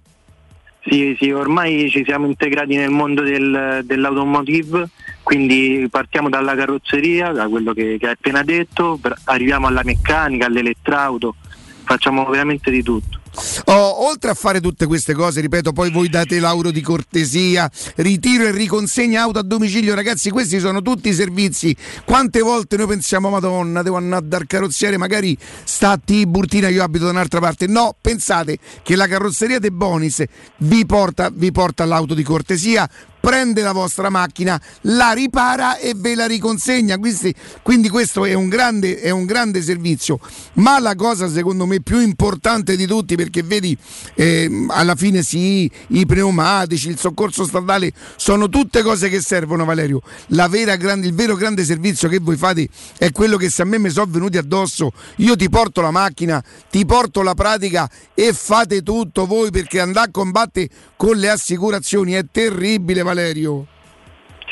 Sì, 0.84 1.16
sì, 1.20 1.30
ormai 1.30 1.90
ci 1.92 2.04
siamo 2.04 2.26
integrati 2.26 2.76
nel 2.76 2.90
mondo 2.90 3.22
del- 3.22 3.82
dell'automotive, 3.84 4.90
quindi 5.22 5.88
partiamo 5.92 6.28
dalla 6.28 6.56
carrozzeria, 6.56 7.32
da 7.32 7.48
quello 7.48 7.72
che, 7.74 7.98
che 8.00 8.08
hai 8.08 8.14
appena 8.14 8.42
detto, 8.42 9.00
arriviamo 9.26 9.68
alla 9.68 9.84
meccanica, 9.84 10.48
all'elettrauto, 10.48 11.36
facciamo 11.84 12.26
veramente 12.26 12.72
di 12.72 12.82
tutto. 12.82 13.21
Oh, 13.66 14.08
oltre 14.08 14.32
a 14.32 14.34
fare 14.34 14.60
tutte 14.60 14.86
queste 14.86 15.14
cose, 15.14 15.40
ripeto, 15.40 15.72
poi 15.72 15.90
voi 15.90 16.10
date 16.10 16.40
l'auro 16.40 16.70
di 16.70 16.82
cortesia, 16.82 17.70
ritiro 17.98 18.46
e 18.46 18.52
riconsegna 18.52 19.22
auto 19.22 19.40
a 19.40 19.44
domicilio, 19.44 19.96
ragazzi, 19.96 20.30
questi 20.30 20.60
sono 20.60 20.82
tutti 20.82 21.10
i 21.10 21.14
servizi. 21.14 21.76
Quante 22.04 22.42
volte 22.42 22.76
noi 22.76 22.88
pensiamo, 22.88 23.30
Madonna, 23.30 23.82
devo 23.82 23.98
andare 23.98 24.28
dal 24.28 24.46
carrozziere, 24.48 24.98
magari 24.98 25.38
sta 25.64 25.92
a 25.92 26.00
Tiburtina, 26.04 26.68
io 26.68 26.84
abito 26.84 27.06
da 27.06 27.12
un'altra 27.12 27.40
parte. 27.40 27.68
No, 27.68 27.96
pensate 28.00 28.58
che 28.84 28.96
la 28.96 29.08
carrozzeria 29.08 29.60
De 29.60 29.72
Bonis 29.72 30.24
vi 30.58 30.86
porta, 30.86 31.30
vi 31.32 31.52
porta 31.52 31.86
l'auto 31.86 32.14
di 32.14 32.24
cortesia, 32.24 32.90
prende 33.22 33.62
la 33.62 33.72
vostra 33.72 34.10
macchina, 34.10 34.60
la 34.82 35.12
ripara 35.12 35.78
e 35.78 35.94
ve 35.96 36.16
la 36.16 36.26
riconsegna. 36.26 36.98
Quindi, 36.98 37.34
quindi 37.62 37.88
questo 37.88 38.26
è 38.26 38.34
un, 38.34 38.50
grande, 38.50 39.00
è 39.00 39.12
un 39.12 39.26
grande 39.26 39.62
servizio. 39.62 40.20
Ma 40.54 40.80
la 40.80 40.96
cosa 40.96 41.30
secondo 41.30 41.66
me 41.66 41.80
più 41.80 42.00
importante 42.00 42.76
di 42.76 42.86
tutti, 42.86 43.16
perché 43.16 43.44
vedi, 43.44 43.78
ehm, 44.16 44.70
alla 44.74 44.96
fine 44.96 45.24
sì, 45.24 45.72
i 45.90 46.06
pneumatici, 46.06 46.90
il 46.90 46.98
soccorso 46.98 47.46
stradale, 47.46 47.94
sono 48.18 48.50
tutte 48.50 48.82
cose 48.82 49.08
che 49.08 49.22
servono 49.22 49.64
Valerio. 49.64 50.02
Grande- 50.28 51.08
il 51.08 51.14
vero 51.14 51.36
grande 51.36 51.64
servizio 51.64 52.10
che 52.10 52.20
voi 52.20 52.36
fate 52.36 52.68
è 52.98 53.12
quello 53.12 53.38
che 53.38 53.50
se 53.50 53.62
a 53.62 53.66
me 53.66 53.78
mi 53.78 53.90
sono 53.90 54.08
venuti 54.10 54.38
addosso, 54.38 54.92
io 55.18 55.36
ti 55.36 55.48
porto 55.50 55.82
la 55.82 55.92
macchina, 55.92 56.44
ti 56.70 56.86
porto 56.86 57.22
la 57.22 57.36
pratica 57.36 57.90
e 58.14 58.34
fate 58.34 58.82
tutto 58.82 59.26
voi 59.28 59.52
perché 59.52 59.80
andare 59.80 60.08
a 60.08 60.12
combattere 60.12 60.70
con 60.96 61.18
le 61.18 61.30
assicurazioni 61.30 62.14
è 62.14 62.26
terribile 62.32 63.04
Valerio. 63.14 63.66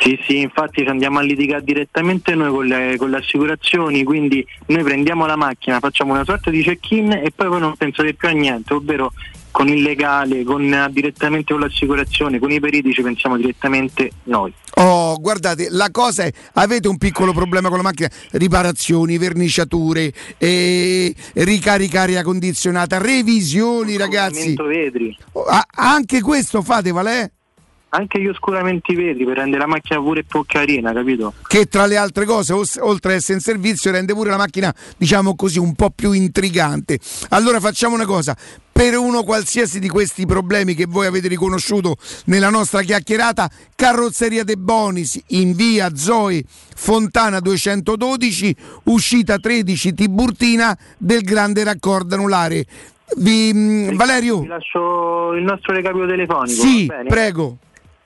Sì, 0.02 0.18
sì, 0.26 0.40
infatti 0.40 0.84
ci 0.84 0.88
andiamo 0.88 1.20
a 1.20 1.22
litigare 1.22 1.64
direttamente 1.64 2.34
noi 2.34 2.52
con 2.52 2.66
le, 2.66 2.96
con 2.98 3.10
le 3.10 3.18
assicurazioni, 3.18 4.04
quindi 4.04 4.46
noi 4.68 4.84
prendiamo 4.84 5.26
la 5.26 5.36
macchina, 5.36 5.80
facciamo 5.80 6.14
una 6.14 6.24
sorta 6.24 6.50
di 6.50 6.62
check-in 6.62 7.12
e 7.12 7.32
poi 7.36 7.50
voi 7.50 7.60
non 7.60 7.76
pensate 7.76 8.14
più 8.14 8.30
a 8.30 8.32
niente, 8.32 8.74
ovvero 8.74 9.12
con 9.52 9.68
il 9.68 9.82
legale, 9.82 10.44
con, 10.46 10.72
eh, 10.72 10.88
direttamente 10.92 11.52
con 11.52 11.62
l'assicurazione, 11.62 12.40
con 12.40 12.50
i 12.50 12.62
periti 12.62 12.94
ci 12.94 13.02
pensiamo 13.02 13.36
direttamente 13.36 14.12
noi. 14.26 14.54
Oh, 14.76 15.18
guardate, 15.20 15.68
la 15.70 15.90
cosa 15.92 16.24
è, 16.24 16.32
avete 16.54 16.88
un 16.88 16.98
piccolo 16.98 17.34
problema 17.34 17.68
con 17.68 17.78
la 17.78 17.84
macchina, 17.84 18.10
riparazioni, 18.32 19.18
verniciature, 19.18 20.14
eh, 20.38 21.14
ricarica 21.34 22.04
aria 22.04 22.24
condizionata, 22.24 23.00
revisioni 23.00 23.98
ragazzi. 23.98 24.56
Vetri. 24.56 25.18
Ah, 25.50 25.66
anche 25.76 26.22
questo 26.22 26.62
fate, 26.62 26.92
Valè? 26.92 27.30
Anche 27.90 28.22
gli 28.22 28.28
oscuramenti 28.28 28.94
vetri 28.94 29.26
per 29.26 29.38
rendere 29.38 29.62
la 29.62 29.68
macchina 29.68 30.00
pure 30.00 30.24
più 30.24 30.44
carina, 30.46 30.94
capito? 30.94 31.34
Che 31.48 31.66
tra 31.66 31.86
le 31.88 31.98
altre 31.98 32.26
cose, 32.26 32.54
os- 32.54 32.78
oltre 32.80 33.14
ad 33.14 33.18
essere 33.18 33.36
in 33.36 33.44
servizio, 33.44 33.92
rende 33.92 34.14
pure 34.14 34.30
la 34.30 34.38
macchina, 34.38 34.74
diciamo 34.96 35.36
così, 35.36 35.58
un 35.58 35.74
po' 35.74 35.90
più 35.90 36.12
intrigante. 36.12 37.00
Allora 37.30 37.60
facciamo 37.60 37.96
una 37.96 38.06
cosa, 38.06 38.38
per 38.80 38.96
uno 38.96 39.24
qualsiasi 39.24 39.80
di 39.80 39.90
questi 39.90 40.26
problemi 40.26 40.74
che 40.74 40.86
voi 40.88 41.06
avete 41.06 41.28
riconosciuto 41.28 41.98
nella 42.26 42.50
nostra 42.50 42.82
chiacchierata, 42.82 43.50
Carrozzeria 43.76 44.46
De 44.46 44.56
Bonis 44.56 45.20
in 45.30 45.54
via 45.54 45.94
Zoe 45.96 46.44
Fontana 46.76 47.42
212, 47.42 48.56
uscita 48.84 49.38
13 49.38 49.94
Tiburtina 49.94 50.78
del 50.98 51.24
grande 51.24 51.66
raccordo 51.66 52.16
anulare. 52.16 52.66
Vi, 53.18 53.52
mm, 53.54 53.96
Valerio? 53.96 54.40
Vi 54.42 54.48
lascio 54.48 55.34
il 55.34 55.44
nostro 55.44 55.74
recapito 55.74 56.06
telefonico. 56.08 56.62
Sì, 56.62 56.90
prego. 57.08 57.58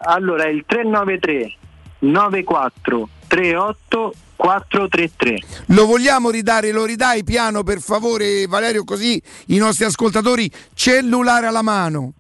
Allora 0.04 0.48
il 0.48 0.64
393 0.66 1.56
94 2.00 3.10
38 3.28 4.14
433. 4.36 5.38
Lo 5.68 5.86
vogliamo 5.86 6.30
ridare, 6.30 6.72
lo 6.72 6.84
ridai 6.84 7.24
piano 7.24 7.64
per 7.64 7.80
favore 7.80 8.46
Valerio 8.48 8.84
così 8.84 9.22
i 9.48 9.58
nostri 9.58 9.86
ascoltatori 9.86 10.52
cellulare 10.74 11.48
alla 11.48 11.62
mano. 11.62 12.14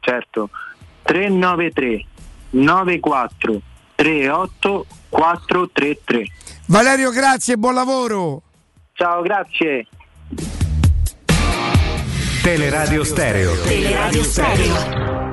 Certo. 0.00 0.50
393 1.02 2.06
94 2.50 3.60
38 3.94 4.86
433. 5.08 6.24
Valerio 6.66 7.10
grazie 7.10 7.54
e 7.54 7.56
buon 7.56 7.74
lavoro. 7.74 8.42
Ciao, 8.94 9.22
grazie. 9.22 9.86
Teleradio 12.42 13.04
Stereo. 13.04 13.54
Teleradio 13.62 14.22
Stereo. 14.22 15.23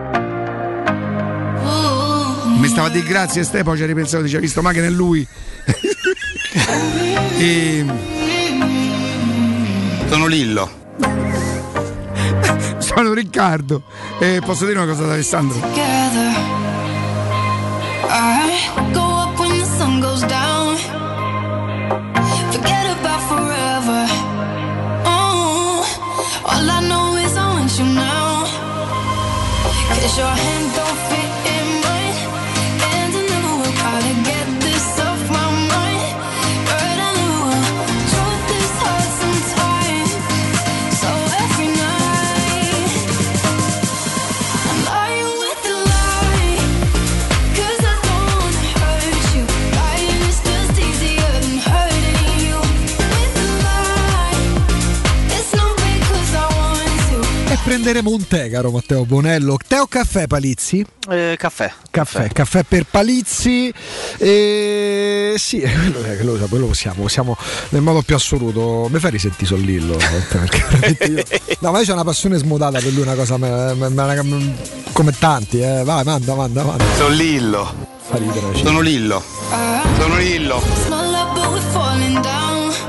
Mi 2.61 2.67
stava 2.67 2.89
a 2.89 2.91
dire 2.91 3.07
grazie 3.07 3.43
Ste, 3.43 3.63
poi 3.63 3.75
ci 3.75 3.81
ha 3.81 3.87
ripensato, 3.87 4.21
dice, 4.21 4.37
ha 4.37 4.39
visto 4.39 4.61
ma 4.61 4.71
che 4.71 4.85
è 4.85 4.89
lui. 4.91 5.25
e... 7.39 7.83
Sono 10.07 10.27
Lillo. 10.27 10.69
Sono 12.77 13.13
Riccardo. 13.13 13.81
Eh, 14.19 14.41
posso 14.45 14.67
dire 14.67 14.77
una 14.77 14.87
cosa 14.87 15.05
ad 15.05 15.09
Alessandro? 15.09 15.59
together. 15.59 16.35
I 18.13 18.69
go 18.93 19.01
up 19.01 19.39
when 19.39 19.57
the 19.57 19.65
sun 19.65 19.99
goes 19.99 20.21
down. 20.21 20.77
Forget 22.51 22.85
about 22.99 23.21
forever. 23.27 24.05
Oh, 25.07 25.83
all 26.45 26.69
I 26.69 26.79
know 26.87 27.15
is 27.15 27.35
I 27.35 27.47
want 27.53 27.75
you 27.79 27.85
now. 27.85 28.45
Cause 29.87 30.15
your 30.15 30.27
hand 30.27 30.75
don't 30.75 30.97
fit 31.09 31.50
prenderemo 57.71 58.09
un 58.09 58.27
tè, 58.27 58.49
caro 58.49 58.69
Matteo 58.69 59.05
Bonello. 59.05 59.57
Tè 59.65 59.79
o 59.79 59.85
caffè, 59.87 60.27
Palizzi? 60.27 60.85
Eh, 61.09 61.35
caffè. 61.37 61.71
Caffè, 61.89 62.27
caffè 62.27 62.63
per 62.63 62.85
Palizzi. 62.91 63.71
E 64.17 65.35
sì, 65.37 65.61
quello, 65.61 66.03
è- 66.03 66.17
quello, 66.17 66.33
quello 66.49 66.65
possiamo, 66.65 67.01
possiamo 67.03 67.37
nel 67.69 67.81
modo 67.81 68.01
più 68.01 68.13
assoluto. 68.13 68.89
Mi 68.91 68.99
fai 68.99 69.11
risentire 69.11 69.45
Sollillo? 69.45 69.95
Veramente 70.29 71.05
io- 71.05 71.23
No, 71.59 71.71
ma 71.71 71.79
io 71.79 71.85
c'ho 71.85 71.93
una 71.93 72.03
passione 72.03 72.37
smodata 72.37 72.79
per 72.79 72.91
lui, 72.91 73.03
una 73.03 73.15
cosa 73.15 73.37
me- 73.37 73.73
me- 73.73 73.87
me- 73.89 74.55
come 74.91 75.13
tanti, 75.17 75.61
eh. 75.61 75.83
Vai, 75.85 76.03
manda, 76.03 76.35
manda, 76.35 76.63
manda. 76.63 76.83
Sono 76.97 77.07
Lillo. 77.15 77.73
Fa 78.01 78.17
ridere, 78.17 78.53
ci- 78.53 78.63
Sono 78.65 78.81
Lillo. 78.81 79.23
Sono 79.97 80.17
Lillo. 80.17 80.61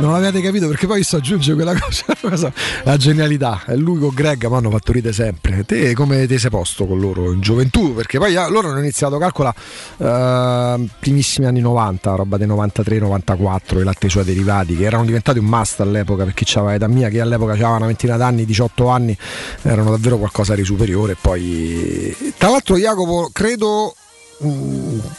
Non 0.02 0.10
l'avete 0.10 0.40
capito 0.40 0.66
perché 0.66 0.89
poi 0.89 1.05
sto 1.05 1.18
aggiunge 1.18 1.55
quella 1.55 1.78
cosa, 1.78 2.52
la 2.82 2.97
genialità. 2.97 3.62
E 3.68 3.76
lui 3.76 4.00
con 4.00 4.10
Greg 4.12 4.48
mi 4.48 4.56
hanno 4.56 4.68
fatto 4.68 4.90
ridere 4.90 5.14
sempre. 5.14 5.64
Te 5.64 5.94
come 5.94 6.26
ti 6.26 6.39
sei 6.40 6.50
posto 6.50 6.86
con 6.86 6.98
loro 6.98 7.31
in 7.31 7.40
gioventù? 7.40 7.94
Perché 7.94 8.18
poi 8.18 8.34
ah, 8.34 8.48
loro 8.48 8.68
hanno 8.68 8.81
iniziato, 8.81 9.16
calcola, 9.18 9.55
eh, 9.98 10.89
primissimi 10.98 11.47
anni 11.47 11.60
90, 11.60 12.16
roba 12.16 12.36
dei 12.36 12.48
93-94, 12.48 13.78
i 13.78 13.84
latte 13.84 13.98
e 14.02 14.06
i 14.08 14.10
suoi 14.10 14.24
derivati, 14.24 14.76
che 14.76 14.82
erano 14.82 15.05
diventati 15.05 15.39
un 15.39 15.44
must 15.44 15.78
all'epoca 15.78 16.24
per 16.24 16.34
chi 16.34 16.42
c'aveva 16.44 16.74
età 16.74 16.89
mia, 16.89 17.08
che 17.08 17.20
all'epoca 17.20 17.52
aveva 17.52 17.68
una 17.68 17.86
ventina 17.86 18.16
d'anni, 18.16 18.44
18 18.44 18.89
anni, 18.89 19.16
erano 19.62 19.90
davvero 19.90 20.18
qualcosa 20.18 20.56
di 20.56 20.64
superiore. 20.64 21.16
Poi, 21.20 22.34
tra 22.36 22.50
l'altro, 22.50 22.76
Jacopo, 22.76 23.31
credo. 23.32 23.94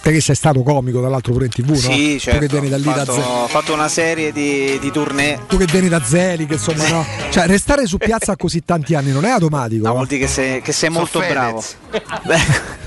Che 0.02 0.22
sei 0.22 0.36
stato 0.36 0.62
comico, 0.64 1.00
tra 1.00 1.10
l'altro 1.10 1.34
pure 1.34 1.46
in 1.46 1.52
tv, 1.52 1.70
no? 1.70 1.76
Sì, 1.76 2.14
Tu 2.14 2.20
certo. 2.20 2.40
che 2.40 2.48
vieni 2.48 2.70
da 2.70 2.78
lì 2.78 2.88
ho, 2.88 2.92
da 2.94 3.06
fatto, 3.06 3.14
zero. 3.14 3.26
ho 3.28 3.48
fatto 3.48 3.74
una 3.74 3.88
serie 3.88 4.32
di, 4.32 4.78
di 4.80 4.92
tournée. 4.92 5.40
tu 5.48 5.58
che 5.58 5.66
vieni 5.66 5.88
da 5.90 6.02
Zeli, 6.04 6.46
che 6.46 6.54
insomma 6.54 6.88
no. 6.90 7.06
Cioè, 7.30 7.46
restare 7.48 7.86
su 7.86 7.98
piazza 7.98 8.36
così 8.36 8.64
tanti 8.66 8.96
anni 8.96 9.12
non 9.12 9.26
è 9.26 9.30
automatico. 9.30 9.86
No, 9.88 9.94
vuol 9.94 10.08
dire 10.08 10.22
che 10.26 10.28
sei, 10.28 10.62
che 10.62 10.72
sei 10.72 10.90
molto 10.90 11.20
Fedez. 11.20 11.34
bravo. 11.34 11.64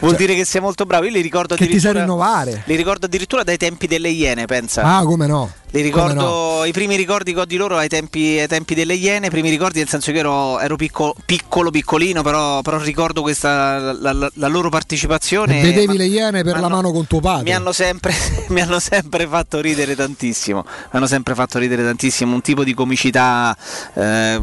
Vuol 0.00 0.14
dire 0.14 0.34
che 0.36 0.44
sei 0.44 0.60
molto 0.60 0.84
bravo. 0.84 1.04
Io 1.04 1.10
li 1.10 1.20
ricordo 1.20 1.56
Che 1.56 1.66
ti 1.66 1.80
sai 1.80 1.94
rinnovare. 1.94 2.62
Li 2.66 2.76
ricordo 2.76 3.06
addirittura 3.06 3.42
dai 3.42 3.56
tempi 3.56 3.86
delle 3.88 4.08
Iene, 4.10 4.44
pensa. 4.44 4.82
Ah, 4.82 5.02
come 5.02 5.26
no? 5.26 5.50
Li 5.70 5.82
ricordo 5.82 6.22
no? 6.60 6.64
i 6.64 6.72
primi 6.72 6.96
ricordi 6.96 7.34
che 7.34 7.40
ho 7.40 7.44
di 7.44 7.56
loro 7.56 7.76
ai 7.76 7.88
tempi, 7.88 8.38
ai 8.38 8.48
tempi 8.48 8.74
delle 8.74 8.94
Iene, 8.94 9.26
i 9.26 9.30
primi 9.30 9.50
ricordi 9.50 9.78
nel 9.80 9.88
senso 9.88 10.12
che 10.12 10.18
ero, 10.18 10.58
ero 10.58 10.76
picco- 10.76 11.14
piccolo, 11.26 11.70
piccolino, 11.70 12.22
però, 12.22 12.62
però 12.62 12.78
ricordo 12.78 13.20
questa, 13.20 13.92
la, 13.92 14.12
la- 14.12 14.30
la 14.32 14.46
loro 14.48 14.70
partecipazione. 14.70 15.58
E 15.60 15.62
vedevi 15.62 15.86
ma- 15.88 15.92
le 15.94 16.06
iene 16.06 16.42
per 16.42 16.58
la 16.58 16.68
mano 16.68 16.90
con 16.90 17.06
tuo 17.06 17.20
padre. 17.20 17.42
mi 17.44 17.52
hanno, 17.52 17.72
sempre, 17.72 18.14
mi 18.48 18.62
hanno 18.62 18.78
sempre 18.80 19.26
fatto 19.26 19.60
ridere 19.60 19.94
tantissimo. 19.94 20.64
Mi 20.64 20.72
hanno 20.92 21.06
sempre 21.06 21.34
fatto 21.34 21.58
ridere 21.58 21.84
tantissimo. 21.84 22.32
Un 22.34 22.40
tipo 22.40 22.64
di 22.64 22.72
comicità 22.72 23.54
eh, 23.94 24.40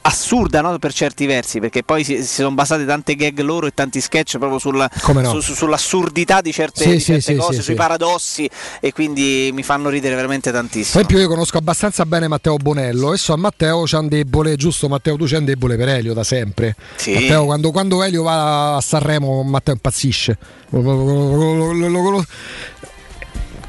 assurda 0.00 0.60
no? 0.62 0.78
per 0.78 0.92
certi 0.94 1.26
versi, 1.26 1.60
perché 1.60 1.82
poi 1.82 2.02
si, 2.02 2.16
si 2.22 2.34
sono 2.36 2.52
basate 2.52 2.86
tante 2.86 3.14
gag 3.14 3.38
loro 3.40 3.66
e 3.66 3.72
tanti 3.74 4.00
sketch 4.00 4.38
proprio 4.38 4.58
sulla- 4.58 4.88
no? 5.12 5.30
su- 5.30 5.40
su- 5.40 5.54
sull'assurdità 5.54 6.40
di 6.40 6.52
certe, 6.52 6.82
Sì, 6.84 6.90
di 6.92 7.00
certe 7.00 7.20
sì, 7.20 7.34
cose, 7.36 7.56
sì, 7.56 7.62
sui 7.62 7.74
paradossi, 7.74 8.48
e 8.80 8.92
quindi 8.92 9.50
mi 9.52 9.62
fanno 9.62 9.88
ridere 9.90 10.14
veramente 10.14 10.28
Per 10.38 10.52
tantissimo. 10.52 11.02
esempio, 11.02 11.18
io 11.18 11.28
conosco 11.28 11.58
abbastanza 11.58 12.04
bene 12.06 12.28
Matteo 12.28 12.56
Bonello 12.56 13.12
e 13.12 13.16
so 13.16 13.36
Matteo 13.36 13.82
c'è 13.82 13.98
un 13.98 14.08
debole, 14.08 14.56
giusto 14.56 14.88
Matteo, 14.88 15.16
tu 15.16 15.24
c'è 15.24 15.38
un 15.38 15.44
debole 15.44 15.76
per 15.76 15.88
Elio 15.88 16.12
da 16.12 16.22
sempre. 16.22 16.76
Sì. 16.96 17.14
Matteo, 17.14 17.44
quando, 17.44 17.70
quando 17.70 18.02
Elio 18.02 18.22
va 18.22 18.76
a 18.76 18.80
Sanremo, 18.80 19.42
Matteo 19.42 19.74
impazzisce. 19.74 20.38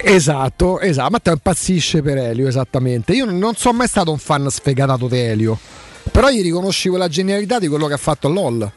Esatto, 0.03 0.79
esatto, 0.79 1.09
Matteo 1.11 1.33
impazzisce 1.33 2.01
per 2.01 2.17
Elio, 2.17 2.47
esattamente. 2.47 3.13
Io 3.13 3.25
non 3.25 3.55
sono 3.55 3.77
mai 3.77 3.87
stato 3.87 4.11
un 4.11 4.17
fan 4.17 4.49
sfegatato 4.49 5.07
di 5.07 5.19
Elio, 5.19 5.57
però 6.11 6.29
gli 6.29 6.41
riconosci 6.41 6.89
quella 6.89 7.07
genialità 7.07 7.59
di 7.59 7.67
quello 7.67 7.87
che 7.87 7.93
ha 7.93 7.97
fatto 7.97 8.27
a 8.27 8.31
LOL. 8.31 8.71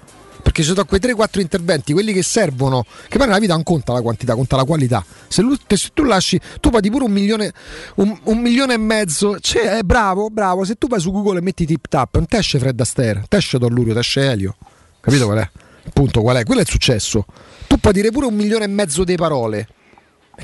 Perché 0.55 0.71
ci 0.71 0.77
sono 0.77 0.85
quei 0.85 1.01
3-4 1.01 1.41
interventi, 1.41 1.93
quelli 1.93 2.13
che 2.13 2.23
servono, 2.23 2.85
che 3.09 3.19
poi 3.19 3.27
nella 3.27 3.41
vita 3.41 3.55
non 3.55 3.65
conta 3.65 3.93
la 3.93 4.03
quantità, 4.03 4.37
conta 4.37 4.55
la 4.55 4.63
qualità. 4.63 5.05
Se, 5.27 5.43
lui- 5.43 5.59
se 5.67 5.89
tu 5.93 6.05
lasci, 6.05 6.41
tu 6.61 6.71
paghi 6.71 6.91
pure 6.91 7.07
un 7.07 7.11
milione, 7.11 7.53
un, 7.97 8.17
un 8.23 8.39
milione 8.39 8.75
e 8.75 8.79
mezzo, 8.79 9.41
cioè, 9.41 9.79
è 9.79 9.83
bravo, 9.83 10.31
bravo. 10.31 10.65
Se 10.65 10.77
tu 10.77 10.87
vai 10.87 11.01
su 11.01 11.11
Google 11.11 11.41
e 11.41 11.43
metti 11.43 11.67
tip 11.67 11.89
tap, 11.89 12.15
non 12.15 12.27
esce 12.29 12.61
Fred 12.61 12.79
Astaire, 12.79 13.25
ti 13.29 13.35
esce 13.35 13.59
Don 13.59 13.73
Lurio, 13.73 13.99
esce 13.99 14.31
Elio. 14.31 14.55
Capito 15.01 15.25
qual 15.25 15.39
è? 15.39 15.51
Il 15.87 15.93
punto 15.93 16.21
qual 16.23 16.37
è? 16.37 16.45
Quello 16.45 16.61
è 16.61 16.63
il 16.63 16.71
successo. 16.71 17.27
Tu 17.67 17.77
puoi 17.79 17.93
dire 17.93 18.13
pure 18.13 18.27
un 18.27 18.35
milione 18.35 18.67
e 18.67 18.69
mezzo 18.69 19.03
di 19.03 19.17
parole. 19.17 19.67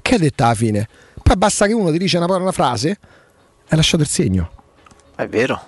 Che 0.02 0.14
hai 0.14 0.20
detto 0.20 0.42
alla 0.42 0.54
fine? 0.54 0.88
Poi 1.22 1.36
basta 1.36 1.68
che 1.68 1.72
uno 1.72 1.92
ti 1.92 1.98
dice 1.98 2.16
una, 2.16 2.26
parola, 2.26 2.42
una 2.46 2.52
frase 2.52 2.98
hai 3.68 3.76
lasciato 3.76 4.02
il 4.02 4.08
segno. 4.08 4.50
È 5.20 5.28
vero, 5.28 5.60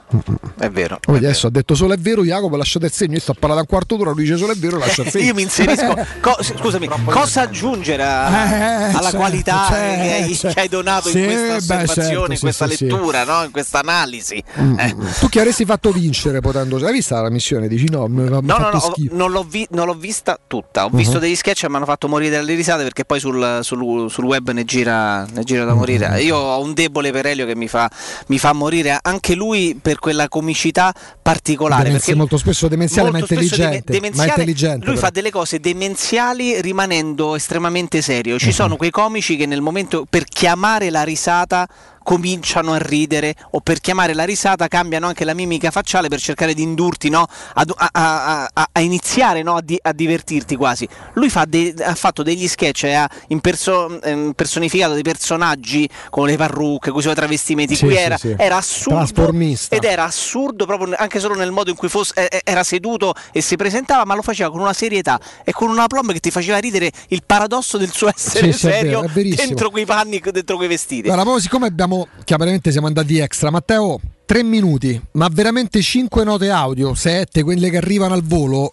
è 0.58 0.70
vero. 0.70 0.98
Poi 0.98 1.18
adesso 1.18 1.46
ha 1.46 1.50
detto 1.50 1.74
solo 1.74 1.92
è 1.92 1.98
vero, 1.98 2.24
Jacopo 2.24 2.56
lasciate 2.56 2.86
il 2.86 2.92
segno, 2.92 3.14
io 3.14 3.20
sto 3.20 3.32
a 3.32 3.34
parlare 3.38 3.56
da 3.56 3.60
un 3.60 3.66
quarto 3.66 3.96
d'ora, 3.96 4.12
lui 4.12 4.22
dice 4.22 4.38
solo 4.38 4.52
è 4.52 4.56
vero, 4.56 4.78
lascia 4.78 5.02
il 5.02 5.10
segno. 5.12 5.26
Io 5.26 5.34
mi 5.34 5.42
inserisco. 5.42 5.94
Co- 6.22 6.38
scusami, 6.42 6.88
cosa 7.04 7.42
aggiungere 7.42 8.02
a- 8.02 8.46
Eh, 8.46 8.84
alla 8.92 9.00
certo, 9.02 9.16
qualità 9.18 9.66
certo, 9.68 10.02
che, 10.02 10.12
hai, 10.12 10.34
certo. 10.34 10.54
che 10.54 10.60
hai 10.60 10.68
donato 10.68 11.08
Sì, 11.10 11.18
in 11.18 11.24
questa 11.26 11.44
beh, 11.76 11.82
osservazione, 11.82 12.08
certo, 12.16 12.30
in 12.30 12.36
sì, 12.36 12.42
questa 12.42 12.68
sì, 12.68 12.76
sì. 12.76 12.84
lettura, 12.86 13.24
no? 13.24 13.44
in 13.44 13.50
questa 13.50 13.78
analisi? 13.80 14.42
Eh. 14.78 14.96
Tu 15.20 15.28
chi 15.28 15.38
avresti 15.38 15.64
fatto 15.66 15.90
vincere 15.92 16.40
potendo... 16.40 16.76
Hai 16.86 16.92
vista 16.92 17.20
la 17.20 17.28
missione? 17.30 17.68
Dici 17.68 17.90
no, 17.90 18.06
mi 18.06 18.22
No, 18.26 18.40
no, 18.40 18.58
no, 18.70 18.92
non 19.10 19.30
l'ho, 19.32 19.42
vi- 19.46 19.66
non 19.72 19.84
l'ho 19.86 19.94
vista 19.94 20.38
tutta. 20.46 20.86
Ho 20.86 20.88
visto 20.90 21.16
Mhm. 21.16 21.20
degli 21.20 21.36
sketch 21.36 21.60
che 21.60 21.68
mi 21.68 21.76
hanno 21.76 21.84
fatto 21.84 22.08
morire 22.08 22.36
dalle 22.36 22.54
risate 22.54 22.84
perché 22.84 23.04
poi 23.04 23.20
sul, 23.20 23.58
sul- 23.60 24.10
sul 24.10 24.24
web 24.24 24.50
ne 24.52 24.64
gira, 24.64 25.26
ne 25.30 25.44
gira 25.44 25.64
da 25.66 25.74
morire. 25.74 26.08
Mhm. 26.08 26.16
Io 26.20 26.36
ho 26.38 26.58
un 26.62 26.72
debole 26.72 27.12
per 27.12 27.26
Elio 27.26 27.44
che 27.44 27.54
mi 27.54 27.68
fa, 27.68 27.90
mi 28.28 28.38
fa 28.38 28.54
morire 28.54 28.98
anche 29.02 29.34
lui 29.34 29.40
per 29.80 29.98
quella 29.98 30.28
comicità 30.28 30.92
particolare. 31.20 31.84
Demenzi- 31.84 32.14
molto 32.14 32.36
spesso 32.38 32.68
demenziale 32.68 33.10
ma 33.10 33.18
molto 33.18 33.34
spesso 33.34 33.54
intelligente. 33.54 33.92
deme- 33.92 34.10
ma 34.14 34.26
intelligente 34.26 34.84
lui 34.86 34.94
però. 34.94 35.06
fa 35.06 35.10
delle 35.10 35.30
cose 35.30 35.60
demenziali 35.60 36.60
rimanendo 36.60 37.34
estremamente 37.34 38.00
serio. 38.02 38.38
Ci 38.38 38.52
sono 38.52 38.76
quei 38.76 38.90
comici 38.90 39.36
che 39.36 39.46
nel 39.46 39.60
momento 39.60 40.06
per 40.08 40.24
chiamare 40.24 40.90
la 40.90 41.02
risata 41.02 41.68
cominciano 42.02 42.72
a 42.72 42.78
ridere 42.78 43.34
o 43.50 43.60
per 43.60 43.80
chiamare 43.80 44.14
la 44.14 44.24
risata 44.24 44.68
cambiano 44.68 45.06
anche 45.06 45.24
la 45.24 45.34
mimica 45.34 45.70
facciale 45.70 46.08
per 46.08 46.20
cercare 46.20 46.54
di 46.54 46.62
indurti 46.62 47.08
no, 47.08 47.26
a, 47.54 47.64
a- 47.92 48.50
a- 48.52 48.68
a 48.72 48.80
iniziare 48.80 49.42
no, 49.42 49.56
a, 49.56 49.60
di- 49.62 49.78
a 49.80 49.92
divertirti 49.92 50.56
quasi. 50.56 50.88
Lui 51.14 51.28
fa 51.30 51.44
de- 51.46 51.74
ha 51.82 51.94
fatto 51.94 52.22
degli 52.22 52.48
sketch 52.48 52.84
e 52.84 52.94
ha 52.94 53.08
imperso- 53.28 54.00
ehm, 54.02 54.32
personificato 54.34 54.94
dei 54.94 55.02
personaggi 55.02 55.88
con 56.10 56.26
le 56.26 56.36
parrucche, 56.36 56.90
con 56.90 57.00
i 57.00 57.02
suoi 57.02 57.14
travestimenti. 57.14 57.74
Sì, 57.76 57.84
qui 57.84 57.94
sì, 57.94 58.00
era, 58.00 58.16
sì. 58.16 58.34
era 58.36 58.56
assurdo 58.56 59.30
ed 59.70 59.84
era 59.84 60.04
assurdo 60.04 60.66
proprio 60.66 60.94
anche 60.96 61.20
solo 61.20 61.34
nel 61.34 61.50
modo 61.50 61.70
in 61.70 61.76
cui 61.76 61.88
fosse- 61.88 62.14
eh, 62.28 62.28
eh, 62.36 62.40
era 62.44 62.62
seduto 62.62 63.14
e 63.32 63.40
si 63.40 63.56
presentava, 63.56 64.04
ma 64.04 64.14
lo 64.14 64.22
faceva 64.22 64.50
con 64.50 64.60
una 64.60 64.72
serietà 64.72 65.18
e 65.44 65.52
con 65.52 65.68
una 65.70 65.86
plomb 65.86 66.12
che 66.12 66.20
ti 66.20 66.30
faceva 66.30 66.58
ridere 66.58 66.90
il 67.08 67.22
paradosso 67.24 67.78
del 67.78 67.90
suo 67.92 68.08
essere 68.14 68.52
sì, 68.52 68.68
è 68.68 68.70
serio 68.72 69.00
vero, 69.02 69.32
è 69.32 69.34
dentro 69.34 69.70
quei 69.70 69.84
panni, 69.84 70.20
dentro 70.32 70.56
quei 70.56 70.68
vestiti. 70.68 71.08
Allora, 71.08 71.24
poi 71.24 71.40
siccome 71.40 71.66
abbiamo 71.66 71.91
chiaramente 72.24 72.70
siamo 72.70 72.86
andati 72.86 73.18
extra, 73.18 73.50
Matteo, 73.50 74.00
tre 74.24 74.42
minuti, 74.42 75.00
ma 75.12 75.28
veramente 75.30 75.82
cinque 75.82 76.24
note 76.24 76.48
audio, 76.48 76.94
sette, 76.94 77.42
quelle 77.42 77.68
che 77.70 77.76
arrivano 77.76 78.14
al 78.14 78.22
volo. 78.22 78.72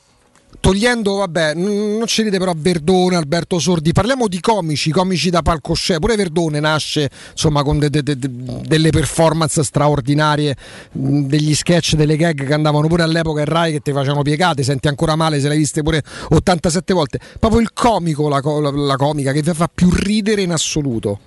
Togliendo, 0.61 1.15
vabbè, 1.15 1.53
non 1.53 2.03
ci 2.05 2.23
dite 2.23 2.37
però 2.37 2.53
Verdone, 2.55 3.15
Alberto 3.15 3.59
Sordi, 3.59 3.93
parliamo 3.93 4.27
di 4.27 4.39
comici, 4.39 4.89
comici 4.91 5.29
da 5.29 5.41
palcoscenico. 5.41 6.05
Pure 6.05 6.17
Verdone 6.17 6.59
nasce 6.59 7.09
insomma 7.31 7.63
con 7.63 7.77
de- 7.79 7.89
de- 7.89 8.03
de- 8.03 8.17
de- 8.17 8.31
delle 8.65 8.89
performance 8.89 9.63
straordinarie, 9.63 10.55
degli 10.91 11.53
sketch, 11.53 11.93
delle 11.95 12.17
gag 12.17 12.45
che 12.45 12.53
andavano 12.53 12.87
pure 12.87 13.03
all'epoca 13.03 13.39
in 13.41 13.45
Rai 13.45 13.71
che 13.73 13.79
ti 13.79 13.93
facevano 13.93 14.21
piegate, 14.23 14.63
senti 14.63 14.87
ancora 14.87 15.15
male 15.15 15.39
se 15.39 15.47
l'hai 15.47 15.57
viste 15.57 15.81
pure 15.81 16.03
87 16.29 16.93
volte. 16.93 17.19
Proprio 17.39 17.61
il 17.61 17.71
comico, 17.71 18.27
la, 18.27 18.41
co- 18.41 18.59
la 18.59 18.95
comica 18.97 19.31
che 19.31 19.41
vi 19.41 19.53
fa 19.53 19.69
più 19.73 19.89
ridere 19.91 20.41
in 20.41 20.51
assoluto 20.51 21.19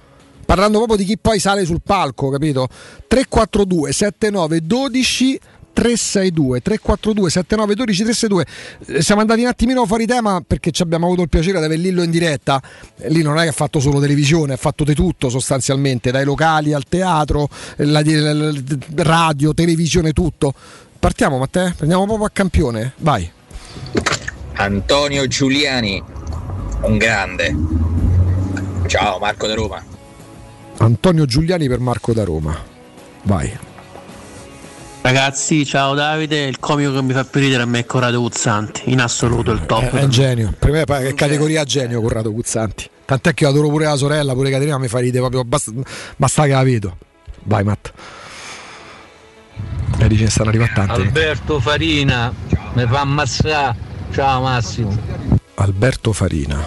parlando 0.44 0.78
proprio 0.78 0.96
di 0.98 1.04
chi 1.04 1.18
poi 1.18 1.38
sale 1.38 1.64
sul 1.64 1.80
palco, 1.84 2.28
capito? 2.30 2.68
342 3.08 3.92
79 3.92 4.60
12 4.66 5.40
362 5.72 6.60
342 6.60 7.30
79 7.30 7.74
12 7.74 8.02
362 8.02 8.46
Eh, 8.98 9.02
siamo 9.02 9.22
andati 9.22 9.40
un 9.40 9.46
attimino 9.46 9.86
fuori 9.86 10.04
tema 10.04 10.42
perché 10.46 10.70
ci 10.70 10.82
abbiamo 10.82 11.06
avuto 11.06 11.22
il 11.22 11.30
piacere 11.30 11.58
di 11.60 11.64
avere 11.64 11.80
Lillo 11.80 12.02
in 12.02 12.10
diretta 12.10 12.60
lì 13.06 13.22
non 13.22 13.38
è 13.38 13.44
che 13.44 13.48
ha 13.48 13.52
fatto 13.52 13.80
solo 13.80 13.98
televisione 13.98 14.52
ha 14.52 14.56
fatto 14.58 14.84
di 14.84 14.92
tutto 14.94 15.30
sostanzialmente 15.30 16.10
dai 16.10 16.26
locali 16.26 16.74
al 16.74 16.84
teatro 16.86 17.48
eh, 17.78 17.86
la, 17.86 18.02
la- 18.04 18.32
la- 18.34 18.52
radio, 18.96 19.54
televisione, 19.54 20.12
tutto 20.12 20.52
partiamo 20.98 21.38
Matteo, 21.38 21.72
prendiamo 21.74 22.04
proprio 22.04 22.26
a 22.26 22.30
campione 22.30 22.92
vai 22.98 23.30
Antonio 24.54 25.26
Giuliani, 25.26 26.02
un 26.82 26.98
grande. 26.98 27.56
Ciao 28.86 29.18
Marco 29.18 29.46
da 29.46 29.54
Roma. 29.54 29.82
Antonio 30.82 31.26
Giuliani 31.26 31.68
per 31.68 31.78
Marco 31.78 32.12
da 32.12 32.24
Roma 32.24 32.58
vai 33.22 33.56
Ragazzi, 35.00 35.64
ciao 35.64 35.94
Davide, 35.94 36.44
il 36.44 36.58
comico 36.58 36.92
che 36.92 37.02
mi 37.02 37.12
fa 37.12 37.24
più 37.24 37.40
ridere 37.40 37.62
a 37.62 37.66
me 37.66 37.80
è 37.80 37.84
Corrado 37.84 38.20
Guzzanti, 38.20 38.82
in 38.86 39.00
assoluto 39.00 39.50
il 39.50 39.66
top. 39.66 39.90
È 39.90 40.04
un 40.04 40.10
genio. 40.10 40.54
Per 40.56 40.70
me 40.70 40.82
è 40.84 41.14
categoria 41.14 41.64
genio 41.64 42.00
Corrado 42.00 42.32
Guzzanti. 42.32 42.88
Tant'è 43.04 43.34
che 43.34 43.42
io 43.42 43.50
adoro 43.50 43.68
pure 43.68 43.84
la 43.86 43.96
sorella, 43.96 44.32
pure 44.32 44.50
Caterina 44.50 44.78
mi 44.78 44.86
fa 44.86 45.00
ridere 45.00 45.18
proprio. 45.18 45.42
Basta, 45.42 45.72
basta 46.14 46.44
che 46.44 46.50
la 46.50 46.62
vedo. 46.62 46.96
Vai, 47.42 47.64
Matt. 47.64 47.92
E 49.98 50.08
dice 50.08 50.30
stanno 50.30 50.50
arrivando 50.50 50.72
tanti. 50.72 51.00
Alberto 51.00 51.58
Farina, 51.58 52.32
mi 52.74 52.86
fa 52.86 53.00
ammazzare. 53.00 53.76
Ciao 54.12 54.42
Massimo. 54.42 54.96
Alberto 55.54 56.12
Farina. 56.12 56.64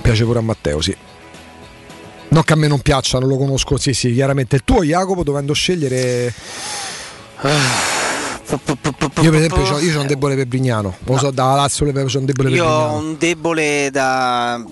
Piace 0.00 0.24
pure 0.24 0.38
a 0.38 0.42
Matteo, 0.42 0.80
sì. 0.80 0.96
Non 2.32 2.44
che 2.44 2.54
a 2.54 2.56
me 2.56 2.66
non 2.66 2.80
piaccia, 2.80 3.18
non 3.18 3.28
lo 3.28 3.36
conosco. 3.36 3.76
Sì, 3.76 3.92
sì, 3.92 4.14
chiaramente. 4.14 4.56
Il 4.56 4.64
tuo 4.64 4.82
Jacopo 4.82 5.22
dovendo 5.22 5.52
scegliere. 5.52 6.32
Io 9.22 9.30
per 9.30 9.34
esempio 9.34 9.78
io 9.78 9.98
ho 9.98 10.00
un 10.00 10.06
debole 10.06 10.34
per 10.36 10.46
Brignano. 10.46 10.94
Lo 11.04 11.16
so, 11.18 11.30
da 11.30 11.54
Lazio 11.54 11.86
c'ho 11.90 12.18
un 12.18 12.24
debole 12.24 12.48
per 12.48 12.58
Io 12.58 12.64
ho 12.66 12.78
Brignano. 12.86 12.96
un 13.08 13.16
debole 13.18 13.88
da- 13.90 14.62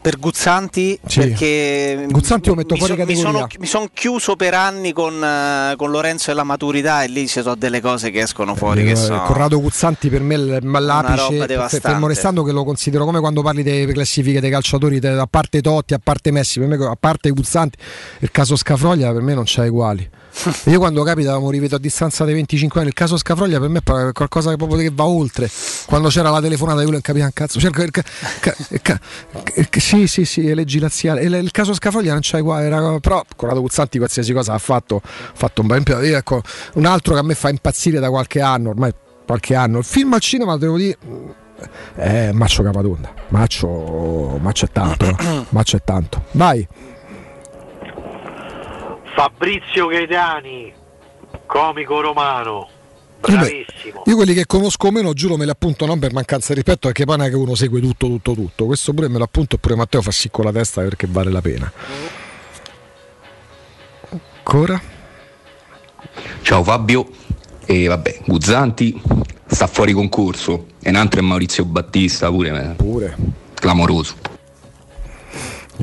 per 0.00 0.18
Guzzanti 0.18 0.98
Sì. 1.06 1.18
perché 1.20 2.06
Guzzanti 2.08 2.48
lo 2.48 2.54
metto 2.54 2.74
mi, 2.74 2.78
fuori 2.80 2.94
so- 2.94 2.98
mi 3.00 3.06
categoria. 3.06 3.32
sono, 3.32 3.48
mi 3.58 3.66
son 3.66 3.88
chiuso 3.92 4.36
per 4.36 4.54
anni 4.54 4.92
con, 4.92 5.22
eh, 5.22 5.74
con 5.76 5.90
Lorenzo 5.90 6.30
e 6.30 6.34
la 6.34 6.44
maturità 6.44 7.02
e 7.02 7.08
lì 7.08 7.26
ci 7.26 7.40
sono 7.42 7.54
delle 7.54 7.80
cose 7.80 8.10
che 8.10 8.20
escono 8.20 8.54
fuori 8.54 8.84
che 8.84 8.90
Eh, 8.90 8.96
sono 8.96 9.22
Corrado 9.22 9.60
Guzzanti 9.60 10.08
per 10.08 10.20
me 10.20 10.34
è 10.34 10.60
l'apice 10.60 11.80
fermo 11.80 12.06
restando 12.06 12.42
che 12.42 12.52
lo 12.52 12.64
considero 12.64 13.04
come 13.04 13.20
quando 13.20 13.42
parli 13.42 13.62
delle 13.62 13.92
classifiche 13.92 14.40
dei 14.40 14.50
calciatori 14.50 14.98
a 15.04 15.26
parte 15.26 15.60
Totti 15.60 15.94
a 15.94 16.00
parte 16.02 16.30
Messi 16.30 16.58
per 16.60 16.68
me 16.68 16.76
a 16.84 16.96
parte 16.98 17.30
Guzzanti 17.30 17.78
il 18.20 18.30
caso 18.30 18.56
Scafroglia 18.56 19.12
per 19.12 19.22
me 19.22 19.34
non 19.34 19.44
c'ha 19.46 19.64
uguali 19.64 20.08
io 20.66 20.78
quando 20.78 21.02
capita 21.02 21.38
mi 21.38 21.50
rivedo 21.50 21.76
a 21.76 21.78
distanza 21.78 22.24
dei 22.24 22.34
25 22.34 22.80
anni 22.80 22.88
il 22.88 22.94
caso 22.94 23.16
Scafroglia 23.16 23.58
per 23.60 23.68
me 23.68 23.78
è 23.78 24.12
qualcosa 24.12 24.50
che 24.50 24.56
proprio 24.56 24.78
che 24.78 24.90
va 24.92 25.04
oltre. 25.04 25.48
Quando 25.86 26.08
c'era 26.08 26.30
la 26.30 26.40
telefonata 26.40 26.82
io 26.82 26.90
non 26.90 27.00
capivo 27.00 27.24
un 27.24 27.30
cazzo. 27.32 27.60
Cerco 27.60 27.82
il, 27.82 27.90
ca- 27.90 28.04
ca- 28.40 28.54
ca- 28.82 29.00
sì 29.78 30.06
sì 30.06 30.24
sì 30.24 30.52
leggi 30.54 30.78
laziale 30.78 31.22
il, 31.22 31.32
il 31.34 31.50
caso 31.50 31.72
Scafroglia 31.74 32.12
non 32.12 32.20
c'ha 32.22 32.38
uguali 32.38 32.66
era- 32.66 32.98
però 33.00 33.24
Corrado 33.36 33.60
Guzzanti 33.60 33.98
qualsiasi 33.98 34.32
cosa 34.32 34.54
ha 34.54 34.58
fatto 34.58 35.00
ha 35.04 35.32
fatto 35.34 35.60
un 35.60 35.66
bel 35.66 35.82
io, 35.86 36.16
ecco, 36.16 36.42
un 36.74 36.86
altro 36.86 37.14
che 37.14 37.20
a 37.20 37.22
me 37.22 37.34
fa 37.34 37.48
impazzire 37.50 38.00
da 38.00 38.08
qualche 38.10 38.40
anno 38.40 38.70
ormai 38.70 38.92
qualche 39.26 39.54
anno 39.54 39.78
il 39.78 39.84
film 39.84 40.12
al 40.14 40.20
cinema 40.20 40.56
devo 40.56 40.76
dire 40.76 40.98
è 41.94 42.32
Maccio 42.32 42.62
Capatonda. 42.62 43.12
Maccio, 43.28 44.38
Maccio 44.40 44.64
è 44.66 44.70
tanto 44.72 45.06
eh. 45.06 45.16
Maccio 45.50 45.76
è 45.76 45.82
tanto. 45.84 46.24
Vai 46.32 46.66
Fabrizio 49.14 49.86
Gaetani, 49.86 50.72
comico 51.46 52.00
romano, 52.00 52.68
bravissimo. 53.20 54.02
io 54.06 54.16
quelli 54.16 54.34
che 54.34 54.44
conosco 54.44 54.90
meno 54.90 55.12
giuro 55.12 55.36
me 55.36 55.44
li 55.44 55.50
appunto 55.50 55.86
non 55.86 55.98
per 55.98 56.12
mancanza 56.12 56.48
di 56.48 56.54
rispetto 56.56 56.88
perché 56.88 57.04
poi 57.04 57.18
non 57.18 57.26
è 57.26 57.30
che 57.30 57.36
uno 57.36 57.54
segue 57.54 57.80
tutto 57.80 58.06
tutto 58.08 58.34
tutto. 58.34 58.66
Questo 58.66 58.92
pure 58.92 59.08
me 59.08 59.18
lo 59.18 59.24
appunto 59.24 59.56
e 59.56 59.58
pure 59.58 59.76
Matteo 59.76 60.02
fa 60.02 60.10
sì 60.10 60.30
con 60.30 60.44
la 60.44 60.52
testa 60.52 60.82
perché 60.82 61.06
vale 61.08 61.30
la 61.30 61.40
pena. 61.40 61.72
Ancora? 64.36 64.80
Ciao 66.42 66.62
Fabio, 66.62 67.08
e 67.64 67.86
vabbè, 67.86 68.20
Guzzanti 68.26 69.00
sta 69.46 69.66
fuori 69.66 69.92
concorso, 69.92 70.66
e 70.82 70.90
un 70.90 70.96
altro 70.96 71.20
è 71.20 71.22
Maurizio 71.22 71.64
Battista 71.64 72.28
pure, 72.30 72.50
eh, 72.50 72.74
pure. 72.74 73.16
clamoroso. 73.54 74.33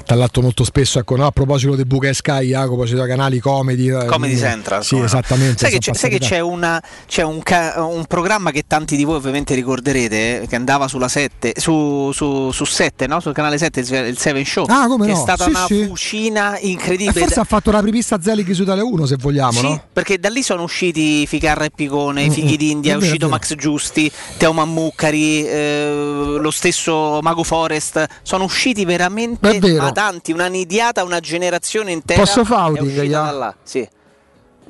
Tra 0.05 0.15
l'altro 0.15 0.41
molto 0.41 0.63
spesso 0.63 0.99
ecco 0.99 1.15
no, 1.17 1.25
a 1.25 1.31
proposito 1.31 1.75
del 1.75 1.85
Buca 1.85 2.07
e 2.07 2.13
Sky 2.13 2.47
Jacopo 2.47 2.85
ci 2.85 2.93
sono 2.95 3.05
canali 3.05 3.39
comedy 3.39 3.89
eh, 3.89 4.05
Comedy 4.05 4.37
Central 4.37 4.83
sì 4.85 4.97
no. 4.97 5.03
esattamente 5.05 5.57
sai, 5.57 5.71
che 5.71 5.79
c'è, 5.79 5.93
sai 5.93 6.09
che 6.09 6.19
c'è, 6.19 6.39
una- 6.39 6.81
c'è 7.07 7.23
un, 7.23 7.43
ca- 7.43 7.83
un 7.83 8.05
programma 8.05 8.51
che 8.51 8.63
tanti 8.67 8.95
di 8.95 9.03
voi 9.03 9.15
ovviamente 9.15 9.53
ricorderete 9.53 10.43
eh, 10.43 10.47
che 10.47 10.55
andava 10.55 10.87
sulla 10.87 11.07
7 11.09 11.53
su, 11.57 12.11
su, 12.13 12.51
su 12.51 12.63
7 12.65 13.05
no? 13.07 13.19
sul 13.19 13.33
canale 13.33 13.57
7 13.57 13.79
il 13.81 13.89
il 14.11 14.17
Seven 14.17 14.45
Show 14.45 14.65
Ah, 14.67 14.87
come 14.87 15.05
che 15.07 15.11
no? 15.11 15.17
è 15.17 15.21
stata 15.21 15.43
Sì, 15.43 15.49
una 15.49 15.65
sì. 15.65 15.85
fucina 15.85 16.55
E 16.57 16.67
incredibile 16.69 17.19
forse 17.19 17.39
ha 17.39 17.43
fatto 17.43 17.71
la 17.71 17.81
prepista 17.81 18.21
Zelig 18.21 18.49
su 18.51 18.61
Italia 18.63 18.85
1 18.85 19.05
se 19.05 19.15
vogliamo 19.19 19.51
Sì, 19.51 19.61
no? 19.63 19.83
perché 19.91 20.19
da 20.19 20.29
lì 20.29 20.41
sono 20.43 20.63
usciti 20.63 21.27
Ficarra 21.27 21.65
e 21.65 21.71
Picone, 21.73 22.23
i 22.23 22.29
Mm, 22.29 22.31
Fighi 22.31 22.53
mm, 22.53 22.57
d'India, 22.57 22.91
è 22.93 22.95
è 22.95 22.97
uscito 22.97 23.25
è. 23.25 23.29
Max 23.29 23.55
Giusti, 23.55 24.09
Teo 24.37 24.53
Mammucari, 24.53 25.45
eh, 25.45 26.37
lo 26.39 26.51
stesso 26.51 27.19
Mago 27.21 27.43
Forest, 27.43 28.05
sono 28.21 28.43
usciti 28.45 28.85
veramente 28.85 29.49
È 29.49 29.59
vero. 29.59 29.80
Ma 29.81 29.91
tanti, 29.91 30.31
una 30.31 30.47
nidiata, 30.47 31.03
una 31.03 31.19
generazione 31.19 31.91
intera. 31.91 32.19
Posso 32.19 32.43
da 32.43 33.31
là. 33.31 33.55
Sì. 33.63 33.87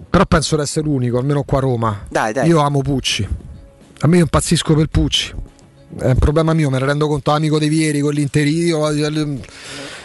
però 0.10 0.26
penso 0.26 0.56
di 0.56 0.62
essere 0.62 0.86
l'unico 0.86 1.18
almeno 1.18 1.44
qua 1.44 1.60
a 1.60 1.62
Roma 1.62 2.06
Dai, 2.10 2.34
dai. 2.34 2.48
io 2.48 2.60
amo 2.60 2.82
Pucci 2.82 3.28
a 4.00 4.08
me 4.08 4.18
io 4.18 4.24
impazzisco 4.24 4.74
per 4.74 4.88
Pucci 4.88 5.34
è 6.00 6.06
un 6.08 6.16
problema 6.16 6.54
mio 6.54 6.70
me 6.70 6.80
ne 6.80 6.86
rendo 6.86 7.08
conto 7.08 7.32
amico 7.32 7.60
dei 7.60 7.70
Vieri 7.70 8.00
con 8.00 8.14
l'Interio 8.14 8.90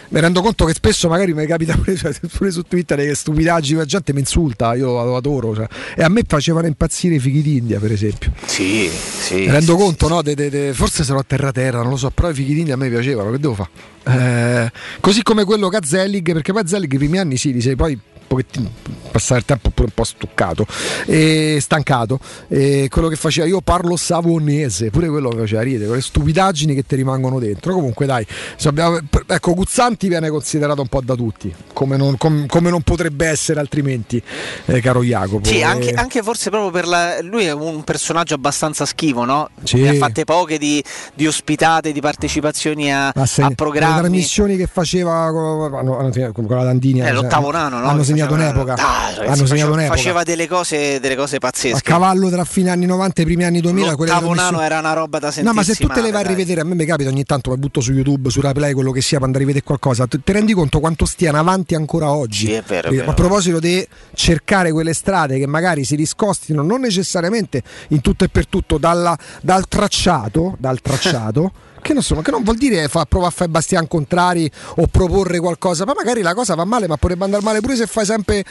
mi 0.09 0.19
rendo 0.19 0.41
conto 0.41 0.65
che 0.65 0.73
spesso 0.73 1.09
magari 1.09 1.33
mi 1.33 1.45
capita 1.45 1.75
pure, 1.75 1.95
cioè, 1.95 2.13
pure 2.31 2.51
su 2.51 2.61
Twitter 2.63 2.97
che 2.97 3.13
stupidaggini, 3.13 3.77
la 3.77 3.85
gente 3.85 4.13
mi 4.13 4.19
insulta, 4.19 4.73
io 4.75 4.91
lo 4.91 5.15
adoro. 5.15 5.53
Cioè. 5.55 5.67
E 5.95 6.03
a 6.03 6.09
me 6.09 6.23
facevano 6.25 6.67
impazzire 6.67 7.15
i 7.15 7.19
fighi 7.19 7.41
d'India, 7.41 7.79
per 7.79 7.91
esempio. 7.91 8.31
Sì, 8.45 8.89
sì. 8.89 9.35
Mi 9.35 9.51
rendo 9.51 9.75
conto, 9.75 10.07
no? 10.07 10.21
De, 10.21 10.35
de, 10.35 10.49
de, 10.49 10.73
forse 10.73 11.03
sarò 11.03 11.19
a 11.19 11.25
terra 11.25 11.51
terra, 11.51 11.81
non 11.81 11.91
lo 11.91 11.97
so, 11.97 12.09
però 12.09 12.29
i 12.29 12.33
fighi 12.33 12.53
d'India 12.53 12.75
a 12.75 12.77
me 12.77 12.89
piacevano, 12.89 13.31
che 13.31 13.39
devo 13.39 13.53
fare? 13.53 13.69
Eh, 14.07 14.71
così 15.01 15.21
come 15.23 15.43
quello 15.43 15.67
che 15.69 15.77
ha 15.77 15.81
Zelig, 15.83 16.31
perché 16.31 16.53
poi 16.53 16.63
Zelig 16.65 16.93
i 16.93 16.97
primi 16.97 17.17
anni 17.17 17.37
sì, 17.37 17.51
li 17.51 17.61
sei 17.61 17.75
poi 17.75 17.99
pochettino 18.27 18.69
passare 19.11 19.39
il 19.39 19.45
tempo 19.45 19.69
pure 19.69 19.87
un 19.87 19.93
po' 19.93 20.03
stuccato 20.03 20.65
e 21.05 21.57
stancato 21.61 22.19
e 22.47 22.87
quello 22.89 23.07
che 23.07 23.15
faceva 23.15 23.47
io 23.47 23.61
parlo 23.61 23.95
savonese 23.95 24.89
pure 24.89 25.07
quello 25.07 25.29
che 25.29 25.37
faceva 25.37 25.61
ridere 25.61 25.87
quelle 25.87 26.01
stupidaggini 26.01 26.75
che 26.75 26.85
ti 26.85 26.95
rimangono 26.95 27.39
dentro 27.39 27.73
comunque 27.73 28.05
dai 28.05 28.25
abbiamo, 28.65 28.99
ecco 29.25 29.53
Guzzanti 29.53 30.07
viene 30.07 30.29
considerato 30.29 30.81
un 30.81 30.87
po' 30.87 31.01
da 31.01 31.15
tutti 31.15 31.53
come 31.73 31.97
non, 31.97 32.17
com, 32.17 32.45
come 32.45 32.69
non 32.69 32.81
potrebbe 32.81 33.27
essere 33.27 33.59
altrimenti 33.59 34.21
eh, 34.65 34.81
caro 34.81 35.03
Jacopo 35.03 35.45
sì 35.45 35.59
e... 35.59 35.63
anche, 35.63 35.91
anche, 35.93 36.21
forse 36.21 36.49
proprio 36.49 36.71
per 36.71 36.87
la, 36.87 37.21
lui 37.21 37.45
è 37.45 37.53
un 37.53 37.83
personaggio 37.83 38.35
abbastanza 38.35 38.85
schivo 38.85 39.23
no? 39.23 39.49
Sì. 39.63 39.81
ne 39.81 39.89
ha 39.89 39.93
fatte 39.93 40.25
poche 40.25 40.57
di, 40.57 40.83
di 41.13 41.25
ospitate 41.25 41.91
di 41.91 42.01
partecipazioni 42.01 42.93
a, 42.93 43.07
a 43.07 43.49
programmi 43.55 43.93
le 43.95 43.99
trasmissioni 44.01 44.57
che 44.57 44.67
faceva 44.67 45.31
con, 45.31 46.33
con 46.33 46.45
la 46.49 46.63
Dandini 46.63 47.01
eh, 47.01 47.11
l'ottavo 47.11 47.51
nano 47.51 47.79
no? 47.79 47.85
Segnato 48.17 48.33
un'epoca. 48.33 48.73
Ah, 48.73 49.13
ragazzi, 49.15 49.37
hanno 49.37 49.45
segnato 49.45 49.71
un'epoca. 49.73 49.95
Faceva 49.95 50.23
delle 50.23 50.47
cose, 50.47 50.99
delle 50.99 51.15
cose 51.15 51.37
pazzesche. 51.37 51.77
A 51.77 51.81
cavallo 51.81 52.29
tra 52.29 52.43
fine 52.43 52.69
anni 52.69 52.85
90 52.85 53.21
e 53.21 53.25
primi 53.25 53.43
anni 53.43 53.61
2000. 53.61 53.91
L'ottavo 53.91 54.33
nano 54.33 54.61
era 54.61 54.79
una 54.79 54.93
roba 54.93 55.19
da 55.19 55.27
sentire. 55.27 55.47
No, 55.47 55.53
ma 55.53 55.63
se 55.63 55.75
tu 55.75 55.87
te 55.87 56.01
le 56.01 56.11
vai 56.11 56.23
a 56.23 56.27
rivedere, 56.27 56.61
a 56.61 56.63
me 56.63 56.75
mi 56.75 56.85
capita 56.85 57.09
ogni 57.09 57.23
tanto, 57.23 57.51
mi 57.51 57.57
butto 57.57 57.81
su 57.81 57.93
YouTube, 57.93 58.29
su 58.29 58.41
Replay, 58.41 58.73
quello 58.73 58.91
che 58.91 59.01
sia, 59.01 59.17
per 59.17 59.27
andare 59.27 59.43
a 59.43 59.47
rivedere 59.47 59.65
qualcosa. 59.65 60.07
Ti 60.07 60.19
rendi 60.25 60.53
conto 60.53 60.79
quanto 60.79 61.05
stiano 61.05 61.37
avanti 61.37 61.75
ancora 61.75 62.11
oggi? 62.11 62.47
Sì, 62.47 62.53
è 62.53 62.63
vero, 62.65 62.89
è 62.89 62.91
vero. 62.91 63.11
A 63.11 63.13
proposito 63.13 63.59
di 63.59 63.85
cercare 64.13 64.71
quelle 64.71 64.93
strade 64.93 65.37
che 65.37 65.47
magari 65.47 65.83
si 65.83 65.95
discostino 65.95 66.61
non 66.61 66.81
necessariamente 66.81 67.61
in 67.89 68.01
tutto 68.01 68.23
e 68.23 68.29
per 68.29 68.47
tutto 68.47 68.77
dalla, 68.77 69.17
dal 69.41 69.67
tracciato, 69.67 70.55
dal 70.59 70.81
tracciato 70.81 71.51
che 71.87 71.93
non, 71.93 72.03
sono, 72.03 72.21
che 72.21 72.31
non 72.31 72.43
vuol 72.43 72.57
dire 72.57 72.89
fa, 72.89 73.05
provare 73.05 73.31
a 73.31 73.33
fare 73.33 73.49
bastian 73.49 73.87
contrari 73.87 74.51
o 74.75 74.87
proporre 74.87 75.39
qualcosa, 75.39 75.85
ma 75.85 75.93
magari 75.95 76.21
la 76.21 76.33
cosa 76.33 76.53
va 76.53 76.65
male, 76.65 76.85
ma 76.85 76.97
potrebbe 76.97 77.23
andare 77.23 77.41
male 77.43 77.61
pure 77.61 77.77
se 77.77 77.87
fai 77.87 78.03
sempre. 78.03 78.43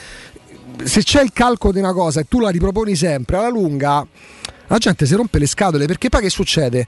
Se 0.83 1.03
c'è 1.03 1.23
il 1.23 1.33
calco 1.33 1.71
di 1.71 1.79
una 1.79 1.93
cosa 1.93 2.21
e 2.21 2.27
tu 2.29 2.41
la 2.41 2.49
riproponi 2.49 2.97
sempre, 2.97 3.37
alla 3.37 3.49
lunga 3.49 4.07
la 4.69 4.79
gente 4.79 5.07
si 5.07 5.15
rompe 5.15 5.39
le 5.39 5.47
scatole 5.47 5.87
perché 5.87 6.09
poi 6.09 6.23
che 6.23 6.31
succede? 6.31 6.87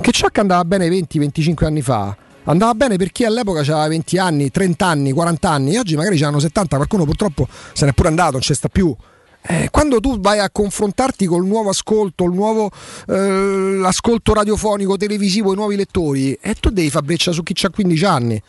Che 0.00 0.12
ciò 0.12 0.28
che 0.28 0.40
andava 0.40 0.64
bene 0.64 0.88
20-25 0.88 1.64
anni 1.64 1.82
fa 1.82 2.16
andava 2.44 2.74
bene 2.74 2.96
per 2.96 3.10
chi 3.10 3.24
all'epoca 3.24 3.60
aveva 3.60 3.88
20 3.88 4.18
anni, 4.18 4.50
30 4.50 4.86
anni, 4.86 5.12
40 5.12 5.50
anni 5.50 5.76
oggi 5.76 5.96
magari 5.96 6.22
hanno 6.22 6.38
70, 6.38 6.76
qualcuno 6.76 7.04
purtroppo 7.04 7.48
se 7.72 7.84
n'è 7.84 7.92
pure 7.92 8.08
andato, 8.08 8.32
non 8.32 8.40
c'è 8.40 8.54
sta 8.54 8.68
più. 8.68 8.94
Eh, 9.48 9.68
quando 9.70 10.00
tu 10.00 10.18
vai 10.18 10.40
a 10.40 10.50
confrontarti 10.50 11.26
col 11.26 11.46
nuovo 11.46 11.70
ascolto, 11.70 12.24
il 12.24 12.32
nuovo 12.32 12.70
eh, 13.06 13.80
ascolto 13.84 14.34
radiofonico, 14.34 14.96
televisivo, 14.96 15.52
i 15.52 15.56
nuovi 15.56 15.76
lettori, 15.76 16.32
e 16.32 16.50
eh, 16.50 16.54
tu 16.54 16.70
devi 16.70 16.90
fare 16.90 17.04
breccia 17.04 17.30
su 17.30 17.42
chi 17.42 17.54
ha 17.64 17.70
15 17.70 18.04
anni, 18.04 18.42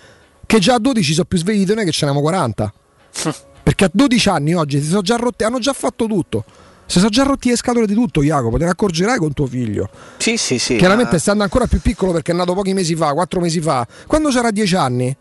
che 0.46 0.60
già 0.60 0.76
a 0.76 0.80
12 0.80 1.14
sono 1.14 1.26
più 1.26 1.38
svegli 1.38 1.66
di 1.66 1.76
noi 1.76 1.86
che 1.86 1.92
ce 1.92 2.06
n'abbiamo 2.06 2.26
40. 2.26 2.74
Perché 3.64 3.86
a 3.86 3.90
12 3.92 4.30
anni 4.30 4.56
oggi 4.56 4.82
si 4.82 4.88
sono 4.88 5.02
già 5.02 5.18
rotti, 5.18 5.44
hanno 5.44 5.60
già 5.60 5.74
fatto 5.74 6.08
tutto. 6.08 6.46
Si 6.88 7.00
sono 7.00 7.10
già 7.10 7.24
rotti 7.24 7.50
le 7.50 7.58
scatole 7.58 7.86
di 7.86 7.94
tutto, 7.94 8.24
Jacopo, 8.24 8.58
te 8.58 8.64
ne 8.64 8.70
accorgerai 8.72 9.18
con 9.18 9.34
tuo 9.34 9.46
figlio. 9.46 9.90
Sì, 10.18 10.38
sì, 10.38 10.58
sì. 10.58 10.78
Chiaramente 10.78 11.14
ma... 11.14 11.20
stando 11.20 11.44
ancora 11.44 11.68
più 11.68 11.82
piccolo 11.82 12.14
perché 12.14 12.32
è 12.32 12.36
nato 12.36 12.54
pochi 12.54 12.74
mesi 12.74 12.96
fa, 12.96 13.12
4 13.12 13.42
mesi 13.42 13.60
fa. 13.60 13.86
Quando 14.08 14.30
c'era 14.30 14.52
10 14.52 14.76
anni, 14.78 15.16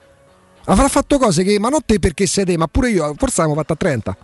avrà 0.67 0.87
fatto 0.89 1.19
cose 1.19 1.43
che, 1.43 1.59
ma 1.59 1.69
non 1.69 1.81
te 1.85 1.99
perché 1.99 2.27
sei 2.27 2.45
te, 2.45 2.57
ma 2.57 2.69
pure 2.69 2.91
io, 2.91 3.15
forse 3.19 3.41
abbiamo 3.41 3.59
fatto 3.59 3.73
a 3.73 3.77
30. 3.77 4.17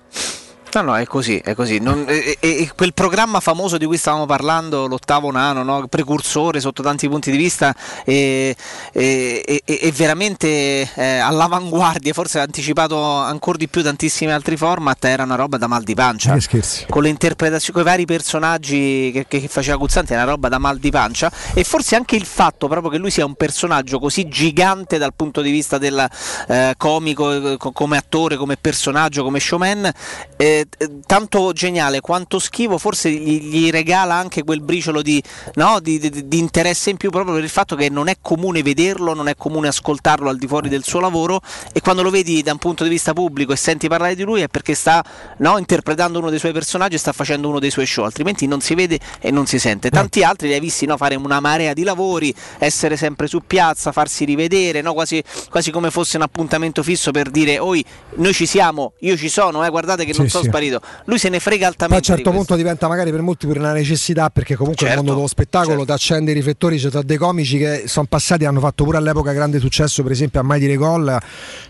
No, 0.75 0.81
no, 0.81 0.97
è 0.97 1.05
così, 1.05 1.37
è 1.37 1.55
così. 1.55 1.81
Non, 1.81 2.07
e, 2.09 2.39
e, 2.41 2.71
quel 2.75 2.95
programma 2.95 3.41
famoso 3.41 3.77
di 3.77 3.85
cui 3.85 3.99
stavamo 3.99 4.25
parlando, 4.25 4.87
l'ottavo 4.87 5.31
nano, 5.31 5.63
no? 5.63 5.87
precursore 5.87 6.61
sotto 6.61 6.83
tanti 6.83 7.09
punti 7.11 7.31
di 7.31 7.37
vista, 7.37 7.75
è, 8.05 8.55
è, 8.91 9.63
è 9.65 9.93
veramente 9.93 10.89
eh, 10.95 11.19
all'avanguardia, 11.19 12.15
forse 12.15 12.39
ha 12.39 12.43
anticipato 12.43 13.03
ancora 13.05 13.59
di 13.59 13.69
più 13.69 13.83
tantissimi 13.83 14.33
altri 14.33 14.57
format, 14.57 15.05
era 15.05 15.25
una 15.25 15.35
roba 15.35 15.59
da 15.59 15.67
mal 15.67 15.83
di 15.83 15.95
pancia. 15.95 16.33
Che 16.33 16.41
scherzi. 16.41 16.87
Con 16.89 17.03
le 17.03 17.11
interpretazioni, 17.11 17.73
con 17.73 17.83
i 17.83 17.85
vari 17.85 18.07
personaggi 18.07 19.11
che, 19.13 19.27
che 19.29 19.47
faceva 19.49 19.77
Guzzanti, 19.77 20.15
era 20.15 20.23
una 20.23 20.31
roba 20.31 20.49
da 20.49 20.59
mal 20.59 20.79
di 20.79 20.91
pancia. 20.91 21.31
E 21.53 21.65
forse 21.65 21.97
anche 21.97 22.17
il 22.17 22.25
fatto 22.25 22.67
proprio 22.69 22.91
che 22.91 22.97
lui 22.97 23.11
sia 23.11 23.27
un 23.27 23.35
personaggio 23.35 23.99
così 23.99 24.27
gigante 24.27 24.97
dal 24.97 25.13
punto 25.15 25.43
di 25.43 25.51
vista 25.51 25.77
del 25.77 26.09
eh, 26.49 26.75
comico, 26.79 27.59
come 27.59 27.99
attore, 27.99 28.37
come 28.37 28.57
personaggio, 28.57 29.23
come 29.23 29.39
showman. 29.39 29.91
Eh, 30.37 30.62
tanto 31.07 31.53
geniale 31.53 32.01
quanto 32.01 32.39
schivo, 32.39 32.79
forse 32.79 33.11
gli, 33.11 33.41
gli 33.49 33.71
regala 33.71 34.15
anche 34.15 34.43
quel 34.43 34.61
briciolo 34.61 35.03
di, 35.03 35.23
no, 35.55 35.81
di, 35.81 35.99
di, 35.99 36.29
di, 36.29 36.39
interesse 36.39 36.91
in 36.91 36.97
più 36.97 37.11
proprio 37.11 37.35
per 37.35 37.45
il 37.45 37.51
fatto 37.51 37.77
che 37.77 37.89
non 37.89 38.09
è 38.09 38.17
comune 38.21 38.63
vederlo, 38.63 39.15
non 39.15 39.29
è 39.29 39.37
comune 39.37 39.69
ascoltarlo 39.69 40.29
al 40.29 40.39
di 40.39 40.47
fuori 40.47 40.69
del 40.69 40.85
suo 40.85 41.01
lavoro 41.01 41.41
e 41.73 41.81
quando 41.81 42.03
lo 42.03 42.11
vedi 42.11 42.43
da 42.43 42.53
un 42.53 42.59
punto 42.59 42.85
di 42.85 42.91
vista 42.91 43.13
pubblico 43.13 43.53
e 43.53 43.57
senti 43.57 43.89
parlare 43.89 44.15
di 44.15 44.23
lui 44.23 44.43
è 44.43 44.49
perché 44.49 44.75
sta 44.75 45.05
no, 45.39 45.59
interpretando 45.59 46.19
uno 46.19 46.31
dei 46.31 46.39
suoi 46.39 46.53
personaggi 46.53 46.95
e 46.95 46.99
sta 46.99 47.13
facendo 47.13 47.49
uno 47.49 47.59
dei 47.59 47.71
suoi 47.71 47.87
show, 47.87 48.05
altrimenti 48.05 48.47
non 48.47 48.61
si 48.61 48.75
vede 48.75 48.99
e 49.21 49.31
non 49.31 49.47
si 49.47 49.59
sente. 49.59 49.91
Tanti 49.91 50.23
altri 50.23 50.49
li 50.49 50.55
hai 50.55 50.61
visti 50.61 50.87
no, 50.87 50.97
fare 50.97 51.15
una 51.15 51.41
marea 51.41 51.73
di 51.73 51.83
lavori, 51.83 52.35
essere 52.59 52.97
sempre 52.97 53.27
su 53.27 53.41
piazza, 53.47 53.93
farsi 53.93 54.25
rivedere, 54.25 54.83
quasi, 54.83 55.23
quasi, 55.51 55.71
come 55.71 55.91
fosse 55.91 56.17
un 56.17 56.23
appuntamento 56.23 56.83
fisso 56.83 57.11
per 57.11 57.31
dire 57.31 57.59
oi 57.59 57.85
noi 58.17 58.33
ci 58.33 58.47
siamo, 58.47 58.93
io 59.01 59.17
ci 59.17 59.29
sono, 59.29 59.65
eh, 59.65 59.71
guardate 59.71 60.05
che 60.05 60.13
non 60.17 60.27
sì, 60.27 60.33
sono 60.33 60.45
sì. 60.45 60.51
Sparito. 60.53 60.81
Lui 61.07 61.19
se 61.19 61.29
ne 61.29 61.41
frega 61.41 61.67
altamente. 61.67 62.05
Poi 62.05 62.15
a 62.15 62.19
un 62.19 62.25
certo 62.25 62.37
punto 62.37 62.57
diventa 62.57 62.89
magari 62.89 63.11
per 63.11 63.23
molti 63.23 63.47
pure 63.47 63.59
una 63.59 63.73
necessità 63.73 64.31
perché 64.31 64.55
comunque 64.55 64.87
certo, 64.87 64.95
nel 64.95 65.05
mondo 65.05 65.15
dello 65.21 65.29
spettacolo 65.29 65.71
certo. 65.71 65.85
ti 65.87 65.93
accende 65.93 66.31
i 66.31 66.35
riflettori, 66.35 66.79
c'è 66.79 66.91
cioè, 66.91 67.03
dei 67.03 67.17
comici 67.17 67.59
che 67.59 67.85
sono 67.87 68.07
passati, 68.09 68.45
hanno 68.45 68.61
fatto 68.61 68.85
pure 68.85 68.99
all'epoca 68.99 69.33
grande 69.33 69.59
successo, 69.59 70.03
per 70.03 70.13
esempio 70.13 70.41
a 70.41 70.43
Mai 70.43 70.61
dire 70.61 70.77
gol, 70.77 71.19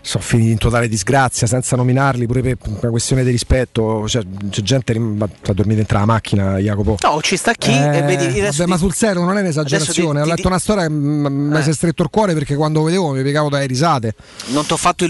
sono 0.01 0.23
finiti 0.23 0.51
in 0.51 0.57
totale 0.57 0.87
disgrazia 0.87 1.47
senza 1.47 1.75
nominarli, 1.75 2.25
pure 2.25 2.41
per 2.41 2.57
una 2.63 2.89
questione 2.89 3.23
di 3.23 3.31
rispetto, 3.31 4.07
cioè, 4.07 4.23
c'è 4.49 4.61
gente 4.61 4.93
che 4.93 4.99
fa 5.41 5.53
dormire 5.53 5.77
dentro 5.77 5.97
la 5.99 6.05
macchina, 6.05 6.57
Jacopo. 6.57 6.97
No, 7.01 7.21
ci 7.21 7.37
sta 7.37 7.53
chi 7.53 7.71
eh, 7.71 7.97
e 7.97 8.01
vedi 8.01 8.41
vabbè, 8.41 8.65
ma 8.65 8.77
sul 8.77 8.93
serio 8.93 9.23
non 9.23 9.37
è 9.37 9.41
un'esagerazione, 9.41 10.21
ho 10.21 10.25
letto 10.25 10.47
una 10.47 10.59
storia 10.59 10.83
che 10.83 10.89
mi 10.89 11.57
eh. 11.57 11.63
si 11.63 11.69
è 11.69 11.73
stretto 11.73 12.03
il 12.03 12.09
cuore 12.09 12.33
perché 12.33 12.55
quando 12.55 12.83
vedevo 12.83 13.11
mi 13.11 13.21
piegavo 13.21 13.49
dalle 13.49 13.65
risate. 13.65 14.13
Non 14.47 14.65
ti 14.65 14.73
ho 14.73 14.77
fatto, 14.77 15.05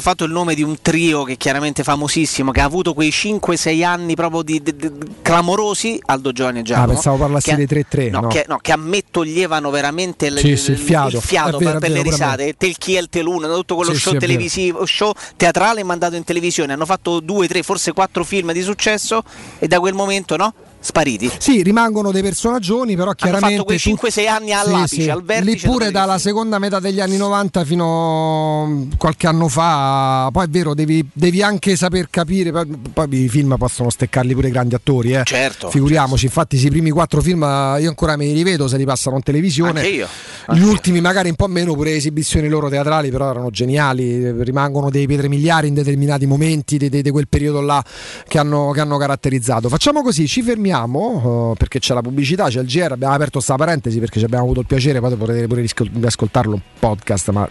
fatto 0.00 0.24
il 0.24 0.32
nome 0.32 0.54
di 0.54 0.62
un 0.62 0.76
trio 0.80 1.24
che 1.24 1.34
è 1.34 1.36
chiaramente 1.36 1.82
famosissimo, 1.82 2.50
che 2.52 2.60
ha 2.60 2.64
avuto 2.64 2.94
quei 2.94 3.09
5-6 3.10 3.84
anni 3.84 4.14
proprio 4.14 4.42
di, 4.42 4.62
di, 4.62 4.74
di, 4.74 4.90
clamorosi, 5.22 6.00
Aldo 6.06 6.32
Giovanni 6.32 6.60
e 6.60 6.62
Giacomo. 6.62 6.86
Ah, 6.86 6.88
pensavo 6.94 7.16
parlassi 7.16 7.54
dei 7.54 7.66
3-3. 7.66 8.10
No, 8.10 8.20
no. 8.20 8.28
Che, 8.28 8.44
no, 8.48 8.58
che, 8.60 8.72
a 8.72 8.76
me 8.76 9.02
toglievano 9.10 9.70
veramente 9.70 10.30
sì, 10.36 10.48
il, 10.48 10.58
sì, 10.58 10.72
il 10.72 10.78
fiato, 10.78 11.16
il 11.16 11.22
fiato 11.22 11.58
vero, 11.58 11.70
per, 11.72 11.80
per 11.80 11.90
le 11.90 12.02
risate. 12.02 12.54
Tel 12.56 12.76
chi 12.78 12.94
è 12.94 13.00
il 13.00 13.08
teluna, 13.08 13.46
tutto 13.48 13.76
quello 13.76 13.92
sì, 13.92 14.00
show 14.00 14.16
televisivo, 14.16 14.86
show 14.86 15.12
teatrale 15.36 15.82
mandato 15.82 16.16
in 16.16 16.24
televisione. 16.24 16.72
Hanno 16.72 16.86
fatto 16.86 17.20
due, 17.20 17.46
tre, 17.48 17.62
forse 17.62 17.92
quattro 17.92 18.24
film 18.24 18.52
di 18.52 18.62
successo 18.62 19.22
e 19.58 19.66
da 19.68 19.80
quel 19.80 19.94
momento 19.94 20.36
no? 20.36 20.54
Spariti. 20.80 21.30
Sì, 21.38 21.62
rimangono 21.62 22.10
dei 22.10 22.22
personaggioni, 22.22 22.96
però 22.96 23.12
chiaramente. 23.12 23.54
Hanno 23.54 23.64
fatto 23.66 24.00
quei 24.00 24.24
5-6 24.24 24.28
anni 24.28 24.52
all'apice, 24.52 24.86
sì, 24.86 25.02
sì. 25.02 25.10
al 25.10 25.22
vertice. 25.22 25.66
Lì 25.66 25.72
pure 25.72 25.90
dalla 25.90 26.18
seconda 26.18 26.58
metà 26.58 26.80
degli 26.80 27.00
anni 27.00 27.18
90 27.18 27.64
fino 27.64 28.88
a 28.90 28.96
qualche 28.96 29.26
anno 29.26 29.48
fa. 29.48 30.30
Poi 30.32 30.44
è 30.44 30.48
vero, 30.48 30.74
devi, 30.74 31.06
devi 31.12 31.42
anche 31.42 31.76
saper 31.76 32.08
capire. 32.10 32.50
Poi, 32.50 32.66
poi, 32.92 33.24
i 33.24 33.28
film 33.28 33.54
possono 33.58 33.90
steccarli 33.90 34.34
pure 34.34 34.50
grandi 34.50 34.74
attori, 34.74 35.12
eh. 35.12 35.22
Certo. 35.24 35.68
Figuriamoci, 35.70 36.26
certo. 36.26 36.40
infatti, 36.40 36.66
i 36.66 36.70
primi 36.70 36.90
quattro 36.90 37.20
film 37.20 37.42
io 37.42 37.88
ancora 37.88 38.16
me 38.16 38.24
li 38.24 38.32
rivedo 38.32 38.66
se 38.66 38.78
li 38.78 38.84
passano 38.84 39.16
in 39.16 39.22
televisione. 39.22 39.80
Anche 39.80 39.92
io. 39.92 40.08
Anche 40.46 40.60
Gli 40.60 40.64
ultimi, 40.64 41.00
magari 41.00 41.28
un 41.28 41.36
po' 41.36 41.46
meno, 41.46 41.74
pure 41.74 41.94
esibizioni 41.94 42.48
loro 42.48 42.68
teatrali, 42.70 43.10
però 43.10 43.30
erano 43.30 43.50
geniali. 43.50 44.42
Rimangono 44.42 44.90
dei 44.90 45.06
pietre 45.06 45.28
miliari 45.28 45.68
in 45.68 45.74
determinati 45.74 46.26
momenti 46.26 46.78
di, 46.78 46.88
di, 46.88 47.02
di 47.02 47.10
quel 47.10 47.28
periodo 47.28 47.60
là 47.60 47.84
che 48.26 48.38
hanno, 48.38 48.70
che 48.70 48.80
hanno 48.80 48.96
caratterizzato. 48.96 49.68
Facciamo 49.68 50.02
così, 50.02 50.26
ci 50.26 50.42
fermiamo. 50.42 50.69
Uh, 50.72 51.54
perché 51.56 51.78
c'è 51.78 51.94
la 51.94 52.02
pubblicità, 52.02 52.48
c'è 52.48 52.60
il 52.60 52.66
GR, 52.66 52.92
abbiamo 52.92 53.14
aperto 53.14 53.32
questa 53.34 53.56
parentesi 53.56 53.98
perché 53.98 54.18
ci 54.18 54.24
abbiamo 54.24 54.44
avuto 54.44 54.60
il 54.60 54.66
piacere, 54.66 55.00
poi 55.00 55.14
potete 55.16 55.46
pure 55.46 55.62
di 55.62 56.06
ascoltarlo 56.06 56.54
un 56.54 56.60
podcast, 56.78 57.30
ma 57.30 57.48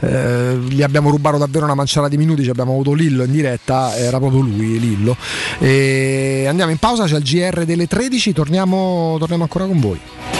eh, 0.00 0.56
gli 0.68 0.82
abbiamo 0.82 1.10
rubato 1.10 1.38
davvero 1.38 1.64
una 1.64 1.74
manciata 1.74 2.08
di 2.08 2.16
minuti, 2.16 2.42
ci 2.42 2.50
abbiamo 2.50 2.72
avuto 2.72 2.92
Lillo 2.92 3.24
in 3.24 3.32
diretta, 3.32 3.96
era 3.96 4.18
proprio 4.18 4.40
lui 4.40 4.78
Lillo. 4.78 5.16
E 5.58 6.46
andiamo 6.48 6.70
in 6.70 6.78
pausa, 6.78 7.04
c'è 7.04 7.16
il 7.16 7.22
GR 7.22 7.64
delle 7.64 7.86
13, 7.86 8.32
torniamo, 8.32 9.16
torniamo 9.18 9.42
ancora 9.44 9.66
con 9.66 9.80
voi. 9.80 10.39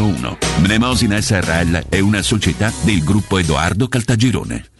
0401. 0.00 0.38
Mnemosina 0.62 1.20
SRL 1.20 1.84
è 1.90 1.98
una 1.98 2.22
società 2.22 2.72
del 2.82 3.04
gruppo 3.04 3.36
Edoardo 3.36 3.86
Caltagirone. 3.86 4.79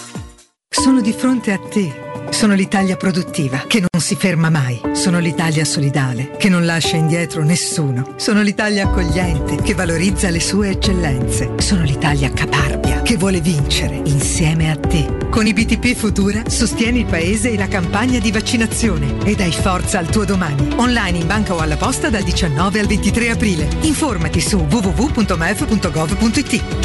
Sono 0.73 1.01
di 1.01 1.11
fronte 1.11 1.51
a 1.51 1.59
te. 1.59 2.09
Sono 2.29 2.53
l'Italia 2.53 2.95
produttiva, 2.95 3.65
che 3.67 3.81
non 3.81 4.01
si 4.01 4.15
ferma 4.15 4.49
mai. 4.49 4.79
Sono 4.93 5.19
l'Italia 5.19 5.65
solidale, 5.65 6.31
che 6.37 6.47
non 6.47 6.65
lascia 6.65 6.95
indietro 6.95 7.43
nessuno. 7.43 8.13
Sono 8.15 8.41
l'Italia 8.41 8.85
accogliente, 8.85 9.57
che 9.57 9.73
valorizza 9.73 10.29
le 10.29 10.39
sue 10.39 10.69
eccellenze. 10.69 11.55
Sono 11.57 11.83
l'Italia 11.83 12.31
caparbia, 12.31 13.01
che 13.01 13.17
vuole 13.17 13.41
vincere 13.41 13.99
insieme 14.05 14.71
a 14.71 14.77
te. 14.77 15.19
Con 15.29 15.45
i 15.45 15.53
BTP 15.53 15.93
Futura 15.93 16.43
sostieni 16.47 16.99
il 16.99 17.05
paese 17.05 17.51
e 17.51 17.57
la 17.57 17.67
campagna 17.67 18.19
di 18.19 18.31
vaccinazione 18.31 19.23
e 19.25 19.35
dai 19.35 19.51
forza 19.51 19.99
al 19.99 20.07
tuo 20.07 20.23
domani. 20.23 20.69
Online 20.77 21.17
in 21.17 21.27
banca 21.27 21.53
o 21.53 21.59
alla 21.59 21.77
posta 21.77 22.09
dal 22.09 22.23
19 22.23 22.79
al 22.79 22.87
23 22.87 23.29
aprile. 23.29 23.67
Informati 23.81 24.39
su 24.39 24.57
www.mef.gov.it. 24.57 26.09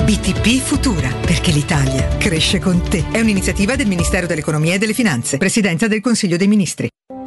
BTP 0.02 0.60
Futura, 0.60 1.08
perché 1.24 1.52
l'Italia 1.52 2.08
cresce 2.18 2.58
con 2.58 2.82
te. 2.82 3.04
È 3.10 3.20
un'iniziativa 3.20 3.74
del 3.76 3.86
Ministero 3.86 4.26
dell'Economia 4.26 4.74
e 4.74 4.78
delle 4.78 4.94
Finanze. 4.94 5.36
Presidenza 5.36 5.86
del 5.86 6.00
Consiglio 6.00 6.36
dei 6.36 6.48
Ministri. 6.48 6.88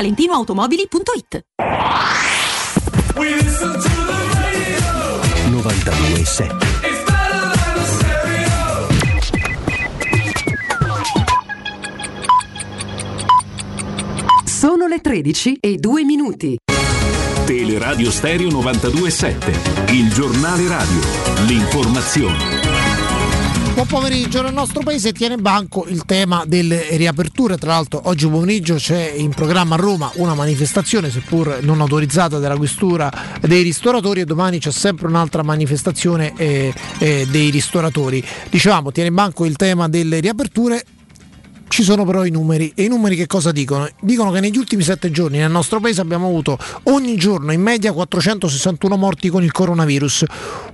valentinoautomobili.it. 0.00 1.44
92.7 5.50 6.56
Sono 14.46 14.86
le 14.86 15.00
13 15.00 15.58
e 15.60 15.76
2 15.76 16.04
minuti. 16.04 16.56
Teleradio 17.44 18.10
Stereo 18.10 18.48
92.7, 18.48 19.92
il 19.92 20.12
giornale 20.12 20.66
radio, 20.68 21.00
l'informazione. 21.46 22.69
Buon 23.72 23.86
pomeriggio, 23.86 24.42
nel 24.42 24.52
nostro 24.52 24.82
paese 24.82 25.12
tiene 25.12 25.36
banco 25.36 25.86
il 25.86 26.04
tema 26.04 26.44
delle 26.46 26.96
riaperture, 26.96 27.56
tra 27.56 27.70
l'altro 27.70 28.02
oggi 28.04 28.26
pomeriggio 28.28 28.74
c'è 28.74 29.12
in 29.16 29.30
programma 29.30 29.76
a 29.76 29.78
Roma 29.78 30.10
una 30.16 30.34
manifestazione, 30.34 31.08
seppur 31.08 31.60
non 31.62 31.80
autorizzata 31.80 32.38
dalla 32.38 32.56
questura 32.56 33.10
dei 33.40 33.62
ristoratori 33.62 34.20
e 34.20 34.24
domani 34.24 34.58
c'è 34.58 34.72
sempre 34.72 35.06
un'altra 35.06 35.42
manifestazione 35.42 36.32
eh, 36.36 36.74
eh, 36.98 37.26
dei 37.30 37.50
ristoratori. 37.50 38.22
Dicevamo, 38.50 38.90
tiene 38.90 39.12
banco 39.12 39.44
il 39.46 39.56
tema 39.56 39.88
delle 39.88 40.20
riaperture, 40.20 40.84
ci 41.70 41.84
sono 41.84 42.04
però 42.04 42.24
i 42.24 42.30
numeri 42.30 42.72
e 42.74 42.82
i 42.82 42.88
numeri 42.88 43.14
che 43.14 43.28
cosa 43.28 43.52
dicono? 43.52 43.88
Dicono 44.00 44.32
che 44.32 44.40
negli 44.40 44.58
ultimi 44.58 44.82
sette 44.82 45.12
giorni 45.12 45.38
nel 45.38 45.52
nostro 45.52 45.78
paese 45.78 46.00
abbiamo 46.00 46.26
avuto 46.26 46.58
ogni 46.84 47.14
giorno 47.14 47.52
in 47.52 47.62
media 47.62 47.92
461 47.92 48.96
morti 48.96 49.28
con 49.28 49.44
il 49.44 49.52
coronavirus, 49.52 50.24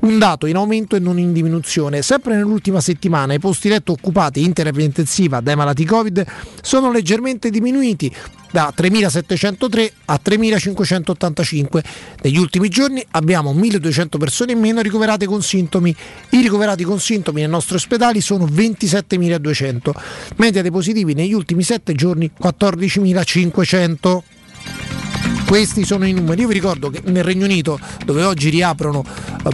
un 0.00 0.18
dato 0.18 0.46
in 0.46 0.56
aumento 0.56 0.96
e 0.96 0.98
non 0.98 1.18
in 1.18 1.34
diminuzione. 1.34 2.00
Sempre 2.00 2.34
nell'ultima 2.34 2.80
settimana 2.80 3.34
i 3.34 3.38
posti 3.38 3.68
letto 3.68 3.92
occupati 3.92 4.42
in 4.42 4.54
terapia 4.54 4.84
intensiva 4.84 5.40
dai 5.40 5.54
malati 5.54 5.84
Covid 5.84 6.24
sono 6.62 6.90
leggermente 6.90 7.50
diminuiti 7.50 8.10
da 8.56 8.72
3.703 8.74 9.92
a 10.06 10.18
3.585. 10.24 11.84
Negli 12.22 12.38
ultimi 12.38 12.70
giorni 12.70 13.04
abbiamo 13.10 13.52
1.200 13.52 14.16
persone 14.16 14.52
in 14.52 14.60
meno 14.60 14.80
ricoverate 14.80 15.26
con 15.26 15.42
sintomi. 15.42 15.94
I 16.30 16.40
ricoverati 16.40 16.82
con 16.82 16.98
sintomi 16.98 17.40
nei 17.40 17.50
nostri 17.50 17.74
ospedali 17.74 18.22
sono 18.22 18.46
27.200. 18.46 19.90
Media 20.36 20.62
dei 20.62 20.70
positivi 20.70 21.12
negli 21.12 21.34
ultimi 21.34 21.62
7 21.62 21.92
giorni 21.92 22.30
14.500. 22.42 25.35
Questi 25.46 25.84
sono 25.84 26.06
i 26.06 26.12
numeri. 26.12 26.40
Io 26.40 26.48
vi 26.48 26.54
ricordo 26.54 26.90
che 26.90 27.00
nel 27.04 27.22
Regno 27.22 27.44
Unito, 27.44 27.78
dove 28.04 28.24
oggi 28.24 28.50
riaprono 28.50 29.04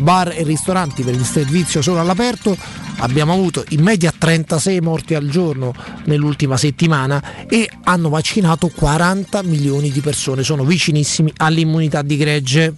bar 0.01 0.33
e 0.35 0.43
ristoranti 0.43 1.03
per 1.03 1.15
il 1.15 1.25
servizio 1.25 1.83
solo 1.83 2.01
all'aperto, 2.01 2.57
abbiamo 2.99 3.33
avuto 3.33 3.63
in 3.71 3.83
media 3.83 4.13
36 4.17 4.81
morti 4.81 5.15
al 5.15 5.29
giorno 5.29 5.75
nell'ultima 6.05 6.57
settimana 6.57 7.47
e 7.47 7.69
hanno 7.85 8.09
vaccinato 8.09 8.69
40 8.75 9.43
milioni 9.43 9.91
di 9.91 10.01
persone. 10.01 10.43
Sono 10.43 10.65
vicinissimi 10.65 11.31
all'immunità 11.37 12.01
di 12.01 12.17
gregge. 12.17 12.75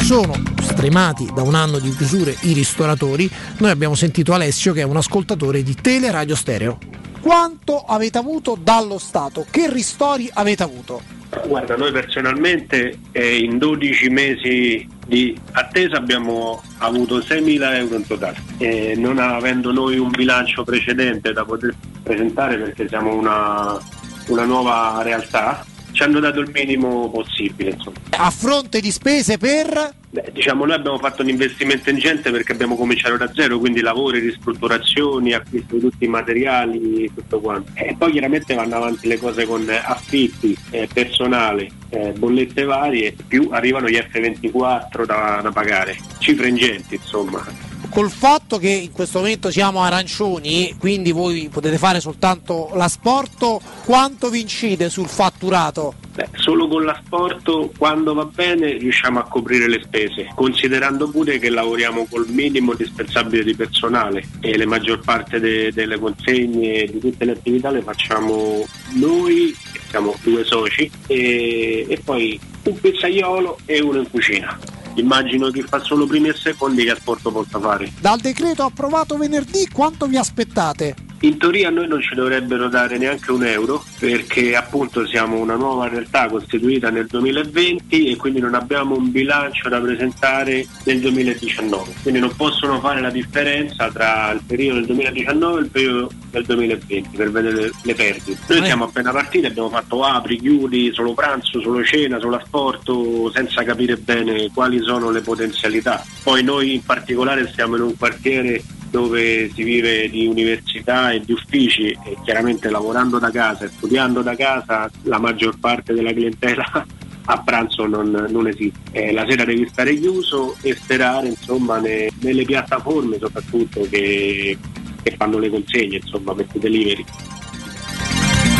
Sono 0.00 0.40
stremati 0.62 1.28
da 1.34 1.42
un 1.42 1.54
anno 1.54 1.80
di 1.80 1.94
chiusure 1.94 2.36
i 2.42 2.52
ristoratori. 2.52 3.28
Noi 3.58 3.70
abbiamo 3.70 3.96
sentito 3.96 4.32
Alessio 4.32 4.72
che 4.72 4.80
è 4.80 4.84
un 4.84 4.96
ascoltatore 4.96 5.62
di 5.62 5.74
Teleradio 5.74 6.36
Stereo. 6.36 6.78
Quanto 7.24 7.78
avete 7.78 8.18
avuto 8.18 8.54
dallo 8.54 8.98
Stato? 8.98 9.46
Che 9.50 9.72
ristori 9.72 10.28
avete 10.30 10.62
avuto? 10.62 11.00
Guarda, 11.46 11.74
noi 11.74 11.90
personalmente 11.90 12.98
eh, 13.12 13.38
in 13.38 13.56
12 13.56 14.10
mesi 14.10 14.86
di 15.06 15.34
attesa 15.52 15.96
abbiamo 15.96 16.62
avuto 16.80 17.20
6.000 17.20 17.76
euro 17.76 17.96
in 17.96 18.06
totale, 18.06 18.36
eh, 18.58 18.92
non 18.98 19.16
avendo 19.16 19.72
noi 19.72 19.96
un 19.96 20.10
bilancio 20.10 20.64
precedente 20.64 21.32
da 21.32 21.46
poter 21.46 21.74
presentare 22.02 22.58
perché 22.58 22.88
siamo 22.88 23.14
una, 23.14 23.78
una 24.26 24.44
nuova 24.44 25.00
realtà, 25.02 25.64
ci 25.94 26.02
hanno 26.02 26.20
dato 26.20 26.40
il 26.40 26.50
minimo 26.52 27.08
possibile. 27.08 27.70
Insomma. 27.70 27.96
A 28.10 28.30
fronte 28.30 28.80
di 28.80 28.90
spese 28.90 29.38
per... 29.38 29.94
Beh, 30.10 30.30
diciamo, 30.32 30.64
noi 30.64 30.74
abbiamo 30.74 30.98
fatto 30.98 31.22
un 31.22 31.28
investimento 31.28 31.90
ingente 31.90 32.30
perché 32.30 32.52
abbiamo 32.52 32.76
cominciato 32.76 33.16
da 33.16 33.32
zero, 33.32 33.58
quindi 33.58 33.80
lavori, 33.80 34.18
ristrutturazioni, 34.20 35.32
acquisto 35.32 35.74
di 35.74 35.80
tutti 35.80 36.04
i 36.04 36.08
materiali, 36.08 37.10
tutto 37.14 37.40
quanto. 37.40 37.70
E 37.74 37.94
poi 37.96 38.12
chiaramente 38.12 38.54
vanno 38.54 38.76
avanti 38.76 39.08
le 39.08 39.18
cose 39.18 39.46
con 39.46 39.66
affitti, 39.68 40.56
eh, 40.70 40.88
personale, 40.92 41.70
eh, 41.88 42.12
bollette 42.12 42.64
varie, 42.64 43.14
più 43.26 43.48
arrivano 43.50 43.88
gli 43.88 43.96
F24 43.96 45.04
da, 45.04 45.40
da 45.42 45.50
pagare, 45.50 45.96
cifre 46.18 46.48
ingenti 46.48 46.94
insomma. 46.94 47.73
Col 47.94 48.10
fatto 48.10 48.58
che 48.58 48.70
in 48.70 48.90
questo 48.90 49.20
momento 49.20 49.52
siamo 49.52 49.80
arancioni, 49.80 50.74
quindi 50.80 51.12
voi 51.12 51.48
potete 51.48 51.78
fare 51.78 52.00
soltanto 52.00 52.72
l'asporto, 52.74 53.60
quanto 53.84 54.30
vi 54.30 54.40
incide 54.40 54.90
sul 54.90 55.06
fatturato? 55.06 55.94
Beh, 56.12 56.30
solo 56.34 56.66
con 56.66 56.82
l'asporto, 56.82 57.70
quando 57.78 58.12
va 58.12 58.24
bene, 58.24 58.72
riusciamo 58.78 59.20
a 59.20 59.28
coprire 59.28 59.68
le 59.68 59.80
spese, 59.80 60.28
considerando 60.34 61.08
pure 61.08 61.38
che 61.38 61.50
lavoriamo 61.50 62.08
col 62.10 62.26
minimo 62.26 62.72
indispensabile 62.72 63.44
di 63.44 63.54
personale 63.54 64.26
e 64.40 64.58
la 64.58 64.66
maggior 64.66 64.98
parte 64.98 65.38
de- 65.38 65.70
delle 65.72 65.96
consegne 65.96 66.86
di 66.86 66.98
tutte 66.98 67.24
le 67.24 67.30
attività 67.30 67.70
le 67.70 67.82
facciamo 67.82 68.66
noi, 68.94 69.54
siamo 69.88 70.16
due 70.20 70.42
soci, 70.42 70.90
e, 71.06 71.86
e 71.88 72.00
poi 72.04 72.40
un 72.64 72.74
pizzaiolo 72.80 73.58
e 73.66 73.80
uno 73.80 74.00
in 74.00 74.10
cucina. 74.10 74.82
Immagino 74.94 75.50
chi 75.50 75.62
fa 75.62 75.80
solo 75.80 76.06
primi 76.06 76.28
e 76.28 76.34
secondi 76.34 76.84
che 76.84 76.90
asporto 76.90 77.30
possa 77.30 77.58
fare. 77.58 77.92
Dal 78.00 78.20
decreto 78.20 78.62
approvato 78.62 79.16
venerdì 79.16 79.68
quanto 79.72 80.06
vi 80.06 80.16
aspettate? 80.16 80.94
In 81.20 81.38
teoria 81.38 81.68
a 81.68 81.70
noi 81.70 81.88
non 81.88 82.02
ci 82.02 82.14
dovrebbero 82.14 82.68
dare 82.68 82.98
neanche 82.98 83.32
un 83.32 83.44
euro 83.44 83.82
perché 83.98 84.54
appunto 84.54 85.06
siamo 85.06 85.38
una 85.38 85.54
nuova 85.54 85.88
realtà 85.88 86.28
costituita 86.28 86.90
nel 86.90 87.06
2020 87.06 88.10
e 88.10 88.16
quindi 88.16 88.40
non 88.40 88.54
abbiamo 88.54 88.94
un 88.94 89.10
bilancio 89.10 89.68
da 89.68 89.80
presentare 89.80 90.66
nel 90.84 91.00
2019. 91.00 91.94
Quindi 92.02 92.20
non 92.20 92.34
possono 92.36 92.78
fare 92.80 93.00
la 93.00 93.10
differenza 93.10 93.90
tra 93.90 94.32
il 94.32 94.42
periodo 94.46 94.80
del 94.80 94.86
2019 94.86 95.58
e 95.58 95.62
il 95.62 95.70
periodo 95.70 96.10
del 96.30 96.44
2020 96.44 97.16
per 97.16 97.30
vedere 97.30 97.70
le 97.82 97.94
perdite. 97.94 98.38
Noi 98.46 98.64
siamo 98.64 98.84
appena 98.84 99.12
partiti, 99.12 99.46
abbiamo 99.46 99.70
fatto 99.70 100.02
apri, 100.02 100.38
chiudi, 100.38 100.92
solo 100.92 101.14
pranzo, 101.14 101.60
solo 101.60 101.82
cena, 101.84 102.18
solo 102.18 102.36
asporto, 102.36 103.30
senza 103.32 103.62
capire 103.62 103.96
bene 103.96 104.50
quali 104.52 104.80
sono 104.82 105.10
le 105.10 105.20
potenzialità. 105.20 106.04
Poi 106.22 106.42
noi 106.42 106.74
in 106.74 106.84
particolare 106.84 107.48
stiamo 107.48 107.76
in 107.76 107.82
un 107.82 107.96
quartiere 107.96 108.62
dove 108.94 109.50
si 109.52 109.64
vive 109.64 110.08
di 110.08 110.24
università 110.24 111.10
e 111.10 111.20
di 111.20 111.32
uffici 111.32 111.88
e 111.90 112.16
chiaramente 112.22 112.70
lavorando 112.70 113.18
da 113.18 113.28
casa 113.28 113.64
e 113.64 113.68
studiando 113.68 114.22
da 114.22 114.36
casa 114.36 114.88
la 115.02 115.18
maggior 115.18 115.58
parte 115.58 115.92
della 115.92 116.12
clientela 116.12 116.62
a 117.26 117.42
pranzo 117.42 117.86
non, 117.86 118.28
non 118.30 118.46
esiste. 118.46 118.78
Eh, 118.92 119.12
la 119.12 119.26
sera 119.28 119.44
devi 119.44 119.66
stare 119.66 119.98
chiuso 119.98 120.54
e 120.62 120.76
sperare 120.76 121.26
insomma 121.26 121.80
ne- 121.80 122.08
nelle 122.20 122.44
piattaforme 122.44 123.18
soprattutto 123.18 123.84
che, 123.90 124.56
che 125.02 125.14
fanno 125.16 125.38
le 125.38 125.50
consegne, 125.50 125.96
insomma, 125.96 126.32
per 126.32 126.46
i 126.52 126.58
delivery. 126.60 127.04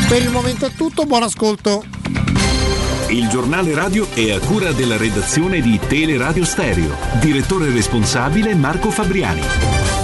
Per 0.08 0.20
il 0.20 0.30
momento 0.30 0.66
è 0.66 0.72
tutto, 0.72 1.04
buon 1.04 1.22
ascolto. 1.22 1.84
Il 3.10 3.28
giornale 3.28 3.72
radio 3.72 4.10
è 4.12 4.32
a 4.32 4.40
cura 4.40 4.72
della 4.72 4.96
redazione 4.96 5.60
di 5.60 5.78
Teleradio 5.78 6.44
Stereo. 6.44 6.96
Direttore 7.20 7.70
responsabile 7.70 8.52
Marco 8.56 8.90
Fabriani. 8.90 10.03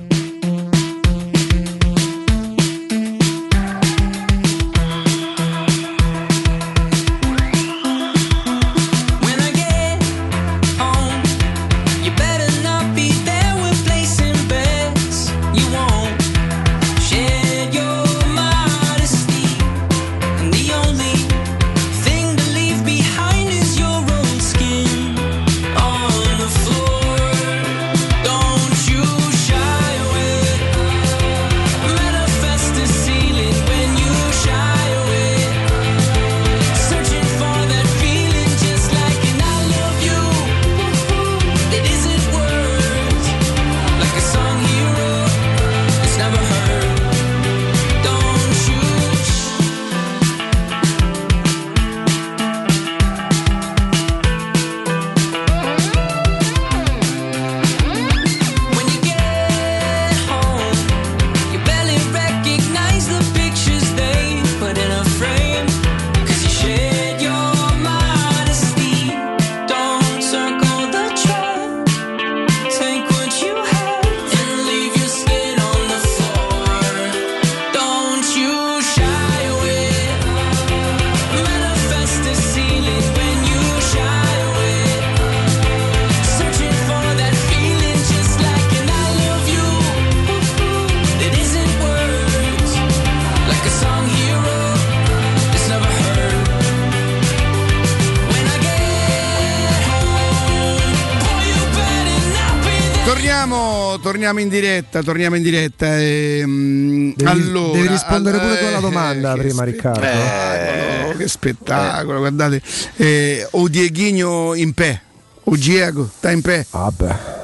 torniamo, 104.01 104.39
in 104.39 104.49
diretta, 104.49 105.01
torniamo 105.01 105.35
in 105.35 105.43
diretta. 105.43 105.97
ehm, 105.99 107.13
Devi, 107.15 107.29
allora, 107.29 107.73
devi 107.73 107.87
rispondere 107.87 108.37
all- 108.37 108.43
pure 108.47 108.59
tu 108.59 108.65
alla 108.65 108.77
eh, 108.77 108.81
domanda 108.81 109.33
che 109.33 109.39
prima, 109.41 109.63
Riccardo. 109.63 109.99
spettacolo, 109.99 111.17
che 111.17 111.27
spettacolo, 111.27 112.19
guardate. 112.19 112.61
Eh, 112.97 113.47
o 113.51 113.67
Dieghino 113.67 114.53
in 114.55 114.73
pé. 114.73 115.01
O 115.45 115.55
Diego, 115.55 116.07
sta 116.15 116.29
in 116.29 116.41
pé. 116.41 116.65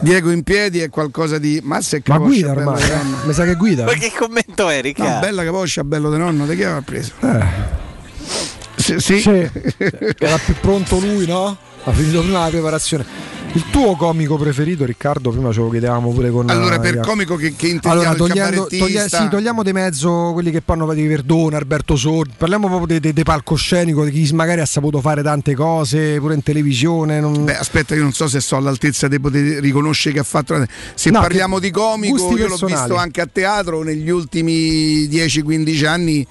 Diego 0.02 0.30
in 0.30 0.44
piedi 0.44 0.80
è 0.80 0.90
qualcosa 0.90 1.40
di. 1.40 1.60
Mazza 1.64 1.98
e 1.98 2.04
Ma 2.06 2.18
guida 2.20 2.52
ormai, 2.52 2.82
eh? 2.84 2.98
mi 3.26 3.34
sa 3.34 3.44
che 3.44 3.56
guida. 3.56 3.86
Ma 3.86 3.94
che 3.94 4.12
commento 4.16 4.70
è, 4.70 4.82
Riccardo? 4.82 5.14
No, 5.14 5.20
bella 5.20 5.44
capoccia, 5.44 5.84
bello 5.84 6.12
di 6.12 6.18
nonno, 6.18 6.46
di 6.46 6.56
chi 6.56 6.64
aveva 6.64 6.82
preso? 6.82 7.14
Sì, 8.76 9.00
sì. 9.00 9.20
Era 10.20 10.38
più 10.38 10.54
pronto 10.62 11.00
lui, 11.00 11.26
no? 11.26 11.58
Ha 11.84 11.92
finito 11.92 12.22
prima 12.22 12.44
la 12.44 12.50
preparazione. 12.50 13.06
Il 13.58 13.64
tuo 13.72 13.96
comico 13.96 14.38
preferito, 14.38 14.86
Riccardo? 14.86 15.32
Prima 15.32 15.52
ce 15.52 15.62
lo 15.62 15.70
chiedevamo 15.72 16.12
pure 16.12 16.30
con. 16.30 16.48
Allora, 16.48 16.78
per 16.78 16.98
eh, 16.98 17.00
comico 17.00 17.36
che, 17.36 17.56
che 17.56 17.70
intendiamo 17.70 18.02
Allora, 18.02 18.14
togliendo, 18.16 18.68
toglie- 18.68 19.10
sì, 19.10 19.28
togliamo 19.30 19.64
di 19.64 19.74
mezzo 19.74 20.30
quelli 20.34 20.52
che 20.52 20.62
parlano 20.62 20.94
di 20.94 21.08
Verdone, 21.08 21.56
Alberto 21.56 21.96
Sordi, 21.96 22.34
parliamo 22.38 22.68
proprio 22.68 23.00
di, 23.00 23.12
di- 23.12 23.24
palcoscenico, 23.24 24.04
di 24.06 24.12
chi 24.12 24.32
magari 24.36 24.62
ha 24.62 24.66
saputo 24.68 25.02
fare 25.02 25.24
tante 25.24 25.56
cose, 25.56 26.20
pure 26.20 26.36
in 26.36 26.44
televisione. 26.44 27.20
non- 27.20 27.46
Beh, 27.46 27.58
aspetta, 27.58 27.96
io 27.96 28.04
non 28.04 28.14
so 28.14 28.28
se 28.28 28.40
so 28.42 28.58
all'altezza 28.58 29.08
di 29.08 29.20
poter 29.20 29.60
riconoscere 29.60 30.14
che 30.14 30.20
ha 30.20 30.24
fatto. 30.24 30.64
Se 30.94 31.10
No, 31.10 31.20
parliamo 31.22 31.58
di 31.58 31.72
comico, 31.72 32.16
io 32.38 32.44
l'ho 32.44 32.58
personali. 32.58 32.74
visto 32.76 32.96
anche 32.96 33.22
a 33.22 33.28
teatro 33.32 33.82
negli 33.82 34.10
ultimi 34.12 35.08
10-15 35.08 35.86
anni. 35.88 36.28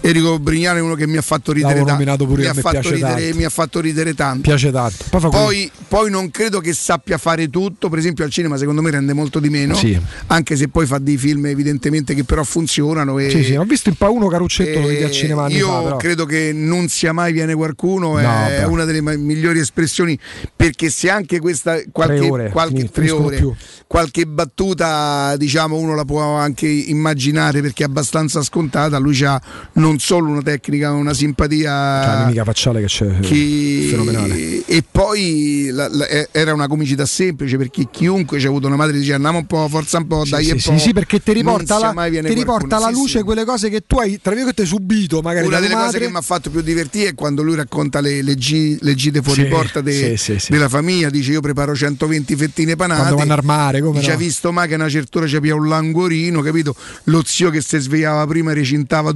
Enrico 0.00 0.38
Brignano 0.38 0.78
è 0.78 0.80
uno 0.80 0.94
che 0.94 1.06
mi 1.06 1.16
ha 1.16 1.22
fatto 1.22 1.52
ridere 1.52 1.82
tanto. 1.84 2.02
mi, 2.26 2.44
ha 2.46 2.54
fatto 2.54 2.90
ridere, 2.90 3.20
tanto. 3.20 3.36
mi 3.36 3.44
ha 3.44 3.48
fatto 3.50 3.80
ridere 3.80 4.14
tanto. 4.14 4.40
Piace 4.42 4.70
tanto. 4.70 5.04
Poi, 5.10 5.20
Poi, 5.30 5.70
poi 5.88 6.10
non 6.10 6.30
credo 6.30 6.60
che 6.60 6.72
sappia 6.72 7.18
fare 7.18 7.50
tutto, 7.50 7.88
per 7.88 7.98
esempio 7.98 8.24
al 8.24 8.30
cinema 8.30 8.56
secondo 8.56 8.80
me 8.80 8.90
rende 8.90 9.12
molto 9.12 9.40
di 9.40 9.48
meno, 9.50 9.74
Sì. 9.74 9.98
anche 10.28 10.56
se 10.56 10.68
poi 10.68 10.86
fa 10.86 10.98
dei 10.98 11.16
film 11.16 11.46
evidentemente 11.46 12.14
che 12.14 12.24
però 12.24 12.44
funzionano. 12.44 13.18
E, 13.18 13.28
Sì, 13.30 13.42
sì, 13.42 13.56
ho 13.56 13.64
visto 13.64 13.88
in 13.88 13.96
pa 13.96 14.08
uno 14.08 14.28
Caruccetto 14.28 14.80
vedi 14.86 15.02
al 15.02 15.10
eh, 15.10 15.12
cinema 15.12 15.48
io 15.48 15.66
fa, 15.90 15.96
credo 15.96 16.24
che 16.26 16.52
non 16.54 16.88
sia 16.88 17.12
mai 17.12 17.32
viene 17.32 17.54
qualcuno, 17.54 18.12
No, 18.12 18.18
è 18.18 18.60
beh. 18.60 18.64
una 18.64 18.84
delle 18.84 19.00
migliori 19.00 19.58
espressioni 19.58 20.18
perché 20.54 20.90
se 20.90 21.10
anche 21.10 21.40
questa 21.40 21.76
qualche, 21.90 22.16
Tre 22.18 22.28
ore, 22.30 22.50
qualche, 22.50 22.78
fin- 22.78 22.90
tre 22.90 23.10
ore, 23.10 23.56
qualche 23.86 24.26
battuta 24.26 25.36
diciamo 25.36 25.76
uno 25.76 25.94
la 25.94 26.04
può 26.04 26.22
anche 26.36 26.66
immaginare 26.66 27.60
perché 27.60 27.82
è 27.82 27.86
abbastanza 27.86 28.42
scontata, 28.42 28.98
lui 28.98 29.22
ha 29.24 29.40
non 29.88 29.98
solo 29.98 30.28
una 30.30 30.42
tecnica, 30.42 30.92
una 30.92 31.14
simpatia 31.14 31.70
C'ha 31.70 32.12
la 32.14 32.18
mimica 32.24 32.44
facciale 32.44 32.80
che 32.80 32.86
c'è 32.86 33.20
che- 33.20 33.86
fenomenale. 33.90 34.62
e 34.66 34.84
poi 34.90 35.68
la- 35.72 35.88
la- 35.90 36.06
era 36.30 36.52
una 36.52 36.66
comicità 36.68 37.06
semplice 37.06 37.56
perché 37.56 37.88
chiunque 37.90 38.38
ci 38.38 38.46
ha 38.46 38.48
avuto 38.48 38.66
una 38.66 38.76
madre 38.76 38.98
diceva 38.98 39.16
andiamo 39.16 39.38
un 39.38 39.46
po', 39.46 39.66
forza 39.68 39.98
un 39.98 40.06
po', 40.06 40.24
dai 40.28 40.44
sì, 40.44 40.50
e 40.50 40.58
sì, 40.58 40.70
po'. 40.70 40.78
sì, 40.78 40.92
perché 40.92 41.22
ti 41.22 41.32
riporta, 41.32 41.78
la, 41.78 41.92
mai 41.92 42.10
viene 42.10 42.28
ti 42.28 42.34
riporta 42.34 42.76
alla 42.76 42.88
Sì, 42.88 42.92
luce 42.92 43.18
sì. 43.18 43.24
quelle 43.24 43.44
cose 43.44 43.68
che 43.70 43.82
tu 43.86 43.98
hai, 43.98 44.18
tra 44.20 44.32
virgolette, 44.32 44.64
subito, 44.66 45.20
magari 45.22 45.46
Una 45.46 45.56
delle 45.56 45.68
tua 45.68 45.76
cose 45.76 45.92
madre. 45.92 46.06
che 46.06 46.10
mi 46.12 46.18
ha 46.18 46.22
fatto 46.22 46.50
più 46.50 46.60
divertire 46.60 47.08
è 47.10 47.14
quando 47.14 47.42
lui 47.42 47.54
racconta 47.56 48.00
le, 48.00 48.22
le 48.22 48.34
gi- 48.34 48.76
le 48.80 48.94
gite 48.94 49.22
fuori 49.22 49.42
Sì, 49.44 49.48
porta 49.48 49.80
de- 49.80 50.16
sì, 50.16 50.32
sì, 50.34 50.38
sì. 50.38 50.52
della 50.52 50.68
famiglia. 50.68 51.08
Dice: 51.10 51.32
Io 51.32 51.40
preparo 51.40 51.74
120 51.74 52.36
fettine 52.36 52.76
panate. 52.76 53.00
Quando 53.00 53.16
vanno 53.16 53.32
al 53.34 53.44
mare, 53.44 53.80
come 53.80 53.98
Dice: 53.98 54.10
no? 54.10 54.14
Ha 54.14 54.18
visto 54.18 54.52
mai 54.52 54.68
che 54.68 54.74
una 54.74 54.88
certa 54.88 55.18
ora 55.18 55.26
c'è 55.26 55.38
un 55.50 55.68
languorino, 55.68 56.40
capito? 56.42 56.74
Lo 57.04 57.22
zio 57.24 57.50
che 57.50 57.60
si 57.62 57.78
svegliava 57.78 58.26
prima 58.26 58.52
recintava 58.52 59.12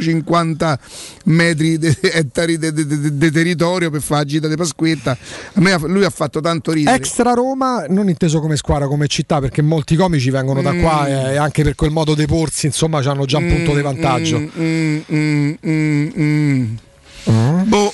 250 0.00 0.78
metri 1.26 1.78
de- 1.78 1.96
ettari 2.12 2.58
di 2.58 3.30
territorio 3.30 3.90
per 3.90 4.00
fare 4.00 4.22
la 4.22 4.26
gita 4.26 4.48
di 4.48 4.56
Pasquetta. 4.56 5.12
A 5.54 5.60
me 5.60 5.76
lui 5.86 6.04
ha 6.04 6.10
fatto 6.10 6.40
tanto 6.40 6.72
ridere. 6.72 6.96
Extra 6.96 7.32
Roma, 7.32 7.84
non 7.88 8.08
inteso 8.08 8.40
come 8.40 8.56
squadra, 8.56 8.86
come 8.88 9.06
città, 9.06 9.38
perché 9.40 9.62
molti 9.62 9.96
comici 9.96 10.30
vengono 10.30 10.62
da 10.62 10.72
Mm. 10.72 10.80
qua 10.80 11.06
e 11.08 11.36
anche 11.36 11.62
per 11.62 11.74
quel 11.74 11.90
modo 11.90 12.14
di 12.14 12.26
porsi, 12.26 12.66
insomma, 12.66 12.98
hanno 12.98 13.24
già 13.24 13.38
un 13.38 13.48
punto 13.48 13.74
di 13.74 13.82
vantaggio. 13.82 14.38
Mm, 14.38 14.98
mm, 15.12 15.52
mm, 15.66 16.08
mm. 16.18 17.62
Boh, 17.64 17.92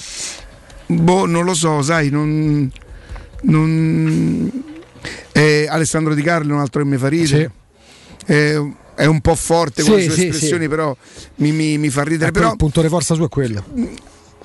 boh, 0.86 1.26
non 1.26 1.44
lo 1.44 1.54
so, 1.54 1.82
sai, 1.82 2.10
non. 2.10 2.70
non- 3.42 4.50
eh, 5.32 5.66
Alessandro 5.68 6.14
Di 6.14 6.22
Carlo 6.22 6.52
è 6.52 6.54
un 6.54 6.60
altro 6.60 6.82
che 6.82 6.88
mi 6.88 6.96
fa 6.96 7.08
ridere. 7.08 7.50
Eh, 8.26 8.72
è 8.96 9.04
un 9.04 9.20
po' 9.20 9.34
forte 9.34 9.82
con 9.82 9.92
le 9.94 10.00
Sì, 10.00 10.06
sue 10.06 10.14
sì, 10.14 10.26
espressioni, 10.26 10.62
sì. 10.64 10.68
però 10.68 10.96
mi, 11.36 11.52
mi- 11.52 11.78
mi 11.78 11.88
fa 11.90 12.02
ridere. 12.02 12.30
Eh, 12.30 12.32
Però 12.32 12.50
il 12.50 12.56
punto 12.56 12.82
di 12.82 12.88
forza 12.88 13.14
suo 13.14 13.26
è 13.26 13.28
quello. 13.28 13.62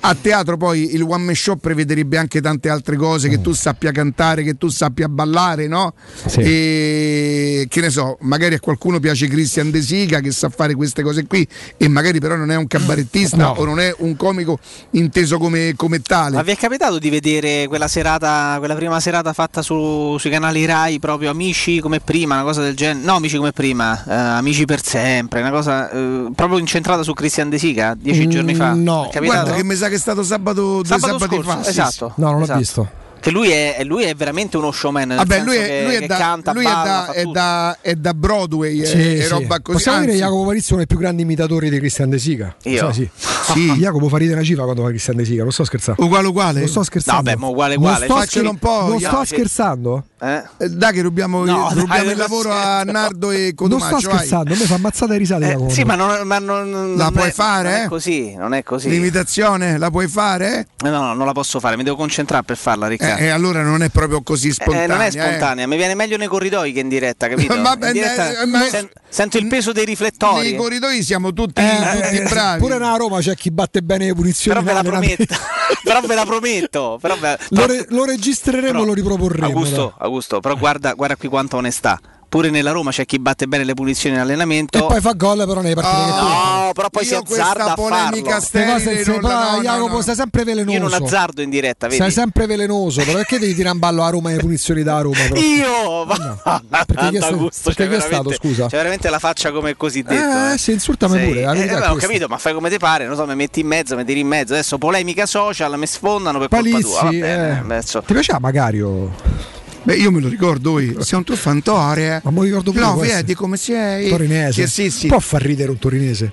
A 0.04 0.16
teatro 0.20 0.56
poi 0.56 0.94
il 0.94 1.02
one 1.02 1.24
man 1.24 1.34
show 1.34 1.56
prevederebbe 1.56 2.16
anche 2.16 2.40
tante 2.40 2.68
altre 2.68 2.96
cose, 2.96 3.28
che 3.28 3.40
tu 3.40 3.52
sappia 3.52 3.92
cantare, 3.92 4.42
che 4.42 4.56
tu 4.58 4.68
sappia 4.68 5.08
ballare, 5.08 5.68
no? 5.68 5.94
Sì. 6.26 6.40
E 6.40 7.66
che 7.68 7.80
ne 7.80 7.90
so, 7.90 8.16
magari 8.22 8.54
a 8.54 8.60
qualcuno 8.60 8.98
piace 9.00 9.28
Christian 9.28 9.70
De 9.70 9.80
Sica 9.80 10.20
che 10.20 10.30
sa 10.32 10.48
fare 10.48 10.74
queste 10.74 11.02
cose 11.02 11.26
qui 11.26 11.46
e 11.76 11.88
magari 11.88 12.18
però 12.18 12.34
non 12.36 12.50
è 12.50 12.56
un 12.56 12.66
cabarettista 12.66 13.36
No. 13.36 13.54
o 13.56 13.64
non 13.64 13.78
è 13.80 13.94
un 13.98 14.16
comico 14.16 14.58
inteso 14.90 15.38
come, 15.38 15.74
come 15.76 16.00
tale. 16.02 16.36
Ma 16.36 16.42
vi 16.42 16.50
è 16.52 16.56
capitato 16.56 16.98
di 16.98 17.08
vedere 17.10 17.66
quella 17.68 17.88
serata, 17.88 18.56
quella 18.58 18.74
prima 18.74 18.98
serata 19.00 19.32
fatta 19.32 19.62
su- 19.62 20.16
sui 20.18 20.30
canali 20.30 20.64
Rai, 20.64 20.98
proprio 20.98 21.30
Amici 21.30 21.80
come 21.80 22.00
prima, 22.00 22.34
una 22.34 22.44
cosa 22.44 22.60
del 22.62 22.74
genere? 22.74 23.04
No, 23.04 23.14
Amici 23.16 23.36
come 23.36 23.52
prima, 23.52 24.04
eh, 24.04 24.12
Amici 24.12 24.64
per 24.64 24.84
sempre, 24.84 25.40
una 25.40 25.50
cosa 25.50 25.90
eh, 25.90 26.30
proprio 26.34 26.58
incentrata 26.58 27.02
su 27.02 27.12
Christian 27.14 27.48
De 27.48 27.58
Sica, 27.58 27.94
dieci 27.98 28.26
Mm, 28.26 28.30
giorni 28.30 28.54
fa. 28.54 28.72
no. 28.74 29.08
È 29.08 29.12
capitato? 29.12 29.40
Guarda 29.42 29.54
che 29.54 29.64
mi 29.64 29.74
sa 29.74 29.88
che 29.92 29.98
è 29.98 30.00
stato 30.00 30.22
sabato, 30.22 30.80
due 30.80 30.84
Sabato 30.86 31.18
scorso, 31.18 31.50
fa. 31.50 31.68
esatto. 31.68 32.12
No, 32.16 32.30
non 32.30 32.38
l'ho 32.38 32.44
esatto. 32.44 32.58
visto. 32.58 32.88
Che 33.22 33.30
lui 33.30 33.50
è, 33.50 33.82
lui 33.84 34.02
è 34.02 34.14
veramente 34.16 34.56
uno 34.56 34.72
showman. 34.72 35.06
nel 35.06 35.16
Vabbè, 35.18 35.34
senso 35.36 35.46
lui 35.50 35.56
è, 35.58 35.66
che, 35.66 35.84
lui 35.84 35.94
è 35.94 35.98
che 36.00 36.06
da, 36.08 36.16
canta, 36.16 36.52
lui 36.52 36.64
è 36.64 36.68
balla, 36.68 36.82
da- 37.06 37.12
è 37.12 37.20
tutto. 37.20 37.32
da- 37.32 37.78
è 37.80 37.94
da 37.94 38.14
Broadway 38.14 38.80
e, 38.80 38.84
Sì, 38.86 38.96
e 39.18 39.22
sì. 39.22 39.28
roba 39.28 39.60
così. 39.60 39.76
Possiamo 39.76 39.98
dire 40.00 40.10
Anzi, 40.12 40.22
Jacopo 40.24 40.44
Palizzi 40.46 40.64
è 40.66 40.72
uno 40.72 40.76
dei 40.78 40.86
più 40.88 40.98
grandi 40.98 41.22
imitatori 41.22 41.70
di 41.70 41.78
Cristian 41.78 42.10
De 42.10 42.18
Sica. 42.18 42.56
Io? 42.64 42.92
Sì. 42.92 43.08
Sì. 43.52 43.70
Jacopo 43.74 44.08
fa 44.08 44.16
ridere 44.18 44.36
una 44.38 44.44
cifra 44.46 44.64
quando 44.64 44.82
fa 44.82 44.88
Cristian 44.88 45.16
De 45.16 45.24
Sica, 45.24 45.42
non 45.44 45.52
sto 45.52 45.64
scherzando. 45.64 46.02
uguale 46.04 46.26
uguale. 46.26 46.58
Non 46.60 46.68
sto 46.68 46.82
scherzando. 46.82 47.22
No, 47.30 47.36
beh, 47.36 47.40
ma 47.40 47.46
uguale, 47.46 47.74
Non 47.76 47.84
uguale. 47.84 48.04
sto, 48.06 48.14
Faccelo 48.16 48.50
un 48.50 48.58
po', 48.58 48.86
non 48.88 48.98
sto 49.00 49.24
scherzando. 49.24 50.04
Eh? 50.20 50.42
Eh, 50.58 50.68
Dai 50.70 50.92
che 50.92 51.02
rubiamo, 51.02 51.44
No, 51.44 51.68
rubiamo 51.70 51.86
dai, 51.86 52.00
il 52.02 52.06
non 52.08 52.16
lavoro 52.16 52.50
a 52.52 52.80
scherzo. 52.80 52.90
Nardo 52.92 53.30
e 53.30 53.40
Non 53.42 53.54
Codomaccio. 53.54 53.98
sto 53.98 54.08
vai. 54.08 54.16
scherzando, 54.18 54.52
a 54.52 54.56
me 54.56 54.64
fa 54.64 54.74
ammazzate 54.74 55.12
le 55.12 55.18
risate. 55.18 55.52
Eh, 55.52 55.70
sì, 55.70 55.82
ma 55.84 55.94
non, 55.94 56.26
ma 56.26 56.38
non- 56.38 56.96
La 56.96 57.04
non 57.04 57.12
puoi 57.14 57.30
fare, 57.32 57.70
non 57.70 57.78
eh? 57.80 57.84
è 57.84 57.88
così, 57.88 58.34
non 58.36 58.54
è 58.54 58.62
così. 58.62 58.88
L'imitazione 58.88 59.78
la 59.78 59.90
puoi 59.90 60.08
fare? 60.08 60.66
Eh, 60.84 60.88
No, 60.88 61.00
no, 61.00 61.14
non 61.14 61.26
la 61.26 61.32
posso 61.32 61.58
fare, 61.60 61.76
mi 61.76 61.82
devo 61.84 61.96
concentrare 61.96 62.42
per 62.44 62.56
farla, 62.56 62.86
Eh, 63.12 63.16
Riccardo. 63.16 63.24
eh, 63.24 63.28
allora 63.30 63.62
non 63.62 63.82
è 63.82 63.88
proprio 63.88 64.22
così 64.22 64.48
Eh, 64.48 64.52
spontanea. 64.52 64.86
non 64.86 65.00
è 65.00 65.06
eh. 65.06 65.10
spontanea, 65.10 65.66
mi 65.66 65.76
viene 65.76 65.94
meglio 65.94 66.16
nei 66.16 66.28
corridoi 66.28 66.72
che 66.72 66.80
in 66.80 66.88
diretta, 66.88 67.28
capito? 67.28 67.54
Vabbè, 67.60 67.86
in 67.88 67.92
diretta 67.92 68.40
eh, 68.42 68.46
ma- 68.46 68.66
sen- 68.68 68.88
sento 69.08 69.38
il 69.38 69.46
peso 69.46 69.72
dei 69.72 69.84
riflettori. 69.84 70.50
Nei 70.50 70.56
corridoi 70.56 71.02
siamo 71.02 71.32
tutti, 71.32 71.60
Eh, 71.60 72.00
tutti 72.02 72.16
eh, 72.16 72.26
bravi. 72.28 72.58
Pure 72.60 72.78
nella 72.78 72.96
Roma 72.96 73.20
c'è 73.20 73.34
chi 73.34 73.50
batte 73.50 73.82
bene 73.82 74.06
le 74.06 74.14
punizioni. 74.14 74.58
Però 74.62 74.72
ve 74.74 74.82
la 74.82 74.88
prometto. 74.88 75.34
però 75.84 76.00
ve 76.00 76.14
la 76.14 76.24
prometto. 76.24 76.98
Però 77.00 77.16
ve- 77.16 77.38
Lo, 77.50 77.60
però- 77.60 77.72
re- 77.72 77.86
lo 77.88 78.04
registreremo 78.04 78.82
e 78.82 78.86
lo 78.86 78.94
riproporremo. 78.94 79.46
Augusto, 79.46 79.94
Augusto, 79.98 80.40
però 80.40 80.56
guarda, 80.56 80.92
guarda 80.94 81.16
qui 81.16 81.28
quanta 81.28 81.56
onestà. 81.56 81.98
Pure 82.32 82.48
nella 82.48 82.70
Roma 82.70 82.90
c'è 82.92 83.04
chi 83.04 83.18
batte 83.18 83.46
bene 83.46 83.62
le 83.62 83.74
punizioni 83.74 84.14
in 84.14 84.22
allenamento. 84.22 84.78
E 84.78 84.86
poi 84.86 85.02
fa 85.02 85.12
gol 85.12 85.44
però 85.46 85.60
nei 85.60 85.74
partiti 85.74 86.02
che 86.02 86.10
no, 86.18 86.70
però 86.72 86.88
poi 86.88 87.04
si 87.04 87.14
azzarda 87.14 87.72
a 87.72 87.74
polemica 87.74 88.30
farlo. 88.30 88.40
sterile 88.40 88.72
cose 88.72 88.94
non 88.94 89.02
se- 89.04 89.12
la- 89.12 89.18
però, 89.28 89.40
no, 89.50 89.56
no, 89.56 89.62
Jacopo, 89.62 89.94
no. 89.96 90.00
stai 90.00 90.14
sempre 90.14 90.44
velenoso. 90.44 90.76
Io 90.78 90.82
non 90.88 90.92
azzardo 90.94 91.42
in 91.42 91.50
diretta, 91.50 91.88
vedi? 91.88 92.00
Sei 92.00 92.10
sempre 92.10 92.46
velenoso, 92.46 93.02
però 93.02 93.18
perché 93.18 93.38
devi 93.38 93.54
tirare 93.54 93.74
in 93.74 93.80
ballo 93.80 94.02
a 94.02 94.08
Roma 94.08 94.30
e 94.30 94.36
le 94.36 94.40
punizioni 94.40 94.82
da 94.82 94.98
Roma? 95.02 95.18
però? 95.28 95.34
Io! 95.38 96.04
Ma 96.08 96.84
perché 96.86 97.08
chi 97.10 97.16
è 97.16 97.18
stato- 97.18 97.34
Augusto, 97.34 97.72
perché 97.74 97.82
è 97.84 98.00
stato, 98.00 98.08
veramente- 98.08 98.34
scusa? 98.36 98.66
C'è 98.68 98.76
veramente 98.78 99.10
la 99.10 99.18
faccia 99.18 99.52
come 99.52 99.76
cosiddetto. 99.76 100.48
Eh, 100.48 100.52
eh. 100.54 100.56
sì, 100.58 100.72
insultami 100.72 101.18
Sei- 101.18 101.26
pure, 101.28 101.42
la 101.42 101.52
eh, 101.52 101.66
vabbè, 101.66 101.90
ho 101.90 101.94
capito, 101.96 102.28
ma 102.28 102.38
fai 102.38 102.54
come 102.54 102.70
ti 102.70 102.78
pare, 102.78 103.04
non 103.04 103.14
so, 103.14 103.26
mi 103.26 103.34
metti 103.34 103.60
in 103.60 103.66
mezzo, 103.66 103.94
mi 103.94 104.06
tiri 104.06 104.20
in 104.20 104.26
mezzo. 104.28 104.54
Adesso 104.54 104.78
polemica 104.78 105.26
social, 105.26 105.76
mi 105.76 105.86
sfondano 105.86 106.38
per 106.38 106.48
colpa 106.48 106.64
Palizzi, 106.70 106.88
tua. 106.90 107.02
Va 107.02 107.08
bene, 107.10 107.64
eh. 107.76 107.82
Ti 107.82 108.12
piaceva 108.14 108.38
Magario? 108.38 109.60
Beh, 109.84 109.96
io 109.96 110.10
me 110.12 110.20
lo 110.20 110.28
ricordo, 110.28 110.72
voi. 110.72 110.94
sei 111.00 111.18
un 111.18 111.24
truffantore. 111.24 112.20
Ma 112.22 112.30
me 112.30 112.36
lo 112.36 112.42
ricordo 112.44 112.70
pure 112.72 112.84
No, 112.84 112.96
vedi 112.96 113.34
come 113.34 113.56
sei. 113.56 114.08
Torinese. 114.08 114.62
Che 114.62 114.68
sì, 114.68 114.90
sì. 114.90 115.06
Può 115.08 115.18
far 115.18 115.42
ridere 115.42 115.70
un 115.70 115.78
torinese. 115.78 116.30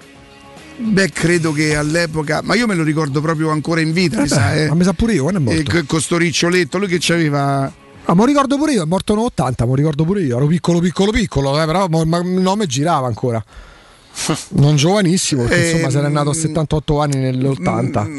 Beh, 0.77 1.09
credo 1.09 1.51
che 1.51 1.75
all'epoca, 1.75 2.41
ma 2.43 2.55
io 2.55 2.65
me 2.67 2.75
lo 2.75 2.83
ricordo 2.83 3.19
proprio 3.21 3.49
ancora 3.49 3.81
in 3.81 3.91
vita, 3.91 4.19
Eh 4.19 4.21
mi 4.21 4.27
sa, 4.27 4.51
beh, 4.51 4.63
eh. 4.63 4.67
Ma 4.69 4.75
mi 4.75 4.83
sa 4.83 4.93
pure 4.93 5.13
io, 5.13 5.23
quando 5.23 5.39
è 5.39 5.41
Eh, 5.41 5.55
morto? 5.55 5.71
co- 5.71 5.83
con 5.85 5.99
sto 6.01 6.17
riccioletto, 6.17 6.77
lui 6.77 6.87
che 6.87 6.97
c'aveva. 6.99 7.63
Ah, 8.05 8.13
me 8.13 8.19
lo 8.21 8.25
ricordo 8.25 8.55
pure 8.57 8.71
io, 8.73 8.83
è 8.83 8.85
morto 8.85 9.13
nel 9.13 9.25
80, 9.25 9.63
me 9.65 9.69
lo 9.71 9.75
ricordo 9.75 10.05
pure 10.05 10.21
io. 10.21 10.37
Ero 10.37 10.47
piccolo, 10.47 10.79
piccolo, 10.79 11.11
piccolo, 11.11 11.61
eh, 11.61 11.65
però 11.65 11.87
ma 11.87 12.17
il 12.19 12.25
nome 12.27 12.65
girava 12.65 13.07
ancora. 13.07 13.43
Non 14.49 14.75
giovanissimo, 14.77 15.43
perché 15.43 15.65
insomma 15.69 15.85
Ehm, 15.85 15.89
se 15.91 16.01
n'è 16.01 16.07
nato 16.09 16.29
a 16.29 16.33
78 16.33 16.99
anni 17.01 17.17
nell'80. 17.17 18.09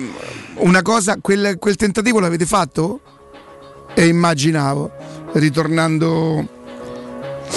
Una 0.57 0.83
cosa, 0.83 1.17
quel, 1.20 1.57
quel 1.59 1.76
tentativo 1.76 2.20
l'avete 2.20 2.44
fatto? 2.47 3.00
E 3.94 4.07
immaginavo, 4.07 4.91
ritornando 5.33 6.59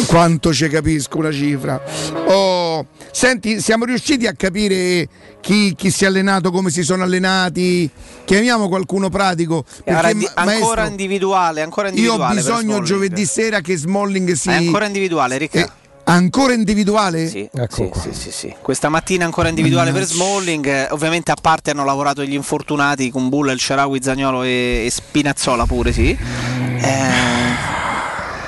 quanto 0.07 0.53
ci 0.53 0.67
capisco 0.67 1.17
una 1.17 1.31
cifra. 1.31 1.81
Oh, 2.25 2.85
Senti, 3.15 3.61
siamo 3.61 3.85
riusciti 3.85 4.25
a 4.25 4.33
capire 4.33 5.07
chi, 5.39 5.75
chi 5.75 5.91
si 5.91 6.03
è 6.03 6.07
allenato, 6.07 6.49
come 6.49 6.71
si 6.71 6.81
sono 6.81 7.03
allenati? 7.03 7.87
Chiamiamo 8.25 8.67
qualcuno 8.67 9.09
pratico. 9.09 9.63
Perché, 9.83 10.15
di- 10.15 10.25
ancora 10.33 10.45
maestro, 10.45 10.85
individuale, 10.87 11.61
ancora 11.61 11.89
io 11.89 11.93
ho 11.93 11.97
individuale. 11.97 12.35
bisogno 12.35 12.81
giovedì 12.81 13.23
sera 13.27 13.61
che 13.61 13.77
Smalling 13.77 14.31
si... 14.31 14.49
È 14.49 14.55
ancora 14.55 14.87
individuale, 14.87 15.37
Ricca. 15.37 15.59
Eh, 15.59 15.69
ancora 16.05 16.53
individuale? 16.53 17.27
Sì, 17.27 17.49
sì, 17.69 17.89
sì, 17.93 18.13
sì, 18.13 18.31
sì. 18.31 18.55
Questa 18.61 18.89
mattina 18.89 19.25
ancora 19.25 19.49
individuale 19.49 19.91
per 19.91 20.03
Smalling, 20.05 20.65
eh, 20.65 20.87
ovviamente 20.91 21.31
a 21.31 21.37
parte 21.39 21.71
hanno 21.71 21.85
lavorato 21.85 22.23
gli 22.23 22.33
infortunati 22.33 23.09
con 23.09 23.29
Bulla, 23.29 23.51
il 23.51 23.59
Cerawi, 23.59 24.01
Zagnolo 24.01 24.43
e, 24.43 24.83
e 24.85 24.89
Spinazzola 24.91 25.65
pure, 25.65 25.91
sì. 25.91 26.09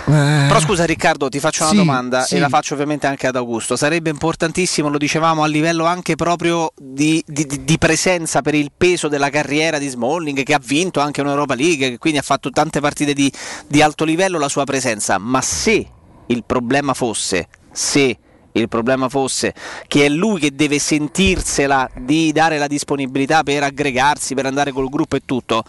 Eh, 0.08 0.44
Però 0.48 0.60
scusa 0.60 0.86
Riccardo, 0.86 1.30
ti 1.30 1.40
faccio 1.40 1.64
una 1.64 1.72
Sì, 1.72 1.78
domanda 1.78 2.22
sì. 2.22 2.36
e 2.36 2.40
la 2.40 2.48
faccio 2.50 2.74
ovviamente 2.76 3.08
anche 3.08 3.26
ad 3.26 3.36
Augusto. 3.36 3.76
Sarebbe 3.76 4.12
importantissimo, 4.12 4.88
lo 4.90 5.00
dicevamo, 5.00 5.42
a 5.42 5.48
livello 5.48 5.86
anche 5.86 6.16
proprio 6.16 6.72
di, 6.80 7.24
di- 7.26 7.46
di- 7.48 7.64
di 7.64 7.78
presenza 7.80 8.42
per 8.44 8.54
il 8.54 8.72
peso 8.78 9.08
della 9.08 9.32
carriera 9.32 9.80
di 9.80 9.88
Smalling, 9.88 10.44
che 10.44 10.54
ha 10.54 10.62
vinto 10.64 11.00
anche 11.00 11.22
un'Europa 11.22 11.56
League, 11.56 11.90
che 11.90 11.98
quindi 11.98 12.20
ha 12.20 12.24
fatto 12.24 12.52
tante 12.52 12.80
partite 12.82 13.14
di, 13.14 13.32
di 13.68 13.82
alto 13.82 14.04
livello, 14.06 14.38
la 14.38 14.48
sua 14.50 14.64
presenza. 14.64 15.18
Ma 15.18 15.42
se 15.42 15.88
il 16.28 16.44
problema 16.46 16.94
fosse, 16.94 17.48
se 17.72 18.18
il 18.52 18.70
problema 18.70 19.10
fosse 19.10 19.54
che 19.88 20.06
è 20.06 20.10
lui 20.10 20.40
che 20.40 20.56
deve 20.56 20.80
sentirsela 20.80 21.90
di 21.98 22.32
dare 22.32 22.58
la 22.58 22.68
disponibilità 22.68 23.44
per 23.44 23.64
aggregarsi, 23.64 24.34
per 24.34 24.46
andare 24.46 24.72
col 24.72 24.90
gruppo 24.90 25.16
e 25.16 25.22
tutto. 25.26 25.64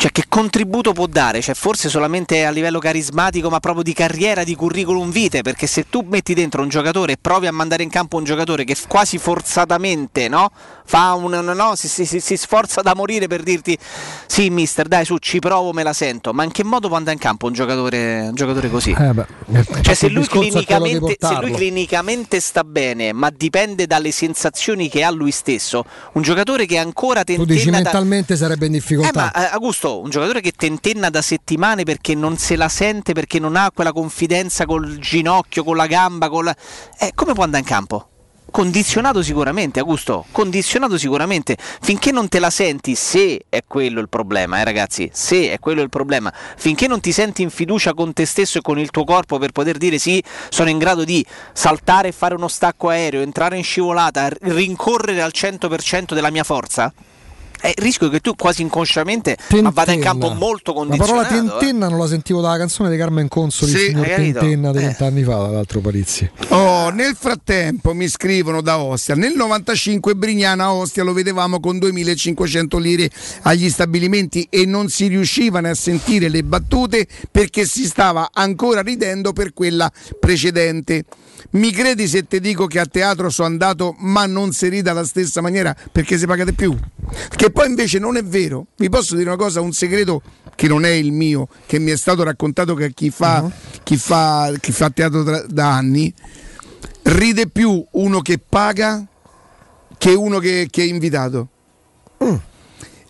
Cioè, 0.00 0.12
che 0.12 0.26
contributo 0.28 0.92
può 0.92 1.06
dare? 1.06 1.40
Cioè, 1.40 1.56
forse 1.56 1.88
solamente 1.88 2.44
a 2.44 2.50
livello 2.50 2.78
carismatico, 2.78 3.50
ma 3.50 3.58
proprio 3.58 3.82
di 3.82 3.92
carriera, 3.92 4.44
di 4.44 4.54
curriculum 4.54 5.10
vitae. 5.10 5.42
Perché 5.42 5.66
se 5.66 5.86
tu 5.90 6.04
metti 6.08 6.34
dentro 6.34 6.62
un 6.62 6.68
giocatore 6.68 7.14
e 7.14 7.16
provi 7.20 7.48
a 7.48 7.52
mandare 7.52 7.82
in 7.82 7.90
campo 7.90 8.16
un 8.16 8.22
giocatore 8.22 8.62
che 8.62 8.76
quasi 8.86 9.18
forzatamente 9.18 10.28
no? 10.28 10.52
Fa 10.84 11.12
un, 11.14 11.32
no, 11.32 11.52
no, 11.52 11.74
si, 11.74 11.88
si- 11.88 12.06
si- 12.20 12.36
sforza 12.36 12.80
da 12.80 12.94
morire 12.94 13.26
per 13.26 13.42
dirti: 13.42 13.76
Sì, 14.26 14.48
mister, 14.50 14.86
dai, 14.86 15.04
su, 15.04 15.18
ci 15.18 15.40
provo, 15.40 15.72
me 15.72 15.82
la 15.82 15.92
sento. 15.92 16.32
Ma 16.32 16.44
in 16.44 16.52
che 16.52 16.62
modo 16.62 16.86
può 16.86 16.96
andare 16.96 17.14
in 17.16 17.20
campo 17.20 17.46
un 17.46 17.52
giocatore, 17.52 18.20
un 18.28 18.34
giocatore 18.34 18.70
così? 18.70 18.94
Eh 18.96 19.12
beh, 19.12 19.26
Cioè, 19.82 19.94
se 19.94 20.08
lui, 20.08 20.24
se 20.24 20.38
lui 21.40 21.50
clinicamente 21.52 22.38
sta 22.40 22.62
bene, 22.62 23.12
ma 23.12 23.30
dipende 23.30 23.86
dalle 23.86 24.12
sensazioni 24.12 24.88
che 24.88 25.02
ha 25.02 25.10
lui 25.10 25.32
stesso, 25.32 25.84
un 26.12 26.22
giocatore 26.22 26.66
che 26.66 26.78
ancora 26.78 27.24
Tu 27.24 27.44
dici 27.44 27.64
tentenna 27.64 27.70
da, 27.78 27.82
mentalmente 27.82 28.36
sarebbe 28.36 28.66
in 28.66 28.72
eh, 28.72 28.78
difficoltà. 28.78 29.30
ma 29.34 29.50
eh, 29.50 29.54
Augusto, 29.88 30.00
un 30.00 30.10
giocatore 30.10 30.40
che 30.40 30.52
tentenna 30.52 31.10
da 31.10 31.22
settimane 31.22 31.84
perché 31.84 32.14
non 32.14 32.36
se 32.36 32.56
la 32.56 32.68
sente, 32.68 33.12
perché 33.12 33.38
non 33.38 33.56
ha 33.56 33.70
quella 33.72 33.92
confidenza 33.92 34.66
col 34.66 34.98
ginocchio, 34.98 35.64
con 35.64 35.76
la 35.76 35.86
gamba, 35.86 36.28
con 36.28 36.44
la... 36.44 36.54
eh, 36.98 37.12
come 37.14 37.32
può 37.32 37.44
andare 37.44 37.62
in 37.62 37.68
campo? 37.68 38.08
Condizionato 38.50 39.22
sicuramente, 39.22 39.78
Augusto, 39.78 40.24
condizionato 40.32 40.96
sicuramente. 40.96 41.56
Finché 41.82 42.12
non 42.12 42.28
te 42.28 42.38
la 42.38 42.48
senti, 42.48 42.94
se 42.94 43.44
è 43.50 43.62
quello 43.66 44.00
il 44.00 44.08
problema, 44.08 44.58
eh 44.58 44.64
ragazzi, 44.64 45.10
se 45.12 45.50
è 45.50 45.58
quello 45.58 45.82
il 45.82 45.90
problema, 45.90 46.32
finché 46.56 46.88
non 46.88 47.00
ti 47.00 47.12
senti 47.12 47.42
in 47.42 47.50
fiducia 47.50 47.92
con 47.92 48.14
te 48.14 48.24
stesso 48.24 48.58
e 48.58 48.60
con 48.62 48.78
il 48.78 48.90
tuo 48.90 49.04
corpo 49.04 49.36
per 49.38 49.52
poter 49.52 49.76
dire 49.76 49.98
sì, 49.98 50.22
sono 50.48 50.70
in 50.70 50.78
grado 50.78 51.04
di 51.04 51.24
saltare 51.52 52.08
e 52.08 52.12
fare 52.12 52.34
uno 52.34 52.48
stacco 52.48 52.88
aereo, 52.88 53.20
entrare 53.20 53.58
in 53.58 53.64
scivolata, 53.64 54.30
rincorrere 54.40 55.20
al 55.20 55.32
100% 55.34 56.14
della 56.14 56.30
mia 56.30 56.44
forza, 56.44 56.90
è 57.60 57.68
il 57.68 57.74
rischio 57.82 58.08
che 58.08 58.20
tu 58.20 58.34
quasi 58.34 58.62
inconsciamente 58.62 59.36
ma 59.62 59.70
vada 59.70 59.92
in 59.92 60.00
campo 60.00 60.30
molto 60.30 60.72
La 60.84 60.96
parola 60.96 61.22
condizionato. 61.26 61.56
eh. 61.56 61.58
tentenna 61.60 61.88
non 61.88 61.98
la 61.98 62.06
sentivo 62.06 62.40
dalla 62.40 62.56
canzone 62.58 62.90
di 62.90 62.96
Carmen 62.96 63.28
Consoli, 63.28 63.70
Sì, 63.72 63.76
il 63.78 63.84
signor? 63.86 64.06
Tentenna 64.06 64.70
di 64.72 64.78
Eh. 64.78 64.80
vent'anni 64.82 65.22
fa, 65.22 65.36
dall'altro 65.36 65.80
Parizzi. 65.80 66.30
Oh, 66.48 66.88
nel 66.90 67.14
frattempo 67.18 67.92
mi 67.94 68.08
scrivono 68.08 68.60
da 68.62 68.78
Ostia. 68.78 69.14
Nel 69.14 69.34
95 69.34 70.14
Brignana 70.14 70.64
a 70.64 70.72
Ostia 70.72 71.02
lo 71.04 71.12
vedevamo 71.12 71.60
con 71.60 71.78
2500 71.78 72.78
lire 72.78 73.10
agli 73.42 73.68
stabilimenti 73.68 74.46
e 74.50 74.64
non 74.64 74.88
si 74.88 75.06
riuscivano 75.08 75.68
a 75.68 75.74
sentire 75.74 76.28
le 76.28 76.42
battute 76.44 77.06
perché 77.30 77.66
si 77.66 77.84
stava 77.84 78.30
ancora 78.32 78.80
ridendo 78.80 79.32
per 79.32 79.52
quella 79.52 79.90
precedente. 80.18 81.04
Mi 81.50 81.70
credi 81.70 82.06
se 82.08 82.26
ti 82.26 82.40
dico 82.40 82.66
che 82.66 82.78
a 82.78 82.86
teatro 82.86 83.30
sono 83.30 83.48
andato 83.48 83.94
ma 83.98 84.26
non 84.26 84.52
si 84.52 84.68
ride 84.68 84.90
alla 84.90 85.04
stessa 85.04 85.40
maniera 85.40 85.74
perché 85.90 86.18
si 86.18 86.26
pagate 86.26 86.52
più? 86.52 86.76
Che 87.34 87.50
poi 87.50 87.68
invece 87.68 87.98
non 87.98 88.16
è 88.16 88.24
vero. 88.24 88.66
Vi 88.76 88.88
posso 88.88 89.14
dire 89.14 89.28
una 89.28 89.38
cosa, 89.38 89.60
un 89.60 89.72
segreto 89.72 90.22
che 90.54 90.66
non 90.68 90.84
è 90.84 90.90
il 90.90 91.12
mio, 91.12 91.48
che 91.66 91.78
mi 91.78 91.90
è 91.90 91.96
stato 91.96 92.22
raccontato 92.22 92.74
che 92.74 92.92
chi 92.92 93.10
fa, 93.10 93.50
chi 93.82 93.96
fa, 93.96 94.52
chi 94.60 94.72
fa 94.72 94.90
teatro 94.90 95.22
tra- 95.22 95.44
da 95.48 95.74
anni 95.74 96.12
ride 97.02 97.48
più 97.48 97.84
uno 97.92 98.20
che 98.20 98.38
paga 98.38 99.06
che 99.96 100.10
uno 100.14 100.38
che, 100.38 100.68
che 100.70 100.82
è 100.82 100.86
invitato. 100.86 101.48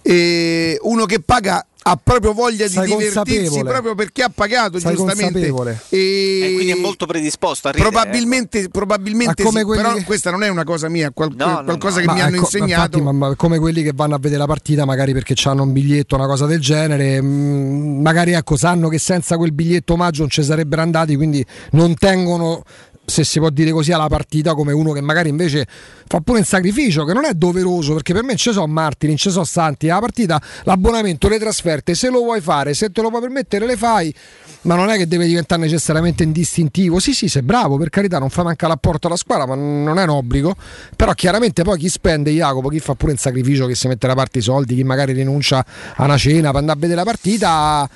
E 0.02 0.78
uno 0.82 1.04
che 1.04 1.20
paga 1.20 1.64
ha 1.90 2.00
proprio 2.02 2.32
voglia 2.32 2.66
di 2.66 2.72
Sei 2.72 2.86
divertirsi 2.86 3.14
consapevole. 3.16 3.70
proprio 3.70 3.94
perché 3.94 4.22
ha 4.22 4.30
pagato 4.34 4.78
Sei 4.78 4.94
giustamente. 4.94 5.32
consapevole. 5.50 5.80
E 5.88 6.40
E 6.50 6.54
quindi 6.54 6.72
è 6.72 6.76
molto 6.80 7.06
predisposto 7.06 7.68
a 7.68 7.72
ridere. 7.72 7.90
probabilmente, 7.90 8.68
probabilmente 8.68 9.42
Ma 9.42 9.48
come 9.48 9.60
sì, 9.60 9.64
quelli 9.66 9.82
però 9.82 9.94
che- 9.94 10.04
questa 10.04 10.30
non 10.30 10.42
è 10.42 10.48
una 10.48 10.64
cosa 10.64 10.88
mia, 10.88 11.10
qual- 11.12 11.32
No, 11.36 11.46
no, 11.46 11.64
qualcosa 11.64 11.96
no. 11.96 12.00
che 12.00 12.06
Ma 12.06 12.12
mi 12.14 12.20
hanno 12.20 12.28
ecco, 12.36 12.36
ma 12.40 12.58
insegnato. 12.58 12.72
infatti, 12.98 13.00
ma- 13.02 13.12
ma 13.28 13.34
come 13.36 13.58
quelli 13.58 13.82
che 13.82 13.92
vanno 13.94 14.14
a 14.14 14.18
vedere 14.18 14.38
la 14.40 14.46
partita 14.46 14.84
magari 14.84 15.12
perché 15.12 15.34
hanno 15.44 15.62
un 15.62 15.72
biglietto, 15.72 16.14
una 16.14 16.26
cosa 16.26 16.46
del 16.46 16.60
genere, 16.60 17.20
mh, 17.20 18.00
magari 18.02 18.32
ecco, 18.32 18.56
sanno 18.56 18.88
che 18.88 18.98
senza 18.98 19.36
quel 19.36 19.52
biglietto 19.52 19.94
omaggio 19.94 20.20
non 20.22 20.30
ci 20.30 20.42
sarebbero 20.42 20.82
andati, 20.82 21.16
quindi 21.16 21.44
non 21.72 21.94
tengono 21.94 22.62
se 23.08 23.24
si 23.24 23.38
può 23.38 23.48
dire 23.48 23.70
così 23.70 23.90
alla 23.90 24.06
partita 24.06 24.54
come 24.54 24.72
uno 24.72 24.92
che 24.92 25.00
magari 25.00 25.30
invece 25.30 25.66
fa 26.06 26.20
pure 26.20 26.40
un 26.40 26.44
sacrificio 26.44 27.04
che 27.04 27.14
non 27.14 27.24
è 27.24 27.32
doveroso 27.32 27.94
perché 27.94 28.12
per 28.12 28.22
me 28.22 28.36
ci 28.36 28.52
sono 28.52 28.66
Martini, 28.66 29.16
ci 29.16 29.30
sono 29.30 29.44
Santi 29.44 29.86
la 29.86 29.98
partita, 29.98 30.40
l'abbonamento, 30.64 31.26
le 31.28 31.38
trasferte 31.38 31.94
se 31.94 32.10
lo 32.10 32.20
vuoi 32.20 32.42
fare, 32.42 32.74
se 32.74 32.90
te 32.90 33.00
lo 33.00 33.08
puoi 33.08 33.22
permettere 33.22 33.64
le 33.64 33.76
fai 33.76 34.14
ma 34.62 34.74
non 34.74 34.90
è 34.90 34.98
che 34.98 35.08
deve 35.08 35.26
diventare 35.26 35.62
necessariamente 35.62 36.22
indistintivo. 36.22 36.98
Sì 36.98 37.14
sì 37.14 37.28
sei 37.28 37.42
bravo 37.42 37.78
per 37.78 37.88
carità 37.88 38.18
non 38.18 38.28
fa 38.28 38.42
manca 38.42 38.68
l'apporto 38.68 39.06
alla 39.06 39.16
squadra 39.16 39.46
ma 39.46 39.54
non 39.54 39.98
è 39.98 40.02
un 40.02 40.10
obbligo. 40.10 40.54
Però 40.94 41.12
chiaramente 41.14 41.62
poi 41.62 41.78
chi 41.78 41.88
spende 41.88 42.30
Jacopo 42.30 42.68
chi 42.68 42.78
fa 42.78 42.94
pure 42.94 43.12
un 43.12 43.18
sacrificio 43.18 43.66
che 43.66 43.74
si 43.74 43.88
mette 43.88 44.06
da 44.06 44.14
parte 44.14 44.40
i 44.40 44.42
soldi 44.42 44.74
chi 44.74 44.84
magari 44.84 45.12
rinuncia 45.12 45.64
a 45.96 46.04
una 46.04 46.18
cena 46.18 46.50
per 46.50 46.60
andare 46.60 46.76
a 46.76 46.80
vedere 46.80 46.98
la 46.98 47.04
partita 47.04 47.88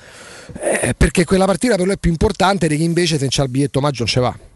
eh, 0.59 0.95
perché 0.97 1.23
quella 1.23 1.45
partita 1.45 1.75
per 1.75 1.85
lui 1.85 1.93
è 1.93 1.97
più 1.99 2.09
importante 2.09 2.67
di 2.67 2.77
chi 2.77 2.83
invece 2.83 3.19
se 3.19 3.27
c'ha 3.29 3.43
il 3.43 3.49
biglietto 3.49 3.77
omaggio 3.77 3.99
non 3.99 4.07
ce 4.07 4.19
va 4.19 4.51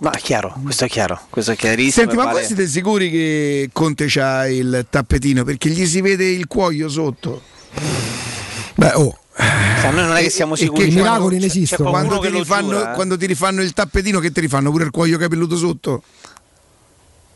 Ma 0.00 0.10
è 0.12 0.18
chiaro, 0.18 0.54
questo 0.62 0.86
è 0.86 0.88
chiaro, 0.88 1.20
questo 1.28 1.52
è 1.52 1.56
chiarissimo. 1.56 2.06
Senti, 2.06 2.16
ma 2.16 2.30
voi 2.32 2.42
siete 2.44 2.66
sicuri 2.66 3.10
che 3.10 3.68
Conte 3.72 4.06
c'ha 4.08 4.48
il 4.48 4.86
tappetino? 4.88 5.44
Perché 5.44 5.68
gli 5.68 5.86
si 5.86 6.00
vede 6.00 6.24
il 6.24 6.46
cuoio 6.46 6.88
sotto. 6.88 7.42
Beh, 8.76 8.92
oh. 8.94 9.18
Cioè, 9.36 9.90
noi 9.90 10.06
non 10.06 10.16
è 10.16 10.22
che 10.22 10.30
siamo 10.30 10.54
sicuri. 10.54 10.84
che 10.84 10.88
c'è- 10.88 10.94
miracoli 10.96 11.34
ne 11.36 11.42
c'è- 11.42 11.52
c'è 11.52 11.56
esistono. 11.58 11.90
Quando 11.90 12.90
eh. 12.90 12.94
quando 12.94 13.16
ti 13.18 13.26
rifanno 13.26 13.62
il 13.62 13.72
tappetino, 13.74 14.20
che 14.20 14.32
ti 14.32 14.40
rifanno 14.40 14.70
pure 14.70 14.84
il 14.84 14.90
cuoio 14.90 15.18
capelluto 15.18 15.56
sotto? 15.56 16.02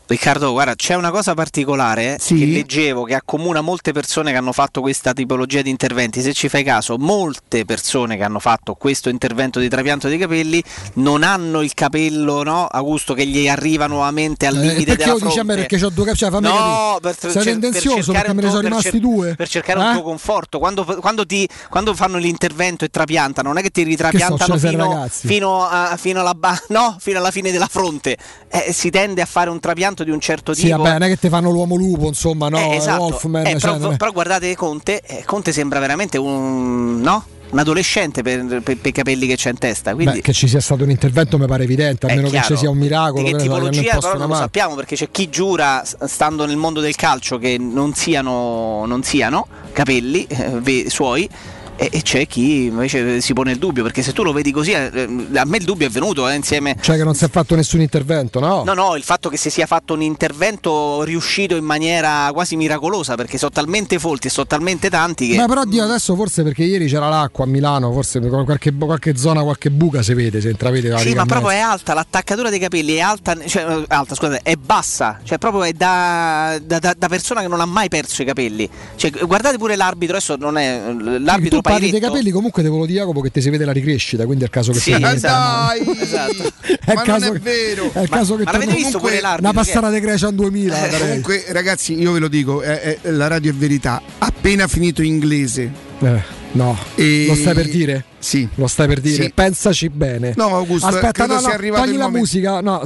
Riccardo, 0.07 0.51
guarda, 0.51 0.75
c'è 0.75 0.93
una 0.93 1.09
cosa 1.09 1.33
particolare 1.33 2.15
eh, 2.15 2.17
Sì. 2.19 2.35
che 2.37 2.45
leggevo 2.45 3.05
che 3.05 3.15
accomuna 3.15 3.61
molte 3.61 3.91
persone 3.91 4.31
che 4.31 4.37
hanno 4.37 4.51
fatto 4.51 4.81
questa 4.81 5.13
tipologia 5.13 5.63
di 5.63 5.71
interventi. 5.71 6.21
Se 6.21 6.31
ci 6.31 6.47
fai 6.47 6.63
caso, 6.63 6.97
molte 6.99 7.65
persone 7.65 8.15
che 8.15 8.23
hanno 8.23 8.37
fatto 8.37 8.75
questo 8.75 9.09
intervento 9.09 9.59
di 9.59 9.67
trapianto 9.67 10.07
dei 10.07 10.19
capelli 10.19 10.63
non 10.95 11.23
hanno 11.23 11.61
il 11.63 11.73
capello 11.73 12.43
no, 12.43 12.67
a 12.67 12.81
gusto 12.81 13.15
che 13.15 13.25
gli 13.25 13.47
arriva 13.47 13.87
nuovamente 13.87 14.45
al 14.45 14.55
Eh, 14.57 14.59
limite 14.59 14.85
perché 14.95 15.03
della 15.05 15.17
fronte. 15.17 15.39
a 15.39 15.43
me 15.43 15.55
perché 15.55 15.75
ho 15.83 15.89
due 15.89 16.05
capelli? 16.05 16.17
Cioè, 16.17 16.29
fammi 16.29 16.47
No, 16.47 16.53
capire. 16.53 16.99
per, 17.01 17.15
Sei 17.17 17.31
cer- 17.31 17.33
per 17.33 17.43
tendenzioso 17.53 17.95
cercare 17.95 18.13
perché 18.13 18.29
un 18.29 18.35
me 18.35 18.41
ne 18.41 18.47
tuo- 18.47 18.49
sono 18.49 18.61
per 18.61 18.69
rimasti 18.69 18.89
cer- 18.91 19.01
due. 19.01 19.35
Per 19.35 19.49
cercare 19.49 19.79
un 19.79 19.85
Eh? 19.87 19.93
tuo 19.93 20.01
conforto. 20.03 20.59
Quando, 20.59 20.85
quando 20.99 21.25
ti- 21.25 21.49
quando 21.69 21.95
fanno 21.95 22.17
l'intervento 22.19 22.85
e 22.85 22.89
trapiantano, 22.89 23.47
non 23.47 23.57
è 23.57 23.61
che 23.63 23.71
ti 23.71 23.81
ritrapiantano 23.81 24.53
Che 24.53 24.59
so, 24.59 24.67
fino, 24.67 25.07
fino, 25.09 25.65
a- 25.67 25.97
fino 25.97 26.19
alla, 26.19 26.35
no, 26.69 26.95
fino 26.99 27.17
alla 27.17 27.31
fine 27.31 27.51
della 27.51 27.67
fronte. 27.67 28.15
Eh, 28.49 28.71
si 28.71 28.91
tende 28.91 29.21
a 29.23 29.25
fare 29.25 29.49
un 29.49 29.59
trapianto 29.59 29.93
di 30.03 30.11
un 30.11 30.19
certo 30.19 30.53
Sì, 30.53 30.63
tipo. 30.65 30.77
vabbè, 30.77 30.91
non 30.93 31.03
è 31.03 31.07
che 31.07 31.17
ti 31.17 31.29
fanno 31.29 31.49
l'uomo 31.51 31.75
lupo, 31.75 32.07
insomma, 32.07 32.49
no, 32.49 32.57
Eh, 32.57 32.75
esatto. 32.75 33.01
Wolfman, 33.03 33.45
Eh, 33.45 33.51
cioè, 33.51 33.59
però, 33.59 33.77
non 33.77 33.93
è- 33.93 33.97
però 33.97 34.11
guardate 34.11 34.55
Conte, 34.55 35.01
eh, 35.01 35.23
Conte 35.25 35.51
sembra 35.53 35.79
veramente 35.79 36.17
un, 36.17 36.99
no? 37.01 37.25
un 37.47 37.59
adolescente 37.59 38.21
per, 38.23 38.43
per- 38.45 38.63
per 38.63 38.77
i 38.83 38.91
capelli 38.91 39.27
che 39.27 39.35
c'è 39.35 39.49
in 39.51 39.57
testa. 39.57 39.93
Quindi 39.93 40.15
Beh, 40.15 40.21
che 40.21 40.33
ci 40.33 40.47
sia 40.47 40.59
stato 40.59 40.83
un 40.83 40.89
intervento 40.89 41.37
mi 41.37 41.45
pare 41.45 41.63
evidente, 41.63 42.07
a 42.07 42.13
meno 42.13 42.29
che 42.29 42.41
ci 42.43 42.57
sia 42.57 42.69
un 42.69 42.77
miracolo. 42.77 43.23
Di 43.23 43.31
che 43.31 43.37
tipologia 43.37 43.97
però 43.99 44.17
non 44.17 44.27
lo 44.29 44.35
sappiamo 44.35 44.75
perché 44.75 44.95
c'è 44.95 45.09
chi 45.11 45.29
giura, 45.29 45.83
stando 45.85 46.45
nel 46.45 46.57
mondo 46.57 46.81
del 46.81 46.95
calcio, 46.95 47.37
che 47.37 47.57
non 47.59 47.93
siano, 47.93 48.85
non 48.85 49.03
siano 49.03 49.47
capelli 49.71 50.25
eh, 50.27 50.89
suoi. 50.89 51.29
E, 51.75 51.89
e 51.91 52.01
c'è 52.01 52.25
chi 52.27 52.65
invece 52.65 53.21
si 53.21 53.33
pone 53.33 53.51
il 53.51 53.57
dubbio, 53.57 53.83
perché 53.83 54.01
se 54.01 54.13
tu 54.13 54.23
lo 54.23 54.33
vedi 54.33 54.51
così, 54.51 54.71
eh, 54.71 55.07
a 55.35 55.45
me 55.45 55.57
il 55.57 55.63
dubbio 55.63 55.87
è 55.87 55.89
venuto 55.89 56.27
eh, 56.27 56.35
insieme... 56.35 56.75
Cioè 56.79 56.97
che 56.97 57.03
non 57.03 57.15
si 57.15 57.25
è 57.25 57.29
fatto 57.29 57.55
nessun 57.55 57.81
intervento, 57.81 58.39
no? 58.39 58.63
No, 58.63 58.73
no, 58.73 58.95
il 58.95 59.03
fatto 59.03 59.29
che 59.29 59.37
si 59.37 59.49
sia 59.49 59.65
fatto 59.65 59.93
un 59.93 60.01
intervento 60.01 61.03
riuscito 61.03 61.55
in 61.55 61.63
maniera 61.63 62.29
quasi 62.33 62.55
miracolosa, 62.55 63.15
perché 63.15 63.37
sono 63.37 63.51
talmente 63.51 63.99
folti 63.99 64.27
e 64.27 64.29
sono 64.29 64.47
talmente 64.47 64.89
tanti 64.89 65.29
che... 65.29 65.35
Ma 65.35 65.47
però 65.47 65.63
Dio 65.65 65.83
adesso 65.83 66.15
forse 66.15 66.43
perché 66.43 66.63
ieri 66.63 66.87
c'era 66.87 67.09
l'acqua 67.09 67.45
a 67.45 67.47
Milano, 67.47 67.91
forse 67.91 68.19
qualche, 68.19 68.73
qualche 68.73 69.17
zona, 69.17 69.41
qualche 69.43 69.69
buca 69.69 70.01
si 70.01 70.13
vede, 70.13 70.41
si 70.41 70.49
intravede 70.49 70.97
Sì, 70.99 71.13
ma 71.13 71.25
proprio 71.25 71.51
è 71.51 71.59
alta, 71.59 71.93
l'attaccatura 71.93 72.49
dei 72.49 72.59
capelli 72.59 72.95
è 72.95 72.99
alta, 72.99 73.35
cioè, 73.45 73.65
eh, 73.65 73.85
alta, 73.87 74.15
scusate, 74.15 74.39
è 74.43 74.55
bassa, 74.55 75.19
cioè 75.23 75.37
proprio 75.37 75.63
è 75.63 75.73
da, 75.73 76.57
da- 76.63 76.79
da- 76.79 77.07
persona 77.07 77.41
che 77.41 77.47
non 77.47 77.61
ha 77.61 77.65
mai 77.65 77.87
perso 77.87 78.21
i 78.21 78.25
capelli. 78.25 78.69
Cioè, 78.95 79.11
guardate 79.11 79.57
pure 79.57 79.75
l'arbitro, 79.75 80.15
adesso 80.15 80.35
non 80.37 80.57
è 80.57 80.81
l'arbitro 81.19 81.61
parli 81.71 81.89
dei 81.91 81.99
capelli, 81.99 82.31
comunque 82.31 82.61
devo 82.63 82.77
lo 82.77 82.85
di 82.85 82.93
Jacopo 82.93 83.21
che 83.21 83.31
ti 83.31 83.41
si 83.41 83.49
vede 83.49 83.65
la 83.65 83.71
ricrescita, 83.71 84.25
quindi 84.25 84.43
è 84.43 84.47
il 84.47 84.51
caso 84.53 84.71
che 84.71 84.79
Sì, 84.79 84.91
torni- 84.91 85.13
esatto. 85.15 85.91
esatto. 85.99 86.51
È 86.85 86.93
Ma 86.93 87.01
caso 87.01 87.25
non 87.27 87.35
è 87.35 87.39
vero. 87.39 87.91
È 87.93 87.99
il 88.01 88.09
caso 88.09 88.35
che 88.35 88.43
ma 88.43 88.51
l'avete 88.51 88.73
visto 88.73 88.99
pure 88.99 89.17
Comunque, 89.17 89.21
l'arbitro? 89.21 89.49
Una 89.51 89.63
passata 89.63 89.89
di 89.91 89.99
Grecia 89.99 90.27
in 90.29 90.35
2000. 90.35 90.75
darei. 90.75 90.99
Comunque, 90.99 91.43
ragazzi, 91.49 91.93
io 91.99 92.11
ve 92.11 92.19
lo 92.19 92.27
dico, 92.27 92.61
eh, 92.61 92.99
eh, 93.01 93.11
la 93.11 93.27
radio 93.27 93.51
è 93.51 93.53
verità. 93.55 94.01
Appena 94.19 94.67
finito 94.67 95.01
inglese. 95.01 95.71
Eh, 95.99 96.21
no, 96.53 96.77
E- 96.95 97.25
lo 97.27 97.35
stai 97.35 97.53
per 97.53 97.69
dire? 97.69 98.05
Sì. 98.19 98.47
Lo 98.55 98.67
stai 98.67 98.87
per 98.87 98.99
dire? 98.99 99.23
Sì. 99.23 99.31
Pensaci 99.33 99.89
bene. 99.89 100.33
No, 100.35 100.55
Augusto, 100.55 100.87
Aspetta, 100.87 101.25
no, 101.25 101.39
no, 101.39 101.47
arrivato 101.47 101.83
togli 101.85 101.93
la 101.97 102.03
momento. 102.05 102.17
musica. 102.19 102.61
No. 102.61 102.81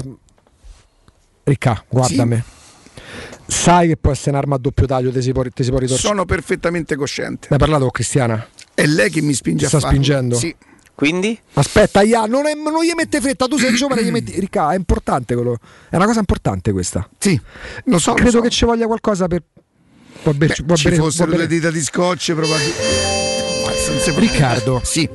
Ricca, 1.43 1.83
guarda 1.89 2.07
Sì. 2.07 2.23
me. 2.23 2.43
Sai 3.47 3.87
che 3.87 3.97
può 3.97 4.11
essere 4.11 4.31
un'arma 4.31 4.55
a 4.55 4.57
doppio 4.59 4.85
taglio, 4.85 5.11
ti 5.11 5.21
si 5.23 5.31
può, 5.31 5.41
si 5.43 5.69
può 5.69 5.79
ritorcere. 5.79 6.07
Sono 6.07 6.25
perfettamente 6.25 6.95
cosciente. 6.95 7.47
Ne 7.49 7.55
hai 7.55 7.57
parlato 7.57 7.81
con 7.83 7.91
Cristiana? 7.91 8.47
È 8.81 8.85
lei 8.85 9.09
che 9.09 9.21
mi 9.21 9.33
spinge 9.33 9.63
Ti 9.63 9.67
sta 9.67 9.77
a 9.77 9.79
farlo. 9.81 9.95
spingendo? 9.95 10.35
Sì. 10.37 10.55
Quindi? 10.95 11.39
Aspetta, 11.53 12.01
Ia, 12.01 12.25
non, 12.25 12.45
è- 12.45 12.53
non 12.53 12.83
gli 12.83 12.91
mette 12.95 13.21
fretta, 13.21 13.47
tu 13.47 13.57
sei 13.57 13.73
giovane, 13.75 14.03
gli 14.03 14.11
metti. 14.11 14.37
Ricca, 14.39 14.71
è 14.71 14.75
importante 14.75 15.33
quello. 15.33 15.57
È 15.89 15.95
una 15.95 16.05
cosa 16.05 16.19
importante 16.19 16.71
questa. 16.73 17.09
Sì, 17.17 17.39
lo 17.85 17.99
so. 17.99 18.09
lo 18.11 18.15
Credo 18.15 18.31
so. 18.31 18.41
che 18.41 18.49
ci 18.49 18.65
voglia 18.65 18.85
qualcosa 18.85 19.27
per. 19.27 19.41
Può 20.21 20.33
berci, 20.33 20.63
può 20.63 20.75
ci 20.75 20.83
bere- 20.89 20.95
fossero 20.97 21.29
può 21.29 21.37
le 21.37 21.45
bere- 21.47 21.55
dita 21.59 21.71
di 21.71 21.81
scotch 21.81 22.33
probabilmente. 22.33 24.17
Riccardo, 24.17 24.81
sì. 24.83 25.07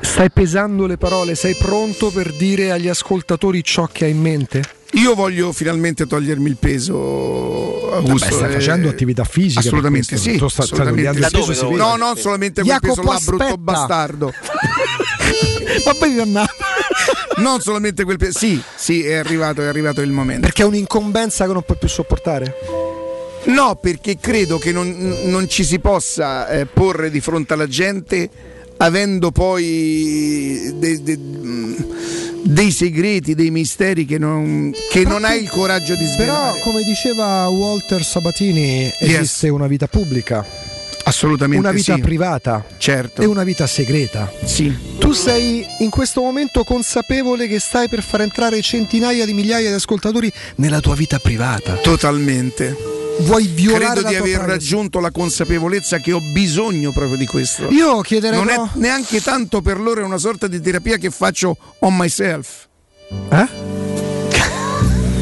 stai 0.00 0.30
pesando 0.30 0.86
le 0.86 0.96
parole, 0.96 1.34
sei 1.34 1.54
pronto 1.56 2.10
per 2.10 2.32
dire 2.36 2.70
agli 2.70 2.88
ascoltatori 2.88 3.62
ciò 3.64 3.88
che 3.90 4.04
hai 4.04 4.12
in 4.12 4.20
mente? 4.20 4.62
Io 4.92 5.14
voglio 5.14 5.52
finalmente 5.52 6.06
togliermi 6.06 6.48
il 6.48 6.56
peso, 6.56 7.90
Augusto. 7.92 8.26
Vabbè, 8.26 8.32
stai 8.32 8.50
eh, 8.50 8.52
facendo 8.54 8.88
attività 8.88 9.24
fisiche. 9.24 9.60
per 9.60 9.66
Assolutamente 9.68 10.08
questo. 10.08 10.30
sì. 10.30 10.48
Sta- 10.48 10.62
assolutamente 10.62 11.18
il 11.18 11.54
sì. 11.54 11.64
vede. 11.66 11.76
No, 11.76 11.96
non 11.96 12.16
solamente 12.16 12.62
quel 12.62 12.78
Jacopo, 12.80 13.02
peso 13.02 13.12
là, 13.12 13.18
brutto 13.24 13.42
aspetta. 13.44 13.56
bastardo. 13.58 14.32
Ma 15.84 15.94
poi 15.94 16.12
di 16.12 16.20
andare. 16.20 16.48
non 17.38 17.60
solamente 17.60 18.04
quel 18.04 18.16
peso. 18.16 18.38
Sì, 18.38 18.60
sì, 18.76 19.04
è 19.04 19.14
arrivato, 19.14 19.60
è 19.60 19.66
arrivato 19.66 20.00
il 20.00 20.10
momento. 20.10 20.40
Perché 20.40 20.62
è 20.62 20.66
un'incombenza 20.66 21.46
che 21.46 21.52
non 21.52 21.62
puoi 21.62 21.76
più 21.78 21.88
sopportare? 21.88 22.54
No, 23.44 23.76
perché 23.76 24.16
credo 24.18 24.58
che 24.58 24.72
non, 24.72 24.90
non 25.24 25.48
ci 25.48 25.64
si 25.64 25.78
possa 25.78 26.48
eh, 26.48 26.66
porre 26.66 27.10
di 27.10 27.20
fronte 27.20 27.52
alla 27.52 27.68
gente 27.68 28.28
avendo 28.78 29.30
poi 29.30 30.72
de- 30.76 31.02
de- 31.02 31.18
dei 32.42 32.70
segreti, 32.70 33.34
dei 33.34 33.50
misteri 33.50 34.04
che 34.04 34.18
non, 34.18 34.72
che 34.90 35.04
non 35.04 35.24
hai 35.24 35.42
il 35.42 35.50
coraggio 35.50 35.94
di 35.94 36.04
Però, 36.16 36.32
svelare. 36.32 36.60
come 36.60 36.82
diceva 36.82 37.46
Walter 37.48 38.02
Sabatini, 38.02 38.90
esiste 39.00 39.48
una 39.48 39.66
vita 39.66 39.86
pubblica, 39.86 40.44
Assolutamente 41.04 41.66
una 41.66 41.74
vita 41.74 41.94
sì. 41.94 42.00
privata 42.00 42.64
Certo. 42.76 43.22
e 43.22 43.24
una 43.24 43.42
vita 43.42 43.66
segreta. 43.66 44.30
Sì. 44.44 44.74
Tu 44.98 45.12
sei 45.12 45.64
in 45.78 45.88
questo 45.88 46.20
momento 46.20 46.64
consapevole 46.64 47.48
che 47.48 47.58
stai 47.60 47.88
per 47.88 48.02
far 48.02 48.20
entrare 48.22 48.60
centinaia 48.60 49.24
di 49.24 49.32
migliaia 49.32 49.68
di 49.70 49.74
ascoltatori 49.74 50.30
nella 50.56 50.80
tua 50.80 50.94
vita 50.94 51.18
privata. 51.18 51.74
Totalmente. 51.76 52.76
Vuoi 53.20 53.46
violare 53.48 53.84
Credo 54.00 54.08
di 54.08 54.14
aver 54.14 54.22
privacy. 54.38 54.46
raggiunto 54.46 55.00
la 55.00 55.10
consapevolezza 55.10 55.98
che 55.98 56.12
ho 56.12 56.20
bisogno 56.32 56.92
proprio 56.92 57.16
di 57.16 57.26
questo. 57.26 57.68
Io 57.70 58.00
chiederei 58.00 58.38
Non 58.38 58.48
è 58.48 58.52
però- 58.54 58.68
neanche 58.74 59.20
tanto 59.20 59.60
per 59.60 59.80
loro, 59.80 60.00
è 60.00 60.04
una 60.04 60.18
sorta 60.18 60.46
di 60.46 60.60
terapia 60.60 60.96
che 60.98 61.10
faccio 61.10 61.56
on 61.80 61.96
myself. 61.96 62.66
Eh? 63.30 63.46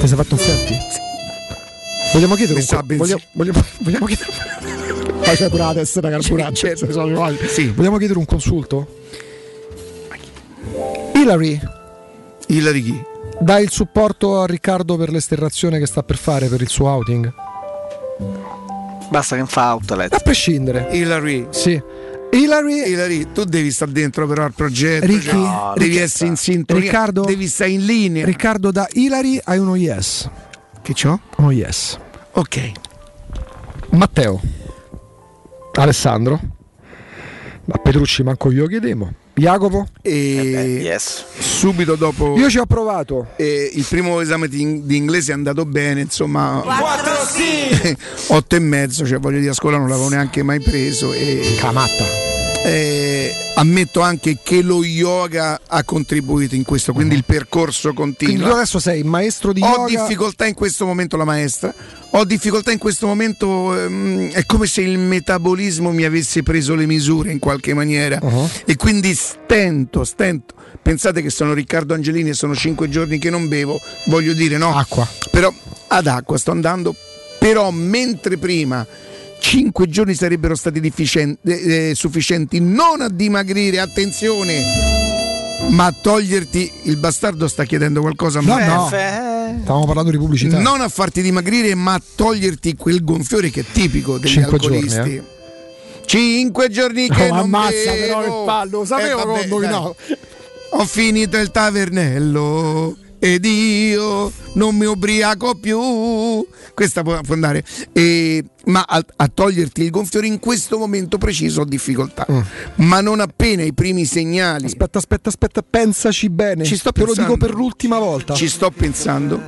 Ti 0.01 0.07
sei 0.09 0.17
fatto 0.17 0.35
un 0.35 0.41
selfie? 0.41 0.79
Vogliamo 2.13 2.35
chiedere 2.35 2.61
un 2.61 2.67
co- 2.67 2.83
vogliamo, 2.87 3.23
vogliamo, 3.33 3.65
vogliamo 3.81 4.07
chiedere 4.07 4.33
c'è 5.35 5.49
pure 5.51 5.63
la 5.63 5.75
testa 5.75 6.01
da 6.01 6.11
carburante. 6.11 6.79
male. 7.15 7.49
Sì. 7.49 7.69
Vogliamo 7.69 7.97
chiedere 7.99 8.19
un 8.19 8.25
consulto? 8.27 9.01
Hilary, 11.15 11.61
Hilary 12.49 12.83
chi? 12.83 13.03
dai 13.41 13.65
il 13.65 13.71
supporto 13.71 14.41
a 14.41 14.47
Riccardo 14.47 14.97
per 14.97 15.11
l'esterrazione 15.11 15.79
che 15.79 15.87
sta 15.87 16.03
per 16.03 16.17
fare 16.17 16.47
per 16.49 16.61
il 16.61 16.69
suo 16.69 16.87
outing? 16.89 17.33
Basta 19.11 19.35
che 19.35 19.41
non 19.41 19.49
fa 19.49 19.73
outlet. 19.73 20.13
A 20.13 20.19
prescindere. 20.19 20.89
Hilary. 20.91 21.47
Sì. 21.51 21.81
Hilary, 22.31 22.89
Hilary, 22.91 23.33
tu 23.33 23.45
devi 23.45 23.71
stare 23.71 23.93
dentro 23.93 24.27
però 24.27 24.45
al 24.45 24.53
progetto. 24.53 25.07
Ricky, 25.07 25.21
cioè, 25.21 25.73
devi 25.77 25.91
Ricky- 25.91 26.03
essere 26.03 26.31
in 26.31 26.37
sintonia. 26.37 26.83
Riccardo, 26.83 27.25
devi 27.25 27.47
stare 27.47 27.71
in 27.71 27.85
linea. 27.85 28.25
Riccardo 28.25 28.71
da 28.71 28.87
Hilary 28.93 29.41
hai 29.45 29.59
uno 29.59 29.77
yes. 29.77 30.29
Che 30.83 30.93
c'ho? 30.93 31.19
Uno 31.37 31.51
yes. 31.53 31.99
Ok. 32.33 32.73
Matteo. 33.91 34.41
Alessandro. 35.75 36.41
Ma 37.65 37.79
Petrucci 37.79 38.23
manco 38.23 38.51
io 38.51 38.67
chiedemo. 38.67 39.13
Jacopo? 39.39 39.87
E 40.01 40.81
yes. 40.83 41.25
subito 41.39 41.95
dopo 41.95 42.37
Io 42.39 42.49
ci 42.49 42.57
ho 42.59 42.65
provato. 42.67 43.29
eh, 43.37 43.71
il 43.75 43.85
primo 43.87 44.21
esame 44.21 44.49
di, 44.49 44.85
di 44.87 44.97
inglese 44.97 45.33
è 45.33 45.35
andato 45.35 45.67
bene, 45.67 46.01
insomma. 46.01 46.63
4 46.65 47.13
sì! 47.27 47.97
Otto 48.33 48.57
e 48.57 48.59
mezzo, 48.61 49.07
cioè 49.07 49.19
voglio 49.19 49.39
dire, 49.39 49.51
a 49.51 49.55
scuola 49.55 49.77
non 49.77 49.89
l'avevo 49.89 50.09
neanche 50.09 50.43
mai 50.43 50.61
preso. 50.61 51.13
E, 51.13 51.55
Camatta. 51.59 52.05
eh, 52.65 53.35
ammetto 53.57 54.01
anche 54.01 54.39
che 54.43 54.63
lo 54.63 54.83
yoga 54.83 55.61
ha 55.67 55.85
contribuito 55.85 56.55
in 56.55 56.65
questo, 56.65 56.93
quindi 56.93 57.15
il 57.15 57.25
percorso 57.25 57.93
Quindi 57.93 58.17
tu 58.17 58.23
continua. 58.27 58.55
adesso 58.57 58.79
sei 58.79 59.03
maestro 59.03 59.53
di 59.53 59.61
Ho 59.63 59.67
yoga. 59.67 59.87
difficoltà 60.03 60.47
in 60.47 60.55
questo 60.55 60.85
momento 60.87 61.17
la 61.17 61.25
maestra, 61.25 61.73
ho 62.11 62.25
difficoltà 62.25 62.73
in 62.73 62.79
questo 62.79 63.07
momento, 63.07 63.79
ehm, 63.79 64.31
è 64.33 64.45
come 64.47 64.67
se 64.67 64.81
il 64.81 64.99
metabolismo 64.99 65.91
mi 65.93 66.05
avesse 66.05 66.43
preso 66.43 66.75
le 66.75 66.87
misure 66.87 67.31
in 67.31 67.39
qualche 67.39 67.75
maniera 67.75 68.19
Uh-huh. 68.23 68.49
e 68.65 68.77
quindi 68.77 69.15
stento, 69.15 70.05
stento. 70.05 70.55
Pensate 70.81 71.21
che 71.21 71.31
sono 71.31 71.53
Riccardo 71.53 71.95
Angelini 71.95 72.31
e 72.31 72.35
sono 72.35 72.55
cinque 72.55 72.89
giorni 72.89 73.19
che 73.19 73.29
non 73.29 73.49
bevo, 73.49 73.79
voglio 74.07 74.33
dire 74.33 74.57
no. 74.57 74.75
Acqua. 74.77 75.07
Però 75.31 75.53
ad 75.89 76.07
acqua 76.07 76.39
sto 76.39 76.53
andando, 76.53 76.95
però 77.39 77.71
mentre 77.71 78.37
prima 78.39 78.87
cinque 79.39 79.87
giorni 79.89 80.15
sarebbero 80.15 80.55
stati 80.55 80.81
eh, 80.81 81.37
eh, 81.45 81.93
sufficienti 81.95 82.61
non 82.61 83.01
a 83.03 83.09
dimagrire, 83.09 83.81
attenzione, 83.81 84.63
ma 85.69 85.87
a 85.87 85.95
toglierti, 86.01 86.73
il 86.85 86.97
bastardo 86.97 87.47
sta 87.47 87.65
chiedendo 87.65 88.01
qualcosa 88.01 88.39
a 88.39 88.43
No, 88.43 88.55
me. 88.57 88.67
no. 88.67 88.89
Eh, 89.51 89.61
Stavamo 89.63 89.87
parlando 89.87 90.11
di 90.11 90.19
pubblicità. 90.19 90.59
Non 90.59 90.81
a 90.81 90.89
farti 90.89 91.23
dimagrire, 91.23 91.75
ma 91.75 91.95
a 91.95 92.03
toglierti 92.15 92.75
quel 92.77 93.03
gonfiore 93.05 93.51
che 93.51 93.61
è 93.61 93.65
tipico 93.71 94.19
degli 94.19 94.31
Cinque 94.33 94.53
alcolisti. 94.59 94.89
giorni, 94.95 95.15
eh. 95.17 95.23
Cinque 96.07 96.69
giorni 96.71 97.09
che 97.09 97.25
Oh, 97.25 97.35
non 97.35 97.39
ammazza, 97.39 97.93
bevo. 97.93 98.07
però, 98.07 98.21
che 98.23 98.45
pallo, 98.47 98.85
sapevo 98.85 99.07
Eh, 99.07 99.15
che 99.23 99.23
ho 99.23 99.27
vabbè, 99.33 99.43
indovinato. 99.43 99.97
dai. 100.07 100.17
Ho 100.71 100.85
finito 100.85 101.37
il 101.39 101.51
tavernello 101.51 102.97
ed 103.35 103.45
io 103.45 104.31
non 104.53 104.77
mi 104.77 104.85
ubriaco 104.85 105.57
più. 105.57 106.47
Questa 106.75 107.03
può, 107.03 107.21
andare. 107.29 107.65
E- 107.93 108.45
ma 108.67 108.85
a, 108.87 109.05
a 109.17 109.29
toglierti 109.29 109.83
il 109.83 109.91
gonfiore 109.91 110.27
in 110.27 110.41
questo 110.41 110.79
momento 110.79 111.19
preciso 111.19 111.63
ho 111.63 111.65
difficoltà. 111.65 112.27
Ma 112.77 113.01
non 113.01 113.21
appena 113.21 113.63
i 113.63 113.73
primi 113.73 114.05
segnali. 114.05 114.65
Mm. 114.65 114.67
Aspetta, 114.67 114.99
aspetta, 114.99 115.29
aspetta, 115.29 115.63
pensaci 115.69 116.29
bene. 116.31 116.65
Ci 116.65 116.77
sto 116.77 116.93
Te 116.93 117.05
lo 117.05 117.15
dico 117.15 117.37
per 117.37 117.53
l'ultima 117.53 117.99
volta. 117.99 118.35
Ci 118.35 118.49
sto 118.49 118.71
pensando. 118.71 119.41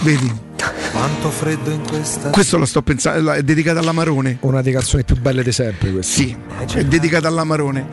Vedi, 0.00 0.32
Quanto 1.02 1.30
freddo 1.30 1.70
in 1.70 1.82
questa 1.84 2.30
questo 2.30 2.58
lo 2.58 2.64
sto 2.64 2.80
pensando. 2.80 3.32
È 3.32 3.42
dedicato 3.42 3.80
all'Amarone. 3.80 4.36
Una 4.42 4.62
delle 4.62 4.76
canzoni 4.76 5.02
più 5.02 5.16
belle 5.20 5.42
di 5.42 5.50
sempre 5.50 5.90
questa. 5.90 6.12
Sì, 6.22 6.36
è 6.74 6.84
dedicata 6.84 7.26
all'Amarone. 7.26 7.88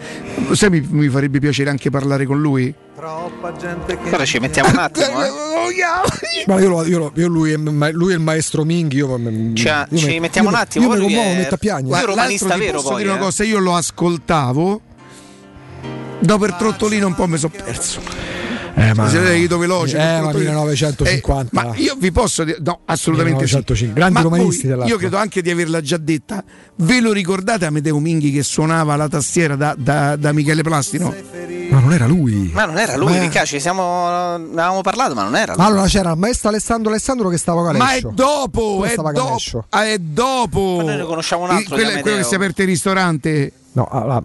Sai, 0.52 0.70
mi, 0.70 0.86
mi 0.92 1.10
farebbe 1.10 1.40
piacere 1.40 1.72
anche 1.72 1.90
parlare 1.90 2.28
con 2.28 2.40
lui. 2.40 2.72
troppa 2.96 3.52
gente 3.58 3.98
che 3.98 4.14
Ora 4.14 4.26
ci 4.26 4.38
mettiamo 4.38 4.70
un 4.70 4.78
attimo. 4.78 5.24
Eh. 5.24 5.30
Ma 6.46 6.60
io, 6.60 6.70
lo- 6.70 6.86
io 6.86 7.00
lo- 7.00 7.12
io 7.16 7.28
lui, 7.28 7.52
è, 7.52 7.58
lui 7.58 8.12
è 8.12 8.16
il 8.16 8.22
maestro 8.22 8.64
Minghi. 8.64 8.98
Io, 8.98 9.18
io 9.18 9.56
Cioè, 9.56 9.86
me- 9.90 9.98
ci 9.98 10.12
io 10.12 10.22
mettiamo 10.22 10.50
me- 10.50 10.56
un 10.56 10.62
attimo, 10.62 10.86
Io 10.86 10.92
mi 10.92 10.98
lui 10.98 11.06
commuovo, 11.08 11.30
è- 11.30 11.32
mi 11.34 11.38
metto 11.40 11.56
a 11.56 11.58
piangere. 11.58 11.88
Guarda, 11.88 12.06
L'altro 12.06 12.22
romanista 12.22 12.58
vero 12.58 12.78
posso 12.78 12.90
poi, 12.90 12.98
dire 13.02 13.10
una 13.10 13.20
eh. 13.20 13.24
cosa, 13.24 13.44
io 13.44 13.58
lo 13.60 13.76
ascoltavo. 13.76 14.82
Dopo 16.20 16.46
per 16.46 16.54
trottolino 16.54 17.08
un 17.08 17.16
po' 17.16 17.26
mi 17.26 17.38
sono 17.40 17.54
perso. 17.64 18.02
Eh, 18.80 18.94
ma- 18.94 19.10
Se 19.10 19.20
vedo 19.20 19.58
veloce. 19.58 19.96
Eh, 19.96 20.00
ma 20.00 20.06
calcolatore- 20.06 20.46
1950. 20.46 21.62
Eh, 21.62 21.66
ma 21.66 21.76
io 21.76 21.96
vi 22.00 22.12
posso 22.12 22.44
dire, 22.44 22.58
no, 22.64 22.80
assolutamente 22.86 23.44
1905. 23.44 23.76
sì. 23.76 23.94
Grandi 23.94 24.14
Ma 24.14 24.22
romanisti 24.22 24.68
voi. 24.68 24.88
Io 24.88 24.98
credo 24.98 25.18
anche 25.18 25.42
di 25.42 25.50
averla 25.52 25.82
già 25.82 25.98
detta. 25.98 26.44
Ve 26.76 27.02
lo 27.02 27.12
ricordate 27.12 27.66
Amedeo 27.66 28.00
Minghi 28.00 28.32
che 28.32 28.44
suonava 28.44 28.96
la 28.96 29.08
tastiera 29.10 29.56
da, 29.56 29.76
da- 29.78 30.16
da 30.16 30.32
Michele 30.32 30.62
Plastino? 30.62 31.14
Ma 31.70 31.80
non 31.80 31.94
era 31.94 32.08
lui. 32.08 32.50
Ma 32.54 32.66
non 32.66 32.78
era 32.80 32.96
lui, 32.96 33.12
Ma- 33.14 33.20
Ricca, 33.20 33.46
ci 33.46 33.60
siamo, 33.60 34.38
ne 34.38 34.44
avevamo 34.54 34.82
parlato, 34.82 35.14
ma 35.14 35.24
non 35.24 35.36
era 35.36 35.54
lui. 35.54 35.62
Ma 35.62 35.68
allora 35.68 35.86
c'era 35.88 36.12
il 36.12 36.18
maestro 36.18 36.50
Alessandro 36.50 36.90
Alessandro 36.90 37.30
che 37.30 37.38
stava 37.38 37.62
con 37.64 37.76
Ma 37.78 37.94
è 37.94 38.02
dopo, 38.02 38.84
è 38.86 38.96
ah, 39.70 39.86
è 39.86 39.98
dopo. 40.00 40.78
Ma 40.78 40.84
noi 40.84 40.96
ne 40.98 41.04
conosciamo 41.04 41.44
un 41.44 41.52
altro 41.52 41.76
Il- 41.76 41.82
quello, 41.84 42.02
quello 42.02 42.18
che 42.18 42.24
si 42.24 42.34
è 42.34 42.36
aperto 42.38 42.62
il 42.62 42.68
ristorante. 42.68 43.52
No, 43.74 43.88
allora, 43.92 44.24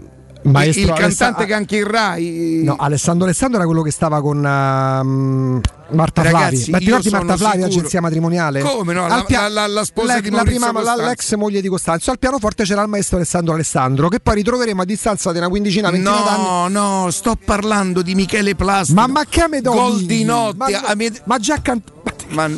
maestro 0.53 0.83
il 0.83 0.91
Alessa- 0.91 1.25
cantante 1.27 1.47
che 1.47 1.55
anche 1.55 1.77
in 1.77 1.91
Rai. 1.91 2.61
No, 2.65 2.77
Alessandro 2.79 3.25
Alessandro 3.25 3.57
era 3.59 3.67
quello 3.67 3.83
che 3.83 3.91
stava 3.91 4.21
con 4.21 4.45
ehm, 4.45 5.61
Marta 5.91 6.23
Ragazzi, 6.23 6.57
Flavi. 6.57 6.71
Ma 6.71 6.79
ti 6.79 6.85
ricordi 6.85 7.11
Marta 7.11 7.37
Flavi, 7.37 7.57
sicuro- 7.57 7.67
agenzia 7.79 8.01
matrimoniale? 8.01 8.61
Come 8.61 8.93
no? 8.93 9.05
Al 9.05 9.09
La, 9.11 9.25
pia- 9.25 9.49
la- 9.49 9.49
la- 9.49 9.67
la 9.67 9.85
sposa 9.85 10.15
l'ex- 10.15 10.23
di 10.29 10.31
la 10.35 10.43
prima, 10.43 10.67
la- 10.67 10.73
Costanzo. 10.73 11.03
l'ex 11.05 11.35
moglie 11.35 11.61
di 11.61 11.69
Costanzo. 11.69 12.11
Al 12.11 12.19
pianoforte 12.19 12.65
c'era 12.65 12.83
il 12.83 12.89
maestro 12.89 13.17
Alessandro 13.17 13.55
Alessandro, 13.55 14.09
che 14.09 14.21
poi 14.21 14.35
ritroveremo 14.37 14.83
a 14.83 14.85
distanza 14.85 15.33
di 15.33 15.39
una 15.39 15.49
quindicina, 15.49 15.91
ventina 15.91 16.21
d'anni. 16.23 16.43
No, 16.43 16.69
no, 16.69 17.11
sto 17.11 17.37
parlando 17.43 18.03
di 18.03 18.15
Michele 18.15 18.55
Plastino. 18.55 19.01
Ma, 19.01 19.07
ma 19.07 19.25
che 19.29 19.41
Amedeo 19.43 19.73
Gol 19.73 20.03
di 20.05 20.25
notte. 20.25 20.57
Ma, 20.57 20.67
Amede- 20.89 21.21
ma 21.25 21.39
già 21.39 21.61
can- 21.63 21.83
Ma, 22.29 22.49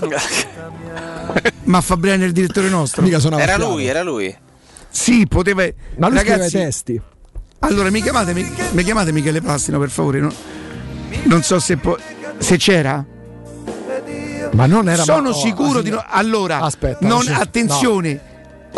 ma 1.65 1.81
Fabriano 1.83 2.23
è 2.23 2.27
il 2.27 2.33
direttore 2.33 2.69
nostro? 2.69 3.03
Mica 3.03 3.19
Era 3.39 3.57
lui, 3.57 3.87
era 3.87 4.03
lui. 4.03 4.35
Sì, 4.89 5.27
poteva. 5.27 5.65
Ma 5.99 6.09
lui 6.09 6.17
scrive 6.19 6.35
i 6.35 6.37
Ragazzi, 6.39 6.57
testi. 6.57 7.01
Allora 7.61 7.91
mi 7.91 8.01
chiamate, 8.03 8.33
mi, 8.35 8.49
mi 8.73 8.83
chiamate 8.85 9.13
Michele 9.13 9.41
Plastino 9.41 9.79
per 9.79 9.91
favore. 9.91 10.21
no? 10.21 10.33
Non 11.25 11.43
so 11.43 11.59
se, 11.59 11.77
può- 11.77 11.97
se 12.39 12.57
c'era. 12.57 13.05
Ma 14.53 14.67
non 14.67 14.89
era 14.89 15.03
Sono 15.03 15.23
ma- 15.23 15.29
oh, 15.31 15.33
sicuro 15.35 15.79
ah, 15.81 15.83
di 15.83 15.91
no. 15.91 16.03
Allora, 16.07 16.61
Aspetta, 16.61 17.07
non- 17.07 17.23
sì, 17.23 17.33
attenzione, 17.33 18.21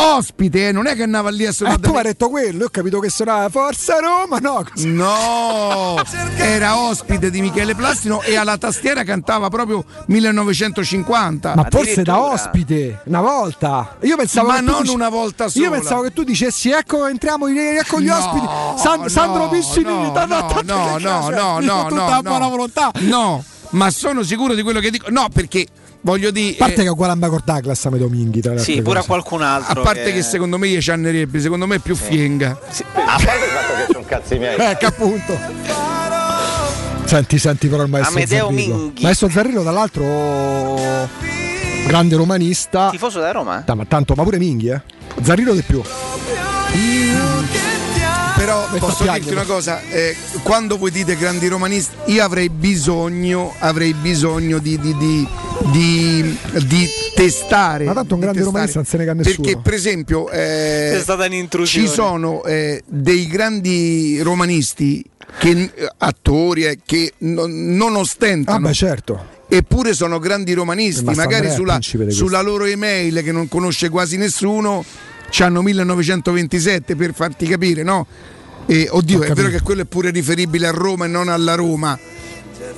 ospite, 0.00 0.68
eh, 0.68 0.72
non 0.72 0.86
è 0.86 0.94
che 0.94 1.02
andava 1.02 1.28
lì 1.30 1.44
a 1.46 1.48
Eh, 1.48 1.52
suonare. 1.52 1.80
tu 1.80 1.90
mi 1.90 1.96
hai 1.98 2.02
detto 2.04 2.28
quello, 2.28 2.58
io 2.60 2.64
ho 2.66 2.70
capito 2.70 3.00
che 3.00 3.10
suonava 3.10 3.48
Forza 3.48 3.98
Roma, 3.98 4.38
no? 4.38 4.64
così. 4.70 4.88
No, 4.88 5.96
era 6.36 6.78
ospite 6.78 7.30
di 7.30 7.40
Michele 7.40 7.74
Plastino 7.74 8.22
e 8.22 8.36
alla 8.36 8.56
tastiera 8.58 9.02
cantava 9.04 9.48
proprio 9.48 9.84
1950. 10.06 11.54
Ma 11.54 11.66
forse 11.70 12.02
da 12.02 12.20
ospite, 12.20 13.00
una 13.04 13.20
volta. 13.20 13.96
Io 14.02 14.16
pensavo 14.16 14.48
Ma 14.48 14.54
che 14.58 14.64
tu 14.64 14.70
non 14.70 14.82
dici- 14.82 14.94
una 14.94 15.08
volta 15.08 15.48
sola. 15.48 15.64
Io 15.64 15.70
pensavo 15.70 16.02
che 16.02 16.12
tu 16.12 16.22
dicessi 16.22 16.70
ecco 16.70 17.06
entriamo 17.06 17.46
in- 17.48 17.58
ecco 17.58 18.00
gli 18.00 18.06
No, 18.06 18.16
ospiti. 18.16 18.46
San- 18.82 19.00
no, 19.00 19.08
Sandro 19.08 19.48
Pissini 19.48 19.84
no, 19.84 20.12
ta- 20.12 20.26
ta- 20.26 20.40
no, 20.40 20.46
ta- 20.46 20.62
no, 20.62 20.96
che 20.96 21.02
no, 21.04 21.22
cioè, 21.22 21.34
no, 21.34 21.58
dico 21.60 21.72
no, 21.74 21.86
tutta 21.88 22.02
no, 22.04 22.08
la 22.10 22.22
buona 22.22 22.38
no. 22.44 22.50
volontà. 22.50 22.90
No, 23.00 23.44
ma 23.70 23.90
sono 23.90 24.22
sicuro 24.22 24.54
di 24.54 24.62
quello 24.62 24.80
che 24.80 24.90
dico. 24.90 25.06
No, 25.10 25.28
perché 25.32 25.66
voglio 26.02 26.30
dire. 26.30 26.54
A 26.54 26.56
parte 26.58 26.74
eh, 26.74 26.82
che 26.82 26.86
è 26.86 26.90
uguale 26.90 27.12
a 27.12 27.16
Michael 27.16 27.42
Douglas 27.44 27.84
a 27.86 27.90
me 27.90 27.98
Dominghi, 27.98 28.40
tra 28.40 28.52
le 28.54 28.60
Sì, 28.60 28.82
pure 28.82 28.98
a 28.98 29.02
cose. 29.02 29.06
qualcun 29.06 29.42
altro. 29.42 29.80
a 29.80 29.84
parte 29.84 30.12
che 30.12 30.22
secondo 30.22 30.58
me 30.58 30.68
gli 30.68 30.80
ciannerebbe, 30.80 31.40
secondo 31.40 31.66
me 31.66 31.76
è 31.76 31.78
più 31.78 31.94
fienga. 31.96 32.50
A 32.50 32.56
parte 33.22 33.44
il 33.44 33.50
fatto 33.50 33.74
che 33.74 33.86
sono 33.92 34.04
cazzi 34.06 34.38
miei. 34.38 34.56
Eh, 34.56 34.76
che 34.78 34.86
appunto. 34.86 35.38
Senti, 37.04 37.38
senti 37.38 37.68
però 37.68 37.82
il 37.84 37.88
maestro 37.88 38.16
Amedeo 38.16 38.48
Zarrillo. 38.50 38.74
Minghi. 38.76 39.02
Maestro 39.02 39.30
Zarrillo, 39.30 39.62
tra 39.62 39.70
l'altro, 39.70 41.08
grande 41.86 42.16
romanista. 42.16 42.90
Tifoso 42.90 43.18
da 43.20 43.30
Roma? 43.32 43.62
Ta- 43.64 43.74
ma 43.74 43.84
tanto, 43.86 44.12
ma 44.14 44.22
pure 44.24 44.36
Minghi, 44.38 44.68
eh. 44.68 44.80
Zarrillo 45.22 45.54
di 45.54 45.62
più. 45.62 45.80
Però 48.36 48.60
Metto 48.70 48.76
a 48.76 48.88
posso 48.88 49.02
piangere. 49.02 49.18
dirti 49.20 49.32
una 49.34 49.44
cosa, 49.44 49.80
eh, 49.90 50.14
quando 50.42 50.78
voi 50.78 50.90
dite 50.92 51.16
grandi 51.16 51.48
romanisti, 51.48 51.96
io 52.12 52.22
avrei 52.22 52.48
bisogno, 52.50 53.52
avrei 53.58 53.94
bisogno 53.94 54.58
di, 54.58 54.78
di- 54.78 54.96
di- 54.96 55.28
di- 55.70 56.38
di 56.66 56.88
testare. 57.14 57.84
Ma 57.84 57.92
tanto 57.94 58.14
un 58.14 58.20
grande 58.20 58.42
romanista 58.42 58.78
non 58.78 58.86
se 58.86 58.96
ne 58.96 59.12
nessuno. 59.12 59.36
Perché 59.46 59.60
per 59.62 59.74
esempio 59.74 60.30
eh, 60.30 60.94
È 60.96 61.00
stata 61.00 61.26
un'intrusione. 61.26 61.86
ci 61.86 61.92
sono 61.92 62.44
eh, 62.44 62.82
dei 62.86 63.26
grandi 63.26 64.20
romanisti, 64.22 65.04
che, 65.38 65.50
eh, 65.74 65.92
attori 65.98 66.64
eh, 66.64 66.78
che 66.84 67.12
non, 67.18 67.74
non 67.76 67.94
Ah, 67.96 67.98
ostentano. 67.98 68.66
beh, 68.66 68.72
certo. 68.72 69.36
Eppure 69.50 69.94
sono 69.94 70.18
grandi 70.18 70.52
romanisti, 70.52 71.04
magari 71.14 71.50
sulla, 71.50 71.78
sulla 72.08 72.42
loro 72.42 72.64
email 72.66 73.22
che 73.22 73.32
non 73.32 73.48
conosce 73.48 73.88
quasi 73.88 74.18
nessuno, 74.18 74.84
c'hanno 75.30 75.62
1927 75.62 76.94
per 76.96 77.14
farti 77.14 77.46
capire, 77.46 77.82
no? 77.82 78.06
E, 78.66 78.88
oddio, 78.90 79.22
è 79.22 79.32
vero 79.32 79.48
che 79.48 79.62
quello 79.62 79.80
è 79.80 79.84
pure 79.86 80.10
riferibile 80.10 80.66
a 80.66 80.70
Roma 80.70 81.06
e 81.06 81.08
non 81.08 81.28
alla 81.30 81.54
Roma. 81.54 81.98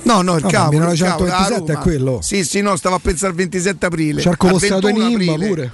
No, 0.03 0.21
no, 0.21 0.37
il 0.37 0.43
No, 0.43 0.49
il 0.49 0.67
1927 0.69 1.27
cavolo, 1.27 1.71
a 1.71 1.73
è 1.73 1.77
quello. 1.77 2.19
Sì, 2.21 2.43
sì, 2.43 2.61
no, 2.61 2.75
stavo 2.75 2.95
a 2.95 2.99
pensare 2.99 3.31
al 3.31 3.37
27 3.37 3.85
aprile. 3.85 4.21
Cerco 4.21 4.49
lo 4.49 4.59
stato 4.59 4.87
21 4.87 5.05
enigma 5.05 5.45
pure. 5.45 5.71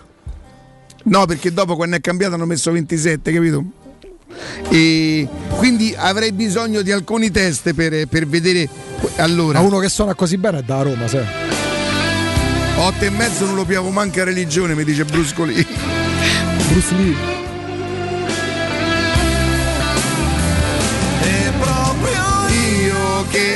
No, 1.04 1.26
perché 1.26 1.54
dopo 1.54 1.76
quando 1.76 1.96
è 1.96 2.02
cambiato 2.02 2.36
hanno 2.36 2.46
messo 2.46 2.72
27, 2.72 3.32
capito? 3.32 3.64
E 4.70 5.28
quindi 5.56 5.96
avrei 5.98 6.34
bisogno 6.34 6.82
di 6.82 6.92
alcuni 6.92 7.32
test 7.32 7.74
per, 7.74 8.08
per 8.08 8.28
vedere. 8.28 8.68
Allora, 9.18 9.60
Ma 9.60 9.66
uno 9.66 9.80
che 9.80 9.90
suona 9.90 10.14
così 10.16 10.38
bene 10.38 10.60
è 10.60 10.64
da 10.64 10.82
Roma, 10.82 11.08
sai. 11.08 11.26
8 12.78 13.06
e 13.06 13.10
mezzo 13.10 13.46
non 13.46 13.56
lo 13.56 13.66
piavo 13.66 13.90
manca 13.90 14.24
religione, 14.24 14.76
mi 14.76 14.84
dice 14.84 15.06
Bruscoli. 15.06 15.66
Bruce 16.68 16.96
Lee. 16.96 17.37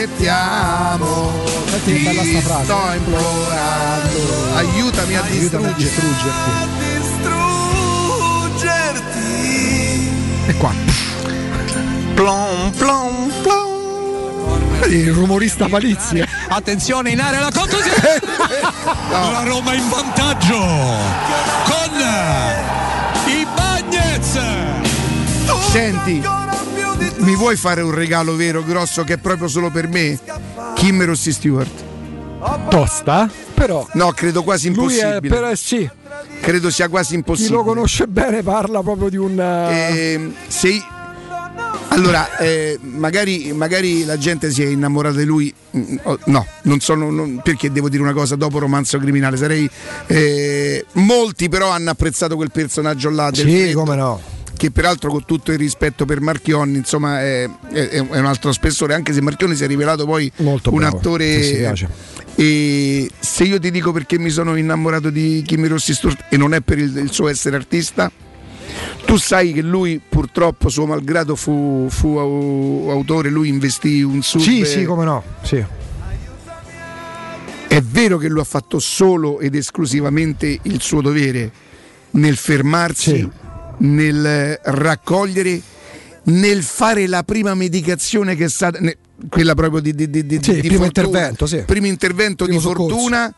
Io 0.01 0.07
che 0.07 0.15
ti 0.17 0.27
amo. 0.27 1.31
Senti 1.67 1.93
che 1.93 1.99
bella 1.99 2.23
sta 2.23 2.39
frase. 2.41 2.63
Sto 2.63 2.93
implorando. 2.95 4.55
Aiutami 4.55 5.15
a 5.15 5.21
Aiutami 5.21 5.65
a 5.65 5.71
distruggerti. 5.73 6.69
E 10.47 10.53
qua. 10.55 10.73
Plom, 12.15 12.71
plom, 12.71 13.31
plom. 13.41 13.69
Il 14.89 15.13
rumorista 15.13 15.67
Palizzi. 15.67 16.23
Attenzione 16.49 17.11
in 17.11 17.19
area 17.21 17.39
la 17.39 17.51
conclusione. 17.53 18.19
La 19.11 19.43
Roma 19.43 19.73
in 19.73 19.88
vantaggio 19.89 20.57
con 21.65 21.99
i 23.27 23.47
Bagnets. 23.55 24.39
Senti, 25.69 26.21
mi 27.22 27.35
vuoi 27.35 27.56
fare 27.56 27.82
un 27.82 27.91
regalo 27.91 28.35
vero, 28.35 28.64
grosso, 28.64 29.03
che 29.03 29.14
è 29.14 29.17
proprio 29.17 29.48
solo 29.48 29.69
per 29.69 29.88
me? 29.88 30.19
Kim 30.75 31.03
Rossi 31.06 31.32
Stewart. 31.32 31.90
Tosta, 32.69 33.30
però. 33.53 33.85
No, 33.93 34.11
credo 34.14 34.41
quasi 34.43 34.74
Lui 34.74 34.95
è 34.98 35.06
impossibile. 35.06 35.35
però 35.35 35.56
sì. 35.56 35.90
Credo 36.41 36.69
sia 36.72 36.88
quasi 36.90 37.09
Chi 37.09 37.16
impossibile. 37.16 37.56
lo 37.56 37.64
conosce 37.64 38.08
bene 38.08 38.41
parla 38.41 38.82
proprio 38.82 39.09
di 39.09 39.17
un. 39.17 39.40
eh, 39.40 40.11
Ehm, 40.14 40.33
se- 40.48 40.83
allora, 41.90 42.38
eh, 42.38 42.80
magari, 42.82 43.51
magari 43.53 44.06
la 44.06 44.17
gente 44.17 44.50
si 44.50 44.64
è 44.64 44.66
innamorata 44.66 45.17
di 45.17 45.25
lui. 45.25 45.53
mm, 45.77 45.98
oh, 46.03 46.17
No, 46.25 46.45
non 46.64 46.80
sono. 46.80 47.11
non- 47.11 47.41
perché 47.43 47.72
devo 47.72 47.90
dire 47.90 48.01
una 48.01 48.14
cosa 48.14 48.35
dopo 48.35 48.58
romanzo 48.59 48.98
criminale? 48.98 49.38
Sarei. 49.38 49.69
eh, 50.08 50.83
molti 50.93 51.48
però 51.50 51.69
hanno 51.69 51.91
apprezzato 51.91 52.35
quel 52.35 52.50
personaggio 52.51 53.09
là. 53.11 53.30
Del 53.30 53.45
Sì, 53.45 53.51
freddo, 53.61 53.80
come 53.83 53.95
no. 53.95 54.19
Che 54.61 54.69
peraltro, 54.69 55.09
con 55.09 55.25
tutto 55.25 55.51
il 55.51 55.57
rispetto 55.57 56.06
per 56.06 56.22
Marchionni, 56.22 56.77
insomma, 56.77 57.19
è, 57.19 57.49
è- 57.72 57.88
è 57.88 57.99
un 58.19 58.25
altro 58.27 58.51
spessore, 58.51 58.93
anche 58.93 59.11
se 59.11 59.19
Marchionni 59.19 59.56
si 59.56 59.64
è 59.64 59.67
rivelato 59.67 60.06
poi 60.06 60.31
Molto 60.35 60.72
un 60.72 60.77
bravo, 60.77 60.98
attore. 60.98 61.73
E 62.35 63.09
se 63.19 63.43
io 63.43 63.59
ti 63.59 63.72
dico 63.72 63.91
perché 63.91 64.19
mi 64.19 64.30
sono 64.30 64.56
innamorato 64.56 65.09
di 65.09 65.41
Kimi 65.48 65.67
Rossi 65.67 65.95
Stewart 65.95 66.25
e 66.30 66.38
non 66.38 66.53
è 66.53 66.61
per 66.61 66.77
il, 66.77 66.95
il 66.95 67.11
suo 67.11 67.27
essere 67.27 67.56
artista, 67.56 68.11
tu 69.03 69.17
sai 69.17 69.51
che 69.51 69.64
lui 69.64 69.99
purtroppo, 70.07 70.69
suo 70.69 70.85
malgrado, 70.85 71.35
fu, 71.35 71.88
fu 71.90 72.17
au- 72.17 72.88
autore, 72.91 73.31
lui 73.31 73.48
investì 73.49 74.03
un 74.03 74.22
sub. 74.22 74.41
Sì, 74.41 74.64
sì, 74.64 74.83
come 74.85 75.06
no. 75.06 75.23
Sì. 75.41 75.65
È 77.67 77.81
vero 77.81 78.19
che 78.19 78.27
lui 78.27 78.41
ha 78.41 78.43
fatto 78.43 78.77
solo 78.77 79.40
ed 79.40 79.56
esclusivamente 79.56 80.59
il 80.61 80.81
suo 80.81 81.01
dovere 81.01 81.51
nel 82.11 82.35
fermarsi, 82.35 83.15
Sì. 83.15 83.30
Nel 83.81 84.59
raccogliere, 84.63 85.61
nel 86.23 86.63
fare 86.63 87.07
la 87.07 87.23
prima 87.23 87.53
medicazione 87.55 88.35
che 88.35 88.45
è 88.45 88.49
stata 88.49 88.79
ne- 88.79 88.97
quella 89.29 89.53
proprio 89.53 89.81
di, 89.81 89.93
di, 89.93 90.09
di, 90.09 90.25
di- 90.25 90.39
Sì, 90.41 90.53
di 90.55 90.67
primo 90.67 90.83
fortuna. 90.85 91.07
intervento, 91.07 91.45
sì. 91.47 91.57
Primo 91.65 91.87
intervento 91.87 92.43
Primo 92.45 92.59
di 92.59 92.63
soccorso. 92.65 92.95
fortuna 92.95 93.35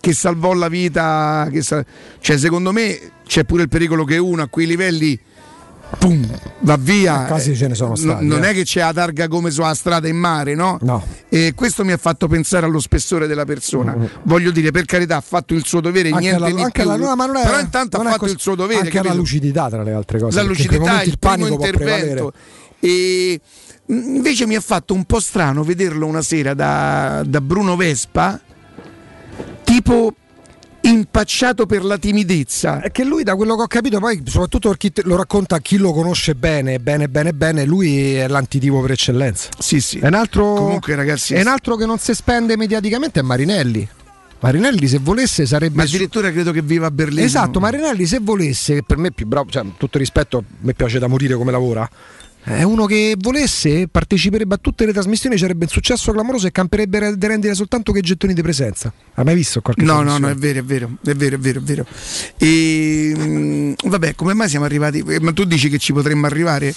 che 0.00 0.12
salvò 0.12 0.52
la 0.54 0.68
vita. 0.68 1.48
Che 1.50 1.62
sa- 1.62 1.84
cioè, 2.20 2.38
secondo 2.38 2.72
me 2.72 2.98
c'è 3.26 3.44
pure 3.44 3.62
il 3.62 3.68
pericolo 3.68 4.04
che 4.04 4.18
uno 4.18 4.42
a 4.42 4.48
quei 4.48 4.66
livelli 4.66 5.18
pum, 5.98 6.26
va 6.60 6.76
via. 6.76 7.24
Casi 7.24 7.54
ce 7.56 7.68
ne 7.68 7.74
sono 7.74 7.90
No- 7.90 7.96
stati, 7.96 8.26
non 8.26 8.44
eh. 8.44 8.50
è 8.50 8.54
che 8.54 8.64
c'è 8.64 8.80
la 8.80 8.92
targa 8.92 9.28
come 9.28 9.50
sulla 9.50 9.74
strada 9.74 10.08
in 10.08 10.16
mare, 10.16 10.54
no? 10.54 10.78
No. 10.82 11.04
E 11.28 11.52
questo 11.54 11.84
mi 11.84 11.92
ha 11.92 11.96
fatto 11.96 12.26
pensare 12.28 12.66
allo 12.66 12.80
spessore 12.80 13.26
della 13.26 13.44
persona. 13.44 13.96
Voglio 14.24 14.50
dire, 14.50 14.70
per 14.70 14.84
carità, 14.84 15.16
ha 15.16 15.20
fatto 15.20 15.54
il 15.54 15.64
suo 15.64 15.80
dovere, 15.80 16.08
Anche 16.10 16.20
niente 16.20 16.38
la- 16.40 16.50
di 16.50 16.62
anche 16.62 16.82
più. 16.82 16.90
la- 16.90 16.96
no, 16.96 17.14
ma 17.16 17.26
non 17.26 17.36
è- 17.36 17.42
Però 17.44 17.58
intanto 17.60 17.96
ha 17.98 18.02
fatto 18.04 18.18
così- 18.18 18.32
il 18.34 18.40
suo 18.40 18.54
dovere. 18.54 18.80
Anche 18.80 18.94
la 18.96 19.02
capito? 19.02 19.16
lucidità, 19.16 19.68
tra 19.68 19.82
le 19.82 19.92
altre 19.92 20.18
cose. 20.18 20.36
la 20.36 20.42
lucidità, 20.46 21.02
il 21.02 21.18
primo 21.18 21.34
panico 21.36 21.56
può 21.56 21.66
intervento. 21.66 22.32
E 22.80 23.40
Invece 23.86 24.46
mi 24.46 24.54
ha 24.54 24.60
fatto 24.60 24.94
un 24.94 25.04
po' 25.04 25.18
strano 25.20 25.64
vederlo 25.64 26.06
una 26.06 26.22
sera 26.22 26.54
da, 26.54 27.22
da 27.26 27.40
Bruno 27.40 27.74
Vespa, 27.76 28.40
tipo 29.64 30.14
impacciato 30.82 31.66
per 31.66 31.84
la 31.84 31.98
timidezza. 31.98 32.80
È 32.80 32.90
che 32.90 33.04
lui, 33.04 33.22
da 33.22 33.34
quello 33.36 33.56
che 33.56 33.62
ho 33.62 33.66
capito, 33.66 33.98
poi 33.98 34.22
soprattutto 34.26 34.68
per 34.68 34.78
chi 34.78 34.92
lo 35.04 35.16
racconta 35.16 35.56
a 35.56 35.58
chi 35.60 35.76
lo 35.76 35.92
conosce 35.92 36.34
bene, 36.34 36.78
bene, 36.78 37.08
bene, 37.08 37.32
bene, 37.32 37.64
lui 37.64 38.14
è 38.14 38.28
l'antitipo 38.28 38.80
per 38.80 38.92
eccellenza. 38.92 39.48
Sì, 39.58 39.80
sì. 39.80 39.98
È 39.98 40.06
un 40.06 40.14
altro, 40.14 40.54
Comunque, 40.54 40.94
ragazzi, 40.94 41.34
è 41.34 41.40
un 41.40 41.48
altro 41.48 41.76
che 41.76 41.86
non 41.86 41.98
si 41.98 42.14
spende 42.14 42.56
mediaticamente 42.56 43.20
è 43.20 43.22
Marinelli. 43.22 43.88
Marinelli 44.40 44.88
se 44.88 44.98
volesse 44.98 45.46
sarebbe 45.46 45.76
Ma 45.76 45.82
addirittura 45.84 46.32
credo 46.32 46.50
che 46.50 46.62
viva 46.62 46.86
a 46.86 46.90
Berlino. 46.90 47.22
Esatto, 47.22 47.60
Marinelli 47.60 48.06
se 48.06 48.18
volesse, 48.20 48.74
che 48.74 48.82
per 48.82 48.96
me 48.96 49.08
è 49.08 49.10
più 49.12 49.26
bravo, 49.26 49.48
cioè 49.50 49.64
tutto 49.76 49.98
rispetto, 49.98 50.38
a 50.38 50.42
me 50.60 50.74
piace 50.74 50.98
da 50.98 51.06
morire 51.06 51.34
come 51.36 51.52
lavora. 51.52 51.88
È 52.44 52.64
uno 52.64 52.86
che 52.86 53.14
volesse, 53.18 53.86
parteciperebbe 53.86 54.56
a 54.56 54.58
tutte 54.60 54.84
le 54.84 54.92
trasmissioni, 54.92 55.38
sarebbe 55.38 55.64
un 55.64 55.70
successo 55.70 56.10
clamoroso 56.10 56.48
e 56.48 56.50
camperebbe 56.50 57.16
di 57.16 57.26
rendere 57.28 57.54
soltanto 57.54 57.92
che 57.92 58.00
gettoni 58.00 58.34
di 58.34 58.42
presenza. 58.42 58.92
Hai 59.14 59.24
mai 59.24 59.36
visto 59.36 59.60
qualche 59.60 59.84
No, 59.84 60.02
no, 60.02 60.18
no, 60.18 60.28
è 60.28 60.34
vero, 60.34 60.58
è 60.58 60.64
vero, 60.64 60.90
è 61.04 61.14
vero, 61.14 61.36
è 61.36 61.38
vero, 61.38 61.60
è 61.60 61.62
vero. 61.62 61.86
E, 62.36 63.14
mm, 63.16 63.72
vabbè, 63.84 64.16
come 64.16 64.34
mai 64.34 64.48
siamo 64.48 64.64
arrivati? 64.64 65.04
eh, 65.06 65.20
Ma 65.20 65.32
tu 65.32 65.44
dici 65.44 65.68
che 65.68 65.78
ci 65.78 65.92
potremmo 65.92 66.26
arrivare? 66.26 66.74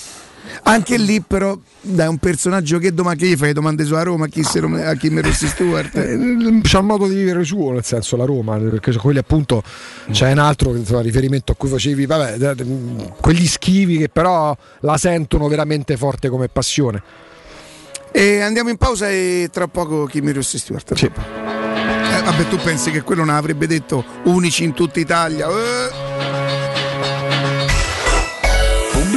Anche 0.64 0.98
lì, 0.98 1.22
però, 1.22 1.58
da 1.82 2.10
un 2.10 2.18
personaggio 2.18 2.78
che 2.80 2.94
domani 2.94 3.18
che 3.18 3.28
gli 3.28 3.36
fai 3.36 3.54
domande 3.54 3.86
su 3.86 3.94
a 3.94 4.04
Roma, 4.04 4.26
a 4.26 4.28
chi, 4.28 4.44
se 4.44 4.60
lo- 4.60 4.76
a 4.76 4.94
chi 4.96 5.10
mi 5.10 5.22
Rossi 5.22 5.48
Stewart. 5.48 5.96
Eh, 5.96 6.60
C'ha 6.64 6.80
un 6.80 6.86
modo 6.86 7.08
di 7.08 7.16
vivere 7.16 7.44
suo, 7.44 7.72
nel 7.72 7.84
senso 7.84 8.16
la 8.16 8.26
Roma, 8.26 8.58
perché 8.58 8.92
su 8.92 9.00
quelli 9.00 9.20
appunto 9.20 9.64
c'è 10.12 10.32
un 10.32 10.40
altro 10.40 10.76
insomma, 10.76 11.02
riferimento 11.02 11.52
a 11.52 11.56
cui 11.56 11.70
facevi, 11.70 12.06
vabbè, 12.06 12.56
quegli 13.22 13.48
schivi 13.48 13.98
che 13.98 14.10
però 14.10 14.56
la 14.82 14.98
sentono 14.98 15.48
veramente 15.48 15.98
forte 15.98 16.30
come 16.30 16.48
passione. 16.48 17.02
E 18.12 18.40
andiamo 18.40 18.70
in 18.70 18.78
pausa 18.78 19.10
e 19.10 19.50
tra 19.52 19.68
poco 19.68 20.06
Kimi 20.06 20.32
Rossi 20.32 20.58
Stewart. 20.58 20.94
Sì. 20.96 21.06
Eh, 21.06 22.22
vabbè, 22.24 22.48
tu 22.48 22.58
pensi 22.58 22.90
che 22.90 23.02
quello 23.02 23.26
non 23.26 23.36
avrebbe 23.36 23.68
detto 23.68 24.04
unici 24.24 24.64
in 24.64 24.74
tutta 24.74 25.00
Italia? 25.00 25.48
Eh. 25.48 26.05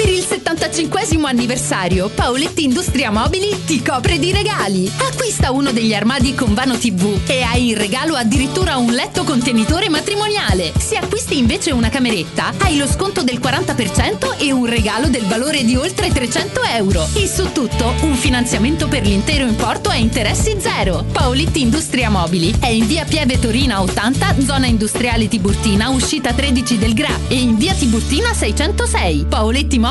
Per 0.00 0.08
il 0.08 0.24
75 0.24 1.08
anniversario, 1.28 2.08
Paoletti 2.08 2.64
Industria 2.64 3.10
Mobili 3.10 3.64
ti 3.66 3.82
copre 3.82 4.18
di 4.18 4.32
regali. 4.32 4.90
Acquista 4.96 5.52
uno 5.52 5.72
degli 5.72 5.92
armadi 5.92 6.34
con 6.34 6.54
vano 6.54 6.78
TV 6.78 7.20
e 7.26 7.42
hai 7.42 7.68
in 7.68 7.76
regalo 7.76 8.14
addirittura 8.14 8.78
un 8.78 8.92
letto 8.92 9.24
contenitore 9.24 9.90
matrimoniale. 9.90 10.72
Se 10.78 10.96
acquisti 10.96 11.36
invece 11.36 11.70
una 11.70 11.90
cameretta, 11.90 12.54
hai 12.60 12.78
lo 12.78 12.86
sconto 12.86 13.22
del 13.22 13.40
40% 13.40 14.38
e 14.38 14.50
un 14.50 14.64
regalo 14.64 15.08
del 15.08 15.26
valore 15.26 15.64
di 15.64 15.76
oltre 15.76 16.10
300 16.10 16.62
euro. 16.62 17.06
E 17.12 17.28
su 17.28 17.52
tutto, 17.52 17.92
un 18.00 18.14
finanziamento 18.14 18.88
per 18.88 19.04
l'intero 19.04 19.46
importo 19.46 19.90
a 19.90 19.96
interessi 19.96 20.56
zero. 20.58 21.04
Paoletti 21.12 21.60
Industria 21.60 22.08
Mobili 22.08 22.54
è 22.58 22.68
in 22.68 22.86
via 22.86 23.04
Pieve 23.04 23.38
Torina 23.38 23.82
80, 23.82 24.40
zona 24.40 24.66
industriale 24.66 25.28
Tiburtina, 25.28 25.90
uscita 25.90 26.32
13 26.32 26.78
del 26.78 26.94
GRA 26.94 27.18
e 27.28 27.34
in 27.34 27.58
via 27.58 27.74
Tiburtina 27.74 28.32
606. 28.32 29.26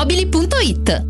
paolettimobili.it 0.00 1.09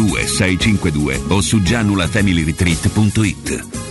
652 0.07 1.21
o 1.29 1.41
su 1.41 1.61
gianulafamilyretreat.it. 1.61 3.90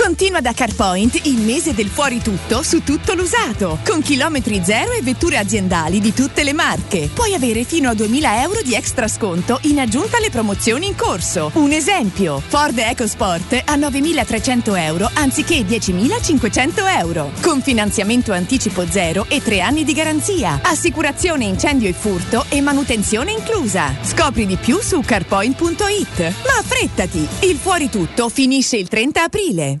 Continua 0.00 0.40
da 0.40 0.52
CarPoint 0.52 1.26
il 1.26 1.38
mese 1.40 1.74
del 1.74 1.88
fuori 1.88 2.22
tutto 2.22 2.62
su 2.62 2.82
tutto 2.84 3.14
l'usato, 3.14 3.80
con 3.84 4.00
chilometri 4.00 4.62
zero 4.64 4.92
e 4.92 5.02
vetture 5.02 5.38
aziendali 5.38 6.00
di 6.00 6.14
tutte 6.14 6.44
le 6.44 6.52
marche. 6.52 7.10
Puoi 7.12 7.34
avere 7.34 7.64
fino 7.64 7.90
a 7.90 7.94
2000 7.94 8.42
euro 8.42 8.62
di 8.62 8.74
extra 8.74 9.08
sconto 9.08 9.58
in 9.62 9.80
aggiunta 9.80 10.16
alle 10.16 10.30
promozioni 10.30 10.86
in 10.86 10.94
corso. 10.94 11.50
Un 11.54 11.72
esempio, 11.72 12.40
Ford 12.46 12.78
EcoSport 12.78 13.62
a 13.66 13.74
9300 13.74 14.74
euro 14.76 15.10
anziché 15.12 15.62
10.500 15.62 16.98
euro, 17.00 17.32
con 17.42 17.60
finanziamento 17.60 18.32
anticipo 18.32 18.86
zero 18.88 19.26
e 19.28 19.42
3 19.42 19.60
anni 19.60 19.84
di 19.84 19.92
garanzia, 19.92 20.60
assicurazione 20.62 21.44
incendio 21.44 21.88
e 21.88 21.92
furto 21.92 22.46
e 22.48 22.60
manutenzione 22.60 23.32
inclusa. 23.32 23.94
Scopri 24.02 24.46
di 24.46 24.56
più 24.56 24.80
su 24.80 25.00
carpoint.it. 25.00 26.18
Ma 26.20 26.58
affrettati, 26.58 27.26
il 27.40 27.56
fuori 27.56 27.90
tutto 27.90 28.28
finisce 28.28 28.76
il 28.76 28.86
30 28.86 29.22
aprile. 29.24 29.80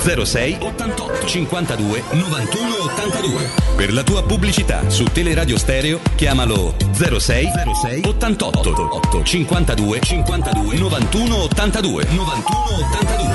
06 0.00 0.56
88 0.60 1.26
52 1.26 2.02
91 2.10 2.74
82. 2.82 3.50
Per 3.76 3.92
la 3.92 4.02
tua 4.02 4.22
pubblicità 4.22 4.88
su 4.90 5.04
Teleradio 5.04 5.58
Stereo 5.58 6.00
chiamalo 6.14 6.74
06 6.92 7.48
06 7.82 8.02
88 8.04 8.88
8 8.90 9.22
52 9.22 10.00
52 10.00 10.76
91 10.78 11.36
82 11.36 12.04
91 12.10 12.24
82. 12.90 13.34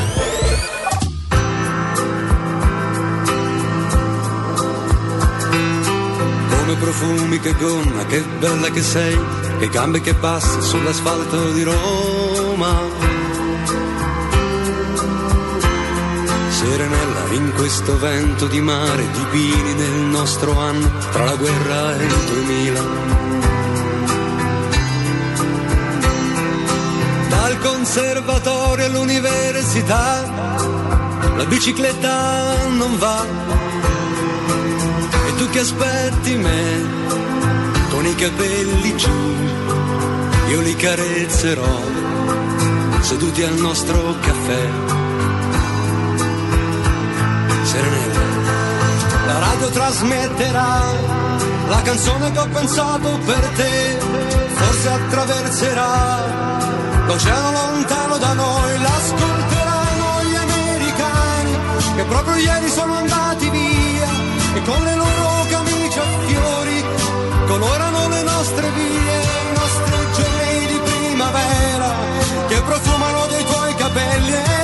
Come 6.49 6.75
profumi, 6.75 7.39
che 7.39 7.55
gonna, 7.55 8.05
che 8.05 8.23
bella 8.39 8.69
che 8.69 8.81
sei, 8.81 9.17
che 9.59 9.69
gambe 9.69 10.01
che 10.01 10.13
passi 10.13 10.61
sull'asfalto 10.61 11.51
di 11.51 11.63
Roma. 11.63 13.08
Serenella 16.59 17.25
in 17.31 17.53
questo 17.55 17.97
vento 17.97 18.45
di 18.47 18.59
mare, 18.59 19.09
di 19.13 19.25
pini 19.31 19.73
nel 19.75 20.01
nostro 20.11 20.59
anno, 20.59 20.91
tra 21.09 21.23
la 21.23 21.35
guerra 21.35 21.97
e 21.97 22.03
il 22.03 22.15
2000. 22.33 22.81
Dal 27.29 27.59
conservatorio 27.59 28.87
all'università, 28.87 30.29
la 31.37 31.45
bicicletta 31.45 32.67
non 32.75 32.97
va. 32.97 33.25
E 35.27 35.35
tu 35.37 35.49
che 35.51 35.59
aspetti 35.59 36.35
me, 36.35 36.83
con 37.89 38.05
i 38.05 38.15
capelli 38.15 38.97
giù, 38.97 39.35
io 40.49 40.59
li 40.59 40.75
carezzerò, 40.75 41.81
seduti 42.99 43.43
al 43.43 43.55
nostro 43.55 44.13
caffè 44.19 45.07
serenella. 47.65 48.19
La 49.25 49.39
radio 49.39 49.69
trasmetterà 49.69 50.81
la 51.67 51.81
canzone 51.81 52.31
che 52.31 52.39
ho 52.39 52.47
pensato 52.47 53.17
per 53.25 53.47
te, 53.55 53.97
forse 54.53 54.89
attraverserà 54.89 56.47
l'oceano 57.05 57.51
lontano 57.51 58.17
da 58.17 58.33
noi, 58.33 58.79
l'ascolteranno 58.79 60.23
gli 60.29 60.35
americani 60.35 61.57
che 61.95 62.03
proprio 62.03 62.35
ieri 62.35 62.69
sono 62.69 62.93
andati 62.95 63.49
via. 63.49 64.09
E 64.55 64.61
con 64.63 64.83
le 64.83 64.95
loro 64.95 65.45
camicie 65.49 65.99
a 65.99 66.25
fiori 66.25 66.83
colorano 67.47 68.07
le 68.09 68.21
nostre 68.23 68.69
vie, 68.71 69.15
i 69.49 69.53
nostri 69.53 69.95
giorni 70.15 70.65
di 70.67 70.79
primavera 70.83 71.93
che 72.47 72.61
profumano 72.61 73.25
dei 73.27 73.43
tuoi 73.43 73.75
capelli 73.75 74.58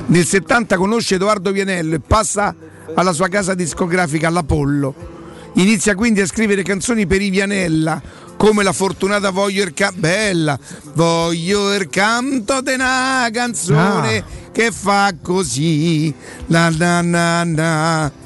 Nel 0.07 0.25
70 0.25 0.75
conosce 0.77 1.15
Edoardo 1.15 1.51
Vianello 1.51 1.95
e 1.95 1.99
passa 1.99 2.55
alla 2.93 3.13
sua 3.13 3.27
casa 3.27 3.53
discografica, 3.53 4.27
all'Apollo. 4.27 5.19
Inizia 5.55 5.95
quindi 5.95 6.21
a 6.21 6.25
scrivere 6.25 6.63
canzoni 6.63 7.05
per 7.05 7.21
Ivianella, 7.21 8.01
come 8.37 8.63
la 8.63 8.71
fortunata 8.71 9.31
Voglio 9.31 9.63
il 9.63 9.73
canto. 9.73 9.99
Bella! 9.99 10.57
Voglio 10.93 11.73
il 11.73 11.89
canto 11.89 12.61
di 12.61 12.73
una 12.73 13.29
canzone 13.31 14.17
ah. 14.17 14.23
che 14.51 14.71
fa 14.71 15.13
così. 15.21 16.13
La 16.47 16.69
na 16.69 17.01
na 17.01 17.43
na. 17.43 18.20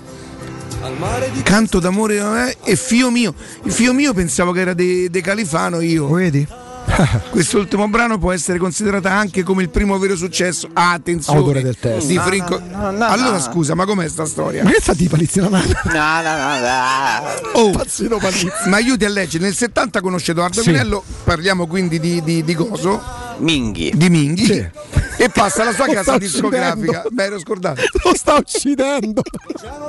Canto 1.43 1.79
d'amore 1.79 2.57
eh, 2.63 2.71
e 2.71 2.75
Fio 2.75 3.09
mio. 3.09 3.33
Il 3.63 3.71
Fio 3.71 3.93
mio 3.93 4.13
pensavo 4.13 4.51
che 4.51 4.59
era 4.61 4.73
De, 4.73 5.09
De 5.09 5.21
Califano 5.21 5.79
io. 5.81 6.07
Vedi? 6.07 6.47
Quest'ultimo 7.31 7.87
brano 7.87 8.19
può 8.19 8.31
essere 8.31 8.59
considerato 8.59 9.07
anche 9.07 9.41
come 9.43 9.63
il 9.63 9.69
primo 9.69 9.97
vero 9.97 10.15
successo. 10.15 10.69
Ah, 10.73 10.91
attenzione. 10.91 11.39
Autore 11.39 11.61
del 11.63 11.77
testo. 11.79 12.05
Di 12.07 12.15
No, 12.15 12.21
Frinco- 12.21 12.59
no, 12.59 12.91
no, 12.91 13.05
allora 13.07 13.37
no. 13.37 13.39
scusa, 13.39 13.73
ma 13.73 13.85
com'è 13.85 14.07
sta 14.07 14.25
storia? 14.25 14.63
Ma 14.63 14.69
che 14.71 14.79
sta 14.79 14.93
di 14.93 15.07
palizia 15.07 15.41
No, 15.43 15.49
no, 15.49 15.61
no, 15.61 16.59
no. 16.59 17.59
Oh, 17.59 17.71
Pazzino 17.71 18.17
Palizzi. 18.17 18.69
ma 18.69 18.77
aiuti 18.77 19.03
a 19.03 19.09
leggere. 19.09 19.43
Nel 19.43 19.55
70 19.55 19.99
conosce 20.01 20.31
Edoardo 20.31 20.61
Sì. 20.61 20.69
Pinello, 20.71 21.03
parliamo 21.23 21.65
quindi 21.65 21.99
di, 21.99 22.21
di, 22.23 22.43
di 22.43 22.53
coso. 22.53 23.01
Minghi. 23.39 23.91
Di 23.95 24.09
Minghi. 24.09 24.69
E 25.17 25.29
passa 25.29 25.61
alla 25.61 25.73
sua 25.73 25.87
casa 25.87 26.17
discografica. 26.17 27.03
Beh, 27.09 27.23
ero 27.23 27.39
scordato. 27.39 27.81
Lo 28.03 28.15
sta 28.15 28.35
uccidendo. 28.35 29.21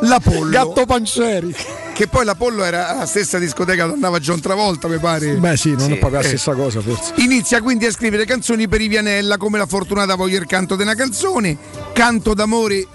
L'Apollo. 0.03 0.51
Gatto 0.51 0.87
Pancieri. 0.87 1.55
Che 1.93 2.07
poi 2.09 2.25
l'Apollo 2.25 2.63
era 2.63 2.95
la 2.95 3.07
stessa 3.07 3.39
discoteca 3.39 3.83
dove 3.85 3.95
andava 3.95 4.19
John 4.19 4.41
Travolta, 4.41 4.87
mi 4.89 4.99
pare. 4.99 5.35
Beh 5.35 5.57
sì, 5.57 5.71
non 5.75 5.91
è 5.93 5.97
proprio 5.97 6.21
la 6.21 6.25
Eh. 6.27 6.29
stessa 6.29 6.53
cosa 6.55 6.81
forse. 6.81 7.13
Inizia 7.17 7.61
quindi 7.63 7.87
a 7.87 7.91
scrivere 7.91 8.25
canzoni 8.25 8.69
per 8.69 8.81
i 8.81 8.89
Vianella 8.89 9.37
come 9.37 9.59
La 9.59 9.67
fortunata 9.67 10.15
voglio 10.15 10.39
il 10.39 10.47
canto 10.47 10.77
di 10.77 10.83
una 10.83 10.95
canzone, 10.95 11.57
Canto 11.93 12.35
d'amore 12.35 12.87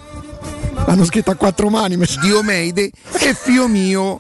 L'hanno 0.86 1.04
scritto 1.06 1.32
a 1.32 1.36
quattro 1.36 1.70
mani. 1.70 1.98
mi 1.98 2.06
sa. 2.06 2.20
di 2.22 2.32
Omeide 2.32 2.92
e 3.20 3.34
Fio 3.34 3.68
mio. 3.68 4.20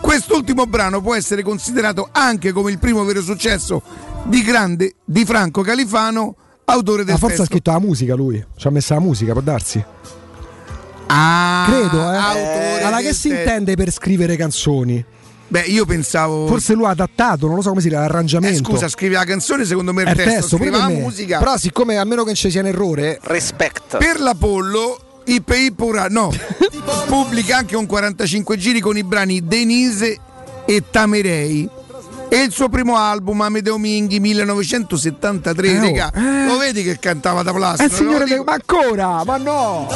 Quest'ultimo 0.00 0.66
brano 0.66 1.00
può 1.02 1.14
essere 1.14 1.42
considerato 1.42 2.08
anche 2.10 2.52
come 2.52 2.70
il 2.70 2.78
primo 2.78 3.04
vero 3.04 3.20
successo 3.20 3.82
di 4.24 4.42
grande 4.42 4.94
di 5.04 5.24
Franco 5.24 5.62
Califano, 5.62 6.34
autore 6.72 7.04
del 7.04 7.14
Ma 7.14 7.18
forse 7.18 7.42
ha 7.42 7.44
scritto 7.44 7.70
la 7.70 7.78
musica 7.78 8.14
lui. 8.14 8.44
Ci 8.56 8.66
ha 8.66 8.70
messa 8.70 8.94
la 8.94 9.00
musica, 9.00 9.32
può 9.32 9.40
darsi. 9.42 9.84
Ah, 11.06 11.66
Credo, 11.68 11.98
eh. 12.12 12.16
autore 12.16 12.82
Allora, 12.82 13.00
che 13.02 13.12
si 13.12 13.28
testo. 13.28 13.42
intende 13.42 13.74
per 13.74 13.90
scrivere 13.90 14.36
canzoni? 14.36 15.04
Beh, 15.48 15.62
io 15.62 15.84
pensavo. 15.84 16.46
Forse 16.46 16.74
lui 16.74 16.84
ha 16.84 16.90
adattato, 16.90 17.48
non 17.48 17.56
lo 17.56 17.62
so 17.62 17.70
come 17.70 17.80
si 17.80 17.88
dice, 17.88 17.98
Eh, 17.98 18.02
l'arrangiamento. 18.02 18.70
scusa, 18.70 18.88
scrive 18.88 19.16
la 19.16 19.24
canzone, 19.24 19.64
secondo 19.64 19.92
me 19.92 20.02
il, 20.02 20.08
È 20.08 20.10
il 20.12 20.16
testo, 20.16 20.32
testo, 20.40 20.56
scrive 20.58 20.76
la 20.76 20.88
musica. 20.88 21.38
Però 21.38 21.56
siccome 21.56 21.96
a 21.98 22.04
meno 22.04 22.20
che 22.20 22.26
non 22.28 22.34
ci 22.36 22.50
sia 22.50 22.60
un 22.60 22.68
errore, 22.68 23.18
Respect. 23.22 23.96
Per 23.96 24.20
l'Apollo, 24.20 25.22
Ip 25.24 25.50
Ip 25.52 25.80
Ura, 25.80 26.06
no, 26.08 26.30
pubblica 27.06 27.56
anche 27.56 27.74
un 27.76 27.86
45 27.86 28.56
giri 28.56 28.78
con 28.78 28.96
i 28.96 29.02
brani 29.02 29.44
Denise 29.44 30.16
e 30.64 30.84
Tamerei. 30.88 31.68
E 32.32 32.42
il 32.42 32.52
suo 32.52 32.68
primo 32.68 32.96
album, 32.96 33.40
Amedeo 33.40 33.76
Minghi, 33.76 34.20
1973, 34.20 35.68
Eh, 35.68 35.78
oh, 35.78 35.80
regà. 35.82 36.12
eh. 36.14 36.46
Lo 36.46 36.58
vedi 36.58 36.84
che 36.84 36.96
cantava 37.00 37.42
da 37.42 37.52
plastica? 37.52 37.90
il 37.90 37.92
signore 37.92 38.24
de- 38.24 38.40
Ma 38.44 38.52
ancora? 38.52 39.24
Ma 39.24 39.36
no! 39.36 39.88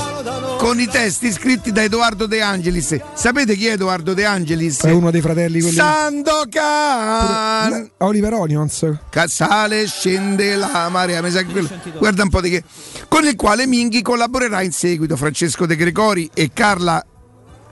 Con 0.58 0.80
i 0.80 0.88
testi 0.88 1.30
scritti 1.30 1.70
da 1.70 1.84
Edoardo 1.84 2.26
De 2.26 2.42
Angelis. 2.42 2.96
Sapete 3.14 3.54
chi 3.54 3.68
è 3.68 3.72
Edoardo 3.74 4.14
De 4.14 4.24
Angelis? 4.24 4.80
È 4.82 4.90
uno 4.90 5.12
dei 5.12 5.20
fratelli 5.20 5.60
quelli. 5.60 5.76
Sandokan! 5.76 7.90
Oliver 7.98 8.32
Onions. 8.34 8.84
Ca- 9.10 9.28
Sale 9.28 9.82
e 9.82 9.86
scende 9.86 10.56
la 10.56 10.88
marea, 10.90 11.22
mi 11.22 11.30
sa 11.30 11.42
che 11.42 11.52
quello- 11.52 11.68
guarda 11.98 12.24
un 12.24 12.30
po' 12.30 12.40
di 12.40 12.50
che. 12.50 12.64
Con 13.08 13.24
il 13.26 13.36
quale 13.36 13.64
Minghi 13.68 14.02
collaborerà 14.02 14.60
in 14.62 14.72
seguito 14.72 15.16
Francesco 15.16 15.66
De 15.66 15.76
Gregori 15.76 16.28
e 16.34 16.50
Carla 16.52 17.00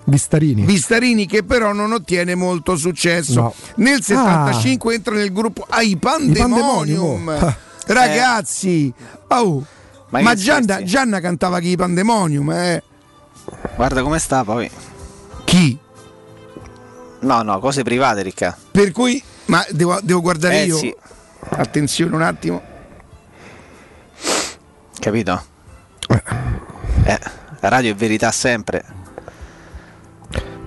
Vistarini. 0.04 0.62
Vistarini 0.64 1.26
che 1.26 1.44
però 1.44 1.72
non 1.72 1.92
ottiene 1.92 2.34
molto 2.34 2.76
successo. 2.76 3.40
No. 3.40 3.54
Nel 3.76 4.02
75 4.02 4.94
entra 4.94 5.14
nel 5.14 5.32
gruppo 5.32 5.64
Ai 5.68 5.96
Pandemonium. 5.96 7.24
Pandemonium. 7.24 7.28
Ah. 7.28 7.56
Ragazzi, 7.86 8.92
oh, 9.28 9.64
Ma 10.10 10.20
ma, 10.20 10.34
Gianna? 10.34 10.82
Gianna 10.82 11.20
cantava 11.20 11.58
che 11.58 11.68
i 11.68 11.76
Pandemonium, 11.76 12.50
eh. 12.52 12.82
Guarda 13.76 14.02
come 14.02 14.18
sta 14.18 14.44
poi. 14.44 14.70
Chi? 15.44 15.78
No, 17.20 17.42
no, 17.42 17.58
cose 17.60 17.82
private, 17.82 18.22
Ricca. 18.22 18.56
Per 18.70 18.90
cui, 18.92 19.22
ma 19.46 19.64
devo, 19.70 19.98
devo 20.02 20.20
guardare 20.20 20.62
Eh, 20.62 20.66
io. 20.66 20.76
sì. 20.76 20.94
Attenzione 21.50 22.14
un 22.14 22.22
attimo. 22.22 22.62
Capito? 24.98 25.44
Eh, 27.04 27.18
la 27.60 27.68
radio 27.68 27.90
è 27.90 27.94
verità 27.94 28.30
sempre. 28.30 28.84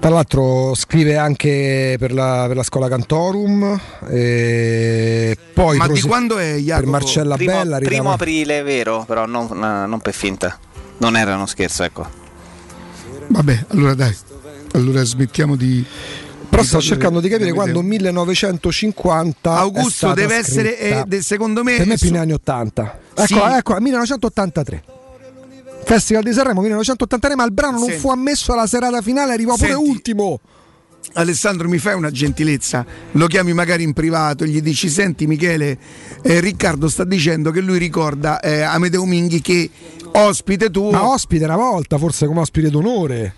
Tra 0.06 0.14
l'altro 0.14 0.75
scrive 0.75 1.17
anche 1.17 1.95
per 1.98 2.14
la, 2.14 2.43
per 2.45 2.56
la 2.56 2.61
scuola 2.61 2.88
Cantorum. 2.88 3.82
E 4.08 5.35
poi 5.51 5.77
Ma 5.77 5.85
di 5.85 5.93
prose- 5.93 6.08
quando 6.08 6.38
è 6.38 6.51
per 6.51 6.59
Jacopo? 6.61 6.90
Marcella 6.92 7.35
Primo, 7.38 7.51
Bella. 7.53 7.77
primo 7.80 8.11
aprile, 8.11 8.61
vero, 8.61 9.03
però 9.08 9.25
non, 9.25 9.48
eh, 9.51 9.88
non 9.88 10.00
per 10.01 10.14
finta. 10.14 10.59
Non 10.98 11.17
era 11.17 11.34
uno 11.34 11.48
scherzo, 11.48 11.82
ecco. 11.82 12.06
Vabbè, 13.30 13.66
allora 13.69 13.95
dai. 13.95 14.16
Allora 14.74 15.03
smettiamo 15.03 15.56
di. 15.56 15.84
Però 16.50 16.61
di 16.61 16.67
sto 16.67 16.82
cercando 16.82 17.19
di 17.19 17.27
capire 17.27 17.50
di 17.50 17.56
quando 17.56 17.80
vedere. 17.82 17.98
1950 17.98 19.56
è 19.56 19.58
Augusto 19.58 19.90
stata 19.90 20.14
deve 20.14 20.35
essere, 20.35 20.75
scritta. 20.77 21.00
eh, 21.00 21.03
de- 21.08 21.22
secondo 21.24 21.64
me. 21.64 21.77
per 21.77 21.88
me 21.88 21.98
su- 21.98 22.06
fine 22.06 22.19
anni 22.19 22.34
80 22.34 23.00
ecco, 23.16 23.25
Sì. 23.25 23.40
ecco 23.40 23.80
1983 23.80 24.84
Festival 25.85 26.23
di 26.23 26.33
Sanremo 26.33 26.61
1983 26.61 27.35
ma 27.35 27.45
il 27.45 27.53
brano 27.53 27.77
non 27.77 27.88
Senti. 27.88 27.99
fu 28.01 28.09
ammesso 28.09 28.53
alla 28.53 28.67
serata 28.67 29.01
finale 29.01 29.33
arrivò 29.33 29.55
pure 29.55 29.73
Senti. 29.73 29.89
ultimo 29.89 30.39
Alessandro 31.14 31.69
mi 31.69 31.77
fai 31.77 31.93
una 31.93 32.11
gentilezza, 32.11 32.85
lo 33.11 33.27
chiami 33.27 33.53
magari 33.53 33.83
in 33.83 33.93
privato, 33.93 34.43
gli 34.45 34.59
dici 34.59 34.89
senti 34.89 35.27
Michele, 35.27 35.77
eh, 36.22 36.39
Riccardo 36.39 36.89
sta 36.89 37.05
dicendo 37.05 37.51
che 37.51 37.61
lui 37.61 37.77
ricorda 37.77 38.39
eh, 38.39 38.61
Amedeo 38.61 39.05
Minghi 39.05 39.39
che 39.39 39.69
ospite 40.11 40.69
tuo... 40.72 40.91
ma 40.91 41.07
ospite 41.07 41.45
una 41.45 41.55
volta 41.55 41.97
forse 41.97 42.25
come 42.25 42.41
ospite 42.41 42.69
d'onore 42.69 43.33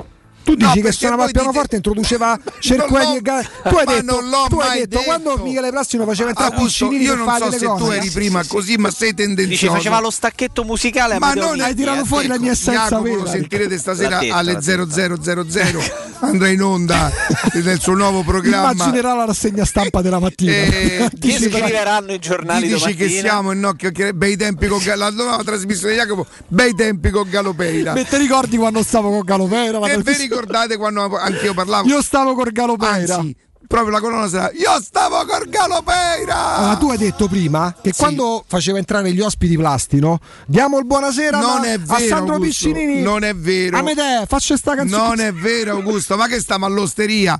tu 0.48 0.54
No, 0.58 0.66
dici 0.68 0.76
che 0.76 0.82
perché 0.84 0.98
suonava 0.98 1.26
il 1.26 1.32
pianoforte 1.32 1.76
dite- 1.76 1.76
introduceva 1.76 2.40
l'ho- 2.40 3.16
e 3.16 3.22
Ga- 3.22 3.42
tu 3.68 3.76
hai 3.76 3.86
ma 3.86 3.94
detto, 3.96 4.06
non 4.22 4.30
l'ho 4.30 4.46
tu 4.48 4.60
hai 4.60 4.68
mai 4.70 4.80
detto, 4.88 5.02
quando 5.04 5.30
detto. 5.32 5.44
Michele 5.44 5.70
Plastino 5.72 6.06
faceva 6.06 6.30
entrare 6.30 6.56
Augusto, 6.56 6.88
Piccinini 6.88 7.10
io 7.10 7.16
non 7.16 7.38
so 7.38 7.52
se 7.52 7.66
cose 7.66 7.84
tu 7.84 7.90
eri 7.92 8.10
prima 8.12 8.44
così, 8.48 8.76
ma 8.78 8.90
sei 8.90 9.14
tendenzioso. 9.14 9.50
Dice 9.50 9.68
faceva 9.70 10.00
lo 10.00 10.10
stacchetto 10.10 10.64
musicale 10.64 11.16
a 11.16 11.20
Ma 11.20 11.34
non 11.34 11.60
hai 11.60 11.76
tirato 11.76 12.06
fuori 12.06 12.28
la 12.28 12.40
mia 12.40 12.52
essenza 12.52 12.84
Jacopo 12.88 13.04
vera 13.04 13.16
lo 13.18 13.26
sentirete 13.28 13.78
stasera 13.78 14.20
detto, 14.20 14.34
alle 14.36 14.54
l'ha 14.54 14.60
detto. 14.60 15.44
0000 15.44 16.06
andrà 16.20 16.48
in 16.48 16.62
onda 16.64 17.12
nel 17.54 17.80
suo 17.80 17.94
nuovo 17.94 18.24
programma 18.24 18.72
immaginerà 18.72 19.14
la 19.14 19.26
rassegna 19.26 19.66
stampa 19.66 20.02
della 20.02 20.18
mattina 20.20 20.52
Eh, 20.52 21.10
Che 21.20 21.32
scriveranno 21.38 22.12
i 22.14 22.20
giornali 22.20 22.68
Ti 22.68 22.74
dici 22.74 22.96
che 22.96 23.08
siamo 23.10 23.52
in 23.52 23.60
nocchio 23.60 23.92
che 23.92 24.14
bei 24.16 24.36
tempi 24.36 24.66
con 24.68 24.82
la 24.96 25.10
nuova 25.12 25.44
trasmissione 25.44 25.94
di 25.94 26.00
Jacopo 26.00 26.26
bei 26.48 26.74
tempi 26.74 27.10
con 27.12 27.30
Galopeira 27.30 27.94
Ma 27.94 28.04
ti 28.04 28.18
ricordi 28.18 28.58
quando 28.58 28.82
stavo 28.82 29.10
con 29.12 29.22
Galopera? 29.24 29.78
e 29.92 29.98
vi 30.02 30.14
ricordate 30.40 30.78
quando 30.78 31.18
anch'io 31.18 31.54
parlavo? 31.54 31.88
Io 31.88 32.02
stavo 32.02 32.34
con 32.34 32.48
Galopera. 32.52 33.16
anzi 33.18 33.36
proprio 33.68 33.92
la 33.92 34.00
colonna 34.00 34.30
sarà 34.30 34.50
io 34.54 34.82
stavo 34.82 35.26
con 35.26 35.44
Galopeira! 35.50 36.56
Allora, 36.56 36.76
tu 36.78 36.90
hai 36.90 36.98
detto 36.98 37.28
prima 37.28 37.76
che 37.82 37.92
quando 37.94 38.46
faceva 38.48 38.78
entrare 38.78 39.12
gli 39.12 39.20
ospiti 39.20 39.58
Plastino, 39.58 40.20
diamo 40.46 40.78
il 40.80 40.86
buonasera 40.86 41.38
non 41.40 41.60
ma- 41.60 41.66
è 41.68 41.74
a 41.74 41.78
vero 41.78 42.08
Sandro 42.08 42.36
Augusto, 42.36 42.70
Piccinini. 42.72 43.02
non 43.02 43.24
è 43.24 43.36
vero. 43.36 43.78
Amedeo, 43.78 44.26
faccia 44.26 44.56
sta 44.56 44.74
canzone. 44.76 45.08
non 45.08 45.20
è 45.20 45.34
vero 45.34 45.72
Augusto 45.74 46.16
ma 46.16 46.28
che 46.28 46.40
stiamo 46.40 46.66
all'osteria? 46.66 47.38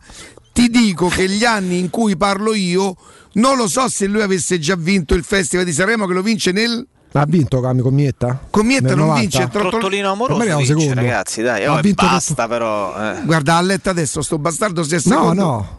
Ti 0.52 0.70
dico 0.70 1.08
che 1.08 1.30
gli 1.30 1.46
anni 1.46 1.78
in 1.80 1.90
cui 1.90 2.18
parlo 2.18 2.54
io 2.54 2.96
non 3.34 3.56
lo 3.56 3.68
so 3.70 3.88
se 3.88 4.08
lui 4.08 4.22
avesse 4.22 4.60
già 4.60 4.76
vinto 4.76 5.14
il 5.14 5.24
Festival 5.24 5.64
di 5.66 5.72
Sanremo 5.72 6.08
che 6.08 6.14
lo 6.14 6.24
vince 6.24 6.52
nel 6.52 6.86
Ha 7.14 7.26
vinto 7.26 7.60
Cami 7.62 7.82
con 7.82 7.94
Mietta? 7.94 8.38
Con 8.50 8.66
Mietta 8.66 8.94
non 8.96 9.08
90? 9.08 9.20
vince, 9.22 9.48
Trottolino 9.50 10.12
amoroso 10.12 10.40
un 10.42 10.48
vince, 10.58 10.66
secondo. 10.66 10.94
ragazzi, 10.94 11.42
dai, 11.42 11.66
Ha 11.66 11.74
oh, 11.74 11.80
vinto 11.80 12.06
basta 12.06 12.48
però. 12.48 12.94
eh. 13.14 13.22
Guarda, 13.24 13.56
ha 13.56 13.62
letto 13.62 13.90
adesso 13.90 14.22
sto 14.22 14.38
bastardo 14.38 14.84
se 14.84 14.98
è 14.98 15.02
No, 15.06 15.16
secondo. 15.16 15.42
no. 15.44 15.78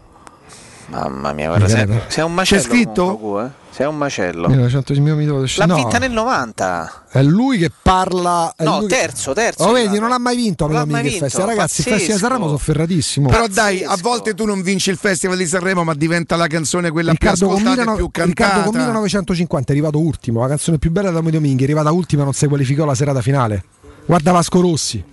Mamma 0.86 1.32
mia, 1.34 1.48
guarda, 1.48 1.68
sei, 1.68 1.86
sei 2.08 2.24
un 2.24 2.32
macello. 2.34 2.62
C'è 2.62 2.68
scritto? 2.68 3.16
comunque, 3.16 3.44
eh. 3.44 3.50
Sei 3.78 3.86
un 3.86 3.97
macello. 3.97 4.48
1900 4.48 5.00
mi 5.15 5.24
devo- 5.24 5.44
L'ha 5.55 5.66
no. 5.66 5.74
vinta 5.76 5.98
nel 5.98 6.10
90. 6.10 7.05
È 7.10 7.23
lui 7.23 7.58
che 7.58 7.70
parla. 7.81 8.52
No, 8.58 8.81
lui 8.81 8.89
terzo, 8.89 9.32
terzo. 9.34 9.62
Oh, 9.62 9.76
è 9.76 9.84
vedi, 9.84 10.00
non 10.00 10.10
ha 10.10 10.18
mai 10.18 10.34
vinto 10.34 10.66
Non 10.66 10.89
mai 10.89 11.05
il 11.05 11.10
vinto, 11.10 11.24
festival. 11.26 11.48
Ragazzi, 11.50 11.81
il 11.82 11.84
pazzesco. 11.84 11.90
festival 11.97 12.16
di 12.16 12.20
Sanremo 12.24 12.47
sono 12.47 12.58
ferratissimo. 12.58 13.28
Però 13.28 13.47
dai, 13.47 13.84
a 13.84 13.97
volte 14.02 14.34
tu 14.34 14.47
non 14.47 14.62
vinci 14.62 14.90
il 14.90 14.97
Festival 14.97 15.36
di 15.36 15.47
Sanremo, 15.47 15.84
ma 15.84 15.94
diventa 15.94 16.34
la 16.34 16.48
canzone 16.48 16.90
quella 16.90 17.12
Riccardo 17.12 17.47
più 17.47 17.55
ascoltata 17.57 17.82
e 17.82 17.84
19- 17.84 17.94
più 17.94 18.05
Riccardo 18.07 18.32
cantata. 18.34 18.62
con 18.68 18.76
1950 18.78 19.68
è 19.73 19.76
arrivato 19.76 19.98
ultimo. 20.00 20.40
La 20.40 20.48
canzone 20.48 20.78
più 20.78 20.90
bella 20.90 21.10
da 21.12 21.20
Amedeo 21.20 21.40
Minghi 21.40 21.60
è 21.62 21.65
arrivata 21.66 21.92
ultima, 21.92 22.24
non 22.24 22.32
si 22.32 22.48
qualificò 22.48 22.82
alla 22.82 22.97
serata 22.97 23.20
finale. 23.23 23.62
Guarda 24.07 24.32
Vasco 24.32 24.60
Rossi. 24.60 25.05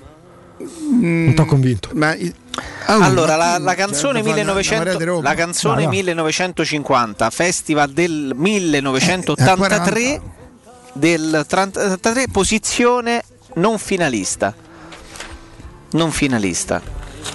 Non 0.58 1.34
ti 1.36 1.42
ho 1.42 1.46
convinto. 1.46 1.90
Ma 1.94 2.16
i- 2.16 2.34
Ah, 2.88 3.04
Allora, 3.04 3.36
la, 3.36 3.58
la 3.58 3.72
cioè, 3.72 3.80
canzone, 3.80 4.20
una 4.20 4.30
1900 4.30 4.78
marea 4.84 4.98
di 4.98 5.04
roba. 5.04 5.30
la 5.30 5.36
canzone 5.36 5.76
Vai, 5.76 5.86
vai. 5.86 5.96
1950, 5.96 7.30
Festival 7.32 7.92
del 7.92 8.32
1983, 8.36 10.22
del 10.94 11.46
33, 11.48 12.26
posizione 12.32 13.24
non 13.56 13.78
finalista. 13.80 14.54
Non 15.92 16.12
finalista. 16.12 16.80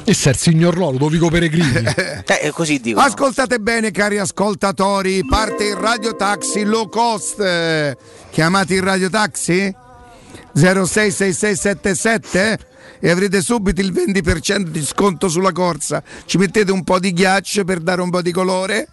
E 0.04 0.14
se 0.14 0.30
il 0.30 0.36
signor 0.36 0.78
Lolo, 0.78 0.98
Dovico 0.98 1.28
Peregrini. 1.28 1.82
Eh, 2.42 2.52
così 2.52 2.80
dico. 2.80 3.00
Ascoltate 3.00 3.58
bene, 3.58 3.90
cari 3.90 4.18
ascoltatori, 4.18 5.26
parte 5.26 5.64
il 5.64 5.74
Radio 5.74 6.14
Taxi 6.16 6.62
low 6.62 6.88
cost. 6.88 7.38
Eh, 7.40 7.96
Chiamate 8.30 8.74
il 8.74 8.82
Radio 8.82 9.10
Taxi 9.10 9.74
066677 10.54 12.58
e 13.00 13.10
avrete 13.10 13.40
subito 13.40 13.80
il 13.80 13.92
20% 13.92 14.68
di 14.68 14.84
sconto 14.84 15.28
sulla 15.28 15.52
corsa. 15.52 16.02
Ci 16.26 16.36
mettete 16.36 16.70
un 16.70 16.84
po' 16.84 16.98
di 16.98 17.12
ghiaccio 17.12 17.64
per 17.64 17.80
dare 17.80 18.02
un 18.02 18.10
po' 18.10 18.22
di 18.22 18.30
colore. 18.30 18.88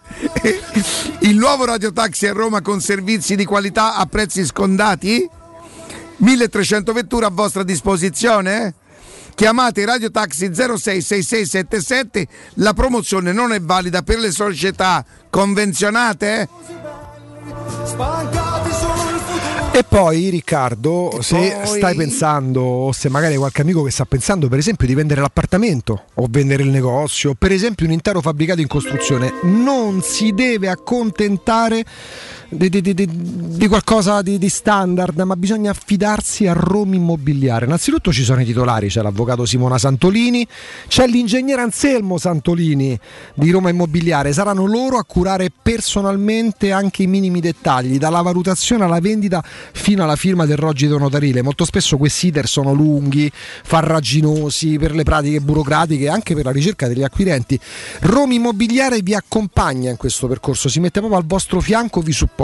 il 1.22 1.38
nuovo 1.38 1.66
Radio 1.66 1.92
Taxi 1.92 2.26
a 2.28 2.34
Roma 2.34 2.62
con 2.62 2.80
servizi 2.80 3.36
di 3.36 3.46
qualità 3.46 3.96
a 3.96 4.06
prezzi 4.06 4.46
scondati. 4.46 5.30
1300 6.18 6.94
vetture 6.94 7.26
a 7.26 7.30
vostra 7.30 7.64
disposizione. 7.64 8.74
Chiamate 9.36 9.86
Radio 9.86 10.10
Taxi 10.10 10.52
066677. 10.52 12.28
La 12.56 12.74
promozione 12.74 13.32
non 13.34 13.52
è 13.52 13.62
valida 13.62 14.02
per 14.02 14.18
le 14.18 14.32
società 14.32 15.06
convenzionate. 15.30 16.48
Sul 17.86 17.96
futuro. 17.96 18.47
E 19.78 19.84
poi 19.84 20.30
Riccardo, 20.30 21.20
se 21.22 21.36
poi- 21.36 21.78
stai 21.78 21.96
pensando, 21.96 22.62
o 22.62 22.92
se 22.92 23.10
magari 23.10 23.34
hai 23.34 23.38
qualche 23.38 23.62
amico 23.62 23.84
che 23.84 23.92
sta 23.92 24.06
pensando 24.06 24.48
per 24.48 24.58
esempio 24.58 24.88
di 24.88 24.96
vendere 24.96 25.22
l'appartamento 25.22 26.06
o 26.16 26.26
vendere 26.28 26.64
il 26.64 26.70
negozio, 26.70 27.36
per 27.36 27.52
esempio 27.52 27.86
un 27.86 27.92
intero 27.92 28.20
fabbricato 28.20 28.60
in 28.60 28.66
costruzione, 28.66 29.34
non 29.44 30.02
si 30.02 30.32
deve 30.34 30.68
accontentare 30.68 31.86
di, 32.50 32.70
di- 32.70 32.82
di- 32.82 32.94
di- 32.94 33.68
qualcosa 33.68 34.22
di, 34.22 34.38
di 34.38 34.48
standard, 34.48 35.20
ma 35.20 35.36
bisogna 35.36 35.72
affidarsi 35.72 36.48
a 36.48 36.54
Roma 36.54 36.96
Immobiliare. 36.96 37.66
Innanzitutto 37.66 38.14
ci 38.14 38.24
sono 38.24 38.42
i 38.42 38.46
titolari, 38.46 38.88
c'è 38.88 39.02
l'avvocato 39.02 39.46
Simona 39.46 39.78
Santolini, 39.78 40.48
c'è 40.88 41.08
l'ingegnere 41.08 41.62
Anselmo 41.62 42.18
Santolini 42.18 42.98
di 43.34 43.52
Roma 43.52 43.70
Immobiliare. 43.70 44.32
Saranno 44.32 44.66
loro 44.66 44.98
a 44.98 45.04
curare 45.04 45.50
personalmente 45.62 46.72
anche 46.72 47.04
i 47.04 47.08
minimi 47.08 47.42
dettagli, 47.42 47.98
dalla 47.98 48.22
valutazione 48.22 48.86
alla 48.86 49.00
vendita 49.00 49.44
fino 49.44 50.04
alla 50.04 50.16
firma 50.16 50.46
del 50.46 50.58
rogito 50.58 50.98
notarile. 50.98 51.42
Molto 51.42 51.66
spesso 51.66 51.98
questi 51.98 52.28
iter 52.28 52.48
sono 52.48 52.72
lunghi, 52.72 53.30
farraginosi 53.34 54.78
per 54.78 54.96
le 54.96 55.04
pratiche 55.04 55.42
burocratiche 55.42 56.06
e 56.06 56.10
anche 56.10 56.34
per 56.34 56.46
la 56.46 56.52
ricerca 56.52 56.88
degli 56.88 57.04
acquirenti. 57.04 57.60
Roma 58.02 58.34
Immobiliare 58.34 59.02
vi 59.02 59.14
accompagna 59.14 59.90
in 59.90 59.98
questo 59.98 60.28
percorso, 60.28 60.70
si 60.70 60.80
mette 60.80 61.00
proprio 61.00 61.20
al 61.20 61.26
vostro 61.26 61.60
fianco, 61.60 62.00
vi 62.00 62.14
supporta 62.14 62.36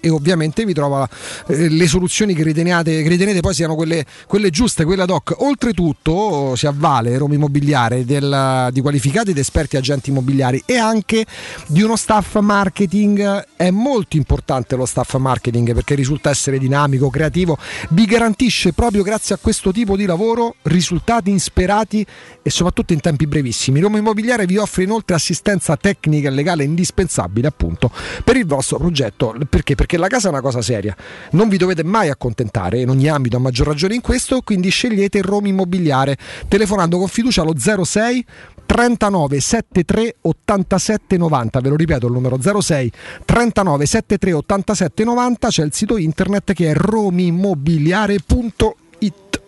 e 0.00 0.08
ovviamente 0.08 0.64
vi 0.64 0.72
trova 0.72 1.06
eh, 1.48 1.68
le 1.68 1.86
soluzioni 1.86 2.34
che 2.34 2.42
ritenete, 2.42 3.02
che 3.02 3.08
ritenete 3.08 3.40
poi 3.40 3.52
siano 3.52 3.74
quelle, 3.74 4.04
quelle 4.26 4.48
giuste, 4.48 4.84
quelle 4.84 5.02
ad 5.02 5.10
hoc. 5.10 5.34
Oltretutto 5.38 6.56
si 6.56 6.66
avvale 6.66 7.16
Roma 7.18 7.34
Immobiliare 7.34 8.04
del- 8.06 8.68
di 8.72 8.80
qualificati 8.80 9.30
ed 9.30 9.38
esperti 9.38 9.76
agenti 9.76 10.10
immobiliari 10.10 10.62
e 10.64 10.76
anche 10.78 11.26
di 11.66 11.82
uno 11.82 11.96
staff 11.96 12.38
marketing. 12.38 13.44
È 13.54 13.70
molto 13.70 14.16
importante 14.16 14.76
lo 14.76 14.86
staff 14.86 15.16
marketing 15.16 15.74
perché 15.74 15.94
risulta 15.94 16.30
essere 16.30 16.58
dinamico, 16.58 17.10
creativo, 17.10 17.58
vi 17.90 18.06
garantisce 18.06 18.72
proprio 18.72 19.02
grazie 19.02 19.34
a 19.34 19.38
questo 19.40 19.72
tipo 19.72 19.96
di 19.96 20.06
lavoro 20.06 20.56
risultati 20.62 21.30
insperati 21.30 22.04
e 22.42 22.50
soprattutto 22.50 22.94
in 22.94 23.00
tempi 23.00 23.26
brevissimi. 23.26 23.80
Roma 23.80 23.98
Immobiliare 23.98 24.46
vi 24.46 24.56
offre 24.56 24.84
inoltre 24.84 25.14
assistenza 25.14 25.76
tecnica 25.76 26.28
e 26.28 26.32
legale 26.32 26.64
indispensabile 26.64 27.48
appunto 27.48 27.90
per 28.24 28.36
il 28.36 28.46
vostro 28.46 28.78
progetto. 28.78 29.33
Perché? 29.48 29.74
Perché 29.74 29.96
la 29.96 30.08
casa 30.08 30.28
è 30.28 30.30
una 30.30 30.40
cosa 30.40 30.62
seria, 30.62 30.94
non 31.32 31.48
vi 31.48 31.56
dovete 31.56 31.84
mai 31.84 32.08
accontentare 32.08 32.80
in 32.80 32.88
ogni 32.88 33.08
ambito, 33.08 33.36
a 33.36 33.40
maggior 33.40 33.66
ragione 33.66 33.94
in 33.94 34.00
questo, 34.00 34.40
quindi 34.42 34.70
scegliete 34.70 35.20
Roma 35.22 35.48
Immobiliare 35.48 36.16
telefonando 36.48 36.98
con 36.98 37.08
fiducia 37.08 37.42
allo 37.42 37.54
06 37.56 38.24
39 38.66 39.40
73 39.40 40.16
87 40.22 41.16
90, 41.16 41.60
ve 41.60 41.68
lo 41.68 41.76
ripeto 41.76 42.06
il 42.06 42.12
numero 42.12 42.38
06 42.40 42.92
39 43.24 43.86
73 43.86 44.32
87 44.32 45.04
90, 45.04 45.48
c'è 45.48 45.64
il 45.64 45.72
sito 45.72 45.96
internet 45.96 46.52
che 46.52 46.70
è 46.70 46.74
romimmobiliare.it. 46.74 49.42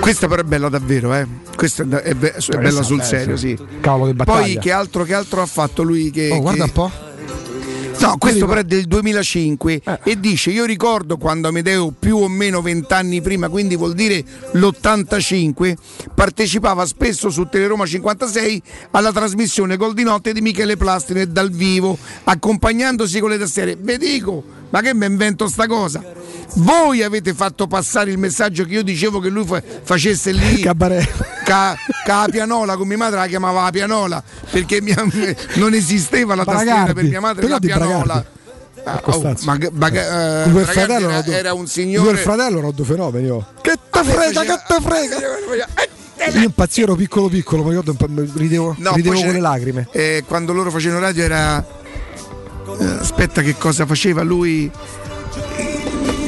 Questa 0.00 0.28
però 0.28 0.40
è 0.40 0.44
bella 0.44 0.68
davvero, 0.68 1.12
eh. 1.14 1.26
Questa 1.56 1.82
è, 1.82 2.14
be- 2.14 2.32
è 2.32 2.58
bella 2.58 2.82
sul 2.82 3.00
eh, 3.00 3.04
serio, 3.04 3.36
sì. 3.36 3.58
Cavolo 3.80 4.12
di 4.12 4.16
battaglia. 4.16 4.40
Poi 4.40 4.58
che 4.58 4.70
altro, 4.70 5.02
che 5.02 5.14
altro 5.14 5.42
ha 5.42 5.46
fatto 5.46 5.82
lui 5.82 6.10
che... 6.10 6.30
Oh, 6.30 6.40
guarda 6.40 6.64
che- 6.64 6.70
un 6.70 6.72
po'. 6.72 7.05
No, 7.98 8.18
questo 8.18 8.46
però 8.46 8.60
è 8.60 8.64
del 8.64 8.84
2005 8.86 9.80
Eh. 9.84 9.98
e 10.04 10.20
dice 10.20 10.50
io 10.50 10.64
ricordo 10.64 11.16
quando 11.16 11.48
Amedeo 11.48 11.92
più 11.98 12.18
o 12.18 12.28
meno 12.28 12.60
vent'anni 12.60 13.20
prima, 13.20 13.48
quindi 13.48 13.74
vuol 13.76 13.94
dire 13.94 14.22
l'85, 14.52 15.74
partecipava 16.14 16.84
spesso 16.86 17.30
su 17.30 17.48
Teleroma 17.48 17.86
56 17.86 18.62
alla 18.92 19.12
trasmissione 19.12 19.76
Gol 19.76 19.94
di 19.94 20.02
notte 20.04 20.32
di 20.32 20.40
Michele 20.40 20.76
Plastine 20.76 21.26
dal 21.30 21.50
vivo, 21.50 21.96
accompagnandosi 22.24 23.18
con 23.20 23.30
le 23.30 23.38
tastiere. 23.38 23.76
Vi 23.78 23.96
dico, 23.98 24.44
ma 24.70 24.80
che 24.82 24.94
mi 24.94 25.06
invento 25.06 25.48
sta 25.48 25.66
cosa? 25.66 26.02
Voi 26.56 27.02
avete 27.02 27.34
fatto 27.34 27.66
passare 27.66 28.10
il 28.10 28.18
messaggio 28.18 28.64
che 28.64 28.74
io 28.74 28.82
dicevo 28.82 29.18
che 29.20 29.28
lui 29.28 29.44
fa- 29.44 29.62
facesse 29.82 30.32
lì 30.32 30.60
ca, 31.44 31.76
ca 32.06 32.26
pianola, 32.30 32.76
con 32.76 32.86
mia 32.86 32.96
madre 32.96 33.18
la 33.18 33.26
chiamava 33.26 33.64
la 33.64 33.70
pianola 33.70 34.22
perché 34.50 34.80
mia- 34.80 35.04
non 35.54 35.74
esisteva 35.74 36.36
la 36.36 36.44
tastiera 36.44 36.84
per 36.84 36.92
Bragardi. 36.94 37.08
mia 37.10 37.20
madre 37.20 37.48
la 37.48 37.58
pianola. 37.58 37.96
Bragardi. 38.04 38.34
Ah, 38.84 39.00
Costanzo. 39.00 39.42
oh, 39.42 39.46
ma, 39.52 39.56
che- 39.58 39.70
ma 39.72 39.90
che, 39.90 39.98
eh, 40.00 40.42
e 40.42 40.46
il 40.46 40.52
Bragardi 40.52 40.72
fratello 41.02 41.32
era, 41.32 41.52
un 41.54 41.66
signore 41.66 42.10
il 42.12 42.18
fratello 42.18 42.70
due 42.70 42.84
fenomeni. 42.84 43.28
oh. 43.28 43.44
Che 43.60 43.72
te 43.90 43.98
Ah, 43.98 44.04
frega, 44.04 44.40
che 44.42 44.60
te 44.68 44.76
frega! 44.80 45.18
Io 46.38 46.44
impazzivo, 46.44 46.94
piccolo 46.94 47.28
piccolo, 47.28 47.62
mi 47.64 47.70
ricordo 47.70 47.96
ridevo, 48.34 48.74
No, 48.78 48.94
ridevo 48.94 49.20
con 49.20 49.32
le 49.32 49.40
lacrime. 49.40 49.88
eh, 49.90 50.22
quando 50.26 50.52
loro 50.52 50.70
facevano 50.70 51.00
radio 51.00 51.24
era 51.24 51.58
eh, 52.78 52.84
aspetta 53.00 53.42
che 53.42 53.56
cosa 53.58 53.84
faceva 53.86 54.22
lui 54.22 54.70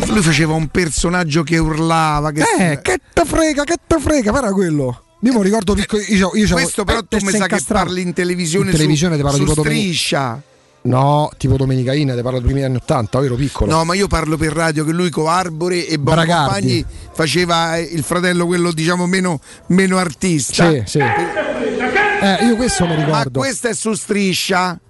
lui 0.08 0.22
faceva 0.22 0.54
un 0.54 0.68
personaggio 0.68 1.42
che 1.42 1.58
urlava 1.58 2.30
che 2.32 2.42
Eh, 2.58 2.80
che 2.82 2.98
te 3.12 3.24
frega, 3.24 3.64
che 3.64 3.76
te 3.86 3.98
frega, 4.00 4.36
era 4.36 4.52
quello. 4.52 5.02
Io 5.20 5.32
mi 5.32 5.42
ricordo 5.42 5.74
piccolo. 5.74 6.02
Io, 6.08 6.30
io 6.34 6.48
questo 6.48 6.84
però 6.84 7.00
eh, 7.00 7.04
tu 7.08 7.16
mi 7.16 7.32
testa 7.32 7.46
sa 7.48 7.56
che 7.56 7.62
parli 7.66 8.02
in 8.02 8.12
televisione 8.12 8.70
In 8.70 8.76
televisione 8.76 9.16
su, 9.16 9.20
ti 9.20 9.26
parlo 9.26 9.38
su 9.38 9.50
tipo 9.50 9.62
striscia 9.62 10.42
No, 10.80 11.30
tipo 11.36 11.56
Domenica 11.56 11.92
Ina, 11.92 12.14
ti 12.14 12.22
parlo 12.22 12.38
dei 12.38 12.48
primi 12.48 12.64
anni 12.64 12.76
80, 12.76 13.18
io 13.18 13.24
ero 13.24 13.34
piccolo. 13.34 13.70
No, 13.70 13.84
ma 13.84 13.94
io 13.94 14.06
parlo 14.06 14.36
per 14.36 14.52
radio 14.52 14.84
che 14.84 14.92
lui 14.92 15.10
con 15.10 15.26
Arbore 15.26 15.86
e 15.86 15.98
Bragardi. 15.98 16.50
Compagni 16.50 16.84
faceva 17.12 17.76
eh, 17.76 17.82
il 17.82 18.02
fratello 18.02 18.46
quello 18.46 18.72
diciamo 18.72 19.06
meno, 19.06 19.40
meno 19.66 19.98
artista. 19.98 20.70
Sì, 20.70 20.82
sì. 20.86 20.98
Eh, 21.00 22.44
io 22.46 22.56
questo 22.56 22.86
mi 22.86 22.96
Ma 22.96 23.04
ricordo. 23.04 23.40
questa 23.40 23.68
è 23.68 23.74
su 23.74 23.92
striscia. 23.92 24.80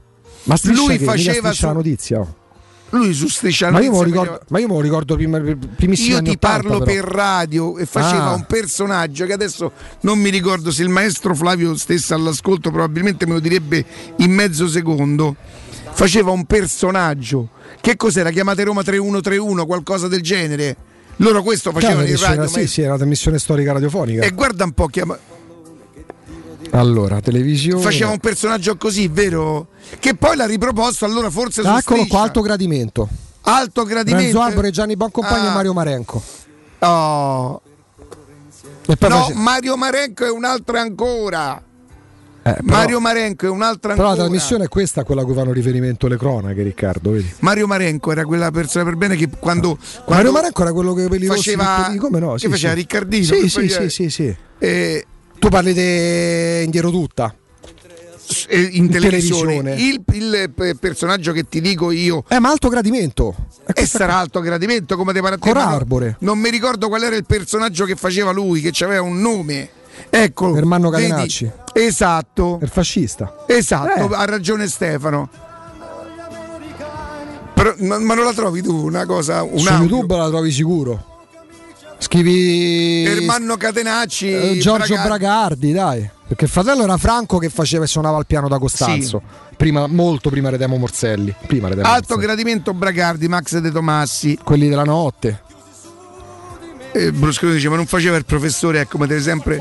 Ma 0.45 0.57
striscia 0.57 0.81
lui 0.81 0.93
che? 0.95 1.01
Mica 1.01 1.11
faceva 1.13 1.33
striscia 1.39 1.53
su- 1.53 1.67
la 1.67 1.73
notizia. 1.73 2.21
oh. 2.21 2.37
Lui 2.91 3.13
su 3.13 3.29
striscia 3.29 3.71
Ma 3.71 3.81
io, 3.81 3.91
me 3.91 3.97
lo 3.99 4.03
ricordo, 4.03 4.41
ma 4.49 4.59
io 4.61 4.67
me 4.67 4.73
lo 4.75 4.81
ricordo 4.81 5.15
prima, 5.15 5.39
primissimi 5.77 6.09
Io 6.15 6.23
ti 6.23 6.31
80, 6.31 6.39
parlo 6.39 6.79
però. 6.79 6.85
per 6.85 7.05
radio 7.05 7.77
e 7.77 7.85
faceva 7.85 8.29
Ah. 8.31 8.35
un 8.35 8.45
personaggio 8.47 9.27
che 9.27 9.35
adesso 9.35 9.73
non 10.01 10.19
mi 10.19 10.31
ricordo 10.31 10.71
se 10.71 10.83
il 10.85 10.89
maestro 10.89 11.35
Flavio 11.35 11.77
stesse 11.77 12.15
all'ascolto, 12.15 12.71
probabilmente 12.71 13.27
me 13.27 13.35
lo 13.35 13.41
direbbe 13.41 13.85
in 14.17 14.33
mezzo 14.33 14.67
secondo. 14.69 15.37
Faceva 15.93 16.31
un 16.31 16.45
personaggio. 16.45 17.51
Che 17.81 17.97
cos'era? 17.97 18.31
Chiamate 18.31 18.65
Roma 18.65 18.83
3131, 18.83 19.67
qualcosa 19.67 20.09
del 20.09 20.23
genere. 20.23 20.77
Loro 21.17 21.43
questo 21.43 21.71
Chiaro, 21.71 21.87
facevano 21.87 22.07
in 22.09 22.15
trasmissione- 22.15 22.37
radio. 22.37 22.53
sì, 22.55 22.61
ma- 22.61 22.67
sì, 22.69 22.81
era 22.81 22.89
una 22.91 22.99
trasmissione 22.99 23.39
storica 23.39 23.73
radiofonica. 23.73 24.23
E 24.23 24.31
guarda 24.31 24.65
un 24.65 24.73
po', 24.73 24.87
chiama- 24.87 25.19
Allora, 26.71 27.21
televisione. 27.21 27.83
faceva 27.83 28.11
un 28.11 28.19
personaggio 28.19 28.77
così, 28.77 29.09
vero? 29.09 29.69
Che 29.99 30.15
poi 30.15 30.37
l'ha 30.37 30.47
riproposto, 30.47 31.05
allora 31.05 31.31
forse 31.31 31.63
su 31.63 31.69
Eccolo 31.69 31.81
Striscia. 31.81 32.07
qua, 32.09 32.21
alto 32.23 32.41
gradimento. 32.41 33.09
Alto 33.43 33.85
gradimento. 33.85 34.25
Renzo 34.25 34.41
Arbore, 34.43 34.71
Gianni 34.71 34.97
Boncompagni 34.97 35.47
Ah. 35.47 35.51
e 35.51 35.55
Mario 35.55 35.73
Marenco. 35.73 36.23
Oh. 36.81 37.61
E 38.87 38.97
No, 39.01 39.09
face- 39.09 39.35
Mario 39.35 39.77
Marenco 39.77 40.25
è 40.25 40.31
un'altra 40.31 40.81
ancora. 40.81 41.57
eh, 42.43 42.53
però- 42.53 42.63
Mario 42.65 43.01
Marenco 43.01 43.45
è 43.47 43.51
un'altra 43.51 43.93
Però 43.95 44.09
ancora. 44.09 44.23
la 44.25 44.29
trasmissione 44.31 44.65
è 44.65 44.69
questa, 44.69 45.05
quella 45.05 45.21
a 45.23 45.25
cui 45.25 45.35
fanno 45.35 45.53
riferimento 45.53 46.07
le 46.07 46.17
cronache, 46.17 46.63
Riccardo, 46.63 47.11
vedi? 47.11 47.31
Mario 47.41 47.67
Marenco 47.67 48.11
era 48.13 48.25
quella 48.25 48.51
persona 48.51 48.85
per 48.85 48.97
bene 48.97 49.17
che 49.17 49.29
quando, 49.29 49.77
quando 49.77 50.15
Mario 50.15 50.33
Marenco 50.33 50.63
era 50.63 50.73
quello 50.73 50.95
che 50.95 51.09
per 51.09 51.23
i 51.23 51.27
rossi 51.27 51.51
faceva 51.55 51.75
piccolini, 51.77 51.99
come 51.99 52.19
no? 52.21 52.33
che 52.35 52.39
Sì, 52.39 52.49
faceva 52.49 52.73
sì. 52.73 52.79
Riccardino 52.79 53.25
Sì, 53.25 53.31
che 53.41 53.49
sì, 53.49 53.69
sì, 53.69 53.89
sì, 53.91 54.11
sì. 54.11 54.37
eh, 54.61 55.07
Tu 55.39 55.49
parli 55.49 55.73
di 55.73 56.65
Indiero 56.65 56.91
tutta. 56.91 57.35
eh, 58.49 58.61
in, 58.61 58.85
In 58.85 58.91
televisione, 58.91 59.63
televisione. 59.63 59.75
Il, 60.17 60.51
il, 60.57 60.77
personaggio 60.79 61.33
che 61.33 61.49
ti 61.49 61.61
dico 61.61 61.91
io 61.91 62.25
Eh, 62.29 62.39
ma 62.41 62.51
alto 62.51 62.69
gradimento. 62.69 63.35
e 63.73 63.87
sarà 63.87 64.17
alto 64.17 64.41
gradimento 64.41 64.97
come 64.97 65.13
te 65.13 65.21
pare 65.21 65.37
a 65.37 65.39
te, 65.39 65.49
Cor 65.51 65.57
ma 65.57 65.69
no- 65.71 65.75
Arbore. 65.77 66.17
non 66.21 66.39
mi 66.39 66.51
ricordo 66.51 66.89
qual 66.89 67.03
era 67.03 67.17
il 67.17 67.25
personaggio 67.25 67.85
che 67.85 67.95
faceva 67.97 68.31
lui 68.33 68.61
che 68.61 68.85
aveva 68.85 69.03
un 69.03 69.21
nome 69.21 69.69
ecco 70.11 70.57
Ermanno 70.57 70.89
vedi? 70.91 71.09
Catenacci. 71.09 71.51
esatto 71.75 72.59
Il 72.63 72.69
fascista. 72.69 73.45
esatto 73.47 74.11
Eh. 74.13 74.15
ha 74.17 74.25
ragione 74.25 74.67
Stefano 74.69 75.29
Però, 77.55 77.75
ma, 77.81 77.99
ma 77.99 78.15
non 78.15 78.25
la 78.25 78.33
trovi 78.33 78.63
tu 78.63 78.75
una 78.87 79.05
cosa 79.05 79.43
un 79.43 79.59
Su 79.59 79.69
audio? 79.69 79.87
YouTube 79.97 80.17
la 80.17 80.29
trovi 80.29 80.51
sicuro. 80.53 81.18
Scrivi 82.01 83.05
Ermanno 83.05 83.57
Catenacci 83.57 84.31
eh, 84.33 84.59
Giorgio 84.59 84.95
Braga- 84.95 85.03
Bragardi, 85.09 85.73
dai. 85.73 86.09
Perché 86.29 86.45
il 86.45 86.51
fratello 86.51 86.83
era 86.85 86.97
Franco 86.97 87.39
che 87.39 87.49
faceva 87.49 87.85
e 87.85 87.87
suonava 87.87 88.19
il 88.19 88.27
piano 88.27 88.49
da 88.49 88.59
Costanzo. 88.59 89.21
Prima, 89.57 89.87
molto 89.87 90.31
prima 90.31 90.49
Redemo 90.51 90.77
Morselli. 90.77 91.35
Prima 91.47 91.69
Redemo 91.69 91.87
alto 91.89 92.15
Morselli. 92.15 92.23
gradimento 92.27 92.73
Bragardi 92.75 93.29
Max 93.29 93.59
De 93.59 93.71
Tomassi 93.73 94.39
Quelli 94.45 94.69
della 94.69 94.85
notte. 94.85 95.43
eh, 96.93 97.13
Bruscolo 97.13 97.53
dice 97.53 97.69
ma 97.69 97.77
non 97.77 97.87
faceva 97.87 98.17
il 98.17 98.25
professore 98.25 98.81
ecco 98.81 98.99
ma 98.99 99.07
te 99.07 99.21
sempre 99.21 99.61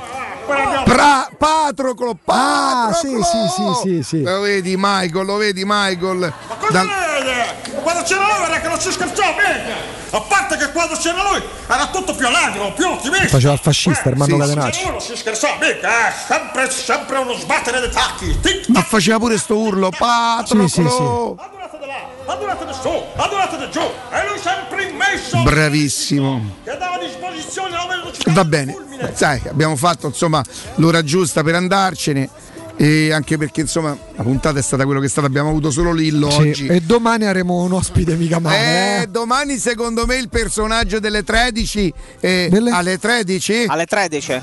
Pra- 0.85 1.29
Patroclo 1.37 2.11
Ah, 2.25 2.89
Patroclo 2.91 3.23
sì, 3.23 3.29
sì, 3.33 3.89
sì, 3.89 3.97
sì, 3.97 4.03
sì. 4.03 4.21
lo 4.21 4.39
vedi 4.41 4.75
Michael 4.77 5.25
lo 5.25 5.35
vedi 5.37 5.63
Michael 5.65 6.33
Dal- 6.71 6.87
Vede, 6.87 7.79
quando 7.81 8.03
c'era 8.03 8.21
lui 8.21 8.45
era 8.49 8.59
che 8.61 8.67
non 8.69 8.79
si 8.79 8.91
scherzava 8.91 9.31
mica. 9.31 9.96
A 10.09 10.21
parte 10.21 10.57
che 10.57 10.71
quando 10.71 10.95
c'era 10.95 11.21
lui 11.29 11.41
era 11.67 11.87
tutto 11.87 12.15
più 12.15 12.27
allegro, 12.27 12.71
più 12.73 12.87
ottimista. 12.87 13.27
Faceva 13.27 13.53
il 13.53 13.59
fascista, 13.59 14.09
Ermanno 14.09 14.33
sì, 14.35 14.39
Catenacci. 14.39 14.81
Lui 14.83 14.91
non 14.91 15.01
si 15.01 15.15
scherzava 15.15 15.57
mica, 15.59 16.09
eh. 16.09 16.13
sempre, 16.27 16.69
sempre 16.71 17.17
uno 17.17 17.33
sbattere 17.33 17.79
dei 17.79 17.89
tacchi. 17.89 18.39
Ma 18.67 18.81
faceva 18.81 19.17
pure 19.19 19.37
sto 19.37 19.57
urlo 19.57 19.89
Patroclo 19.89 20.67
Sì, 20.67 20.81
sì, 20.81 20.89
sì. 20.89 21.01
Adunate 21.01 21.77
di 21.79 21.85
là, 21.85 22.33
adunate 22.33 22.65
di 22.65 22.73
su, 22.81 23.03
adunate 23.15 23.57
di 23.57 23.69
giù. 23.71 23.81
E 23.81 24.27
lui 24.27 24.39
sempre 24.39 24.83
immesso. 24.83 25.43
bravissimo 25.43 26.55
Che 26.63 26.77
dava 26.77 26.95
a 26.95 26.99
disposizione 26.99 27.69
la 27.71 27.85
velocità. 27.87 28.31
va 28.31 28.45
bene 28.45 28.75
sai 29.13 29.41
abbiamo 29.47 29.75
fatto 29.75 30.07
insomma 30.07 30.41
l'ora 30.75 31.03
giusta 31.03 31.43
per 31.43 31.53
andarcene 31.55 32.27
e 32.79 33.11
anche 33.11 33.37
perché 33.37 33.61
insomma 33.61 33.97
la 34.15 34.23
puntata 34.23 34.59
è 34.59 34.61
stata 34.61 34.85
quello 34.85 34.99
che 34.99 35.07
è 35.07 35.09
stata, 35.09 35.25
abbiamo 35.25 35.49
avuto 35.49 35.71
solo 35.71 35.91
Lillo 35.93 36.29
Sì, 36.29 36.41
oggi. 36.41 36.67
E 36.67 36.81
domani 36.81 37.25
avremo 37.25 37.63
un 37.63 37.73
ospite 37.73 38.15
mica 38.15 38.37
male. 38.39 38.57
Eh, 38.57 39.01
eh. 39.01 39.07
domani 39.07 39.57
secondo 39.57 40.05
me 40.05 40.17
il 40.17 40.29
personaggio 40.29 40.99
delle 40.99 41.23
13 41.23 41.93
eh, 42.19 42.49
alle 42.71 42.99
13 42.99 43.65
Alle 43.67 43.85
13. 43.85 44.41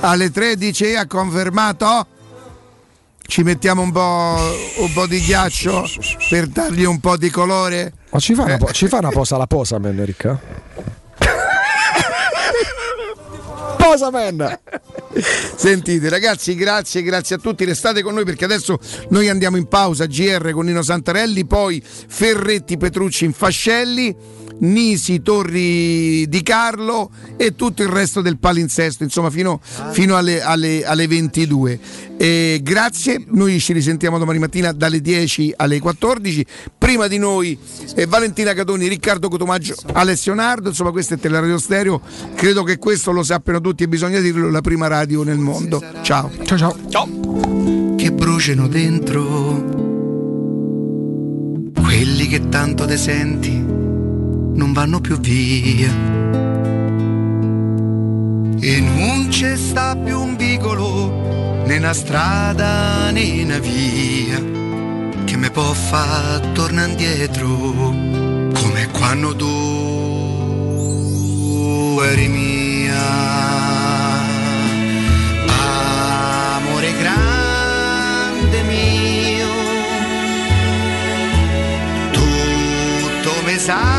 alle 0.00 0.30
13 0.30 0.94
ha 0.94 1.06
confermato 1.06 2.06
ci 3.26 3.42
mettiamo 3.42 3.80
un 3.82 3.90
po', 3.90 4.36
un 4.82 4.92
po' 4.92 5.06
di 5.06 5.18
ghiaccio 5.18 5.84
per 6.28 6.46
dargli 6.46 6.84
un 6.84 7.00
po' 7.00 7.16
di 7.16 7.30
colore 7.30 7.92
Ma 8.10 8.18
ci 8.20 8.34
fa, 8.34 8.42
una, 8.42 8.54
Eh. 8.54 8.58
po- 8.58 8.70
ci 8.70 8.86
fa 8.86 8.98
una 8.98 9.08
posa 9.08 9.38
la 9.38 9.46
posa, 9.46 9.78
man, 9.78 10.04
Ricca? 10.04 10.38
posa, 13.78 14.10
man! 14.10 14.58
Sentite 15.56 16.08
ragazzi, 16.08 16.54
grazie, 16.54 17.02
grazie 17.02 17.36
a 17.36 17.38
tutti, 17.38 17.64
restate 17.64 18.02
con 18.02 18.14
noi 18.14 18.24
perché 18.24 18.44
adesso 18.44 18.78
noi 19.10 19.28
andiamo 19.28 19.56
in 19.56 19.66
pausa, 19.66 20.06
GR 20.06 20.50
con 20.50 20.66
Nino 20.66 20.82
Santarelli, 20.82 21.46
poi 21.46 21.82
Ferretti, 21.84 22.76
Petrucci 22.76 23.24
in 23.24 23.32
Fascelli, 23.32 24.14
Nisi, 24.58 25.20
Torri 25.22 26.28
di 26.28 26.42
Carlo 26.42 27.10
e 27.36 27.54
tutto 27.54 27.82
il 27.82 27.88
resto 27.88 28.20
del 28.20 28.38
palinsesto, 28.38 29.02
insomma 29.02 29.30
fino, 29.30 29.60
fino 29.90 30.16
alle, 30.16 30.42
alle- 30.42 30.84
alle 30.84 31.06
22. 31.06 31.80
E 32.16 32.60
grazie, 32.62 33.24
noi 33.26 33.58
ci 33.58 33.72
risentiamo 33.72 34.18
domani 34.18 34.38
mattina 34.38 34.72
dalle 34.72 35.00
10 35.00 35.54
alle 35.56 35.80
14, 35.80 36.46
prima 36.78 37.08
di 37.08 37.18
noi 37.18 37.58
eh, 37.96 38.06
Valentina 38.06 38.52
Catoni, 38.54 38.86
Riccardo 38.86 39.28
Cotomaggio, 39.28 39.74
Alessio 39.92 40.32
Nardo, 40.34 40.68
insomma 40.68 40.92
questo 40.92 41.14
è 41.14 41.18
Teleradio 41.18 41.58
Stereo, 41.58 42.00
credo 42.36 42.62
che 42.62 42.78
questo 42.78 43.10
lo 43.10 43.24
sappiano 43.24 43.60
tutti 43.60 43.82
e 43.82 43.88
bisogna 43.88 44.20
dirlo, 44.20 44.48
la 44.48 44.60
prima 44.60 44.86
radio 44.86 45.03
nel 45.04 45.38
mondo. 45.38 45.82
Ciao. 46.02 46.30
Ciao 46.44 46.56
ciao. 46.58 46.76
Ciao. 46.88 47.94
che 47.96 48.10
bruciano 48.10 48.68
dentro. 48.68 49.22
Quelli 51.74 52.26
che 52.26 52.48
tanto 52.48 52.86
te 52.86 52.96
senti 52.96 53.52
non 53.52 54.72
vanno 54.72 55.00
più 55.00 55.18
via. 55.20 55.92
E 58.60 58.80
non 58.80 59.26
c'è 59.28 59.56
sta 59.56 59.94
più 59.94 60.18
un 60.18 60.36
vicolo, 60.36 61.62
né 61.66 61.76
una 61.76 61.92
strada 61.92 63.10
né 63.10 63.42
una 63.42 63.58
via, 63.58 64.42
che 65.24 65.36
mi 65.36 65.50
può 65.50 65.70
far 65.74 66.40
tornare 66.54 66.88
indietro, 66.88 67.48
come 68.54 68.88
quando 68.90 69.36
tu 69.36 69.54
eri 72.00 72.28
mia. 72.28 73.83
Tutto 83.66 83.94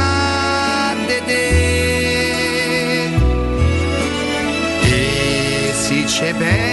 mi 6.38 6.65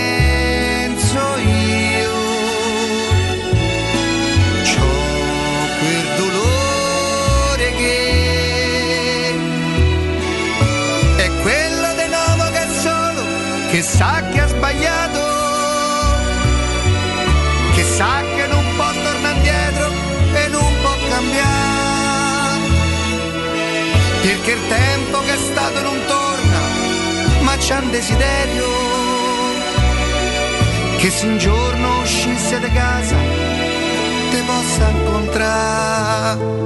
perché 24.22 24.52
il 24.52 24.68
tempo 24.68 25.18
che 25.20 25.34
è 25.34 25.36
stato 25.36 25.82
non 25.82 25.98
torna 26.06 26.60
ma 27.40 27.56
c'è 27.56 27.76
un 27.78 27.90
desiderio 27.90 28.66
che 30.96 31.10
se 31.10 31.26
un 31.26 31.38
giorno 31.38 32.00
uscisse 32.00 32.60
da 32.60 32.68
casa 32.68 33.16
te 34.30 34.42
possa 34.46 34.88
incontrare 34.88 36.60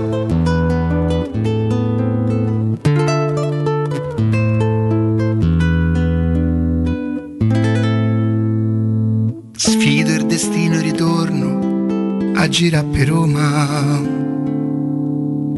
Sfido 9.56 10.12
il 10.12 10.26
destino 10.26 10.76
e 10.76 10.80
ritorno 10.82 12.34
a 12.34 12.48
girare 12.48 12.86
per 12.86 13.08
Roma. 13.08 14.02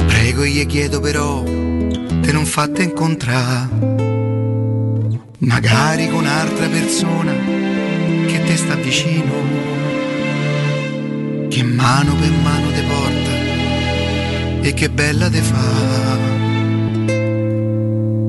Prego 0.06 0.42
e 0.42 0.48
gli 0.50 0.66
chiedo 0.66 1.00
però 1.00 1.42
te 2.28 2.34
non 2.34 2.44
fatte 2.44 2.82
incontrare. 2.82 3.68
Magari 5.39 6.10
con 6.10 6.18
un'altra 6.18 6.68
persona 6.68 7.32
che 8.26 8.42
te 8.44 8.55
sta 8.55 8.74
vicino. 8.74 9.32
Che 11.48 11.62
mano 11.62 12.15
per 12.16 12.31
mano 12.42 12.70
te 12.70 12.82
porta 12.82 13.31
e 14.60 14.74
che 14.74 14.90
bella 14.90 15.31
te 15.31 15.40
fa. 15.40 16.18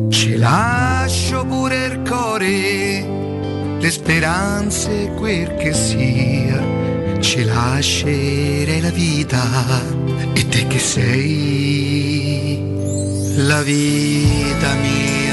Ci 0.09 0.37
lascio 0.37 1.45
pure 1.45 1.85
il 1.87 1.99
cuore 2.07 3.17
le 3.81 3.91
speranze 3.91 5.11
quel 5.17 5.55
che 5.55 5.73
sia, 5.73 7.19
ci 7.19 7.43
lascerei 7.43 8.79
la 8.79 8.91
vita 8.91 9.43
e 10.31 10.47
te 10.47 10.67
che 10.67 10.79
sei 10.79 12.69
la 13.39 13.63
vita 13.63 14.75
mia. 14.75 15.28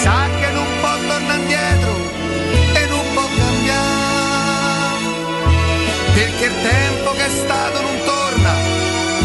Sa 0.00 0.28
che 0.40 0.50
non 0.50 0.66
può 0.80 0.94
tornare 1.06 1.40
indietro 1.40 1.92
e 2.74 2.86
non 2.86 3.04
può 3.14 3.26
cambiare 3.36 5.04
perché 6.14 6.44
il 6.46 6.54
tempo 6.62 7.10
che 7.12 7.26
è 7.26 7.30
stato 7.30 7.80
non 7.82 7.96
torna 8.04 8.52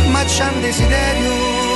ma 0.09 0.23
c'è 0.23 0.47
un 0.47 0.61
desiderio 0.61 1.66